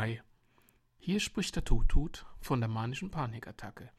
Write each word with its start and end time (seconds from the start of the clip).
Hi, 0.00 0.20
hier 1.00 1.18
spricht 1.18 1.56
der 1.56 1.64
Tutut 1.64 2.24
von 2.38 2.60
der 2.60 2.68
manischen 2.68 3.10
Panikattacke. 3.10 3.90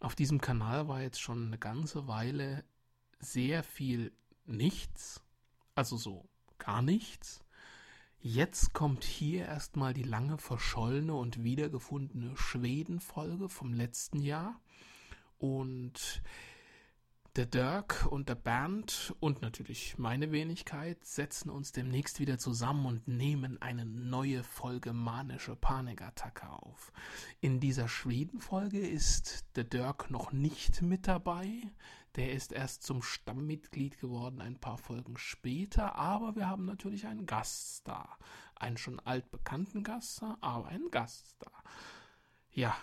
Auf 0.00 0.16
diesem 0.16 0.40
Kanal 0.40 0.88
war 0.88 1.02
jetzt 1.02 1.20
schon 1.20 1.46
eine 1.46 1.56
ganze 1.56 2.08
Weile 2.08 2.64
sehr 3.20 3.62
viel 3.62 4.10
nichts, 4.44 5.22
also 5.76 5.96
so 5.96 6.28
gar 6.58 6.82
nichts. 6.82 7.44
Jetzt 8.18 8.72
kommt 8.72 9.04
hier 9.04 9.44
erstmal 9.46 9.94
die 9.94 10.02
lange 10.02 10.36
verschollene 10.36 11.14
und 11.14 11.44
wiedergefundene 11.44 12.36
Schweden-Folge 12.36 13.48
vom 13.48 13.72
letzten 13.72 14.22
Jahr. 14.22 14.60
Und 15.38 16.22
der 17.36 17.46
Dirk 17.46 18.08
und 18.10 18.28
der 18.28 18.34
Bernd 18.34 19.14
und 19.20 19.40
natürlich 19.40 19.96
meine 19.98 20.32
Wenigkeit 20.32 21.04
setzen 21.04 21.48
uns 21.48 21.70
demnächst 21.70 22.18
wieder 22.18 22.38
zusammen 22.38 22.86
und 22.86 23.06
nehmen 23.06 23.62
eine 23.62 23.84
neue 23.84 24.42
Folge 24.42 24.92
manische 24.92 25.54
Panikattacke 25.54 26.48
auf. 26.50 26.92
In 27.40 27.60
dieser 27.60 27.88
Schweden-Folge 27.88 28.80
ist 28.80 29.44
der 29.54 29.64
Dirk 29.64 30.10
noch 30.10 30.32
nicht 30.32 30.82
mit 30.82 31.06
dabei. 31.06 31.48
Der 32.16 32.32
ist 32.32 32.52
erst 32.52 32.82
zum 32.82 33.00
Stammmitglied 33.00 34.00
geworden 34.00 34.40
ein 34.40 34.58
paar 34.58 34.78
Folgen 34.78 35.16
später, 35.16 35.94
aber 35.94 36.34
wir 36.34 36.48
haben 36.48 36.64
natürlich 36.64 37.06
einen 37.06 37.26
Gast 37.26 37.86
da. 37.86 38.16
Einen 38.56 38.76
schon 38.76 38.98
altbekannten 38.98 39.84
Gast 39.84 40.20
da, 40.20 40.36
aber 40.40 40.66
einen 40.66 40.90
Gast 40.90 41.36
da. 41.38 41.52
Ja, 42.50 42.76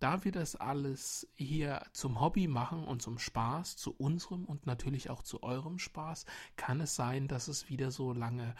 da 0.00 0.24
wir 0.24 0.32
das 0.32 0.56
alles 0.56 1.28
hier 1.36 1.82
zum 1.92 2.20
Hobby 2.20 2.48
machen 2.48 2.84
und 2.84 3.02
zum 3.02 3.18
Spaß, 3.18 3.76
zu 3.76 3.92
unserem 3.92 4.44
und 4.44 4.66
natürlich 4.66 5.10
auch 5.10 5.22
zu 5.22 5.42
eurem 5.42 5.78
Spaß, 5.78 6.24
kann 6.56 6.80
es 6.80 6.96
sein, 6.96 7.28
dass 7.28 7.48
es 7.48 7.68
wieder 7.68 7.90
so 7.90 8.12
lange 8.12 8.54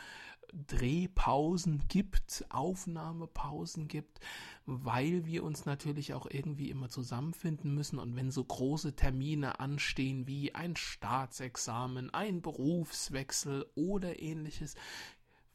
Drehpausen 0.53 1.85
gibt, 1.89 2.45
Aufnahmepausen 2.51 3.89
gibt, 3.89 4.21
weil 4.67 5.25
wir 5.25 5.45
uns 5.45 5.65
natürlich 5.65 6.15
auch 6.15 6.27
irgendwie 6.29 6.71
immer 6.71 6.89
zusammenfinden 6.89 7.75
müssen. 7.75 7.99
Und 7.99 8.17
wenn 8.17 8.31
so 8.31 8.45
große 8.45 8.97
Termine 8.97 9.61
anstehen 9.61 10.27
wie 10.27 10.55
ein 10.55 10.77
Staatsexamen, 10.77 12.13
ein 12.13 12.43
Berufswechsel 12.43 13.67
oder 13.75 14.21
ähnliches, 14.21 14.75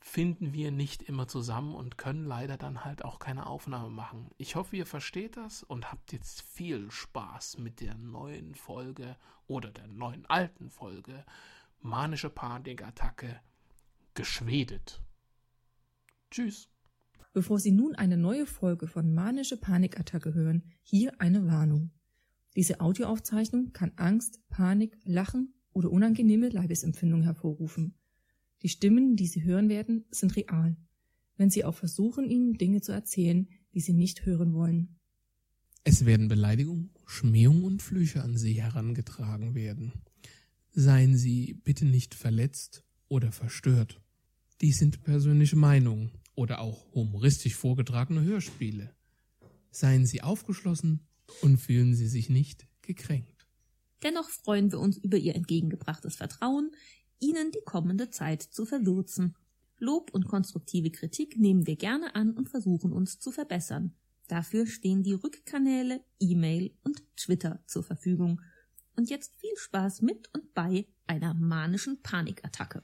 finden 0.08 0.54
wir 0.54 0.72
nicht 0.72 1.02
immer 1.02 1.28
zusammen 1.28 1.74
und 1.74 1.98
können 1.98 2.26
leider 2.26 2.58
dann 2.58 2.86
halt 2.86 3.04
auch 3.04 3.18
keine 3.18 3.48
Aufnahme 3.48 3.90
machen. 3.90 4.30
Ich 4.38 4.56
hoffe, 4.56 4.78
ihr 4.78 4.86
versteht 4.86 5.36
das 5.36 5.64
und 5.64 5.92
habt 5.92 6.14
jetzt 6.14 6.44
viel 6.44 6.92
Spaß 6.92 7.58
mit 7.58 7.82
der 7.82 7.96
neuen 7.96 8.54
Folge 8.54 9.18
oder 9.48 9.72
der 9.72 9.88
neuen 9.88 10.26
alten 10.28 10.70
Folge 10.70 11.26
Manische 11.82 12.30
Panikattacke 12.30 13.42
geschwedet. 14.14 15.02
Tschüss. 16.30 16.70
Bevor 17.34 17.60
Sie 17.60 17.72
nun 17.72 17.96
eine 17.96 18.16
neue 18.16 18.46
Folge 18.46 18.88
von 18.88 19.12
Manische 19.14 19.58
Panikattacke 19.58 20.36
hören, 20.36 20.72
hier 20.84 21.20
eine 21.20 21.48
Warnung. 21.48 21.90
Diese 22.56 22.80
Audioaufzeichnung 22.80 23.74
kann 23.74 23.92
Angst, 23.96 24.40
Panik, 24.50 25.00
Lachen 25.04 25.56
oder 25.74 25.90
unangenehme 25.90 26.50
Leibesempfindungen 26.50 27.26
hervorrufen. 27.26 27.96
Die 28.66 28.70
Stimmen, 28.70 29.16
die 29.16 29.28
Sie 29.28 29.44
hören 29.44 29.70
werden, 29.70 30.06
sind 30.10 30.36
real, 30.36 30.76
wenn 31.38 31.52
Sie 31.52 31.64
auch 31.64 31.76
versuchen, 31.76 32.28
Ihnen 32.28 32.58
Dinge 32.58 32.82
zu 32.82 32.94
erzählen, 32.94 33.48
die 33.76 33.80
Sie 33.80 33.94
nicht 33.94 34.26
hören 34.26 34.56
wollen. 34.56 34.98
Es 35.84 36.08
werden 36.08 36.30
Beleidigungen, 36.30 36.90
Schmähungen 37.06 37.64
und 37.64 37.84
Flüche 37.84 38.24
an 38.24 38.40
Sie 38.40 38.60
herangetragen 38.60 39.54
werden. 39.54 39.94
Seien 40.72 41.16
Sie 41.16 41.54
bitte 41.64 41.86
nicht 41.86 42.16
verletzt 42.16 42.84
oder 43.08 43.32
verstört. 43.32 44.02
Dies 44.62 44.80
sind 44.80 45.04
persönliche 45.04 45.58
Meinungen 45.58 46.14
oder 46.34 46.60
auch 46.60 46.92
humoristisch 46.96 47.54
vorgetragene 47.54 48.24
Hörspiele. 48.24 48.96
Seien 49.70 50.08
Sie 50.08 50.24
aufgeschlossen 50.24 51.02
und 51.44 51.58
fühlen 51.58 51.94
Sie 51.94 52.08
sich 52.08 52.32
nicht 52.32 52.68
gekränkt. 52.82 53.46
Dennoch 54.02 54.28
freuen 54.28 54.72
wir 54.72 54.80
uns 54.80 54.98
über 54.98 55.18
Ihr 55.18 55.36
entgegengebrachtes 55.36 56.16
Vertrauen, 56.16 56.72
Ihnen 57.20 57.52
die 57.52 57.64
kommende 57.66 58.10
Zeit 58.10 58.42
zu 58.42 58.66
verwürzen. 58.66 59.36
Lob 59.78 60.14
und 60.14 60.28
konstruktive 60.28 60.92
Kritik 60.92 61.38
nehmen 61.38 61.68
wir 61.68 61.76
gerne 61.76 62.16
an 62.16 62.32
und 62.32 62.50
versuchen 62.50 62.94
uns 62.94 63.20
zu 63.20 63.32
verbessern. 63.32 63.94
Dafür 64.28 64.66
stehen 64.66 65.04
die 65.04 65.14
Rückkanäle, 65.14 66.04
E-Mail 66.20 66.74
und 66.84 67.04
Twitter 67.16 67.62
zur 67.66 67.84
Verfügung. 67.84 68.42
Und 68.96 69.10
jetzt 69.10 69.36
viel 69.36 69.56
Spaß 69.56 70.02
mit 70.02 70.34
und 70.34 70.54
bei 70.54 70.88
einer 71.06 71.34
manischen 71.34 72.02
Panikattacke. 72.02 72.84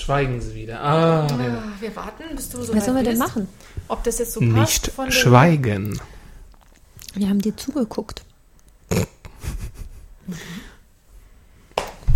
Schweigen 0.00 0.40
Sie 0.40 0.54
wieder. 0.54 0.80
Ah, 0.80 1.22
Ah, 1.24 1.26
der- 1.26 1.62
wir 1.80 1.96
warten, 1.96 2.24
bis 2.34 2.48
du 2.48 2.62
so 2.62 2.74
Was 2.74 2.84
sollen 2.84 2.96
wir 2.96 3.04
denn 3.04 3.18
bist. 3.18 3.28
machen? 3.28 3.48
Ob 3.88 4.02
das 4.04 4.18
jetzt 4.18 4.32
so 4.32 4.40
passt 4.40 4.54
nicht 4.84 4.86
von 4.94 5.06
den- 5.06 5.12
schweigen. 5.12 6.00
Wir 7.14 7.28
haben 7.28 7.40
dir 7.40 7.56
zugeguckt. 7.56 8.22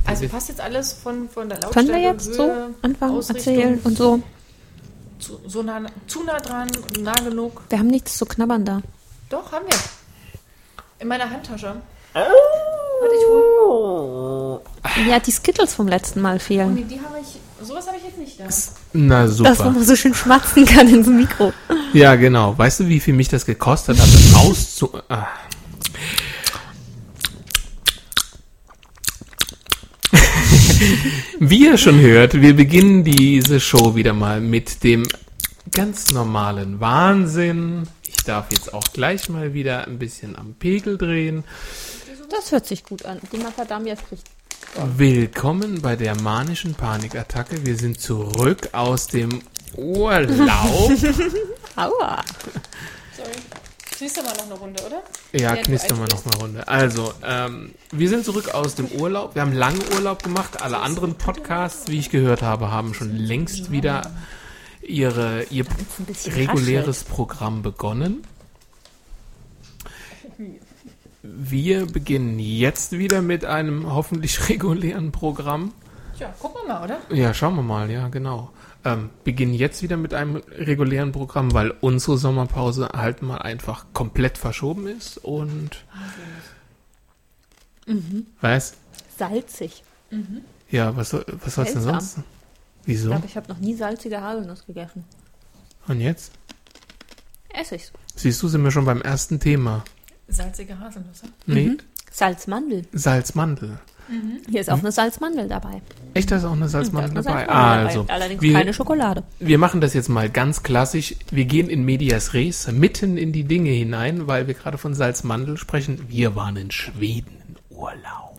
Also 0.06 0.28
passt 0.28 0.48
jetzt 0.48 0.60
alles 0.60 0.92
von, 0.92 1.28
von 1.28 1.48
der 1.48 1.60
Lautstärke, 1.60 1.88
Können 1.90 2.02
wir 2.02 2.10
jetzt 2.10 2.34
so 2.34 2.44
Höhe, 2.44 2.70
anfangen, 2.82 3.16
Ausrichtung 3.16 3.54
erzählen 3.54 3.80
und 3.84 3.96
so? 3.96 4.22
Zu, 5.18 5.40
so 5.46 5.62
nah, 5.62 5.80
zu 6.06 6.22
nah 6.24 6.38
dran, 6.38 6.70
nah 7.00 7.12
genug. 7.14 7.62
Wir 7.70 7.78
haben 7.78 7.86
nichts 7.88 8.18
zu 8.18 8.26
knabbern 8.26 8.64
da. 8.64 8.82
Doch, 9.30 9.50
haben 9.50 9.64
wir. 9.66 9.76
In 10.98 11.08
meiner 11.08 11.28
Handtasche. 11.30 11.74
Warte, 12.12 13.14
ich 13.18 13.26
hol. 13.28 14.60
Ja, 15.08 15.18
die 15.18 15.32
Skittles 15.32 15.74
vom 15.74 15.88
letzten 15.88 16.20
Mal 16.20 16.36
Oh, 16.36 16.40
fehlen. 16.40 16.74
nee, 16.74 16.84
die 16.84 17.00
habe 17.00 17.18
ich. 17.20 17.40
Sowas 17.62 17.86
habe 17.86 17.96
ich 17.96 18.04
jetzt 18.04 18.18
nicht 18.18 18.38
da. 18.40 18.44
Na 18.92 19.28
super. 19.28 19.70
man 19.70 19.84
so 19.84 19.96
schön 19.96 20.14
schmatzen 20.14 20.66
kann 20.66 20.88
ins 20.88 21.06
Mikro. 21.06 21.52
Ja, 21.92 22.16
genau. 22.16 22.58
Weißt 22.58 22.80
du, 22.80 22.88
wie 22.88 23.00
viel 23.00 23.14
mich 23.14 23.28
das 23.28 23.46
gekostet 23.46 23.98
hat, 23.98 24.08
das 24.12 24.34
auszu... 24.34 24.90
Ah. 25.08 25.28
Wie 31.38 31.66
ihr 31.66 31.78
schon 31.78 32.00
hört, 32.00 32.40
wir 32.40 32.54
beginnen 32.54 33.04
diese 33.04 33.60
Show 33.60 33.94
wieder 33.94 34.12
mal 34.12 34.40
mit 34.40 34.82
dem 34.84 35.04
ganz 35.70 36.10
normalen 36.10 36.80
Wahnsinn. 36.80 37.88
Ich 38.06 38.16
darf 38.24 38.50
jetzt 38.52 38.72
auch 38.74 38.84
gleich 38.92 39.28
mal 39.28 39.54
wieder 39.54 39.86
ein 39.86 39.98
bisschen 39.98 40.36
am 40.36 40.54
Pegel 40.54 40.98
drehen. 40.98 41.44
Das 42.30 42.52
hört 42.52 42.66
sich 42.66 42.84
gut 42.84 43.04
an. 43.04 43.20
Die 43.32 43.38
Macadamia 43.38 43.96
spricht. 43.96 44.24
Willkommen 44.96 45.82
bei 45.82 45.96
der 45.96 46.20
manischen 46.20 46.74
Panikattacke. 46.74 47.64
Wir 47.64 47.76
sind 47.76 48.00
zurück 48.00 48.70
aus 48.72 49.06
dem 49.06 49.42
Urlaub. 49.76 50.28
Aua. 51.76 52.22
Sorry. 53.16 53.30
Du 53.98 54.22
mal 54.22 54.34
noch 54.36 54.44
eine 54.44 54.54
Runde, 54.54 54.82
oder? 54.84 55.02
Ja, 55.32 55.54
du 55.54 55.62
knistern 55.62 55.98
wir 55.98 56.08
noch 56.08 56.24
mal 56.24 56.34
Runde. 56.40 56.68
Also, 56.68 57.14
ähm, 57.24 57.74
wir 57.92 58.08
sind 58.08 58.24
zurück 58.24 58.52
aus 58.52 58.74
dem 58.74 58.88
Urlaub. 58.88 59.34
Wir 59.34 59.42
haben 59.42 59.52
lange 59.52 59.80
Urlaub 59.94 60.22
gemacht. 60.22 60.60
Alle 60.62 60.78
anderen 60.78 61.14
Podcasts, 61.14 61.88
wie 61.88 61.98
ich 61.98 62.10
gehört 62.10 62.42
habe, 62.42 62.70
haben 62.70 62.92
schon 62.94 63.14
längst 63.16 63.70
wieder 63.70 64.10
ihre, 64.82 65.44
ihr 65.44 65.64
reguläres 66.26 67.04
Programm 67.04 67.62
begonnen. 67.62 68.24
Wir 71.26 71.86
beginnen 71.86 72.38
jetzt 72.38 72.92
wieder 72.92 73.22
mit 73.22 73.46
einem 73.46 73.90
hoffentlich 73.92 74.46
regulären 74.50 75.10
Programm. 75.10 75.72
Tja, 76.18 76.28
gucken 76.38 76.60
wir 76.66 76.74
mal, 76.74 76.84
oder? 76.84 77.00
Ja, 77.10 77.32
schauen 77.32 77.56
wir 77.56 77.62
mal, 77.62 77.90
ja, 77.90 78.08
genau. 78.08 78.50
Ähm, 78.84 79.08
beginnen 79.24 79.54
jetzt 79.54 79.82
wieder 79.82 79.96
mit 79.96 80.12
einem 80.12 80.36
regulären 80.58 81.12
Programm, 81.12 81.54
weil 81.54 81.70
unsere 81.80 82.18
Sommerpause 82.18 82.90
halt 82.94 83.22
mal 83.22 83.38
einfach 83.38 83.86
komplett 83.94 84.36
verschoben 84.36 84.86
ist 84.86 85.16
und. 85.16 85.84
Was? 88.42 88.74
Salzig. 89.16 89.82
Ja, 90.70 90.94
was, 90.96 91.10
soll- 91.10 91.24
was 91.42 91.54
soll's 91.54 91.72
denn 91.72 91.82
sonst? 91.82 92.18
Ich 92.18 92.24
Wieso? 92.86 93.08
glaube, 93.08 93.26
ich 93.26 93.36
habe 93.36 93.48
noch 93.48 93.58
nie 93.58 93.74
salzige 93.74 94.20
Haselnuss 94.20 94.66
gegessen. 94.66 95.04
Und 95.88 96.00
jetzt? 96.00 96.32
Essigs. 97.48 97.92
Siehst 98.14 98.42
du, 98.42 98.48
sind 98.48 98.62
wir 98.62 98.70
schon 98.70 98.84
beim 98.84 99.00
ersten 99.00 99.40
Thema. 99.40 99.84
Salzige 100.28 100.78
Haselnüsse. 100.78 101.26
Nee, 101.46 101.68
Mhm. 101.68 101.78
Salzmandel. 102.10 102.86
Salzmandel. 102.92 103.78
Hier 104.50 104.60
ist 104.60 104.70
auch 104.70 104.78
eine 104.78 104.92
Salzmandel 104.92 105.48
dabei. 105.48 105.80
Echt, 106.12 106.30
da 106.30 106.36
ist 106.36 106.44
auch 106.44 106.52
eine 106.52 106.68
Salzmandel 106.68 107.22
dabei. 107.22 107.46
Salzmandel 107.46 107.86
also, 107.86 108.06
Allerdings 108.08 108.42
wir, 108.42 108.52
keine 108.52 108.74
Schokolade. 108.74 109.22
wir 109.40 109.58
machen 109.58 109.80
das 109.80 109.94
jetzt 109.94 110.08
mal 110.10 110.28
ganz 110.28 110.62
klassisch. 110.62 111.16
Wir 111.30 111.46
gehen 111.46 111.70
in 111.70 111.84
Medias 111.84 112.34
Res, 112.34 112.70
mitten 112.70 113.16
in 113.16 113.32
die 113.32 113.44
Dinge 113.44 113.70
hinein, 113.70 114.26
weil 114.26 114.46
wir 114.46 114.54
gerade 114.54 114.76
von 114.78 114.94
Salzmandel 114.94 115.56
sprechen. 115.56 116.04
Wir 116.08 116.36
waren 116.36 116.56
in 116.56 116.70
Schweden 116.70 117.38
in 117.48 117.56
Urlaub. 117.76 118.33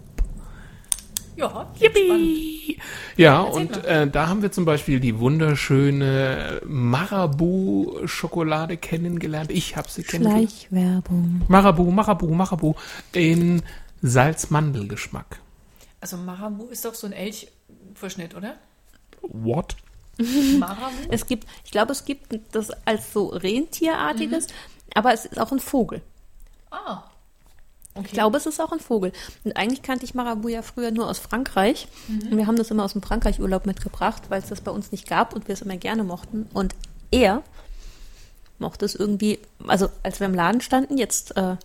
Ja. 1.36 1.72
Yippie! 1.80 2.80
Ja, 3.18 3.42
und 3.42 3.84
äh, 3.86 4.08
da 4.08 4.28
haben 4.28 4.42
wir 4.42 4.52
zum 4.52 4.66
Beispiel 4.66 5.00
die 5.00 5.20
wunderschöne 5.20 6.62
Marabu-Schokolade 6.66 8.78
kennengelernt. 8.78 9.52
Ich 9.52 9.76
habe 9.76 9.90
sie 9.90 10.04
kennengelernt. 10.04 10.52
Schleichwerbung. 10.52 11.42
Marabu, 11.48 11.92
Marabu, 11.92 12.34
Marabu 12.34 12.74
in 13.14 13.62
Salzmandelgeschmack. 14.02 15.40
Also 16.02 16.18
Marabu 16.18 16.66
ist 16.68 16.86
doch 16.86 16.94
so 16.94 17.08
ein 17.08 17.14
Elchverschnitt, 17.14 18.36
oder? 18.36 18.56
What? 19.22 19.76
Marabu? 20.60 20.94
Es 21.10 21.26
gibt, 21.26 21.48
ich 21.64 21.72
glaube, 21.72 21.92
es 21.92 22.06
gibt 22.06 22.40
das 22.54 22.70
als 22.86 23.12
so 23.12 23.28
Rentierartiges, 23.28 24.48
aber 24.94 25.14
es 25.14 25.26
ist 25.26 25.40
auch 25.40 25.52
ein 25.52 25.60
Vogel. 25.60 26.02
Ah. 26.72 27.04
Okay. 27.98 28.06
Ich 28.08 28.12
glaube, 28.14 28.38
es 28.38 28.46
ist 28.46 28.60
auch 28.62 28.72
ein 28.74 28.80
Vogel. 28.80 29.14
Und 29.46 29.56
eigentlich 29.56 29.82
kannte 29.82 30.04
ich 30.04 30.14
Marabu 30.14 30.50
ja 30.50 30.62
früher 30.62 30.92
nur 30.92 31.10
aus 31.10 31.18
Frankreich. 31.18 31.88
Und 32.10 32.38
wir 32.38 32.46
haben 32.46 32.58
das 32.58 32.70
immer 32.70 32.84
aus 32.84 32.92
dem 32.94 33.02
Frankreich-Urlaub 33.02 33.66
mitgebracht, 33.66 34.24
weil 34.30 34.42
es 34.42 34.50
das 34.50 34.60
bei 34.62 34.72
uns 34.72 34.92
nicht 34.92 35.08
gab 35.08 35.34
und 35.34 35.48
wir 35.48 35.54
es 35.54 35.62
immer 35.62 35.78
gerne 35.78 36.04
mochten. 36.04 36.48
Und 36.54 36.76
er 37.12 37.42
mochte 38.60 38.84
es 38.86 38.96
irgendwie, 38.96 39.40
also 39.66 39.90
als 40.04 40.20
wir 40.20 40.28
im 40.28 40.34
Laden 40.34 40.60
standen, 40.62 40.98
jetzt 40.98 41.38
äh, 41.38 41.56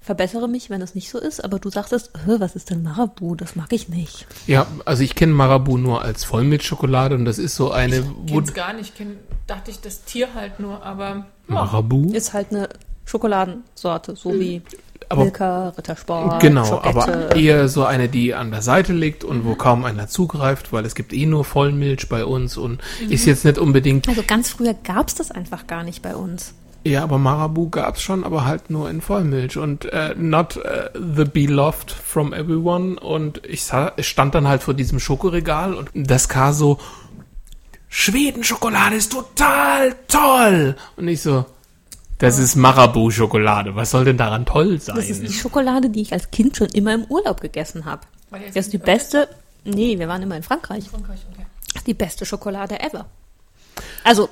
verbessere 0.00 0.48
mich, 0.48 0.68
wenn 0.68 0.82
es 0.82 0.96
nicht 0.96 1.10
so 1.10 1.18
ist, 1.18 1.42
aber 1.44 1.60
du 1.60 1.70
sagtest, 1.70 2.10
"Hä, 2.26 2.36
was 2.38 2.56
ist 2.56 2.70
denn 2.70 2.82
Marabu? 2.82 3.36
Das 3.36 3.54
mag 3.54 3.72
ich 3.72 3.88
nicht. 3.88 4.26
Ja, 4.48 4.66
also 4.84 5.04
ich 5.04 5.14
kenne 5.14 5.32
Marabu 5.32 5.78
nur 5.78 6.02
als 6.02 6.24
Vollmilchschokolade 6.24 7.14
und 7.14 7.24
das 7.24 7.38
ist 7.38 7.54
so 7.54 7.70
eine 7.70 8.04
wo- 8.26 8.34
Kenn's 8.38 8.52
gar 8.54 8.72
nicht. 8.72 8.96
Kenn, 8.96 9.16
dachte 9.46 9.70
ich 9.70 9.80
das 9.80 10.02
Tier 10.02 10.34
halt 10.34 10.58
nur, 10.58 10.82
aber 10.82 11.08
ja. 11.08 11.26
Marabu. 11.46 12.10
Ist 12.12 12.32
halt 12.32 12.50
eine 12.50 12.68
Schokoladensorte, 13.04 14.16
so 14.16 14.32
wie 14.40 14.62
Aber 15.12 15.24
Milka, 15.24 15.68
Rittersport, 15.70 16.40
genau, 16.40 16.64
Schokette. 16.64 16.88
aber 16.88 17.36
eher 17.36 17.68
so 17.68 17.84
eine, 17.84 18.08
die 18.08 18.34
an 18.34 18.50
der 18.50 18.62
Seite 18.62 18.92
liegt 18.92 19.24
und 19.24 19.44
wo 19.44 19.54
kaum 19.54 19.84
einer 19.84 20.08
zugreift, 20.08 20.72
weil 20.72 20.84
es 20.86 20.94
gibt 20.94 21.12
eh 21.12 21.26
nur 21.26 21.44
Vollmilch 21.44 22.08
bei 22.08 22.24
uns 22.24 22.56
und 22.56 22.80
ist 23.08 23.26
jetzt 23.26 23.44
nicht 23.44 23.58
unbedingt. 23.58 24.08
Also 24.08 24.22
ganz 24.26 24.50
früher 24.50 24.74
gab 24.74 25.08
es 25.08 25.14
das 25.14 25.30
einfach 25.30 25.66
gar 25.66 25.84
nicht 25.84 26.02
bei 26.02 26.16
uns. 26.16 26.54
Ja, 26.84 27.04
aber 27.04 27.18
Marabu 27.18 27.68
gab's 27.68 28.02
schon, 28.02 28.24
aber 28.24 28.44
halt 28.44 28.70
nur 28.70 28.90
in 28.90 29.00
Vollmilch 29.00 29.56
und 29.56 29.84
äh, 29.92 30.14
not 30.16 30.56
äh, 30.56 30.90
the 30.94 31.24
beloved 31.24 31.92
from 31.92 32.32
everyone. 32.32 32.98
Und 32.98 33.46
ich 33.46 33.64
sah, 33.64 33.92
ich 33.96 34.08
stand 34.08 34.34
dann 34.34 34.48
halt 34.48 34.62
vor 34.62 34.74
diesem 34.74 34.98
Schokoregal 34.98 35.74
und 35.74 35.90
das 35.94 36.28
kam 36.28 36.52
so, 36.52 36.78
Schweden-Schokolade 37.88 38.96
ist 38.96 39.12
total 39.12 39.94
toll. 40.08 40.74
Und 40.96 41.06
ich 41.06 41.20
so, 41.22 41.44
das 42.22 42.38
ist 42.38 42.54
Marabu-Schokolade. 42.56 43.74
Was 43.74 43.90
soll 43.90 44.04
denn 44.04 44.16
daran 44.16 44.46
toll 44.46 44.80
sein? 44.80 44.94
Das 44.96 45.10
ist 45.10 45.22
die 45.22 45.32
Schokolade, 45.32 45.90
die 45.90 46.02
ich 46.02 46.12
als 46.12 46.30
Kind 46.30 46.56
schon 46.56 46.68
immer 46.68 46.94
im 46.94 47.04
Urlaub 47.04 47.40
gegessen 47.40 47.84
habe. 47.84 48.02
Das 48.30 48.56
ist 48.66 48.72
die 48.72 48.78
beste. 48.78 49.28
Nee, 49.64 49.98
wir 49.98 50.08
waren 50.08 50.22
immer 50.22 50.36
in 50.36 50.42
Frankreich. 50.42 50.88
Frankreich, 50.88 51.20
okay. 51.32 51.44
Das 51.72 51.82
ist 51.82 51.86
die 51.86 51.94
beste 51.94 52.24
Schokolade 52.24 52.80
ever. 52.80 53.06
Also, 54.04 54.28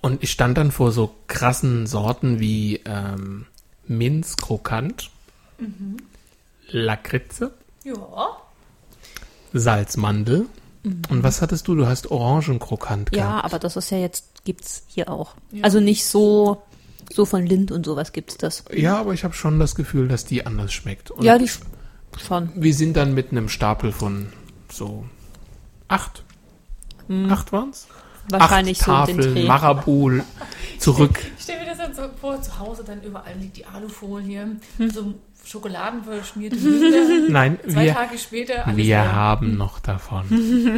Und 0.00 0.22
ich 0.22 0.30
stand 0.30 0.56
dann 0.58 0.70
vor 0.72 0.90
so 0.90 1.14
krassen 1.26 1.86
Sorten 1.86 2.40
wie 2.40 2.80
ähm, 2.84 3.46
Minz 3.86 4.36
krokant, 4.36 5.10
Lakritze, 6.70 7.52
Ja. 7.84 7.96
Salzmandel. 9.52 10.46
Und 11.10 11.22
was 11.22 11.42
hattest 11.42 11.68
du? 11.68 11.74
Du 11.74 11.86
hast 11.86 12.10
Orangenkrokant 12.10 13.10
ja, 13.14 13.26
gehabt. 13.26 13.44
aber 13.44 13.58
das 13.58 13.76
ist 13.76 13.90
ja 13.90 13.98
jetzt, 13.98 14.44
gibt's 14.44 14.84
hier 14.86 15.10
auch. 15.10 15.34
Ja. 15.50 15.64
Also 15.64 15.80
nicht 15.80 16.06
so, 16.06 16.62
so 17.12 17.24
von 17.24 17.44
Lind 17.46 17.70
und 17.72 17.84
sowas 17.86 18.12
gibt's 18.12 18.36
das. 18.36 18.64
Ja, 18.72 18.98
aber 18.98 19.12
ich 19.14 19.24
habe 19.24 19.34
schon 19.34 19.58
das 19.58 19.74
Gefühl, 19.74 20.08
dass 20.08 20.24
die 20.24 20.44
anders 20.46 20.72
schmeckt. 20.72 21.10
Und 21.10 21.24
ja, 21.24 21.38
die 21.38 21.46
sch- 21.48 21.60
schon. 22.26 22.50
wir 22.54 22.74
sind 22.74 22.96
dann 22.96 23.14
mit 23.14 23.30
einem 23.30 23.48
Stapel 23.48 23.92
von 23.92 24.32
so 24.70 25.04
acht. 25.88 26.24
Acht 27.30 27.52
waren's? 27.52 27.86
Hm, 28.30 28.40
Wahrscheinlich 28.40 28.80
acht 28.80 28.86
so 28.86 28.92
um 28.92 29.06
den 29.06 29.16
Tafeln 29.18 29.34
Dreh. 29.34 29.46
Marabou 29.46 30.10
zurück. 30.78 31.18
Ich 31.36 31.42
stelle 31.44 31.60
mir 31.60 31.66
das 31.66 31.78
dann 31.78 31.94
so 31.94 32.02
vor, 32.20 32.40
zu 32.42 32.58
Hause 32.58 32.84
dann 32.84 33.02
überall 33.02 33.34
liegt 33.38 33.56
die 33.56 33.64
Alufolie, 33.66 34.56
Hm. 34.78 34.90
so 34.90 35.14
schokoladenverschmierte 35.44 36.56
Münder. 36.56 37.28
Nein, 37.30 37.58
Zwei 37.66 37.86
wir, 37.86 37.94
Tage 37.94 38.18
später 38.18 38.66
alles 38.66 38.76
wir 38.76 38.84
leer. 38.84 39.12
haben 39.12 39.56
noch 39.56 39.78
davon. 39.78 40.24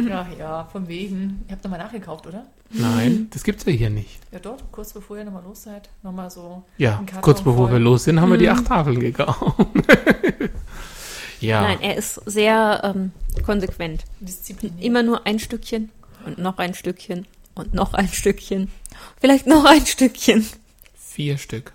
Ja, 0.07 0.25
ja, 0.39 0.63
von 0.71 0.87
wegen. 0.87 1.43
Ihr 1.47 1.53
habt 1.53 1.63
nochmal 1.65 1.79
nachgekauft, 1.79 2.25
oder? 2.27 2.45
Nein, 2.69 3.27
das 3.33 3.43
gibt's 3.43 3.65
ja 3.65 3.73
hier 3.73 3.89
nicht. 3.89 4.19
Ja, 4.31 4.39
dort, 4.39 4.63
kurz 4.71 4.93
bevor 4.93 5.17
ihr 5.17 5.25
nochmal 5.25 5.43
los 5.43 5.63
seid. 5.63 5.89
Nochmal 6.03 6.29
so. 6.31 6.63
Ja, 6.77 7.03
kurz 7.21 7.39
bevor 7.41 7.67
voll. 7.67 7.73
wir 7.73 7.79
los 7.79 8.05
sind, 8.05 8.21
haben 8.21 8.31
wir 8.31 8.37
die 8.37 8.49
acht 8.49 8.65
Tafeln 8.65 8.99
gekauft. 9.01 9.41
ja. 11.41 11.61
Nein, 11.61 11.79
er 11.81 11.97
ist 11.97 12.21
sehr 12.25 12.81
ähm, 12.95 13.11
konsequent. 13.45 14.03
diszipliniert. 14.21 14.81
Immer 14.83 15.03
nur 15.03 15.25
ein 15.25 15.39
Stückchen 15.39 15.89
und 16.25 16.37
noch 16.37 16.57
ein 16.59 16.73
Stückchen 16.73 17.25
und 17.55 17.73
noch 17.73 17.93
ein 17.93 18.07
Stückchen. 18.09 18.69
Vielleicht 19.19 19.47
noch 19.47 19.65
ein 19.65 19.85
Stückchen. 19.85 20.45
Vier 20.95 21.37
Stück 21.37 21.73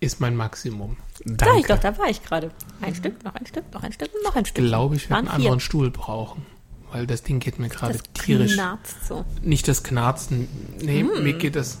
ist 0.00 0.20
mein 0.20 0.36
Maximum. 0.36 0.96
Da 1.24 1.46
ich 1.56 1.66
Danke. 1.66 1.68
doch, 1.68 1.78
da 1.80 1.98
war 1.98 2.08
ich 2.08 2.22
gerade. 2.22 2.50
Ein 2.80 2.94
Stück, 2.94 3.24
noch 3.24 3.34
ein 3.34 3.46
Stück, 3.46 3.64
noch 3.72 3.82
ein 3.82 3.92
Stück 3.92 4.10
und 4.14 4.22
noch 4.24 4.36
ein 4.36 4.44
Stück. 4.44 4.64
Ich 4.64 4.70
glaube, 4.70 4.96
ich 4.96 5.08
werde 5.10 5.20
einen 5.20 5.28
anderen 5.28 5.60
Stuhl 5.60 5.90
brauchen. 5.90 6.44
Weil 6.92 7.06
das 7.06 7.22
Ding 7.22 7.40
geht 7.40 7.58
mir 7.58 7.68
gerade 7.68 7.94
Das 7.94 8.02
tierisch. 8.24 8.54
knarzt 8.54 9.06
so. 9.08 9.24
Nicht 9.42 9.66
das 9.68 9.82
Knarzen. 9.82 10.48
Nee, 10.80 11.00
Hm. 11.00 11.22
mir 11.24 11.32
geht 11.32 11.56
das. 11.56 11.78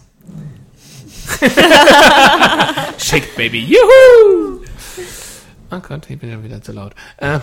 Shake 2.98 3.34
Baby. 3.36 3.60
Juhu! 3.64 4.60
Oh 5.70 5.78
Gott, 5.80 6.08
ich 6.10 6.18
bin 6.18 6.30
ja 6.30 6.42
wieder 6.42 6.62
zu 6.62 6.72
laut. 6.72 6.94
Äh, 7.18 7.40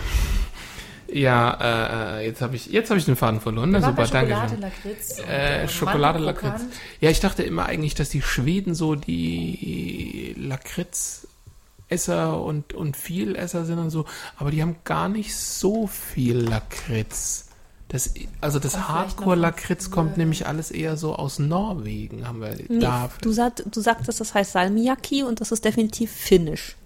ja, 1.18 2.16
äh, 2.18 2.26
jetzt 2.26 2.42
habe 2.42 2.56
ich, 2.56 2.66
jetzt 2.66 2.90
habe 2.90 2.98
ich 2.98 3.04
den 3.06 3.14
Faden 3.16 3.40
verloren. 3.40 3.70
Na, 3.70 3.78
bei 3.78 3.86
super, 4.04 4.06
danke 4.06 4.32
Schokolade, 4.32 4.50
schön. 4.50 4.60
Lakritz. 4.60 5.18
und, 5.20 5.28
Äh, 5.28 5.68
Schokolade, 5.68 6.18
Lakritz. 6.18 6.60
Ja, 7.00 7.10
ich 7.10 7.20
dachte 7.20 7.42
immer 7.44 7.66
eigentlich, 7.66 7.94
dass 7.94 8.08
die 8.08 8.22
Schweden 8.22 8.74
so 8.74 8.96
die 8.96 10.34
Lakritzesser 10.38 12.42
und, 12.42 12.74
und 12.74 12.96
Vielesser 12.96 13.64
sind 13.64 13.78
und 13.78 13.90
so, 13.90 14.04
aber 14.36 14.50
die 14.50 14.62
haben 14.62 14.76
gar 14.84 15.08
nicht 15.08 15.36
so 15.36 15.86
viel 15.86 16.38
Lakritz. 16.38 17.48
Das, 17.88 18.12
also 18.40 18.58
das 18.58 18.88
Hardcore-Lakritz 18.88 19.90
kommt 19.90 20.16
nämlich 20.16 20.46
alles 20.48 20.70
eher 20.72 20.96
so 20.96 21.14
aus 21.14 21.38
Norwegen, 21.38 22.26
haben 22.26 22.40
wir 22.40 22.56
Nee, 22.68 22.80
da. 22.80 23.08
du, 23.20 23.30
sagt, 23.30 23.62
du 23.70 23.80
sagtest, 23.80 24.20
das 24.20 24.34
heißt 24.34 24.52
Salmiakki 24.52 25.22
und 25.22 25.40
das 25.40 25.52
ist 25.52 25.64
definitiv 25.64 26.10
finnisch. 26.10 26.76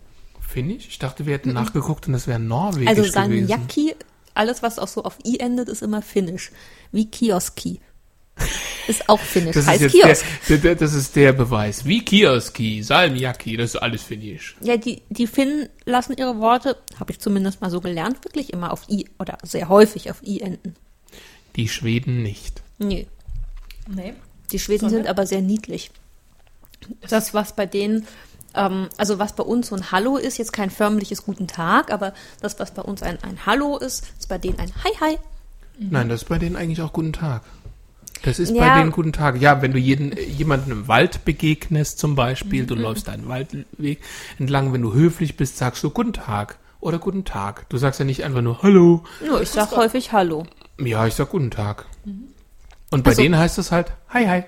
Finnisch? 0.47 0.87
Ich 0.89 0.99
dachte, 0.99 1.25
wir 1.25 1.35
hätten 1.35 1.53
nachgeguckt 1.53 2.07
und 2.09 2.13
das 2.15 2.27
wäre 2.27 2.39
norwegisch 2.39 2.89
Also. 2.89 3.05
Salmiakki, 3.05 3.95
alles 4.39 4.63
was 4.63 4.79
auch 4.79 4.89
so 4.89 5.03
auf 5.03 5.19
i 5.25 5.39
endet, 5.39 5.69
ist 5.69 5.83
immer 5.83 6.03
finnisch. 6.03 6.51
Wie 6.93 7.11
Kioski. 7.11 7.81
Ist 8.87 9.09
auch 9.09 9.21
finnisch. 9.21 9.55
Das 9.55 9.65
ist 9.65 9.69
heißt 9.69 9.89
Kiosk. 9.89 10.25
der, 10.49 10.59
der, 10.59 10.75
das 10.77 10.95
ist 10.95 11.15
der 11.17 11.33
Beweis. 11.33 11.85
Wie 11.85 12.05
Kioski, 12.05 12.83
Salmiakki, 12.83 13.57
das 13.57 13.75
ist 13.75 13.77
alles 13.77 14.03
Finnisch. 14.03 14.57
Ja, 14.61 14.77
die, 14.77 15.03
die 15.11 15.27
Finnen 15.27 15.69
lassen 15.85 16.15
ihre 16.17 16.39
Worte, 16.39 16.77
habe 16.99 17.13
ich 17.13 17.19
zumindest 17.19 17.61
mal 17.61 17.71
so 17.71 17.81
gelernt, 17.81 18.25
wirklich 18.25 18.53
immer 18.53 18.73
auf 18.73 18.89
i 18.89 19.07
oder 19.19 19.39
sehr 19.43 19.69
häufig 19.69 20.11
auf 20.11 20.23
i 20.23 20.41
enden. 20.41 20.75
Die 21.57 21.69
Schweden 21.69 22.23
nicht. 22.23 22.63
Nee. 22.79 23.09
Nee. 23.89 24.15
Die 24.53 24.59
Schweden 24.59 24.81
Sondern? 24.81 25.01
sind 25.01 25.09
aber 25.09 25.27
sehr 25.27 25.43
niedlich. 25.43 25.91
Das, 27.09 27.35
was 27.35 27.55
bei 27.55 27.67
denen, 27.67 28.07
ähm, 28.59 28.89
also 28.99 29.19
was 29.19 29.33
bei 29.35 29.43
uns 29.45 29.69
so 29.69 29.77
ein 29.77 29.91
Hallo 29.93 30.17
ist, 30.17 30.37
jetzt 30.39 30.53
kein 30.53 30.71
förmliches 30.71 31.25
Guten 31.25 31.47
Tag, 31.47 31.93
aber 31.93 32.13
das, 32.41 32.59
was 32.59 32.73
bei 32.73 32.83
uns 32.83 33.03
ein, 33.03 33.19
ein 33.23 33.47
Hallo 33.47 33.79
ist, 33.79 34.05
ist 34.19 34.29
bei 34.29 34.39
denen 34.39 34.59
ein 34.59 34.73
Hi 34.85 34.91
Hi. 35.01 35.19
Nein, 35.79 36.09
das 36.09 36.23
ist 36.23 36.29
bei 36.29 36.39
denen 36.39 36.57
eigentlich 36.57 36.83
auch 36.83 36.93
guten 36.93 37.13
Tag. 37.13 37.43
Das 38.25 38.41
ist 38.41 38.51
Ja. 38.53 38.69
bei 38.75 38.79
denen 38.81 38.91
guten 38.91 39.13
Tag. 39.13 39.41
Ja, 39.41 39.63
wenn 39.63 39.71
du 39.73 39.79
jeden, 39.79 40.17
jemanden 40.17 40.73
im 40.73 40.89
Wald 40.89 41.25
begegnest 41.25 42.01
zum 42.01 42.17
Beispiel, 42.17 42.65
Mhm. 42.65 42.67
du 42.67 42.75
läufst 42.75 43.07
deinen 43.07 43.29
Waldweg 43.29 44.01
entlang, 44.41 44.73
wenn 44.73 44.83
du 44.83 44.93
höflich 44.93 45.37
bist, 45.37 45.57
sagst 45.57 45.85
du 45.85 45.91
guten 45.91 46.13
Tag 46.13 46.59
oder 46.81 46.99
guten 46.99 47.25
Tag. 47.25 47.69
Du 47.69 47.77
sagst 47.79 48.01
ja 48.01 48.05
nicht 48.05 48.25
einfach 48.25 48.43
nur 48.43 48.61
Hallo. 48.63 49.05
Nur, 49.25 49.41
ich 49.41 49.51
sag 49.51 49.71
häufig 49.77 50.11
Hallo. 50.13 50.45
Ja, 50.81 51.07
ich 51.07 51.15
sag 51.15 51.31
guten 51.31 51.53
Tag. 51.53 51.87
Und 52.91 53.05
bei 53.05 53.11
Also- 53.11 53.23
denen 53.23 53.37
heißt 53.39 53.59
es 53.59 53.71
halt 53.71 53.93
Hi, 54.09 54.27
hi. 54.27 54.43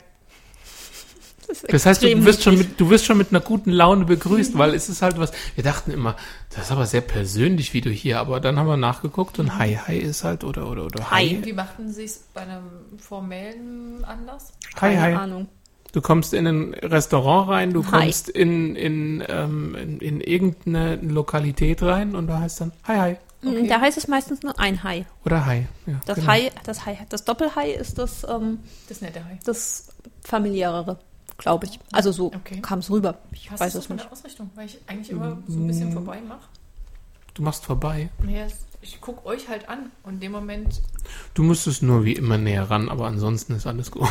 Das, 1.51 1.65
ist 1.65 1.73
Das 1.73 1.87
heißt, 1.87 2.03
du 2.05 2.25
wirst, 2.25 2.45
schon 2.45 2.57
mit, 2.57 2.81
du 2.81 2.91
wirst 2.91 3.05
schon 3.05 3.19
mit 3.19 3.31
einer 3.31 3.41
guten 3.41 3.73
Laune 3.73 4.05
begrüßt, 4.05 4.57
weil 4.57 4.73
es 4.73 4.89
ist 4.89 5.03
halt 5.03 5.19
was. 5.19 5.33
Wir 5.57 5.65
dachten 5.65 5.91
immer, 5.91 6.15
das 6.55 6.67
ist 6.67 6.73
aber 6.73 6.87
sehr 6.87 7.01
persönlich, 7.01 7.75
wie 7.75 7.81
du 7.81 7.91
hier, 7.91 8.21
aber 8.21 8.39
dann 8.39 8.57
haben 8.59 8.69
wir 8.69 8.77
nachgeguckt 8.77 9.39
und 9.41 9.59
Hi, 9.59 9.75
hi 9.75 9.97
ist 9.99 10.23
halt 10.23 10.45
oder 10.45 10.71
oder 10.71 10.87
oder 10.87 11.11
Hi. 11.11 11.29
Hi. 11.29 11.45
Wie 11.45 11.53
machten 11.53 11.93
Sie 11.93 12.05
es 12.05 12.25
bei 12.33 12.43
einem 12.43 12.63
formellen 12.99 14.05
Anlass? 14.05 14.53
Hi, 14.77 14.95
Keine 14.95 15.03
hi. 15.03 15.15
Ahnung. 15.15 15.49
Du 15.93 16.01
kommst 16.01 16.35
in 16.35 16.47
ein 16.47 16.75
Restaurant 16.75 17.49
rein, 17.51 17.73
du 17.73 17.85
Hi. 17.85 17.91
kommst 17.91 18.29
in, 18.29 18.77
in, 18.77 19.25
ähm, 19.29 19.75
in, 19.75 19.99
in 19.99 20.21
irgendeine 20.21 20.97
Lokalität 20.97 21.83
rein 21.83 22.15
und 22.15 22.29
da 22.29 22.39
heißt 22.39 22.61
dann 22.61 22.73
Hi, 22.87 22.97
hi 22.97 23.17
Okay. 23.43 23.67
Da 23.69 23.81
heißt 23.81 23.97
es 23.97 24.07
meistens 24.07 24.43
nur 24.43 24.59
ein 24.61 24.83
Hai. 24.83 25.07
oder 25.25 25.47
Hi. 25.47 25.67
Ja, 25.87 25.95
Das 26.05 26.17
genau. 26.17 26.29
Hai, 26.29 26.53
das 26.65 26.85
Hai, 26.85 26.99
das 27.09 27.25
Doppelhai 27.25 27.71
ist 27.71 27.99
das, 27.99 28.25
ähm, 28.29 28.59
Das 28.89 29.01
nette 29.01 29.25
Hai. 29.25 29.39
das 29.45 29.89
familiärere, 30.23 30.99
glaube 31.41 31.67
ich. 31.67 31.79
Also 31.93 32.13
so 32.13 32.27
Okay. 32.33 32.61
kam 32.61 32.79
es 32.81 32.91
rüber. 32.91 33.19
Ich 33.33 33.51
Was 33.51 33.61
weiß 33.61 33.69
ist 33.69 33.75
das 33.75 33.83
es 33.83 33.87
von 33.89 33.97
nicht. 33.97 34.07
der 34.07 34.13
Ausrichtung? 34.13 34.51
Weil 34.55 34.67
ich 34.67 34.79
eigentlich 34.87 35.11
immer 35.11 35.39
so 35.49 35.59
ein 35.59 35.67
bisschen 35.67 35.93
vorbei 35.93 36.21
mache. 36.27 36.49
Du 37.35 37.43
machst 37.43 37.65
vorbei. 37.65 38.11
Naja, 38.23 38.47
ich 38.83 39.01
gucke 39.01 39.25
euch 39.27 39.49
halt 39.49 39.69
an 39.69 39.91
und 40.05 40.15
in 40.15 40.21
dem 40.21 40.33
Moment 40.33 40.81
Du 41.35 41.43
müsstest 41.43 41.83
nur 41.83 42.05
wie 42.05 42.13
immer 42.15 42.39
näher 42.39 42.71
ran, 42.71 42.89
aber 42.89 43.07
ansonsten 43.07 43.55
ist 43.55 43.67
alles 43.67 43.91
gut. 43.91 44.09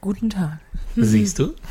Guten 0.00 0.30
Tag. 0.30 0.58
Siehst 0.96 1.38
du? 1.38 1.54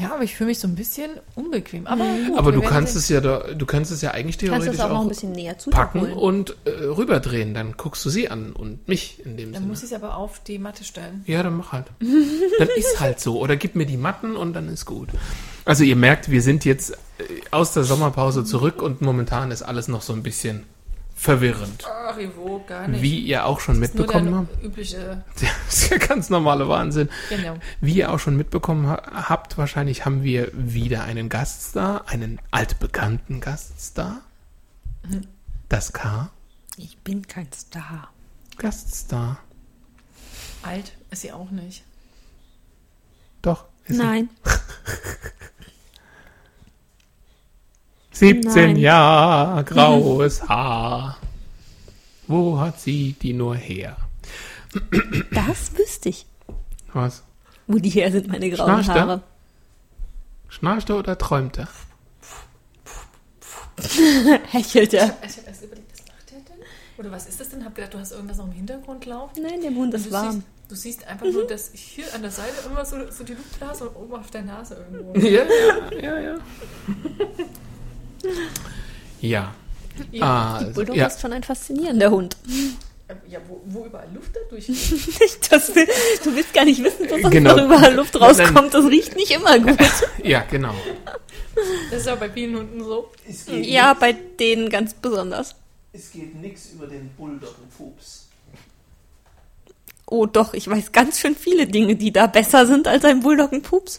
Ja, 0.00 0.14
aber 0.14 0.22
ich 0.22 0.34
fühle 0.34 0.48
mich 0.48 0.58
so 0.58 0.68
ein 0.68 0.74
bisschen 0.74 1.10
unbequem. 1.34 1.86
Aber, 1.86 2.04
gut, 2.04 2.38
Aber 2.38 2.52
du 2.52 2.62
kannst 2.62 2.92
sehen. 2.94 3.00
es 3.00 3.08
ja, 3.08 3.20
da, 3.20 3.54
du 3.54 3.66
kannst 3.66 3.92
es 3.92 4.00
ja 4.02 4.12
eigentlich 4.12 4.38
Kannst 4.38 4.52
du 4.52 4.56
theoretisch 4.56 4.74
es 4.74 4.80
auch 4.80 4.88
noch 4.88 4.96
auch 4.98 5.02
ein 5.02 5.08
bisschen 5.08 5.32
näher 5.32 5.56
packen 5.70 6.12
und 6.12 6.56
äh, 6.64 6.70
rüberdrehen. 6.70 7.54
Dann 7.54 7.76
guckst 7.76 8.04
du 8.04 8.10
sie 8.10 8.30
an 8.30 8.52
und 8.52 8.86
mich 8.88 9.24
in 9.24 9.36
dem 9.36 9.52
Dann 9.52 9.62
Sinne. 9.62 9.66
muss 9.66 9.78
ich 9.82 9.90
es 9.90 9.92
aber 9.92 10.16
auf 10.16 10.40
die 10.40 10.58
Matte 10.58 10.84
stellen. 10.84 11.22
Ja, 11.26 11.42
dann 11.42 11.56
mach 11.56 11.72
halt. 11.72 11.86
dann 12.00 12.68
ist 12.76 13.00
halt 13.00 13.20
so. 13.20 13.38
Oder 13.40 13.56
gib 13.56 13.74
mir 13.76 13.86
die 13.86 13.96
Matten 13.96 14.36
und 14.36 14.54
dann 14.54 14.68
ist 14.68 14.86
gut. 14.86 15.08
Also 15.64 15.84
ihr 15.84 15.96
merkt, 15.96 16.30
wir 16.30 16.42
sind 16.42 16.64
jetzt 16.64 16.92
äh, 16.92 16.96
aus 17.50 17.72
der 17.72 17.84
Sommerpause 17.84 18.44
zurück 18.44 18.82
und 18.82 19.02
momentan 19.02 19.50
ist 19.50 19.62
alles 19.62 19.88
noch 19.88 20.02
so 20.02 20.12
ein 20.12 20.22
bisschen 20.22 20.64
verwirrend. 21.20 21.84
Ach, 21.86 22.16
Ivo, 22.16 22.64
gar 22.66 22.88
nicht. 22.88 23.02
Wie 23.02 23.18
ihr 23.20 23.44
auch 23.44 23.60
schon 23.60 23.78
Das 23.78 23.92
mitbekommen 23.92 24.26
der 24.30 24.36
habt. 24.38 24.64
übliche, 24.64 25.22
Das 25.40 25.82
ist 25.84 25.90
ja 25.90 25.98
ganz 25.98 26.30
normaler 26.30 26.66
Wahnsinn. 26.68 27.10
genau. 27.28 27.56
Wie 27.82 27.94
ihr 27.98 28.10
auch 28.10 28.18
schon 28.18 28.36
mitbekommen 28.38 28.86
ha 28.88 29.28
habt, 29.28 29.58
wahrscheinlich 29.58 30.06
haben 30.06 30.22
wir 30.22 30.50
wieder 30.54 31.04
einen 31.04 31.28
Gaststar, 31.28 32.08
einen 32.08 32.40
altbekannten 32.50 33.40
Gaststar. 33.40 34.22
Das 35.68 35.92
K. 35.92 36.30
Ich 36.78 36.96
bin 36.98 37.28
kein 37.28 37.52
Star. 37.52 38.08
Gaststar. 38.56 39.38
Alt 40.62 40.92
ist 41.10 41.20
sie 41.22 41.32
auch 41.32 41.50
nicht. 41.50 41.84
Doch. 43.42 43.66
ist 43.84 43.96
sie. 43.96 44.02
Nein. 44.02 44.30
17 48.20 48.52
Nein. 48.52 48.76
Jahre, 48.76 49.64
graues 49.64 50.46
Haar. 50.48 51.16
Wo 52.26 52.60
hat 52.60 52.78
sie 52.78 53.14
die 53.14 53.32
nur 53.32 53.56
her? 53.56 53.96
Das 55.32 55.76
wüsste 55.76 56.10
ich. 56.10 56.26
Was? 56.92 57.22
Wo 57.66 57.78
die 57.78 57.88
her 57.88 58.12
sind, 58.12 58.28
meine 58.28 58.50
grauen 58.50 58.84
Schnarcht? 58.84 58.90
Haare. 58.90 59.22
Schnarcht 60.48 60.90
er 60.90 60.98
oder 60.98 61.16
träumt 61.16 61.58
er? 61.58 61.68
Hechelt 64.50 64.92
er. 64.92 65.16
Ich 65.26 65.36
habe 65.38 65.46
erst 65.46 65.64
überlegt, 65.64 65.90
was 65.92 66.00
macht 66.06 66.30
der 66.30 66.38
denn? 66.40 66.64
Oder 66.98 67.10
was 67.10 67.26
ist 67.26 67.40
das 67.40 67.48
denn? 67.48 67.64
Hab 67.64 67.74
gedacht, 67.74 67.94
du 67.94 67.98
hast 67.98 68.12
irgendwas 68.12 68.36
noch 68.36 68.44
im 68.46 68.52
Hintergrund 68.52 69.06
laufen. 69.06 69.42
Nein, 69.42 69.62
der 69.62 69.70
Mund 69.70 69.94
Und 69.94 70.00
ist 70.00 70.08
du 70.08 70.12
warm. 70.12 70.32
Siehst, 70.32 70.46
du 70.68 70.74
siehst 70.74 71.06
einfach 71.06 71.26
nur, 71.26 71.46
dass 71.46 71.70
hier 71.72 72.04
an 72.14 72.20
der 72.20 72.30
Seite 72.30 72.52
immer 72.70 72.84
so, 72.84 72.96
so 73.10 73.24
die 73.24 73.32
Luftblase 73.32 73.88
und 73.88 73.96
oben 73.96 74.14
auf 74.16 74.30
der 74.30 74.42
Nase 74.42 74.74
irgendwo. 74.92 75.18
Ja, 75.26 75.44
ja, 76.02 76.18
ja. 76.20 76.20
Ja. 76.20 76.38
Ja, 79.20 79.54
Ah, 80.20 80.58
Die 80.58 80.64
also, 80.64 80.72
Bulldog 80.74 80.96
ja. 80.96 81.06
ist 81.06 81.20
schon 81.20 81.32
ein 81.32 81.42
faszinierender 81.42 82.10
Hund. 82.10 82.36
ja 83.28 83.38
wo, 83.48 83.60
wo 83.66 83.84
überall 83.86 84.08
Luft 84.14 84.34
da 84.34 84.40
durchgeht. 84.48 84.76
Das 85.50 85.66
du 85.66 86.34
willst 86.34 86.54
gar 86.54 86.64
nicht 86.64 86.82
wissen, 86.82 87.06
dass 87.08 87.30
Genau. 87.30 87.56
noch 87.56 87.64
überall 87.64 87.94
Luft 87.94 88.18
rauskommt. 88.18 88.72
Das 88.72 88.84
riecht 88.86 89.16
nicht 89.16 89.30
immer 89.32 89.58
gut. 89.58 89.78
ja, 90.24 90.40
genau. 90.50 90.74
Das 91.90 92.00
ist 92.00 92.06
ja 92.06 92.14
bei 92.14 92.30
vielen 92.30 92.56
Hunden 92.56 92.82
so. 92.82 93.10
Ja, 93.48 93.92
bei 93.94 94.12
denen 94.12 94.70
ganz 94.70 94.94
besonders. 94.94 95.54
es 95.92 96.12
geht 96.12 96.34
nichts 96.36 96.70
über 96.72 96.86
den 96.86 97.10
Bulldoggenfups. 97.10 98.28
Oh 100.06 100.26
doch, 100.26 100.54
ich 100.54 100.66
weiß 100.68 100.92
ganz 100.92 101.20
schön 101.20 101.36
viele 101.36 101.66
Dinge, 101.66 101.96
die 101.96 102.12
da 102.12 102.26
besser 102.26 102.66
sind 102.66 102.88
als 102.88 103.04
ein 103.04 103.20
Bulldoggenpups. 103.20 103.98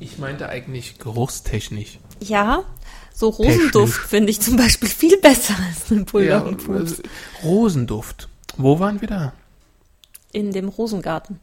Ich 0.00 0.18
meinte 0.18 0.48
eigentlich 0.48 0.98
geruchstechnisch. 0.98 1.98
Ja, 2.20 2.64
so 3.18 3.28
Rosenduft 3.30 4.00
finde 4.08 4.30
ich 4.30 4.40
zum 4.40 4.56
Beispiel 4.56 4.88
viel 4.88 5.16
besser 5.18 5.54
als 5.68 5.90
ein 5.90 5.98
Ja, 5.98 6.04
Bulldoggenpups. 6.04 6.78
also, 6.78 7.02
Rosenduft. 7.42 8.28
Wo 8.56 8.78
waren 8.78 9.00
wir 9.00 9.08
da? 9.08 9.32
In 10.32 10.52
dem 10.52 10.68
Rosengarten. 10.68 11.40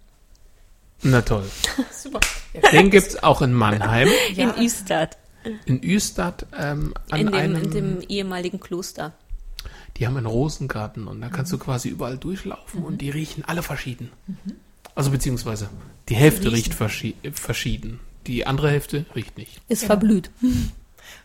Na 1.03 1.21
toll. 1.21 1.45
Super. 1.91 2.19
Ja, 2.53 2.69
Den 2.71 2.89
gibt's 2.89 3.21
auch 3.21 3.41
in 3.41 3.51
Mannheim, 3.53 4.07
Ja. 4.33 4.51
In 4.51 4.63
Üstad. 4.63 5.17
in 5.65 5.83
Üstad, 5.83 6.45
ähm, 6.57 6.93
an 7.11 7.19
In 7.19 7.25
dem, 7.27 7.33
einem, 7.35 7.63
in 7.63 7.71
dem 7.71 8.01
ehemaligen 8.07 8.59
Kloster. 8.59 9.13
die 9.97 10.07
haben 10.07 10.17
einen 10.17 10.25
Rosengarten 10.27 11.07
und 11.07 11.19
da 11.21 11.27
kannst 11.29 11.51
Mhm. 11.51 11.57
du 11.59 11.63
quasi 11.65 11.89
überall 11.89 12.17
durchlaufen 12.17 12.83
und 12.83 13.01
die 13.01 13.09
riechen 13.09 13.43
alle 13.45 13.61
verschieden. 13.63 14.09
Also 14.95 15.11
beziehungsweise 15.11 15.69
die 16.09 16.15
Hälfte 16.15 16.51
riecht 16.53 16.73
verschi 16.73 17.15
verschieden. 17.33 17.99
Die 18.27 18.47
andere 18.47 18.69
Hälfte 18.71 19.05
riecht 19.15 19.37
nicht. 19.37 19.61
Ist 19.67 19.81
Genau. 19.81 19.87
verblüht. 19.91 20.31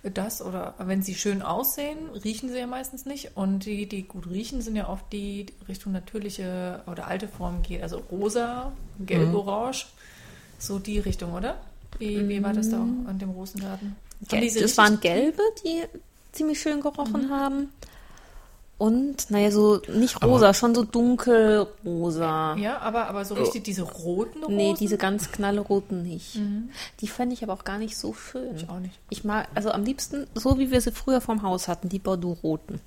Das 0.03 0.41
oder 0.41 0.75
wenn 0.79 1.03
sie 1.03 1.15
schön 1.15 1.43
aussehen, 1.43 1.99
riechen 2.25 2.49
sie 2.49 2.59
ja 2.59 2.67
meistens 2.67 3.05
nicht. 3.05 3.37
Und 3.37 3.67
die, 3.67 3.87
die 3.87 4.05
gut 4.05 4.29
riechen, 4.31 4.63
sind 4.63 4.75
ja 4.77 4.89
oft 4.89 5.05
die 5.13 5.45
die 5.45 5.65
Richtung 5.69 5.93
natürliche 5.93 6.83
oder 6.87 7.07
alte 7.07 7.29
Form 7.29 7.63
geht. 7.63 7.83
Also 7.83 7.99
rosa, 8.11 8.73
gelb, 8.99 9.29
Mhm. 9.29 9.35
orange. 9.35 9.87
So 10.59 10.79
die 10.79 10.99
Richtung, 10.99 11.35
oder? 11.35 11.61
Wie, 11.99 12.29
wie 12.29 12.43
war 12.43 12.53
das 12.55 12.71
da 12.71 12.79
an 12.79 13.19
dem 13.19 13.31
Rosengarten? 13.31 13.97
Gel 14.29 14.51
das 14.55 14.77
waren 14.79 15.01
gelbe, 15.01 15.43
die 15.65 15.83
ziemlich 16.33 16.61
schön 16.61 16.81
gerochen 16.81 17.31
haben. 17.31 17.71
Und, 18.81 19.31
naja, 19.31 19.51
so 19.51 19.83
nicht 19.95 20.17
Aber- 20.17 20.29
rosa, 20.33 20.55
schon 20.55 20.75
so 20.75 20.85
dunkelrosa. 20.85 22.57
Ja, 22.57 22.79
aber, 22.79 23.09
aber 23.09 23.27
so 23.27 23.35
richtig 23.35 23.63
diese 23.65 23.83
roten 23.83 24.43
Rosen? 24.43 24.57
Nee, 24.57 24.75
diese 24.79 24.97
ganz 24.97 25.31
knallroten 25.31 26.03
nicht. 26.03 26.37
Mhm. 26.37 26.71
Die 27.01 27.07
fand 27.07 27.31
ich 27.35 27.43
aber 27.43 27.53
auch 27.53 27.65
gar 27.65 27.77
nicht 27.77 27.99
so 27.99 28.15
schön. 28.15 28.57
Ich 28.57 28.71
auch 28.71 28.79
nicht. 28.81 28.99
Ich 29.11 29.23
mag, 29.23 29.49
also 29.55 29.71
am 29.71 29.85
liebsten, 29.85 30.27
so 30.35 30.59
wie 30.59 30.71
wir 30.71 30.81
sie 30.81 30.93
früher 30.93 31.21
vom 31.21 31.43
Haus 31.43 31.69
hatten, 31.69 31.91
die 31.91 31.99
Bordeaux-roten. 31.99 32.81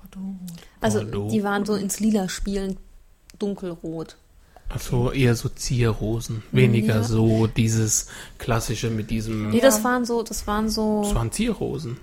Bordeaux. 0.00 0.34
Also 0.80 1.00
Bordeaux. 1.00 1.28
die 1.32 1.44
waren 1.44 1.66
so 1.66 1.74
ins 1.74 2.00
Lila 2.00 2.30
spielend 2.30 2.78
dunkelrot. 3.38 4.16
Also 4.70 5.12
eher 5.12 5.34
so 5.34 5.50
Zierrosen. 5.50 6.42
Weniger 6.50 6.96
Ja. 6.96 7.02
so 7.02 7.46
dieses 7.46 8.06
klassische 8.38 8.88
mit 8.88 9.10
diesem. 9.10 9.50
Nee, 9.50 9.60
das 9.60 9.84
waren 9.84 10.06
so, 10.06 10.22
das 10.22 10.46
waren 10.46 10.70
so, 10.70 11.02
Das 11.04 11.14
waren 11.14 11.30
Zierrosen. 11.30 11.98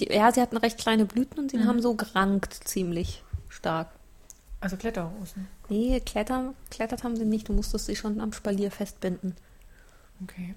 Die, 0.00 0.12
ja, 0.12 0.32
sie 0.32 0.40
hatten 0.40 0.56
recht 0.56 0.78
kleine 0.78 1.04
Blüten 1.04 1.38
und 1.38 1.52
die 1.52 1.58
Mhm. 1.58 1.66
haben 1.66 1.82
so 1.82 1.94
gerankt 1.94 2.52
ziemlich 2.54 3.22
stark. 3.48 3.88
Also 4.60 4.76
Kletterrosen. 4.76 5.46
Nee, 5.68 6.00
klettern, 6.00 6.54
klettert 6.70 7.04
haben 7.04 7.16
sie 7.16 7.24
nicht, 7.24 7.48
du 7.48 7.52
musstest 7.52 7.86
sie 7.86 7.96
schon 7.96 8.20
am 8.20 8.32
Spalier 8.32 8.70
festbinden. 8.70 9.34
Okay. 10.22 10.54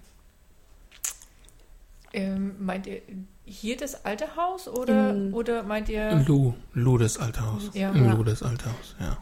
Ähm, 2.13 2.55
meint 2.59 2.87
ihr 2.87 3.01
hier 3.45 3.77
das 3.77 4.03
alte 4.05 4.35
Haus 4.35 4.67
oder, 4.67 5.11
In- 5.11 5.33
oder 5.33 5.63
meint 5.63 5.87
ihr. 5.89 6.11
Lu, 6.27 6.53
Lu 6.73 6.97
das 6.97 7.17
alte 7.17 7.45
Haus. 7.45 7.69
Ja. 7.73 7.93
Ja. 7.93 8.13
Lu 8.13 8.23
das 8.23 8.43
alte 8.43 8.65
Haus, 8.65 8.95
ja. 8.99 9.17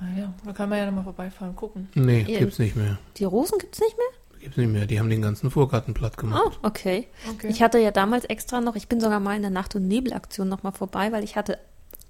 Ah 0.00 0.04
ja, 0.18 0.32
da 0.44 0.52
kann 0.52 0.68
man 0.68 0.78
ja 0.78 0.86
nochmal 0.86 1.04
vorbeifahren, 1.04 1.54
gucken. 1.56 1.88
Nee, 1.94 2.22
Ja. 2.28 2.38
gibt's 2.38 2.58
nicht 2.58 2.76
mehr. 2.76 2.98
Die 3.16 3.24
Rosen 3.24 3.58
gibt's 3.58 3.80
nicht 3.80 3.96
mehr? 3.96 4.06
Gibt's 4.40 4.56
nicht 4.56 4.70
mehr. 4.70 4.86
Die 4.86 4.98
haben 4.98 5.10
den 5.10 5.22
ganzen 5.22 5.50
Vorgarten 5.50 5.94
platt 5.94 6.16
gemacht. 6.16 6.42
Oh, 6.62 6.66
okay. 6.66 7.08
Okay. 7.30 7.48
Ich 7.48 7.62
hatte 7.62 7.78
ja 7.78 7.90
damals 7.90 8.24
extra 8.26 8.60
noch, 8.60 8.76
ich 8.76 8.88
bin 8.88 9.00
sogar 9.00 9.20
mal 9.20 9.34
in 9.36 9.42
der 9.42 9.50
Nacht- 9.50 9.74
und 9.76 9.86
Nebelaktion 9.88 10.48
nochmal 10.48 10.72
vorbei, 10.72 11.10
weil 11.12 11.24
ich 11.24 11.36
hatte 11.36 11.58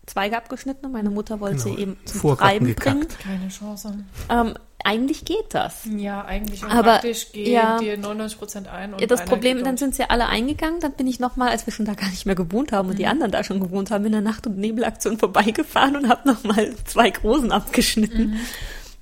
Zweige 0.07 0.39
abgeschnitten 0.39 0.87
und 0.87 0.93
meine 0.93 1.11
Mutter 1.11 1.39
wollte 1.41 1.63
Genau. 1.63 1.77
sie 1.77 1.83
eben 1.83 1.97
zum 2.07 2.21
Vorgarten 2.21 2.49
Treiben 2.49 2.67
gekackt. 2.67 2.95
bringen. 2.97 3.09
Keine 3.41 3.49
Chance. 3.51 3.93
Ähm, 4.31 4.55
eigentlich 4.83 5.25
geht 5.27 5.53
das. 5.53 5.83
Ja, 5.99 6.25
eigentlich. 6.25 6.65
Und 6.65 6.71
Aber, 6.71 6.93
praktisch 6.93 7.31
geht 7.33 7.49
ja. 7.49 7.79
dir 7.79 7.99
99% 7.99 8.69
ein. 8.69 8.95
Und 8.95 9.01
Ja, 9.03 9.07
das 9.07 9.25
Problem, 9.27 9.63
dann 9.65 9.77
sind 9.77 9.95
sie 9.95 10.09
alle 10.09 10.27
eingegangen, 10.27 10.81
dann 10.81 10.93
bin 10.93 11.07
ich 11.07 11.21
nochmal, 11.21 11.51
als 11.51 11.67
wir 11.67 11.75
schon 11.75 11.85
da 11.85 11.93
gar 11.93 12.09
nicht 12.09 12.25
mehr 12.25 12.37
gewohnt 12.37 12.73
haben 12.73 12.89
und 12.89 12.95
Mhm. 12.95 12.99
die 12.99 13.07
anderen 13.07 13.33
da 13.33 13.45
schon 13.45 13.61
gewohnt 13.61 13.91
haben, 13.91 14.07
in 14.07 14.13
der 14.13 14.21
Nacht- 14.23 14.47
und 14.47 14.57
Nebelaktion 14.57 15.19
vorbeigefahren 15.19 15.97
und 15.97 16.09
habe 16.09 16.27
nochmal 16.27 16.75
zwei 16.87 17.11
Großen 17.11 17.53
abgeschnitten. 17.53 18.31
Mhm. 18.31 18.39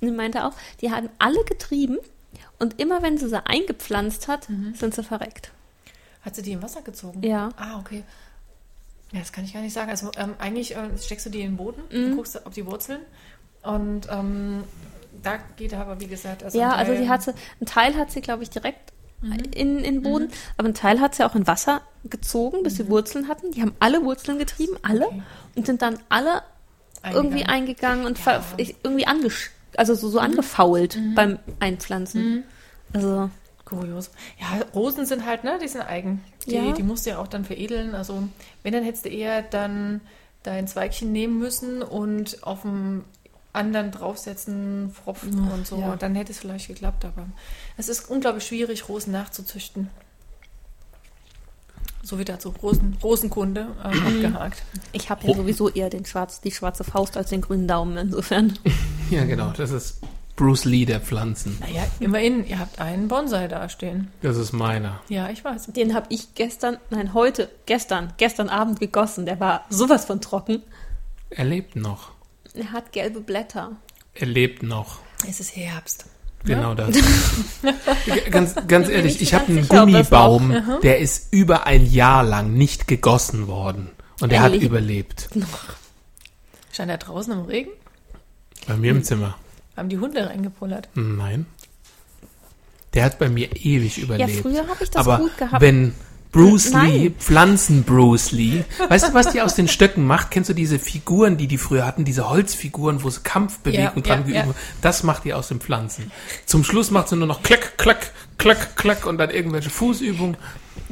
Und 0.01 0.07
er 0.09 0.13
meinte 0.13 0.45
auch, 0.45 0.53
die 0.81 0.91
hatten 0.91 1.09
alle 1.19 1.41
getrieben 1.45 1.97
und 2.59 2.79
immer 2.79 3.01
wenn 3.03 3.17
sie 3.17 3.27
sie 3.29 3.45
eingepflanzt 3.45 4.27
hat, 4.27 4.49
Mhm. 4.49 4.73
sind 4.75 4.93
sie 4.95 5.03
verreckt. 5.03 5.51
Hat 6.23 6.35
sie 6.35 6.41
die 6.41 6.51
im 6.53 6.61
Wasser 6.61 6.81
gezogen? 6.81 7.21
Ja. 7.23 7.49
Ah, 7.57 7.79
okay. 7.79 8.03
Ja, 9.11 9.19
das 9.19 9.31
kann 9.31 9.45
ich 9.45 9.53
gar 9.53 9.61
nicht 9.61 9.73
sagen. 9.73 9.89
Also 9.89 10.11
ähm, 10.17 10.33
eigentlich 10.39 10.75
äh, 10.75 10.89
steckst 11.01 11.25
du 11.25 11.29
die 11.29 11.41
in 11.41 11.51
den 11.51 11.57
Boden, 11.57 11.81
Mhm. 11.91 12.15
guckst 12.15 12.35
du, 12.35 12.45
ob 12.45 12.53
die 12.53 12.65
Wurzeln 12.65 12.99
und 13.63 14.07
ähm, 14.09 14.63
da 15.23 15.37
geht 15.55 15.73
aber, 15.73 15.99
wie 15.99 16.07
gesagt, 16.07 16.43
also 16.43 16.59
ja, 16.59 16.73
also 16.73 16.93
die 16.93 17.07
hat 17.09 17.23
sie, 17.23 17.33
ein 17.61 17.65
Teil 17.65 17.95
hat 17.95 18.11
sie, 18.11 18.21
glaube 18.21 18.43
ich, 18.43 18.49
direkt 18.49 18.93
Mhm. 19.21 19.31
in, 19.33 19.79
in 19.79 19.83
den 19.83 20.01
Boden, 20.03 20.29
aber 20.57 20.67
ein 20.67 20.73
Teil 20.75 20.99
hat 20.99 21.15
sie 21.15 21.23
auch 21.25 21.33
in 21.35 21.47
Wasser 21.47 21.81
gezogen, 22.03 22.61
bis 22.61 22.75
sie 22.75 22.87
Wurzeln 22.87 23.27
hatten. 23.27 23.49
Die 23.51 23.61
haben 23.63 23.73
alle 23.79 24.03
Wurzeln 24.03 24.37
getrieben, 24.37 24.77
alle, 24.83 24.99
Mhm. 24.99 25.05
Okay. 25.07 25.21
und 25.55 25.65
sind 25.65 25.81
dann 25.81 25.97
alle 26.09 26.43
irgendwie 27.03 27.45
Eingegangen. 27.45 28.05
und 28.05 28.23
Ja. 28.25 28.43
irgendwie 28.83 29.07
angesch 29.07 29.49
also 29.77 29.95
so, 29.95 30.09
so 30.09 30.19
angefault 30.19 30.97
beim 31.15 31.39
Einpflanzen. 31.59 32.43
Also 32.93 33.29
Kurios. 33.65 34.11
Ja, 34.39 34.61
Rosen 34.73 35.05
sind 35.05 35.25
halt, 35.25 35.43
ne, 35.43 35.59
die 35.61 35.67
sind 35.67 35.81
eigen. 35.81 36.23
Die, 36.45 36.55
Ja. 36.55 36.71
die 36.71 36.83
musst 36.83 37.05
du 37.05 37.11
ja 37.11 37.17
auch 37.19 37.27
dann 37.27 37.43
veredeln. 37.45 37.95
Also, 37.95 38.23
wenn, 38.63 38.73
dann 38.73 38.83
hättest 38.83 39.05
du 39.05 39.09
eher 39.09 39.41
dann 39.41 40.01
dein 40.43 40.67
Zweigchen 40.67 41.11
nehmen 41.11 41.37
müssen 41.37 41.81
und 41.81 42.43
auf 42.43 42.61
dem 42.61 43.03
anderen 43.53 43.91
draufsetzen, 43.91 44.91
Pfropfen 44.93 45.51
und 45.51 45.67
so. 45.67 45.79
ja. 45.79 45.95
Dann 45.95 46.15
hätte 46.15 46.31
es 46.31 46.39
vielleicht 46.39 46.67
geklappt, 46.67 47.03
aber 47.05 47.25
es 47.75 47.89
ist 47.89 48.09
unglaublich 48.09 48.45
schwierig, 48.45 48.87
Rosen 48.87 49.11
nachzuzüchten. 49.11 49.89
So 52.03 52.17
wie 52.19 52.25
dazu 52.25 52.53
Rosen, 52.61 52.97
Rosenkunde 53.03 53.67
äh, 53.83 53.87
abgehakt. 54.07 54.63
ich 54.93 55.09
habe 55.09 55.27
ja 55.27 55.35
sowieso 55.35 55.69
eher 55.69 55.89
den 55.89 56.05
schwarz, 56.05 56.39
die 56.39 56.51
schwarze 56.51 56.85
Faust 56.85 57.17
als 57.17 57.29
den 57.31 57.41
grünen 57.41 57.67
Daumen 57.67 57.97
insofern. 57.97 58.57
Ja, 59.11 59.25
genau. 59.25 59.53
Das 59.55 59.71
ist 59.71 60.01
Bruce 60.35 60.65
Lee 60.65 60.85
der 60.85 60.99
Pflanzen. 60.99 61.57
Naja, 61.59 61.83
immerhin, 61.99 62.45
ihr 62.45 62.59
habt 62.59 62.79
einen 62.79 63.07
Bonsai 63.07 63.47
dastehen. 63.47 64.11
Das 64.21 64.37
ist 64.37 64.53
meiner. 64.53 65.01
Ja, 65.09 65.29
ich 65.29 65.43
weiß. 65.43 65.67
Den 65.67 65.93
habe 65.93 66.07
ich 66.09 66.35
gestern, 66.35 66.77
nein 66.89 67.13
heute, 67.13 67.49
gestern, 67.65 68.13
gestern 68.17 68.49
Abend 68.49 68.79
gegossen. 68.79 69.25
Der 69.25 69.39
war 69.39 69.65
sowas 69.69 70.05
von 70.05 70.21
trocken. 70.21 70.61
Er 71.29 71.45
lebt 71.45 71.75
noch. 71.75 72.11
Er 72.53 72.71
hat 72.71 72.91
gelbe 72.91 73.21
Blätter. 73.21 73.71
Er 74.13 74.27
lebt 74.27 74.63
noch. 74.63 74.99
Es 75.27 75.39
ist 75.39 75.55
Herbst. 75.55 76.05
Genau 76.43 76.75
das. 76.75 76.95
ganz, 78.31 78.55
ganz 78.67 78.89
ehrlich, 78.89 79.21
ich 79.21 79.33
habe 79.33 79.47
einen 79.47 79.67
Gummibaum, 79.67 80.79
der 80.81 80.99
ist 80.99 81.33
über 81.33 81.65
ein 81.65 81.85
Jahr 81.85 82.23
lang 82.23 82.53
nicht 82.53 82.87
gegossen 82.87 83.47
worden. 83.47 83.89
Und 84.21 84.31
er 84.31 84.37
Er 84.37 84.43
hat 84.43 84.51
lebt 84.53 84.63
überlebt. 84.63 85.29
Stand 86.71 86.91
er 86.91 86.97
draußen 86.97 87.33
im 87.33 87.41
Regen? 87.41 87.71
Bei 88.67 88.75
mir 88.75 88.91
im 88.91 89.03
Zimmer. 89.03 89.35
Haben 89.75 89.89
die 89.89 89.97
Hunde 89.97 90.27
reingepullert? 90.27 90.89
Nein. 90.95 91.45
Der 92.93 93.03
hat 93.05 93.19
bei 93.19 93.29
mir 93.29 93.55
ewig 93.55 93.97
Ja, 93.97 94.03
überlebt. 94.03 94.41
früher 94.41 94.67
habe 94.67 94.83
ich 94.83 94.89
das 94.89 95.05
Aber 95.05 95.19
gut 95.19 95.37
gehabt. 95.37 95.61
wenn 95.61 95.93
Bruce 96.31 96.71
Nein. 96.71 96.91
Lee, 96.91 97.09
Pflanzen 97.11 97.83
Bruce 97.83 98.31
Lee, 98.31 98.63
weißt 98.89 99.09
du, 99.09 99.13
was 99.13 99.31
die 99.31 99.41
aus 99.41 99.55
den 99.55 99.67
Stöcken 99.67 100.05
macht? 100.05 100.29
Kennst 100.31 100.49
du 100.49 100.53
diese 100.53 100.77
Figuren, 100.77 101.37
die 101.37 101.47
die 101.47 101.57
früher 101.57 101.85
hatten, 101.85 102.05
diese 102.05 102.29
Holzfiguren, 102.29 103.01
wo 103.03 103.09
sie 103.09 103.21
Kampfbewegung 103.21 103.83
Ja, 103.97 104.01
dran 104.01 104.19
ja, 104.27 104.41
geübt 104.43 104.55
ja. 104.57 104.61
Das 104.81 105.03
macht 105.03 105.23
die 105.23 105.33
aus 105.33 105.47
den 105.47 105.59
Pflanzen. 105.61 106.11
Zum 106.45 106.63
Schluss 106.63 106.91
macht 106.91 107.09
sie 107.09 107.15
nur 107.15 107.27
noch 107.27 107.43
klack, 107.43 107.77
klack, 107.77 108.11
klack, 108.37 108.75
klack 108.75 109.05
und 109.05 109.17
dann 109.19 109.29
irgendwelche 109.29 109.69
Fußübungen. 109.69 110.37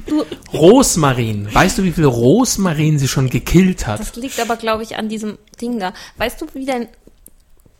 Du, 0.07 0.23
Rosmarin. 0.53 1.53
Weißt 1.53 1.77
du, 1.77 1.83
wie 1.83 1.91
viel 1.91 2.05
Rosmarin 2.05 2.97
sie 2.99 3.07
schon 3.07 3.29
gekillt 3.29 3.87
hat? 3.87 3.99
das 3.99 4.15
liegt 4.15 4.39
aber, 4.39 4.55
glaube 4.57 4.83
ich, 4.83 4.97
an 4.97 5.09
diesem 5.09 5.37
Ding 5.61 5.79
da. 5.79 5.93
Weißt 6.17 6.41
du, 6.41 6.47
wie 6.53 6.65
dein 6.65 6.87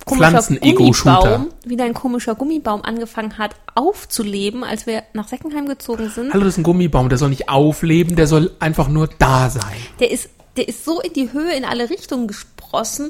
komischer. 0.05 0.41
Gummibaum, 0.75 1.47
wie 1.65 1.75
dein 1.75 1.93
komischer 1.93 2.35
Gummibaum 2.35 2.83
angefangen 2.83 3.37
hat 3.37 3.55
aufzuleben, 3.73 4.63
als 4.63 4.85
wir 4.85 5.03
nach 5.13 5.27
Seckenheim 5.27 5.67
gezogen 5.67 6.09
sind? 6.09 6.33
Hallo, 6.33 6.43
das 6.43 6.53
ist 6.53 6.59
ein 6.59 6.63
Gummibaum, 6.63 7.09
der 7.09 7.17
soll 7.17 7.29
nicht 7.29 7.49
aufleben, 7.49 8.15
der 8.15 8.27
soll 8.27 8.51
einfach 8.59 8.87
nur 8.87 9.07
da 9.19 9.49
sein. 9.49 9.63
Der 9.99 10.11
ist, 10.11 10.29
der 10.57 10.67
ist 10.67 10.85
so 10.85 11.01
in 11.01 11.13
die 11.13 11.33
Höhe 11.33 11.55
in 11.55 11.65
alle 11.65 11.89
Richtungen 11.89 12.27
gesprossen, 12.27 13.09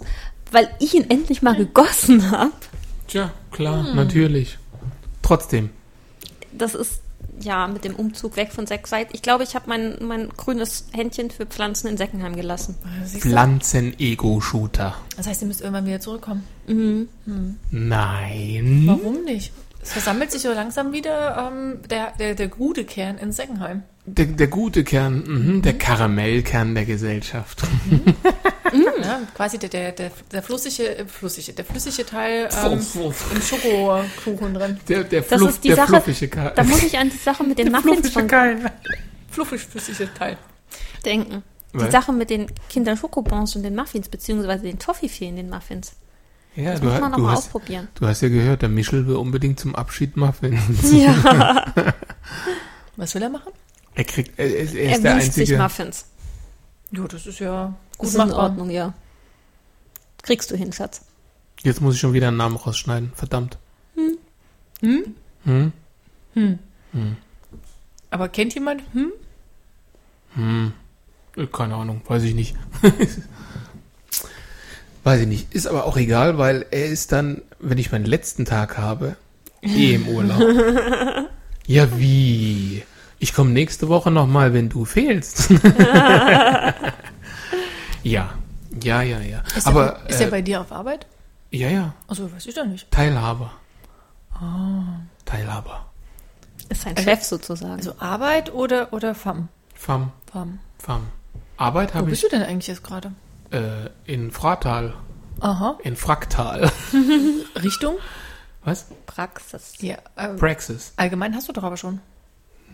weil 0.52 0.70
ich 0.80 0.94
ihn 0.94 1.10
endlich 1.10 1.42
mal 1.42 1.56
gegossen 1.56 2.32
habe. 2.32 2.52
Tja, 3.08 3.32
klar, 3.52 3.94
natürlich. 3.94 4.58
Trotzdem. 5.22 5.70
Das 6.52 6.76
ist 6.76 7.02
ja 7.42 7.68
mit 7.68 7.84
dem 7.84 7.96
Umzug 7.96 8.36
weg 8.38 8.52
von 8.52 8.68
Seckseid. 8.68 9.10
Ich 9.14 9.22
glaube, 9.22 9.44
ich 9.44 9.56
habe 9.56 9.66
mein, 9.68 9.98
mein 10.02 10.30
grünes 10.30 10.86
Händchen 10.92 11.32
für 11.32 11.46
Pflanzen 11.46 11.88
in 11.88 11.98
Seckenheim 11.98 12.36
gelassen. 12.36 12.76
Du? 13.14 13.20
Pflanzen-Ego-Shooter. 13.20 14.96
Das 15.18 15.28
heißt, 15.28 15.42
ihr 15.42 15.48
müsst 15.48 15.62
irgendwann 15.62 15.86
wieder 15.86 16.00
zurückkommen. 16.00 16.46
Nein. 17.72 18.84
Warum 18.86 19.24
nicht? 19.24 19.52
Es 19.82 19.92
versammelt 19.92 20.32
sich 20.32 20.42
so 20.42 20.52
langsam 20.52 20.94
wieder 20.94 21.52
ähm, 21.52 21.80
der, 21.90 22.14
der, 22.18 22.36
der 22.36 22.48
gute 22.48 22.86
Kern 22.86 23.18
in 23.18 23.32
Seckenheim. 23.32 23.84
Der, 24.08 24.26
der 24.28 24.48
gute 24.48 24.84
Kern, 24.84 25.24
mhm, 25.26 25.62
der 25.64 25.78
Karamellkern 25.78 26.76
der 26.76 26.86
Gesellschaft. 26.86 27.64
Ja, 29.04 29.22
quasi 29.36 29.58
der, 29.58 29.70
der, 29.70 29.92
der, 29.94 30.12
der 30.32 30.44
flüssige, 30.44 30.98
äh, 30.98 31.06
flüssige, 31.06 31.54
der 31.54 31.64
flüssige 31.64 32.06
Teil 32.06 32.50
ähm, 32.66 32.74
im 32.74 33.42
Schokokuchen 33.42 34.54
drin. 34.54 34.80
Der, 34.90 35.04
der, 35.06 35.22
Das 35.22 35.40
Fluff, 35.40 35.50
ist 35.52 35.64
die 35.64 35.68
der 35.70 35.78
Sache, 35.78 36.02
fluffige 36.02 36.28
Kern. 36.28 36.52
Da 36.56 36.64
muss 36.64 36.84
ich 36.84 36.98
an 36.98 37.10
die 37.10 37.16
Sache 37.18 37.44
mit 37.44 37.58
den 37.58 37.72
Muffins 37.72 38.10
von 38.10 38.28
Keil. 38.28 38.72
Fluffig 39.30 39.62
flüssige 39.62 40.10
Teil. 40.14 40.38
denken. 41.06 41.44
Die? 41.74 41.90
Sache 41.92 42.12
mit 42.12 42.30
den 42.30 42.48
Kinder 42.70 42.98
Schokobons 42.98 43.56
und 43.56 43.64
den 43.64 43.76
Muffins, 43.76 44.10
beziehungsweise 44.10 44.64
den 44.64 44.80
Toffifee 44.80 45.28
in 45.30 45.36
den 45.38 45.50
Muffins. 45.50 45.94
Ja, 46.56 46.72
Das 46.72 46.80
du, 46.82 46.86
muss 46.88 46.96
ha- 46.96 47.00
man 47.02 47.12
du, 47.12 47.18
nochmal 47.18 47.32
hast, 47.34 47.40
ausprobieren. 47.46 47.88
du 47.96 48.08
hast 48.08 48.22
ja 48.22 48.30
gehört, 48.30 48.62
der 48.62 48.70
Michel 48.70 49.08
will 49.08 49.16
unbedingt 49.16 49.60
zum 49.60 49.76
Abschied 49.76 50.18
Muffins. 50.18 50.92
Ja, 50.92 51.66
Was 52.98 53.14
will 53.16 53.22
er 53.24 53.30
machen? 53.30 53.52
Er 53.96 54.04
kriegt, 54.04 54.38
er, 54.38 54.46
er 54.46 54.56
ist 54.62 54.74
er 54.76 55.00
der 55.00 55.14
wünscht 55.16 55.32
sich 55.34 55.42
einzige. 55.44 55.58
Muffins. 55.58 56.06
Ja, 56.92 57.08
das 57.08 57.26
ist 57.26 57.40
ja 57.40 57.74
Das 57.92 57.98
gut 57.98 58.10
ist 58.10 58.16
in. 58.16 58.32
Ordnung, 58.34 58.70
ja. 58.70 58.94
Kriegst 60.22 60.52
du 60.52 60.56
hin, 60.56 60.72
Schatz. 60.74 61.02
Jetzt 61.64 61.82
muss 61.82 61.96
ich 61.96 62.00
schon 62.02 62.14
wieder 62.14 62.28
einen 62.28 62.38
Namen 62.38 62.58
rausschneiden. 62.58 63.12
Verdammt. 63.16 63.58
Hm? 63.96 64.18
Hm? 65.44 65.74
Hm. 66.34 66.60
Hm. 66.92 67.18
Aber 68.10 68.30
kennt 68.30 68.54
jemand? 68.54 68.82
Hm? 68.94 69.12
Hm. 70.36 70.74
Äh, 71.38 71.48
Keine 71.48 71.76
Ahnung, 71.76 72.02
weiß 72.08 72.24
ich 72.24 72.34
nicht. 72.36 72.56
weiß 75.04 75.22
ich 75.22 75.28
nicht. 75.28 75.54
Ist 75.54 75.68
aber 75.68 75.86
auch 75.86 75.98
egal, 75.98 76.38
weil 76.38 76.66
er 76.72 76.88
ist 76.88 77.12
dann, 77.12 77.42
wenn 77.60 77.78
ich 77.78 77.92
meinen 77.92 78.06
letzten 78.06 78.46
Tag 78.46 78.78
habe, 78.78 79.16
eh 79.62 79.96
im 79.96 80.08
Urlaub. 80.08 80.42
ja, 81.68 81.98
wie? 81.98 82.84
Ich 83.20 83.34
komme 83.34 83.52
nächste 83.52 83.88
Woche 83.88 84.12
nochmal, 84.12 84.54
wenn 84.54 84.70
du 84.70 84.86
fehlst. 84.86 85.50
ja. 88.04 88.30
Ja, 88.84 89.02
ja, 89.02 89.20
ja. 89.20 89.42
Ist, 89.56 89.68
aber 89.68 89.98
er, 90.04 90.10
ist 90.10 90.20
äh, 90.22 90.26
er 90.26 90.32
bei 90.32 90.42
dir 90.42 90.62
auf 90.62 90.72
Arbeit? 90.72 91.08
ja, 91.52 91.70
ja. 91.70 91.94
Also 92.08 92.32
weiß 92.32 92.46
ich 92.46 92.54
doch 92.56 92.66
nicht. 92.66 92.90
Teilhaber. 92.92 93.52
Ah. 94.34 95.00
Teilhaber. 95.24 95.86
Ist 96.70 96.82
sein 96.82 96.96
Also- 96.98 97.10
Chef 97.10 97.24
sozusagen. 97.24 97.74
Also 97.74 97.94
Arbeit 98.00 98.54
oder, 98.54 98.92
oder 98.92 99.16
FAM? 99.16 99.48
Fam, 99.74 100.12
FAM. 100.32 100.60
Fam. 100.80 101.08
Arbeit 101.58 101.94
Wo 101.94 102.00
habe 102.00 102.10
bist 102.10 102.24
ich 102.24 102.30
du 102.30 102.36
denn 102.38 102.46
eigentlich 102.46 102.68
jetzt 102.68 102.84
gerade? 102.84 103.12
äh, 103.52 103.90
in 104.06 104.32
Fratal, 104.32 104.94
Aha. 105.40 105.78
in 105.84 105.96
Fraktal. 105.96 106.70
Richtung? 107.64 107.96
Was? 108.66 108.88
Praxis. 109.06 109.74
Ja. 109.80 109.98
Äh, 110.18 110.30
Praxis. 110.34 110.92
allgemein 110.98 111.34
hast 111.36 111.48
du 111.48 111.54
doch 111.54 111.64
aber 111.64 111.78
schon. 111.78 112.02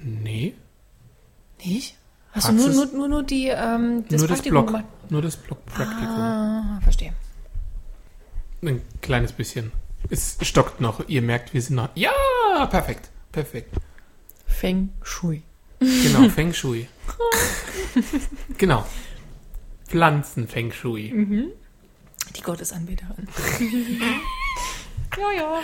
Nee, 0.03 0.53
Nicht? 1.63 1.95
Hast 2.31 2.47
du 2.49 2.53
nur, 2.53 2.65
Praxis- 2.65 2.75
nur, 2.75 2.85
nur, 2.93 3.07
nur 3.09 3.23
die, 3.23 3.47
ähm, 3.47 4.05
das 4.09 4.19
nur 4.19 4.27
das 4.29 4.41
Block. 4.41 4.67
gemacht? 4.67 4.85
Nur 5.09 5.21
das 5.21 5.35
Block 5.37 5.65
Praktikum. 5.65 6.07
Ah, 6.07 6.79
verstehe. 6.81 7.13
Ein 8.63 8.81
kleines 9.01 9.31
bisschen. 9.33 9.71
Es 10.09 10.37
stockt 10.41 10.79
noch. 10.81 11.07
Ihr 11.09 11.21
merkt, 11.21 11.53
wir 11.53 11.61
sind 11.61 11.75
noch. 11.75 11.89
Ja, 11.95 12.11
perfekt. 12.69 13.09
Perfekt. 13.31 13.75
Feng 14.47 14.89
Shui. 15.03 15.43
Genau, 15.79 16.29
Feng 16.35 16.53
Shui. 16.53 16.87
genau. 18.57 18.85
Pflanzen 19.87 20.47
Feng 20.47 20.71
Shui. 20.71 21.51
Die 22.35 22.41
Gottesanbeterin. 22.41 23.27
ja, 25.17 25.31
ja. 25.37 25.59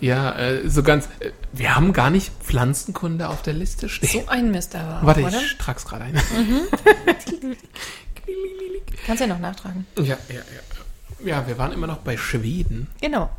Ja, 0.00 0.36
äh, 0.38 0.68
so 0.68 0.82
ganz. 0.82 1.06
Äh, 1.20 1.32
wir 1.52 1.74
haben 1.74 1.92
gar 1.92 2.10
nicht 2.10 2.32
Pflanzenkunde 2.42 3.28
auf 3.28 3.42
der 3.42 3.54
Liste 3.54 3.88
stehen. 3.88 4.24
So 4.24 4.28
ein 4.28 4.50
Mist 4.50 4.74
aber. 4.74 5.06
Warte, 5.06 5.22
oder? 5.22 5.40
ich 5.40 5.56
trag's 5.58 5.84
gerade 5.84 6.04
ein. 6.04 6.14
Kannst 9.06 9.20
ja 9.20 9.26
noch 9.26 9.38
nachtragen. 9.38 9.86
Ja, 9.96 10.04
ja, 10.04 10.34
ja. 10.34 10.42
Ja, 11.24 11.48
wir 11.48 11.58
waren 11.58 11.72
immer 11.72 11.86
noch 11.86 11.98
bei 11.98 12.16
Schweden. 12.16 12.88
Genau. 13.00 13.30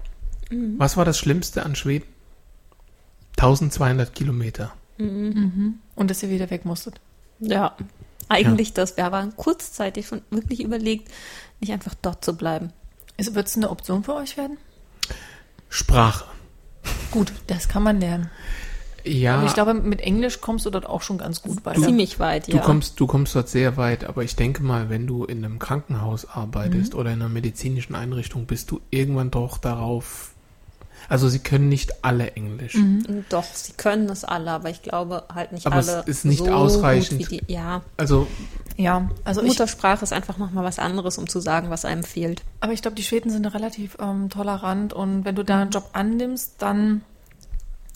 Was 0.78 0.98
war 0.98 1.06
das 1.06 1.17
Schlimmste 1.17 1.63
an 1.63 1.76
Schweden? 1.76 2.06
1200 3.38 4.13
Kilometer. 4.13 4.74
Und 4.98 5.80
dass 5.95 6.24
ihr 6.24 6.30
wieder 6.30 6.50
weg 6.50 6.65
musstet. 6.65 7.00
Ja, 7.39 7.78
eigentlich 8.28 8.74
das. 8.74 8.98
Wir 8.98 9.12
waren 9.12 9.36
kurzzeitig 9.38 10.08
schon 10.08 10.22
wirklich 10.30 10.62
überlegt, 10.62 11.10
nicht 11.62 11.72
einfach 11.72 11.95
dort 12.02 12.26
zu 12.26 12.36
bleiben. 12.36 12.74
Wird 13.17 13.48
es 13.48 13.56
eine 13.56 13.69
Option 13.69 14.04
für 14.04 14.15
euch 14.15 14.36
werden? 14.38 14.58
Sprache. 15.69 16.26
Gut, 17.12 17.32
das 17.48 17.68
kann 17.68 17.84
man 17.84 18.00
lernen. 18.00 18.30
Ja, 19.06 19.38
Aber 19.38 19.48
ich 19.48 19.54
glaube, 19.54 19.74
mit 19.74 20.02
Englisch 20.02 20.42
kommst 20.42 20.65
du 20.65 20.70
dort 20.70 20.86
auch 20.86 21.02
schon 21.02 21.18
ganz 21.18 21.42
gut 21.42 21.65
weiter. 21.65 21.82
Ziemlich 21.82 22.20
weit, 22.20 22.48
du, 22.48 22.58
ja. 22.58 22.62
kommst, 22.62 23.00
du 23.00 23.08
kommst 23.08 23.34
dort 23.36 23.50
sehr 23.50 23.78
weit, 23.78 24.04
aber 24.04 24.24
ich 24.24 24.36
denke 24.36 24.62
mal, 24.62 24.89
wenn 24.89 25.08
du 25.08 25.24
in 25.24 25.44
einem 25.44 25.58
Krankenhaus 25.58 26.28
arbeitest 26.30 26.96
oder 26.96 27.12
in 27.12 27.22
einer 27.22 27.30
medizinischen 27.30 27.96
Einrichtung, 27.96 28.46
bist 28.46 28.72
du 28.72 28.82
irgendwann 28.92 29.32
doch 29.32 29.58
darauf. 29.58 30.32
Also 31.08 31.30
sie 31.30 31.39
können 31.39 31.70
nicht 31.70 32.04
alle 32.04 32.32
Englisch. 32.34 32.78
Doch, 33.30 33.46
sie 33.46 33.72
können 33.74 34.10
es 34.10 34.26
alle, 34.26 34.52
aber 34.52 34.70
ich 34.70 34.82
glaube 34.82 35.24
halt 35.34 35.54
nicht 35.54 35.65
Aber 35.65 35.78
es 35.78 35.89
alle. 35.89 36.04
ist 36.06 36.26
nicht 36.26 36.39
so 36.39 36.52
ausreichend. 36.52 37.22
Gut 37.22 37.32
wie 37.32 37.38
die, 37.38 37.54
ja, 37.54 37.82
Also 37.96 38.28
Ja, 38.80 39.10
also 39.26 39.42
ich, 39.42 39.50
Muttersprache 39.50 40.04
ist 40.04 40.13
einfach 40.13 40.38
nochmal 40.38 40.63
was 40.63 40.80
anderes, 40.80 41.18
um 41.18 41.28
zu 41.28 41.42
sagen, 41.42 41.70
was 41.70 41.84
einem 41.84 42.04
fehlt. 42.04 42.44
aber 42.62 42.72
ich 42.72 42.82
glaube, 42.82 42.96
die 42.96 43.04
Schweden 43.04 43.30
sind 43.30 43.46
relativ 43.46 43.98
ähm, 44.00 44.30
tolerant 44.30 44.94
und 44.94 45.26
wenn 45.26 45.36
du 45.36 45.44
da 45.44 45.60
einen 45.60 45.72
Job 45.72 45.89
annimmst, 45.92 46.54
dann 46.60 47.02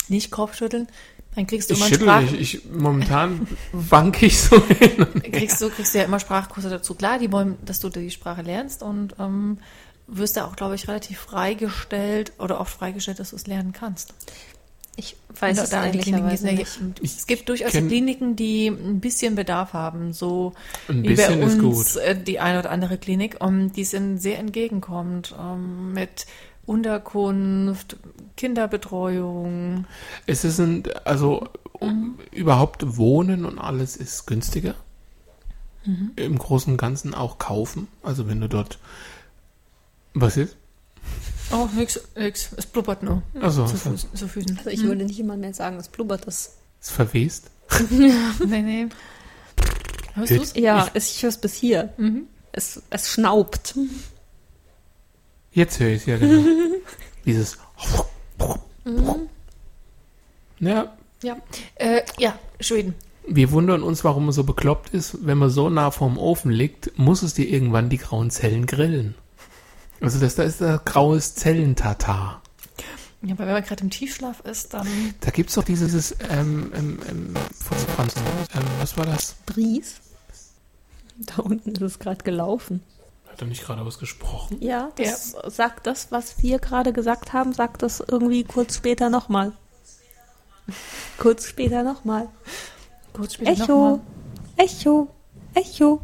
nicht 0.09 0.29
Kopfschütteln, 0.29 0.89
dann 1.35 1.47
kriegst 1.47 1.69
du 1.69 1.75
ich 1.75 1.79
immer 1.79 1.85
einen 1.85 1.93
schüttel 1.93 2.07
Sprach 2.07 2.21
nicht. 2.31 2.55
Ich, 2.55 2.65
momentan 2.69 3.47
wanke 3.71 4.25
ich 4.25 4.41
so 4.41 4.61
hin. 4.61 5.07
kriegst 5.31 5.61
du 5.61 5.69
kriegst 5.69 5.93
du 5.93 5.99
ja 5.99 6.03
immer 6.03 6.19
Sprachkurse 6.19 6.69
dazu. 6.69 6.95
Klar, 6.95 7.17
die 7.17 7.31
wollen, 7.31 7.57
dass 7.63 7.79
du 7.79 7.87
die 7.87 8.11
Sprache 8.11 8.41
lernst 8.41 8.83
und 8.83 9.15
ähm, 9.19 9.59
wirst 10.07 10.35
da 10.35 10.43
auch, 10.45 10.57
glaube 10.57 10.75
ich, 10.75 10.89
relativ 10.89 11.17
freigestellt 11.17 12.33
oder 12.39 12.59
auch 12.59 12.67
freigestellt, 12.67 13.19
dass 13.19 13.29
du 13.29 13.37
es 13.37 13.47
lernen 13.47 13.71
kannst. 13.71 14.13
Ich 14.95 15.15
weiß 15.39 15.57
es 15.57 15.71
ehrlicherweise 15.71 16.45
nicht. 16.45 16.79
Ich 17.01 17.15
es 17.15 17.25
gibt 17.27 17.49
durchaus 17.49 17.71
kenn- 17.73 17.87
Kliniken, 17.87 18.35
die 18.35 18.67
ein 18.67 18.99
bisschen 18.99 19.33
Bedarf 19.35 19.73
haben, 19.73 20.13
so 20.13 20.53
Ein 20.87 21.01
wie 21.03 21.07
bei 21.09 21.15
bisschen 21.15 21.41
ist 21.41 21.59
uns 21.59 21.93
gut. 21.95 22.01
äh, 22.03 22.15
die 22.21 22.39
eine 22.39 22.59
oder 22.59 22.69
andere 22.69 22.97
Klinik, 22.99 23.37
um, 23.39 23.73
die 23.73 23.85
sind 23.85 24.19
sehr 24.19 24.37
entgegenkommend 24.37 25.33
ähm, 25.39 25.93
mit 25.93 26.27
Unterkunft, 26.65 27.97
Kinderbetreuung. 28.37 29.85
Es 30.27 30.43
ist 30.43 30.59
ein, 30.59 30.83
also 31.05 31.49
um, 31.73 32.19
überhaupt 32.31 32.97
wohnen 32.97 33.45
und 33.45 33.57
alles 33.59 33.97
ist 33.97 34.27
günstiger. 34.27 34.75
Im 36.15 36.37
Großen 36.37 36.71
und 36.71 36.77
Ganzen 36.77 37.13
auch 37.13 37.39
kaufen. 37.39 37.89
Also 38.03 38.29
wenn 38.29 38.39
du 38.39 38.47
dort 38.47 38.79
was 40.13 40.37
ist? 40.37 40.55
Oh, 41.53 41.69
nix, 41.75 41.99
nix, 42.15 42.49
es 42.57 42.65
blubbert 42.65 43.03
nur. 43.03 43.21
Also 43.39 43.65
zu, 43.65 43.75
es 43.75 43.81
Füßen, 43.83 44.09
zu 44.15 44.27
Füßen. 44.27 44.57
Also 44.57 44.69
ich 44.71 44.81
würde 44.83 45.05
nicht 45.05 45.19
immer 45.19 45.37
mehr 45.37 45.53
sagen, 45.53 45.77
es 45.77 45.87
blubbert 45.87 46.25
das. 46.27 46.57
ist 46.81 46.91
verwest. 46.91 47.49
Nee, 48.45 48.61
nee. 48.61 48.87
Hörst 50.15 50.31
du's? 50.31 50.53
Ja, 50.55 50.87
es, 50.93 51.15
ich 51.15 51.23
höre 51.23 51.29
es 51.29 51.37
bis 51.37 51.53
hier. 51.55 51.93
Mhm. 51.97 52.23
Es, 52.51 52.81
es 52.89 53.11
schnaubt. 53.11 53.75
Jetzt 55.51 55.79
höre 55.79 55.89
ich 55.89 56.01
es 56.01 56.05
ja 56.07 56.17
genau. 56.17 56.43
Dieses 57.25 57.57
ja, 60.59 60.87
Äh, 61.75 62.01
ja, 62.19 62.37
Schweden. 62.59 62.95
wir 63.27 63.51
wundern 63.51 63.81
uns, 63.83 64.03
warum 64.03 64.25
man 64.25 64.33
so 64.33 64.43
bekloppt 64.43 64.93
ist. 64.93 65.25
Wenn 65.25 65.37
man 65.37 65.49
so 65.49 65.69
nah 65.69 65.91
vorm 65.91 66.17
Ofen 66.17 66.51
liegt, 66.51 66.97
muss 66.97 67.21
es 67.23 67.33
dir 67.33 67.47
irgendwann 67.49 67.89
die 67.89 67.97
grauen 67.97 68.29
Zellen 68.29 68.65
grillen. 68.65 69.15
Also 70.03 70.19
das 70.19 70.35
da 70.35 70.43
ist 70.43 70.59
der 70.59 70.81
graues 70.83 71.33
Zellentatar. 71.33 72.41
Ja, 73.21 73.35
aber 73.35 73.45
wenn 73.45 73.53
man 73.53 73.63
gerade 73.63 73.83
im 73.83 73.89
Tiefschlaf 73.89 74.41
ist, 74.41 74.73
dann. 74.73 74.85
Da 75.21 75.31
gibt 75.31 75.47
es 75.49 75.55
doch 75.55 75.63
dieses, 75.63 76.13
ähm, 76.29 76.73
ähm, 76.75 76.99
ähm, 77.09 77.33
von 77.57 77.77
Franzen, 77.77 78.21
ähm, 78.53 78.63
was 78.79 78.97
war 78.97 79.05
das? 79.05 79.35
Bries. 79.45 80.01
Da 81.15 81.41
unten 81.41 81.71
ist 81.71 81.81
es 81.81 81.99
gerade 81.99 82.21
gelaufen. 82.21 82.83
Hat 83.31 83.39
er 83.41 83.47
nicht 83.47 83.63
gerade 83.63 83.85
was 83.85 83.97
gesprochen? 83.97 84.57
Ja, 84.59 84.91
das 84.97 85.37
sagt 85.47 85.87
das, 85.87 86.11
was 86.11 86.43
wir 86.43 86.59
gerade 86.59 86.91
gesagt 86.91 87.31
haben, 87.31 87.53
sagt 87.53 87.81
das 87.81 88.03
irgendwie 88.05 88.43
kurz 88.43 88.75
später 88.75 89.09
nochmal. 89.09 89.53
Kurz 91.17 91.47
später 91.47 91.81
nochmal. 91.81 92.27
Kurz 93.13 93.35
später 93.35 93.51
Echo, 93.51 93.61
noch 93.61 93.77
mal. 93.77 94.01
Echo, 94.57 95.07
Echo, 95.53 96.01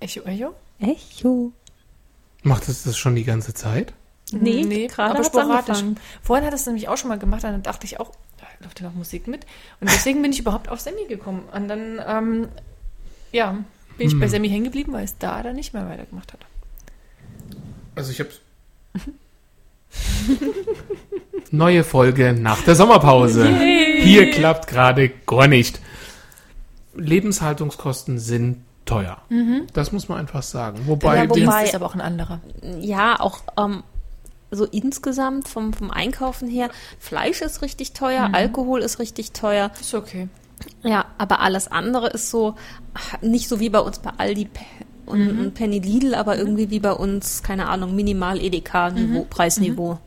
Echo, 0.00 0.22
Echo? 0.24 0.54
Echo. 0.80 1.52
Macht 2.42 2.68
es 2.68 2.84
das 2.84 2.96
schon 2.96 3.14
die 3.14 3.24
ganze 3.24 3.54
Zeit? 3.54 3.92
Nee, 4.32 4.86
gerade 4.88 5.10
aber 5.10 5.18
hat's 5.20 5.28
sporadisch. 5.28 5.68
angefangen. 5.78 5.96
Vorhin 6.22 6.44
hat 6.46 6.52
es 6.54 6.66
nämlich 6.66 6.88
auch 6.88 6.96
schon 6.96 7.08
mal 7.08 7.18
gemacht, 7.18 7.44
dann 7.44 7.62
dachte 7.62 7.86
ich 7.86 8.00
auch, 8.00 8.10
da 8.38 8.46
läuft 8.60 8.80
ja 8.80 8.86
noch 8.88 8.94
Musik 8.94 9.26
mit. 9.28 9.44
Und 9.80 9.90
deswegen 9.90 10.20
bin 10.22 10.32
ich 10.32 10.40
überhaupt 10.40 10.68
auf 10.68 10.80
Sammy 10.80 11.06
gekommen. 11.08 11.44
Und 11.54 11.68
dann, 11.68 12.00
ähm, 12.06 12.48
ja, 13.32 13.58
bin 13.98 14.08
ich 14.08 14.18
bei 14.18 14.26
Hm. 14.26 14.30
Sammy 14.30 14.48
hängen 14.48 14.64
geblieben, 14.64 14.92
weil 14.92 15.04
es 15.04 15.16
da 15.18 15.42
dann 15.42 15.54
nicht 15.56 15.72
mehr 15.74 15.88
weitergemacht 15.88 16.32
hat. 16.32 16.40
Also 17.94 18.10
ich 18.10 18.20
hab's. 18.20 18.40
Neue 21.50 21.84
Folge 21.84 22.32
nach 22.32 22.60
der 22.62 22.74
Sommerpause. 22.74 23.48
Hier 24.02 24.30
klappt 24.32 24.66
gerade 24.66 25.08
gar 25.08 25.46
nicht. 25.46 25.80
Lebenshaltungskosten 26.94 28.18
sind 28.18 28.58
teuer. 28.86 29.18
Das 29.74 29.92
muss 29.92 30.08
man 30.08 30.18
einfach 30.18 30.42
sagen. 30.42 30.80
Wobei, 30.86 31.16
Ja, 31.24 31.28
wobei- 31.28 31.64
ist 31.64 31.74
aber 31.74 31.84
auch 31.86 31.94
ein 31.94 32.00
anderer. 32.00 32.40
Ja, 32.80 33.20
auch 33.20 33.40
ähm, 33.58 33.82
so 34.50 34.64
insgesamt 34.64 35.48
vom, 35.48 35.72
vom 35.74 35.90
Einkaufen 35.90 36.48
her. 36.48 36.70
Fleisch 36.98 37.42
ist 37.42 37.60
richtig 37.62 37.92
teuer, 37.92 38.30
Alkohol 38.32 38.80
ist 38.80 38.98
richtig 38.98 39.32
teuer. 39.32 39.70
Ist 39.80 39.92
okay. 39.94 40.28
Ja, 40.82 41.04
aber 41.18 41.40
alles 41.40 41.68
andere 41.70 42.08
ist 42.08 42.30
so, 42.30 42.54
nicht 43.20 43.48
so 43.48 43.60
wie 43.60 43.68
bei 43.68 43.80
uns 43.80 43.98
bei 43.98 44.10
Aldi 44.16 44.48
und, 45.04 45.38
und 45.38 45.54
Penny 45.54 45.80
Lidl, 45.80 46.14
aber 46.14 46.38
irgendwie 46.38 46.70
wie 46.70 46.80
bei 46.80 46.92
uns, 46.92 47.42
keine 47.42 47.68
Ahnung, 47.68 47.94
minimal 47.94 48.40
Edeka-Niveau, 48.40 49.26
Preisniveau, 49.28 49.98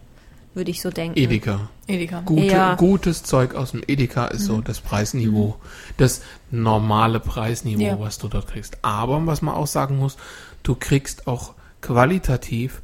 würde 0.55 0.71
ich 0.71 0.81
so 0.81 0.89
denken. 0.89 1.17
Edeka. 1.19 1.69
Edeka. 1.89 2.21
Gute, 2.21 2.41
Ja. 2.45 2.75
Gutes 2.75 3.23
Zeug 3.23 3.55
aus 3.55 3.71
dem 3.71 3.81
Edeka 3.87 4.25
ist 4.27 4.45
so 4.45 4.61
das 4.61 4.79
Preisniveau. 4.79 5.55
Das 5.97 6.21
normale 6.51 7.19
Preisniveau, 7.19 7.81
Ja. 7.83 7.99
was 7.99 8.17
du 8.17 8.27
dort 8.27 8.47
kriegst. 8.47 8.77
Aber 8.83 9.25
was 9.25 9.41
man 9.41 9.55
auch 9.55 9.67
sagen 9.67 9.97
muss, 9.97 10.17
du 10.63 10.75
kriegst 10.75 11.27
auch 11.27 11.53
qualitativ 11.81 12.81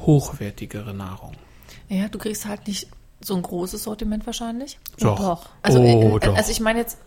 hochwertigere 0.00 0.94
Nahrung. 0.94 1.32
Ja, 1.88 2.08
du 2.08 2.18
kriegst 2.18 2.46
halt 2.46 2.66
nicht 2.66 2.88
so 3.20 3.34
ein 3.34 3.42
großes 3.42 3.82
Sortiment 3.82 4.26
wahrscheinlich. 4.26 4.78
Doch. 4.98 5.18
Doch. 5.18 5.48
Also, 5.62 5.80
oh, 5.80 6.16
äh, 6.16 6.20
doch. 6.20 6.36
also 6.36 6.50
ich 6.50 6.60
meine 6.60 6.78
jetzt, 6.80 6.98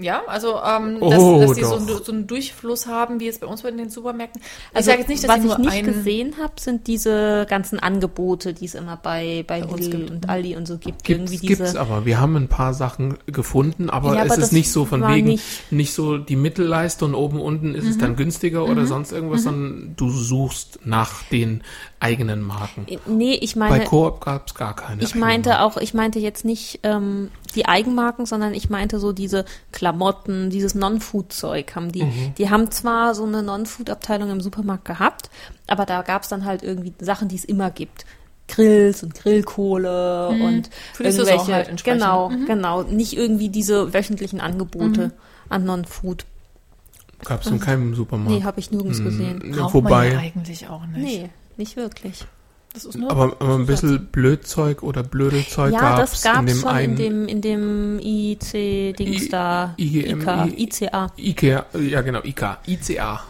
ja, 0.00 0.22
also 0.26 0.56
ähm, 0.66 0.96
Oh, 1.00 1.10
dass, 1.40 1.48
dass 1.48 1.56
die 1.56 1.64
so, 1.64 1.78
so 2.02 2.12
einen 2.12 2.26
Durchfluss 2.26 2.86
haben, 2.86 3.20
wie 3.20 3.26
jetzt 3.26 3.40
bei 3.40 3.46
uns 3.46 3.62
in 3.64 3.76
den 3.76 3.90
Supermärkten. 3.90 4.40
Ich 4.42 4.76
Also, 4.76 4.86
sage 4.90 5.00
jetzt 5.00 5.08
nicht, 5.08 5.22
dass 5.24 5.30
was 5.30 5.38
ich 5.38 5.44
nur 5.44 5.58
nicht 5.58 5.70
einen, 5.72 5.86
gesehen 5.86 6.34
habe, 6.40 6.54
sind 6.58 6.86
diese 6.86 7.46
ganzen 7.48 7.78
Angebote, 7.78 8.54
die 8.54 8.64
es 8.64 8.74
immer 8.74 8.96
bei, 8.96 9.44
bei, 9.46 9.60
Bei 9.60 9.66
uns 9.66 9.80
Lidl 9.86 9.98
gibt. 9.98 10.10
und 10.10 10.28
Aldi 10.28 10.56
und 10.56 10.66
so 10.66 10.78
gibt. 10.78 11.04
Gibt's, 11.04 11.30
irgendwie 11.32 11.46
gibt's 11.46 11.64
diese, 11.72 11.80
aber. 11.80 12.04
Wir 12.06 12.20
haben 12.20 12.36
ein 12.36 12.48
paar 12.48 12.74
Sachen 12.74 13.18
gefunden, 13.26 13.90
aber 13.90 14.14
Ja, 14.14 14.24
es 14.24 14.32
aber 14.32 14.40
ist 14.42 14.52
nicht 14.52 14.72
so 14.72 14.84
von 14.84 15.06
wegen, 15.08 15.28
nicht- 15.28 15.44
nicht, 15.72 15.92
so 15.92 16.18
die 16.18 16.36
Mittelleiste 16.36 17.04
und 17.04 17.14
oben 17.14 17.40
unten 17.40 17.74
ist 17.74 17.86
es 17.86 17.98
dann 17.98 18.16
günstiger 18.16 18.64
oder 18.64 18.86
sonst 18.86 19.12
irgendwas, 19.12 19.42
sondern 19.42 19.94
du 19.96 20.10
suchst 20.10 20.80
nach 20.84 21.22
den 21.24 21.62
eigenen 22.00 22.40
Marken. 22.42 22.86
nee, 23.06 23.34
ich 23.34 23.54
Bei 23.54 23.68
meine, 23.68 23.84
Coop 23.84 24.20
gab's 24.24 24.54
gar 24.54 24.74
keine. 24.74 25.02
Ich 25.02 25.14
meinte 25.14 25.50
Marken. 25.50 25.64
auch, 25.64 25.76
ich 25.76 25.92
meinte 25.94 26.18
jetzt 26.18 26.44
nicht 26.44 26.80
ähm, 26.82 27.30
die 27.54 27.66
Eigenmarken, 27.66 28.24
sondern 28.26 28.54
ich 28.54 28.70
meinte 28.70 28.98
so 28.98 29.12
diese 29.12 29.44
Klamotten, 29.70 30.50
dieses 30.50 30.74
Non-Food-Zeug 30.74 31.74
haben 31.74 31.92
die. 31.92 32.04
Mhm. 32.04 32.34
Die 32.38 32.48
haben 32.50 32.70
zwar 32.70 33.14
so 33.14 33.24
eine 33.24 33.42
Non-Food-Abteilung 33.42 34.30
im 34.30 34.40
Supermarkt 34.40 34.86
gehabt, 34.86 35.30
aber 35.66 35.84
da 35.86 36.02
gab 36.02 36.22
es 36.22 36.28
dann 36.28 36.44
halt 36.44 36.62
irgendwie 36.62 36.94
Sachen, 37.00 37.28
die 37.28 37.36
es 37.36 37.44
immer 37.44 37.70
gibt. 37.70 38.06
Grills 38.48 39.02
und 39.04 39.14
Grillkohle 39.14 40.28
und 40.30 40.70
die 40.98 41.04
Saison 41.04 41.26
irgendwelche, 41.26 41.54
halt 41.54 41.68
entsprechend. 41.68 42.00
genau, 42.00 42.30
Mhm. 42.30 42.46
genau, 42.46 42.82
nicht 42.82 43.16
irgendwie 43.16 43.48
diese 43.48 43.94
wöchentlichen 43.94 44.40
Angebote 44.40 45.12
an 45.48 45.64
Non-Food. 45.64 46.24
Gab's 47.24 47.46
in 47.48 47.60
keinem 47.60 47.94
Supermarkt. 47.94 48.30
Nee, 48.38 48.44
habe 48.44 48.58
ich 48.58 48.70
nirgends 48.70 49.02
gesehen. 49.04 49.42
Mm, 49.44 49.52
braucht 49.52 49.74
Wobei, 49.74 49.90
man 50.08 50.12
ja 50.14 50.18
eigentlich 50.20 50.68
auch 50.68 50.86
nicht. 50.86 50.98
Nee, 51.22 51.30
nicht 51.60 51.76
wirklich. 51.76 52.24
Das 52.72 52.84
ist 52.84 52.96
nur 52.96 53.10
aber, 53.10 53.36
aber 53.40 53.54
ein 53.56 53.66
bisschen 53.66 54.06
Blödzeug 54.06 54.82
oder 54.84 55.02
Blödelzeug 55.02 55.72
Ja, 55.72 55.96
gab's 55.96 56.12
das 56.12 56.22
gab's 56.22 56.38
in 56.40 56.46
dem 56.46 56.56
schon 56.58 56.68
einen 56.70 56.92
in 56.92 56.96
dem, 56.96 57.28
in 57.28 57.40
dem 57.42 57.98
IC-Dings 58.00 59.28
da. 59.28 59.74
IGM, 59.76 60.20
IK, 60.20 60.58
ICA. 60.58 61.06
Ikea, 61.16 61.66
ja 61.80 62.00
genau, 62.02 62.20
IK, 62.22 62.58
ICA. 62.68 63.20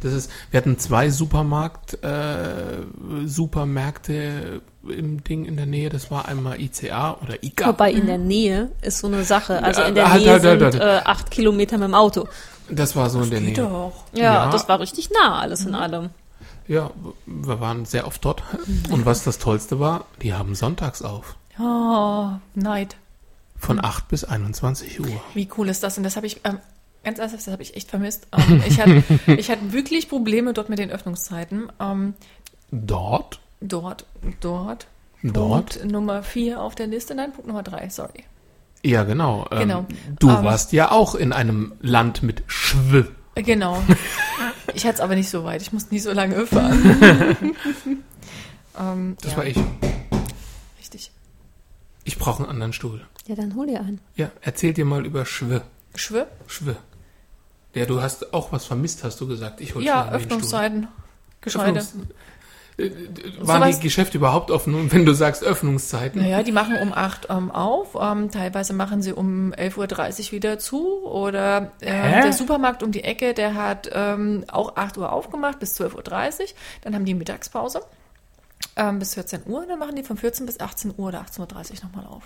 Das 0.00 0.12
ist, 0.12 0.30
wir 0.50 0.58
hatten 0.58 0.78
zwei 0.78 1.10
Supermarkt, 1.10 2.02
äh, 2.02 2.82
Supermärkte 3.26 4.60
im 4.88 5.22
Ding 5.22 5.44
in 5.44 5.56
der 5.56 5.66
Nähe. 5.66 5.88
Das 5.90 6.10
war 6.10 6.26
einmal 6.26 6.60
ICA 6.60 7.18
oder 7.22 7.42
ICA. 7.44 7.68
Wobei 7.68 7.92
in 7.92 8.06
der 8.06 8.18
Nähe 8.18 8.70
ist 8.82 8.98
so 8.98 9.06
eine 9.06 9.24
Sache. 9.24 9.62
Also 9.62 9.82
in 9.82 9.94
der 9.94 10.04
Ja, 10.04 10.10
halt, 10.10 10.22
Nähe 10.22 10.32
halt, 10.32 10.44
halt, 10.44 10.72
sind 10.72 10.80
halt. 10.82 11.02
äh, 11.04 11.06
acht 11.06 11.30
Kilometer 11.30 11.78
mit 11.78 11.88
dem 11.88 11.94
Auto. 11.94 12.26
Das 12.70 12.96
war 12.96 13.10
so 13.10 13.20
in 13.22 13.30
der 13.30 13.40
Geht 13.40 13.56
Nähe. 13.58 13.66
doch. 13.66 13.92
Ja, 14.14 14.22
Ja. 14.46 14.50
das 14.50 14.68
war 14.68 14.80
richtig 14.80 15.10
nah, 15.10 15.38
alles 15.40 15.64
in 15.66 15.74
allem. 15.74 16.10
Ja, 16.70 16.92
wir 17.26 17.58
waren 17.60 17.84
sehr 17.84 18.06
oft 18.06 18.24
dort. 18.24 18.44
Und 18.90 19.04
was 19.04 19.24
das 19.24 19.38
Tollste 19.38 19.80
war, 19.80 20.04
die 20.22 20.34
haben 20.34 20.54
sonntags 20.54 21.02
auf. 21.02 21.34
Oh, 21.58 22.28
Neid. 22.54 22.96
Von 23.58 23.84
8 23.84 24.06
bis 24.06 24.22
21 24.22 25.00
Uhr. 25.00 25.20
Wie 25.34 25.48
cool 25.58 25.68
ist 25.68 25.82
das? 25.82 25.98
Und 25.98 26.04
das 26.04 26.14
habe 26.14 26.28
ich, 26.28 26.40
ähm, 26.44 26.58
ganz 27.02 27.18
ernsthaft, 27.18 27.44
das 27.46 27.52
habe 27.52 27.62
ich 27.64 27.74
echt 27.74 27.90
vermisst. 27.90 28.28
Ähm, 28.38 28.62
ich, 28.66 28.80
hatte, 28.80 29.02
ich 29.36 29.50
hatte 29.50 29.72
wirklich 29.72 30.08
Probleme 30.08 30.52
dort 30.52 30.68
mit 30.68 30.78
den 30.78 30.90
Öffnungszeiten. 30.90 31.72
Ähm, 31.80 32.14
Dort? 32.70 33.40
dort, 33.60 34.06
dort. 34.40 34.86
Dort? 35.24 35.70
Punkt 35.80 35.84
Nummer 35.92 36.22
vier 36.22 36.62
auf 36.62 36.76
der 36.76 36.86
Liste. 36.86 37.16
Nein, 37.16 37.32
Punkt 37.32 37.48
Nummer 37.48 37.64
drei, 37.64 37.88
sorry. 37.88 38.24
Ja, 38.84 39.02
genau. 39.02 39.44
Ähm, 39.50 39.58
Genau. 39.58 39.86
Du 40.20 40.30
Aber- 40.30 40.44
warst 40.44 40.72
ja 40.72 40.92
auch 40.92 41.16
in 41.16 41.32
einem 41.32 41.72
Land 41.80 42.22
mit 42.22 42.44
Schw. 42.46 43.02
Genau. 43.42 43.82
Ich 44.72 44.84
hatte 44.86 44.94
es 44.94 45.00
aber 45.00 45.16
nicht 45.16 45.28
so 45.28 45.42
weit. 45.42 45.62
Ich 45.62 45.72
musste 45.72 45.92
nicht 45.92 46.04
so 46.04 46.12
lange 46.12 46.46
fahren. 46.46 47.56
ähm, 48.78 49.16
Das 49.20 49.32
ja, 49.32 49.38
war 49.38 49.44
ich. 49.44 49.56
Richtig. 50.78 51.10
Ich 52.04 52.18
brauche 52.18 52.42
einen 52.44 52.50
anderen 52.52 52.72
Stuhl. 52.72 53.04
Ja, 53.26 53.34
dann 53.34 53.56
hol 53.56 53.66
dir 53.66 53.80
einen. 53.80 54.00
Ja, 54.14 54.30
erzähl 54.42 54.72
dir 54.72 54.84
mal 54.84 55.04
über 55.04 55.26
Schw. 55.26 55.60
Schwör? 55.96 56.28
Schw. 56.46 56.74
Ja, 57.74 57.84
du 57.84 58.00
hast 58.00 58.32
auch 58.32 58.52
was 58.52 58.64
vermisst, 58.64 59.02
hast 59.02 59.20
du 59.20 59.26
gesagt. 59.26 59.60
Ich 59.60 59.74
hol 59.74 59.82
Ja. 59.82 60.08
Öffnungszeiten. 60.12 60.86
Gescheide. 61.40 61.80
Öffnungs- 61.80 62.06
Waren 62.78 63.62
Sowas- 63.62 63.76
die 63.78 63.82
Geschäfte 63.82 64.18
überhaupt 64.18 64.50
offen? 64.50 64.74
Und 64.74 64.92
wenn 64.92 65.04
du 65.04 65.12
sagst 65.12 65.42
Öffnungszeiten, 65.44 66.22
Naja, 66.22 66.42
die 66.42 66.52
machen 66.52 66.76
um 66.80 66.92
8 66.92 67.28
ähm, 67.30 67.50
auf. 67.50 67.96
Ähm, 68.00 68.30
teilweise 68.30 68.72
machen 68.72 69.02
sie 69.02 69.12
um 69.12 69.52
11.30 69.52 70.26
Uhr 70.26 70.32
wieder 70.32 70.58
zu. 70.58 71.04
Oder 71.04 71.72
äh, 71.80 72.22
der 72.22 72.32
Supermarkt 72.32 72.82
um 72.82 72.92
die 72.92 73.04
Ecke, 73.04 73.34
der 73.34 73.54
hat 73.54 73.90
ähm, 73.92 74.44
auch 74.50 74.76
8 74.76 74.96
Uhr 74.98 75.12
aufgemacht 75.12 75.58
bis 75.58 75.78
12.30 75.80 76.40
Uhr. 76.40 76.46
Dann 76.82 76.94
haben 76.94 77.04
die 77.04 77.14
Mittagspause 77.14 77.82
ähm, 78.76 78.98
bis 78.98 79.14
14 79.14 79.42
Uhr. 79.46 79.66
Dann 79.66 79.78
machen 79.78 79.96
die 79.96 80.02
von 80.02 80.16
14 80.16 80.46
bis 80.46 80.60
18 80.60 80.94
Uhr 80.96 81.08
oder 81.08 81.20
18.30 81.22 81.40
Uhr 81.44 81.84
nochmal 81.84 82.06
auf. 82.06 82.24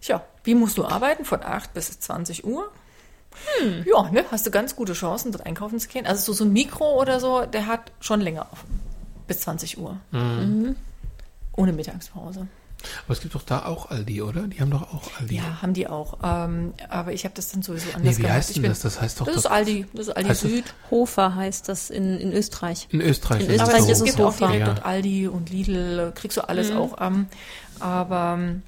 Tja, 0.00 0.22
wie 0.44 0.54
musst 0.54 0.78
du 0.78 0.84
arbeiten? 0.84 1.24
Von 1.24 1.42
8 1.42 1.74
bis 1.74 1.98
20 2.00 2.44
Uhr? 2.44 2.70
Hm. 3.60 3.84
Ja, 3.86 4.10
ne, 4.10 4.24
hast 4.30 4.46
du 4.46 4.50
ganz 4.50 4.74
gute 4.74 4.94
Chancen, 4.94 5.32
dort 5.32 5.44
einkaufen 5.46 5.78
zu 5.78 5.88
gehen. 5.88 6.06
Also 6.06 6.32
so, 6.32 6.32
so 6.32 6.44
ein 6.44 6.52
Mikro 6.52 7.00
oder 7.00 7.20
so, 7.20 7.44
der 7.46 7.66
hat 7.66 7.92
schon 8.00 8.20
länger 8.20 8.46
auf. 8.50 8.64
Bis 9.28 9.40
20 9.40 9.78
Uhr. 9.78 9.96
Mhm. 10.10 10.74
Ohne 11.56 11.72
Mittagspause. 11.72 12.46
aber 13.04 13.12
es 13.12 13.20
gibt 13.20 13.34
doch 13.34 13.42
da 13.42 13.64
auch 13.66 13.90
Aldi, 13.90 14.22
oder? 14.22 14.42
Die 14.48 14.60
haben 14.60 14.70
doch 14.70 14.82
auch 14.94 15.02
Aldi. 15.20 15.36
Ja, 15.36 15.60
haben 15.62 15.74
die 15.74 15.86
auch. 15.88 16.18
Ähm, 16.22 16.72
aber 16.88 17.12
ich 17.12 17.24
habe 17.24 17.34
das 17.34 17.48
dann 17.48 17.62
sowieso 17.62 17.86
nee, 17.88 17.94
anders 17.94 18.16
wie 18.18 18.22
gemacht. 18.22 18.36
heißt 18.36 18.50
ich 18.50 18.54
denn 18.54 18.62
bin, 18.62 18.70
das? 18.70 18.80
Das 18.80 19.00
heißt 19.00 19.20
doch 19.20 19.26
das 19.26 19.36
ist 19.36 19.46
Aldi. 19.46 19.86
Das 19.92 20.06
ist 20.08 20.16
Aldi 20.16 20.28
Heißt 20.30 20.44
das- 20.44 20.50
Süd. 20.50 20.74
Hofer 20.90 21.34
heißt 21.34 21.68
das 21.68 21.90
in, 21.90 22.18
in 22.18 22.32
Österreich. 22.32 22.86
in 22.90 23.00
Österreich. 23.00 23.40
In 23.44 23.50
ist 23.50 23.62
Österreich 23.62 23.82
Aber 23.82 23.90
ist 23.92 23.98
es 23.98 24.04
gibt 24.04 24.20
auch 24.20 24.26
Hofer. 24.26 24.46
direkt 24.46 24.60
Ja. 24.66 24.74
dort 24.74 24.84
Aldi 24.86 25.28
und 25.28 25.50
Lidl. 25.50 26.12
Kriegst 26.14 26.36
du 26.36 26.48
alles 26.48 26.70
auch. 26.72 26.96
Ähm, 27.00 27.26
aber 27.80 28.36
ähm, 28.38 28.62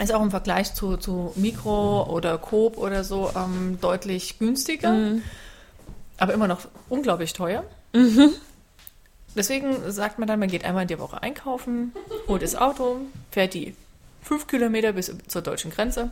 ist 0.00 0.14
auch 0.14 0.22
im 0.22 0.30
Vergleich 0.30 0.72
zu, 0.74 0.96
zu 0.96 1.32
Mikro 1.36 2.04
oder 2.04 2.38
Coop 2.38 2.78
oder 2.78 3.02
so 3.04 3.30
ähm, 3.36 3.78
deutlich 3.80 4.38
günstiger. 4.38 4.94
Aber 6.18 6.32
immer 6.32 6.46
noch 6.46 6.60
unglaublich 6.88 7.32
teuer. 7.34 7.64
Deswegen 9.34 9.90
sagt 9.90 10.18
man 10.18 10.28
dann, 10.28 10.38
man 10.38 10.48
geht 10.48 10.64
einmal 10.64 10.82
in 10.82 10.88
die 10.88 10.98
Woche 10.98 11.22
einkaufen, 11.22 11.92
holt 12.28 12.42
das 12.42 12.54
Auto, 12.54 12.98
fährt 13.30 13.54
die 13.54 13.74
fünf 14.22 14.46
Kilometer 14.46 14.92
bis 14.92 15.12
zur 15.26 15.42
deutschen 15.42 15.70
Grenze 15.70 16.10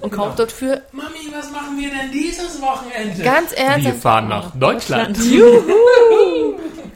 und 0.00 0.10
kauft 0.10 0.38
dort 0.38 0.52
für 0.52 0.82
Mami, 0.92 1.30
was 1.32 1.50
machen 1.50 1.76
wir 1.78 1.90
denn 1.90 2.10
dieses 2.12 2.60
Wochenende? 2.60 3.22
ganz 3.22 3.52
ernsthaft. 3.52 4.00
fahren 4.00 4.28
nach 4.28 4.54
Deutschland. 4.56 5.18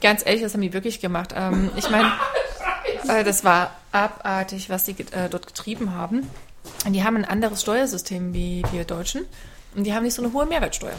Ganz 0.03 0.25
ehrlich, 0.25 0.43
das 0.43 0.55
haben 0.55 0.63
die 0.63 0.73
wirklich 0.73 1.01
gemacht. 1.01 1.35
Ähm, 1.37 1.71
ich 1.77 1.91
meine, 1.91 2.13
äh, 3.09 3.25
das 3.25 3.45
war 3.45 3.73
abartig, 3.93 4.71
was 4.71 4.85
die 4.85 4.93
äh, 5.13 5.29
dort 5.31 5.47
getrieben 5.47 5.95
haben. 5.95 6.29
Und 6.87 6.93
die 6.93 7.05
haben 7.05 7.17
ein 7.17 7.25
anderes 7.25 7.63
Steuersystem 7.63 8.33
wie 8.33 8.63
wir 8.73 8.85
Deutschen. 8.85 9.27
Und 9.75 9.85
die 9.85 9.95
haben 9.95 10.05
nicht 10.05 10.15
so 10.15 10.23
eine 10.23 10.33
hohe 10.33 10.47
Mehrwertsteuer. 10.47 10.97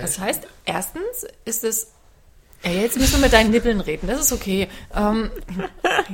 Das 0.00 0.18
heißt, 0.18 0.46
erstens 0.64 1.26
ist 1.44 1.64
es. 1.64 1.88
Ja, 2.62 2.70
jetzt 2.70 2.98
müssen 2.98 3.14
wir 3.14 3.20
mit 3.20 3.32
deinen 3.32 3.50
Nippeln 3.50 3.80
reden. 3.80 4.06
Das 4.06 4.20
ist 4.20 4.32
okay. 4.32 4.68
Ähm, 4.94 5.30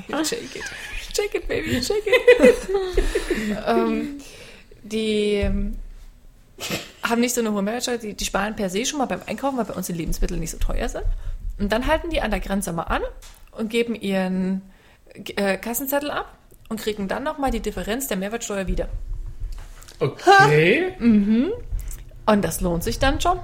shake 0.24 0.56
it. 0.56 0.64
Shake 1.14 1.34
it, 1.34 1.48
baby. 1.48 1.82
Shake 1.82 2.06
it. 2.06 3.56
ähm, 3.66 4.18
die 4.82 5.34
ähm, 5.34 5.76
haben 7.02 7.20
nicht 7.20 7.34
so 7.34 7.40
eine 7.40 7.52
hohe 7.52 7.62
Mehrwertsteuer. 7.62 7.98
Die, 7.98 8.14
die 8.14 8.24
sparen 8.24 8.54
per 8.54 8.70
se 8.70 8.84
schon 8.84 8.98
mal 8.98 9.06
beim 9.06 9.22
Einkaufen, 9.26 9.56
weil 9.58 9.64
bei 9.64 9.74
uns 9.74 9.86
die 9.86 9.92
Lebensmittel 9.92 10.38
nicht 10.38 10.50
so 10.50 10.58
teuer 10.58 10.88
sind. 10.88 11.04
Und 11.58 11.72
dann 11.72 11.86
halten 11.86 12.10
die 12.10 12.20
an 12.20 12.30
der 12.30 12.40
Grenze 12.40 12.72
mal 12.72 12.84
an 12.84 13.02
und 13.52 13.70
geben 13.70 13.94
ihren 13.94 14.62
äh, 15.14 15.56
Kassenzettel 15.56 16.10
ab 16.10 16.38
und 16.68 16.80
kriegen 16.80 17.08
dann 17.08 17.22
nochmal 17.22 17.50
die 17.50 17.60
Differenz 17.60 18.08
der 18.08 18.16
Mehrwertsteuer 18.18 18.66
wieder. 18.66 18.88
Okay. 19.98 20.92
Und 22.26 22.44
das 22.44 22.60
lohnt 22.60 22.84
sich 22.84 22.98
dann 22.98 23.20
schon. 23.20 23.38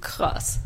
Krass. 0.00 0.60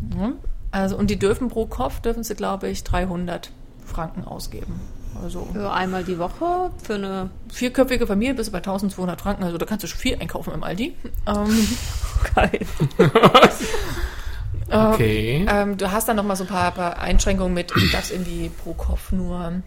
Mhm. 0.00 0.38
Also, 0.72 0.96
und 0.96 1.08
die 1.10 1.18
dürfen 1.18 1.48
pro 1.48 1.66
Kopf, 1.66 2.00
dürfen 2.00 2.22
sie, 2.22 2.34
glaube 2.34 2.68
ich, 2.68 2.84
300 2.84 3.50
Franken 3.84 4.24
ausgeben. 4.24 4.80
Also, 5.22 5.48
Ja, 5.54 5.72
einmal 5.72 6.04
die 6.04 6.18
Woche 6.18 6.70
für 6.82 6.94
eine. 6.94 7.30
vierköpfige 7.52 8.06
Familie 8.06 8.34
bist 8.34 8.48
du 8.48 8.52
bei 8.52 8.58
1200 8.58 9.20
Franken. 9.20 9.42
Also, 9.44 9.58
da 9.58 9.66
kannst 9.66 9.82
du 9.82 9.88
schon 9.88 9.98
viel 9.98 10.16
einkaufen 10.20 10.52
im 10.54 10.62
Aldi. 10.62 10.94
Ähm, 11.26 11.68
Geil. 12.34 12.60
Okay. 14.72 15.44
Ähm, 15.48 15.76
du 15.78 15.90
hast 15.90 16.08
dann 16.08 16.14
noch 16.16 16.22
mal 16.22 16.36
so 16.36 16.44
ein 16.44 16.48
paar, 16.48 16.70
paar 16.70 16.98
Einschränkungen 17.00 17.52
mit, 17.52 17.72
du 17.72 17.80
darfst 17.90 18.12
irgendwie 18.12 18.50
pro 18.62 18.72
Kopf 18.72 19.10
nur, 19.10 19.62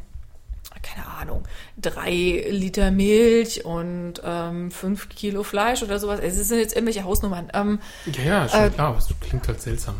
keine 0.81 1.07
Ahnung, 1.19 1.43
drei 1.77 2.45
Liter 2.49 2.89
Milch 2.91 3.65
und 3.65 4.13
ähm, 4.23 4.71
fünf 4.71 5.09
Kilo 5.09 5.43
Fleisch 5.43 5.83
oder 5.83 5.99
sowas. 5.99 6.21
Es 6.23 6.35
sind 6.47 6.59
jetzt 6.59 6.73
irgendwelche 6.73 7.03
Hausnummern. 7.03 7.49
Ähm, 7.53 7.79
ja, 8.05 8.23
ja, 8.23 8.47
schon 8.47 8.59
äh, 8.61 8.69
klar, 8.69 8.87
aber 8.89 8.97
es 8.99 9.09
klingt 9.19 9.45
halt 9.45 9.61
seltsam. 9.61 9.95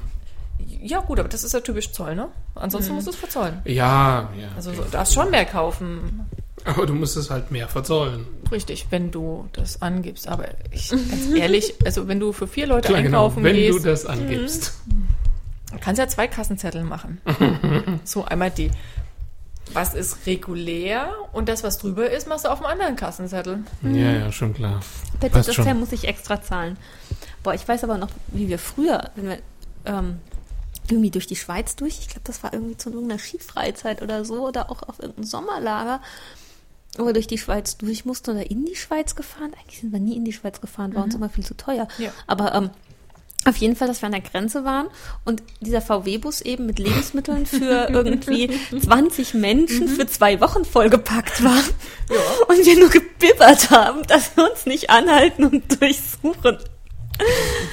Ja 0.84 1.00
gut, 1.00 1.20
aber 1.20 1.30
das 1.30 1.44
ist 1.44 1.54
ja 1.54 1.62
typisch 1.62 1.92
Zoll, 1.92 2.16
ne? 2.16 2.28
Ansonsten 2.56 2.94
musst 2.94 3.08
du 3.08 3.12
es 3.12 3.16
verzollen. 3.16 3.62
Ja, 3.66 4.30
ja. 4.38 4.50
Also 4.56 4.72
okay. 4.72 4.82
du 4.84 4.92
darfst 4.92 5.14
schon 5.14 5.32
mehr 5.32 5.46
kaufen. 5.46 6.30
aber 6.66 6.86
du 6.86 6.94
musst 6.94 7.16
es 7.16 7.30
halt 7.30 7.52
mehr 7.52 7.68
verzollen. 7.68 8.28
Richtig, 8.52 8.88
wenn 8.90 9.10
du 9.10 9.48
das 9.54 9.82
angibst. 9.82 10.28
Aber 10.28 10.46
ich, 10.72 10.90
ganz 10.90 11.34
ehrlich, 11.36 11.74
also 11.86 12.08
wenn 12.08 12.20
du 12.20 12.34
für 12.34 12.48
vier 12.48 12.68
Leute 12.68 12.90
Klar, 12.90 13.02
genau, 13.02 13.26
einkaufen 13.26 13.44
wenn 13.44 13.56
gehst, 13.56 13.80
du 13.80 13.84
das 13.84 14.06
angibst. 14.06 14.74
kannst 15.80 16.00
ja 16.00 16.08
zwei 16.08 16.28
Kassenzettel 16.28 16.84
machen. 16.84 17.22
so 18.04 18.26
einmal 18.26 18.52
die. 18.52 18.70
Was 19.72 19.94
ist 19.94 20.28
regulär 20.28 21.10
und 21.32 21.48
das, 21.48 21.64
was 21.64 21.78
drüber 21.78 22.12
ist, 22.12 22.28
machst 22.28 22.44
du 22.44 22.50
auf 22.50 22.60
dem 22.60 22.68
anderen 22.68 22.98
Kassenzettel. 22.98 23.64
Ja, 23.82 24.12
ja, 24.12 24.32
schon 24.32 24.54
klar. 24.54 24.82
Bitte, 25.20 25.32
Passt 25.32 25.48
das 25.48 25.56
schon. 25.56 25.80
Muss 25.80 25.94
ich 25.94 26.08
extra 26.08 26.42
zahlen. 26.42 26.78
Boah, 27.42 27.54
ich 27.54 27.66
weiß 27.66 27.86
aber 27.86 27.98
noch, 27.98 28.10
wie 28.28 28.50
wir 28.50 28.60
früher, 28.60 29.10
wenn 29.16 29.30
wir 29.30 29.38
ähm, 29.86 30.20
irgendwie 30.90 31.12
durch 31.12 31.28
die 31.28 31.36
Schweiz 31.36 31.76
durch, 31.76 32.00
ich 32.00 32.10
glaube, 32.10 32.24
das 32.26 32.44
war 32.44 32.54
irgendwie 32.54 32.78
zu 32.78 32.90
irgendeiner 32.90 33.20
Skifreizeit 33.20 34.02
oder 34.02 34.26
so, 34.26 34.48
oder 34.48 34.70
auch 34.70 34.84
auf 34.84 35.00
irgendein 35.00 35.26
Sommerlager, 35.26 36.02
wo 36.98 37.06
wir 37.06 37.14
durch 37.14 37.28
die 37.28 37.38
Schweiz 37.38 37.78
durch 37.78 38.06
mussten 38.06 38.32
oder 38.32 38.50
in 38.50 38.66
die 38.66 38.76
Schweiz 38.76 39.16
gefahren. 39.16 39.52
Eigentlich 39.60 39.80
sind 39.82 39.92
wir 39.92 40.00
nie 40.00 40.16
in 40.16 40.26
die 40.26 40.34
Schweiz 40.34 40.62
gefahren, 40.62 40.94
war 40.94 41.04
uns 41.04 41.16
immer 41.16 41.30
viel 41.30 41.46
zu 41.46 41.56
teuer. 41.56 41.88
Ja. 41.98 42.12
Aber 42.28 42.54
ähm, 42.54 42.70
auf 43.46 43.58
jeden 43.58 43.76
Fall, 43.76 43.88
dass 43.88 44.02
wir 44.02 44.06
an 44.06 44.14
der 44.14 44.22
Grenze 44.22 44.64
waren 44.64 44.88
und 45.26 45.44
dieser 45.60 45.82
VW-Bus 45.82 46.42
eben 46.42 46.66
mit 46.66 46.80
Lebensmitteln 46.80 47.46
für 47.46 47.90
irgendwie 47.90 48.50
20 48.80 49.34
Menschen 49.34 49.88
für 49.90 50.08
zwei 50.08 50.40
Wochen 50.40 50.64
vollgepackt 50.64 51.44
war. 51.44 51.62
Und 52.48 52.66
wir 52.66 52.80
nur 52.80 52.90
gebibbert 52.90 53.70
haben, 53.70 54.04
dass 54.08 54.36
wir 54.38 54.50
uns 54.50 54.66
nicht 54.66 54.90
anhalten 54.90 55.46
und 55.46 55.82
durchsuchen. 55.82 56.58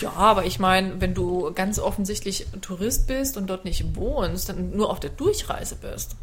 Ja, 0.00 0.12
aber 0.12 0.44
ich 0.46 0.58
meine, 0.58 1.00
wenn 1.00 1.14
du 1.14 1.52
ganz 1.54 1.78
offensichtlich 1.78 2.46
Tourist 2.60 3.06
bist 3.06 3.36
und 3.36 3.48
dort 3.48 3.64
nicht 3.64 3.96
wohnst, 3.96 4.48
dann 4.48 4.76
nur 4.76 4.90
auf 4.90 5.00
der 5.00 5.10
Durchreise 5.10 5.76
bist, 5.76 6.16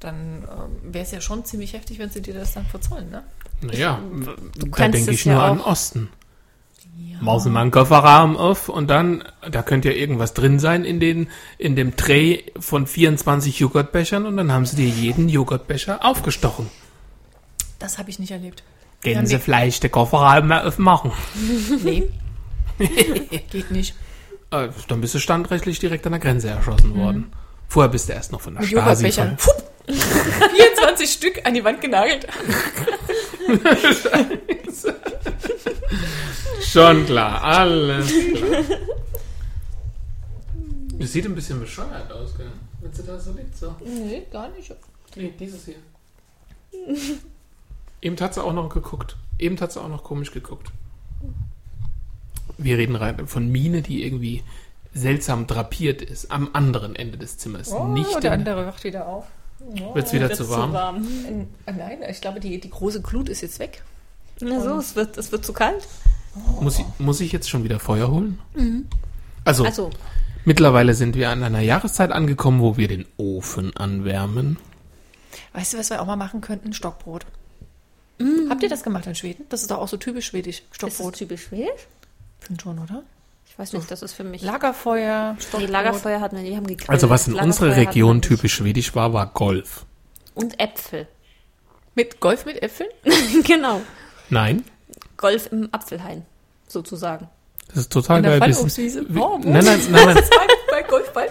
dann 0.00 0.44
ähm, 0.44 0.92
wäre 0.92 1.04
es 1.04 1.10
ja 1.10 1.20
schon 1.20 1.44
ziemlich 1.44 1.72
heftig, 1.72 1.98
wenn 1.98 2.10
sie 2.10 2.22
dir 2.22 2.34
das 2.34 2.54
dann 2.54 2.66
verzollen, 2.66 3.10
ne? 3.10 3.22
Naja, 3.62 4.00
da 4.24 4.66
kannst 4.70 4.98
denke 4.98 5.12
ich 5.12 5.26
nur 5.26 5.36
ja 5.36 5.50
an 5.50 5.60
Osten. 5.60 6.10
Machen 7.20 7.40
Sie 7.40 7.50
mal 7.50 7.62
einen 7.62 7.70
Kofferraum 7.70 8.36
auf 8.36 8.68
und 8.68 8.88
dann, 8.88 9.24
da 9.50 9.62
könnte 9.62 9.90
ja 9.90 9.94
irgendwas 9.94 10.34
drin 10.34 10.58
sein 10.58 10.84
in, 10.84 11.00
den, 11.00 11.28
in 11.56 11.74
dem 11.76 11.96
Tray 11.96 12.52
von 12.58 12.86
24 12.86 13.58
Joghurtbechern 13.58 14.26
und 14.26 14.36
dann 14.36 14.52
haben 14.52 14.66
Sie 14.66 14.76
dir 14.76 14.88
jeden 14.88 15.28
Joghurtbecher 15.28 16.04
aufgestochen. 16.04 16.68
Das 17.78 17.98
habe 17.98 18.10
ich 18.10 18.18
nicht 18.18 18.32
erlebt. 18.32 18.62
Ja, 19.04 19.22
vielleicht 19.38 19.82
den 19.82 19.90
Kofferraum 19.90 20.48
mal 20.48 20.66
aufmachen. 20.66 21.12
Nee. 21.82 22.10
Geht 23.50 23.70
nicht. 23.70 23.94
Äh, 24.50 24.68
dann 24.88 25.00
bist 25.00 25.14
du 25.14 25.18
standrechtlich 25.18 25.78
direkt 25.78 26.06
an 26.06 26.12
der 26.12 26.20
Grenze 26.20 26.48
erschossen 26.48 26.94
worden. 26.96 27.32
Vorher 27.68 27.90
bist 27.90 28.08
du 28.08 28.12
erst 28.12 28.32
noch 28.32 28.40
von 28.40 28.54
der 28.54 28.62
Mit 28.62 28.70
Stasi. 28.70 29.10
Von, 29.12 29.36
Puh. 29.36 29.50
24 29.92 31.10
Stück 31.10 31.44
an 31.44 31.54
die 31.54 31.64
Wand 31.64 31.80
genagelt. 31.80 32.26
Schon 36.62 37.06
klar, 37.06 37.42
alles 37.42 38.08
klar. 38.08 38.64
Es 40.98 41.12
sieht 41.12 41.26
ein 41.26 41.34
bisschen 41.34 41.60
bescheuert 41.60 42.10
aus, 42.10 42.36
gell? 42.36 42.50
Wenn 42.80 42.92
sie 42.92 43.02
da 43.04 43.18
so 43.18 43.32
liegt, 43.32 43.56
so. 43.56 43.74
Nee, 43.84 44.22
gar 44.32 44.48
nicht. 44.50 44.74
Nee, 45.14 45.32
dieses 45.38 45.64
hier. 45.64 45.76
Eben 48.00 48.18
hat 48.20 48.34
sie 48.34 48.42
auch 48.42 48.52
noch 48.52 48.68
geguckt. 48.68 49.16
Eben 49.38 49.60
hat 49.60 49.72
sie 49.72 49.80
auch 49.80 49.88
noch 49.88 50.04
komisch 50.04 50.32
geguckt. 50.32 50.70
Wir 52.58 52.78
reden 52.78 52.96
rein 52.96 53.26
von 53.26 53.48
Mine, 53.50 53.82
die 53.82 54.04
irgendwie 54.04 54.42
seltsam 54.94 55.46
drapiert 55.46 56.00
ist, 56.02 56.30
am 56.30 56.50
anderen 56.52 56.96
Ende 56.96 57.18
des 57.18 57.36
Zimmers. 57.38 57.70
Oh, 57.72 57.84
Nicht 57.88 58.22
der 58.22 58.32
andere 58.32 58.66
wacht 58.66 58.82
wieder 58.84 59.06
auf. 59.06 59.26
wird's 59.94 60.12
wieder 60.12 60.32
zu 60.32 60.48
warm. 60.48 61.06
In, 61.28 61.42
äh, 61.66 61.72
nein, 61.72 61.98
ich 62.08 62.20
glaube, 62.20 62.40
die, 62.40 62.60
die 62.60 62.70
große 62.70 63.02
Glut 63.02 63.28
ist 63.28 63.42
jetzt 63.42 63.58
weg. 63.58 63.82
Na 64.40 64.60
so, 64.60 64.78
es 64.78 64.96
wird, 64.96 65.16
es 65.18 65.32
wird 65.32 65.44
zu 65.44 65.52
kalt. 65.52 65.86
Muss, 66.60 66.78
ich, 66.78 66.84
muss 66.98 67.20
ich 67.20 67.32
jetzt 67.32 67.48
schon 67.48 67.64
wieder 67.64 67.78
Feuer 67.78 68.10
holen? 68.10 68.38
Also, 69.44 69.64
Also, 69.64 69.90
mittlerweile 70.44 70.94
sind 70.94 71.16
wir 71.16 71.30
an 71.30 71.42
einer 71.42 71.60
Jahreszeit 71.60 72.10
angekommen, 72.12 72.60
wo 72.60 72.76
wir 72.76 72.88
den 72.88 73.06
Ofen 73.16 73.74
anwärmen. 73.76 74.58
Weißt 75.54 75.72
du, 75.74 75.78
was 75.78 75.90
wir 75.90 76.00
auch 76.02 76.06
mal 76.06 76.16
machen 76.16 76.40
könnten? 76.42 76.72
Stockbrot. 76.72 77.24
Habt 78.48 78.62
ihr 78.62 78.68
das 78.68 78.82
gemacht 78.82 79.06
in 79.06 79.14
Schweden? 79.14 79.44
Das 79.50 79.60
ist 79.62 79.70
doch 79.70 79.78
auch 79.78 79.88
so 79.88 79.98
typisch 79.98 80.26
schwedisch. 80.26 80.58
ist 80.58 80.66
das 80.70 80.76
Stockbrot. 80.76 81.16
typisch 81.16 81.44
schwedisch? 81.44 81.86
Finde 82.40 82.62
schon, 82.62 82.78
oder? 82.78 83.02
Ich 83.48 83.58
weiß 83.58 83.72
nicht, 83.72 83.90
das 83.90 84.02
ist 84.02 84.12
für 84.12 84.24
mich. 84.24 84.42
Lagerfeuer, 84.42 85.36
Nee. 85.58 85.66
Lagerfeuer 85.66 86.20
hatten 86.20 86.36
wir, 86.36 86.44
die 86.44 86.56
haben 86.56 86.66
gegrillt. 86.66 86.90
Also 86.90 87.08
was 87.10 87.26
in 87.26 87.34
Lagerfeuer 87.34 87.68
unserer 87.70 87.76
Region 87.76 88.20
typisch 88.22 88.54
schwedisch 88.54 88.94
war, 88.94 89.12
war 89.12 89.26
Golf. 89.32 89.86
Und 90.34 90.60
Äpfel. 90.60 91.08
Mit 91.94 92.20
Golf 92.20 92.44
mit 92.44 92.62
Äpfeln? 92.62 92.90
genau. 93.44 93.80
Nein, 94.28 94.64
Golf 95.16 95.50
im 95.50 95.68
Apfelhain, 95.72 96.26
sozusagen. 96.68 97.28
das 97.68 97.78
ist 97.78 97.92
total 97.92 98.18
In 98.18 98.22
der 98.24 98.38
geil. 98.40 98.52
Fallobstwiese? 98.52 99.06
Oh, 99.16 99.38
nein, 99.42 99.64
nein, 99.64 99.80
nein, 99.90 100.06
nein, 100.14 100.24
Bei 100.70 100.82
Golfball? 100.82 101.28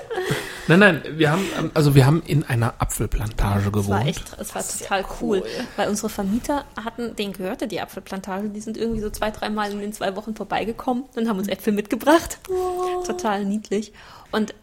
Nein, 0.68 0.80
nein, 0.80 1.02
wir 1.18 1.32
haben, 1.32 1.46
ähm, 1.60 1.72
also 1.74 1.96
wir 1.96 2.06
haben 2.06 2.22
in 2.26 2.44
einer 2.44 2.74
Apfelplantage 2.80 3.60
Es 3.60 3.66
war 3.66 3.72
gewohnt. 3.72 4.06
echt, 4.08 4.38
es 4.40 4.56
war 4.56 4.68
total 4.68 5.06
cool, 5.22 5.42
cool. 5.44 5.50
weil 5.76 5.90
unsere 5.90 6.10
Vermieter 6.10 6.66
hatten, 6.84 7.16
denen 7.16 7.34
gehörte 7.34 7.68
die 7.68 7.80
Apfelplantage, 7.82 8.50
die 8.50 8.62
sind 8.62 8.78
irgendwie 8.78 9.02
so 9.02 9.10
zwei, 9.10 9.32
dreimal 9.32 9.72
in 9.72 9.80
den 9.80 9.94
zwei 9.94 10.16
Wochen 10.16 10.36
vorbeigekommen 10.36 11.06
und 11.16 11.28
haben 11.30 11.40
uns 11.40 11.48
Äpfel 11.48 11.74
mitgebracht. 11.74 12.40
Total 13.06 13.46
niedlich. 13.46 13.94
Und 14.32 14.54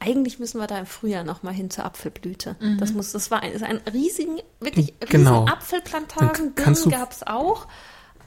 eigentlich 0.00 0.38
müssen 0.38 0.60
wir 0.60 0.68
da 0.68 0.78
im 0.78 0.86
Frühjahr 0.86 1.24
noch 1.24 1.42
mal 1.42 1.52
hin 1.52 1.70
zur 1.70 1.84
Apfelblüte. 1.84 2.54
Das 2.78 2.92
muss, 2.92 3.10
das 3.12 3.30
war 3.32 3.42
ein, 3.42 3.52
ist 3.52 3.64
ein 3.64 3.80
riesigen, 3.92 4.38
wirklich 4.60 4.94
Genau. 5.00 5.40
riesen 5.40 5.52
Apfelplantagen. 5.52 6.54
Gab 6.54 7.10
es 7.12 7.26
auch. 7.26 7.66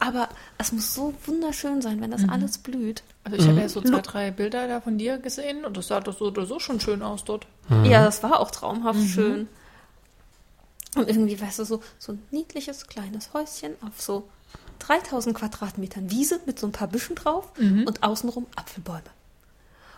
Aber 0.02 0.30
es 0.58 0.72
muss 0.72 0.96
so 0.96 1.14
wunderschön 1.28 1.84
sein, 1.84 2.02
wenn 2.02 2.10
das 2.10 2.28
alles 2.28 2.58
blüht. 2.58 3.04
Also 3.24 3.38
ich 3.38 3.48
habe 3.48 3.60
ja 3.60 3.70
so 3.70 3.82
zwei, 3.82 4.02
drei 4.02 4.32
Bilder 4.32 4.68
da 4.68 4.82
von 4.82 4.98
dir 4.98 5.20
gesehen 5.20 5.64
und 5.64 5.78
das 5.78 5.90
sah 5.90 6.00
doch 6.00 6.18
so 6.18 6.26
oder 6.26 6.48
so 6.48 6.60
schon 6.60 6.80
schön 6.80 7.04
aus 7.04 7.24
dort. 7.24 7.46
Ja, 7.84 8.04
das 8.04 8.24
war 8.24 8.40
auch 8.40 8.50
traumhaft 8.50 9.00
schön. 9.08 9.48
Und 10.96 11.08
irgendwie, 11.08 11.40
weißt 11.40 11.60
du, 11.60 11.66
so, 11.66 11.84
so 12.00 12.14
ein 12.14 12.24
niedliches 12.32 12.88
kleines 12.88 13.32
Häuschen 13.36 13.76
auf 13.86 14.02
so 14.02 14.28
3000 14.80 15.38
Quadratmetern 15.38 16.10
Wiese 16.10 16.40
mit 16.48 16.58
so 16.58 16.66
ein 16.66 16.72
paar 16.72 16.88
Büschen 16.88 17.16
drauf 17.16 17.52
und 17.60 18.02
außenrum 18.02 18.48
Apfelbäume. 18.56 19.04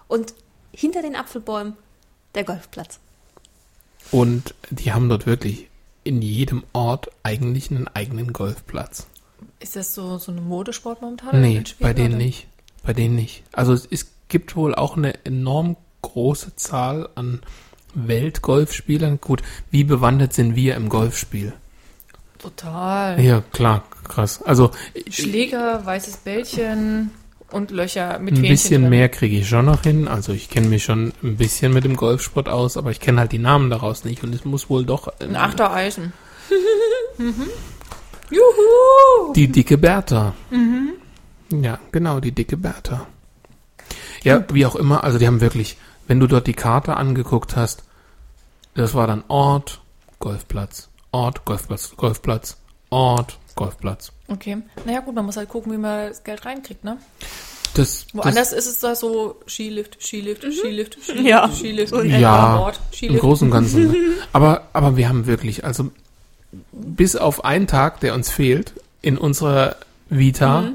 Und 0.10 0.34
hinter 0.74 1.02
den 1.02 1.16
Apfelbäumen 1.16 1.78
der 2.36 2.44
Golfplatz. 2.44 3.00
Und 4.12 4.54
die 4.70 4.92
haben 4.92 5.08
dort 5.08 5.26
wirklich 5.26 5.70
in 6.04 6.22
jedem 6.22 6.66
Ort 6.74 7.10
eigentlich 7.24 7.72
einen 7.72 7.88
eigenen 7.88 8.34
Golfplatz. 8.34 9.08
Ist 9.64 9.78
das 9.78 9.96
so, 9.96 10.18
so 10.18 10.34
eine 10.34 10.42
Modesport 10.42 11.02
momentan? 11.02 11.40
Nee, 11.40 11.64
bei 11.80 11.94
denen 11.94 12.16
oder? 12.16 12.24
nicht. 12.26 12.48
Bei 12.84 12.92
denen 12.92 13.16
nicht. 13.16 13.44
Also 13.54 13.72
es, 13.72 13.88
es 13.90 14.08
gibt 14.28 14.58
wohl 14.58 14.76
auch 14.76 14.98
eine 14.98 15.24
enorm 15.26 15.78
große 16.02 16.58
Zahl 16.58 17.08
an 17.16 17.40
Weltgolfspielern. 17.94 19.22
Gut, 19.22 19.42
wie 19.72 19.86
bewandert 19.86 20.34
sind 20.34 20.58
wir 20.58 20.76
im 20.76 20.90
Golfspiel? 20.90 21.54
Total. 22.40 23.22
Ja, 23.24 23.42
klar, 23.54 23.86
krass. 24.04 24.42
Also 24.44 24.72
Schläger, 25.10 25.86
weißes 25.86 26.18
Bällchen 26.18 27.12
und 27.50 27.72
Löcher 27.72 28.20
mit 28.20 28.34
ein 28.34 28.36
Fähnchen 28.38 28.50
bisschen 28.52 28.82
drin. 28.82 28.90
mehr 28.90 29.08
kriege 29.08 29.38
ich 29.38 29.48
schon 29.48 29.64
noch 29.66 29.84
hin. 29.84 30.10
Also 30.10 30.34
ich 30.34 30.50
kenne 30.50 30.68
mich 30.68 30.84
schon 30.84 31.14
ein 31.24 31.38
bisschen 31.38 31.72
mit 31.72 31.86
dem 31.86 31.96
Golfsport 31.96 32.50
aus, 32.50 32.76
aber 32.76 32.92
ich 32.92 33.00
kenne 33.00 33.22
halt 33.22 33.32
die 33.32 33.40
Namen 33.40 33.70
daraus 33.70 34.04
nicht. 34.04 34.24
Und 34.24 34.36
es 34.36 34.44
muss 34.44 34.70
wohl 34.70 34.84
doch 34.86 35.08
äh, 35.22 35.24
Ein 35.24 35.38
Achter 35.38 35.72
Eisen. 35.72 36.12
mhm. 37.18 37.46
Juhu! 38.34 39.34
die 39.34 39.48
dicke 39.48 39.78
Bertha. 39.78 40.34
Ja, 41.52 41.80
genau, 41.92 42.20
die 42.20 42.32
dicke 42.32 42.58
Bertha. 42.58 43.08
Ja, 44.24 44.44
wie 44.52 44.66
auch 44.66 44.76
immer, 44.76 45.04
also 45.04 45.20
die 45.20 45.28
haben 45.28 45.42
wirklich, 45.42 45.78
wenn 46.08 46.20
du 46.20 46.28
dort 46.28 46.48
die 46.48 46.54
Karte 46.54 46.96
angeguckt 46.96 47.56
hast, 47.56 47.84
das 48.76 48.94
war 48.94 49.08
dann 49.08 49.24
Ort, 49.28 49.82
Golfplatz, 50.20 50.90
Ort, 51.12 51.46
Golfplatz, 51.46 51.94
Golfplatz, 51.98 52.58
Ort, 52.90 53.38
Golfplatz. 53.56 54.12
Okay. 54.28 54.58
Naja 54.86 55.02
gut, 55.02 55.16
man 55.16 55.26
muss 55.26 55.38
halt 55.38 55.50
gucken, 55.50 55.72
wie 55.74 55.78
man 55.78 56.10
das 56.10 56.24
Geld 56.24 56.46
reinkriegt, 56.46 56.84
ne? 56.84 56.98
Das, 57.76 58.06
Woanders 58.14 58.54
ist 58.54 58.68
es 58.68 58.80
da 58.80 58.96
so 58.96 59.42
Skilift, 59.48 59.98
Skilift, 60.02 60.44
Skilift, 60.44 60.98
Skilift, 61.02 61.26
Ja. 61.28 61.50
Skilift. 61.52 61.94
Ja, 62.06 62.60
Ort, 62.60 62.80
Im 62.92 62.96
Skilift. 62.96 63.22
Großen 63.22 63.48
und 63.48 63.52
Ganzen. 63.52 63.92
Ne? 63.92 63.98
Aber, 64.34 64.68
aber 64.74 64.96
wir 64.96 65.10
haben 65.10 65.26
wirklich, 65.26 65.66
also 65.66 65.92
bis 66.86 67.16
auf 67.16 67.46
einen 67.46 67.68
Tag, 67.68 68.00
der 68.02 68.14
uns 68.14 68.30
fehlt, 68.30 68.74
in 69.02 69.18
unserer 69.18 69.76
Vita, 70.10 70.72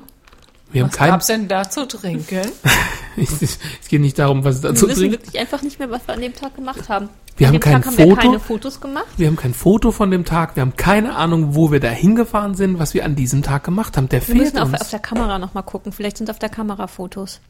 wir 0.70 0.82
haben 0.82 0.88
Was 0.90 0.96
kein, 0.96 1.10
gab's 1.10 1.26
denn 1.26 1.48
da 1.48 1.68
zu 1.70 1.86
trinken? 1.88 2.42
es, 3.16 3.58
geht 3.88 4.00
nicht 4.00 4.18
darum, 4.18 4.44
was 4.44 4.56
es 4.56 4.62
Wir 4.62 4.70
dazu 4.70 4.88
wissen 4.88 5.00
trinkt. 5.00 5.18
wirklich 5.24 5.40
einfach 5.40 5.62
nicht 5.62 5.78
mehr, 5.78 5.90
was 5.90 6.06
wir 6.06 6.14
an 6.14 6.20
dem 6.20 6.34
Tag 6.34 6.54
gemacht 6.56 6.88
haben. 6.88 7.08
Wir 7.38 7.46
an 7.48 7.54
haben 7.54 7.60
dem 7.60 7.62
kein 7.62 7.72
Tag 7.74 7.86
haben 7.86 7.98
wir 7.98 8.06
Foto. 8.08 8.20
keine 8.20 8.40
Fotos 8.40 8.80
gemacht. 8.80 9.06
Wir 9.16 9.28
haben 9.28 9.36
kein 9.36 9.54
Foto 9.54 9.92
von 9.92 10.10
dem 10.10 10.24
Tag, 10.24 10.56
wir 10.56 10.60
haben 10.60 10.76
keine 10.76 11.16
Ahnung, 11.16 11.54
wo 11.54 11.72
wir 11.72 11.80
da 11.80 11.88
hingefahren 11.88 12.54
sind, 12.54 12.78
was 12.78 12.92
wir 12.94 13.04
an 13.04 13.14
diesem 13.16 13.42
Tag 13.42 13.64
gemacht 13.64 13.96
haben. 13.96 14.08
Der 14.10 14.20
Wir 14.20 14.34
fehlt 14.34 14.38
müssen 14.54 14.58
auf, 14.58 14.68
uns. 14.72 14.80
auf 14.82 14.90
der 14.90 14.98
Kamera 14.98 15.38
nochmal 15.38 15.62
gucken. 15.62 15.92
Vielleicht 15.92 16.18
sind 16.18 16.28
auf 16.30 16.38
der 16.38 16.48
Kamera 16.50 16.86
Fotos. 16.86 17.40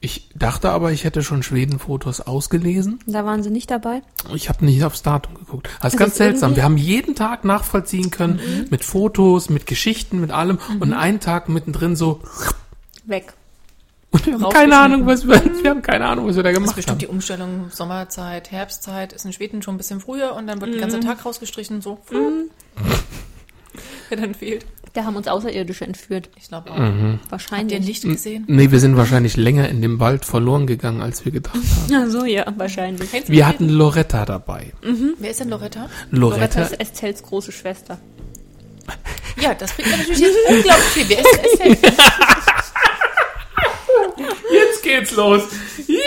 Ich 0.00 0.28
dachte 0.34 0.70
aber, 0.70 0.92
ich 0.92 1.04
hätte 1.04 1.22
schon 1.22 1.42
Schweden-Fotos 1.42 2.20
ausgelesen. 2.20 2.98
Da 3.06 3.24
waren 3.24 3.42
sie 3.42 3.50
nicht 3.50 3.70
dabei. 3.70 4.02
Ich 4.34 4.48
habe 4.48 4.64
nicht 4.64 4.84
aufs 4.84 5.02
Datum 5.02 5.34
geguckt. 5.34 5.66
Das 5.66 5.74
ist 5.74 5.84
Also 5.84 5.96
ganz 5.96 6.12
ist 6.12 6.18
seltsam. 6.18 6.54
Wir 6.56 6.62
haben 6.64 6.76
jeden 6.76 7.14
Tag 7.14 7.44
nachvollziehen 7.44 8.10
können 8.10 8.40
mit 8.70 8.84
Fotos, 8.84 9.48
mit 9.48 9.66
Geschichten, 9.66 10.20
mit 10.20 10.30
allem 10.30 10.58
und 10.80 10.92
einen 10.92 11.20
Tag 11.20 11.48
mittendrin 11.48 11.96
so 11.96 12.20
Weg. 13.04 13.32
und 14.10 14.26
wir 14.26 14.34
haben 14.34 14.52
keine 14.52 14.76
Ahnung, 14.78 15.06
was 15.06 15.26
wir, 15.26 15.42
wir 15.62 15.70
haben 15.70 15.82
keine 15.82 16.06
Ahnung, 16.06 16.26
was 16.28 16.36
wir 16.36 16.42
da 16.42 16.50
Das 16.50 16.58
ist 16.58 16.60
gemacht 16.60 16.76
bestimmt 16.76 16.92
haben. 16.92 16.98
die 16.98 17.06
Umstellung 17.08 17.70
Sommerzeit, 17.70 18.50
Herbstzeit, 18.52 19.12
ist 19.12 19.24
in 19.24 19.32
Schweden 19.32 19.62
schon 19.62 19.74
ein 19.74 19.78
bisschen 19.78 20.00
früher 20.00 20.34
und 20.34 20.46
dann 20.46 20.60
wird 20.60 20.74
der 20.74 20.80
ganze 20.80 21.00
Tag 21.00 21.24
rausgestrichen, 21.24 21.80
so. 21.80 21.98
Wer 24.08 24.18
dann 24.18 24.34
fehlt. 24.34 24.64
Da 24.96 25.04
haben 25.04 25.14
uns 25.14 25.28
Außerirdische 25.28 25.84
entführt. 25.84 26.30
Ich 26.38 26.48
glaube 26.48 26.70
auch. 26.70 26.78
Habt 26.78 26.80
ihr 26.88 26.94
ein 26.94 27.20
Wahrscheinlich. 27.28 27.86
Licht 27.86 28.02
gesehen? 28.04 28.44
Nee, 28.48 28.70
wir 28.70 28.80
sind 28.80 28.96
wahrscheinlich 28.96 29.36
länger 29.36 29.68
in 29.68 29.82
dem 29.82 30.00
Wald 30.00 30.24
verloren 30.24 30.66
gegangen, 30.66 31.02
als 31.02 31.22
wir 31.26 31.32
gedacht 31.32 31.54
haben. 31.54 31.66
Ja, 31.90 32.08
so, 32.08 32.24
ja, 32.24 32.46
wahrscheinlich. 32.56 33.10
Wir 33.28 33.46
hatten 33.46 33.68
Loretta 33.68 34.24
dabei. 34.24 34.72
Wer 35.18 35.30
ist 35.30 35.40
denn 35.40 35.50
Loretta? 35.50 35.90
Loretta 36.10 36.60
Loretta, 36.60 36.62
ist 36.62 36.80
Estelles 36.80 37.22
große 37.22 37.52
Schwester. 37.52 37.98
Ja, 39.38 39.52
das 39.52 39.70
bringt 39.74 39.90
mir 39.90 39.98
natürlich 39.98 40.18
jetzt 40.22 40.36
unglaublich 40.48 40.86
viel. 40.86 41.08
Wer 41.10 41.18
ist 41.18 41.58
denn 41.58 41.72
Estelle? 41.74 41.92
Jetzt 44.50 44.82
geht's 44.82 45.14
los. 45.14 45.42
Juhu! 45.86 46.00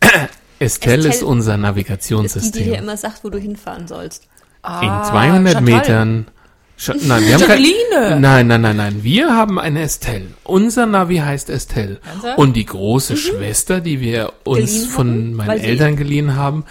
Estelle 0.58 1.08
ist 1.08 1.16
Estelle 1.16 1.26
unser 1.26 1.52
Ist 1.52 1.56
die, 1.56 1.56
die 1.56 1.56
dir 1.56 1.58
Navigationssystem. 1.58 2.72
immer 2.72 2.96
sagt, 2.96 3.22
wo 3.22 3.28
du 3.28 3.36
hinfahren 3.38 3.86
sollst. 3.86 4.28
In 4.64 4.88
200 4.88 5.52
Chantal. 5.52 5.62
Metern. 5.62 6.26
Sch 6.78 6.90
nein, 7.06 7.24
wir 7.24 7.34
haben 7.38 8.20
nein, 8.20 8.46
nein, 8.46 8.60
nein, 8.60 8.76
nein. 8.76 9.02
Wir 9.02 9.34
haben 9.34 9.58
eine 9.58 9.80
Estelle. 9.82 10.26
Unser 10.44 10.84
Navi 10.84 11.16
heißt 11.18 11.48
Estelle. 11.48 12.00
Ernsthaft? 12.04 12.38
Und 12.38 12.54
die 12.54 12.66
große 12.66 13.16
Schwester, 13.16 13.80
die 13.80 14.00
wir 14.00 14.34
uns 14.44 14.72
Geliehen 14.72 14.88
von 14.90 15.08
hatten, 15.08 15.32
meinen 15.34 15.60
Eltern 15.60 15.96
geliehen 15.96 16.36
haben, 16.36 16.64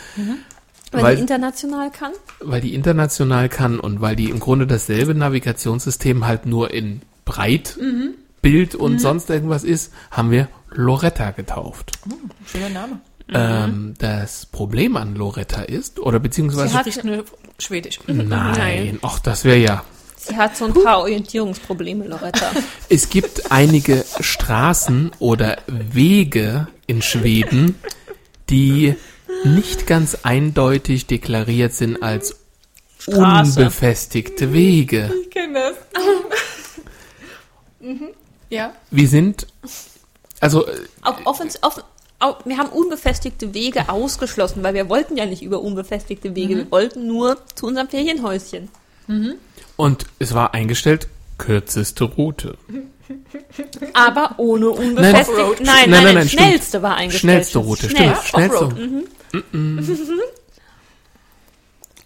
Weil, 0.91 1.03
Weil- 1.03 1.15
die 1.15 1.21
international 1.21 1.89
kann. 1.91 2.11
weil 2.39 2.61
die 2.61 2.73
international 2.75 3.49
kann 3.49 3.79
und 3.79 3.99
weil 3.99 4.15
die 4.15 4.29
im 4.29 4.39
Grunde 4.39 4.67
dasselbe 4.67 5.15
Navigationssystem 5.15 6.25
halt 6.27 6.45
nur 6.45 6.71
in 6.71 7.01
Breit, 7.25 7.77
Bild 8.43 8.75
und 8.75 8.99
sonst 9.01 9.29
irgendwas 9.31 9.63
ist, 9.63 9.91
haben 10.11 10.29
wir 10.29 10.47
Loretta 10.69 11.31
getauft. 11.31 11.93
Schöner 12.45 12.69
Name. 12.69 12.99
Ähm, 13.33 13.95
das 13.97 14.45
Problem 14.45 14.95
an 14.97 15.15
Loretta 15.15 15.63
ist, 15.63 15.99
oder 15.99 16.19
beziehungsweise 16.19 16.67
Sie 16.69 16.77
spricht 16.77 17.03
nur 17.03 17.25
Schwedisch. 17.57 17.99
Nein, 18.05 18.27
Nein. 18.29 18.99
ach, 19.01 19.17
das 19.19 19.45
wäre 19.45 19.57
ja. 19.57 19.83
Sie 20.27 20.35
hat 20.35 20.57
so 20.57 20.65
ein 20.65 20.73
paar 20.73 20.99
Orientierungsprobleme, 20.99 22.07
Loretta. 22.07 22.51
Es 22.89 23.09
gibt 23.09 23.51
einige 23.51 24.03
Straßen 24.19 25.11
oder 25.19 25.57
Wege 25.67 26.67
in 26.87 27.01
Schweden, 27.01 27.75
die 28.49 28.95
nicht 29.43 29.85
ganz 29.87 30.17
eindeutig 30.23 31.05
deklariert 31.07 31.73
sind 31.73 32.01
als 32.01 32.37
Straße. 32.99 33.59
unbefestigte 33.59 34.51
Wege. 34.53 35.11
Ich 35.23 35.29
kenne 35.29 35.59
das. 35.59 35.75
Ja. 38.49 38.73
Wir 38.91 39.07
sind, 39.07 39.47
also, 40.39 40.65
Auch 41.01 41.17
offens 41.25 41.61
offen, 41.61 41.83
au- 42.19 42.35
wir 42.45 42.57
haben 42.57 42.69
unbefestigte 42.69 43.53
Wege 43.53 43.89
ausgeschlossen, 43.89 44.63
weil 44.63 44.73
wir 44.73 44.89
wollten 44.89 45.17
ja 45.17 45.25
nicht 45.25 45.41
über 45.43 45.61
unbefestigte 45.61 46.35
Wege. 46.35 46.55
Wir 46.57 46.71
wollten 46.71 47.05
nur 47.07 47.37
zu 47.55 47.67
unserem 47.67 47.87
Ferienhäuschen. 47.89 48.69
Und 49.75 50.05
es 50.19 50.33
war 50.33 50.53
eingestellt, 50.53 51.07
kürzeste 51.37 52.03
Route. 52.05 52.57
Aber 53.93 54.35
ohne 54.37 54.69
unbefestigte. 54.69 55.63
Nein, 55.63 55.65
nein, 55.65 55.65
Nein, 55.65 55.89
nein, 55.89 56.03
nein, 56.03 56.15
nein, 56.15 56.27
stimmt. 56.27 56.41
schnellste 56.41 56.81
war 56.81 56.95
eingestellt. 56.95 57.21
Schnellste 57.21 57.57
Route, 57.59 57.89
Schnell. 57.89 58.15
stimmt. 58.15 58.25
Schnellste. 58.27 58.65
Offroad. 58.65 59.03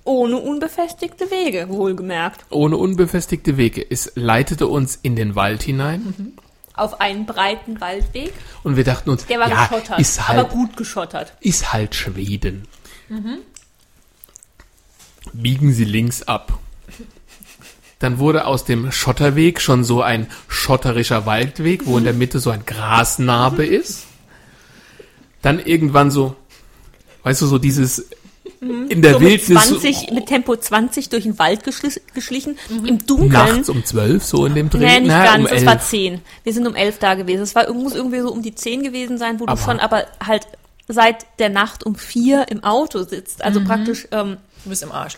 Ohne 0.03 0.37
unbefestigte 0.37 1.29
Wege, 1.29 1.69
wohlgemerkt. 1.69 2.45
Ohne 2.49 2.77
unbefestigte 2.77 3.57
Wege. 3.57 3.85
Es 3.89 4.11
leitete 4.15 4.67
uns 4.67 4.97
in 5.01 5.15
den 5.15 5.35
Wald 5.35 5.61
hinein 5.61 6.33
Auf 6.73 6.99
einen 6.99 7.25
breiten 7.27 7.79
Waldweg. 7.79 8.33
und 8.63 8.75
wir 8.75 8.83
dachten 8.83 9.11
uns, 9.11 9.25
Der 9.27 9.39
war 9.39 9.49
ja, 9.49 9.67
geschottert. 9.67 9.99
ist 9.99 10.27
halt, 10.27 10.39
aber 10.39 10.49
gut 10.49 10.75
geschottert. 10.77 11.33
ist 11.41 11.71
halt 11.73 11.93
Schweden. 11.93 12.67
Biegen 15.33 15.73
Sie 15.73 15.83
links 15.85 16.23
ab. 16.23 16.57
Dann 17.99 18.17
wurde 18.19 18.45
aus 18.45 18.63
dem 18.63 18.91
Schotterweg 18.91 19.59
schon 19.59 19.83
so 19.83 20.01
ein 20.01 20.27
schotterischer 20.47 21.25
Waldweg, 21.25 21.85
wo 21.85 21.97
in 21.97 22.05
der 22.05 22.13
Mitte 22.13 22.39
so 22.39 22.49
ein 22.49 22.65
Grasnarbe 22.65 23.65
ist. 23.65 24.05
Dann 25.41 25.59
irgendwann 25.59 26.09
so, 26.11 26.35
weißt 27.23 27.41
du, 27.41 27.45
so 27.45 27.57
dieses 27.57 28.05
in 28.61 29.01
der 29.01 29.13
so 29.13 29.19
mit, 29.19 29.29
Wildnis 29.29 29.67
20, 29.67 30.11
mit 30.11 30.25
Tempo 30.25 30.55
20 30.55 31.07
durch 31.09 31.23
den 31.23 31.39
Wald 31.39 31.63
geschli- 31.65 32.01
geschlichen. 32.13 32.57
Im 32.69 33.05
Dunkeln. 33.05 33.29
nachts 33.31 33.69
um 33.69 33.85
zwölf, 33.85 34.23
so 34.25 34.45
in 34.45 34.53
dem 34.55 34.69
Dreh. 34.69 34.79
Nee, 34.79 34.99
nicht 35.01 35.07
Na, 35.09 35.23
ganz, 35.25 35.49
um 35.49 35.55
es 35.57 35.65
war 35.65 35.73
11. 35.73 35.87
10. 35.89 36.21
Wir 36.43 36.53
sind 36.53 36.67
um 36.67 36.75
11 36.75 36.99
da 36.99 37.13
gewesen. 37.15 37.41
Es 37.43 37.55
war, 37.55 37.71
muss 37.73 37.95
irgendwie 37.95 38.19
so 38.19 38.31
um 38.31 38.41
die 38.41 38.53
10 38.55 38.83
gewesen 38.83 39.17
sein, 39.17 39.39
wo 39.39 39.45
Aber- 39.45 39.55
du 39.55 39.61
schon 39.61 39.79
aber 39.79 40.05
halt 40.25 40.45
seit 40.89 41.25
der 41.39 41.49
Nacht 41.49 41.85
um 41.85 41.95
4 41.95 42.47
im 42.49 42.63
Auto 42.63 43.03
sitzt. 43.03 43.39
Mhm. 43.39 43.45
Also 43.45 43.61
praktisch 43.63 44.07
ähm, 44.11 44.37
Du 44.65 44.69
bist 44.71 44.83
im 44.83 44.91
Arsch. 44.91 45.17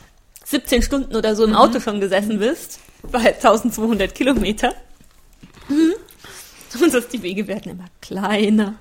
17 0.51 0.81
Stunden 0.81 1.15
oder 1.15 1.35
so 1.35 1.43
im 1.43 1.55
Auto 1.55 1.79
schon 1.79 1.99
gesessen 1.99 2.39
bist. 2.39 2.79
Bei 3.11 3.33
1200 3.33 4.13
Kilometer. 4.13 4.73
Mhm. 5.69 5.93
Und 6.81 6.93
das, 6.93 7.07
die 7.09 7.21
Wege 7.21 7.47
werden 7.47 7.73
immer 7.73 7.85
kleiner 8.01 8.75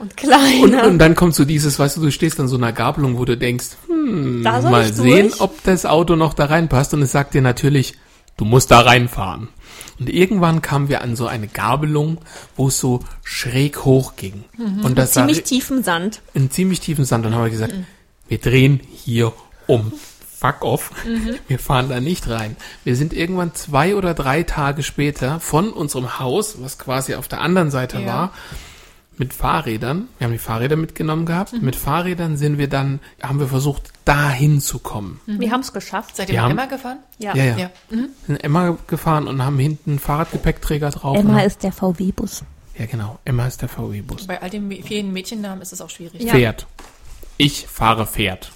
und 0.00 0.16
kleiner. 0.16 0.82
Und, 0.82 0.90
und 0.92 0.98
dann 0.98 1.14
kommt 1.14 1.34
so 1.36 1.44
dieses, 1.44 1.78
weißt 1.78 1.96
du, 1.96 2.00
du 2.00 2.10
stehst 2.10 2.40
an 2.40 2.48
so 2.48 2.56
einer 2.56 2.72
Gabelung, 2.72 3.18
wo 3.18 3.24
du 3.24 3.36
denkst, 3.36 3.66
hm, 3.86 4.42
mal 4.42 4.92
sehen, 4.92 5.28
durch. 5.28 5.40
ob 5.40 5.62
das 5.62 5.86
Auto 5.86 6.16
noch 6.16 6.34
da 6.34 6.46
reinpasst. 6.46 6.92
Und 6.92 7.02
es 7.02 7.12
sagt 7.12 7.34
dir 7.34 7.40
natürlich, 7.42 7.94
du 8.36 8.44
musst 8.44 8.72
da 8.72 8.80
reinfahren. 8.80 9.48
Und 10.00 10.10
irgendwann 10.10 10.60
kamen 10.60 10.88
wir 10.88 11.02
an 11.02 11.14
so 11.14 11.28
eine 11.28 11.46
Gabelung, 11.46 12.18
wo 12.56 12.68
es 12.68 12.80
so 12.80 13.00
schräg 13.22 13.84
hoch 13.84 14.16
ging. 14.16 14.44
Und 14.82 14.98
das 14.98 15.14
war 15.14 15.26
Ziemlich 15.26 15.44
tiefen 15.44 15.84
Sand. 15.84 16.22
in 16.34 16.50
ziemlich 16.50 16.80
tiefen 16.80 17.04
Sand. 17.04 17.26
Und 17.26 17.34
haben 17.34 17.44
wir 17.44 17.50
gesagt, 17.50 17.74
wir 18.26 18.38
drehen 18.38 18.80
hier 18.92 19.32
um. 19.68 19.92
Fuck 20.40 20.62
off. 20.64 20.90
Wir 21.48 21.58
fahren 21.58 21.90
da 21.90 22.00
nicht 22.00 22.28
rein. 22.30 22.56
Wir 22.82 22.96
sind 22.96 23.12
irgendwann 23.12 23.54
zwei 23.54 23.94
oder 23.94 24.14
drei 24.14 24.42
Tage 24.42 24.82
später 24.82 25.38
von 25.38 25.70
unserem 25.70 26.18
Haus, 26.18 26.56
was 26.62 26.78
quasi 26.78 27.14
auf 27.14 27.28
der 27.28 27.42
anderen 27.42 27.70
Seite 27.70 28.00
Ja. 28.00 28.06
war, 28.06 28.32
mit 29.18 29.34
Fahrrädern. 29.34 30.08
Wir 30.16 30.24
haben 30.24 30.32
die 30.32 30.38
Fahrräder 30.38 30.76
mitgenommen 30.76 31.26
gehabt. 31.26 31.52
Mit 31.60 31.76
Fahrrädern 31.76 32.38
sind 32.38 32.56
wir 32.56 32.68
dann, 32.70 33.00
haben 33.22 33.38
wir 33.38 33.48
versucht, 33.48 33.92
dahin 34.06 34.62
zu 34.62 34.78
kommen. 34.78 35.20
Wir 35.26 35.50
haben 35.50 35.60
es 35.60 35.74
geschafft. 35.74 36.16
Seid 36.16 36.28
Wir 36.28 36.36
ihr 36.36 36.42
haben- 36.42 36.56
mit 36.56 36.58
Emma 36.64 36.70
gefahren? 36.74 36.98
Ja. 37.18 37.34
Ja, 37.36 37.44
ja. 37.44 37.56
Ja. 37.58 37.70
Sind 38.26 38.42
Emma 38.42 38.78
gefahren 38.86 39.28
und 39.28 39.44
haben 39.44 39.58
hinten 39.58 39.98
Fahrradgepäckträger 39.98 40.88
drauf. 40.88 41.18
Emma 41.18 41.40
ist 41.42 41.62
der 41.64 41.72
VW-Bus. 41.72 42.44
ja, 42.78 42.86
genau. 42.86 43.18
Emma 43.26 43.46
ist 43.46 43.60
der 43.60 43.68
VW-Bus. 43.68 44.26
Bei 44.26 44.40
all 44.40 44.48
den 44.48 44.70
vielen 44.84 45.12
Mädchennamen 45.12 45.60
ist 45.60 45.74
es 45.74 45.82
auch 45.82 45.90
schwierig. 45.90 46.22
Ja. 46.22 46.32
Pferd. 46.32 46.66
Ich 47.36 47.66
fahre 47.66 48.06
Pferd. 48.06 48.52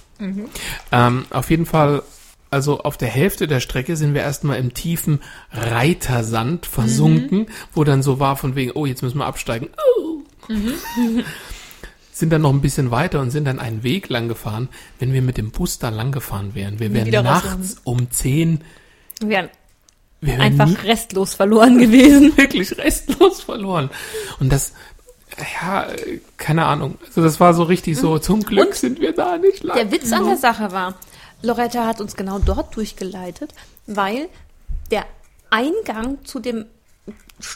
Ähm, 0.91 1.25
auf 1.29 1.49
jeden 1.49 1.65
Fall, 1.65 2.03
also 2.51 2.79
auf 2.81 2.97
der 2.97 3.09
Hälfte 3.09 3.47
der 3.47 3.59
Strecke 3.59 3.97
sind 3.97 4.13
wir 4.13 4.21
erstmal 4.21 4.57
im 4.57 4.73
tiefen 4.73 5.21
Reitersand 5.51 6.65
versunken, 6.65 7.47
wo 7.73 7.83
dann 7.83 8.03
so 8.03 8.19
war 8.19 8.35
von 8.35 8.55
wegen, 8.55 8.71
oh, 8.71 8.85
jetzt 8.85 9.01
müssen 9.01 9.17
wir 9.17 9.25
absteigen. 9.25 9.69
Oh. 9.99 10.21
sind 12.15 12.29
dann 12.29 12.43
noch 12.43 12.53
ein 12.53 12.61
bisschen 12.61 12.91
weiter 12.91 13.19
und 13.19 13.31
sind 13.31 13.45
dann 13.45 13.59
einen 13.59 13.83
Weg 13.83 14.07
lang 14.07 14.29
gefahren. 14.29 14.69
Wenn 14.99 15.11
wir 15.11 15.21
mit 15.21 15.37
dem 15.37 15.51
Bus 15.51 15.79
da 15.79 15.89
lang 15.89 16.13
gefahren 16.13 16.55
wären, 16.55 16.79
wir 16.79 16.93
wären 16.93 17.07
wieder 17.07 17.23
nachts 17.23 17.77
um 17.83 18.09
10, 18.09 18.61
Wir 19.19 19.29
wären 19.29 19.49
wir 20.21 20.37
wären 20.37 20.41
einfach 20.41 20.83
restlos 20.85 21.33
verloren 21.33 21.77
gewesen. 21.77 22.35
wirklich 22.37 22.77
restlos 22.77 23.41
verloren. 23.41 23.89
Und 24.39 24.51
das, 24.51 24.73
ja, 25.37 25.87
keine 26.37 26.65
Ahnung. 26.65 26.97
Also 27.05 27.21
das 27.21 27.39
war 27.39 27.53
so 27.53 27.63
richtig 27.63 27.97
so, 27.97 28.19
zum 28.19 28.43
Glück 28.43 28.67
Und 28.67 28.75
sind 28.75 28.99
wir 28.99 29.13
da 29.13 29.37
nicht 29.37 29.63
lang. 29.63 29.77
Der 29.77 29.91
Witz 29.91 30.11
an 30.11 30.25
der 30.25 30.37
Sache 30.37 30.71
war, 30.71 30.95
Loretta 31.41 31.85
hat 31.85 32.01
uns 32.01 32.15
genau 32.15 32.39
dort 32.39 32.75
durchgeleitet, 32.75 33.53
weil 33.87 34.29
der 34.91 35.05
Eingang 35.49 36.23
zu 36.25 36.39
dem, 36.39 36.65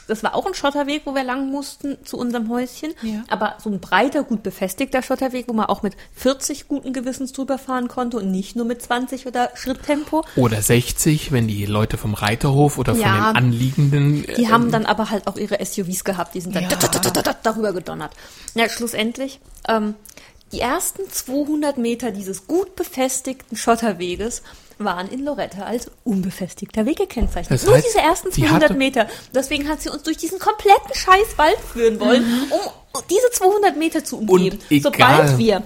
das 0.08 0.22
war 0.22 0.34
auch 0.34 0.46
ein 0.46 0.52
Schotterweg, 0.54 1.02
wo 1.06 1.14
wir 1.14 1.24
lang 1.24 1.50
mussten, 1.50 1.96
zu 2.04 2.18
unserem 2.18 2.50
Häuschen, 2.50 2.92
Ja. 3.02 3.24
aber 3.28 3.56
so 3.62 3.70
ein 3.70 3.80
breiter, 3.80 4.22
gut 4.24 4.42
befestigter 4.42 5.02
Schotterweg, 5.02 5.48
wo 5.48 5.54
man 5.54 5.66
auch 5.66 5.82
mit 5.82 5.94
40 6.14 6.68
guten 6.68 6.92
Gewissens 6.92 7.32
drüber 7.32 7.56
fahren 7.58 7.88
konnte 7.88 8.18
und 8.18 8.30
nicht 8.30 8.54
nur 8.56 8.66
mit 8.66 8.82
20 8.82 9.26
oder 9.26 9.50
Schritttempo. 9.54 10.22
Oder 10.36 10.60
60, 10.60 11.32
wenn 11.32 11.48
die 11.48 11.64
Leute 11.64 11.96
vom 11.96 12.12
Reiterhof 12.14 12.76
oder 12.78 12.94
von 12.94 13.02
Ja. 13.02 13.14
den 13.32 13.36
anliegenden. 13.36 14.22
Die 14.36 14.44
äh, 14.44 14.48
haben 14.48 14.70
dann 14.70 14.84
aber 14.86 15.10
halt 15.10 15.26
auch 15.26 15.36
ihre 15.36 15.64
SUVs 15.64 16.04
gehabt, 16.04 16.34
die 16.34 16.42
sind 16.42 16.54
dann 16.54 16.64
Ja. 16.64 16.76
darüber 17.42 17.72
gedonnert. 17.72 18.12
Ja, 18.54 18.68
schlussendlich, 18.68 19.40
ähm, 19.66 19.94
die 20.52 20.60
ersten 20.60 21.08
200 21.10 21.78
Meter 21.78 22.10
dieses 22.10 22.46
gut 22.46 22.76
befestigten 22.76 23.56
Schotterweges 23.56 24.42
waren 24.84 25.08
in 25.08 25.24
Loretta 25.24 25.62
als 25.62 25.90
unbefestigter 26.04 26.86
Weg 26.86 26.98
gekennzeichnet. 26.98 27.60
Das 27.60 27.66
Nur 27.66 27.74
heißt, 27.76 27.86
diese 27.86 27.98
ersten 28.00 28.32
sie 28.32 28.42
200 28.42 28.62
hatte- 28.70 28.74
Meter. 28.74 29.06
Deswegen 29.34 29.68
hat 29.68 29.80
sie 29.82 29.90
uns 29.90 30.02
durch 30.02 30.16
diesen 30.16 30.38
kompletten 30.38 30.94
scheiß 30.94 31.36
Wald 31.36 31.58
führen 31.72 32.00
wollen, 32.00 32.24
um 32.50 33.00
diese 33.10 33.30
200 33.32 33.76
Meter 33.76 34.04
zu 34.04 34.20
egal. 34.70 34.82
Sobald 34.82 35.38
wir 35.38 35.62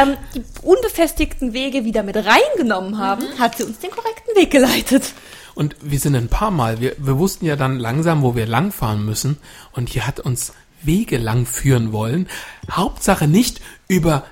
ähm, 0.00 0.16
die 0.34 0.42
unbefestigten 0.62 1.52
Wege 1.52 1.84
wieder 1.84 2.02
mit 2.02 2.16
reingenommen 2.16 2.98
haben, 2.98 3.24
hat 3.38 3.56
sie 3.56 3.64
uns 3.64 3.78
den 3.78 3.90
korrekten 3.90 4.34
Weg 4.36 4.50
geleitet. 4.50 5.12
Und 5.54 5.76
wir 5.82 5.98
sind 6.00 6.14
ein 6.16 6.28
paar 6.28 6.50
Mal, 6.50 6.80
wir, 6.80 6.96
wir 6.98 7.18
wussten 7.18 7.44
ja 7.44 7.56
dann 7.56 7.78
langsam, 7.78 8.22
wo 8.22 8.34
wir 8.34 8.46
langfahren 8.46 9.04
müssen. 9.04 9.38
Und 9.72 9.90
hier 9.90 10.06
hat 10.06 10.18
uns 10.18 10.52
Wege 10.82 11.18
lang 11.18 11.44
führen 11.46 11.92
wollen. 11.92 12.26
Hauptsache 12.70 13.28
nicht 13.28 13.60
über 13.86 14.24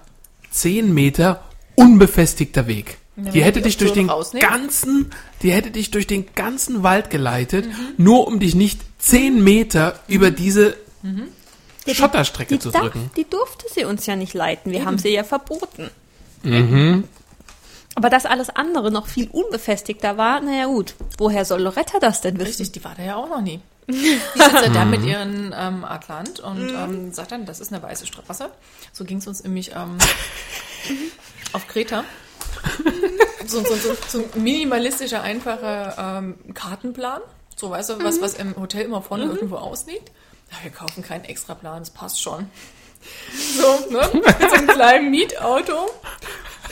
10 0.51 0.93
Meter 0.93 1.45
unbefestigter 1.77 2.67
Weg. 2.67 2.97
Wenn 3.25 3.33
Die 3.33 3.43
hätte 3.43 3.61
die 3.61 3.65
dich 3.65 3.77
durch 3.77 3.93
den 3.93 4.09
rausnehmen? 4.11 4.49
ganzen, 4.49 5.11
die 5.43 5.53
hätte 5.53 5.71
dich 5.71 5.91
durch 5.91 6.07
den 6.07 6.27
ganzen 6.35 6.83
Wald 6.83 7.11
geleitet, 7.11 7.67
nur 7.97 8.27
um 8.27 8.41
dich 8.41 8.55
nicht 8.55 8.81
10 8.99 9.43
Meter 9.43 9.99
über 10.09 10.31
diese 10.31 10.77
die- 11.87 11.95
Schotterstrecke 11.95 12.55
die, 12.55 12.61
zu 12.61 12.71
darf- 12.71 12.83
drücken. 12.83 13.11
Die 13.17 13.29
durfte 13.29 13.67
sie 13.75 13.85
uns 13.85 14.07
ja 14.07 14.17
nicht 14.17 14.35
leiten. 14.35 14.71
Wir 14.73 14.85
haben 14.85 14.99
sie 14.99 15.09
ja 15.11 15.25
verboten. 15.25 15.91
Mhm. 16.43 17.05
Aber 17.97 18.09
dass 18.11 18.25
alles 18.27 18.51
andere 18.51 18.91
noch 18.93 19.09
viel 19.09 19.29
unbefestigter 19.31 20.17
war, 20.17 20.41
naja 20.41 20.67
gut, 20.67 20.95
woher 21.19 21.45
soll 21.45 21.61
Loretta 21.63 21.99
das 21.99 22.21
denn 22.21 22.35
wissen? 22.39 22.47
Richtig, 22.49 22.73
die 22.73 22.85
war 22.85 22.95
da 22.97 23.03
ja 23.03 23.17
auch 23.17 23.29
noch 23.29 23.41
nie. 23.41 23.61
Die 23.91 23.95
sitzt 23.95 24.53
ja 24.55 24.69
da 24.69 24.85
mit 24.85 25.03
ihren 25.05 25.53
ähm, 25.59 25.85
Atlant 25.85 26.39
und 26.39 26.69
ähm, 26.71 27.13
sagt 27.13 27.33
dann, 27.33 27.45
das 27.45 27.59
ist 27.59 27.73
eine 27.73 27.83
weiße 27.83 28.07
Straße. 28.07 28.49
So 28.93 29.05
ging 29.05 29.19
es 29.19 29.27
uns 29.27 29.43
nämlich 29.43 29.73
ähm, 29.75 29.99
auf 31.53 31.67
Kreta. 31.67 32.05
So, 33.47 33.65
so, 33.65 33.75
so, 33.75 33.97
so 34.07 34.19
ein 34.19 34.43
minimalistischer, 34.43 35.23
einfacher 35.23 36.19
ähm, 36.19 36.39
Kartenplan. 36.55 37.21
So, 37.57 37.71
weißt 37.71 37.91
du, 37.91 38.05
was, 38.05 38.21
was 38.21 38.35
im 38.35 38.55
Hotel 38.57 38.85
immer 38.85 39.03
vorne 39.03 39.25
irgendwo 39.25 39.57
ausliegt. 39.57 40.13
Ja, 40.53 40.57
wir 40.63 40.71
kaufen 40.71 41.03
keinen 41.03 41.25
extra 41.25 41.55
Plan, 41.55 41.81
das 41.81 41.91
passt 41.91 42.21
schon. 42.23 42.49
So, 43.57 43.91
ne? 43.91 44.11
Mit 44.13 44.51
so 44.51 44.57
einem 44.57 44.67
kleinen 44.69 45.11
Mietauto. 45.11 45.91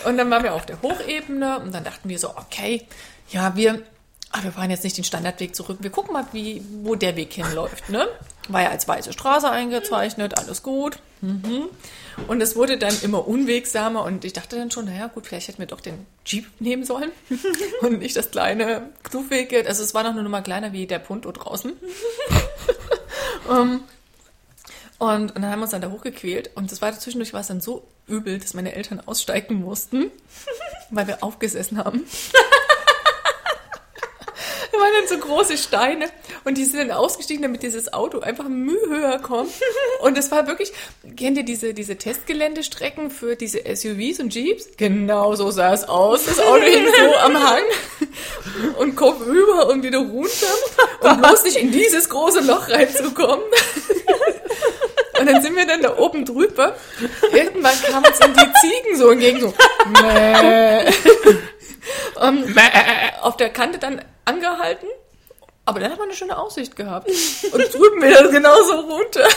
Und 0.04 0.18
dann 0.18 0.30
waren 0.30 0.42
wir 0.42 0.52
auf 0.52 0.66
der 0.66 0.80
Hochebene 0.82 1.58
und 1.60 1.74
dann 1.74 1.84
dachten 1.84 2.10
wir 2.10 2.18
so, 2.18 2.36
okay, 2.36 2.86
ja, 3.30 3.56
wir, 3.56 3.82
ah, 4.30 4.42
wir 4.42 4.52
fahren 4.52 4.70
jetzt 4.70 4.84
nicht 4.84 4.98
den 4.98 5.04
Standardweg 5.04 5.56
zurück. 5.56 5.78
Wir 5.80 5.88
gucken 5.88 6.12
mal, 6.12 6.26
wie, 6.32 6.62
wo 6.82 6.96
der 6.96 7.16
Weg 7.16 7.32
hinläuft, 7.32 7.88
ne? 7.88 8.06
War 8.48 8.62
ja 8.62 8.68
als 8.68 8.86
weiße 8.86 9.12
Straße 9.14 9.50
eingezeichnet, 9.50 10.36
alles 10.36 10.62
gut. 10.62 10.98
Mhm. 11.22 11.70
Und 12.26 12.40
es 12.40 12.56
wurde 12.56 12.76
dann 12.76 12.94
immer 13.02 13.26
unwegsamer 13.26 14.04
und 14.04 14.24
ich 14.24 14.32
dachte 14.32 14.56
dann 14.56 14.70
schon, 14.70 14.86
naja, 14.86 15.06
gut, 15.06 15.26
vielleicht 15.26 15.48
hätten 15.48 15.60
wir 15.60 15.66
doch 15.66 15.80
den 15.80 16.06
Jeep 16.26 16.46
nehmen 16.60 16.84
sollen 16.84 17.10
und 17.80 18.00
nicht 18.00 18.16
das 18.16 18.30
kleine 18.30 18.90
knuffige. 19.02 19.66
Also 19.66 19.82
es 19.82 19.94
war 19.94 20.02
noch 20.02 20.10
eine 20.10 20.22
Nummer 20.22 20.42
kleiner 20.42 20.72
wie 20.72 20.86
der 20.86 20.98
Punto 20.98 21.32
draußen. 21.32 21.72
um, 23.48 23.84
und, 24.98 25.30
und 25.30 25.34
dann 25.36 25.46
haben 25.46 25.60
wir 25.60 25.64
uns 25.64 25.70
dann 25.70 25.80
da 25.80 25.90
hochgequält 25.90 26.50
und 26.54 26.72
das 26.72 26.82
war 26.82 26.98
zwischendurch 26.98 27.32
war 27.32 27.40
es 27.40 27.46
dann 27.46 27.60
so 27.60 27.86
übel, 28.08 28.38
dass 28.38 28.54
meine 28.54 28.74
Eltern 28.74 29.00
aussteigen 29.06 29.60
mussten, 29.60 30.10
weil 30.90 31.06
wir 31.06 31.22
aufgesessen 31.22 31.78
haben. 31.78 32.04
Da 34.72 34.78
waren 34.78 34.90
dann 34.98 35.08
so 35.08 35.18
große 35.18 35.56
Steine 35.56 36.06
Und 36.44 36.58
die 36.58 36.64
sind 36.64 36.78
dann 36.78 36.90
ausgestiegen, 36.90 37.42
damit 37.42 37.62
dieses 37.62 37.92
Auto 37.92 38.20
einfach 38.20 38.48
Mühe 38.48 38.80
höher 38.88 39.18
kommt. 39.18 39.52
Und 40.00 40.16
es 40.18 40.30
war 40.30 40.46
wirklich, 40.46 40.72
kennt 41.16 41.38
ihr 41.38 41.44
diese, 41.44 41.74
diese 41.74 41.96
Testgeländestrecken 41.96 43.10
für 43.10 43.36
diese 43.36 43.60
SUVs 43.60 44.20
und 44.20 44.34
Jeeps? 44.34 44.68
Genau 44.76 45.34
so 45.34 45.50
sah 45.50 45.72
es 45.72 45.88
aus. 45.88 46.24
Das 46.26 46.38
Auto 46.40 46.62
hing 46.62 46.86
so 46.86 47.16
am 47.18 47.42
Hang 47.42 47.62
und 48.78 48.96
Kopf 48.96 49.24
über 49.26 49.68
und 49.68 49.82
wieder 49.82 49.98
runter. 49.98 50.46
Und 51.00 51.22
bloß 51.22 51.44
nicht 51.44 51.56
in 51.56 51.70
dieses 51.70 52.08
große 52.08 52.40
Loch 52.40 52.68
reinzukommen. 52.68 53.44
Und 55.18 55.26
dann 55.26 55.42
sind 55.42 55.56
wir 55.56 55.66
dann 55.66 55.82
da 55.82 55.96
oben 55.98 56.24
drüber. 56.24 56.76
Irgendwann 57.32 57.74
kamen 57.82 58.06
uns 58.06 58.18
dann 58.18 58.34
die 58.34 58.52
Ziegen 58.60 58.96
so 58.96 59.10
entgegen, 59.10 59.40
so. 59.40 59.52
Mäh. 60.02 60.92
Und 62.20 62.54
auf 63.22 63.36
der 63.36 63.50
Kante 63.50 63.78
dann 63.78 64.02
angehalten. 64.28 64.88
Aber 65.64 65.80
dann 65.80 65.90
hat 65.90 65.98
man 65.98 66.08
eine 66.08 66.16
schöne 66.16 66.38
Aussicht 66.38 66.76
gehabt. 66.76 67.08
Und 67.08 67.52
drüben 67.74 68.02
wieder 68.02 68.26
genauso 68.30 68.74
runter. 68.80 69.28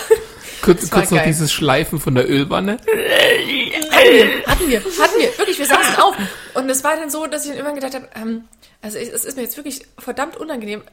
Kurz, 0.62 0.82
Das 0.82 0.92
kurz 0.92 1.12
noch 1.12 1.24
dieses 1.24 1.52
Schleifen 1.52 2.00
von 2.00 2.16
der 2.16 2.30
Ölwanne. 2.30 2.74
Hatten 2.74 2.88
wir, 2.88 4.46
hatten 4.46 4.70
wir, 4.70 4.80
hatten 4.80 5.20
wir. 5.20 5.38
Wirklich, 5.38 5.60
wir 5.60 5.66
saßen 5.66 5.98
auf. 5.98 6.16
Und 6.54 6.70
es 6.70 6.84
war 6.86 6.96
dann 6.96 7.10
so, 7.10 7.28
dass 7.28 7.44
ich 7.44 7.50
dann 7.50 7.58
irgendwann 7.58 7.76
gedacht 7.82 7.96
habe, 7.96 8.08
ähm, 8.16 8.46
also 8.82 8.98
es 8.98 9.26
ist 9.26 9.36
mir 9.36 9.44
jetzt 9.44 9.58
wirklich 9.58 9.82
verdammt 10.00 10.38
unangenehm. 10.38 10.84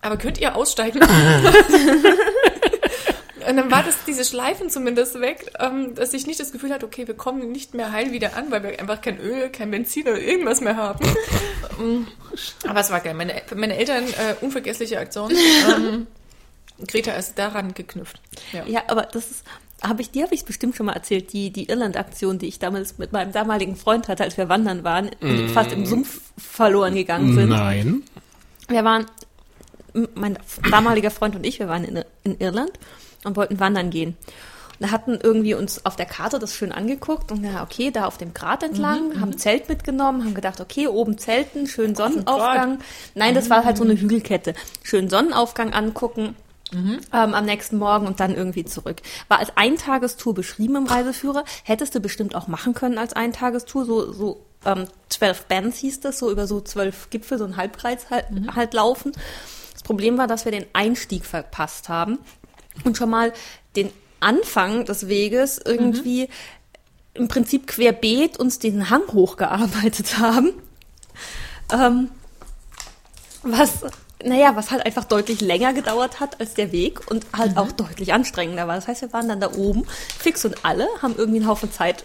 Aber 0.00 0.16
könnt 0.16 0.38
ihr 0.38 0.54
aussteigen? 0.54 1.00
Und 3.48 3.56
dann 3.56 3.70
war 3.70 3.82
das 3.82 3.96
diese 4.06 4.26
Schleifen 4.26 4.68
zumindest 4.68 5.20
weg, 5.20 5.52
ähm, 5.58 5.94
dass 5.94 6.12
ich 6.12 6.26
nicht 6.26 6.38
das 6.38 6.52
Gefühl 6.52 6.70
hatte, 6.70 6.84
okay, 6.84 7.06
wir 7.06 7.14
kommen 7.14 7.50
nicht 7.50 7.72
mehr 7.72 7.92
heil 7.92 8.12
wieder 8.12 8.36
an, 8.36 8.50
weil 8.50 8.62
wir 8.62 8.78
einfach 8.78 9.00
kein 9.00 9.18
Öl, 9.18 9.48
kein 9.48 9.70
Benzin 9.70 10.02
oder 10.02 10.20
irgendwas 10.20 10.60
mehr 10.60 10.76
haben. 10.76 11.02
Ähm, 11.80 12.06
Aber 12.68 12.80
es 12.80 12.90
war 12.90 13.00
geil. 13.00 13.14
Meine, 13.14 13.40
meine 13.56 13.78
Eltern, 13.78 14.04
äh, 14.04 14.34
unvergessliche 14.42 14.98
Aktion. 14.98 15.32
Ähm, 15.68 16.06
Greta 16.86 17.12
ist 17.12 17.38
daran 17.38 17.74
geknüpft. 17.74 18.20
Ja. 18.52 18.64
Ja, 18.66 18.82
aber 18.86 19.02
das 19.02 19.30
ist, 19.30 19.44
habe 19.82 20.00
ich, 20.00 20.10
die 20.12 20.22
habe 20.22 20.34
ich 20.34 20.44
bestimmt 20.44 20.76
schon 20.76 20.86
mal 20.86 20.92
erzählt, 20.92 21.32
die, 21.32 21.50
die 21.50 21.68
Irland-Aktion, 21.68 22.38
die 22.38 22.46
ich 22.46 22.58
damals 22.58 22.98
mit 22.98 23.12
meinem 23.12 23.32
damaligen 23.32 23.76
Freund 23.76 24.08
hatte, 24.08 24.22
als 24.22 24.36
wir 24.36 24.48
wandern 24.48 24.84
waren 24.84 25.10
und 25.20 25.50
fast 25.50 25.72
im 25.72 25.84
Sumpf 25.86 26.20
verloren 26.38 26.94
gegangen 26.94 27.34
sind. 27.34 27.48
Nein. 27.48 28.02
Wir 28.68 28.84
waren, 28.84 29.06
mein 30.14 30.38
damaliger 30.70 31.10
Freund 31.10 31.34
und 31.34 31.44
ich, 31.44 31.58
wir 31.58 31.68
waren 31.68 31.84
in, 31.84 32.04
in 32.22 32.38
Irland 32.38 32.72
und 33.24 33.36
wollten 33.36 33.60
wandern 33.60 33.90
gehen. 33.90 34.16
Und 34.78 34.86
da 34.86 34.92
hatten 34.92 35.18
irgendwie 35.20 35.54
uns 35.54 35.84
auf 35.84 35.96
der 35.96 36.06
Karte 36.06 36.38
das 36.38 36.54
schön 36.54 36.70
angeguckt 36.70 37.32
und 37.32 37.42
ja, 37.44 37.62
okay, 37.62 37.90
da 37.90 38.06
auf 38.06 38.16
dem 38.16 38.32
Grat 38.32 38.62
entlang, 38.62 39.20
haben 39.20 39.36
Zelt 39.36 39.68
mitgenommen, 39.68 40.24
haben 40.24 40.34
gedacht, 40.34 40.60
okay, 40.60 40.86
oben 40.86 41.18
Zelten, 41.18 41.66
schön 41.66 41.96
Sonnenaufgang. 41.96 42.78
Nein, 43.14 43.34
das 43.34 43.50
war 43.50 43.64
halt 43.64 43.76
so 43.76 43.84
eine 43.84 43.98
Hügelkette. 43.98 44.54
Schön 44.82 45.10
Sonnenaufgang 45.10 45.72
angucken. 45.72 46.36
Ähm, 47.14 47.34
am 47.34 47.46
nächsten 47.46 47.78
Morgen 47.78 48.06
und 48.06 48.20
dann 48.20 48.34
irgendwie 48.34 48.66
zurück. 48.66 49.00
War 49.28 49.38
als 49.38 49.56
Eintagestour 49.56 50.34
beschrieben 50.34 50.76
im 50.76 50.86
Reiseführer. 50.86 51.44
Hättest 51.64 51.94
du 51.94 52.00
bestimmt 52.00 52.34
auch 52.34 52.46
machen 52.46 52.74
können 52.74 52.98
als 52.98 53.14
Eintagestour. 53.14 53.86
So, 53.86 54.12
so 54.12 54.44
ähm, 54.66 54.84
zwölf 55.08 55.46
Bands 55.46 55.78
hieß 55.78 56.00
das, 56.00 56.18
so 56.18 56.30
über 56.30 56.46
so 56.46 56.60
zwölf 56.60 57.08
Gipfel, 57.08 57.38
so 57.38 57.46
ein 57.46 57.56
Halbkreis 57.56 58.10
halt, 58.10 58.26
halt 58.54 58.74
laufen. 58.74 59.12
Das 59.72 59.82
Problem 59.82 60.18
war, 60.18 60.26
dass 60.26 60.44
wir 60.44 60.52
den 60.52 60.66
Einstieg 60.74 61.24
verpasst 61.24 61.88
haben 61.88 62.18
und 62.84 62.96
schon 62.96 63.10
mal 63.10 63.32
den 63.76 63.90
Anfang 64.20 64.84
des 64.84 65.08
Weges 65.08 65.60
irgendwie 65.64 66.28
im 67.14 67.28
Prinzip 67.28 67.66
querbeet 67.66 68.38
uns 68.38 68.58
den 68.58 68.90
Hang 68.90 69.06
hochgearbeitet 69.12 70.18
haben. 70.18 70.52
Ähm, 71.72 72.10
was, 73.42 73.84
naja, 74.24 74.56
was 74.56 74.70
halt 74.70 74.84
einfach 74.84 75.04
deutlich 75.04 75.40
länger 75.40 75.72
gedauert 75.72 76.20
hat 76.20 76.40
als 76.40 76.54
der 76.54 76.72
Weg 76.72 77.10
und 77.10 77.26
halt 77.36 77.56
auch 77.56 77.72
deutlich 77.72 78.12
anstrengender 78.12 78.66
war. 78.66 78.76
Das 78.76 78.88
heißt, 78.88 79.02
wir 79.02 79.12
waren 79.12 79.28
dann 79.28 79.40
da 79.40 79.52
oben, 79.52 79.84
fix 80.18 80.44
und 80.44 80.64
alle, 80.64 80.88
haben 81.02 81.14
irgendwie 81.16 81.40
einen 81.40 81.48
Haufen 81.48 81.72
Zeit 81.72 82.04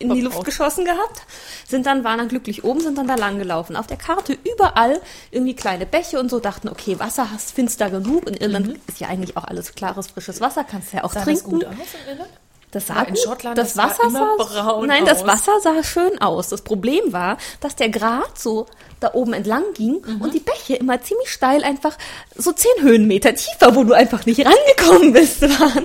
in 0.00 0.10
die 0.14 0.20
Luft 0.22 0.44
geschossen 0.44 0.84
gehabt, 0.84 1.22
sind 1.68 1.86
dann, 1.86 2.02
waren 2.04 2.18
dann 2.18 2.28
glücklich 2.28 2.64
oben, 2.64 2.80
sind 2.80 2.98
dann 2.98 3.06
da 3.06 3.14
lang 3.14 3.38
gelaufen. 3.38 3.76
Auf 3.76 3.86
der 3.86 3.96
Karte 3.98 4.36
überall 4.50 5.00
irgendwie 5.30 5.54
kleine 5.54 5.86
Bäche 5.86 6.18
und 6.18 6.30
so, 6.30 6.40
dachten, 6.40 6.68
okay, 6.68 6.98
Wasser 6.98 7.30
hast, 7.30 7.52
findest 7.52 7.80
da 7.80 7.88
genug. 7.88 8.26
In 8.28 8.34
Irland 8.34 8.78
ist 8.88 8.98
ja 8.98 9.06
eigentlich 9.08 9.36
auch 9.36 9.44
alles 9.44 9.74
klares, 9.74 10.08
frisches 10.08 10.40
Wasser, 10.40 10.64
kannst 10.64 10.92
du 10.92 10.96
ja 10.96 11.04
auch 11.04 11.12
Sah 11.12 11.20
das 11.20 11.24
trinken. 11.26 11.50
gut 11.50 11.64
aus 11.66 11.72
in 12.04 12.10
Irland? 12.12 12.30
Das 12.72 12.86
sah 12.86 12.94
Ja, 12.94 13.02
in. 13.02 13.16
Schottland, 13.16 13.58
das 13.58 13.74
das 13.74 13.74
sah 13.74 14.04
Wasser 14.04 14.10
sah 14.10 14.36
braun 14.62 14.86
Nein, 14.86 15.04
das 15.04 15.22
aus. 15.22 15.26
Wasser 15.26 15.60
sah 15.60 15.82
schön 15.82 16.20
aus. 16.22 16.50
Das 16.50 16.62
Problem 16.62 17.12
war, 17.12 17.36
dass 17.60 17.74
der 17.74 17.88
Grat 17.88 18.38
so 18.38 18.66
da 19.00 19.10
oben 19.12 19.32
entlang 19.32 19.64
ging 19.74 20.00
Mhm. 20.06 20.20
und 20.22 20.32
die 20.34 20.38
Bäche 20.40 20.76
immer 20.76 21.02
ziemlich 21.02 21.30
steil 21.32 21.64
einfach 21.64 21.98
so 22.36 22.52
zehn 22.52 22.70
Höhenmeter 22.80 23.34
tiefer, 23.34 23.74
wo 23.74 23.82
du 23.82 23.92
einfach 23.92 24.24
nicht 24.24 24.40
rangekommen 24.46 25.12
bist, 25.12 25.42
waren. 25.60 25.84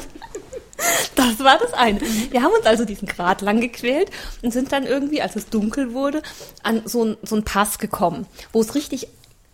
Das 1.16 1.40
war 1.40 1.58
das 1.58 1.74
eine. 1.74 2.00
Mhm. 2.00 2.32
Wir 2.32 2.44
haben 2.44 2.52
uns 2.52 2.66
also 2.66 2.86
diesen 2.86 3.08
Grat 3.08 3.42
lang 3.42 3.62
gequält 3.62 4.12
und 4.42 4.52
sind 4.52 4.72
dann 4.72 4.86
irgendwie, 4.86 5.22
als 5.22 5.36
es 5.36 5.50
dunkel 5.50 5.94
wurde, 5.94 6.22
an 6.64 6.82
so, 6.86 7.06
ein, 7.06 7.18
so 7.24 7.36
einen 7.36 7.46
Pass 7.46 7.80
gekommen, 7.80 8.26
wo 8.52 8.62
es 8.62 8.76
richtig 8.76 9.08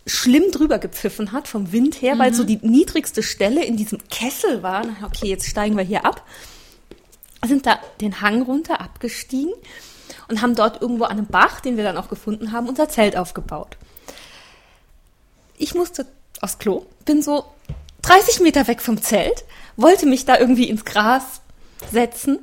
schlimm 0.07 0.51
drüber 0.51 0.79
gepfiffen 0.79 1.31
hat 1.31 1.47
vom 1.47 1.71
Wind 1.71 2.01
her, 2.01 2.17
weil 2.17 2.33
so 2.33 2.43
die 2.43 2.57
niedrigste 2.63 3.21
Stelle 3.21 3.63
in 3.63 3.77
diesem 3.77 3.99
Kessel 4.09 4.63
war. 4.63 4.83
Na, 4.83 5.05
Okay, 5.05 5.27
jetzt 5.27 5.47
steigen 5.47 5.77
wir 5.77 5.83
hier 5.83 6.05
ab 6.05 6.25
sind 7.47 7.65
da 7.65 7.79
den 7.99 8.21
Hang 8.21 8.41
runter 8.43 8.81
abgestiegen 8.81 9.53
und 10.27 10.41
haben 10.41 10.55
dort 10.55 10.81
irgendwo 10.81 11.05
an 11.05 11.17
einem 11.17 11.27
Bach, 11.27 11.59
den 11.59 11.77
wir 11.77 11.83
dann 11.83 11.97
auch 11.97 12.09
gefunden 12.09 12.51
haben, 12.51 12.67
unser 12.67 12.89
Zelt 12.89 13.17
aufgebaut. 13.17 13.77
Ich 15.57 15.73
musste 15.75 16.05
aufs 16.41 16.59
Klo, 16.59 16.85
bin 17.05 17.21
so 17.21 17.45
30 18.03 18.39
Meter 18.39 18.67
weg 18.67 18.81
vom 18.81 19.01
Zelt, 19.01 19.45
wollte 19.75 20.05
mich 20.05 20.25
da 20.25 20.37
irgendwie 20.37 20.69
ins 20.69 20.85
Gras 20.85 21.41
setzen. 21.91 22.39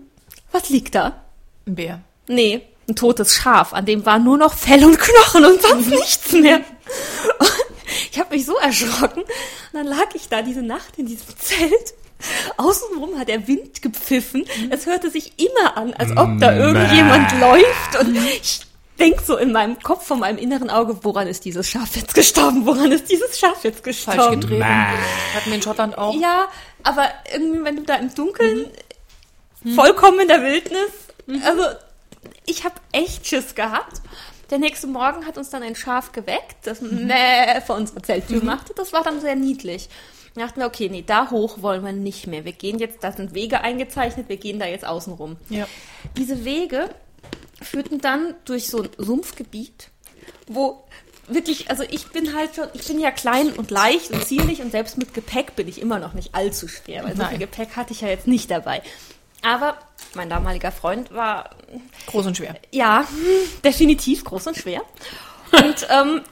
Was 0.52 0.68
liegt 0.68 0.94
da? 0.94 1.22
Ein 1.66 1.74
Bär. 1.74 2.00
Nee, 2.26 2.62
ein 2.88 2.96
totes 2.96 3.34
Schaf, 3.34 3.72
an 3.72 3.84
dem 3.86 4.06
war 4.06 4.18
nur 4.18 4.38
noch 4.38 4.54
Fell 4.54 4.84
und 4.84 4.98
Knochen 4.98 5.44
und 5.44 5.62
sonst 5.62 5.88
nichts 5.90 6.32
mehr. 6.32 6.60
Und 7.38 7.52
ich 8.10 8.18
habe 8.18 8.34
mich 8.34 8.46
so 8.46 8.56
erschrocken. 8.56 9.22
Und 9.22 9.28
dann 9.72 9.86
lag 9.86 10.14
ich 10.14 10.28
da 10.28 10.42
diese 10.42 10.62
Nacht 10.62 10.98
in 10.98 11.06
diesem 11.06 11.28
Zelt. 11.38 11.94
Außenrum 12.56 13.18
hat 13.18 13.28
der 13.28 13.46
Wind 13.46 13.80
gepfiffen. 13.80 14.44
Es 14.70 14.86
hörte 14.86 15.10
sich 15.10 15.32
immer 15.38 15.76
an, 15.76 15.94
als 15.94 16.10
ob 16.16 16.38
da 16.40 16.56
irgendjemand 16.56 17.32
läuft. 17.40 18.00
Und 18.00 18.16
ich 18.16 18.60
denk 18.98 19.20
so 19.20 19.36
in 19.36 19.52
meinem 19.52 19.78
Kopf, 19.80 20.06
von 20.06 20.20
meinem 20.20 20.38
inneren 20.38 20.70
Auge, 20.70 21.04
woran 21.04 21.26
ist 21.26 21.44
dieses 21.44 21.68
Schaf 21.68 21.96
jetzt 21.96 22.14
gestorben? 22.14 22.66
Woran 22.66 22.92
ist 22.92 23.10
dieses 23.10 23.38
Schaf 23.38 23.64
jetzt 23.64 23.84
Falsch 23.84 24.04
gestorben? 24.04 24.40
gedreht. 24.40 24.62
Hatten 24.62 25.46
wir 25.46 25.54
in 25.54 25.62
Schottland 25.62 25.96
auch. 25.96 26.14
Ja, 26.14 26.48
aber 26.82 27.08
irgendwie, 27.32 27.64
wenn 27.64 27.76
du 27.76 27.82
da 27.82 27.96
im 27.96 28.14
Dunkeln, 28.14 28.66
vollkommen 29.74 30.20
in 30.20 30.28
der 30.28 30.42
Wildnis, 30.42 30.90
also 31.44 31.64
ich 32.46 32.64
habe 32.64 32.74
echt 32.92 33.26
Schiss 33.26 33.54
gehabt. 33.54 34.00
Der 34.50 34.58
nächste 34.58 34.86
Morgen 34.86 35.26
hat 35.26 35.36
uns 35.36 35.50
dann 35.50 35.62
ein 35.62 35.76
Schaf 35.76 36.12
geweckt, 36.12 36.56
das 36.64 36.80
Mäh 36.80 37.60
vor 37.66 37.76
unserer 37.76 38.02
Zelttür 38.02 38.42
machte. 38.42 38.72
Das 38.74 38.94
war 38.94 39.02
dann 39.02 39.20
sehr 39.20 39.36
niedlich. 39.36 39.90
Da 40.34 40.42
dachten 40.42 40.60
wir, 40.60 40.66
okay, 40.66 40.88
nee, 40.88 41.04
da 41.06 41.30
hoch 41.30 41.60
wollen 41.60 41.84
wir 41.84 41.92
nicht 41.92 42.26
mehr. 42.26 42.44
Wir 42.44 42.52
gehen 42.52 42.78
jetzt, 42.78 43.04
da 43.04 43.12
sind 43.12 43.34
Wege 43.34 43.60
eingezeichnet, 43.60 44.28
wir 44.28 44.38
gehen 44.38 44.58
da 44.58 44.66
jetzt 44.66 44.86
außen 44.86 45.12
rum. 45.12 45.36
Ja. 45.50 45.66
Diese 46.16 46.44
Wege 46.44 46.88
führten 47.62 48.00
dann 48.00 48.34
durch 48.44 48.68
so 48.68 48.82
ein 48.82 48.88
Sumpfgebiet, 48.98 49.90
wo 50.46 50.84
wirklich, 51.26 51.70
also 51.70 51.82
ich 51.90 52.08
bin 52.08 52.34
halt 52.34 52.54
schon, 52.54 52.68
ich 52.72 52.86
bin 52.86 52.98
ja 52.98 53.10
klein 53.10 53.52
und 53.52 53.70
leicht 53.70 54.10
und 54.10 54.24
zierlich 54.24 54.62
und 54.62 54.70
selbst 54.70 54.98
mit 54.98 55.14
Gepäck 55.14 55.56
bin 55.56 55.68
ich 55.68 55.80
immer 55.80 55.98
noch 55.98 56.14
nicht 56.14 56.34
allzu 56.34 56.68
schwer, 56.68 57.04
weil 57.04 57.10
so 57.16 57.22
viel 57.22 57.30
Nein. 57.32 57.38
Gepäck 57.40 57.76
hatte 57.76 57.92
ich 57.92 58.00
ja 58.00 58.08
jetzt 58.08 58.26
nicht 58.26 58.50
dabei. 58.50 58.82
Aber 59.42 59.76
mein 60.14 60.28
damaliger 60.30 60.72
Freund 60.72 61.12
war, 61.12 61.50
Groß 62.06 62.26
und 62.26 62.36
schwer. 62.36 62.56
ja, 62.72 63.06
definitiv 63.64 64.24
groß 64.24 64.48
und 64.48 64.56
schwer. 64.56 64.82
Und 65.52 65.86
ähm, 65.90 66.22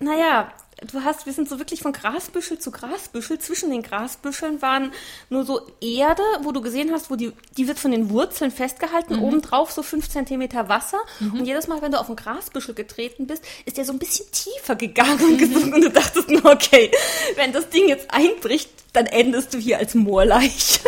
naja, 0.00 0.52
du 0.86 1.02
hast, 1.04 1.26
wir 1.26 1.32
sind 1.32 1.48
so 1.48 1.58
wirklich 1.58 1.82
von 1.82 1.92
Grasbüschel 1.92 2.58
zu 2.58 2.70
Grasbüschel. 2.70 3.38
Zwischen 3.38 3.70
den 3.70 3.82
Grasbüscheln 3.82 4.62
waren 4.62 4.92
nur 5.28 5.44
so 5.44 5.60
Erde, 5.80 6.22
wo 6.42 6.52
du 6.52 6.60
gesehen 6.60 6.90
hast, 6.92 7.10
wo 7.10 7.16
die, 7.16 7.32
die 7.56 7.66
wird 7.66 7.78
von 7.78 7.90
den 7.90 8.10
Wurzeln 8.10 8.50
festgehalten, 8.50 9.18
obendrauf 9.18 9.72
so 9.72 9.82
fünf 9.82 10.08
Zentimeter 10.08 10.68
Wasser. 10.68 10.98
Und 11.20 11.46
jedes 11.46 11.68
Mal, 11.68 11.82
wenn 11.82 11.92
du 11.92 12.00
auf 12.00 12.08
ein 12.08 12.16
Grasbüschel 12.16 12.74
getreten 12.74 13.26
bist, 13.26 13.42
ist 13.64 13.76
der 13.76 13.84
so 13.84 13.92
ein 13.92 13.98
bisschen 13.98 14.26
tiefer 14.30 14.76
gegangen 14.76 15.20
und 15.20 15.38
gesunken. 15.38 15.74
Und 15.74 15.82
du 15.82 15.90
dachtest 15.90 16.30
nur, 16.30 16.44
okay, 16.44 16.90
wenn 17.36 17.52
das 17.52 17.68
Ding 17.70 17.88
jetzt 17.88 18.12
einbricht, 18.12 18.70
dann 18.92 19.06
endest 19.06 19.54
du 19.54 19.58
hier 19.58 19.78
als 19.78 19.94
Moorleiche. 19.94 20.80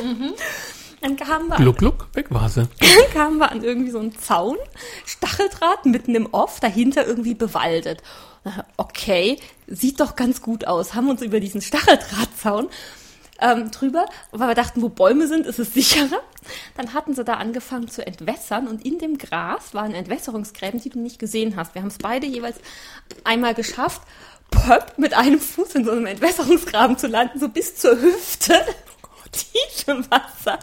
Dann 1.01 1.17
kamen 1.17 1.49
wir 1.49 1.57
Gluck, 1.57 1.79
gluck, 1.79 2.09
weg 2.13 2.27
war 2.31 2.49
sie. 2.49 2.69
dann 2.79 3.13
kamen 3.15 3.39
wir 3.39 3.51
an 3.51 3.65
irgendwie 3.65 3.91
so 3.91 3.99
einen 3.99 4.17
Zaun, 4.19 4.59
Stacheldraht 5.07 5.87
mitten 5.87 6.15
im 6.15 6.27
Off, 6.33 6.61
dahinter 6.61 7.07
irgendwie 7.07 7.35
bewaldet. 7.35 8.03
Okay, 8.77 9.39
sieht 9.67 10.01
doch 10.01 10.17
ganz 10.17 10.41
gut 10.41 10.67
aus. 10.67 10.95
Haben 10.95 11.11
uns 11.11 11.23
über 11.23 11.41
diesen 11.41 11.61
Stacheldrahtzaun 11.61 12.69
ähm, 13.41 13.71
drüber, 13.71 14.07
weil 14.33 14.49
wir 14.49 14.55
dachten, 14.55 14.83
wo 14.83 14.89
Bäume 14.89 15.27
sind, 15.27 15.47
ist 15.47 15.59
es 15.59 15.73
sicherer. 15.75 16.21
Dann 16.77 16.95
hatten 16.95 17.15
sie 17.15 17.25
da 17.25 17.35
angefangen 17.35 17.89
zu 17.89 18.07
entwässern 18.07 18.69
und 18.69 18.85
in 18.85 18.99
dem 18.99 19.19
Gras 19.19 19.75
waren 19.75 19.95
Entwässerungsgräben, 19.95 20.81
die 20.81 20.91
du 20.91 20.99
nicht 20.99 21.19
gesehen 21.19 21.57
hast. 21.57 21.75
Wir 21.75 21.83
haben 21.83 21.89
es 21.89 21.99
beide 21.99 22.27
jeweils 22.27 22.57
einmal 23.25 23.55
geschafft. 23.55 24.03
pöpp, 24.51 24.99
mit 24.99 25.15
einem 25.15 25.41
Fuß 25.41 25.75
in 25.77 25.85
so 25.85 25.93
einem 25.93 26.07
Entwässerungsgraben 26.07 26.99
zu 26.99 27.07
landen, 27.07 27.39
so 27.39 27.49
bis 27.49 27.77
zur 27.77 28.01
Hüfte. 28.01 28.55
Tief 29.33 29.87
im 29.87 30.05
Wasser. 30.11 30.59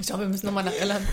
Ich 0.00 0.06
glaube, 0.06 0.22
wir 0.22 0.28
müssen 0.28 0.46
nochmal 0.46 0.64
nach 0.64 0.76
Irland. 0.78 1.06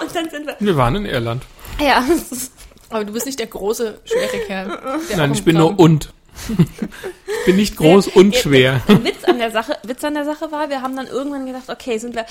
Und 0.00 0.14
dann 0.14 0.30
sind 0.30 0.46
wir. 0.46 0.56
Wir 0.60 0.76
waren 0.76 0.94
in 0.94 1.06
Irland. 1.06 1.42
Ja, 1.80 2.04
es 2.08 2.30
ist 2.30 2.52
Aber 2.90 3.04
du 3.04 3.12
bist 3.12 3.26
nicht 3.26 3.38
der 3.38 3.46
große, 3.46 4.00
schwere 4.04 4.38
Kerl. 4.46 4.78
Nein, 5.16 5.32
ich 5.32 5.44
bin 5.44 5.56
nur 5.56 5.78
und. 5.78 6.12
ich 6.48 7.44
bin 7.46 7.56
nicht 7.56 7.76
groß 7.76 8.08
und 8.08 8.34
Der- 8.34 8.40
schwer. 8.40 8.80
Der 8.88 9.04
Witz 9.04 9.24
an 9.24 9.38
der 9.38 9.50
Sache, 9.50 9.76
Witz 9.84 10.02
an 10.02 10.14
der 10.14 10.24
Sache 10.24 10.50
war, 10.50 10.68
wir 10.68 10.82
haben 10.82 10.96
dann 10.96 11.06
irgendwann 11.06 11.46
gedacht, 11.46 11.68
okay, 11.70 11.98
sind 11.98 12.14
wir, 12.16 12.26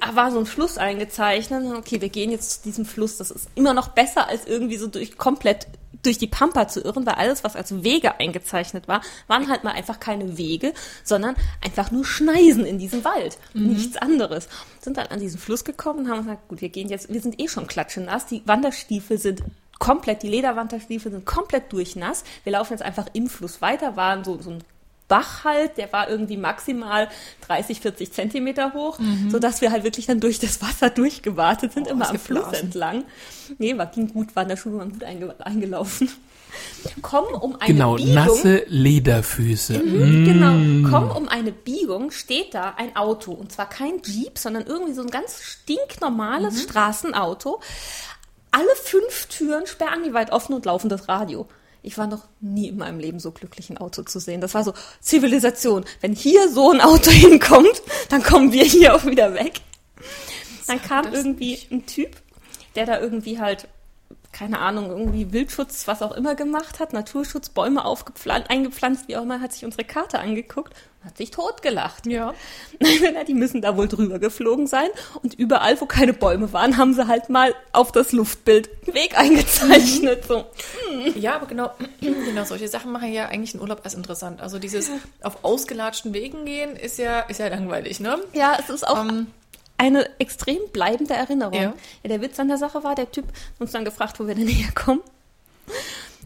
ah, 0.00 0.14
war 0.14 0.30
so 0.30 0.38
ein 0.38 0.46
Fluss 0.46 0.78
eingezeichnet, 0.78 1.64
okay, 1.76 2.00
wir 2.00 2.08
gehen 2.08 2.30
jetzt 2.30 2.62
zu 2.62 2.62
diesem 2.68 2.84
Fluss, 2.84 3.16
das 3.16 3.30
ist 3.32 3.48
immer 3.56 3.74
noch 3.74 3.88
besser 3.88 4.28
als 4.28 4.46
irgendwie 4.46 4.76
so 4.76 4.86
durch 4.86 5.18
komplett 5.18 5.66
durch 6.02 6.18
die 6.18 6.26
Pampa 6.26 6.66
zu 6.66 6.80
irren, 6.82 7.06
weil 7.06 7.14
alles, 7.14 7.44
was 7.44 7.54
als 7.54 7.84
Wege 7.84 8.18
eingezeichnet 8.18 8.88
war, 8.88 9.02
waren 9.28 9.48
halt 9.48 9.62
mal 9.62 9.70
einfach 9.72 10.00
keine 10.00 10.36
Wege, 10.36 10.72
sondern 11.04 11.36
einfach 11.64 11.92
nur 11.92 12.04
Schneisen 12.04 12.64
in 12.66 12.78
diesem 12.78 13.04
Wald. 13.04 13.38
Nichts 13.54 13.96
anderes. 13.98 14.48
Sind 14.80 14.96
dann 14.96 15.06
an 15.08 15.20
diesen 15.20 15.38
Fluss 15.38 15.62
gekommen 15.64 16.00
und 16.00 16.10
haben 16.10 16.22
gesagt, 16.24 16.48
gut, 16.48 16.60
wir 16.60 16.70
gehen 16.70 16.88
jetzt, 16.88 17.12
wir 17.12 17.20
sind 17.20 17.40
eh 17.40 17.46
schon 17.46 17.68
klatschenass, 17.68 18.26
die 18.26 18.42
Wanderstiefel 18.46 19.16
sind 19.18 19.42
komplett, 19.82 20.22
die 20.22 20.28
Lederwanderstiefel 20.28 21.10
sind 21.10 21.26
komplett 21.26 21.72
durchnass. 21.72 22.22
Wir 22.44 22.52
laufen 22.52 22.72
jetzt 22.74 22.82
einfach 22.82 23.06
im 23.14 23.26
Fluss 23.28 23.60
weiter, 23.60 23.96
waren 23.96 24.22
so, 24.22 24.40
so 24.40 24.50
ein 24.50 24.64
Bach 25.08 25.44
halt, 25.44 25.76
der 25.76 25.92
war 25.92 26.08
irgendwie 26.08 26.36
maximal 26.38 27.08
30, 27.46 27.80
40 27.80 28.12
Zentimeter 28.12 28.72
hoch, 28.72 28.98
so 29.28 29.38
dass 29.40 29.60
wir 29.60 29.70
halt 29.72 29.84
wirklich 29.84 30.06
dann 30.06 30.20
durch 30.20 30.38
das 30.38 30.62
Wasser 30.62 30.88
durchgewartet 30.88 31.72
sind, 31.72 31.86
immer 31.88 32.04
ist 32.06 32.10
am 32.12 32.18
Fluss 32.18 32.44
geblasen. 32.44 32.64
entlang. 32.66 33.04
Nee, 33.58 33.76
war, 33.76 33.86
ging 33.86 34.10
gut, 34.12 34.34
Wanderschuhe 34.36 34.78
waren 34.78 34.92
gut 34.92 35.04
einge 35.04 35.34
eingelaufen. 35.44 36.08
Kommen 37.02 37.34
um 37.34 37.56
eine 37.56 37.72
Genau, 37.74 37.96
Biegung. 37.96 38.14
nasse 38.14 38.64
Lederfüße. 38.68 39.78
Mhm, 39.78 40.24
Genau. 40.24 40.52
Mm. 40.52 40.88
Komm 40.90 41.10
um 41.10 41.28
eine 41.28 41.50
Biegung, 41.52 42.10
steht 42.10 42.52
da 42.54 42.74
ein 42.76 42.94
Auto. 42.94 43.32
Und 43.32 43.52
zwar 43.52 43.68
kein 43.68 44.02
Jeep, 44.04 44.38
sondern 44.38 44.66
irgendwie 44.66 44.92
so 44.92 45.00
ein 45.02 45.10
ganz 45.10 45.40
stinknormales 45.42 46.54
Mhm. 46.54 46.58
Straßenauto. 46.58 47.60
Alle 48.52 48.76
fünf 48.76 49.26
Türen 49.26 49.66
sperrangelweit 49.66 50.30
offen 50.30 50.54
und 50.54 50.66
laufendes 50.66 51.08
Radio. 51.08 51.48
Ich 51.82 51.98
war 51.98 52.06
noch 52.06 52.28
nie 52.40 52.68
in 52.68 52.76
meinem 52.76 53.00
Leben 53.00 53.18
so 53.18 53.32
glücklich, 53.32 53.70
ein 53.70 53.78
Auto 53.78 54.02
zu 54.02 54.20
sehen. 54.20 54.40
Das 54.40 54.54
war 54.54 54.62
so 54.62 54.72
Zivilisation. 55.00 55.84
Wenn 56.00 56.12
hier 56.12 56.48
so 56.48 56.70
ein 56.70 56.80
Auto 56.80 57.10
hinkommt, 57.10 57.82
dann 58.08 58.22
kommen 58.22 58.52
wir 58.52 58.64
hier 58.64 58.94
auch 58.94 59.04
wieder 59.04 59.34
weg. 59.34 59.54
Dann 60.66 60.80
kam 60.80 61.12
irgendwie 61.12 61.58
ein 61.70 61.86
Typ, 61.86 62.16
der 62.76 62.86
da 62.86 63.00
irgendwie 63.00 63.40
halt, 63.40 63.68
keine 64.32 64.60
Ahnung, 64.60 64.90
irgendwie 64.90 65.30
Wildschutz, 65.32 65.86
was 65.86 66.00
auch 66.00 66.12
immer 66.12 66.34
gemacht 66.34 66.80
hat, 66.80 66.94
Naturschutz, 66.94 67.50
Bäume 67.50 67.84
aufgepflanzt, 67.84 68.50
eingepflanzt, 68.50 69.06
wie 69.06 69.16
auch 69.16 69.22
immer, 69.22 69.40
hat 69.40 69.52
sich 69.52 69.64
unsere 69.66 69.84
Karte 69.84 70.18
angeguckt 70.18 70.72
und 70.98 71.06
hat 71.06 71.18
sich 71.18 71.30
totgelacht. 71.30 72.06
Ja. 72.06 72.32
Die 73.28 73.34
müssen 73.34 73.60
da 73.60 73.76
wohl 73.76 73.88
drüber 73.88 74.18
geflogen 74.18 74.66
sein. 74.66 74.88
Und 75.22 75.34
überall, 75.34 75.78
wo 75.82 75.86
keine 75.86 76.14
Bäume 76.14 76.50
waren, 76.54 76.78
haben 76.78 76.94
sie 76.94 77.06
halt 77.06 77.28
mal 77.28 77.54
auf 77.72 77.92
das 77.92 78.12
Luftbild 78.12 78.70
einen 78.86 78.94
Weg 78.94 79.18
eingezeichnet. 79.18 80.24
So. 80.26 80.46
Ja, 81.14 81.34
aber 81.36 81.46
genau, 81.46 81.70
genau 82.00 82.44
solche 82.44 82.68
Sachen 82.68 82.90
machen 82.90 83.12
ja 83.12 83.26
eigentlich 83.26 83.52
einen 83.52 83.62
Urlaub 83.62 83.82
als 83.84 83.92
interessant. 83.92 84.40
Also 84.40 84.58
dieses 84.58 84.90
auf 85.22 85.44
ausgelatschten 85.44 86.14
Wegen 86.14 86.46
gehen 86.46 86.74
ist 86.74 86.98
ja, 86.98 87.20
ist 87.20 87.38
ja 87.38 87.48
langweilig, 87.48 88.00
ne? 88.00 88.18
Ja, 88.32 88.56
es 88.58 88.70
ist 88.70 88.88
auch 88.88 89.04
Ähm, 89.04 89.26
eine 89.78 90.08
extrem 90.20 90.58
bleibende 90.72 91.14
Erinnerung. 91.14 91.54
Ja. 91.54 91.62
Ja. 91.62 92.08
der 92.08 92.20
Witz 92.20 92.38
an 92.38 92.48
der 92.48 92.58
Sache 92.58 92.84
war, 92.84 92.94
der 92.94 93.10
Typ 93.10 93.26
hat 93.26 93.60
uns 93.60 93.72
dann 93.72 93.84
gefragt, 93.84 94.18
wo 94.20 94.26
wir 94.26 94.34
denn 94.34 94.46
herkommen. 94.48 95.02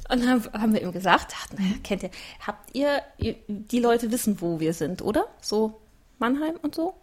Und 0.09 0.21
dann 0.21 0.29
haben, 0.29 0.45
haben 0.53 0.73
wir 0.75 0.83
ihm 0.83 0.93
gesagt, 0.93 1.35
ach, 1.37 1.49
naja, 1.57 1.75
kennt 1.83 2.03
ihr, 2.05 2.11
habt 2.47 2.75
ihr, 2.75 3.03
die 3.49 3.81
Leute 3.81 4.13
wissen, 4.13 4.41
wo 4.41 4.61
wir 4.61 4.73
sind, 4.73 5.03
oder? 5.03 5.27
So 5.41 5.81
Mannheim 6.19 6.55
und 6.63 6.75
so? 6.75 6.95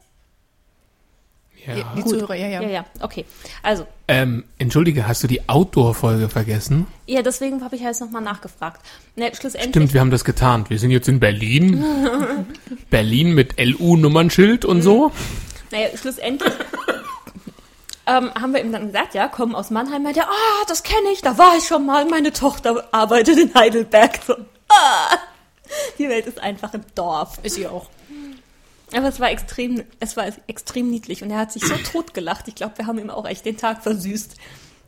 Ja. 1.66 1.94
die 1.96 2.04
Zuhörer, 2.04 2.36
ja, 2.36 2.48
ja. 2.48 2.62
Ja, 2.62 2.70
ja, 2.70 2.86
okay. 3.00 3.24
Also, 3.62 3.88
Ähm, 4.10 4.44
entschuldige, 4.58 5.08
hast 5.08 5.24
du 5.24 5.28
die 5.28 5.48
Outdoor-Folge 5.48 6.28
vergessen? 6.28 6.88
ja, 7.08 7.22
deswegen 7.22 7.64
habe 7.64 7.76
ich 7.76 7.82
ja 7.82 7.88
jetzt 7.88 8.02
nochmal 8.02 8.22
nachgefragt. 8.22 8.82
Ne, 9.16 9.32
schlussendlich. 9.34 9.70
Stimmt, 9.72 9.94
wir 9.94 10.02
haben 10.02 10.12
das 10.12 10.26
getarnt. 10.26 10.70
Wir 10.70 10.78
sind 10.80 10.92
jetzt 10.92 11.08
in 11.08 11.20
Berlin. 11.22 11.84
Berlin 12.90 13.34
mit 13.34 13.56
LU-Nummernschild 13.60 14.66
und 14.66 14.82
so. 14.82 15.12
Naja, 15.74 15.98
schlussendlich 15.98 16.54
ähm, 18.06 18.32
haben 18.36 18.54
wir 18.54 18.62
ihm 18.62 18.72
dann 18.72 18.88
gesagt, 18.88 19.16
ja, 19.16 19.28
kommen 19.28 19.56
aus 19.56 19.72
Mannheim. 19.72 20.04
Meinte, 20.04 20.20
er, 20.20 20.30
ah, 20.30 20.66
das 20.68 20.84
kenne 20.84 21.10
ich, 21.12 21.24
da 21.24 21.36
war 21.40 21.58
ich 21.58 21.66
schon 21.66 21.88
mal. 21.88 22.06
Meine 22.06 22.32
Tochter 22.32 22.88
arbeitet 22.92 23.40
in 23.40 23.54
Heidelberg. 23.56 24.20
So, 24.26 24.36
ah, 24.70 25.18
die 25.98 26.08
Welt 26.08 26.28
ist 26.28 26.40
einfach 26.40 26.76
im 26.76 26.84
Dorf. 26.94 27.40
Ist 27.42 27.56
sie 27.56 27.68
auch. 27.68 27.90
Aber 28.96 29.08
es 29.08 29.20
war 29.20 29.32
extrem, 29.32 29.84
es 30.00 30.16
war 30.16 30.26
extrem 30.46 30.92
niedlich 30.92 31.24
und 31.24 31.32
er 31.32 31.40
hat 31.40 31.52
sich 31.52 31.66
so 31.66 31.74
totgelacht. 31.92 32.48
Ich 32.48 32.54
glaube, 32.54 32.78
wir 32.78 32.86
haben 32.86 33.00
ihm 33.00 33.10
auch 33.10 33.26
echt 33.26 33.44
den 33.44 33.58
Tag 33.58 33.82
versüßt. 33.82 34.36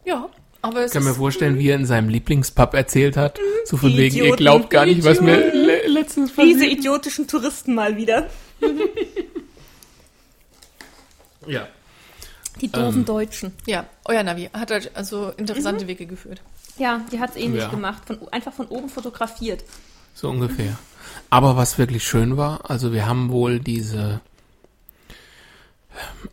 Ja, 0.05 0.29
aber 0.61 0.81
es 0.81 0.91
Ich 0.91 0.93
kann 0.93 1.03
mir 1.03 1.15
vorstellen, 1.15 1.57
wie 1.57 1.69
er 1.69 1.77
in 1.77 1.87
seinem 1.87 2.09
Lieblingspub 2.09 2.75
erzählt 2.75 3.17
hat. 3.17 3.39
So 3.63 3.77
von 3.77 3.89
wegen, 3.97 4.17
ihr 4.17 4.25
Idioten, 4.25 4.37
glaubt 4.37 4.69
gar 4.69 4.85
nicht, 4.85 5.03
was 5.03 5.19
mir 5.19 5.51
le 5.51 5.87
letztens 5.87 6.35
Diese 6.35 6.59
passiert. 6.59 6.79
idiotischen 6.79 7.27
Touristen 7.27 7.73
mal 7.73 7.97
wieder. 7.97 8.29
Ja. 11.47 11.67
Die 12.61 12.71
doofen 12.71 12.99
Ähm. 12.99 13.05
Deutschen. 13.05 13.53
ja, 13.65 13.85
euer 14.05 14.23
Navi 14.23 14.49
hat 14.53 14.71
euch 14.71 14.95
also 14.95 15.29
interessante 15.31 15.87
Wege 15.87 16.05
geführt. 16.05 16.41
Ja, 16.77 17.05
die 17.11 17.19
hat 17.19 17.31
es 17.31 17.35
ähnlich 17.35 17.63
Ja. 17.63 17.69
gemacht. 17.69 18.03
Von, 18.05 18.27
einfach 18.29 18.53
von 18.53 18.67
oben 18.67 18.89
fotografiert. 18.89 19.63
So 20.13 20.29
ungefähr. 20.29 20.77
Aber 21.29 21.57
was 21.57 21.77
wirklich 21.77 22.03
schön 22.07 22.37
war, 22.37 22.69
also 22.69 22.93
wir 22.93 23.05
haben 23.05 23.31
wohl 23.31 23.59
diese 23.59 24.21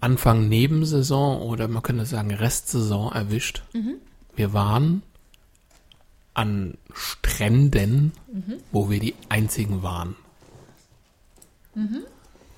Anfang 0.00 0.48
Nebensaison 0.48 1.40
oder 1.42 1.68
man 1.68 1.82
könnte 1.82 2.06
sagen 2.06 2.32
Restsaison 2.32 3.12
erwischt. 3.12 3.62
Wir 4.34 4.52
waren 4.52 5.02
an 6.34 6.78
Stränden, 6.94 8.12
wo 8.72 8.90
wir 8.90 8.98
die 9.00 9.14
einzigen 9.28 9.82
waren. 9.82 10.16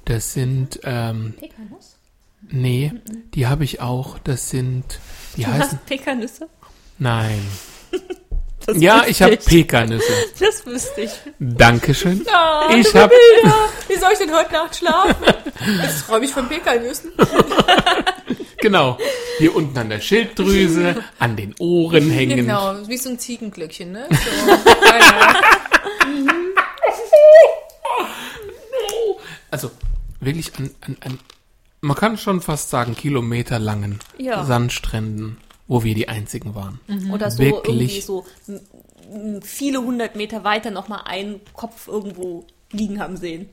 Das 0.06 0.32
sind, 0.32 0.80
ähm, 0.84 1.34
Pekanüsse? 1.38 1.93
Nee, 2.50 2.92
die 3.34 3.46
habe 3.46 3.64
ich 3.64 3.80
auch, 3.80 4.18
das 4.18 4.50
sind, 4.50 4.84
wie 5.36 5.42
Du 5.44 5.48
heißen? 5.52 5.62
hast 5.78 5.86
Pekanüsse? 5.86 6.48
Nein. 6.98 7.40
Das 8.66 8.78
Ja, 8.80 9.04
ich 9.06 9.20
habe 9.20 9.36
Pekanüsse. 9.36 10.10
Das 10.40 10.64
wüsste 10.64 11.02
ich. 11.02 11.10
Dankeschön. 11.38 12.24
Ja, 12.24 12.70
Ich 12.74 12.94
habe 12.94 13.12
wie 13.88 13.96
soll 13.98 14.08
ich 14.14 14.18
denn 14.20 14.34
heute 14.34 14.54
Nacht 14.54 14.74
schlafen? 14.76 15.22
Jetzt 15.82 16.06
träume 16.06 16.24
ich 16.24 16.30
von 16.32 16.48
Pekanüssen. 16.48 17.12
Genau. 18.58 18.96
Hier 19.36 19.54
unten 19.54 19.76
an 19.76 19.90
der 19.90 20.00
Schilddrüse, 20.00 21.04
an 21.18 21.36
den 21.36 21.54
Ohren 21.58 22.08
hängend. 22.10 22.36
Genau, 22.36 22.74
wie 22.88 22.96
so 22.96 23.10
ein 23.10 23.18
Ziegenglöckchen, 23.18 23.92
ne? 23.92 24.08
So, 24.08 24.50
ja, 24.50 24.98
ja. 24.98 25.36
Also 29.50 29.70
wirklich 30.20 30.50
an, 30.58 30.70
an, 30.80 30.96
an, 31.00 31.18
man 31.84 31.96
kann 31.96 32.16
schon 32.18 32.40
fast 32.40 32.70
sagen, 32.70 32.94
kilometerlangen 32.94 34.00
Ja. 34.18 34.44
Sandstränden, 34.44 35.36
wo 35.68 35.84
wir 35.84 35.94
die 35.94 36.08
einzigen 36.08 36.54
waren. 36.54 36.80
Oder 37.12 37.30
so 37.30 37.38
Wirklich. 37.42 37.66
irgendwie 37.68 38.00
so 38.00 38.24
viele 39.42 39.80
hundert 39.82 40.16
Meter 40.16 40.44
weiter 40.44 40.70
nochmal 40.70 41.02
einen 41.04 41.40
Kopf 41.52 41.88
irgendwo 41.88 42.46
liegen 42.72 43.00
haben 43.00 43.16
sehen. 43.16 43.48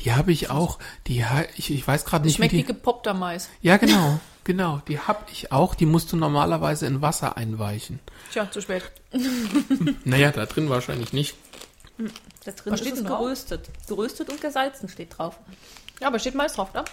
Die 0.00 0.12
habe 0.12 0.32
ich 0.32 0.50
auch, 0.50 0.78
die 1.06 1.24
ich, 1.56 1.70
ich 1.72 1.86
weiß 1.86 2.04
gerade 2.04 2.26
nicht, 2.26 2.36
Schmeckt 2.36 2.52
wie 2.52 2.58
die. 2.58 2.64
gepoppter 2.64 3.14
Mais. 3.14 3.48
Ja, 3.62 3.76
genau, 3.78 4.18
genau. 4.42 4.82
Die 4.88 4.98
habe 4.98 5.24
ich 5.32 5.52
auch. 5.52 5.74
Die 5.74 5.86
musst 5.86 6.12
du 6.12 6.16
normalerweise 6.16 6.86
in 6.86 7.00
Wasser 7.00 7.36
einweichen. 7.36 8.00
Tja, 8.32 8.50
zu 8.50 8.60
spät. 8.60 8.82
Naja, 10.04 10.32
da 10.32 10.44
drin 10.46 10.68
wahrscheinlich 10.68 11.12
nicht. 11.12 11.36
Da 12.44 12.50
drin 12.50 12.72
Was 12.72 12.80
ist 12.80 12.86
steht 12.88 12.98
es 12.98 13.04
geröstet. 13.06 13.70
Geröstet 13.88 14.28
und 14.28 14.40
gesalzen 14.40 14.88
steht 14.88 15.16
drauf. 15.16 15.38
Ja, 16.00 16.08
aber 16.08 16.18
steht 16.18 16.34
Mais 16.34 16.54
drauf, 16.54 16.74
ne? 16.74 16.84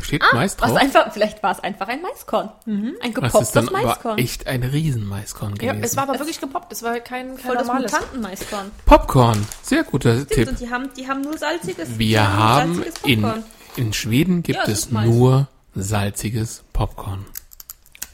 Steht 0.00 0.22
Ah, 0.22 0.34
Mais 0.34 0.56
was 0.60 0.70
drauf. 0.70 0.80
einfach, 0.80 1.12
vielleicht 1.12 1.42
war 1.42 1.52
es 1.52 1.60
einfach 1.60 1.88
ein 1.88 2.00
Maiskorn. 2.00 2.50
Ein 2.66 2.94
Das 3.00 3.08
ist 3.08 3.14
gepopptes 3.14 3.52
dann 3.52 3.68
aber 3.68 3.82
Maiskorn. 3.86 4.18
echt 4.18 4.46
ein 4.46 4.62
Riesenmaiskorn 4.62 5.56
Ja, 5.60 5.72
gewesen. 5.72 5.84
es 5.84 5.96
war 5.96 6.04
aber 6.04 6.18
wirklich 6.18 6.40
gepoppt. 6.40 6.72
Es 6.72 6.82
war 6.82 6.94
kein, 7.00 7.36
kein 7.36 7.38
Voll 7.38 7.54
normales. 7.56 7.92
Mutantenmaiskorn. 7.92 8.70
Popcorn, 8.86 9.46
sehr 9.62 9.84
guter 9.84 10.26
Tipp. 10.26 10.48
Und 10.48 10.58
die 10.60 10.70
haben, 10.70 10.90
die 10.96 11.06
haben 11.06 11.20
nur 11.22 11.36
salziges. 11.36 11.98
Wir 11.98 12.20
nur 12.20 12.32
haben 12.32 12.74
salziges 12.76 12.94
in, 13.04 13.22
Popcorn. 13.22 13.44
in 13.76 13.92
Schweden 13.92 14.42
gibt 14.42 14.58
Ja, 14.58 14.72
es 14.72 14.90
nur 14.90 15.48
salziges 15.74 16.62
Popcorn. 16.72 17.26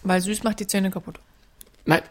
Weil 0.02 0.20
süß 0.20 0.42
macht 0.44 0.60
die 0.60 0.66
Zähne 0.66 0.90
kaputt. 0.90 1.20
Nein, 1.84 2.02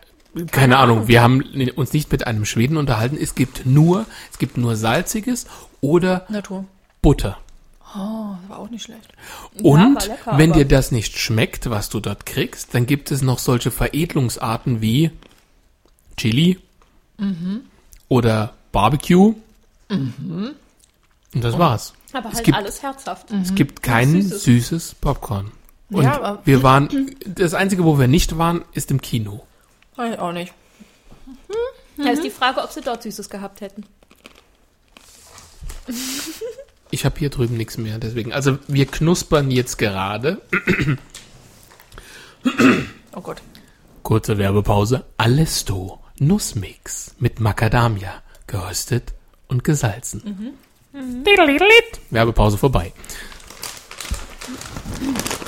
keine, 0.52 0.78
Ahnung. 0.78 1.08
Wir 1.08 1.22
haben 1.22 1.42
uns 1.76 1.92
nicht 1.94 2.12
mit 2.12 2.28
einem 2.28 2.46
Schweden 2.46 2.78
unterhalten. 2.78 3.18
Es 3.20 3.36
gibt 3.36 3.66
nur, 3.66 4.06
es 4.32 4.38
gibt 4.38 4.58
nur 4.58 4.76
salziges 4.76 5.46
oder 5.82 6.26
Natur. 6.30 6.66
Butter. 7.02 7.38
Oh, 7.98 8.36
war 8.50 8.60
auch 8.60 8.70
nicht 8.70 8.84
schlecht. 8.84 9.08
Und 9.64 9.96
war 9.96 10.06
lecker, 10.08 10.38
wenn 10.38 10.52
dir 10.54 10.66
das 10.66 10.92
nicht 10.92 11.18
schmeckt, 11.18 11.70
was 11.70 11.90
du 11.90 12.00
dort 12.02 12.26
kriegst, 12.26 12.74
dann 12.74 12.86
gibt 12.86 13.10
es 13.12 13.22
noch 13.22 13.40
solche 13.40 13.72
Veredelungsarten 13.72 14.82
wie 14.82 15.12
Chili 16.18 16.60
Mhm. 17.18 17.62
oder 18.10 18.54
Barbecue. 18.72 19.34
Und 19.90 20.56
das 21.34 21.58
war's. 21.58 21.94
Aber 22.12 22.30
Es 22.30 22.36
halt 22.36 22.46
gibt- 22.46 22.58
alles 22.58 22.82
herzhaft. 22.84 23.32
Es 23.32 23.56
gibt 23.56 23.82
kein 23.84 24.22
Süßes. 24.24 24.44
süßes 24.44 24.96
Popcorn. 24.96 25.52
Und 25.90 26.04
Ja, 26.04 26.22
aber- 26.22 26.42
wir 26.46 26.64
waren, 26.64 27.16
das 27.26 27.54
Einzige, 27.54 27.84
wo 27.86 27.98
wir 28.00 28.08
nicht 28.08 28.38
waren, 28.38 28.64
ist 28.74 28.92
im 28.92 29.00
Kino. 29.02 29.46
Ich 29.94 30.20
auch 30.20 30.32
nicht. 30.34 30.54
Da 31.98 32.10
ist 32.10 32.24
die 32.24 32.30
Frage, 32.32 32.62
ob 32.62 32.72
sie 32.72 32.82
dort 32.82 33.04
Süßes 33.04 33.30
gehabt 33.30 33.62
hätten. 33.62 33.86
Ich 36.92 37.04
habe 37.06 37.18
hier 37.20 37.30
drüben 37.30 37.58
nichts 37.58 37.78
mehr, 37.78 37.98
deswegen. 37.98 38.32
Also 38.34 38.58
wir 38.68 38.86
knuspern 38.86 39.52
jetzt 39.52 39.78
gerade. 39.78 40.42
Oh 43.16 43.22
Gott. 43.22 43.42
Kurze 44.04 44.38
Werbepause. 44.38 45.06
Allesto 45.18 46.00
Nussmix 46.20 47.16
mit 47.20 47.40
Macadamia. 47.40 48.22
Geröstet 48.48 49.14
und 49.48 49.64
gesalzen. 49.64 50.56
Diddelidilit. 50.94 52.00
Werbepause 52.12 52.58
vorbei. 52.58 52.94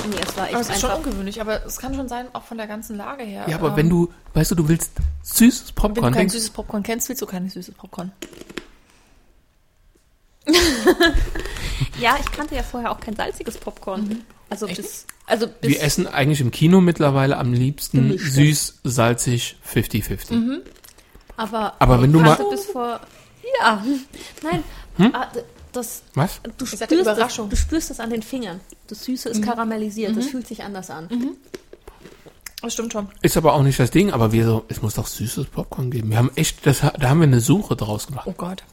Nee, 0.10 0.16
es 0.28 0.36
war 0.38 0.46
echt 0.46 0.54
Aber 0.56 0.62
es 0.62 0.70
ist 0.70 0.82
schon 0.82 0.90
einfach. 0.90 1.06
ungewöhnlich, 1.06 1.40
aber 1.42 1.66
es 1.66 1.78
kann 1.78 1.94
schon 1.94 2.08
sein, 2.08 2.28
auch 2.34 2.44
von 2.44 2.58
der 2.58 2.68
ganzen 2.68 2.98
Lage 2.98 3.24
her. 3.24 3.46
Ja, 3.48 3.58
aber 3.58 3.70
ähm, 3.70 3.76
wenn 3.76 3.90
du, 3.90 4.12
weißt 4.34 4.52
du, 4.52 4.56
du 4.56 4.68
willst 4.70 4.92
süßes 5.22 5.70
wenn 5.70 5.76
Popcorn. 5.76 5.96
du 5.96 6.02
kein 6.02 6.14
denkst, 6.14 6.34
süßes 6.34 6.50
Popcorn 6.52 6.84
kennst, 6.84 7.10
willst 7.10 7.22
du 7.22 7.26
kein 7.26 7.50
süßes 7.50 7.76
Popcorn. 7.76 8.12
Ja, 12.00 12.16
ich 12.20 12.32
kannte 12.32 12.56
ja 12.56 12.64
vorher 12.64 12.92
auch 12.92 13.00
kein 13.00 13.16
salziges 13.16 13.58
Popcorn. 13.58 14.24
Also 14.50 14.68
bis, 14.68 15.06
also 15.26 15.48
bis 15.48 15.72
wir 15.72 15.82
essen 15.82 16.08
eigentlich 16.08 16.42
im 16.42 16.52
Kino 16.52 16.80
mittlerweile 16.80 17.38
am 17.38 17.54
liebsten 17.54 18.08
Gemischtes. 18.10 18.34
süß, 18.36 18.80
salzig, 18.84 19.58
50-50. 19.74 20.62
aber, 21.36 21.74
Aber 21.80 22.02
wenn 22.02 22.14
du 22.14 22.20
mal- 22.20 22.38
vor 22.72 23.00
ja, 23.62 23.84
nein, 24.44 24.64
ah, 25.14 25.26
d- 25.34 25.42
das 25.72 26.04
Was? 26.16 26.40
du 26.58 26.66
spürst, 26.66 26.82
das, 26.92 26.92
Überraschung. 26.92 27.50
du 27.50 27.56
spürst 27.56 27.90
das 27.90 28.00
an 28.00 28.10
den 28.10 28.22
Fingern. 28.22 28.60
Das 28.88 29.04
Süße 29.04 29.30
ist 29.30 29.42
karamellisiert, 29.44 30.16
das 30.16 30.28
fühlt 30.28 30.48
sich 30.48 30.64
anders 30.64 30.90
an. 30.90 31.10
Das 32.62 32.74
stimmt 32.74 32.94
schon. 32.94 33.08
Ist 33.22 33.38
aber 33.38 33.54
auch 33.54 33.64
nicht 33.64 33.80
das 33.80 33.92
Ding, 33.92 34.12
aber 34.12 34.32
wir 34.32 34.46
so, 34.46 34.66
es 34.68 34.82
muss 34.82 34.96
doch 34.96 35.08
süßes 35.08 35.46
Popcorn 35.48 35.92
geben. 35.92 36.10
Wir 36.10 36.18
haben 36.18 36.32
echt, 36.36 36.66
das, 36.66 36.80
da 36.80 37.10
haben 37.10 37.20
wir 37.20 37.28
eine 37.28 37.40
Suche 37.40 37.76
draus 37.76 38.08
gemacht. 38.08 38.28
Oh 38.28 38.34
Gott. 38.34 38.64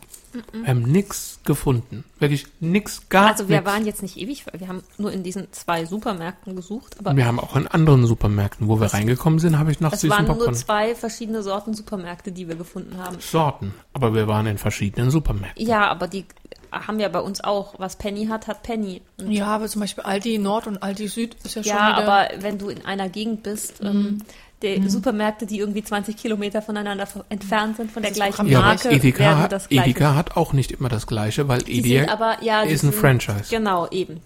Wir 0.52 0.68
haben 0.68 0.82
nix 0.82 1.40
gefunden. 1.44 2.04
Wirklich 2.18 2.46
nix, 2.60 3.08
gar 3.08 3.28
Also 3.28 3.48
wir 3.48 3.58
nix. 3.60 3.70
waren 3.70 3.86
jetzt 3.86 4.02
nicht 4.02 4.16
ewig, 4.16 4.46
weil 4.46 4.60
wir 4.60 4.68
haben 4.68 4.82
nur 4.98 5.12
in 5.12 5.22
diesen 5.22 5.52
zwei 5.52 5.84
Supermärkten 5.84 6.56
gesucht, 6.56 6.96
aber 6.98 7.16
wir 7.16 7.26
haben 7.26 7.40
auch 7.40 7.56
in 7.56 7.66
anderen 7.66 8.06
Supermärkten, 8.06 8.68
wo 8.68 8.80
wir 8.80 8.92
reingekommen 8.92 9.38
sind, 9.38 9.58
habe 9.58 9.70
ich 9.70 9.80
nach 9.80 9.92
es 9.92 10.00
süßen 10.00 10.16
waren 10.16 10.26
nur 10.26 10.36
Popcorn. 10.36 10.54
zwei 10.54 10.94
verschiedene 10.94 11.42
Sorten 11.42 11.74
Supermärkte, 11.74 12.32
die 12.32 12.48
wir 12.48 12.56
gefunden 12.56 12.98
haben. 12.98 13.16
Sorten. 13.20 13.74
Aber 13.92 14.14
wir 14.14 14.28
waren 14.28 14.46
in 14.46 14.58
verschiedenen 14.58 15.10
Supermärkten. 15.10 15.66
Ja, 15.66 15.88
aber 15.88 16.08
die 16.08 16.24
haben 16.72 16.98
ja 16.98 17.08
bei 17.08 17.20
uns 17.20 17.42
auch. 17.42 17.74
Was 17.78 17.96
Penny 17.96 18.26
hat, 18.26 18.46
hat 18.48 18.62
Penny. 18.62 19.02
Und 19.18 19.30
Ja, 19.30 19.46
aber 19.46 19.68
zum 19.68 19.80
Beispiel 19.80 20.04
Aldi 20.04 20.38
Nord 20.38 20.66
und 20.66 20.82
Aldi 20.82 21.08
Süd 21.08 21.36
ist 21.44 21.54
ja 21.54 21.62
schon 21.62 21.70
ja, 21.70 21.98
wieder... 21.98 22.08
aber 22.08 22.42
wenn 22.42 22.58
du 22.58 22.68
in 22.68 22.84
einer 22.84 23.08
Gegend 23.08 23.42
bist, 23.42 23.80
ähm, 23.82 24.18
die 24.64 24.88
Supermärkte, 24.88 25.46
die 25.46 25.58
irgendwie 25.58 25.82
20 25.84 26.16
Kilometer 26.16 26.62
voneinander 26.62 27.06
entfernt 27.28 27.76
sind 27.76 27.90
von 27.92 28.02
der 28.02 28.12
gleichen 28.12 28.34
Programm. 28.36 28.52
Ja, 28.52 28.58
aber 28.60 28.68
Marke, 28.68 28.90
Edeka, 28.90 29.18
werden 29.20 29.38
hat, 29.38 29.52
das 29.52 29.68
gleiche. 29.68 29.90
Edeka 29.90 30.14
hat 30.14 30.36
auch 30.36 30.52
nicht 30.52 30.72
immer 30.72 30.88
das 30.88 31.06
Gleiche, 31.06 31.48
weil 31.48 31.62
die 31.62 31.80
sind 31.80 31.84
Edeka 31.92 32.12
aber, 32.12 32.42
ja, 32.42 32.62
ist 32.62 32.82
ein 32.82 32.90
sind, 32.90 32.94
Franchise. 32.94 33.44
Genau, 33.50 33.88
eben. 33.90 34.20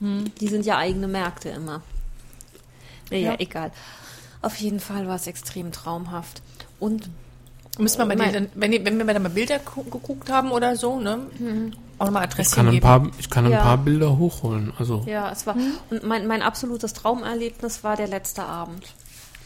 Die 0.00 0.48
sind 0.48 0.64
ja 0.64 0.78
eigene 0.78 1.08
Märkte 1.08 1.50
immer. 1.50 1.82
Naja, 3.10 3.32
Ja. 3.32 3.36
egal. 3.38 3.70
Auf 4.40 4.56
jeden 4.56 4.80
Fall 4.80 5.06
war 5.06 5.16
es 5.16 5.26
extrem 5.26 5.72
traumhaft. 5.72 6.40
Und 6.78 7.10
Müssen 7.78 7.98
wir 7.98 8.06
bei 8.06 8.16
Mein- 8.16 8.32
dann- 8.32 8.48
wenn, 8.56 8.72
wenn 8.84 8.98
wir 9.06 9.14
dann 9.14 9.22
mal 9.22 9.28
Bilder 9.30 9.58
gu- 9.58 9.84
geguckt 9.84 10.28
haben 10.30 10.50
oder 10.50 10.74
so, 10.76 10.98
ne? 11.00 11.18
Auch 11.98 12.06
nochmal 12.06 12.24
Ich 12.24 12.30
Adressen 12.32 12.54
kann 12.54 12.66
ein 12.66 12.72
geben. 12.72 12.82
paar, 12.82 13.06
ich 13.18 13.30
kann 13.30 13.46
ein 13.46 13.52
Ja. 13.52 13.60
paar 13.62 13.78
Bilder 13.78 14.18
hochholen. 14.18 14.72
Also, 14.78 15.02
ja, 15.06 15.30
es 15.30 15.46
war. 15.46 15.54
Und 15.88 16.02
mein, 16.02 16.26
mein 16.26 16.42
absolutes 16.42 16.92
Traumerlebnis 16.94 17.84
war 17.84 17.96
der 17.96 18.08
letzte 18.08 18.42
Abend. 18.42 18.84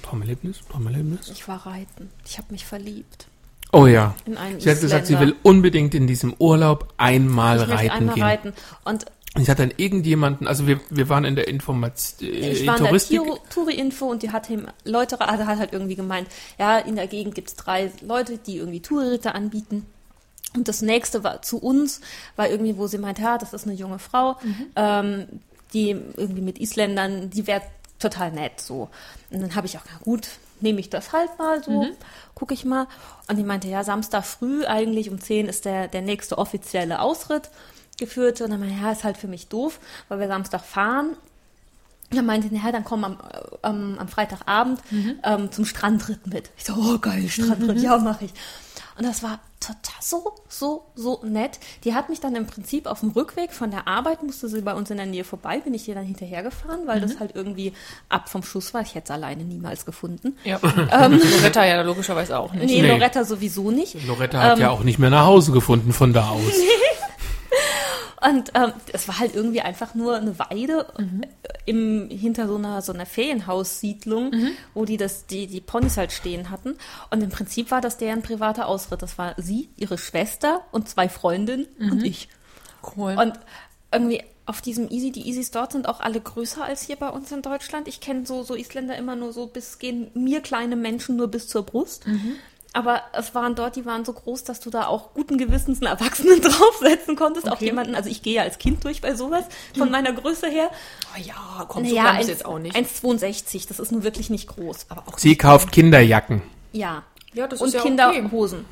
Traumerlebnis, 0.05 0.61
Traumerlebnis. 0.71 1.29
Ich 1.31 1.49
war 1.49 1.67
reiten. 1.67 2.11
Ich 2.27 2.39
habe 2.39 2.49
mich 2.53 2.65
verliebt. 2.65 3.27
Oh 3.73 3.87
ja. 3.87 4.15
In 4.27 4.37
einen 4.37 4.61
Sie 4.61 4.71
hat 4.71 4.81
gesagt, 4.81 5.07
sie 5.07 5.19
will 5.19 5.35
unbedingt 5.43 5.95
in 5.95 6.07
diesem 6.07 6.35
Urlaub 6.39 6.93
einmal 6.97 7.63
ich 7.63 7.69
reiten 7.69 7.91
einmal 7.91 8.15
gehen. 8.15 8.23
reiten. 8.23 8.53
Und 8.85 9.07
Ich 9.37 9.49
hatte 9.51 9.67
dann 9.67 9.77
irgendjemanden, 9.77 10.47
also 10.47 10.67
wir, 10.69 10.81
wir 10.91 11.09
waren 11.09 11.25
in 11.25 11.35
der 11.35 11.49
Information, 11.49 12.31
äh, 12.31 12.51
ich 12.53 12.67
war 12.67 12.77
in 12.77 12.83
der 12.83 12.89
Touristik. 12.91 13.21
Touri-Info 13.51 14.07
und 14.07 14.23
die 14.23 14.31
hat 14.31 14.49
ihm 14.51 14.69
Leute, 14.85 15.21
also 15.21 15.47
hat 15.47 15.59
halt 15.59 15.73
irgendwie 15.73 15.97
gemeint, 15.97 16.29
ja, 16.59 16.79
in 16.79 16.95
der 16.95 17.09
Gegend 17.09 17.35
gibt's 17.35 17.57
drei 17.57 17.91
Leute, 18.01 18.39
die 18.39 18.59
irgendwie 18.59 18.81
Tourritte 18.81 19.35
anbieten. 19.35 19.87
Und 20.55 20.69
das 20.69 20.83
nächste 20.83 21.25
war 21.25 21.43
zu 21.43 21.59
uns, 21.59 22.01
war 22.37 22.49
irgendwie, 22.49 22.77
wo 22.77 22.87
sie 22.87 22.99
meint, 22.99 23.19
ja, 23.19 23.39
das 23.39 23.53
ist 23.55 23.67
eine 23.67 23.75
junge 23.75 23.99
Frau, 23.99 24.37
ähm, 24.77 25.27
die 25.73 25.97
irgendwie 26.17 26.43
mit 26.43 26.61
Isländern, 26.61 27.31
die 27.31 27.49
wäre 27.49 27.63
total 28.05 28.33
nett 28.33 28.61
so. 28.61 28.89
Und 29.31 29.41
dann 29.41 29.55
habe 29.55 29.67
ich 29.67 29.77
auch, 29.77 29.83
na 29.91 29.99
gut, 30.05 30.29
nehme 30.61 30.81
ich 30.81 30.91
das 30.91 31.13
halt 31.13 31.39
mal 31.39 31.63
so, 31.63 31.87
gucke 32.35 32.55
ich 32.55 32.65
mal. 32.65 32.87
Und 33.29 33.37
die 33.37 33.45
meinte, 33.45 33.69
ja, 33.69 33.85
Samstag 33.85 34.25
früh 34.25 34.65
eigentlich 34.65 35.11
um 35.11 35.21
10 35.21 35.49
ist 35.49 35.65
der, 35.65 35.89
der 35.89 36.03
nächste 36.03 36.39
offizielle 36.39 37.01
Ausritt 37.01 37.51
geführt. 37.99 38.41
Und 38.41 38.51
dann 38.51 38.61
meinte 38.61 38.77
ja, 38.81 38.93
ist 38.93 39.05
halt 39.05 39.17
für 39.17 39.29
mich 39.29 39.49
doof, 39.49 39.79
weil 40.09 40.21
wir 40.21 40.29
Samstag 40.29 40.63
fahren. 40.63 41.17
Und 42.11 42.17
dann 42.17 42.27
meinte 42.27 42.49
sie, 42.49 42.57
ja, 42.57 42.71
dann 42.71 42.85
komm 42.85 43.05
am, 43.05 43.15
äh, 43.15 43.67
am, 43.67 44.09
Freitagabend 44.09 44.81
ähm, 45.23 45.51
zum 45.51 45.65
Strandritt 45.65 46.27
mit. 46.27 46.51
Ich 46.57 46.65
so, 46.65 46.75
oh 46.75 46.99
geil, 46.99 47.29
Strandritt, 47.29 47.81
ja, 47.81 47.97
mache 47.99 48.27
ich. 48.27 48.35
Und 48.97 49.05
das 49.05 49.23
war 49.23 49.41
total 49.61 50.01
so, 50.01 50.35
so, 50.49 50.85
so 50.95 51.21
nett. 51.25 51.59
Die 51.85 51.95
hat 51.95 52.09
mich 52.11 52.21
dann 52.21 52.37
im 52.37 52.47
Prinzip 52.47 52.87
auf 52.87 53.01
dem 53.01 53.11
Rückweg 53.11 53.53
von 53.53 53.71
der 53.71 53.89
Arbeit, 53.89 54.23
musste 54.23 54.49
sie 54.49 54.61
bei 54.61 54.75
uns 54.75 54.91
in 54.91 54.99
der 54.99 55.07
Nähe 55.07 55.25
vorbei, 55.25 55.59
bin 55.59 55.75
ich 55.75 55.89
ihr 55.89 55.95
dann 55.95 56.05
hinterhergefahren, 56.05 56.87
weil 56.87 57.01
das 57.01 57.19
halt 57.19 57.33
irgendwie 57.35 57.73
ab 58.09 58.29
vom 58.29 58.43
Schuss 58.43 58.73
war. 58.75 58.83
Ich 58.83 58.95
hätte 58.95 59.07
es 59.07 59.11
alleine 59.11 59.43
niemals 59.45 59.85
gefunden. 59.87 60.37
Ja. 60.45 60.59
Loretta 60.63 61.65
ja 61.65 61.83
logischerweise 61.83 62.39
auch 62.39 62.53
nicht. 62.53 62.67
Nee, 62.67 62.83
Nee. 62.83 62.89
Loretta 62.91 63.25
sowieso 63.25 63.71
nicht. 63.71 63.97
Loretta 64.07 64.41
hat 64.43 64.59
ja 64.59 64.71
auch 64.71 64.85
nicht 64.85 64.99
mehr 64.99 65.11
nach 65.11 65.27
Hause 65.27 65.53
gefunden 65.53 65.93
von 65.93 66.13
da 66.13 66.29
aus. 66.29 66.41
Und 68.25 68.53
ähm, 68.55 68.73
es 68.93 69.07
war 69.07 69.19
halt 69.19 69.35
irgendwie 69.35 69.61
einfach 69.61 69.95
nur 69.95 70.17
eine 70.17 70.39
Weide 70.39 70.87
äh, 70.99 71.27
im, 71.67 72.09
hinter 72.09 72.49
so 72.49 72.57
einer, 72.57 72.81
so 72.81 72.93
einer 72.93 73.07
Ferienhaussiedlung, 73.07 74.33
wo 74.73 74.85
die 74.85 74.97
das, 74.97 75.27
die, 75.27 75.47
die 75.47 75.61
Ponys 75.61 75.97
halt 75.97 76.13
stehen 76.13 76.51
hatten. 76.51 76.77
Und 77.11 77.23
im 77.23 77.31
Prinzip 77.31 77.71
war 77.71 77.81
das 77.81 77.99
deren 77.99 78.23
privater 78.23 78.67
Ausritt. 78.67 79.03
Das 79.03 79.19
war 79.19 79.35
sie, 79.37 79.69
ihre 79.77 79.99
Schwester 79.99 80.63
und 80.73 80.89
zwei 80.89 81.09
Freundinnen 81.09 81.67
und 81.79 82.03
ich. 82.03 82.29
Cool. 82.97 83.17
Und 83.19 83.39
irgendwie 83.93 84.23
auf 84.47 84.61
diesem 84.61 84.91
Easy, 84.91 85.11
die 85.11 85.27
Easys 85.27 85.51
dort 85.51 85.73
sind 85.73 85.89
auch 85.89 86.01
alle 86.01 86.21
größer 86.21 86.63
als 86.65 86.83
hier 86.83 86.97
bei 86.97 87.09
uns 87.09 87.33
in 87.33 87.43
Deutschland. 87.43 87.89
Ich 87.89 88.01
kenne 88.01 88.27
so, 88.27 88.43
so 88.43 88.55
Isländer 88.55 88.97
immer 88.97 89.17
nur 89.17 89.33
so 89.33 89.47
bis, 89.47 89.79
gehen 89.79 90.11
mir 90.15 90.41
kleine 90.41 90.77
Menschen 90.77 91.17
nur 91.17 91.29
bis 91.29 91.49
zur 91.49 91.65
Brust. 91.65 92.07
Aber 92.75 93.03
es 93.13 93.35
waren 93.37 93.55
dort, 93.55 93.77
die 93.77 93.87
waren 93.87 94.05
so 94.05 94.13
groß, 94.13 94.43
dass 94.45 94.59
du 94.61 94.69
da 94.69 94.87
auch 94.89 95.15
guten 95.15 95.39
Gewissens 95.39 95.81
einen 95.81 95.93
Erwachsenen 95.97 96.41
draufsetzen 96.43 97.15
konntest. 97.17 97.49
Auch 97.49 97.53
Okay. 97.55 97.67
jemanden, 97.67 97.95
also 97.95 98.11
ich 98.11 98.21
gehe 98.23 98.35
ja 98.35 98.43
als 98.43 98.59
Kind 98.59 98.83
durch 98.85 99.01
bei 99.01 99.15
sowas, 99.15 99.45
von 99.79 99.91
meiner 99.93 100.13
Größe 100.13 100.49
her. 100.49 100.71
oh 101.17 101.21
ja, 101.23 101.65
komm, 101.69 101.85
so 101.87 101.91
Naja, 101.95 102.11
klein 102.11 102.21
ist 102.23 102.29
jetzt 102.29 102.45
auch 102.45 102.59
nicht. 102.59 102.77
1,62, 102.77 103.69
das 103.69 103.79
ist 103.79 103.93
nun 103.93 104.03
wirklich 104.03 104.29
nicht 104.29 104.49
groß. 104.49 104.87
aber 104.89 105.05
auch 105.07 105.19
Sie 105.19 105.37
kauft 105.37 105.71
Kinderjacken. 105.73 106.43
Ja. 106.73 107.05
Ja, 107.33 107.47
das 107.47 107.61
Und 107.61 107.69
ist 107.69 107.75
ja 107.75 107.81
Kinderhosen. 107.83 108.65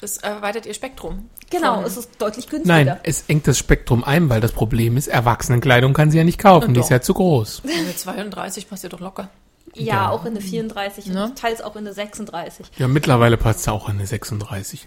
Das 0.00 0.16
erweitert 0.16 0.64
ihr 0.64 0.72
Spektrum. 0.74 1.28
Genau, 1.50 1.74
Von- 1.76 1.84
es 1.84 1.96
ist 1.98 2.10
deutlich 2.18 2.48
günstiger. 2.48 2.74
Nein, 2.84 3.00
es 3.02 3.24
engt 3.28 3.46
das 3.46 3.58
Spektrum 3.58 4.04
ein, 4.04 4.30
weil 4.30 4.40
das 4.40 4.52
Problem 4.52 4.96
ist, 4.96 5.08
Erwachsenenkleidung 5.08 5.92
kann 5.92 6.10
sie 6.10 6.16
ja 6.18 6.24
nicht 6.24 6.38
kaufen, 6.38 6.72
die 6.72 6.80
ist 6.80 6.88
ja 6.90 7.02
zu 7.02 7.12
groß. 7.12 7.62
Mit 7.64 7.98
32 7.98 8.68
passt 8.70 8.84
ihr 8.84 8.90
doch 8.90 9.00
locker. 9.00 9.28
Ja, 9.74 9.84
Ja. 9.84 10.10
auch 10.10 10.24
in 10.24 10.34
der 10.34 10.42
34 10.42 11.06
Ne? 11.06 11.24
und 11.24 11.38
teils 11.38 11.60
auch 11.62 11.76
in 11.76 11.84
der 11.84 11.94
36. 11.94 12.66
Ja, 12.78 12.88
mittlerweile 12.88 13.36
passt 13.36 13.64
sie 13.64 13.72
auch 13.72 13.88
in 13.88 13.96
eine 13.96 14.06
36. 14.06 14.86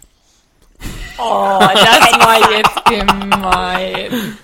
Oh, 1.18 1.60
das 1.60 2.12
war 2.20 2.52
jetzt 2.52 2.86
gemein. 2.86 4.36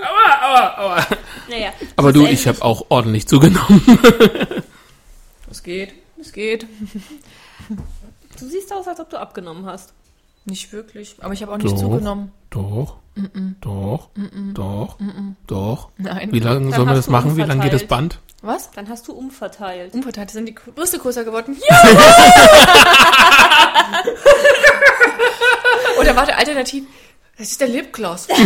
Aber, 0.00 0.42
aber, 0.42 0.78
aber. 0.78 1.06
Naja, 1.48 1.72
Aber 1.96 2.12
du, 2.12 2.26
ich 2.26 2.46
habe 2.48 2.62
auch 2.62 2.86
ordentlich 2.88 3.26
zugenommen. 3.28 3.82
Es 5.48 5.62
geht, 5.62 5.94
es 6.20 6.32
geht. 6.32 6.66
Du 8.38 8.46
siehst 8.48 8.70
aus, 8.72 8.86
als 8.88 9.00
ob 9.00 9.08
du 9.10 9.18
abgenommen 9.18 9.64
hast. 9.64 9.92
Nicht 10.44 10.72
wirklich. 10.72 11.16
Aber 11.20 11.32
ich 11.32 11.40
habe 11.42 11.52
auch 11.52 11.56
nicht 11.56 11.72
Doch. 11.72 11.78
zugenommen. 11.78 12.32
Doch, 12.50 12.96
doch, 13.62 14.10
doch, 14.54 14.98
doch. 15.46 15.88
Nein. 15.96 16.30
Wie 16.32 16.40
lange 16.40 16.74
sollen 16.74 16.88
wir 16.88 16.94
das 16.94 17.08
machen? 17.08 17.36
Wie 17.36 17.42
lange 17.42 17.62
geht 17.62 17.72
das. 17.72 17.86
Band? 17.86 18.20
Was? 18.42 18.70
Dann 18.72 18.88
hast 18.88 19.08
du 19.08 19.12
umverteilt. 19.12 19.94
Umverteilt 19.94 20.30
sind 20.30 20.46
die 20.46 20.52
Brüste 20.52 20.98
größer 20.98 21.24
geworden. 21.24 21.56
Oder 25.98 26.14
warte, 26.14 26.36
alternativ. 26.36 26.84
Das 27.38 27.50
ist 27.50 27.60
der 27.60 27.68
Lipgloss. 27.68 28.28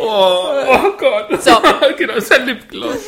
Oh, 0.00 0.48
oh 0.68 0.92
Gott. 0.98 1.42
So. 1.42 1.52
genau, 1.96 2.14
das 2.14 2.24
ist 2.24 2.32
ein 2.32 2.46
Lipgloss. 2.46 2.98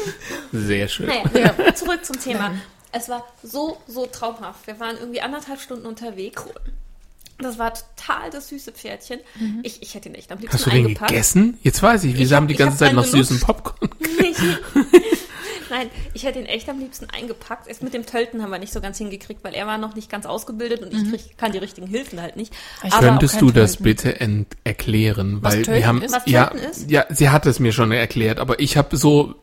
Sehr 0.52 0.88
schön. 0.88 1.06
Naja, 1.06 1.74
zurück 1.74 2.04
zum 2.04 2.20
Thema. 2.20 2.52
Es 2.92 3.08
war 3.08 3.26
so, 3.42 3.78
so 3.86 4.06
traumhaft. 4.06 4.66
Wir 4.66 4.80
waren 4.80 4.96
irgendwie 4.96 5.20
anderthalb 5.20 5.60
Stunden 5.60 5.86
unterwegs. 5.86 6.44
Das 7.40 7.58
war 7.58 7.72
total 7.72 8.30
das 8.30 8.48
süße 8.48 8.72
Pferdchen. 8.72 9.20
Ich, 9.62 9.80
ich 9.82 9.94
hätte 9.94 10.08
ihn 10.08 10.14
echt 10.16 10.30
am 10.32 10.38
liebsten 10.38 10.54
Hast 10.56 10.66
du 10.66 10.70
den 10.70 10.86
eingepackt. 10.86 11.10
gegessen? 11.10 11.56
Jetzt 11.62 11.82
weiß 11.82 12.04
ich, 12.04 12.14
wir 12.16 12.24
Ich 12.26 12.32
haben 12.32 12.44
hab- 12.44 12.48
die 12.48 12.56
ganze 12.56 12.72
hab 12.72 12.78
Zeit 12.78 12.94
noch 12.94 13.04
süßen. 13.04 13.40
Popcorn. 13.40 13.90
Nein, 15.70 15.90
ich 16.14 16.24
hätte 16.24 16.38
ihn 16.38 16.46
echt 16.46 16.66
am 16.70 16.78
liebsten 16.78 17.06
eingepackt. 17.10 17.68
Erst 17.68 17.82
mit 17.82 17.92
dem 17.92 18.06
Tölten 18.06 18.42
haben 18.42 18.50
wir 18.50 18.58
nicht 18.58 18.72
so 18.72 18.80
ganz 18.80 18.96
hingekriegt, 18.98 19.44
weil 19.44 19.52
er 19.54 19.66
war 19.66 19.76
noch 19.76 19.94
nicht 19.94 20.10
ganz 20.10 20.24
ausgebildet 20.24 20.80
und 20.82 20.94
ich 20.94 21.10
krieg, 21.10 21.36
kann 21.36 21.52
die 21.52 21.58
richtigen 21.58 21.86
Hilfen 21.86 22.22
halt 22.22 22.36
nicht. 22.36 22.54
Ich 22.82 22.92
Aber 22.92 23.00
könnte- 23.06 23.08
Könntest 23.26 23.40
du 23.42 23.46
kein 23.46 23.54
das 23.54 23.70
Tölten. 23.72 23.84
bitte 23.84 24.20
ent 24.20 24.46
erklären? 24.64 25.38
Weil 25.42 25.52
Tölten 25.56 25.74
wir 25.74 25.86
haben, 25.86 26.02
ist? 26.02 26.14
Was 26.14 26.22
ja, 26.26 26.46
Tölten 26.46 26.70
ist? 26.70 26.90
ja, 26.90 27.04
sie 27.10 27.28
hat 27.28 27.44
es 27.44 27.58
mir 27.60 27.72
schon 27.72 27.92
erklärt, 27.92 28.38
aber 28.40 28.60
ich 28.60 28.78
habe 28.78 28.96
so, 28.96 29.34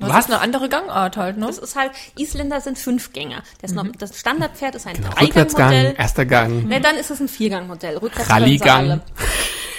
Das 0.00 0.08
was? 0.10 0.24
ist 0.26 0.30
eine 0.32 0.40
andere 0.40 0.68
Gangart 0.68 1.16
halt, 1.16 1.36
ne? 1.38 1.46
das 1.46 1.58
ist 1.58 1.76
halt, 1.76 1.92
Isländer 2.18 2.60
sind 2.60 2.78
Fünfgänger. 2.78 3.42
Das, 3.60 3.72
Norm- 3.72 3.92
das 3.98 4.18
Standardpferd 4.18 4.74
ist 4.74 4.86
ein 4.86 4.94
Genau, 4.96 5.10
Rückwärtsgang, 5.20 5.68
Dreigangmodell. 5.70 5.94
erster 6.00 6.24
Gang, 6.26 6.66
Ne, 6.68 6.80
dann 6.80 6.96
ist 6.96 7.10
es 7.10 7.20
ein 7.20 7.28
Viergangmodell. 7.28 7.96
Rückwärts 7.98 8.28
können 8.28 8.44
sie 8.46 8.56
Rallygang. 8.64 8.90
alle. 8.90 9.00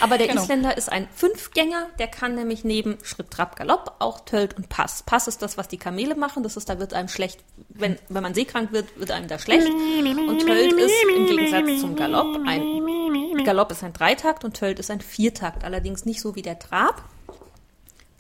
Aber 0.04 0.18
der 0.18 0.28
Genau. 0.30 0.42
Isländer 0.42 0.76
ist 0.78 0.92
ein 0.92 1.08
Fünfgänger, 1.14 1.86
der 2.00 2.08
kann 2.08 2.34
nämlich 2.34 2.64
neben 2.64 2.98
Schritt, 3.04 3.30
Trab, 3.30 3.56
Galopp 3.56 3.98
auch 4.00 4.22
Tölt 4.22 4.56
und 4.58 4.68
Pass. 4.68 5.04
Pass 5.04 5.28
ist 5.28 5.44
das, 5.44 5.58
was 5.60 5.68
die 5.68 5.78
Kamele 5.78 6.16
machen. 6.16 6.42
Das 6.42 6.58
ist, 6.58 6.70
da 6.70 6.80
wird 6.80 6.96
einem 6.96 7.08
schlecht, 7.08 7.40
wenn, 7.70 8.00
wenn 8.10 8.24
man 8.24 8.34
seekrank 8.34 8.72
wird, 8.72 8.88
wird 9.00 9.12
einem 9.12 9.28
da 9.28 9.38
schlecht. 9.38 9.68
Und 9.68 10.40
Tölt 10.40 10.74
ist 10.74 10.92
im 11.16 11.28
Gegensatz 11.28 11.82
zum 11.82 11.96
Galopp 11.96 12.36
ein, 12.48 13.44
Galopp 13.46 13.72
ist 13.72 13.84
ein 13.84 13.94
Dreitakt 13.94 14.44
und 14.44 14.56
Tölt 14.56 14.80
ist 14.80 14.90
ein 14.90 15.02
Viertakt. 15.02 15.64
Allerdings 15.64 16.04
nicht 16.06 16.20
so 16.22 16.36
wie 16.36 16.42
der 16.42 16.58
Trab, 16.58 17.04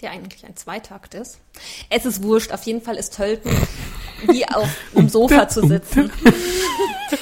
der 0.01 0.11
eigentlich 0.11 0.45
ein 0.45 0.55
Zweitakt 0.55 1.13
ist. 1.13 1.39
Es 1.89 2.05
ist 2.05 2.23
wurscht. 2.23 2.51
Auf 2.51 2.63
jeden 2.63 2.81
Fall 2.81 2.95
ist 2.95 3.15
Tölten 3.15 3.51
wie 4.27 4.47
auf 4.47 4.69
einem 4.95 5.09
Sofa 5.09 5.47
zu 5.47 5.67
sitzen. 5.67 6.11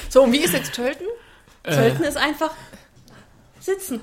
So, 0.10 0.24
und 0.24 0.32
wie 0.32 0.38
ist 0.38 0.54
jetzt 0.54 0.74
Tölten? 0.74 1.08
Tölten 1.64 2.04
ist 2.04 2.18
einfach 2.18 2.52
sitzen. 3.60 4.02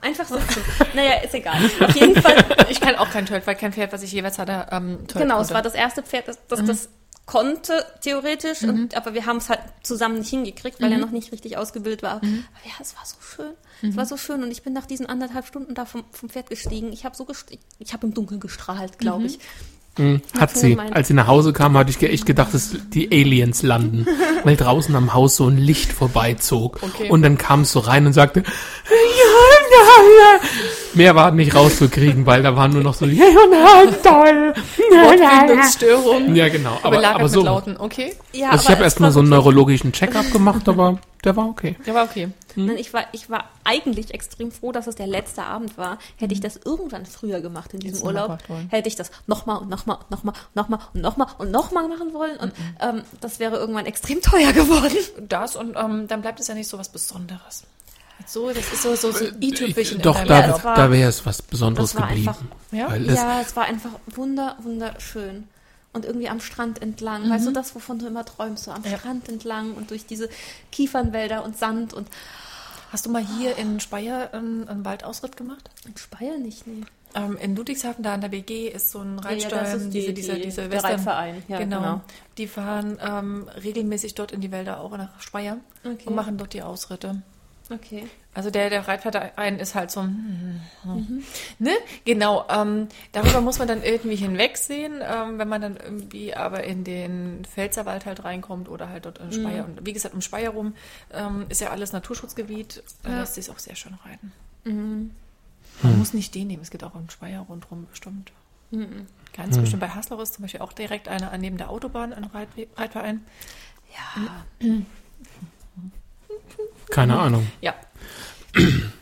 Einfach 0.00 0.26
sitzen. 0.26 0.62
naja, 0.94 1.20
ist 1.22 1.34
egal. 1.34 1.60
Auf 1.80 1.94
jeden 1.94 2.20
Fall, 2.20 2.44
Ich 2.68 2.80
kann 2.80 2.96
auch 2.96 3.10
kein 3.10 3.26
Tölt, 3.26 3.46
weil 3.46 3.54
kein 3.54 3.72
Pferd, 3.72 3.92
was 3.92 4.02
ich 4.02 4.10
jeweils 4.12 4.38
hatte, 4.38 4.66
ähm, 4.72 5.06
Tölt 5.06 5.22
genau, 5.22 5.36
es 5.36 5.48
konnte. 5.48 5.54
war 5.54 5.62
das 5.62 5.74
erste 5.74 6.02
Pferd, 6.02 6.26
das 6.26 6.38
das, 6.48 6.64
das 6.64 6.88
konnte, 7.26 7.84
theoretisch, 8.00 8.62
und, 8.62 8.96
aber 8.96 9.14
wir 9.14 9.26
haben 9.26 9.36
es 9.36 9.48
halt 9.48 9.60
zusammen 9.82 10.18
nicht 10.18 10.30
hingekriegt, 10.30 10.80
weil 10.80 10.90
er 10.90 10.98
noch 10.98 11.10
nicht 11.10 11.30
richtig 11.30 11.56
ausgebildet 11.56 12.02
war. 12.02 12.16
Aber 12.16 12.26
ja, 12.64 12.72
es 12.80 12.96
war 12.96 13.04
so 13.04 13.16
schön. 13.20 13.52
Es 13.82 13.96
war 13.96 14.06
so 14.06 14.16
schön 14.16 14.42
und 14.42 14.50
ich 14.50 14.62
bin 14.62 14.72
nach 14.72 14.86
diesen 14.86 15.06
anderthalb 15.06 15.46
Stunden 15.46 15.74
da 15.74 15.84
vom, 15.84 16.02
vom 16.10 16.28
Pferd 16.28 16.50
gestiegen. 16.50 16.92
Ich 16.92 17.04
habe 17.04 17.14
so 17.16 17.24
gest 17.24 17.46
ich 17.78 17.92
habe 17.92 18.06
im 18.06 18.14
Dunkeln 18.14 18.40
gestrahlt, 18.40 18.98
glaube 18.98 19.26
ich. 19.26 19.38
Hm, 19.96 20.20
hat 20.38 20.56
sie. 20.56 20.76
mein- 20.76 20.92
Als 20.92 21.08
sie 21.08 21.14
nach 21.14 21.26
Hause 21.26 21.52
kam, 21.52 21.76
hatte 21.76 21.90
ich 21.90 22.00
echt 22.00 22.24
gedacht, 22.26 22.54
dass 22.54 22.70
die 22.90 23.08
Aliens 23.10 23.62
landen, 23.62 24.06
weil 24.44 24.56
draußen 24.56 24.94
am 24.94 25.12
Haus 25.14 25.36
so 25.36 25.48
ein 25.48 25.58
Licht 25.58 25.92
vorbeizog. 25.92 26.78
Okay. 26.82 27.10
Und 27.10 27.22
dann 27.22 27.36
kam 27.38 27.62
es 27.62 27.72
so 27.72 27.80
rein 27.80 28.06
und 28.06 28.12
sagte, 28.12 28.40
ja, 28.40 28.94
ja, 29.70 30.04
ja. 30.34 30.40
Mehr 30.94 31.14
war 31.16 31.30
nicht 31.32 31.54
rauszukriegen, 31.54 32.26
weil 32.26 32.42
da 32.42 32.54
waren 32.56 32.72
nur 32.72 32.82
noch 32.82 32.94
so, 32.94 33.06
ja, 33.06 33.24
ja, 33.24 33.86
toll. 34.02 34.54
Wortfindungsstörung. 34.90 36.34
Ja, 36.34 36.48
genau. 36.48 36.78
Aber, 36.82 37.04
aber 37.06 37.28
so. 37.28 37.42
Lauten, 37.42 37.76
okay. 37.76 38.14
Ja, 38.32 38.50
Also 38.50 38.64
ich 38.64 38.70
habe 38.70 38.84
erstmal 38.84 39.12
so 39.12 39.20
einen 39.20 39.28
neurologischen 39.28 39.92
Check-up 39.92 40.30
gemacht, 40.32 40.68
aber 40.68 40.98
der 41.24 41.34
war 41.36 41.48
okay. 41.48 41.76
Der 41.86 41.94
war 41.94 42.04
okay. 42.04 42.30
Nein, 42.54 42.76
ich 42.78 42.92
war, 42.92 43.04
ich 43.12 43.28
war 43.28 43.44
eigentlich 43.64 44.14
extrem 44.14 44.50
froh, 44.52 44.72
dass 44.72 44.86
es 44.86 44.94
der 44.94 45.06
letzte 45.06 45.42
Abend 45.42 45.76
war. 45.76 45.98
Hätte 46.16 46.32
ich 46.32 46.40
das 46.40 46.56
irgendwann 46.64 47.06
früher 47.06 47.40
gemacht 47.40 47.74
in 47.74 47.80
diesem 47.80 48.04
Urlaub, 48.06 48.38
hätte 48.68 48.88
ich 48.88 48.96
das 48.96 49.10
nochmal 49.26 49.58
und 49.58 49.68
nochmal 49.68 49.98
und 49.98 50.10
nochmal 50.10 50.34
und 50.54 50.56
nochmal 50.56 50.78
und 50.94 51.00
nochmal 51.02 51.28
und 51.38 51.50
nochmal 51.50 51.88
machen 51.88 52.14
wollen. 52.14 52.36
Und 52.38 52.52
ähm, 52.80 53.02
das 53.20 53.38
wäre 53.40 53.56
irgendwann 53.56 53.86
extrem 53.86 54.20
teuer 54.22 54.52
geworden. 54.52 54.96
Das 55.28 55.56
und 55.56 55.76
ähm, 55.76 56.06
dann 56.08 56.20
bleibt 56.22 56.40
es 56.40 56.46
ja 56.48 56.54
nicht 56.54 56.68
so 56.68 56.78
was 56.78 56.88
Besonderes. 56.88 57.64
So, 58.26 58.48
das 58.48 58.58
ist 58.72 58.82
so, 58.82 58.94
so, 58.96 59.12
so 59.12 59.24
i-Tüpfelchen. 59.40 59.98
in 59.98 60.02
Doch, 60.02 60.16
deinem 60.16 60.28
da, 60.28 60.40
Ja, 60.48 60.56
es 60.56 60.64
war- 60.64 60.74
da 60.74 60.90
wäre 60.90 61.08
es 61.08 61.24
was 61.24 61.40
Besonderes 61.40 61.92
das 61.92 62.00
war 62.00 62.08
geblieben. 62.08 62.28
einfach- 62.28 62.42
Ja? 62.72 62.90
Weil 62.90 63.04
das, 63.04 63.16
ja, 63.16 63.40
es 63.40 63.54
war 63.56 63.64
einfach 63.64 63.90
wunder, 64.06 64.56
wunderschön. 64.60 65.46
Und 65.92 66.04
irgendwie 66.04 66.28
am 66.28 66.40
Strand 66.40 66.82
entlang. 66.82 67.28
Weißt 67.30 67.46
du, 67.46 67.50
das, 67.50 67.74
wovon 67.74 67.98
du 67.98 68.06
immer 68.06 68.24
träumst, 68.24 68.64
so 68.64 68.70
am 68.72 68.84
Ja. 68.84 68.98
Strand 68.98 69.28
entlang 69.28 69.74
und 69.74 69.90
durch 69.90 70.04
diese 70.06 70.28
Kiefernwälder 70.70 71.44
und 71.44 71.56
Sand 71.56 71.92
und 71.94 72.08
Hast 72.90 73.04
du 73.04 73.10
mal 73.10 73.22
hier 73.22 73.56
in 73.58 73.80
Speyer 73.80 74.30
ähm, 74.32 74.64
einen 74.66 74.82
Waldausritt 74.82 75.36
gemacht? 75.36 75.68
in 75.86 75.94
Speyer 75.98 76.38
nicht, 76.38 76.66
nee. 76.66 76.84
Ähm, 77.14 77.36
in 77.36 77.54
Ludwigshafen, 77.54 78.02
da 78.02 78.14
an 78.14 78.22
der 78.22 78.32
WG, 78.32 78.68
ist 78.68 78.92
so 78.92 79.00
ein 79.00 79.18
Reitstall, 79.18 79.62
das 79.64 79.74
ist 79.82 79.92
die- 79.92 80.00
diese, 80.00 80.12
diese, 80.14 80.34
die- 80.36 80.42
diese 80.42 80.62
der 80.62 80.70
Western- 80.72 80.92
Reitverein, 80.92 81.42
ja, 81.48 81.58
genau. 81.58 81.80
genau. 81.80 82.00
Die 82.38 82.46
fahren 82.48 82.98
ähm, 83.02 83.46
regelmäßig 83.62 84.14
dort 84.14 84.32
in 84.32 84.40
die 84.40 84.50
Wälder, 84.50 84.80
auch 84.80 84.96
nach 84.96 85.20
Speyer 85.20 85.58
Okay. 85.84 86.04
und 86.06 86.14
machen 86.14 86.38
dort 86.38 86.54
die 86.54 86.62
Ausritte. 86.62 87.20
Okay. 87.70 88.06
Also 88.34 88.50
der, 88.50 88.70
der 88.70 88.86
Reitverein 88.86 89.58
ist 89.58 89.74
halt 89.74 89.90
so, 89.90 90.02
hm, 90.02 90.60
hm, 90.84 91.24
ne? 91.58 91.72
Genau, 92.04 92.46
ähm, 92.48 92.88
darüber 93.12 93.40
muss 93.40 93.58
man 93.58 93.66
dann 93.68 93.82
irgendwie 93.82 94.16
hinwegsehen, 94.16 95.00
ähm, 95.02 95.38
wenn 95.38 95.48
man 95.48 95.60
dann 95.60 95.76
irgendwie 95.76 96.34
aber 96.34 96.64
in 96.64 96.84
den 96.84 97.44
Pfälzerwald 97.44 98.06
halt 98.06 98.24
reinkommt 98.24 98.68
oder 98.68 98.88
halt 98.88 99.06
dort 99.06 99.18
in 99.18 99.32
Speyer. 99.32 99.64
Und 99.64 99.84
wie 99.84 99.92
gesagt, 99.92 100.14
um 100.14 100.20
Speyer 100.22 100.50
rum 100.50 100.74
ähm, 101.12 101.46
ist 101.48 101.60
ja 101.60 101.70
alles 101.70 101.92
Naturschutzgebiet, 101.92 102.82
da 103.02 103.10
Ja. 103.10 103.20
lässt 103.20 103.34
sich 103.34 103.50
auch 103.50 103.58
sehr 103.58 103.74
schön 103.76 103.94
reiten. 104.04 104.32
Man 104.64 105.98
muss 105.98 106.12
nicht 106.14 106.34
den 106.34 106.46
nehmen, 106.48 106.62
es 106.62 106.70
gibt 106.70 106.84
auch 106.84 106.94
im 106.94 107.08
Speyer 107.10 107.40
rundherum 107.48 107.86
bestimmt. 107.90 108.32
Ganz 109.36 109.58
bestimmt. 109.58 109.80
Bei 109.80 109.88
Haslau 109.88 110.20
ist 110.20 110.34
zum 110.34 110.42
Beispiel 110.42 110.60
auch 110.60 110.72
direkt 110.72 111.08
einer 111.08 111.36
neben 111.38 111.56
der 111.56 111.70
Autobahn 111.70 112.12
ein 112.12 112.24
Reitwe 112.24 112.66
Reitverein. 112.76 113.24
Ja. 113.94 114.44
Keine 116.90 117.18
Ahnung. 117.18 117.46
Ja. 117.60 117.74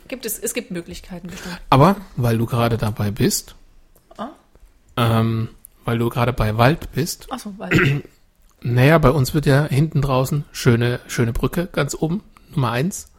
gibt 0.07 0.25
es, 0.25 0.37
es 0.39 0.53
gibt 0.53 0.71
Möglichkeiten 0.71 1.27
bestimmt. 1.27 1.59
Aber, 1.69 1.95
weil 2.15 2.37
du 2.37 2.45
gerade 2.45 2.77
dabei 2.77 3.11
bist, 3.11 3.55
Ah. 4.17 4.29
ähm, 4.97 5.49
weil 5.85 5.97
du 5.97 6.09
gerade 6.09 6.33
bei 6.33 6.57
Wald 6.57 6.91
bist, 6.91 7.31
Achso, 7.31 7.53
weil. 7.57 8.03
naja, 8.61 8.97
bei 8.97 9.11
uns 9.11 9.33
wird 9.33 9.45
ja 9.45 9.65
hinten 9.65 10.01
draußen 10.01 10.43
schöne, 10.51 10.99
schöne 11.07 11.33
Brücke, 11.33 11.67
ganz 11.71 11.95
oben, 11.95 12.23
Nummer 12.53 12.71
eins. 12.71 13.09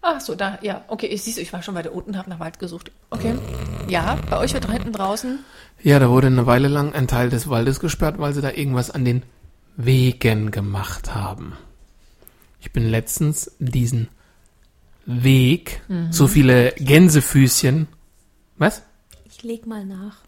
Ach 0.00 0.20
so, 0.20 0.34
da, 0.34 0.58
ja, 0.62 0.84
okay, 0.88 1.06
ich 1.06 1.22
siehst 1.22 1.38
ich 1.38 1.52
war 1.52 1.62
schon 1.62 1.74
weiter 1.74 1.92
unten, 1.92 2.16
habe 2.16 2.30
nach 2.30 2.38
Wald 2.38 2.58
gesucht. 2.58 2.92
Okay. 3.10 3.34
Ja, 3.88 4.16
bei 4.30 4.38
euch 4.38 4.54
wird 4.54 4.64
da 4.64 4.72
hinten 4.72 4.92
draußen. 4.92 5.40
Ja, 5.82 5.98
da 5.98 6.08
wurde 6.08 6.28
eine 6.28 6.46
Weile 6.46 6.68
lang 6.68 6.92
ein 6.94 7.08
Teil 7.08 7.30
des 7.30 7.48
Waldes 7.50 7.80
gesperrt, 7.80 8.18
weil 8.18 8.32
sie 8.32 8.40
da 8.40 8.50
irgendwas 8.50 8.90
an 8.90 9.04
den 9.04 9.22
Wegen 9.76 10.50
gemacht 10.50 11.14
haben. 11.14 11.54
Ich 12.60 12.72
bin 12.72 12.88
letztens 12.88 13.52
diesen 13.58 14.08
Weg, 15.06 15.80
so 16.10 16.26
viele 16.26 16.72
Gänsefüßchen. 16.72 17.86
Was? 18.56 18.82
Ich 19.24 19.42
leg 19.42 19.66
mal 19.66 19.84
nach. 19.84 20.18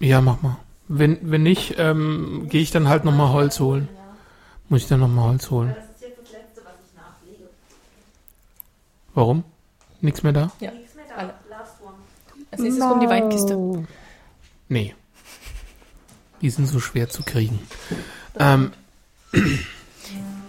Ja, 0.00 0.20
mach 0.20 0.42
mal. 0.42 0.58
Wenn, 0.88 1.18
wenn 1.30 1.42
nicht, 1.42 1.74
ähm, 1.78 2.48
gehe 2.48 2.60
ich 2.62 2.70
dann 2.70 2.88
halt 2.88 3.04
nochmal 3.04 3.32
Holz 3.32 3.60
holen. 3.60 3.88
Muss 4.68 4.82
ich 4.82 4.88
dann 4.88 5.00
nochmal 5.00 5.28
Holz 5.30 5.50
holen. 5.50 5.74
Das 5.74 5.84
ist 5.84 6.02
jetzt 6.02 6.18
das 6.20 6.32
Letzte, 6.32 6.62
was 6.64 6.74
ich 6.86 6.94
nachlege. 6.96 7.50
Warum? 9.14 9.44
Nichts 10.00 10.22
mehr 10.22 10.32
da? 10.32 10.52
Ja. 10.60 10.70
Nichts 10.72 10.94
mehr 10.94 11.04
Alle. 11.16 11.34
da. 11.48 11.56
Last 11.58 11.80
one. 11.82 11.94
Als 12.50 12.60
nächstes 12.60 12.84
kommt 12.84 13.02
die 13.02 13.08
Weinkiste. 13.08 13.86
Nee. 14.68 14.94
Die 16.40 16.50
sind 16.50 16.66
so 16.66 16.80
schwer 16.80 17.08
zu 17.08 17.22
kriegen. 17.22 17.58
Ähm, 18.38 18.72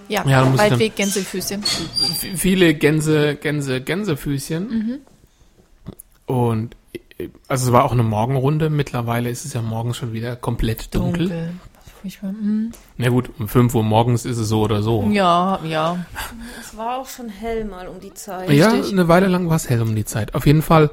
Ja, 0.10 0.28
Ja, 0.28 0.58
Waldweg, 0.58 0.96
Gänsefüßchen. 0.96 1.64
viele 1.64 2.74
Gänse, 2.74 3.36
Gänse, 3.36 3.80
Gänsefüßchen. 3.82 5.00
Und 6.26 6.76
äh, 7.18 7.30
also 7.48 7.68
es 7.68 7.72
war 7.72 7.86
auch 7.86 7.92
eine 7.92 8.04
Morgenrunde. 8.04 8.70
Mittlerweile 8.70 9.30
ist 9.30 9.46
es 9.46 9.54
ja 9.54 9.62
morgens 9.62 9.98
schon 9.98 10.12
wieder 10.14 10.36
komplett 10.36 10.94
dunkel. 10.94 11.52
Furchtbar. 12.02 12.32
Mhm. 12.32 12.72
Na 12.98 13.10
gut, 13.10 13.30
um 13.40 13.48
5 13.48 13.76
Uhr 13.76 13.84
morgens 13.84 14.26
ist 14.26 14.38
es 14.38 14.48
so 14.48 14.62
oder 14.62 14.82
so. 14.82 15.08
Ja, 15.12 15.60
ja. 15.66 16.06
Es 16.62 16.76
war 16.78 16.98
auch 17.00 17.08
schon 17.10 17.30
hell 17.30 17.66
mal 17.66 17.88
um 17.88 18.00
die 18.00 18.14
Zeit. 18.14 18.50
Ja, 18.52 18.72
Richtig. 18.72 18.94
eine 18.94 19.08
Weile 19.08 19.28
lang 19.28 19.50
war 19.50 19.58
es 19.58 19.70
hell 19.70 19.82
um 19.82 19.96
die 19.96 20.06
Zeit. 20.06 20.34
Auf 20.34 20.46
jeden 20.46 20.62
Fall 20.62 20.92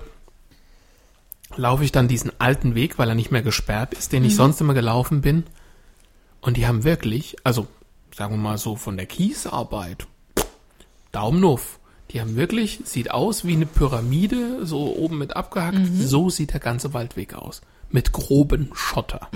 laufe 1.57 1.85
ich 1.85 1.93
dann 1.93 2.09
diesen 2.09 2.33
alten 2.41 2.75
Weg, 2.75 2.99
weil 2.99 3.09
er 3.09 3.15
nicht 3.15 3.31
mehr 3.31 3.43
gesperrt 3.43 3.95
ist, 3.95 4.13
den 4.13 4.25
ich 4.25 4.35
sonst 4.37 4.61
immer 4.61 4.75
gelaufen 4.75 5.21
bin. 5.21 5.45
Und 6.41 6.57
die 6.57 6.67
haben 6.67 6.85
wirklich, 6.85 7.37
also 7.45 7.67
sagen 8.17 8.35
wir 8.35 8.39
mal 8.39 8.59
so 8.59 8.77
von 8.77 8.97
der 8.97 9.07
Kiesarbeit, 9.07 10.07
Daumen 11.13 11.45
auf. 11.45 11.79
Die 12.11 12.21
haben 12.21 12.37
wirklich, 12.37 12.81
sieht 12.85 13.11
aus 13.11 13.45
wie 13.45 13.53
eine 13.53 13.67
Pyramide, 13.67 14.65
so 14.65 14.97
oben 14.97 15.19
mit 15.19 15.37
abgehackt. 15.37 15.81
So 15.99 16.31
sieht 16.31 16.53
der 16.53 16.61
ganze 16.61 16.95
Waldweg 16.95 17.35
aus. 17.35 17.61
Mit 17.91 18.13
groben 18.13 18.71
Schotter. 18.75 19.29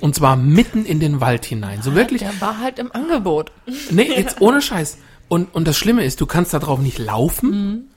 Und 0.00 0.14
zwar 0.14 0.36
mitten 0.36 0.86
in 0.86 1.00
den 1.00 1.20
Wald 1.20 1.44
hinein. 1.44 1.82
So 1.82 1.94
wirklich, 1.94 2.22
Der 2.22 2.40
war 2.40 2.60
halt 2.60 2.78
im 2.78 2.92
Angebot. 2.92 3.52
Nee, 3.90 4.10
jetzt 4.14 4.40
ohne 4.40 4.62
Scheiß. 4.62 4.98
Und, 5.28 5.54
und 5.54 5.66
das 5.66 5.76
Schlimme 5.76 6.04
ist, 6.04 6.20
du 6.20 6.26
kannst 6.26 6.54
da 6.54 6.60
drauf 6.60 6.78
nicht 6.78 6.98
laufen. 6.98 7.90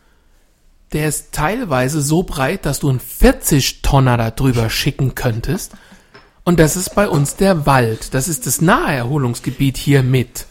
Der 0.92 1.08
ist 1.08 1.32
teilweise 1.32 2.02
so 2.02 2.24
breit, 2.24 2.66
dass 2.66 2.80
du 2.80 2.90
einen 2.90 3.00
40-Tonner 3.00 4.18
da 4.18 4.32
drüber 4.32 4.70
schicken 4.70 5.16
könntest. 5.16 5.74
Und 6.50 6.60
das 6.60 6.76
ist 6.76 6.96
bei 6.96 7.08
uns 7.08 7.36
der 7.36 7.68
Wald. 7.68 8.16
Das 8.16 8.28
ist 8.28 8.48
das 8.48 8.60
Naherholungsgebiet 8.60 9.78
hier 9.78 10.02
mit. 10.02 10.48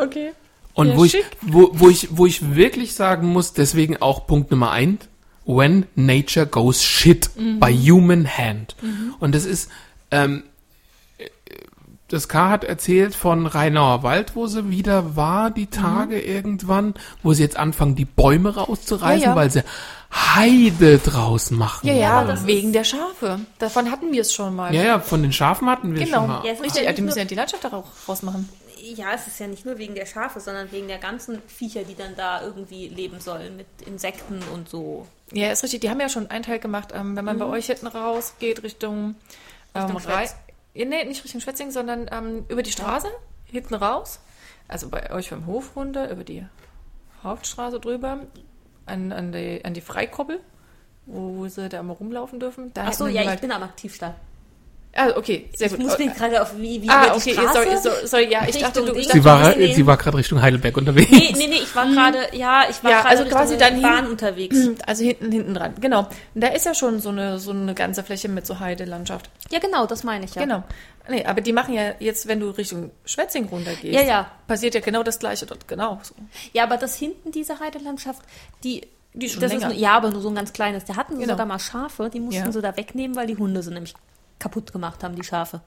Okay. 0.00 0.30
Und 0.72 0.90
Ja, 0.90 0.96
wo, 0.96 1.04
ich, 1.04 1.16
wo, 1.42 1.70
wo, 1.72 1.88
ich, 1.88 2.16
wo 2.16 2.26
ich 2.26 2.54
wirklich 2.54 2.94
sagen 2.94 3.26
muss, 3.32 3.52
deswegen 3.52 3.96
auch 3.96 4.28
Punkt 4.28 4.52
Nummer 4.52 4.70
eins, 4.70 5.08
when 5.44 5.86
nature 5.96 6.46
goes 6.46 6.80
shit 6.84 7.28
Mhm. 7.36 7.58
by 7.58 7.72
human 7.74 8.28
hand. 8.38 8.76
Und 9.18 9.34
das 9.34 9.46
ist, 9.46 9.68
ähm, 10.12 10.44
das 12.08 12.28
K 12.28 12.50
hat 12.50 12.64
erzählt 12.64 13.14
von 13.14 13.46
Rheinauer 13.46 14.02
Wald, 14.02 14.36
wo 14.36 14.46
sie 14.46 14.70
wieder 14.70 15.16
war, 15.16 15.50
die 15.50 15.66
Tage 15.66 16.20
irgendwann, 16.20 16.94
wo 17.22 17.32
sie 17.32 17.42
jetzt 17.42 17.56
anfangen, 17.56 17.96
die 17.96 18.04
Bäume 18.04 18.54
rauszureißen, 18.54 19.16
Mhm. 19.18 19.22
Ja, 19.22 19.28
ja. 19.30 19.36
weil 19.36 19.50
sie 19.50 19.62
Heide 20.12 20.98
draus 20.98 21.50
machen. 21.50 21.86
Ja, 21.86 21.94
ja, 21.94 22.24
das 22.24 22.46
wegen 22.46 22.72
der 22.72 22.84
Schafe. 22.84 23.40
Davon 23.58 23.90
hatten 23.90 24.12
wir 24.12 24.20
es 24.20 24.32
schon 24.32 24.54
mal. 24.54 24.74
Ja, 24.74 24.82
ja, 24.82 25.00
von 25.00 25.20
den 25.22 25.32
Schafen 25.32 25.68
hatten 25.68 25.94
wir 25.94 26.04
Genau. 26.04 26.18
schon 26.20 26.28
mal. 26.28 26.44
Ja, 26.44 26.52
es 26.52 26.58
ist 26.58 26.64
Richtig, 26.64 26.82
ja 26.82 26.88
ja, 26.88 26.92
die 26.92 27.02
nicht 27.02 27.06
müssen 27.06 27.16
nur- 27.18 27.22
ja 27.24 27.28
die 27.28 27.34
Landschaft 27.34 27.64
daraus 27.64 27.84
rausmachen. 28.08 28.48
Ja, 28.94 29.06
es 29.14 29.26
ist 29.26 29.40
ja 29.40 29.48
nicht 29.48 29.66
nur 29.66 29.78
wegen 29.78 29.94
der 29.96 30.06
Schafe, 30.06 30.38
sondern 30.38 30.70
wegen 30.70 30.86
der 30.86 30.98
ganzen 30.98 31.42
Viecher, 31.48 31.82
die 31.82 31.96
dann 31.96 32.14
da 32.16 32.40
irgendwie 32.42 32.86
leben 32.88 33.18
sollen, 33.20 33.56
mit 33.56 33.66
Insekten 33.84 34.38
und 34.54 34.68
so. 34.68 35.06
Ja, 35.32 35.50
ist 35.50 35.64
richtig. 35.64 35.80
Die 35.80 35.90
haben 35.90 36.00
ja 36.00 36.08
schon 36.08 36.30
einen 36.30 36.44
Teil 36.44 36.60
gemacht. 36.60 36.90
Ähm, 36.94 37.16
wenn 37.16 37.24
man 37.24 37.38
bei 37.38 37.46
euch 37.46 37.66
hinten 37.66 37.88
rausgeht 37.88 38.62
Richtung, 38.62 39.16
ähm, 39.74 39.82
Richtung. 39.86 40.00
Ja, 40.08 40.24
nee, 40.84 41.04
nicht 41.04 41.24
Richtung 41.24 41.40
Schwetzing, 41.40 41.70
sondern 41.70 42.08
ähm, 42.12 42.44
über 42.48 42.62
die 42.62 42.72
Straße, 42.72 43.08
hinten 43.44 43.74
raus. 43.74 44.20
Also 44.68 44.88
bei 44.88 45.10
euch 45.12 45.28
vom 45.28 45.46
Hof 45.46 45.76
runter, 45.76 46.10
über 46.10 46.24
die 46.24 46.44
Hauptstraße 47.22 47.80
drüber, 47.80 48.20
an, 48.84 49.12
an, 49.12 49.32
die, 49.32 49.64
an 49.64 49.74
die 49.74 49.80
Freikoppel, 49.80 50.40
wo 51.06 51.46
sie 51.48 51.68
da 51.68 51.82
mal 51.82 51.92
rumlaufen 51.94 52.40
dürfen. 52.40 52.72
Da 52.74 52.84
Achso, 52.86 53.06
hätten 53.06 53.14
ja, 53.16 53.20
die 53.22 53.24
ich 53.26 53.30
halt- 53.30 53.40
bin 53.40 53.52
am 53.52 53.62
Aktivstall. 53.62 54.14
Ah, 54.96 55.12
okay, 55.16 55.48
sehr 55.54 55.66
Ich 55.66 55.74
gut. 55.76 55.82
muss 55.82 55.98
mir 55.98 56.08
gerade 56.10 56.40
auf 56.40 56.56
wie, 56.58 56.80
wie 56.82 56.88
ah, 56.88 57.04
über 57.06 57.14
die 57.14 57.20
okay, 57.20 57.32
Straße. 57.34 57.52
sorry, 57.52 57.76
sorry, 57.82 58.06
sorry, 58.06 58.32
ja, 58.32 58.40
ich 58.48 58.56
dachte, 58.58 58.80
Richtung 58.80 58.86
du, 58.86 58.92
Ding. 58.92 59.00
ich 59.02 59.08
Sie 59.08 59.20
dachte, 59.20 59.24
war, 59.24 59.50
nee, 59.56 59.66
nee. 59.68 59.74
sie 59.74 59.86
war 59.86 59.96
gerade 59.96 60.16
Richtung 60.16 60.40
Heidelberg 60.40 60.76
unterwegs. 60.76 61.10
Nee, 61.10 61.34
nee, 61.36 61.46
nee, 61.48 61.56
ich 61.56 61.74
war 61.76 61.86
gerade, 61.86 62.18
ja, 62.32 62.64
ich 62.70 62.82
war 62.82 62.90
Ja, 62.90 62.96
gerade 62.98 63.08
also 63.10 63.22
Richtung 63.24 63.38
quasi 63.40 63.58
dann 63.58 63.74
hin- 63.74 63.82
Bahn 63.82 64.06
unterwegs. 64.08 64.56
also 64.86 65.04
hinten, 65.04 65.30
hinten 65.32 65.54
dran, 65.54 65.74
genau. 65.80 66.08
Und 66.34 66.40
da 66.42 66.48
ist 66.48 66.64
ja 66.66 66.74
schon 66.74 67.00
so 67.00 67.10
eine, 67.10 67.38
so 67.38 67.50
eine 67.50 67.74
ganze 67.74 68.02
Fläche 68.02 68.28
mit 68.28 68.46
so 68.46 68.58
Heidelandschaft. 68.58 69.28
Ja, 69.50 69.58
genau, 69.58 69.86
das 69.86 70.02
meine 70.04 70.24
ich 70.24 70.34
ja. 70.34 70.42
Genau. 70.42 70.64
Nee, 71.08 71.24
aber 71.24 71.40
die 71.40 71.52
machen 71.52 71.74
ja 71.74 71.92
jetzt, 72.00 72.26
wenn 72.26 72.40
du 72.40 72.50
Richtung 72.50 72.90
Schwetzing 73.04 73.44
runtergehst, 73.48 73.94
Ja, 73.94 74.02
ja. 74.02 74.30
passiert 74.48 74.74
ja 74.74 74.80
genau 74.80 75.02
das 75.02 75.18
gleiche 75.18 75.46
dort, 75.46 75.68
genau. 75.68 76.00
So. 76.02 76.14
Ja, 76.52 76.64
aber 76.64 76.78
das 76.78 76.96
hinten, 76.96 77.30
diese 77.30 77.60
Heidelandschaft, 77.60 78.22
die, 78.64 78.82
Die 79.14 79.28
schon 79.28 79.40
das 79.40 79.52
länger. 79.52 79.70
ist, 79.72 79.78
ja, 79.78 79.92
aber 79.92 80.10
nur 80.10 80.20
so 80.20 80.28
ein 80.30 80.34
ganz 80.34 80.52
kleines. 80.52 80.84
Da 80.84 80.96
hatten 80.96 81.14
sie 81.14 81.20
Genau. 81.22 81.34
sogar 81.34 81.46
mal 81.46 81.58
Schafe, 81.60 82.10
die 82.12 82.18
mussten 82.20 82.44
Ja. 82.46 82.50
sie 82.52 82.60
da 82.60 82.76
wegnehmen, 82.76 83.14
weil 83.16 83.26
die 83.28 83.36
Hunde 83.36 83.62
sie 83.62 83.70
nämlich 83.72 83.94
kaputt 84.38 84.72
gemacht 84.72 85.02
haben, 85.04 85.14
die 85.16 85.24
Schafe. 85.24 85.60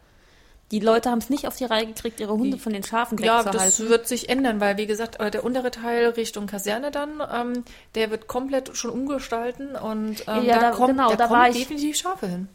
Die 0.72 0.80
Leute 0.80 1.10
haben 1.10 1.18
es 1.18 1.32
nicht 1.32 1.48
auf 1.48 1.56
die 1.56 1.66
Reihe 1.66 1.88
gekriegt, 1.88 2.20
ihre 2.20 2.34
Hunde 2.34 2.60
von 2.60 2.72
den 2.74 2.84
Schafen 2.84 3.18
Ja, 3.18 3.38
wegzuhalten. 3.44 3.52
das 3.54 3.80
wird 3.80 4.08
sich 4.08 4.30
ändern, 4.30 4.60
weil 4.60 4.78
wie 4.78 4.86
gesagt, 4.86 5.20
äh, 5.20 5.32
der 5.32 5.44
untere 5.44 5.72
Teil 5.72 6.10
Richtung 6.10 6.46
Kaserne 6.46 6.92
dann, 6.92 7.22
ähm, 7.34 7.64
der 7.96 8.12
wird 8.12 8.28
komplett 8.28 8.78
schon 8.78 8.92
umgestalten 8.92 9.76
und 9.76 10.24
ähm, 10.28 10.44
Ja, 10.46 10.60
da, 10.60 10.70
da- 10.70 10.72
kommt, 10.72 10.90
genau, 10.90 11.10
da 11.10 11.16
da 11.16 11.28
kommen 11.28 11.40
war 11.40 11.50
ich- 11.50 11.58
definitiv 11.58 11.98
Schafe 11.98 12.28
hin. 12.28 12.48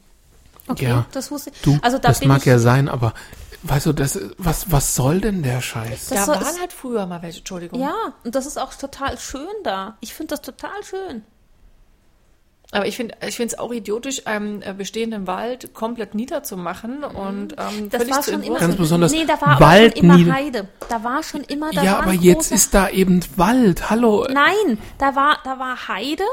okay, 0.68 0.84
Ja. 0.90 1.06
das 1.10 1.32
wusste 1.32 1.50
ich. 1.50 1.60
Du, 1.62 1.76
also 1.82 1.98
da 1.98 2.08
das 2.08 2.20
bin 2.20 2.28
mag 2.28 2.38
ich, 2.38 2.44
ja 2.44 2.60
sein, 2.60 2.88
aber 2.88 3.14
weißt 3.64 3.86
du, 3.86 3.92
das, 3.92 4.16
was, 4.38 4.70
was 4.70 4.94
soll 4.94 5.20
denn 5.20 5.42
der 5.42 5.60
Scheiß? 5.60 6.06
Das 6.10 6.18
da 6.18 6.24
soll- 6.26 6.36
waren 6.36 6.60
halt 6.60 6.72
früher 6.72 7.06
mal 7.06 7.20
welche, 7.22 7.38
Entschuldigung. 7.40 7.80
Ja, 7.80 7.94
und 8.22 8.36
das 8.36 8.46
ist 8.46 8.58
auch 8.60 8.74
total 8.74 9.18
schön 9.18 9.48
da. 9.64 9.96
Ich 10.00 10.14
finde 10.14 10.36
das 10.36 10.42
total 10.42 10.84
schön. 10.84 11.24
Aber 12.74 12.86
ich 12.88 12.96
finde 12.96 13.14
ich 13.26 13.36
finde 13.36 13.54
es 13.54 13.58
auch 13.58 13.72
idiotisch, 13.72 14.26
einen 14.26 14.60
äh, 14.62 14.74
bestehenden 14.76 15.28
Wald 15.28 15.74
komplett 15.74 16.16
niederzumachen 16.16 17.04
und 17.04 17.54
ähm, 17.56 17.88
Das 17.88 18.10
war 18.10 18.22
schon 18.22 18.42
immer. 18.42 18.58
Ganz 18.58 18.74
besonders 18.74 19.12
Nee, 19.12 19.24
da 19.26 19.40
war 19.40 19.60
Wald 19.60 19.96
schon 19.96 20.10
immer 20.10 20.34
Heide. 20.34 20.68
Da 20.88 21.04
war 21.04 21.22
schon 21.22 21.42
immer 21.42 21.70
da 21.70 21.84
ja, 21.84 21.98
aber 22.00 22.12
jetzt 22.12 22.50
ist 22.50 22.74
da 22.74 22.88
eben 22.88 23.20
Wald. 23.36 23.90
Hallo. 23.90 24.26
Nein, 24.28 24.78
da 24.98 25.14
war, 25.14 25.38
da 25.44 25.60
war 25.60 25.86
Heide 25.86 26.24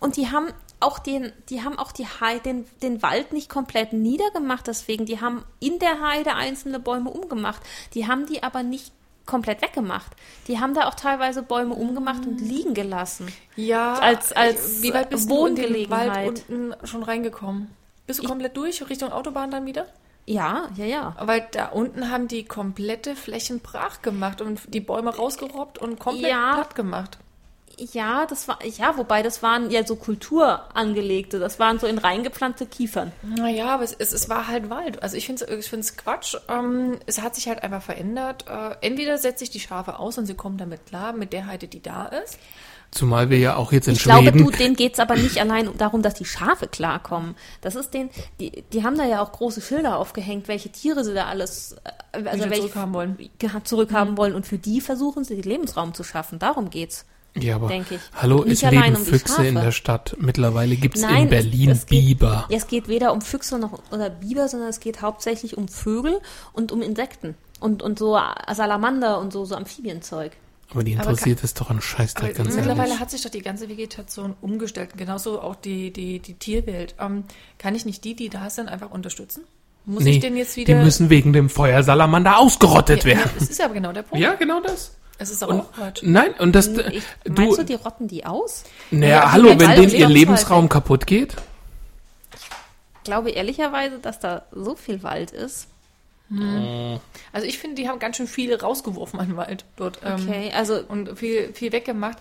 und 0.00 0.16
die 0.16 0.28
haben 0.30 0.46
auch 0.80 0.98
den, 0.98 1.30
die 1.50 1.62
haben 1.62 1.78
auch 1.78 1.92
die 1.92 2.06
Heide, 2.06 2.40
den, 2.40 2.64
den 2.82 3.02
Wald 3.02 3.34
nicht 3.34 3.50
komplett 3.50 3.92
niedergemacht, 3.92 4.66
deswegen, 4.66 5.04
die 5.04 5.20
haben 5.20 5.44
in 5.60 5.78
der 5.78 6.00
Heide 6.00 6.34
einzelne 6.34 6.80
Bäume 6.80 7.10
umgemacht. 7.10 7.62
Die 7.92 8.06
haben 8.06 8.26
die 8.26 8.42
aber 8.42 8.62
nicht 8.62 8.92
komplett 9.26 9.62
weggemacht. 9.62 10.12
Die 10.48 10.58
haben 10.60 10.74
da 10.74 10.88
auch 10.88 10.94
teilweise 10.94 11.42
Bäume 11.42 11.74
umgemacht 11.74 12.26
und 12.26 12.40
liegen 12.40 12.74
gelassen. 12.74 13.32
Ja, 13.56 13.94
Als- 13.94 14.32
als 14.32 14.82
wie 14.82 14.92
weit 14.94 15.10
bist 15.10 15.30
du 15.30 15.46
in 15.46 15.54
den 15.56 15.64
Wohngelegenheit. 15.64 16.08
Wald 16.26 16.44
unten 16.48 16.86
schon 16.86 17.02
reingekommen? 17.02 17.70
Bist 18.06 18.22
du 18.22 18.28
komplett 18.28 18.56
durch 18.56 18.88
Richtung 18.88 19.12
Autobahn 19.12 19.50
dann 19.50 19.66
wieder? 19.66 19.86
Ja, 20.26 20.68
ja, 20.76 20.84
ja. 20.84 21.16
Weil 21.20 21.46
da 21.52 21.66
unten 21.66 22.10
haben 22.10 22.28
die 22.28 22.44
komplette 22.44 23.16
Flächen 23.16 23.60
brach 23.60 24.02
gemacht 24.02 24.40
und 24.40 24.60
die 24.72 24.80
Bäume 24.80 25.14
rausgerobbt 25.14 25.78
und 25.78 25.98
komplett 25.98 26.30
Ja. 26.30 26.54
platt 26.54 26.74
gemacht. 26.74 27.18
Ja, 27.78 28.26
das 28.26 28.48
war, 28.48 28.58
ja, 28.64 28.96
wobei 28.96 29.22
das 29.22 29.42
waren 29.42 29.70
ja 29.70 29.86
so 29.86 29.96
Kulturangelegte, 29.96 31.38
das 31.38 31.58
waren 31.58 31.78
so 31.78 31.86
in 31.86 31.98
reingepflanzte 31.98 32.66
Kiefern. 32.66 33.12
Naja, 33.22 33.74
aber 33.74 33.84
es, 33.84 33.92
es, 33.92 34.12
es 34.12 34.28
war 34.28 34.48
halt 34.48 34.70
Wald. 34.70 35.02
Also 35.02 35.16
ich 35.16 35.26
finde 35.26 35.44
es 35.46 35.64
ich 35.64 35.70
find's 35.70 35.96
Quatsch. 35.96 36.36
Ähm, 36.48 36.98
es 37.06 37.20
hat 37.20 37.34
sich 37.34 37.48
halt 37.48 37.62
einfach 37.62 37.82
verändert. 37.82 38.44
Äh, 38.48 38.76
entweder 38.86 39.18
setze 39.18 39.44
ich 39.44 39.50
die 39.50 39.60
Schafe 39.60 39.98
aus 39.98 40.18
und 40.18 40.26
sie 40.26 40.34
kommen 40.34 40.58
damit 40.58 40.86
klar, 40.86 41.12
mit 41.12 41.32
der 41.32 41.46
Heide, 41.46 41.68
die 41.68 41.82
da 41.82 42.06
ist. 42.06 42.38
Zumal 42.92 43.30
wir 43.30 43.38
ja 43.38 43.56
auch 43.56 43.72
jetzt 43.72 43.88
in 43.88 43.94
Ich 43.94 44.02
glaube, 44.02 44.24
Schweden. 44.28 44.44
du, 44.44 44.50
denen 44.50 44.76
geht's 44.76 45.00
aber 45.00 45.16
nicht 45.16 45.40
allein 45.40 45.70
darum, 45.78 46.02
dass 46.02 46.12
die 46.12 46.26
Schafe 46.26 46.66
klarkommen. 46.68 47.36
Das 47.62 47.74
ist 47.74 47.94
den, 47.94 48.10
die, 48.38 48.64
die 48.70 48.84
haben 48.84 48.98
da 48.98 49.06
ja 49.06 49.22
auch 49.22 49.32
große 49.32 49.62
Schilder 49.62 49.96
aufgehängt, 49.96 50.46
welche 50.46 50.70
Tiere 50.70 51.02
sie 51.02 51.14
da 51.14 51.24
alles, 51.24 51.74
äh, 52.12 52.22
also 52.28 52.44
welche 52.44 52.60
zurückhaben 52.60 52.92
wollen. 52.92 53.30
zurückhaben 53.64 54.18
wollen. 54.18 54.34
Und 54.34 54.46
für 54.46 54.58
die 54.58 54.82
versuchen 54.82 55.24
sie, 55.24 55.36
den 55.36 55.50
Lebensraum 55.50 55.94
zu 55.94 56.04
schaffen. 56.04 56.38
Darum 56.38 56.68
geht's. 56.68 57.06
Ja, 57.38 57.54
aber 57.56 57.68
denke 57.68 57.94
ich. 57.96 58.00
hallo, 58.14 58.44
Nicht 58.44 58.62
es 58.62 58.70
leben 58.70 58.96
um 58.96 59.04
die 59.04 59.10
Füchse 59.10 59.46
in 59.46 59.54
der 59.54 59.72
Stadt. 59.72 60.16
Mittlerweile 60.18 60.76
gibt 60.76 60.96
es 60.96 61.02
in 61.02 61.28
Berlin 61.28 61.70
es, 61.70 61.78
es 61.78 61.86
geht, 61.86 62.06
Biber. 62.06 62.46
Es 62.50 62.66
geht 62.66 62.88
weder 62.88 63.12
um 63.12 63.20
Füchse 63.22 63.58
noch 63.58 63.80
oder 63.90 64.10
Biber, 64.10 64.48
sondern 64.48 64.68
es 64.68 64.80
geht 64.80 65.00
hauptsächlich 65.02 65.56
um 65.56 65.68
Vögel 65.68 66.20
und 66.52 66.72
um 66.72 66.82
Insekten. 66.82 67.34
Und, 67.60 67.82
und 67.82 67.98
so 67.98 68.18
Salamander 68.52 69.18
und 69.20 69.32
so, 69.32 69.44
so 69.44 69.54
Amphibienzeug. 69.54 70.32
Aber 70.70 70.84
die 70.84 70.94
Aber 70.96 71.10
interessiert 71.10 71.44
es 71.44 71.54
doch 71.54 71.70
ein 71.70 71.80
Scheißdreck, 71.80 72.34
Aber 72.34 72.44
ganz 72.44 72.56
mittlerweile 72.56 72.88
ehrlich. 72.88 73.00
hat 73.00 73.10
sich 73.10 73.22
doch 73.22 73.30
die 73.30 73.42
ganze 73.42 73.68
Vegetation 73.68 74.34
umgestellt. 74.40 74.90
Genauso 74.96 75.40
auch 75.40 75.54
die, 75.54 75.92
die, 75.92 76.18
die 76.18 76.34
Tierwelt. 76.34 76.94
Ähm, 76.98 77.24
kann 77.58 77.74
ich 77.74 77.84
nicht 77.84 78.04
die, 78.04 78.14
die 78.16 78.30
da 78.30 78.48
sind, 78.50 78.68
einfach 78.68 78.90
unterstützen? 78.90 79.44
Muss 79.84 80.04
Nee, 80.04 80.12
ich 80.12 80.20
denn 80.20 80.36
jetzt 80.36 80.56
die 80.56 80.60
wieder. 80.66 80.82
müssen 80.82 81.10
wegen 81.10 81.32
dem 81.32 81.50
Feuersalamander 81.50 82.38
ausgerottet 82.38 83.00
ja, 83.04 83.16
werden. 83.16 83.30
das 83.38 83.50
ist 83.50 83.60
aber 83.60 83.74
genau 83.74 83.92
der 83.92 84.02
Punkt. 84.04 84.22
Ja, 84.22 84.34
genau 84.34 84.60
das. 84.60 84.96
Es 85.18 85.30
ist 85.30 85.42
aber 85.42 85.54
auch 85.54 85.72
Quatsch. 85.72 86.00
Nein, 86.02 86.34
und 86.38 86.52
das, 86.54 86.68
Ich, 86.68 87.04
du, 87.24 87.32
meinst 87.32 87.58
du, 87.58 87.64
die 87.64 87.74
rotten 87.74 88.08
die 88.08 88.24
aus? 88.26 88.64
naja, 88.90 89.16
Ja, 89.16 89.32
hallo, 89.32 89.48
wenn 89.58 89.70
denen 89.76 89.90
ihr 89.94 90.08
Lebensraum 90.08 90.68
kaputt 90.68 91.06
geht, 91.06 91.36
Ich 92.34 93.04
glaube 93.04 93.30
ehrlicherweise, 93.30 93.98
dass 93.98 94.18
da 94.20 94.42
so 94.52 94.74
viel 94.74 95.02
Wald 95.02 95.30
ist. 95.30 95.68
Also 97.32 97.46
ich 97.46 97.58
finde, 97.58 97.76
die 97.76 97.88
haben 97.88 97.98
ganz 97.98 98.16
schön 98.16 98.26
viel 98.26 98.54
rausgeworfen 98.54 99.20
an 99.20 99.36
Wald 99.36 99.64
dort. 99.76 99.98
ähm, 100.02 100.14
Okay, 100.26 100.50
also 100.56 100.80
und 100.88 101.18
viel, 101.18 101.52
viel 101.52 101.72
weggemacht. 101.72 102.16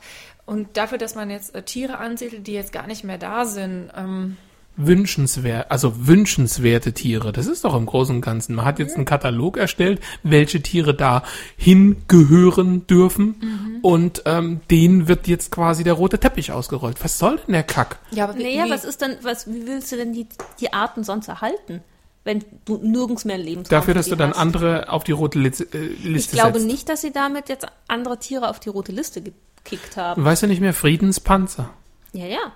Und 0.45 0.75
dafür, 0.75 0.97
dass 0.97 1.15
man 1.15 1.29
jetzt 1.29 1.55
äh, 1.55 1.63
Tiere 1.63 1.97
ansiedelt, 1.97 2.45
die 2.45 2.51
jetzt 2.53 2.73
gar 2.73 2.87
nicht 2.87 3.03
mehr 3.05 3.17
da 3.17 3.45
sind, 3.45 3.89
ähm, 3.95 4.35
wünschenswert, 4.77 5.69
also 5.69 6.07
wünschenswerte 6.07 6.93
Tiere, 6.93 7.31
das 7.31 7.47
ist 7.47 7.63
doch 7.65 7.75
im 7.75 7.85
Großen 7.85 8.15
und 8.15 8.21
Ganzen. 8.21 8.55
Man 8.55 8.65
hat 8.65 8.79
jetzt 8.79 8.95
einen 8.95 9.05
Katalog 9.05 9.57
erstellt, 9.57 10.01
welche 10.23 10.61
Tiere 10.61 10.93
da 10.93 11.23
hingehören 11.57 12.87
dürfen 12.87 13.79
und 13.81 14.23
ähm, 14.25 14.61
denen 14.69 15.07
wird 15.07 15.27
jetzt 15.27 15.51
quasi 15.51 15.83
der 15.83 15.93
rote 15.93 16.19
Teppich 16.19 16.51
ausgerollt. 16.51 17.03
Was 17.03 17.17
soll 17.19 17.37
denn 17.45 17.53
der 17.53 17.63
Kack? 17.63 17.99
ja, 18.11 18.23
aber 18.25 18.35
wie, 18.37 18.43
naja, 18.43 18.65
wie, 18.65 18.71
was 18.71 18.85
ist 18.85 19.01
denn, 19.01 19.17
was, 19.21 19.47
wie 19.47 19.67
willst 19.67 19.91
du 19.91 19.97
denn 19.97 20.13
die, 20.13 20.27
die 20.59 20.73
Arten 20.73 21.03
sonst 21.03 21.27
erhalten, 21.27 21.81
wenn 22.23 22.43
du 22.65 22.77
nirgends 22.77 23.25
mehr 23.25 23.37
Lebensraum 23.37 23.71
Dafür, 23.79 23.93
für 23.93 23.97
dass 23.97 24.07
du 24.07 24.15
dann 24.15 24.31
hast? 24.31 24.37
andere 24.37 24.89
auf 24.89 25.03
die 25.03 25.11
rote 25.11 25.39
äh, 25.39 25.47
Ich 25.47 26.03
Liste 26.03 26.35
glaube 26.35 26.59
setzt. 26.59 26.71
nicht, 26.71 26.89
dass 26.89 27.01
sie 27.01 27.11
damit 27.11 27.49
jetzt 27.49 27.65
andere 27.87 28.19
Tiere 28.19 28.49
auf 28.49 28.59
die 28.59 28.69
rote 28.69 28.91
Liste 28.91 29.21
gekickt 29.21 29.97
haben. 29.97 30.23
Weißt 30.23 30.43
du 30.43 30.47
nicht 30.47 30.61
mehr, 30.61 30.73
Friedenspanzer. 30.73 31.69
Ja, 32.13 32.25
ja. 32.25 32.53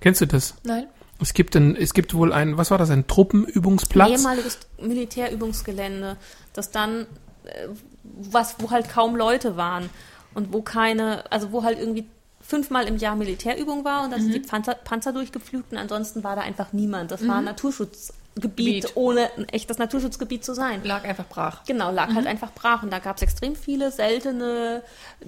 Kennst 0.00 0.20
du 0.20 0.26
das? 0.26 0.54
Nein. 0.64 0.86
Es 1.20 1.34
gibt 1.34 1.54
ein, 1.56 1.76
es 1.76 1.94
gibt 1.94 2.14
wohl 2.14 2.32
ein, 2.32 2.56
was 2.58 2.70
war 2.70 2.78
das, 2.78 2.90
ein 2.90 3.06
Truppenübungsplatz? 3.06 4.10
ehemaliges 4.10 4.58
Militärübungsgelände, 4.80 6.16
das 6.52 6.70
dann, 6.70 7.06
äh, 7.44 7.68
was, 8.02 8.56
wo 8.58 8.70
halt 8.70 8.88
kaum 8.88 9.16
Leute 9.16 9.56
waren 9.56 9.90
und 10.34 10.52
wo 10.52 10.62
keine, 10.62 11.30
also 11.30 11.52
wo 11.52 11.62
halt 11.62 11.78
irgendwie 11.78 12.06
fünfmal 12.40 12.86
im 12.86 12.98
Jahr 12.98 13.16
Militärübung 13.16 13.84
war 13.84 14.04
und 14.04 14.10
dann 14.10 14.20
sind 14.20 14.34
die 14.34 14.40
Panzer, 14.40 14.74
Panzer 14.74 15.12
durchgeflügt 15.12 15.72
und 15.72 15.78
ansonsten 15.78 16.22
war 16.24 16.36
da 16.36 16.42
einfach 16.42 16.72
niemand. 16.72 17.10
Das 17.10 17.26
war 17.26 17.36
ein 17.36 17.44
Naturschutzgebiet, 17.44 18.12
Gebiet. 18.38 18.92
ohne 18.96 19.30
ein 19.38 19.48
echtes 19.48 19.78
Naturschutzgebiet 19.78 20.44
zu 20.44 20.54
sein. 20.54 20.82
Lag 20.84 21.04
einfach 21.04 21.26
brach. 21.26 21.64
Genau, 21.64 21.90
lag 21.90 22.14
halt 22.14 22.26
einfach 22.26 22.52
brach 22.52 22.82
und 22.82 22.92
da 22.92 22.98
gab 22.98 23.16
es 23.16 23.22
extrem 23.22 23.56
viele 23.56 23.90
seltene 23.90 24.82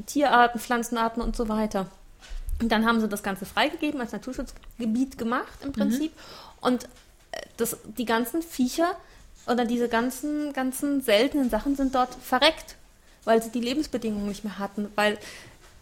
Tierarten, 0.04 0.60
Pflanzenarten 0.60 1.22
und 1.22 1.36
so 1.36 1.48
weiter. 1.48 1.86
Und 2.60 2.72
dann 2.72 2.86
haben 2.86 3.00
sie 3.00 3.08
das 3.08 3.22
Ganze 3.22 3.44
freigegeben, 3.44 4.00
als 4.00 4.12
Naturschutzgebiet 4.12 5.18
gemacht 5.18 5.58
im 5.62 5.72
Prinzip. 5.72 6.12
Und 6.60 6.88
das, 7.56 7.76
die 7.98 8.04
ganzen 8.06 8.42
Viecher 8.42 8.92
oder 9.46 9.64
diese 9.64 9.88
ganzen, 9.88 10.52
ganzen 10.52 11.02
seltenen 11.02 11.50
Sachen 11.50 11.76
sind 11.76 11.94
dort 11.94 12.16
verreckt, 12.22 12.76
weil 13.24 13.42
sie 13.42 13.50
die 13.50 13.60
Lebensbedingungen 13.60 14.26
nicht 14.28 14.44
mehr 14.44 14.58
hatten, 14.58 14.88
weil 14.94 15.18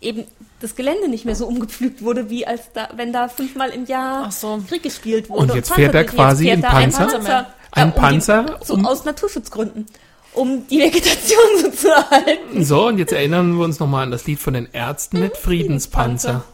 eben 0.00 0.24
das 0.60 0.74
Gelände 0.74 1.08
nicht 1.08 1.24
mehr 1.24 1.36
so 1.36 1.46
umgepflügt 1.46 2.02
wurde, 2.02 2.28
wie 2.28 2.46
als 2.46 2.72
da, 2.74 2.88
wenn 2.96 3.12
da 3.12 3.28
fünfmal 3.28 3.70
im 3.70 3.86
Jahr 3.86 4.30
so. 4.30 4.62
Krieg 4.68 4.82
gespielt 4.82 5.28
wurde. 5.30 5.42
Und 5.52 5.54
jetzt 5.54 5.72
fährt 5.72 5.94
er 5.94 6.04
quasi 6.04 6.44
fährt 6.44 6.62
da 6.64 6.70
Panzer? 6.70 7.00
Ein 7.04 7.10
Panzer, 7.12 7.46
Ein 7.70 7.88
äh, 7.88 7.92
um 7.92 8.00
Panzer, 8.00 8.42
Die, 8.60 8.66
so, 8.66 8.74
um- 8.74 8.86
aus 8.86 9.04
Naturschutzgründen. 9.04 9.86
Um 10.34 10.66
die 10.66 10.78
Vegetation 10.80 11.38
so 11.62 11.70
zu 11.70 11.88
erhalten. 11.88 12.64
So, 12.64 12.88
und 12.88 12.98
jetzt 12.98 13.12
erinnern 13.12 13.56
wir 13.56 13.64
uns 13.64 13.78
nochmal 13.78 14.02
an 14.02 14.10
das 14.10 14.26
Lied 14.26 14.40
von 14.40 14.54
den 14.54 14.68
Ärzten 14.72 15.20
mit 15.20 15.36
Friedenspanzer. 15.36 16.44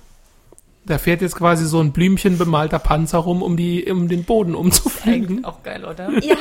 Da 0.90 0.98
fährt 0.98 1.22
jetzt 1.22 1.36
quasi 1.36 1.66
so 1.66 1.78
ein 1.80 1.92
Blümchen 1.92 2.36
bemalter 2.36 2.80
Panzer 2.80 3.18
rum, 3.18 3.42
um, 3.42 3.56
die, 3.56 3.88
um 3.88 4.08
den 4.08 4.24
Boden 4.24 4.56
umzufliegen. 4.56 5.44
Auch 5.44 5.62
geil, 5.62 5.84
oder? 5.84 6.10
Ja, 6.20 6.34
Ja, 6.34 6.36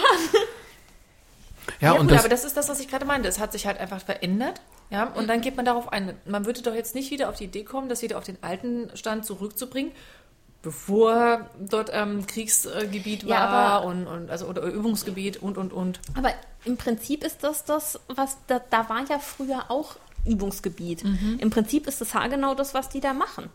Ja, 1.81 1.91
und 1.91 2.07
gut, 2.07 2.11
das, 2.13 2.19
aber 2.21 2.29
das 2.29 2.43
ist 2.45 2.57
das, 2.57 2.67
was 2.67 2.79
ich 2.79 2.87
gerade 2.87 3.05
meinte. 3.05 3.29
Es 3.29 3.37
hat 3.37 3.51
sich 3.51 3.67
halt 3.67 3.79
einfach 3.79 4.01
verändert. 4.01 4.59
Ja, 4.89 5.03
und 5.13 5.27
dann 5.29 5.41
geht 5.41 5.55
man 5.55 5.65
darauf 5.65 5.91
ein. 5.93 6.15
Man 6.25 6.47
würde 6.47 6.63
doch 6.63 6.73
jetzt 6.73 6.95
nicht 6.95 7.11
wieder 7.11 7.29
auf 7.29 7.35
die 7.35 7.43
Idee 7.43 7.63
kommen, 7.63 7.89
das 7.89 8.01
wieder 8.01 8.17
auf 8.17 8.23
den 8.23 8.37
alten 8.41 8.89
Stand 8.95 9.23
zurückzubringen, 9.23 9.91
bevor 10.63 11.47
dort 11.59 11.91
ähm, 11.93 12.25
Kriegsgebiet 12.25 13.25
war 13.25 13.29
Ja, 13.29 13.47
aber- 13.47 13.85
und, 13.85 14.07
und 14.07 14.31
also 14.31 14.47
oder 14.47 14.63
Übungsgebiet 14.63 15.37
und 15.43 15.59
und 15.59 15.71
und. 15.71 15.99
aber 16.17 16.33
im 16.65 16.75
Prinzip 16.75 17.23
ist 17.23 17.43
das 17.43 17.65
das, 17.65 17.99
was 18.07 18.37
da, 18.47 18.59
da 18.71 18.89
war 18.89 19.05
ja 19.07 19.19
früher 19.19 19.69
auch 19.69 19.95
Übungsgebiet. 20.25 21.03
Im 21.37 21.49
Prinzip 21.51 21.87
ist 21.87 22.01
das 22.01 22.13
haargenau 22.15 22.55
das, 22.55 22.73
was 22.73 22.89
die 22.89 22.99
da 22.99 23.13
machen. 23.13 23.49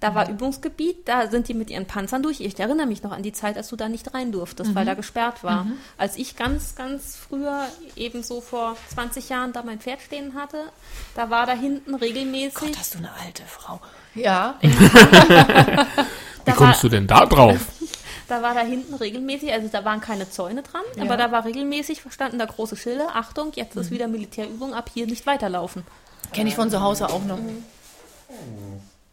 Da 0.00 0.14
war 0.14 0.28
Übungsgebiet, 0.28 1.08
da 1.08 1.26
sind 1.28 1.48
die 1.48 1.54
mit 1.54 1.70
ihren 1.70 1.86
Panzern 1.86 2.22
durch. 2.22 2.40
Ich 2.40 2.58
erinnere 2.60 2.86
mich 2.86 3.02
noch 3.02 3.10
an 3.10 3.24
die 3.24 3.32
Zeit, 3.32 3.56
als 3.56 3.68
du 3.68 3.74
da 3.74 3.88
nicht 3.88 4.14
rein 4.14 4.30
durftest, 4.30 4.74
weil 4.76 4.86
da 4.86 4.94
gesperrt 4.94 5.42
war. 5.42 5.66
Als 5.96 6.16
ich 6.16 6.36
ganz, 6.36 6.76
ganz 6.76 7.16
früher, 7.16 7.66
eben 7.96 8.22
so 8.22 8.40
vor 8.40 8.76
20 8.94 9.28
Jahren, 9.28 9.52
da 9.52 9.64
mein 9.64 9.80
Pferd 9.80 10.00
stehen 10.00 10.34
hatte, 10.34 10.58
da 11.16 11.30
war 11.30 11.46
da 11.46 11.52
hinten 11.52 11.96
regelmäßig. 11.96 12.54
Gott, 12.54 12.78
hast 12.78 12.94
du 12.94 12.98
eine 12.98 13.10
alte 13.24 13.42
Frau. 13.44 13.80
Ja. 14.14 14.54
wie 14.62 16.52
kommst 16.52 16.82
du 16.84 16.88
denn 16.88 17.06
da 17.06 17.26
drauf? 17.26 17.58
Da 18.28 18.42
war 18.42 18.52
da 18.52 18.60
hinten 18.60 18.92
regelmäßig, 18.92 19.50
also 19.54 19.68
da 19.72 19.86
waren 19.86 20.02
keine 20.02 20.28
Zäune 20.28 20.62
dran, 20.62 20.82
Ja. 20.96 21.04
aber 21.04 21.16
da 21.16 21.32
war 21.32 21.46
regelmäßig 21.46 22.02
verstanden 22.02 22.38
da 22.38 22.44
große 22.44 22.76
Schilder. 22.76 23.08
Achtung, 23.14 23.52
jetzt 23.54 23.74
ist 23.74 23.90
wieder 23.90 24.06
Militärübung, 24.06 24.74
ab 24.74 24.90
hier 24.92 25.06
nicht 25.06 25.24
weiterlaufen. 25.24 25.82
Kenne 26.34 26.50
ich 26.50 26.54
von 26.54 26.68
zu 26.70 26.82
Hause 26.82 27.08
auch 27.08 27.24
noch. 27.24 27.38